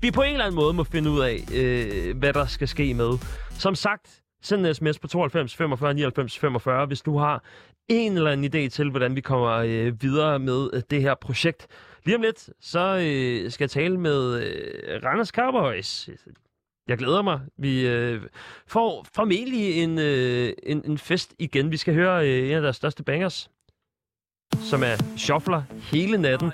vi 0.00 0.10
på 0.10 0.22
en 0.22 0.32
eller 0.32 0.44
anden 0.44 0.56
måde 0.56 0.72
må 0.72 0.84
finde 0.84 1.10
ud 1.10 1.20
af, 1.20 1.44
øh, 1.54 2.16
hvad 2.18 2.32
der 2.32 2.46
skal 2.46 2.68
ske 2.68 2.94
med. 2.94 3.18
Som 3.50 3.74
sagt, 3.74 4.20
send 4.42 4.66
en 4.66 4.74
sms 4.74 4.98
på 4.98 5.08
92 5.08 5.56
45 5.56 5.94
99 5.94 6.38
45, 6.38 6.86
hvis 6.86 7.00
du 7.00 7.18
har 7.18 7.44
en 7.90 8.16
eller 8.16 8.30
anden 8.30 8.54
idé 8.54 8.68
til, 8.68 8.90
hvordan 8.90 9.16
vi 9.16 9.20
kommer 9.20 9.50
øh, 9.50 10.02
videre 10.02 10.38
med 10.38 10.70
øh, 10.72 10.82
det 10.90 11.02
her 11.02 11.14
projekt. 11.14 11.66
Lige 12.04 12.16
om 12.16 12.22
lidt, 12.22 12.50
så 12.60 12.96
øh, 12.96 13.50
skal 13.50 13.64
jeg 13.64 13.70
tale 13.70 13.98
med 13.98 14.42
øh, 14.42 15.00
Randers 15.04 15.28
Cowboys. 15.28 16.08
Jeg 16.88 16.98
glæder 16.98 17.22
mig. 17.22 17.40
Vi 17.58 17.86
øh, 17.86 18.22
får 18.66 19.06
formentlig 19.14 19.82
en, 19.82 19.98
øh, 19.98 20.52
en, 20.62 20.82
en 20.84 20.98
fest 20.98 21.34
igen. 21.38 21.70
Vi 21.70 21.76
skal 21.76 21.94
høre 21.94 22.28
øh, 22.28 22.48
en 22.48 22.56
af 22.56 22.62
deres 22.62 22.76
største 22.76 23.02
bangers, 23.02 23.50
som 24.60 24.82
er 24.82 25.16
Shuffler 25.16 25.62
hele 25.82 26.18
natten. 26.18 26.52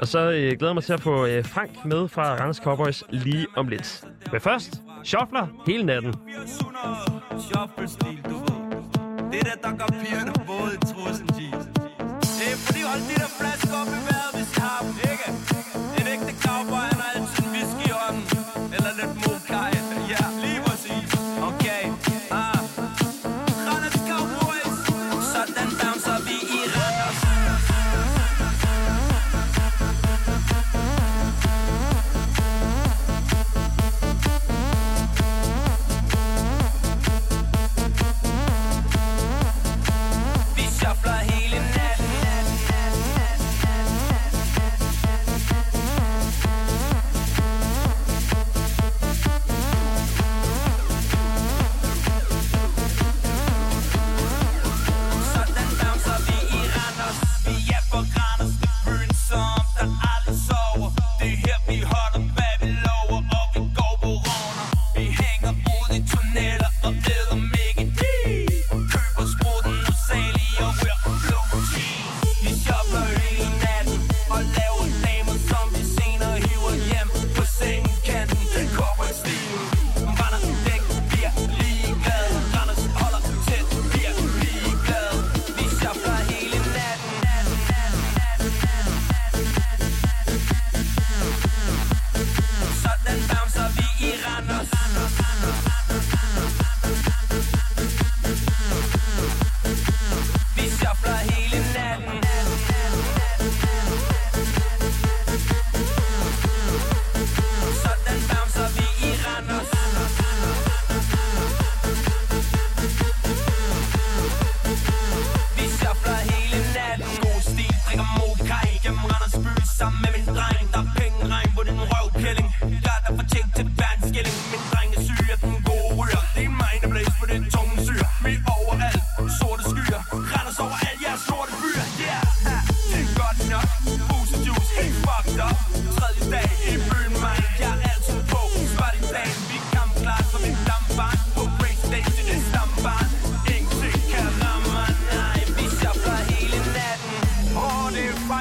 Og 0.00 0.06
så 0.06 0.18
øh, 0.18 0.58
glæder 0.58 0.66
jeg 0.66 0.74
mig 0.74 0.84
til 0.84 0.92
at 0.92 1.00
få 1.00 1.26
øh, 1.26 1.44
Frank 1.44 1.84
med 1.84 2.08
fra 2.08 2.34
Randers 2.34 2.56
Cowboys 2.56 3.02
lige 3.10 3.46
om 3.56 3.68
lidt. 3.68 4.04
Men 4.32 4.40
først, 4.40 4.82
Shuffler 5.04 5.46
hele 5.66 5.84
natten. 5.84 6.14
Shuffle-stil, 7.38 8.22
du. 8.30 8.39
Det 9.32 9.44
der, 9.46 9.54
der 9.64 9.76
gør 9.78 9.86
pigerne 10.00 10.32
både 10.46 10.70
i 10.74 10.78
trussen 10.92 11.28
jeans. 11.36 11.66
Det 12.38 12.46
er 12.54 12.58
fordi, 12.66 12.80
hold 12.90 13.02
de 13.10 13.14
der 13.22 13.30
flasker 13.40 13.74
op 13.80 13.90
i 13.98 14.00
vejret, 14.08 14.32
hvis 14.36 14.50
jeg 14.56 14.64
har 14.64 14.80
dem, 14.86 14.94
ikke? 15.12 15.26
En 15.98 16.06
ægte 16.14 16.32
cowboy, 16.46 16.99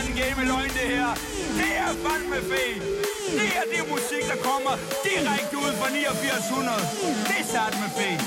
fucking 0.10 0.26
er 0.26 0.36
fandme 0.36 0.46
game 0.46 0.48
løgn, 0.48 0.70
det 0.70 0.88
her. 0.96 1.14
Det 1.60 1.72
er 1.78 1.92
fandme 2.04 2.36
fedt. 2.36 2.84
Det 3.40 3.50
er 3.60 3.66
det 3.74 3.92
musik, 3.92 4.24
der 4.32 4.38
kommer 4.50 4.74
direkte 5.04 5.58
ud 5.58 5.72
fra 5.80 5.88
8900. 5.88 6.78
Det 7.30 7.38
er 7.40 7.48
satme 7.54 7.88
fedt. 7.98 8.22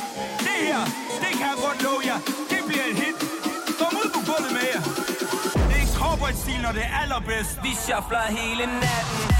Det 0.46 0.58
her, 0.68 0.84
det 1.22 1.30
kan 1.38 1.46
jeg 1.52 1.58
godt 1.66 1.82
love 1.82 2.02
jer. 2.06 2.18
Det 2.50 2.60
bliver 2.68 2.86
et 2.90 2.96
hit. 3.02 3.16
Kom 3.80 3.92
ud 4.02 4.08
på 4.14 4.20
gulvet 4.28 4.52
med 4.58 4.66
jer. 4.74 4.82
Det 5.70 5.78
er 5.84 5.88
cowboy-stil, 5.98 6.60
når 6.62 6.72
det 6.72 6.84
er 6.88 6.94
allerbedst. 7.02 7.54
Vi 7.62 7.72
shuffler 7.84 8.24
hele 8.38 8.64
natten. 8.66 9.31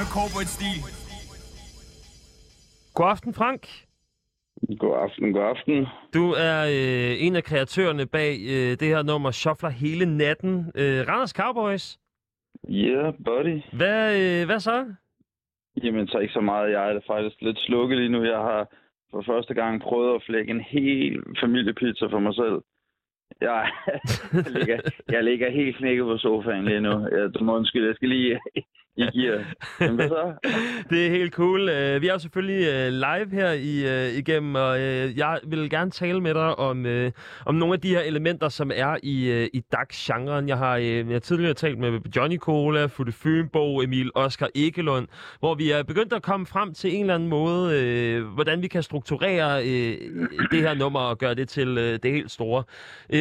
Med 0.00 0.08
cowboy-stil. 0.16 0.78
God 2.94 3.08
aften, 3.14 3.32
Frank. 3.40 3.62
God 4.82 4.96
aften, 5.04 5.32
god 5.32 5.46
aften. 5.54 5.86
Du 6.14 6.24
er 6.48 6.58
øh, 6.76 7.26
en 7.26 7.36
af 7.36 7.44
kreatørerne 7.44 8.06
bag 8.06 8.32
øh, 8.54 8.70
det 8.80 8.88
her 8.92 9.02
nummer 9.02 9.30
Shuffler 9.30 9.70
hele 9.70 10.16
natten. 10.16 10.54
Øh, 10.80 10.98
Randers 11.08 11.30
Cowboys. 11.30 11.98
Yeah, 12.70 13.14
buddy. 13.24 13.56
Hvad, 13.72 14.02
øh, 14.22 14.46
hvad 14.46 14.60
så? 14.60 14.76
Jamen, 15.84 16.08
så 16.08 16.18
ikke 16.18 16.34
så 16.34 16.40
meget. 16.40 16.72
Jeg 16.72 16.92
er 16.92 17.00
faktisk 17.06 17.36
lidt 17.40 17.58
slukket 17.58 17.98
lige 17.98 18.08
nu. 18.08 18.24
Jeg 18.24 18.38
har 18.38 18.68
for 19.10 19.22
første 19.26 19.54
gang 19.54 19.82
prøvet 19.82 20.14
at 20.14 20.22
flække 20.26 20.50
en 20.50 20.60
hel 20.60 21.22
familiepizza 21.42 22.06
for 22.06 22.18
mig 22.18 22.34
selv. 22.34 22.58
Jeg, 23.40 23.70
jeg, 24.46 24.52
ligger, 24.58 24.78
jeg 25.08 25.24
ligger 25.24 25.50
helt 25.50 25.76
knækket 25.76 26.04
på 26.04 26.18
sofaen 26.18 26.64
lige 26.64 26.80
nu. 26.80 27.08
Jeg, 27.16 27.34
du 27.34 27.44
må 27.44 27.56
undskylde, 27.56 27.86
jeg 27.86 27.94
skal 27.96 28.08
lige 28.08 28.40
i 29.00 29.20
gear. 29.20 29.44
Jamen, 29.80 29.96
hvad 29.96 30.08
så? 30.08 30.32
Det 30.90 31.06
er 31.06 31.10
helt 31.10 31.32
cool. 31.32 31.68
Øh, 31.68 32.02
vi 32.02 32.08
er 32.08 32.12
jo 32.12 32.18
selvfølgelig 32.18 32.66
øh, 32.66 32.92
live 32.92 33.30
her 33.32 33.52
i, 33.52 34.06
øh, 34.06 34.18
igennem, 34.18 34.54
og 34.54 34.80
jeg 35.16 35.38
vil 35.46 35.70
gerne 35.70 35.90
tale 35.90 36.20
med 36.20 36.34
dig 36.34 36.58
om, 36.58 36.86
om 37.46 37.54
nogle 37.54 37.74
af 37.74 37.80
de 37.80 37.88
her 37.88 38.00
elementer, 38.00 38.48
som 38.48 38.70
er 38.74 38.96
i, 39.02 39.46
i 39.52 39.60
DAX-genren. 39.72 40.48
Jeg 40.48 40.58
har, 40.58 40.76
jeg 40.76 41.06
har 41.06 41.18
tidligere 41.18 41.54
talt 41.54 41.78
med 41.78 42.00
Johnny 42.16 42.38
Cola, 42.38 42.86
Futte 42.86 43.12
Fynbo, 43.12 43.80
Emil 43.80 44.10
Oscar 44.14 44.48
Ekelund, 44.54 45.08
hvor 45.38 45.54
vi 45.54 45.70
er 45.70 45.82
begyndt 45.82 46.12
at 46.12 46.22
komme 46.22 46.46
frem 46.46 46.74
til 46.74 46.94
en 46.94 47.00
eller 47.00 47.14
anden 47.14 47.28
måde, 47.28 48.20
hvordan 48.34 48.62
vi 48.62 48.68
kan 48.68 48.82
strukturere 48.82 49.62
det 50.50 50.60
her 50.60 50.74
nummer 50.74 51.00
og 51.00 51.18
gøre 51.18 51.34
det 51.34 51.48
til 51.48 51.76
det 51.76 52.12
helt 52.12 52.30
store. 52.30 52.64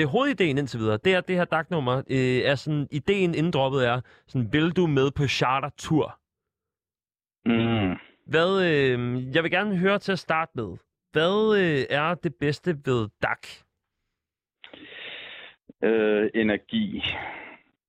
Hovedideen 0.06 0.58
indtil 0.58 0.80
videre, 0.80 0.98
det 1.06 1.14
er, 1.14 1.22
det 1.22 1.36
her 1.36 1.46
DAX-nummer 1.46 2.02
er 2.46 2.56
sådan, 2.56 2.88
ideen 2.92 3.36
inddroppet 3.36 3.88
er, 3.88 4.02
sådan, 4.28 4.54
vil 4.54 4.72
du 4.72 4.88
med 4.88 5.12
på 5.12 5.28
chartertur? 5.70 6.20
Mm. 7.46 7.96
Hvad, 8.26 8.52
øh, 8.70 9.36
jeg 9.36 9.44
vil 9.44 9.52
gerne 9.52 9.78
høre 9.78 10.00
til 10.00 10.12
at 10.12 10.20
starte 10.20 10.52
med. 10.56 10.78
Hvad 11.12 11.58
øh, 11.58 11.98
er 11.98 12.14
det 12.14 12.36
bedste 12.36 12.72
ved 12.86 13.10
DAC? 13.22 13.64
øh, 15.84 16.30
energi. 16.36 17.04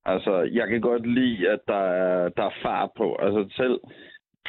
Altså, 0.05 0.41
jeg 0.41 0.67
kan 0.67 0.81
godt 0.81 1.07
lide, 1.07 1.49
at 1.49 1.59
der 1.67 1.83
er, 1.83 2.29
der 2.29 2.43
er 2.43 2.59
fart 2.61 2.89
på. 2.97 3.15
Altså, 3.15 3.55
selv, 3.55 3.79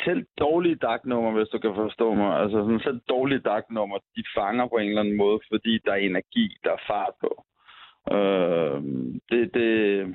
selv 0.04 0.26
dårlige 0.38 0.76
dagnummer, 0.76 1.30
hvis 1.30 1.48
du 1.48 1.58
kan 1.58 1.74
forstå 1.74 2.14
mig. 2.14 2.40
Altså, 2.40 2.58
sådan, 2.58 2.80
selv 2.80 3.00
dårlige 3.08 3.40
dagnummer, 3.40 3.98
de 4.16 4.24
fanger 4.36 4.66
på 4.68 4.76
en 4.76 4.88
eller 4.88 5.00
anden 5.00 5.16
måde, 5.16 5.40
fordi 5.52 5.78
der 5.84 5.92
er 5.92 5.96
energi, 6.10 6.56
der 6.64 6.70
er 6.72 6.84
fart 6.86 7.14
på. 7.20 7.44
Øh, 8.16 8.82
det, 9.30 9.54
det, 9.54 10.06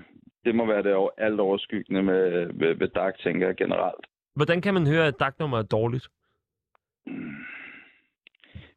det 0.47 0.55
må 0.55 0.65
være 0.65 0.83
det 0.83 0.93
over- 0.93 1.17
alt 1.17 1.39
overskyggende 1.39 2.03
med, 2.03 2.23
med, 2.59 2.75
med 2.75 2.87
DAC, 2.87 3.13
tænker 3.23 3.47
jeg 3.47 3.55
generelt. 3.55 4.03
Hvordan 4.35 4.61
kan 4.61 4.73
man 4.73 4.87
høre, 4.87 5.07
at 5.07 5.19
DAC-nummer 5.19 5.57
er 5.57 5.63
dårligt? 5.77 6.07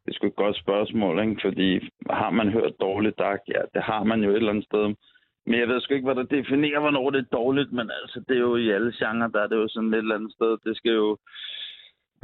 Det 0.03 0.09
er 0.11 0.13
sgu 0.13 0.27
et 0.27 0.35
godt 0.35 0.57
spørgsmål, 0.57 1.15
ikke? 1.19 1.41
fordi 1.45 1.89
har 2.09 2.29
man 2.29 2.49
hørt 2.49 2.73
dårligt 2.81 3.19
DAC? 3.19 3.39
Ja, 3.47 3.61
det 3.73 3.83
har 3.83 4.03
man 4.03 4.23
jo 4.23 4.29
et 4.29 4.35
eller 4.35 4.49
andet 4.49 4.65
sted. 4.65 4.95
Men 5.45 5.59
jeg 5.59 5.67
ved 5.67 5.81
sgu 5.81 5.93
ikke, 5.93 6.09
hvad 6.11 6.15
der 6.15 6.35
definerer, 6.37 6.79
hvornår 6.79 7.09
det 7.09 7.19
er 7.19 7.35
dårligt, 7.39 7.71
men 7.71 7.91
altså, 8.01 8.23
det 8.27 8.35
er 8.35 8.39
jo 8.49 8.55
i 8.55 8.69
alle 8.69 8.93
genrer, 8.99 9.27
der 9.27 9.41
er 9.41 9.47
det 9.47 9.55
jo 9.55 9.67
sådan 9.67 9.93
et 9.93 9.97
eller 9.97 10.15
andet 10.15 10.33
sted. 10.33 10.57
Det 10.65 10.77
skal 10.77 10.91
jo 10.91 11.17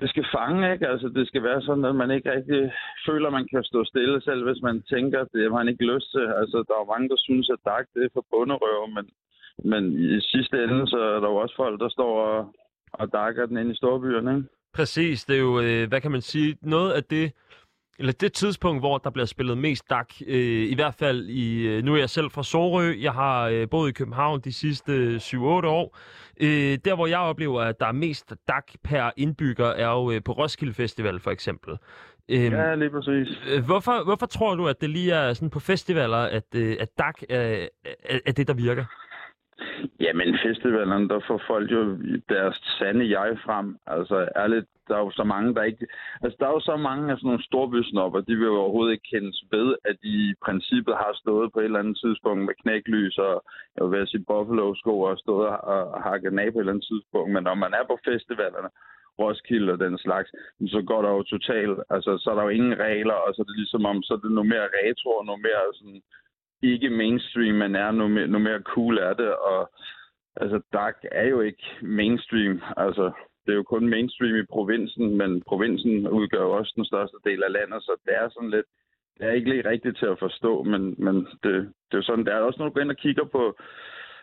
det 0.02 0.10
skal 0.10 0.26
fange, 0.36 0.74
ikke? 0.74 0.88
Altså, 0.88 1.08
det 1.18 1.28
skal 1.28 1.44
være 1.44 1.62
sådan, 1.62 1.86
at 1.86 1.96
man 1.96 2.12
ikke 2.12 2.32
rigtig 2.32 2.72
føler, 3.08 3.28
at 3.28 3.34
man 3.34 3.48
kan 3.52 3.64
stå 3.64 3.84
stille 3.84 4.22
selv, 4.22 4.42
hvis 4.48 4.62
man 4.62 4.82
tænker, 4.94 5.20
det 5.34 5.42
har 5.44 5.58
man 5.60 5.70
ikke 5.70 5.86
lyst 5.94 6.12
til. 6.12 6.26
Altså, 6.42 6.58
der 6.68 6.74
er 6.74 6.84
jo 6.84 6.92
mange, 6.94 7.10
der 7.10 7.20
synes, 7.28 7.50
at 7.50 7.64
DAC 7.66 7.86
det 7.96 8.04
er 8.06 8.14
for 8.14 8.26
bunderøv, 8.32 8.88
men, 8.96 9.06
men 9.64 10.00
i 10.00 10.22
sidste 10.22 10.64
ende, 10.64 10.88
så 10.88 10.98
er 10.98 11.20
der 11.20 11.30
jo 11.30 11.36
også 11.36 11.56
folk, 11.56 11.80
der 11.80 11.90
står 11.90 12.22
og, 12.28 12.54
og 12.94 13.12
dakker 13.14 13.46
den 13.46 13.58
ind 13.58 13.72
i 13.72 13.76
storbyerne, 13.76 14.36
ikke? 14.38 14.50
Præcis, 14.74 15.26
det 15.26 15.36
er 15.36 15.40
jo, 15.40 15.60
øh, 15.60 15.88
hvad 15.90 16.02
kan 16.02 16.12
man 16.12 16.22
sige, 16.22 16.58
noget 16.62 16.92
af 16.92 17.04
det, 17.04 17.32
eller 18.00 18.14
det 18.14 18.34
tidspunkt, 18.34 18.82
hvor 18.82 18.98
der 18.98 19.10
bliver 19.10 19.26
spillet 19.26 19.58
mest 19.58 19.90
DAC, 19.90 20.22
øh, 20.28 20.72
i 20.72 20.76
hvert 20.76 20.96
fald 21.00 21.26
i, 21.30 21.68
øh, 21.68 21.84
nu 21.84 21.94
er 21.94 21.98
jeg 22.00 22.10
selv 22.10 22.30
fra 22.30 22.44
Sorø, 22.44 22.94
jeg 23.02 23.12
har 23.14 23.48
øh, 23.48 23.70
boet 23.70 23.90
i 23.90 23.94
København 23.94 24.40
de 24.42 24.54
sidste 24.54 24.92
øh, 24.94 25.16
7-8 25.16 25.38
år. 25.68 25.98
Øh, 26.42 26.78
der, 26.86 26.96
hvor 26.96 27.08
jeg 27.08 27.20
oplever, 27.20 27.62
at 27.62 27.80
der 27.80 27.86
er 27.86 27.92
mest 27.92 28.34
DAC 28.48 28.64
per 28.84 29.12
indbygger, 29.18 29.66
er 29.68 29.92
jo 29.92 30.12
øh, 30.12 30.22
på 30.26 30.32
Roskilde 30.32 30.74
Festival 30.74 31.20
for 31.20 31.32
eksempel. 31.32 31.78
Øhm, 32.30 32.54
Ja, 32.54 32.76
lige 32.76 32.90
præcis. 32.90 33.28
øh, 33.52 33.66
hvorfor, 33.66 34.04
hvorfor 34.04 34.26
tror 34.26 34.56
du, 34.56 34.68
at 34.68 34.82
det 34.82 34.90
lige 34.90 35.12
er 35.14 35.34
sådan 35.34 35.50
på 35.50 35.60
festivaler, 35.60 36.18
at, 36.18 36.44
øh, 36.56 36.78
at 36.80 36.90
DAC 36.98 37.16
er, 37.30 37.68
er, 38.06 38.20
er 38.26 38.32
det, 38.32 38.48
der 38.48 38.54
virker? 38.54 38.86
Jamen, 40.00 40.38
festivalerne, 40.46 41.10
der 41.10 41.20
får 41.28 41.42
folk 41.48 41.72
jo 41.72 41.98
deres 42.30 42.56
sande 42.80 43.20
jeg 43.20 43.38
frem. 43.46 43.78
Altså, 43.88 44.30
ærligt, 44.36 44.66
der 44.88 44.96
er 44.96 45.00
jo 45.00 45.12
så 45.12 45.24
mange, 45.24 45.56
der 45.56 45.64
ikke... 45.64 45.88
Altså, 46.24 46.38
der 46.40 46.46
er 46.48 46.52
jo 46.52 46.60
så 46.60 46.76
mange 46.78 47.12
af 47.12 47.18
sådan 47.18 47.28
nogle 47.28 47.44
storbysnopper, 47.44 48.22
de 48.22 48.36
vil 48.36 48.46
jo 48.46 48.60
overhovedet 48.62 48.92
ikke 48.92 49.10
kendes 49.14 49.44
ved, 49.52 49.76
at 49.86 49.96
de 50.04 50.14
i 50.30 50.34
princippet 50.46 50.96
har 50.96 51.12
stået 51.14 51.54
på 51.54 51.60
et 51.60 51.66
eller 51.66 51.80
andet 51.80 51.98
tidspunkt 52.04 52.46
med 52.46 52.56
knæklys 52.62 53.18
og, 53.18 53.44
jeg 53.78 53.92
vil 53.92 54.08
sige, 54.08 54.26
buffalo-sko 54.28 55.02
og 55.02 55.18
stået 55.18 55.48
og, 55.48 55.60
og 55.94 56.04
hakket 56.04 56.40
af 56.40 56.52
på 56.54 56.58
et 56.58 56.62
eller 56.62 56.74
andet 56.74 56.88
tidspunkt. 56.92 57.34
Men 57.34 57.44
når 57.44 57.56
man 57.56 57.74
er 57.74 57.84
på 57.88 57.98
festivalerne, 58.06 58.70
Roskilde 59.20 59.74
og 59.74 59.80
den 59.80 59.98
slags, 59.98 60.30
så 60.74 60.82
går 60.90 61.02
der 61.02 61.10
jo 61.10 61.24
totalt, 61.24 61.80
altså 61.90 62.12
så 62.18 62.28
er 62.32 62.36
der 62.36 62.44
jo 62.44 62.56
ingen 62.58 62.80
regler, 62.80 63.18
og 63.26 63.30
så 63.34 63.42
er 63.42 63.48
det 63.50 63.58
ligesom 63.58 63.86
om, 63.86 64.04
så 64.04 64.14
er 64.14 64.18
det 64.18 64.32
noget 64.32 64.50
mere 64.54 64.70
retro, 64.80 65.10
og 65.20 65.26
noget 65.26 65.42
mere 65.48 65.64
sådan, 65.74 66.02
ikke 66.64 66.90
mainstream, 66.90 67.56
men 67.56 67.76
er 67.76 67.92
nu 67.92 68.08
mere, 68.08 68.28
nu 68.28 68.40
mere 68.40 68.62
cool 68.62 68.98
er 68.98 69.14
det, 69.14 69.36
og 69.36 69.72
altså 70.36 70.62
dark 70.74 70.98
er 71.12 71.28
jo 71.28 71.42
ikke 71.42 71.64
mainstream, 71.82 72.62
altså 72.78 73.12
det 73.46 73.52
er 73.52 73.56
jo 73.56 73.64
kun 73.64 73.90
mainstream 73.90 74.36
i 74.36 74.46
provinsen, 74.46 75.18
men 75.18 75.42
provinsen 75.42 76.08
udgør 76.08 76.42
jo 76.42 76.52
også 76.52 76.74
den 76.76 76.86
største 76.86 77.18
del 77.24 77.44
af 77.44 77.52
landet, 77.52 77.84
så 77.84 77.96
det 78.06 78.14
er 78.16 78.30
sådan 78.30 78.50
lidt, 78.50 78.66
det 79.18 79.28
er 79.28 79.32
ikke 79.32 79.50
lige 79.50 79.70
rigtigt 79.70 79.98
til 79.98 80.06
at 80.06 80.20
forstå, 80.20 80.64
men, 80.64 80.96
men 80.98 81.16
det, 81.16 81.54
det 81.88 81.94
er 81.94 81.98
jo 81.98 82.02
sådan, 82.02 82.26
der 82.26 82.34
er 82.34 82.40
også, 82.42 82.60
når 82.60 82.68
du 82.68 82.74
går 82.74 82.82
ind 82.82 82.92
og 82.92 82.98
kigger 82.98 83.26
på, 83.26 83.58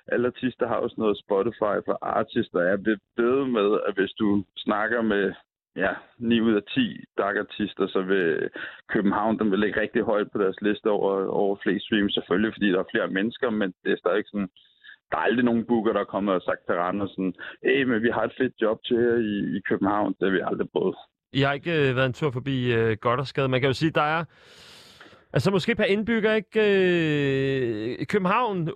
alle 0.07 0.27
artister 0.27 0.69
har 0.69 0.77
også 0.77 0.95
noget 0.99 1.19
Spotify 1.19 1.77
for 1.87 1.99
artister. 2.03 2.61
Jeg 2.61 2.73
er 2.73 2.97
bedre 3.17 3.47
med, 3.47 3.81
at 3.87 3.95
hvis 3.95 4.13
du 4.13 4.45
snakker 4.57 5.03
med 5.03 5.33
ja, 5.77 5.93
9 6.19 6.41
ud 6.41 6.55
af 6.55 6.63
10 6.75 7.05
DAC-artister, 7.19 7.87
så 7.87 8.03
vil 8.03 8.51
København, 8.89 9.39
den 9.39 9.51
vil 9.51 9.59
ligge 9.59 9.81
rigtig 9.81 10.03
højt 10.03 10.31
på 10.33 10.39
deres 10.39 10.61
liste 10.63 10.91
over, 10.91 11.27
over 11.27 11.57
flest 11.63 11.85
streams, 11.85 12.15
selvfølgelig 12.15 12.53
fordi 12.55 12.69
der 12.73 12.79
er 12.79 12.93
flere 12.93 13.09
mennesker, 13.09 13.51
men 13.51 13.75
det 13.85 13.93
er 13.93 13.97
stadig 13.97 14.25
sådan, 14.27 14.49
der 15.11 15.17
er 15.17 15.27
aldrig 15.29 15.45
nogen 15.45 15.65
booker, 15.67 15.93
der 15.93 16.01
er 16.01 16.15
kommet 16.15 16.35
og 16.35 16.43
sagt 16.43 16.63
til 16.67 16.75
Randers 16.75 17.11
sådan, 17.11 17.35
hey, 17.65 17.83
men 17.83 18.03
vi 18.03 18.11
har 18.15 18.25
et 18.25 18.35
fedt 18.39 18.55
job 18.63 18.79
til 18.85 18.97
jer 18.97 19.17
i, 19.17 19.57
i 19.57 19.61
København, 19.69 20.15
det 20.19 20.25
har 20.29 20.35
vi 20.37 20.41
aldrig 20.51 20.69
prøvet. 20.73 20.97
Jeg 21.35 21.49
har 21.49 21.55
ikke 21.55 21.89
øh, 21.89 21.97
været 21.97 22.07
en 22.07 22.13
tur 22.13 22.31
forbi 22.31 22.73
øh, 22.73 22.97
Goddersgade. 23.01 23.49
Man 23.49 23.61
kan 23.61 23.71
jo 23.71 23.75
sige, 23.75 23.91
der 23.91 24.09
er... 24.17 24.25
Altså 25.35 25.51
måske 25.51 25.75
per 25.75 25.85
indbygger, 25.85 26.35
ikke? 26.35 26.61
Øh, 26.61 28.07
København 28.07 28.69
8.117, 28.69 28.75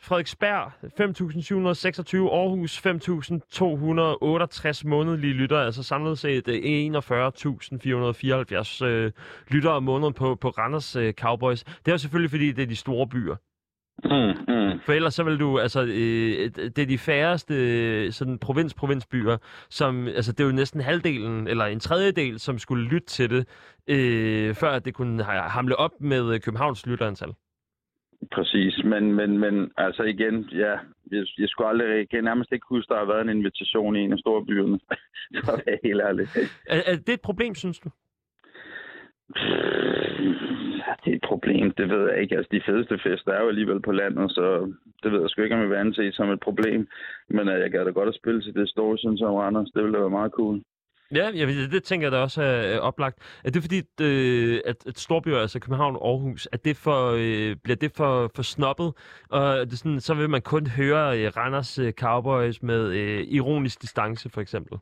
Frederiksberg 0.00 0.72
5.726, 0.82 2.16
Aarhus 2.16 2.86
5.268 2.86 4.88
månedlige 4.88 5.32
lytter, 5.32 5.58
altså 5.58 5.82
samlet 5.82 6.18
set 6.18 6.48
41.474 6.48 8.84
øh, 8.84 9.04
øh 9.04 9.12
lytter 9.48 9.70
om 9.70 9.82
måneden 9.82 10.14
på, 10.14 10.34
på 10.34 10.48
Randers 10.48 10.96
øh, 10.96 11.12
Cowboys. 11.12 11.64
Det 11.64 11.88
er 11.88 11.92
jo 11.92 11.98
selvfølgelig, 11.98 12.30
fordi 12.30 12.52
det 12.52 12.62
er 12.62 12.66
de 12.66 12.76
store 12.76 13.08
byer. 13.08 13.36
Mm, 14.04 14.54
mm. 14.54 14.80
For 14.80 14.92
ellers 14.92 15.14
så 15.14 15.24
vil 15.24 15.40
du, 15.40 15.58
altså, 15.58 15.82
øh, 15.82 16.50
det 16.76 16.78
er 16.78 16.86
de 16.86 16.98
færreste 16.98 17.54
øh, 17.54 18.12
sådan 18.12 18.38
provins-provinsbyer, 18.38 19.36
som, 19.70 20.06
altså 20.06 20.32
det 20.32 20.40
er 20.40 20.44
jo 20.44 20.52
næsten 20.52 20.80
halvdelen, 20.80 21.48
eller 21.48 21.64
en 21.64 21.80
tredjedel, 21.80 22.38
som 22.40 22.58
skulle 22.58 22.84
lytte 22.88 23.06
til 23.06 23.30
det, 23.30 23.48
øh, 23.88 24.54
før 24.54 24.70
at 24.70 24.84
det 24.84 24.94
kunne 24.94 25.22
ha- 25.24 25.48
hamle 25.48 25.76
op 25.76 26.00
med 26.00 26.34
øh, 26.34 26.40
Københavns 26.40 26.86
lytterantal. 26.86 27.32
Præcis, 28.32 28.84
men, 28.84 29.14
men, 29.14 29.38
men 29.38 29.70
altså 29.76 30.02
igen, 30.02 30.48
ja, 30.52 30.72
jeg, 31.12 31.24
jeg 31.38 31.48
skulle 31.48 31.68
aldrig, 31.68 31.86
jeg 31.88 32.08
kan 32.10 32.24
nærmest 32.24 32.52
ikke 32.52 32.66
huske, 32.68 32.88
der 32.94 32.98
har 32.98 33.06
været 33.06 33.20
en 33.20 33.36
invitation 33.36 33.96
i 33.96 34.00
en 34.00 34.12
af 34.12 34.18
store 34.18 34.44
byerne. 34.46 34.78
Så 35.44 35.52
er 35.52 35.60
jeg 35.66 35.78
helt 35.84 36.00
ærlig. 36.00 36.26
Er, 36.66 36.82
er 36.86 36.96
det 36.96 37.14
et 37.14 37.20
problem, 37.20 37.54
synes 37.54 37.78
du? 37.78 37.90
Det 41.04 41.10
er 41.12 41.16
et 41.16 41.28
problem, 41.32 41.70
det 41.70 41.88
ved 41.88 42.10
jeg 42.10 42.22
ikke. 42.22 42.36
Altså, 42.36 42.50
de 42.52 42.62
fedeste 42.66 42.98
fester 43.04 43.32
er 43.32 43.42
jo 43.42 43.48
alligevel 43.48 43.80
på 43.82 43.92
landet, 43.92 44.30
så 44.30 44.44
det 45.02 45.12
ved 45.12 45.20
jeg 45.20 45.30
sgu 45.30 45.42
ikke, 45.42 45.54
om 45.54 45.60
jeg 45.62 45.70
vil 45.70 45.84
anse 45.86 46.12
som 46.12 46.30
et 46.30 46.40
problem. 46.40 46.88
Men 47.28 47.48
uh, 47.48 47.54
jeg 47.62 47.70
gad 47.70 47.84
da 47.84 47.90
godt 47.90 48.08
at 48.08 48.20
spille 48.20 48.42
til 48.42 48.54
det 48.54 48.68
store, 48.68 48.98
synes 48.98 49.20
jeg, 49.20 49.28
Randers. 49.28 49.70
Det 49.74 49.82
ville 49.82 49.94
da 49.96 50.00
være 50.00 50.18
meget 50.20 50.32
cool. 50.32 50.60
Ja, 51.14 51.30
jeg, 51.34 51.48
ved, 51.48 51.68
det 51.68 51.82
tænker 51.82 52.06
jeg 52.06 52.12
da 52.12 52.18
også 52.18 52.42
er 52.42 52.78
oplagt. 52.78 53.40
Er 53.44 53.50
det 53.50 53.62
fordi, 53.62 53.82
øh, 54.00 54.60
at, 54.64 54.86
at 54.86 54.98
storbyer, 54.98 55.38
altså 55.38 55.60
København 55.60 55.96
og 55.96 56.08
Aarhus, 56.08 56.48
at 56.52 56.64
det 56.64 56.76
for, 56.76 57.10
øh, 57.10 57.56
bliver 57.64 57.76
det 57.76 57.92
for, 57.96 58.30
for 58.34 58.42
snobbet? 58.42 58.92
Og 59.30 59.70
det 59.70 59.78
sådan, 59.78 60.00
så 60.00 60.14
vil 60.14 60.30
man 60.30 60.42
kun 60.42 60.66
høre 60.66 61.20
øh, 61.20 61.32
Randers 61.36 61.78
øh, 61.78 61.92
Cowboys 61.92 62.62
med 62.62 62.92
øh, 62.92 63.20
ironisk 63.20 63.82
distance, 63.82 64.30
for 64.30 64.40
eksempel? 64.40 64.78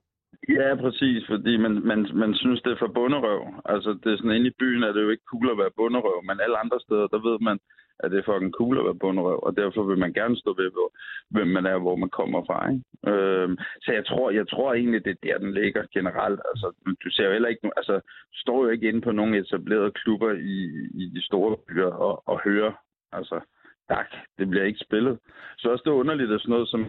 Ja, 0.49 0.75
præcis, 0.75 1.27
fordi 1.29 1.57
man, 1.57 1.73
man, 1.91 2.07
man 2.15 2.35
synes, 2.35 2.63
det 2.63 2.73
er 2.73 2.77
for 2.79 2.93
bunderøv. 2.95 3.43
Altså, 3.65 3.91
det 4.05 4.13
er 4.13 4.17
sådan, 4.17 4.37
inde 4.37 4.51
i 4.51 4.59
byen 4.59 4.83
er 4.83 4.93
det 4.93 5.03
jo 5.03 5.11
ikke 5.11 5.31
cool 5.31 5.51
at 5.51 5.59
være 5.59 5.77
bunderøv, 5.77 6.23
men 6.25 6.41
alle 6.41 6.59
andre 6.59 6.81
steder, 6.81 7.07
der 7.07 7.29
ved 7.29 7.39
man, 7.41 7.59
at 8.03 8.11
det 8.11 8.19
er 8.19 8.29
fucking 8.31 8.53
cool 8.53 8.79
at 8.79 8.85
være 8.85 9.03
bunderøv, 9.05 9.41
og 9.43 9.57
derfor 9.57 9.83
vil 9.83 9.99
man 9.99 10.13
gerne 10.13 10.37
stå 10.37 10.51
ved, 10.61 10.71
hvor, 10.71 10.89
hvem 11.31 11.47
man 11.47 11.67
er, 11.67 11.79
hvor 11.79 11.97
man 11.97 12.11
kommer 12.11 12.45
fra. 12.45 12.59
Ikke? 12.71 12.83
Øhm, 13.11 13.57
så 13.85 13.93
jeg 13.93 14.07
tror, 14.07 14.31
jeg 14.31 14.49
tror 14.49 14.75
egentlig, 14.75 15.05
det 15.05 15.11
er 15.11 15.25
der, 15.27 15.39
den 15.39 15.53
ligger 15.55 15.83
generelt. 15.93 16.41
Altså, 16.51 16.67
du 17.05 17.11
ser 17.11 17.25
jo 17.27 17.33
heller 17.33 17.49
ikke, 17.49 17.71
altså, 17.77 17.95
du 18.33 18.39
står 18.45 18.65
jo 18.65 18.71
ikke 18.71 18.89
inde 18.89 19.01
på 19.01 19.13
nogle 19.13 19.39
etablerede 19.39 19.91
klubber 19.91 20.31
i, 20.33 20.57
i 21.03 21.05
de 21.15 21.23
store 21.25 21.57
byer 21.69 21.93
og, 22.07 22.23
og 22.29 22.41
hører, 22.45 22.73
altså, 23.13 23.41
tak, 23.89 24.09
det 24.39 24.51
bliver 24.51 24.65
ikke 24.65 24.85
spillet. 24.87 25.19
Så 25.59 25.69
også 25.69 25.83
det 25.85 25.91
underligt, 25.91 26.33
at 26.33 26.41
sådan 26.41 26.53
noget 26.53 26.69
som 26.69 26.83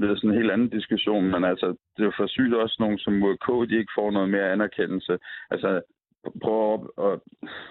det 0.00 0.10
er 0.10 0.16
sådan 0.16 0.30
en 0.30 0.36
helt 0.36 0.50
anden 0.50 0.68
diskussion, 0.68 1.24
men 1.30 1.44
altså, 1.44 1.66
det 1.66 2.00
er 2.02 2.04
jo 2.04 2.12
for 2.16 2.26
sygt 2.26 2.54
også 2.54 2.76
nogen 2.80 2.98
som 2.98 3.12
MK, 3.12 3.48
de 3.70 3.78
ikke 3.78 3.92
får 3.98 4.10
noget 4.10 4.28
mere 4.28 4.52
anerkendelse. 4.52 5.18
Altså, 5.50 5.80
prøv 6.42 6.74
at, 6.74 6.80
at 7.12 7.18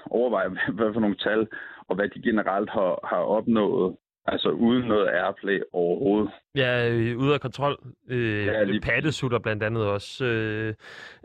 overveje, 0.06 0.50
hvad 0.78 0.94
for 0.94 1.00
nogle 1.00 1.16
tal, 1.16 1.48
og 1.88 1.96
hvad 1.96 2.08
de 2.10 2.22
generelt 2.22 2.70
har, 2.70 3.00
har 3.12 3.18
opnået, 3.38 3.96
altså 4.26 4.50
uden 4.50 4.84
noget 4.88 5.08
airplay 5.08 5.60
overhovedet. 5.74 6.32
Ja, 6.56 6.90
øh, 6.92 7.18
ude 7.18 7.34
af 7.34 7.42
kontrol. 7.42 7.78
Øh, 8.10 8.46
Ja, 8.46 8.64
lige- 8.64 8.82
Pattesutter 8.82 9.40
blandt 9.40 9.64
andet 9.64 9.84
også. 9.86 10.26
Øh, 10.26 10.74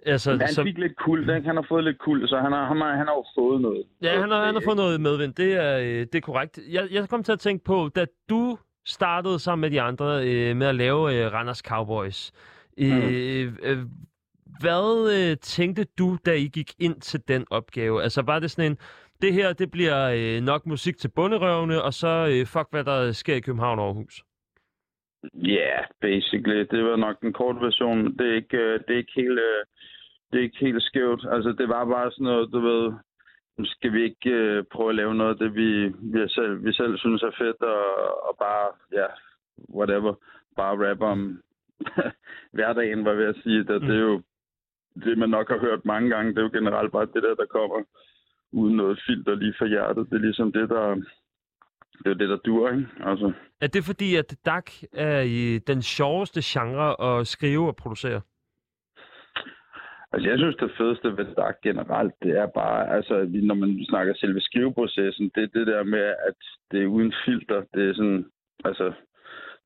altså, 0.06 0.30
Men 0.30 0.40
han 0.40 0.48
så, 0.48 0.62
fik 0.62 0.78
lidt 0.78 0.96
kul, 0.96 1.20
ikke? 1.20 1.46
han 1.46 1.56
har 1.56 1.66
fået 1.68 1.84
lidt 1.84 1.98
kul, 1.98 2.28
så 2.28 2.38
han 2.38 2.52
har, 2.52 2.64
han 2.66 2.76
har, 2.76 2.90
han 2.96 3.06
har 3.06 3.14
jo 3.14 3.24
fået 3.38 3.60
noget. 3.60 3.82
ja, 4.02 4.20
han 4.20 4.30
har, 4.30 4.44
han 4.44 4.54
har 4.54 4.62
fået 4.64 4.76
noget 4.76 5.00
medvind. 5.00 5.34
Det 5.34 5.54
er, 5.64 5.78
øh, 5.78 6.06
det 6.12 6.14
er 6.14 6.20
korrekt. 6.20 6.58
Jeg, 6.72 6.82
jeg 6.92 7.08
kom 7.08 7.22
til 7.22 7.32
at 7.32 7.38
tænke 7.38 7.64
på, 7.64 7.88
da 7.96 8.06
du 8.30 8.58
startede 8.89 9.39
sammen 9.39 9.60
med 9.60 9.70
de 9.70 9.81
andre 9.81 10.07
øh, 10.28 10.57
med 10.57 10.67
at 10.67 10.75
lave 10.75 11.15
øh, 11.15 11.33
Randers 11.33 11.58
Cowboys. 11.58 12.33
Øh, 12.78 13.52
øh, 13.62 13.78
hvad 14.60 15.10
øh, 15.18 15.36
tænkte 15.36 15.84
du, 15.99 16.18
da 16.26 16.33
I 16.33 16.49
gik 16.49 16.70
ind 16.78 17.00
til 17.00 17.20
den 17.28 17.47
opgave? 17.50 18.02
Altså 18.02 18.23
var 18.23 18.39
det 18.39 18.50
sådan 18.50 18.70
en, 18.70 18.78
det 19.23 19.33
her 19.33 19.52
det 19.52 19.70
bliver 19.70 20.00
øh, 20.17 20.42
nok 20.42 20.67
musik 20.67 20.97
til 20.99 21.10
bunderøvene, 21.17 21.83
og 21.83 21.94
så 21.94 22.12
øh, 22.33 22.47
fuck 22.47 22.68
hvad 22.70 22.84
der 22.84 23.12
sker 23.12 23.34
i 23.34 23.41
København 23.41 23.78
og 23.78 23.86
Aarhus? 23.86 24.23
Ja, 25.34 25.49
yeah, 25.49 25.84
basically. 26.00 26.67
Det 26.70 26.84
var 26.84 26.97
nok 26.97 27.20
den 27.20 27.33
korte 27.33 27.60
version. 27.60 28.18
Det 28.18 28.26
er 28.31 28.34
ikke, 28.34 28.57
øh, 28.57 28.81
det 28.89 28.94
er 28.94 28.99
ikke 28.99 29.12
helt... 29.17 29.39
øh, 29.39 29.65
Det 30.33 30.39
er 30.39 30.42
ikke 30.42 30.65
helt 30.67 30.83
skævt. 30.83 31.23
Altså, 31.34 31.50
det 31.58 31.68
var 31.68 31.84
bare 31.84 32.10
sådan 32.10 32.25
noget, 32.25 32.52
du 32.52 32.60
ved... 32.60 32.92
Skal 33.64 33.92
vi 33.92 34.02
ikke 34.02 34.30
øh, 34.30 34.64
prøve 34.72 34.88
at 34.88 34.94
lave 34.94 35.14
noget 35.14 35.30
af 35.30 35.38
det, 35.38 35.54
vi, 35.54 35.88
vi, 35.88 36.28
selv, 36.28 36.64
vi 36.64 36.72
selv 36.72 36.98
synes 36.98 37.22
er 37.22 37.30
fedt, 37.38 37.62
og, 37.62 37.84
og 38.28 38.36
bare, 38.38 38.68
ja, 38.92 39.06
whatever, 39.74 40.14
bare 40.56 40.88
rappe 40.90 41.04
om 41.04 41.42
hverdagen, 42.56 43.04
var 43.04 43.10
jeg 43.10 43.18
ved 43.18 43.26
at 43.26 43.42
sige. 43.42 43.58
Det, 43.58 43.80
det 43.82 43.96
er 43.96 44.00
jo 44.10 44.22
det, 45.04 45.18
man 45.18 45.28
nok 45.30 45.48
har 45.48 45.58
hørt 45.58 45.84
mange 45.84 46.10
gange. 46.10 46.30
Det 46.30 46.38
er 46.38 46.42
jo 46.42 46.50
generelt 46.52 46.92
bare 46.92 47.06
det 47.06 47.22
der, 47.22 47.34
der 47.34 47.46
kommer 47.46 47.82
uden 48.52 48.76
noget 48.76 49.00
filter 49.06 49.34
lige 49.34 49.54
fra 49.58 49.66
hjertet. 49.66 50.10
Det 50.10 50.16
er 50.16 50.20
ligesom 50.28 50.52
det, 50.52 50.68
der... 50.68 50.94
Det 52.04 52.10
er 52.10 52.14
det, 52.14 52.28
der 52.28 52.36
dur, 52.36 52.70
ikke? 52.70 52.86
Altså, 53.00 53.32
Er 53.60 53.66
det 53.66 53.84
fordi, 53.84 54.16
at 54.16 54.36
DAC 54.46 54.82
er 54.92 55.20
i 55.20 55.58
den 55.58 55.82
sjoveste 55.82 56.40
genre 56.44 57.18
at 57.20 57.26
skrive 57.26 57.66
og 57.68 57.76
producere? 57.76 58.20
Altså, 60.12 60.28
jeg 60.30 60.38
synes, 60.38 60.56
det 60.56 60.70
fedeste 60.78 61.16
ved 61.16 61.34
DAC 61.34 61.54
generelt, 61.62 62.14
det 62.22 62.38
er 62.38 62.46
bare, 62.46 62.88
altså, 62.96 63.24
vi- 63.24 63.46
når 63.46 63.54
man 63.54 63.84
snakker 63.88 64.14
selve 64.14 64.40
skriveprocessen, 64.40 65.30
det 65.34 65.42
er 65.42 65.46
det 65.58 65.66
der 65.66 65.82
med, 65.84 66.04
at 66.28 66.34
det 66.70 66.82
er 66.82 66.86
uden 66.86 67.12
filter. 67.24 67.62
Det 67.74 67.88
er 67.88 67.94
sådan, 67.94 68.24
altså, 68.64 68.92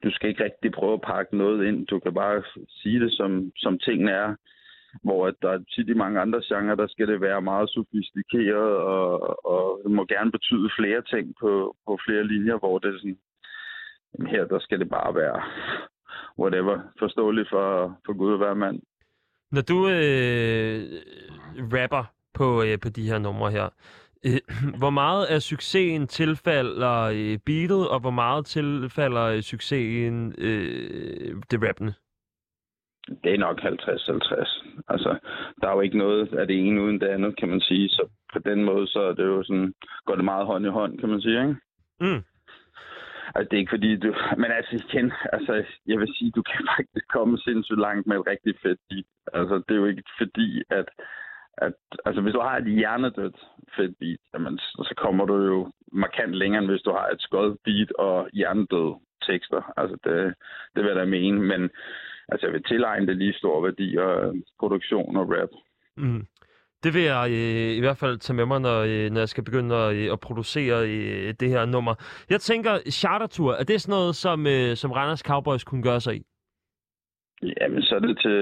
du 0.04 0.10
skal 0.10 0.28
ikke 0.28 0.44
rigtig 0.44 0.72
prøve 0.72 0.92
at 0.94 1.00
pakke 1.00 1.36
noget 1.36 1.66
ind. 1.66 1.86
Du 1.86 1.98
kan 1.98 2.14
bare 2.14 2.42
sige 2.68 3.00
det, 3.00 3.12
som, 3.12 3.52
som 3.56 3.78
tingene 3.78 4.10
er. 4.10 4.34
Hvor 5.04 5.26
at 5.26 5.34
der 5.42 5.50
er 5.50 5.58
tit 5.74 5.88
i 5.88 5.94
mange 5.94 6.20
andre 6.20 6.42
genrer, 6.44 6.74
der 6.74 6.86
skal 6.86 7.08
det 7.08 7.20
være 7.20 7.42
meget 7.42 7.70
sofistikeret, 7.70 8.76
og, 8.76 9.46
og 9.46 9.80
det 9.84 9.90
må 9.92 10.04
gerne 10.04 10.30
betyde 10.32 10.70
flere 10.78 11.02
ting 11.02 11.34
på, 11.40 11.76
på 11.86 11.98
flere 12.06 12.24
linjer, 12.24 12.58
hvor 12.58 12.78
det 12.78 12.94
er 12.94 12.98
sådan, 12.98 13.18
her, 14.26 14.44
der 14.46 14.58
skal 14.58 14.78
det 14.80 14.88
bare 14.90 15.14
være 15.14 15.42
whatever, 16.38 16.78
forståeligt 16.98 17.48
for, 17.48 17.98
for 18.06 18.12
Gud 18.12 18.32
og 18.32 18.38
hver 18.38 18.54
mand. 18.54 18.80
Når 19.52 19.62
du 19.62 19.88
øh, 19.88 20.80
rapper 21.74 22.04
på, 22.34 22.62
øh, 22.62 22.78
på 22.82 22.88
de 22.88 23.08
her 23.10 23.18
numre 23.18 23.50
her, 23.50 23.68
øh, 24.26 24.40
hvor 24.80 24.90
meget 24.90 25.24
af 25.26 25.42
succesen 25.42 26.06
tilfalder 26.06 26.98
øh, 27.02 27.38
beatet, 27.46 27.88
og 27.88 28.00
hvor 28.00 28.10
meget 28.10 28.46
tilfalder 28.46 29.24
øh, 29.24 29.40
succesen 29.40 30.34
øh, 30.38 31.36
det 31.50 31.68
rappende? 31.68 31.94
Det 33.24 33.34
er 33.34 33.38
nok 33.38 33.60
50-50. 33.60 34.84
Altså, 34.88 35.18
der 35.60 35.68
er 35.68 35.72
jo 35.72 35.80
ikke 35.80 35.98
noget 35.98 36.34
af 36.34 36.46
det 36.46 36.66
ene 36.66 36.82
uden 36.82 37.00
det 37.00 37.06
andet, 37.06 37.36
kan 37.38 37.48
man 37.48 37.60
sige. 37.60 37.88
Så 37.88 38.08
på 38.32 38.38
den 38.38 38.64
måde, 38.64 38.86
så 38.86 39.00
er 39.00 39.12
det 39.12 39.24
jo 39.24 39.42
sådan, 39.42 39.74
går 40.04 40.14
det 40.14 40.24
meget 40.24 40.46
hånd 40.46 40.66
i 40.66 40.68
hånd, 40.68 40.98
kan 40.98 41.08
man 41.08 41.20
sige, 41.20 41.40
ikke? 41.40 41.56
Mm. 42.00 42.22
Altså, 43.34 43.48
det 43.48 43.56
er 43.56 43.60
ikke 43.60 43.76
fordi, 43.76 43.96
du... 43.96 44.14
Men 44.42 44.50
altså, 44.58 44.72
igen, 44.84 45.12
altså, 45.32 45.64
jeg 45.86 45.98
vil 45.98 46.14
sige, 46.16 46.30
du 46.30 46.42
kan 46.42 46.66
faktisk 46.76 47.06
komme 47.08 47.38
sindssygt 47.38 47.80
langt 47.80 48.06
med 48.06 48.16
et 48.16 48.26
rigtig 48.26 48.54
fedt 48.62 48.80
beat. 48.88 49.04
Altså, 49.32 49.54
det 49.54 49.74
er 49.74 49.80
jo 49.82 49.86
ikke 49.86 50.02
fordi, 50.18 50.62
at... 50.70 50.88
at 51.56 51.72
altså, 52.06 52.20
hvis 52.22 52.34
du 52.34 52.40
har 52.40 52.56
et 52.56 52.64
hjernedødt 52.64 53.38
fedt 53.76 53.98
beat, 54.00 54.20
jamen, 54.34 54.58
så 54.58 54.94
kommer 54.96 55.24
du 55.24 55.36
jo 55.36 55.72
markant 55.92 56.34
længere, 56.34 56.62
end 56.62 56.70
hvis 56.70 56.82
du 56.82 56.90
har 56.90 57.08
et 57.08 57.20
skød 57.20 57.56
beat 57.64 57.92
og 57.92 58.28
hjernedød 58.32 58.94
tekster. 59.26 59.72
Altså, 59.76 59.96
det, 60.04 60.34
det 60.74 60.82
vil 60.82 60.90
jeg 60.90 60.96
da 60.96 61.04
mene, 61.04 61.40
men 61.40 61.70
altså, 62.28 62.46
jeg 62.46 62.52
vil 62.52 62.62
tilegne 62.62 63.06
det 63.06 63.16
lige 63.16 63.32
stor 63.32 63.62
værdi 63.62 63.96
og 63.96 64.26
øh, 64.26 64.34
produktion 64.58 65.16
og 65.16 65.28
rap. 65.30 65.52
Mm. 65.96 66.26
Det 66.84 66.94
vil 66.94 67.02
jeg 67.02 67.30
øh, 67.30 67.76
i 67.78 67.80
hvert 67.80 67.96
fald 67.96 68.18
tage 68.18 68.36
med 68.36 68.46
mig, 68.46 68.60
når, 68.60 68.78
øh, 68.80 69.10
når 69.10 69.20
jeg 69.20 69.28
skal 69.28 69.44
begynde 69.44 69.74
at, 69.74 69.94
øh, 69.96 70.12
at 70.12 70.20
producere 70.20 70.88
øh, 70.88 71.34
det 71.40 71.48
her 71.48 71.64
nummer. 71.64 71.94
Jeg 72.30 72.40
tænker, 72.40 72.72
chartertur, 72.90 73.52
er 73.54 73.64
det 73.64 73.80
sådan 73.80 73.92
noget, 73.98 74.14
som, 74.16 74.46
øh, 74.46 74.76
som 74.76 74.90
Randers 74.92 75.20
Cowboys 75.20 75.64
kunne 75.64 75.82
gøre 75.82 76.00
sig 76.00 76.14
i? 76.16 76.22
Jamen, 77.60 77.82
så 77.82 77.94
er 77.94 77.98
det, 77.98 78.18
til, 78.24 78.36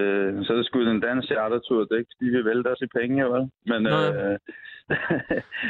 så 0.45 0.53
er 0.53 0.57
det 0.57 0.67
sgu 0.67 0.85
den 0.85 1.01
danske 1.01 1.35
chartertur. 1.35 1.79
Det 1.85 1.93
er 1.93 1.99
ikke, 1.99 2.15
fordi 2.17 2.29
vi 2.37 2.45
vælter 2.45 2.71
os 2.71 2.83
i 2.87 2.91
penge, 2.99 3.25
vel? 3.35 3.45
Men, 3.71 3.83
Nej. 3.83 4.09
øh, 4.15 4.39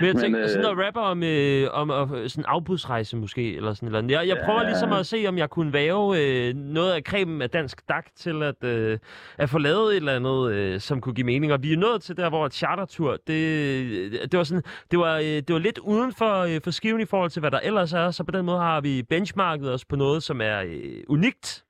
Men 0.01 0.07
jeg 0.07 0.15
tænker, 0.17 0.39
øh, 0.39 0.43
Men, 0.43 0.49
sådan 0.49 0.63
noget 0.63 0.87
rapper 0.87 1.01
om, 1.01 1.23
øh, 1.23 1.69
om 1.73 1.91
øh, 1.91 2.29
sådan 2.29 2.41
en 2.43 2.45
afbudsrejse 2.49 3.17
måske, 3.17 3.57
eller 3.57 3.75
sådan 3.75 3.93
noget. 3.93 4.11
Jeg, 4.11 4.29
jeg 4.29 4.39
prøver 4.45 4.61
Ja. 4.63 4.69
ligesom 4.69 4.93
at 4.93 5.07
se, 5.07 5.25
om 5.29 5.39
jeg 5.39 5.51
kunne 5.51 5.73
væve 5.73 6.19
øh, 6.21 6.55
noget 6.55 6.93
af 6.93 7.05
kremen 7.05 7.43
af 7.43 7.51
dansk 7.51 7.89
dak 7.89 8.07
til 8.17 8.43
at, 8.43 8.65
øh, 8.65 8.99
at 9.39 9.51
få 9.51 9.59
lavet 9.59 9.91
et 9.93 9.97
eller 9.97 10.17
andet, 10.17 10.53
øh, 10.53 10.81
som 10.81 11.01
kunne 11.01 11.15
give 11.15 11.25
mening. 11.25 11.53
Og 11.53 11.63
vi 11.63 11.73
er 11.73 11.77
nået 11.77 12.03
til 12.03 12.17
der, 12.17 12.29
hvor 12.29 12.47
et 12.47 12.55
chartertur, 12.55 13.17
det, 13.27 14.13
det 14.33 14.39
var 14.39 14.45
sådan, 14.45 14.63
det 14.91 14.99
var, 14.99 15.17
øh, 15.17 15.25
det 15.25 15.53
var 15.53 15.59
lidt 15.59 15.79
uden 15.79 16.13
for, 16.13 16.39
øh, 16.55 16.61
for 16.65 16.71
skiven 16.71 17.01
i 17.01 17.05
forhold 17.05 17.31
til, 17.31 17.41
hvad 17.41 17.51
der 17.51 17.61
ellers 17.61 17.93
er. 17.93 18.11
Så 18.11 18.25
på 18.25 18.31
den 18.31 18.45
måde 18.45 18.59
har 18.59 18.81
vi 18.81 19.03
benchmarket 19.03 19.73
os 19.73 19.85
på 19.85 19.97
noget, 19.97 20.23
som 20.23 20.41
er 20.41 20.61
øh, 20.67 21.03
unikt. 21.09 21.65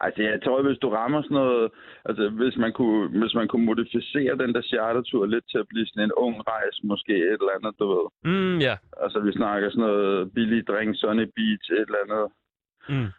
Altså, 0.00 0.22
jeg 0.22 0.42
tror, 0.44 0.62
hvis 0.62 0.78
du 0.78 0.88
rammer 0.88 1.22
sådan 1.22 1.34
noget... 1.34 1.70
Altså, 2.04 2.28
hvis 2.28 2.56
man 2.56 2.72
kunne, 2.72 3.20
hvis 3.20 3.34
man 3.34 3.48
kunne 3.48 3.66
modificere 3.66 4.38
den 4.42 4.54
der 4.54 4.62
chartertur 4.62 5.26
lidt 5.26 5.44
til 5.50 5.58
at 5.58 5.68
blive 5.68 5.86
sådan 5.86 6.04
en 6.04 6.12
ung 6.16 6.36
rejse, 6.48 6.78
måske 6.84 7.14
et 7.16 7.40
eller 7.42 7.56
andet, 7.56 7.74
du 7.78 7.84
ved. 7.92 8.06
Mm, 8.32 8.58
ja. 8.58 8.76
Altså, 9.02 9.18
vi 9.20 9.32
snakker 9.32 9.70
sådan 9.70 9.84
noget 9.84 10.32
billig 10.34 10.66
drink, 10.66 10.90
Sunny 10.96 11.26
Beach, 11.36 11.66
et 11.72 11.88
eller 11.88 12.04
andet. 12.04 12.24
Mm. 12.88 13.10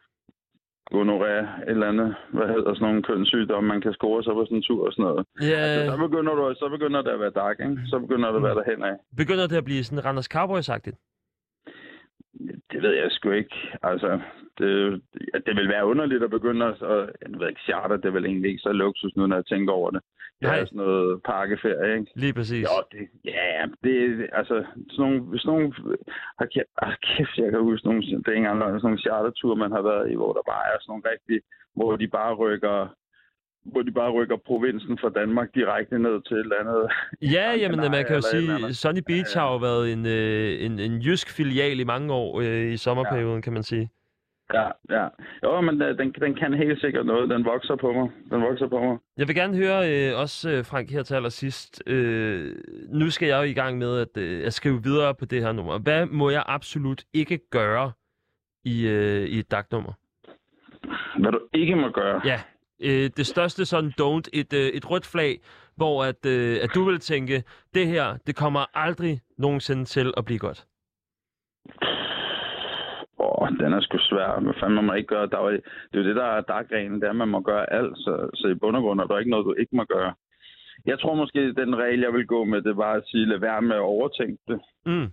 Gonorrhea, 0.92 1.42
et 1.42 1.48
eller 1.68 1.88
andet. 1.88 2.16
Hvad 2.34 2.48
hedder 2.48 2.74
sådan 2.74 2.88
nogle 2.88 3.04
kønssygdomme, 3.04 3.68
man 3.68 3.82
kan 3.82 3.94
score 3.94 4.24
sig 4.24 4.34
på 4.34 4.45
sådan 4.45 4.58
en 4.58 4.64
tur 4.64 4.86
og 4.88 4.94
sådan 4.94 5.06
noget. 5.06 5.26
Ja. 5.42 5.60
Altså, 5.66 5.92
så, 5.92 5.98
begynder 6.08 6.34
du, 6.36 6.54
så 6.62 6.70
begynder 6.70 7.02
det 7.02 7.12
at 7.12 7.20
være 7.20 7.36
dark, 7.42 7.60
ikke? 7.60 7.78
Så 7.92 8.00
begynder 8.00 8.28
det 8.30 8.38
at 8.38 8.44
være 8.44 8.56
derhen 8.56 8.84
af. 8.84 8.95
Begynder 9.18 9.48
det 9.48 9.58
at 9.58 9.66
blive 9.66 9.84
sådan 9.84 10.06
Randers 10.06 10.30
Cowboys-agtigt? 10.36 10.98
Det 12.72 12.81
ved 12.81 12.93
jeg 12.93 13.11
sgu 13.11 13.31
ikke. 13.31 13.55
Altså, 13.83 14.19
det, 14.57 15.01
det 15.45 15.55
vil 15.55 15.69
være 15.69 15.85
underligt 15.85 16.23
at 16.23 16.30
begynde 16.30 16.65
at... 16.65 16.81
Og, 16.81 17.09
jeg 17.22 17.39
ved 17.39 17.49
ikke, 17.49 17.61
charter, 17.61 17.97
det 17.97 18.05
er 18.05 18.11
vel 18.11 18.25
egentlig 18.25 18.49
ikke 18.49 18.61
så 18.61 18.72
luksus 18.72 19.15
nu, 19.15 19.27
når 19.27 19.35
jeg 19.35 19.45
tænker 19.45 19.73
over 19.73 19.91
det. 19.91 20.01
Det 20.41 20.49
er 20.49 20.65
sådan 20.65 20.77
noget 20.77 21.23
pakkeferie, 21.23 21.99
ikke? 21.99 22.11
Lige 22.15 22.33
præcis. 22.33 22.64
Jo, 22.64 22.77
det, 22.91 23.07
ja, 23.25 23.65
det 23.83 24.30
altså, 24.33 24.65
sådan 24.89 25.11
nogle, 25.11 25.22
hvis 25.22 25.45
nogle, 25.45 25.73
har 26.39 26.45
kæft, 26.45 26.67
ah, 26.81 26.95
kæft, 27.03 27.38
jeg 27.38 27.51
kan 27.51 27.61
huske 27.61 27.88
nogle, 27.88 28.01
det 28.01 28.27
er 28.27 28.31
engang 28.31 28.59
sådan 28.61 28.80
nogle 28.83 29.05
charterture, 29.07 29.55
man 29.55 29.72
har 29.72 29.81
været 29.81 30.11
i, 30.11 30.15
hvor 30.15 30.33
der 30.33 30.41
bare 30.53 30.65
er 30.72 30.77
sådan 30.80 30.91
nogle 30.91 31.09
rigtige, 31.11 31.41
hvor 31.75 31.95
de 31.95 32.07
bare 32.07 32.33
rykker, 32.33 32.95
hvor 33.66 33.82
de 33.82 33.92
bare 33.92 34.11
rykker 34.11 34.38
provinsen 34.45 34.98
fra 34.98 35.10
Danmark 35.10 35.48
direkte 35.56 36.00
ned 36.00 36.22
til 36.27 36.35
et 36.35 36.40
eller 36.40 36.56
andet. 36.60 36.92
Ja, 37.35 37.56
jamen 37.61 37.80
man 37.92 38.06
kan 38.06 38.16
jo 38.16 38.22
sige. 38.22 38.74
Sunny 38.74 39.02
Beach 39.08 39.38
har 39.38 39.52
jo 39.52 39.58
været 39.58 39.94
en, 39.94 40.06
øh, 40.06 40.66
en, 40.66 40.80
en 40.80 41.00
jysk 41.02 41.30
filial 41.38 41.80
i 41.80 41.84
mange 41.84 42.14
år 42.14 42.42
øh, 42.42 42.74
i 42.74 42.77
sommerperioden, 42.77 43.42
kan 43.42 43.53
man 43.53 43.64
sige. 43.64 43.90
Ja, 44.53 44.68
ja. 44.90 45.08
Jo, 45.44 45.61
men 45.61 45.82
øh, 45.82 45.98
den, 45.98 46.11
den 46.22 46.35
kan 46.35 46.53
helt 46.53 46.82
sikkert 46.82 47.06
noget. 47.06 47.30
Den 47.30 47.45
vokser 47.45 47.76
på 47.76 47.94
mig. 47.94 48.10
Den 48.32 48.42
vokser 48.42 48.68
på 48.68 48.80
mig. 48.80 48.98
Jeg 49.18 49.27
vil 49.27 49.35
gerne 49.35 49.58
høre 49.58 49.80
øh, 49.92 50.19
også, 50.19 50.50
øh, 50.50 50.66
Frank, 50.66 50.92
her 50.92 51.03
til 51.03 51.16
allersidst. 51.16 51.84
Øh, 51.88 52.56
nu 52.90 53.10
skal 53.10 53.27
jeg 53.27 53.38
jo 53.38 53.44
i 53.44 53.53
gang 53.53 53.77
med 53.77 54.00
at, 54.00 54.18
øh, 54.18 54.45
at 54.45 54.53
skrive 54.53 54.84
videre 54.84 55.16
på 55.16 55.26
det 55.26 55.42
her 55.42 55.52
nummer. 55.52 55.80
Hvad 55.80 56.06
må 56.06 56.30
jeg 56.30 56.44
absolut 56.48 57.03
ikke 57.14 57.40
gøre 57.50 57.92
i, 58.64 58.88
øh, 58.88 59.26
i 59.27 59.40
et 59.40 59.52
DAC-nummer? 59.52 59.94
Hvad 61.19 61.32
du 61.32 61.40
ikke 61.53 61.76
må 61.76 61.90
gøre? 61.90 62.22
Ja. 62.26 62.42
Øh, 62.80 63.10
det 63.18 63.26
største 63.26 63.66
sådan 63.66 63.94
don't, 64.02 64.30
et, 64.34 64.54
øh, 64.54 64.68
et 64.68 64.92
rødt 64.92 65.06
flag, 65.06 65.40
hvor 65.76 66.04
at, 66.04 66.26
øh, 66.26 66.58
at 66.64 66.70
du 66.76 66.84
vil 66.84 67.00
tænke, 67.00 67.44
det 67.74 67.88
her, 67.88 68.18
det 68.28 68.36
kommer 68.36 68.66
aldrig 68.74 69.22
nogensinde 69.38 69.86
til 69.86 70.14
at 70.18 70.26
blive 70.26 70.40
godt. 70.40 70.66
Åh, 73.20 73.50
den 73.60 73.74
er 73.74 73.82
sgu 73.82 73.98
svær. 73.98 74.40
Hvad 74.40 74.54
fanden 74.60 74.76
må 74.76 74.82
man 74.82 74.98
ikke 74.98 75.08
gøre? 75.08 75.28
Der 75.28 75.38
er, 75.38 75.50
det 75.50 75.62
er 75.94 76.00
jo 76.02 76.08
det, 76.08 76.16
der 76.16 76.26
er 76.26 76.42
darkreglen, 76.42 77.02
det 77.02 77.04
er, 77.04 77.10
at 77.10 77.16
man 77.16 77.28
må 77.28 77.42
gøre 77.42 77.74
alt. 77.74 77.98
Så, 77.98 78.30
så 78.34 78.48
i 78.48 78.54
bund 78.54 78.76
og 78.76 78.82
grund 78.82 79.00
er 79.02 79.08
der 79.08 79.20
ikke 79.20 79.32
noget, 79.32 79.45
du 79.45 79.54
ikke 79.54 79.76
må 79.76 79.84
gøre. 79.84 80.14
Jeg 80.86 81.00
tror 81.00 81.16
måske, 81.16 81.54
den 81.54 81.76
regel, 81.76 82.00
jeg 82.00 82.14
vil 82.14 82.28
gå 82.28 82.44
med, 82.44 82.62
det 82.62 82.78
var 82.78 82.94
at 82.94 83.04
sige, 83.06 83.26
lad 83.26 83.38
være 83.38 83.62
med 83.62 83.76
at 83.76 83.82
overtænke 83.82 84.38
det. 84.48 84.60
Mm. 84.86 85.08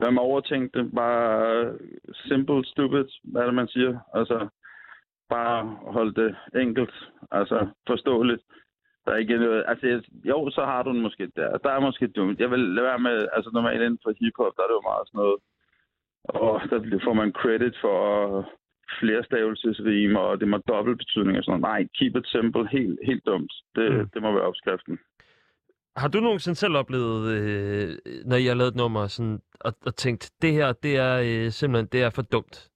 Lad 0.00 0.10
med 0.10 0.22
at 0.22 0.28
overtænke 0.30 0.78
det. 0.78 0.94
Bare 0.94 1.72
simple, 2.14 2.64
stupid, 2.64 3.04
hvad 3.24 3.42
er 3.42 3.46
det, 3.46 3.54
man 3.54 3.68
siger? 3.68 3.98
Altså, 4.14 4.48
bare 5.28 5.64
holde 5.96 6.14
det 6.22 6.36
enkelt, 6.62 6.94
altså 7.30 7.66
forståeligt. 7.86 8.42
Der 9.04 9.12
er 9.12 9.16
ikke 9.16 9.38
noget, 9.38 9.64
altså 9.68 9.86
jeg- 9.86 10.02
jo, 10.24 10.50
så 10.50 10.64
har 10.64 10.82
du 10.82 10.90
den 10.92 11.00
måske 11.02 11.30
der. 11.36 11.58
Der 11.58 11.70
er 11.70 11.80
måske 11.80 12.06
dumt. 12.06 12.40
Jeg 12.40 12.50
vil 12.50 12.58
lade 12.60 12.86
være 12.86 12.98
med, 12.98 13.28
altså 13.32 13.50
normalt 13.54 13.82
inden 13.82 13.98
for 14.02 14.12
hiphop, 14.20 14.52
der 14.56 14.62
er 14.62 14.66
det 14.66 14.74
jo 14.80 14.88
meget 14.90 15.08
sådan 15.08 15.18
noget, 15.18 15.36
og 16.24 16.60
der 16.70 17.00
får 17.04 17.12
man 17.12 17.32
credit 17.32 17.76
for 17.80 17.96
flerstavelsesrim, 19.00 20.16
og 20.16 20.40
det 20.40 20.48
må 20.48 20.56
dobbelt 20.68 20.98
betydning 20.98 21.38
og 21.38 21.44
sådan 21.44 21.60
noget. 21.60 21.72
Nej, 21.72 21.88
keep 21.98 22.16
it 22.16 22.26
simple, 22.28 22.68
helt, 22.68 22.98
helt 23.04 23.26
dumt. 23.26 23.52
Det, 23.76 23.92
Mm. 23.92 24.08
det 24.14 24.22
må 24.22 24.32
være 24.32 24.42
opskriften. 24.50 24.98
Har 25.96 26.08
du 26.08 26.20
nogensinde 26.20 26.56
selv 26.58 26.76
oplevet, 26.76 27.22
øh, 27.36 27.88
når 28.24 28.36
I 28.36 28.44
har 28.46 28.54
lavet 28.54 28.70
et 28.70 28.76
nummer, 28.76 29.06
sådan, 29.06 29.40
og, 29.60 29.72
og 29.86 29.94
tænkt, 29.96 30.30
det 30.42 30.52
her, 30.52 30.72
det 30.72 30.96
er 30.96 31.14
øh, 31.28 31.50
simpelthen, 31.50 31.88
det 31.92 32.02
er 32.02 32.10
for 32.10 32.22
dumt? 32.22 32.68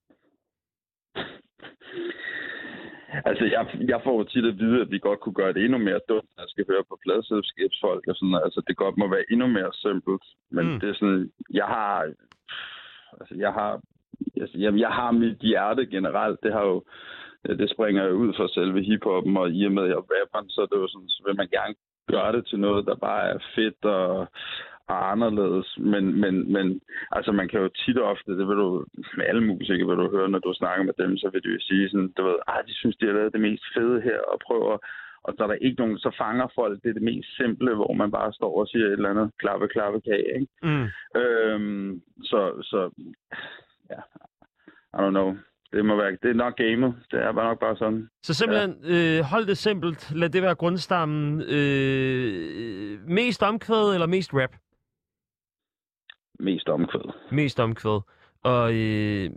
Altså, 3.24 3.44
jeg, 3.44 3.62
jeg 3.92 4.00
får 4.04 4.18
jo 4.18 4.24
tit 4.24 4.44
at 4.44 4.58
vide, 4.58 4.80
at 4.80 4.90
vi 4.90 4.98
godt 4.98 5.20
kunne 5.20 5.38
gøre 5.40 5.52
det 5.52 5.64
endnu 5.64 5.78
mere 5.78 6.00
dumt, 6.08 6.30
når 6.36 6.42
jeg 6.44 6.48
skal 6.50 6.64
høre 6.70 6.84
på 6.88 6.98
pladselskabsfolk 7.04 8.04
og 8.08 8.14
sådan 8.16 8.28
noget. 8.28 8.44
Altså, 8.44 8.60
det 8.68 8.76
godt 8.76 8.96
må 8.96 9.08
være 9.08 9.24
endnu 9.32 9.46
mere 9.46 9.72
simpelt. 9.72 10.24
Men 10.50 10.64
Mm. 10.66 10.80
det 10.80 10.88
er 10.88 10.94
sådan, 10.94 11.30
jeg 11.60 11.64
har... 11.64 11.94
Altså, 13.20 13.34
jeg 13.44 13.52
har... 13.52 13.80
Altså, 14.42 14.58
jeg, 14.58 14.78
jeg 14.78 14.88
har 14.88 15.10
mit 15.10 15.38
hjerte 15.38 15.86
generelt. 15.86 16.38
Det 16.42 16.52
har 16.52 16.64
jo... 16.64 16.84
Det 17.60 17.70
springer 17.70 18.04
jo 18.04 18.14
ud 18.14 18.34
fra 18.34 18.48
selve 18.48 18.82
hiphoppen, 18.82 19.36
og 19.36 19.50
i 19.50 19.64
og 19.66 19.72
med, 19.72 19.82
at 19.82 19.88
jeg 19.88 19.96
er 19.96 20.08
rapper, 20.10 20.48
så, 20.48 20.60
er 20.62 20.66
det 20.66 20.76
jo 20.76 20.88
sådan, 20.88 21.08
så 21.08 21.22
vil 21.26 21.36
man 21.36 21.48
gerne 21.48 21.74
gøre 22.08 22.32
det 22.32 22.46
til 22.46 22.58
noget, 22.60 22.86
der 22.86 22.94
bare 22.94 23.28
er 23.28 23.38
fedt 23.54 23.84
og, 23.84 24.28
og 24.90 25.10
anderledes. 25.12 25.68
Men, 25.92 26.04
men, 26.22 26.52
men 26.52 26.80
altså, 27.16 27.32
man 27.32 27.48
kan 27.48 27.60
jo 27.60 27.68
tit 27.68 27.98
og 27.98 28.10
ofte, 28.12 28.38
det 28.38 28.46
vil 28.48 28.56
du, 28.64 28.84
med 29.16 29.24
alle 29.30 29.44
musikere 29.52 29.88
vil 29.88 30.02
du 30.04 30.10
høre, 30.16 30.28
når 30.28 30.38
du 30.38 30.52
snakker 30.54 30.84
med 30.84 30.94
dem, 31.02 31.16
så 31.16 31.30
vil 31.32 31.44
du 31.44 31.50
jo 31.56 31.60
sige 31.60 31.88
sådan, 31.90 32.12
du 32.16 32.22
ved, 32.28 32.38
ah, 32.48 32.60
de 32.68 32.74
synes, 32.74 32.96
de 32.96 33.06
har 33.06 33.12
lavet 33.12 33.32
det 33.32 33.40
mest 33.40 33.64
fede 33.74 34.00
her, 34.00 34.18
og 34.32 34.38
prøver, 34.46 34.76
og 35.24 35.34
så 35.36 35.42
er 35.42 35.46
der 35.46 35.54
ikke 35.54 35.80
nogen, 35.80 35.98
så 35.98 36.10
fanger 36.18 36.46
folk, 36.54 36.82
det 36.82 36.88
er 36.88 36.98
det 36.98 37.02
mest 37.02 37.36
simple, 37.36 37.74
hvor 37.74 37.92
man 37.92 38.10
bare 38.10 38.32
står 38.32 38.60
og 38.60 38.66
siger 38.68 38.86
et 38.86 38.92
eller 38.92 39.10
andet 39.10 39.30
klappe, 39.38 39.68
klappe, 39.68 40.00
kage, 40.00 40.34
ikke? 40.40 40.48
Mm. 40.62 40.86
Øhm, 41.20 42.00
så, 42.22 42.40
så, 42.62 42.90
ja, 43.90 44.00
I 44.94 44.98
don't 45.02 45.10
know. 45.10 45.36
Det 45.72 45.84
må 45.84 45.96
være, 45.96 46.16
det 46.22 46.30
er 46.30 46.34
nok 46.34 46.56
gamet. 46.56 46.94
Det 47.10 47.18
er 47.20 47.32
bare 47.32 47.48
nok 47.48 47.60
bare 47.60 47.76
sådan. 47.76 48.08
Så 48.22 48.34
simpelthen, 48.34 48.76
øh, 48.84 49.20
hold 49.24 49.46
det 49.46 49.58
simpelt, 49.58 50.12
lad 50.14 50.28
det 50.28 50.42
være 50.42 50.54
grundstammen. 50.54 51.42
Øh, 51.42 52.98
mest 53.08 53.42
omkvæd 53.42 53.94
eller 53.94 54.06
mest 54.06 54.34
rap? 54.34 54.50
Mest 56.40 56.68
omkvæd. 56.68 57.12
Mest 57.32 57.60
omkvæd. 57.60 58.00
Og 58.44 58.74
øh, 58.74 59.30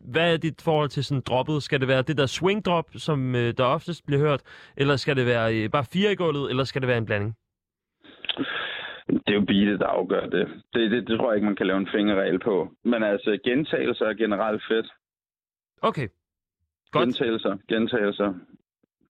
hvad 0.00 0.32
er 0.32 0.36
dit 0.36 0.62
forhold 0.62 0.88
til 0.88 1.04
sådan 1.04 1.22
droppet? 1.26 1.62
Skal 1.62 1.80
det 1.80 1.88
være 1.88 2.02
det 2.02 2.16
der 2.18 2.26
swing 2.26 2.64
drop, 2.64 2.86
som 2.94 3.34
øh, 3.34 3.54
der 3.58 3.64
oftest 3.64 4.06
bliver 4.06 4.20
hørt? 4.20 4.42
Eller 4.76 4.96
skal 4.96 5.16
det 5.16 5.26
være 5.26 5.56
øh, 5.64 5.70
bare 5.70 5.84
fire 5.92 6.12
i 6.12 6.14
gulvet, 6.14 6.50
eller 6.50 6.64
skal 6.64 6.82
det 6.82 6.88
være 6.88 6.98
en 6.98 7.06
blanding? 7.06 7.36
Det 9.08 9.22
er 9.28 9.32
jo 9.34 9.44
beatet, 9.44 9.80
der 9.80 9.86
afgør 9.86 10.26
det. 10.26 10.48
Det, 10.74 10.90
det. 10.90 11.08
det 11.08 11.18
tror 11.18 11.30
jeg 11.30 11.36
ikke, 11.36 11.46
man 11.46 11.56
kan 11.56 11.66
lave 11.66 11.78
en 11.78 11.88
fingerregel 11.94 12.38
på. 12.38 12.72
Men 12.84 13.02
altså, 13.02 13.38
gentagelser 13.44 14.04
er 14.06 14.14
generelt 14.14 14.62
fedt. 14.68 14.86
Okay. 15.82 16.08
Godt. 16.90 17.04
Gentagelser, 17.04 17.56
gentagelser. 17.68 18.34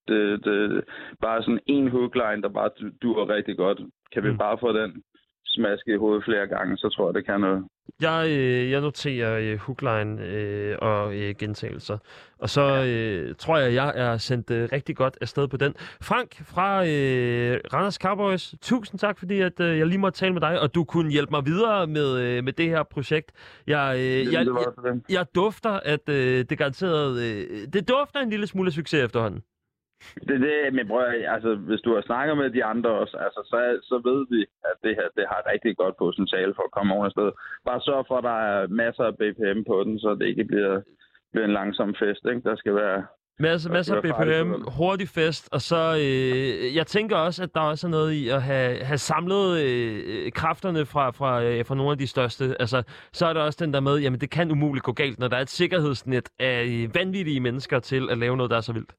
Det, 0.09 0.45
det, 0.45 0.85
bare 1.21 1.43
sådan 1.43 1.61
en 1.67 1.89
hookline, 1.89 2.43
der 2.43 2.49
bare 2.49 2.71
du- 2.81 2.91
duer 3.03 3.29
rigtig 3.29 3.57
godt. 3.57 3.81
Kan 4.13 4.23
vi 4.25 4.31
Mm. 4.31 4.39
bare 4.39 4.59
få 4.61 4.73
den 4.73 5.03
smasket 5.47 5.93
i 5.93 5.97
hovedet 5.97 6.25
flere 6.25 6.47
gange, 6.47 6.77
så 6.77 6.89
tror 6.89 7.09
jeg, 7.09 7.15
det 7.15 7.27
kan 7.27 7.41
noget. 7.41 7.65
Jeg, 8.01 8.27
øh, 8.31 8.70
jeg 8.70 8.81
noterer 8.81 9.39
øh, 9.39 9.59
hookline 9.59 10.25
øh, 10.27 10.77
og 10.78 11.15
øh, 11.15 11.35
gentagelser. 11.39 11.99
Og 12.39 12.49
så 12.51 12.85
øh, 12.85 13.35
tror 13.39 13.59
jeg, 13.59 13.75
jeg 13.75 13.93
er 13.97 14.17
sendt 14.17 14.51
øh, 14.51 14.69
rigtig 14.73 14.97
godt 14.97 15.19
afsted 15.20 15.49
på 15.49 15.57
den. 15.57 15.75
Frank 16.02 16.43
fra 16.44 16.86
øh, 16.86 17.60
Randers 17.73 17.94
Cowboys, 17.94 18.55
tusind 18.62 18.99
tak, 18.99 19.19
fordi 19.19 19.41
at, 19.41 19.60
øh, 19.60 19.78
jeg 19.78 19.86
lige 19.86 19.99
måtte 19.99 20.19
tale 20.19 20.33
med 20.33 20.41
dig, 20.41 20.60
og 20.60 20.75
du 20.75 20.85
kunne 20.85 21.10
hjælpe 21.10 21.31
mig 21.31 21.47
videre 21.47 21.86
med, 21.86 22.20
øh, 22.20 22.44
med 22.44 22.52
det 22.52 22.69
her 22.69 22.83
projekt. 22.83 23.33
Jeg, 23.67 23.94
øh, 23.97 24.02
jeg, 24.02 24.33
jeg, 24.33 24.44
så 24.44 24.81
det. 24.85 25.15
jeg 25.15 25.27
dufter, 25.35 25.70
at 25.70 26.09
øh, 26.09 26.44
det 26.51 26.59
garanteret... 26.59 27.20
Øh, 27.23 27.67
det 27.73 27.89
dufter 27.89 28.20
en 28.20 28.31
lille 28.31 28.47
smule 28.47 28.73
succes 28.73 29.05
efterhånden. 29.05 29.43
Det 30.29 30.35
er 30.39 30.43
det, 30.49 30.75
men 30.77 30.89
prøv, 30.89 31.03
at- 31.05 31.33
altså, 31.35 31.51
hvis 31.69 31.81
du 31.81 31.91
har 31.95 32.03
snakket 32.11 32.37
med 32.37 32.51
de 32.51 32.65
andre 32.65 32.91
også, 32.91 33.17
altså, 33.27 33.41
så, 33.51 33.59
så 33.91 33.97
ved 34.09 34.20
vi, 34.35 34.41
at 34.70 34.77
det 34.85 34.93
her 34.99 35.09
det 35.17 35.25
har 35.33 35.41
rigtig 35.53 35.77
godt 35.77 35.97
potentiale 36.05 36.53
for 36.57 36.62
at 36.69 36.75
komme 36.77 36.95
over 36.95 37.09
sted. 37.09 37.31
Bare 37.69 37.81
sørg 37.81 38.05
for, 38.09 38.17
at 38.19 38.25
der 38.31 38.39
er 38.53 38.67
masser 38.83 39.05
af 39.11 39.15
BPM 39.20 39.61
på 39.70 39.77
den, 39.87 39.99
så 39.99 40.09
det 40.20 40.27
ikke 40.27 40.45
bliver, 40.45 40.81
bliver 41.33 41.45
en 41.47 41.53
langsom 41.53 41.95
fest. 42.03 42.23
Ikke? 42.31 42.43
Der 42.49 42.57
skal 42.57 42.75
være... 42.75 43.01
Masser, 43.39 43.70
masser 43.73 43.95
af 43.97 44.03
BPM, 44.03 44.51
hurtig 44.79 45.09
fest, 45.09 45.49
og 45.53 45.61
så 45.61 45.83
øh, 46.05 46.77
jeg 46.77 46.87
tænker 46.87 47.17
også, 47.17 47.43
at 47.43 47.55
der 47.55 47.61
også 47.61 47.87
er 47.87 47.91
noget 47.91 48.12
i 48.12 48.29
at 48.29 48.43
have, 48.43 48.85
have 48.85 48.99
samlet 48.99 49.61
øh, 49.65 50.33
kræfterne 50.33 50.87
fra, 50.87 51.11
fra, 51.11 51.43
øh, 51.45 51.65
fra 51.67 51.75
nogle 51.75 51.91
af 51.93 51.99
de 51.99 52.07
største. 52.07 52.45
Altså, 52.61 52.83
så 53.12 53.27
er 53.27 53.33
der 53.33 53.41
også 53.43 53.65
den 53.65 53.73
der 53.75 53.81
med, 53.81 53.99
jamen 53.99 54.20
det 54.20 54.31
kan 54.31 54.51
umuligt 54.51 54.85
gå 54.85 54.93
galt, 54.93 55.19
når 55.19 55.29
der 55.29 55.37
er 55.37 55.41
et 55.41 55.49
sikkerhedsnet 55.51 56.29
af 56.39 56.65
øh, 56.65 56.95
vanvittige 56.95 57.41
mennesker 57.41 57.79
til 57.79 58.09
at 58.11 58.19
lave 58.19 58.37
noget, 58.37 58.51
der 58.51 58.57
er 58.57 58.61
så 58.61 58.73
vildt. 58.73 58.93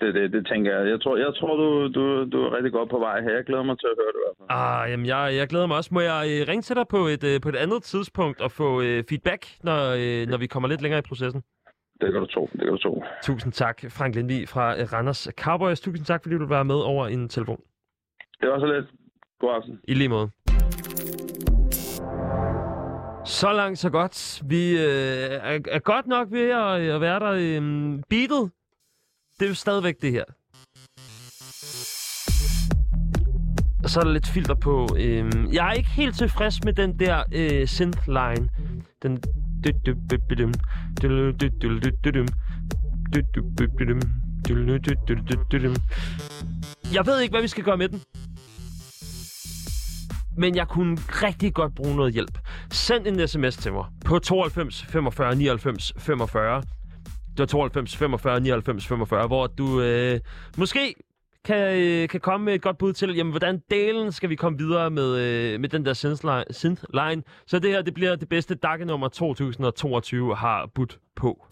Det, 0.00 0.14
det, 0.14 0.32
det 0.32 0.46
tænker 0.46 0.78
jeg. 0.78 0.88
Jeg 0.90 1.00
tror, 1.00 1.16
jeg 1.16 1.34
tror 1.34 1.56
du, 1.56 1.68
du, 1.96 2.02
du 2.32 2.38
er 2.46 2.56
rigtig 2.56 2.72
godt 2.72 2.90
på 2.90 2.98
vej 2.98 3.20
her. 3.20 3.32
Jeg 3.34 3.44
glæder 3.44 3.62
mig 3.62 3.78
til 3.78 3.86
at 3.92 3.96
høre 4.00 4.12
det 4.14 4.20
i 4.20 4.24
hvert 4.24 4.36
fald. 4.38 4.48
Ah, 4.60 4.90
jamen 4.90 5.06
jeg, 5.06 5.36
jeg 5.40 5.48
glæder 5.48 5.66
mig 5.66 5.76
også. 5.76 5.90
Må 5.94 6.00
jeg 6.00 6.20
øh, 6.30 6.48
ringe 6.48 6.62
til 6.62 6.76
dig 6.76 6.86
på 6.88 6.96
et, 6.96 7.24
øh, 7.24 7.40
på 7.40 7.48
et 7.48 7.56
andet 7.56 7.82
tidspunkt 7.82 8.40
og 8.40 8.50
få 8.50 8.82
øh, 8.82 9.04
feedback, 9.08 9.42
når, 9.62 9.80
øh, 10.02 10.26
når 10.30 10.38
vi 10.38 10.46
kommer 10.46 10.68
lidt 10.68 10.82
længere 10.82 10.98
i 10.98 11.08
processen? 11.10 11.42
Det 12.00 12.12
kan 12.12 12.20
du 12.20 12.26
tro. 12.26 12.48
Det 12.52 12.60
kan 12.60 12.70
du 12.70 12.78
tro. 12.78 13.04
Tusind 13.22 13.52
tak, 13.52 13.76
Frank 13.90 14.14
Lindvig 14.14 14.48
fra 14.48 14.80
øh, 14.80 14.92
Randers 14.92 15.28
Cowboys. 15.40 15.80
Tusind 15.80 16.06
tak, 16.06 16.22
fordi 16.22 16.34
du 16.34 16.40
vil 16.40 16.50
være 16.50 16.64
med 16.64 16.80
over 16.92 17.06
en 17.06 17.28
telefon. 17.28 17.60
Det 18.40 18.48
var 18.48 18.58
så 18.60 18.66
lidt. 18.66 18.86
God 19.40 19.50
aften. 19.54 19.80
I 19.88 19.94
lige 19.94 20.08
måde. 20.08 20.30
Så 23.24 23.52
langt, 23.52 23.78
så 23.78 23.90
godt. 23.90 24.42
Vi 24.48 24.70
øh, 24.70 25.24
er, 25.50 25.60
er 25.76 25.78
godt 25.78 26.06
nok 26.06 26.28
ved 26.30 26.50
at, 26.50 26.94
at 26.94 27.00
være 27.00 27.20
der. 27.20 27.32
Øh, 27.32 27.62
beatet, 28.10 28.50
det 29.38 29.44
er 29.44 29.48
jo 29.48 29.54
stadigvæk 29.54 29.94
det 30.02 30.12
her. 30.12 30.24
Og 33.84 33.90
så 33.90 34.00
er 34.00 34.04
der 34.04 34.12
lidt 34.12 34.26
filter 34.26 34.54
på. 34.54 34.88
Øhm, 34.96 35.52
jeg 35.52 35.68
er 35.68 35.72
ikke 35.72 35.90
helt 35.90 36.18
tilfreds 36.18 36.64
med 36.64 36.72
den 36.72 36.98
der 36.98 37.22
øh, 37.32 37.66
synth-line. 37.66 38.48
Den... 39.02 39.22
Jeg 46.94 47.06
ved 47.06 47.20
ikke, 47.20 47.32
hvad 47.32 47.42
vi 47.42 47.48
skal 47.48 47.64
gøre 47.64 47.76
med 47.76 47.88
den 47.88 48.02
men 50.38 50.56
jeg 50.56 50.68
kunne 50.68 50.96
rigtig 50.96 51.54
godt 51.54 51.74
bruge 51.74 51.96
noget 51.96 52.12
hjælp. 52.12 52.38
Send 52.70 53.06
en 53.06 53.28
sms 53.28 53.56
til 53.56 53.72
mig 53.72 53.84
på 54.04 54.18
92 54.18 54.82
45 54.82 55.36
99 55.36 55.92
45. 55.98 56.62
Det 57.36 57.38
var 57.38 57.46
92 57.46 57.96
45 57.96 58.40
99 58.40 58.86
45, 58.86 59.26
hvor 59.26 59.46
du 59.46 59.80
øh, 59.80 60.20
måske 60.58 60.94
kan, 61.44 61.78
øh, 61.78 62.08
kan 62.08 62.20
komme 62.20 62.44
med 62.44 62.54
et 62.54 62.62
godt 62.62 62.78
bud 62.78 62.92
til, 62.92 63.14
jamen, 63.16 63.30
hvordan 63.30 63.62
delen 63.70 64.12
skal 64.12 64.30
vi 64.30 64.34
komme 64.34 64.58
videre 64.58 64.90
med, 64.90 65.16
øh, 65.18 65.60
med 65.60 65.68
den 65.68 65.84
der 65.86 65.92
synth-line. 66.50 67.22
Så 67.46 67.58
det 67.58 67.70
her, 67.70 67.82
det 67.82 67.94
bliver 67.94 68.16
det 68.16 68.28
bedste 68.28 68.54
DAG-nummer 68.54 69.08
2022 69.08 70.36
har 70.36 70.70
budt 70.74 70.98
på. 71.16 71.46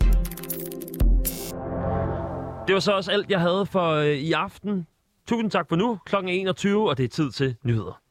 Det 2.66 2.74
var 2.74 2.80
så 2.80 2.92
også 2.92 3.10
alt, 3.12 3.30
jeg 3.30 3.40
havde 3.40 3.66
for 3.66 3.90
øh, 3.90 4.06
i 4.06 4.32
aften. 4.32 4.86
Tusind 5.28 5.50
tak 5.50 5.68
for 5.68 5.76
nu. 5.76 5.98
Klokken 6.06 6.28
21, 6.28 6.88
og 6.88 6.98
det 6.98 7.04
er 7.04 7.08
tid 7.08 7.30
til 7.30 7.56
nyheder. 7.64 8.03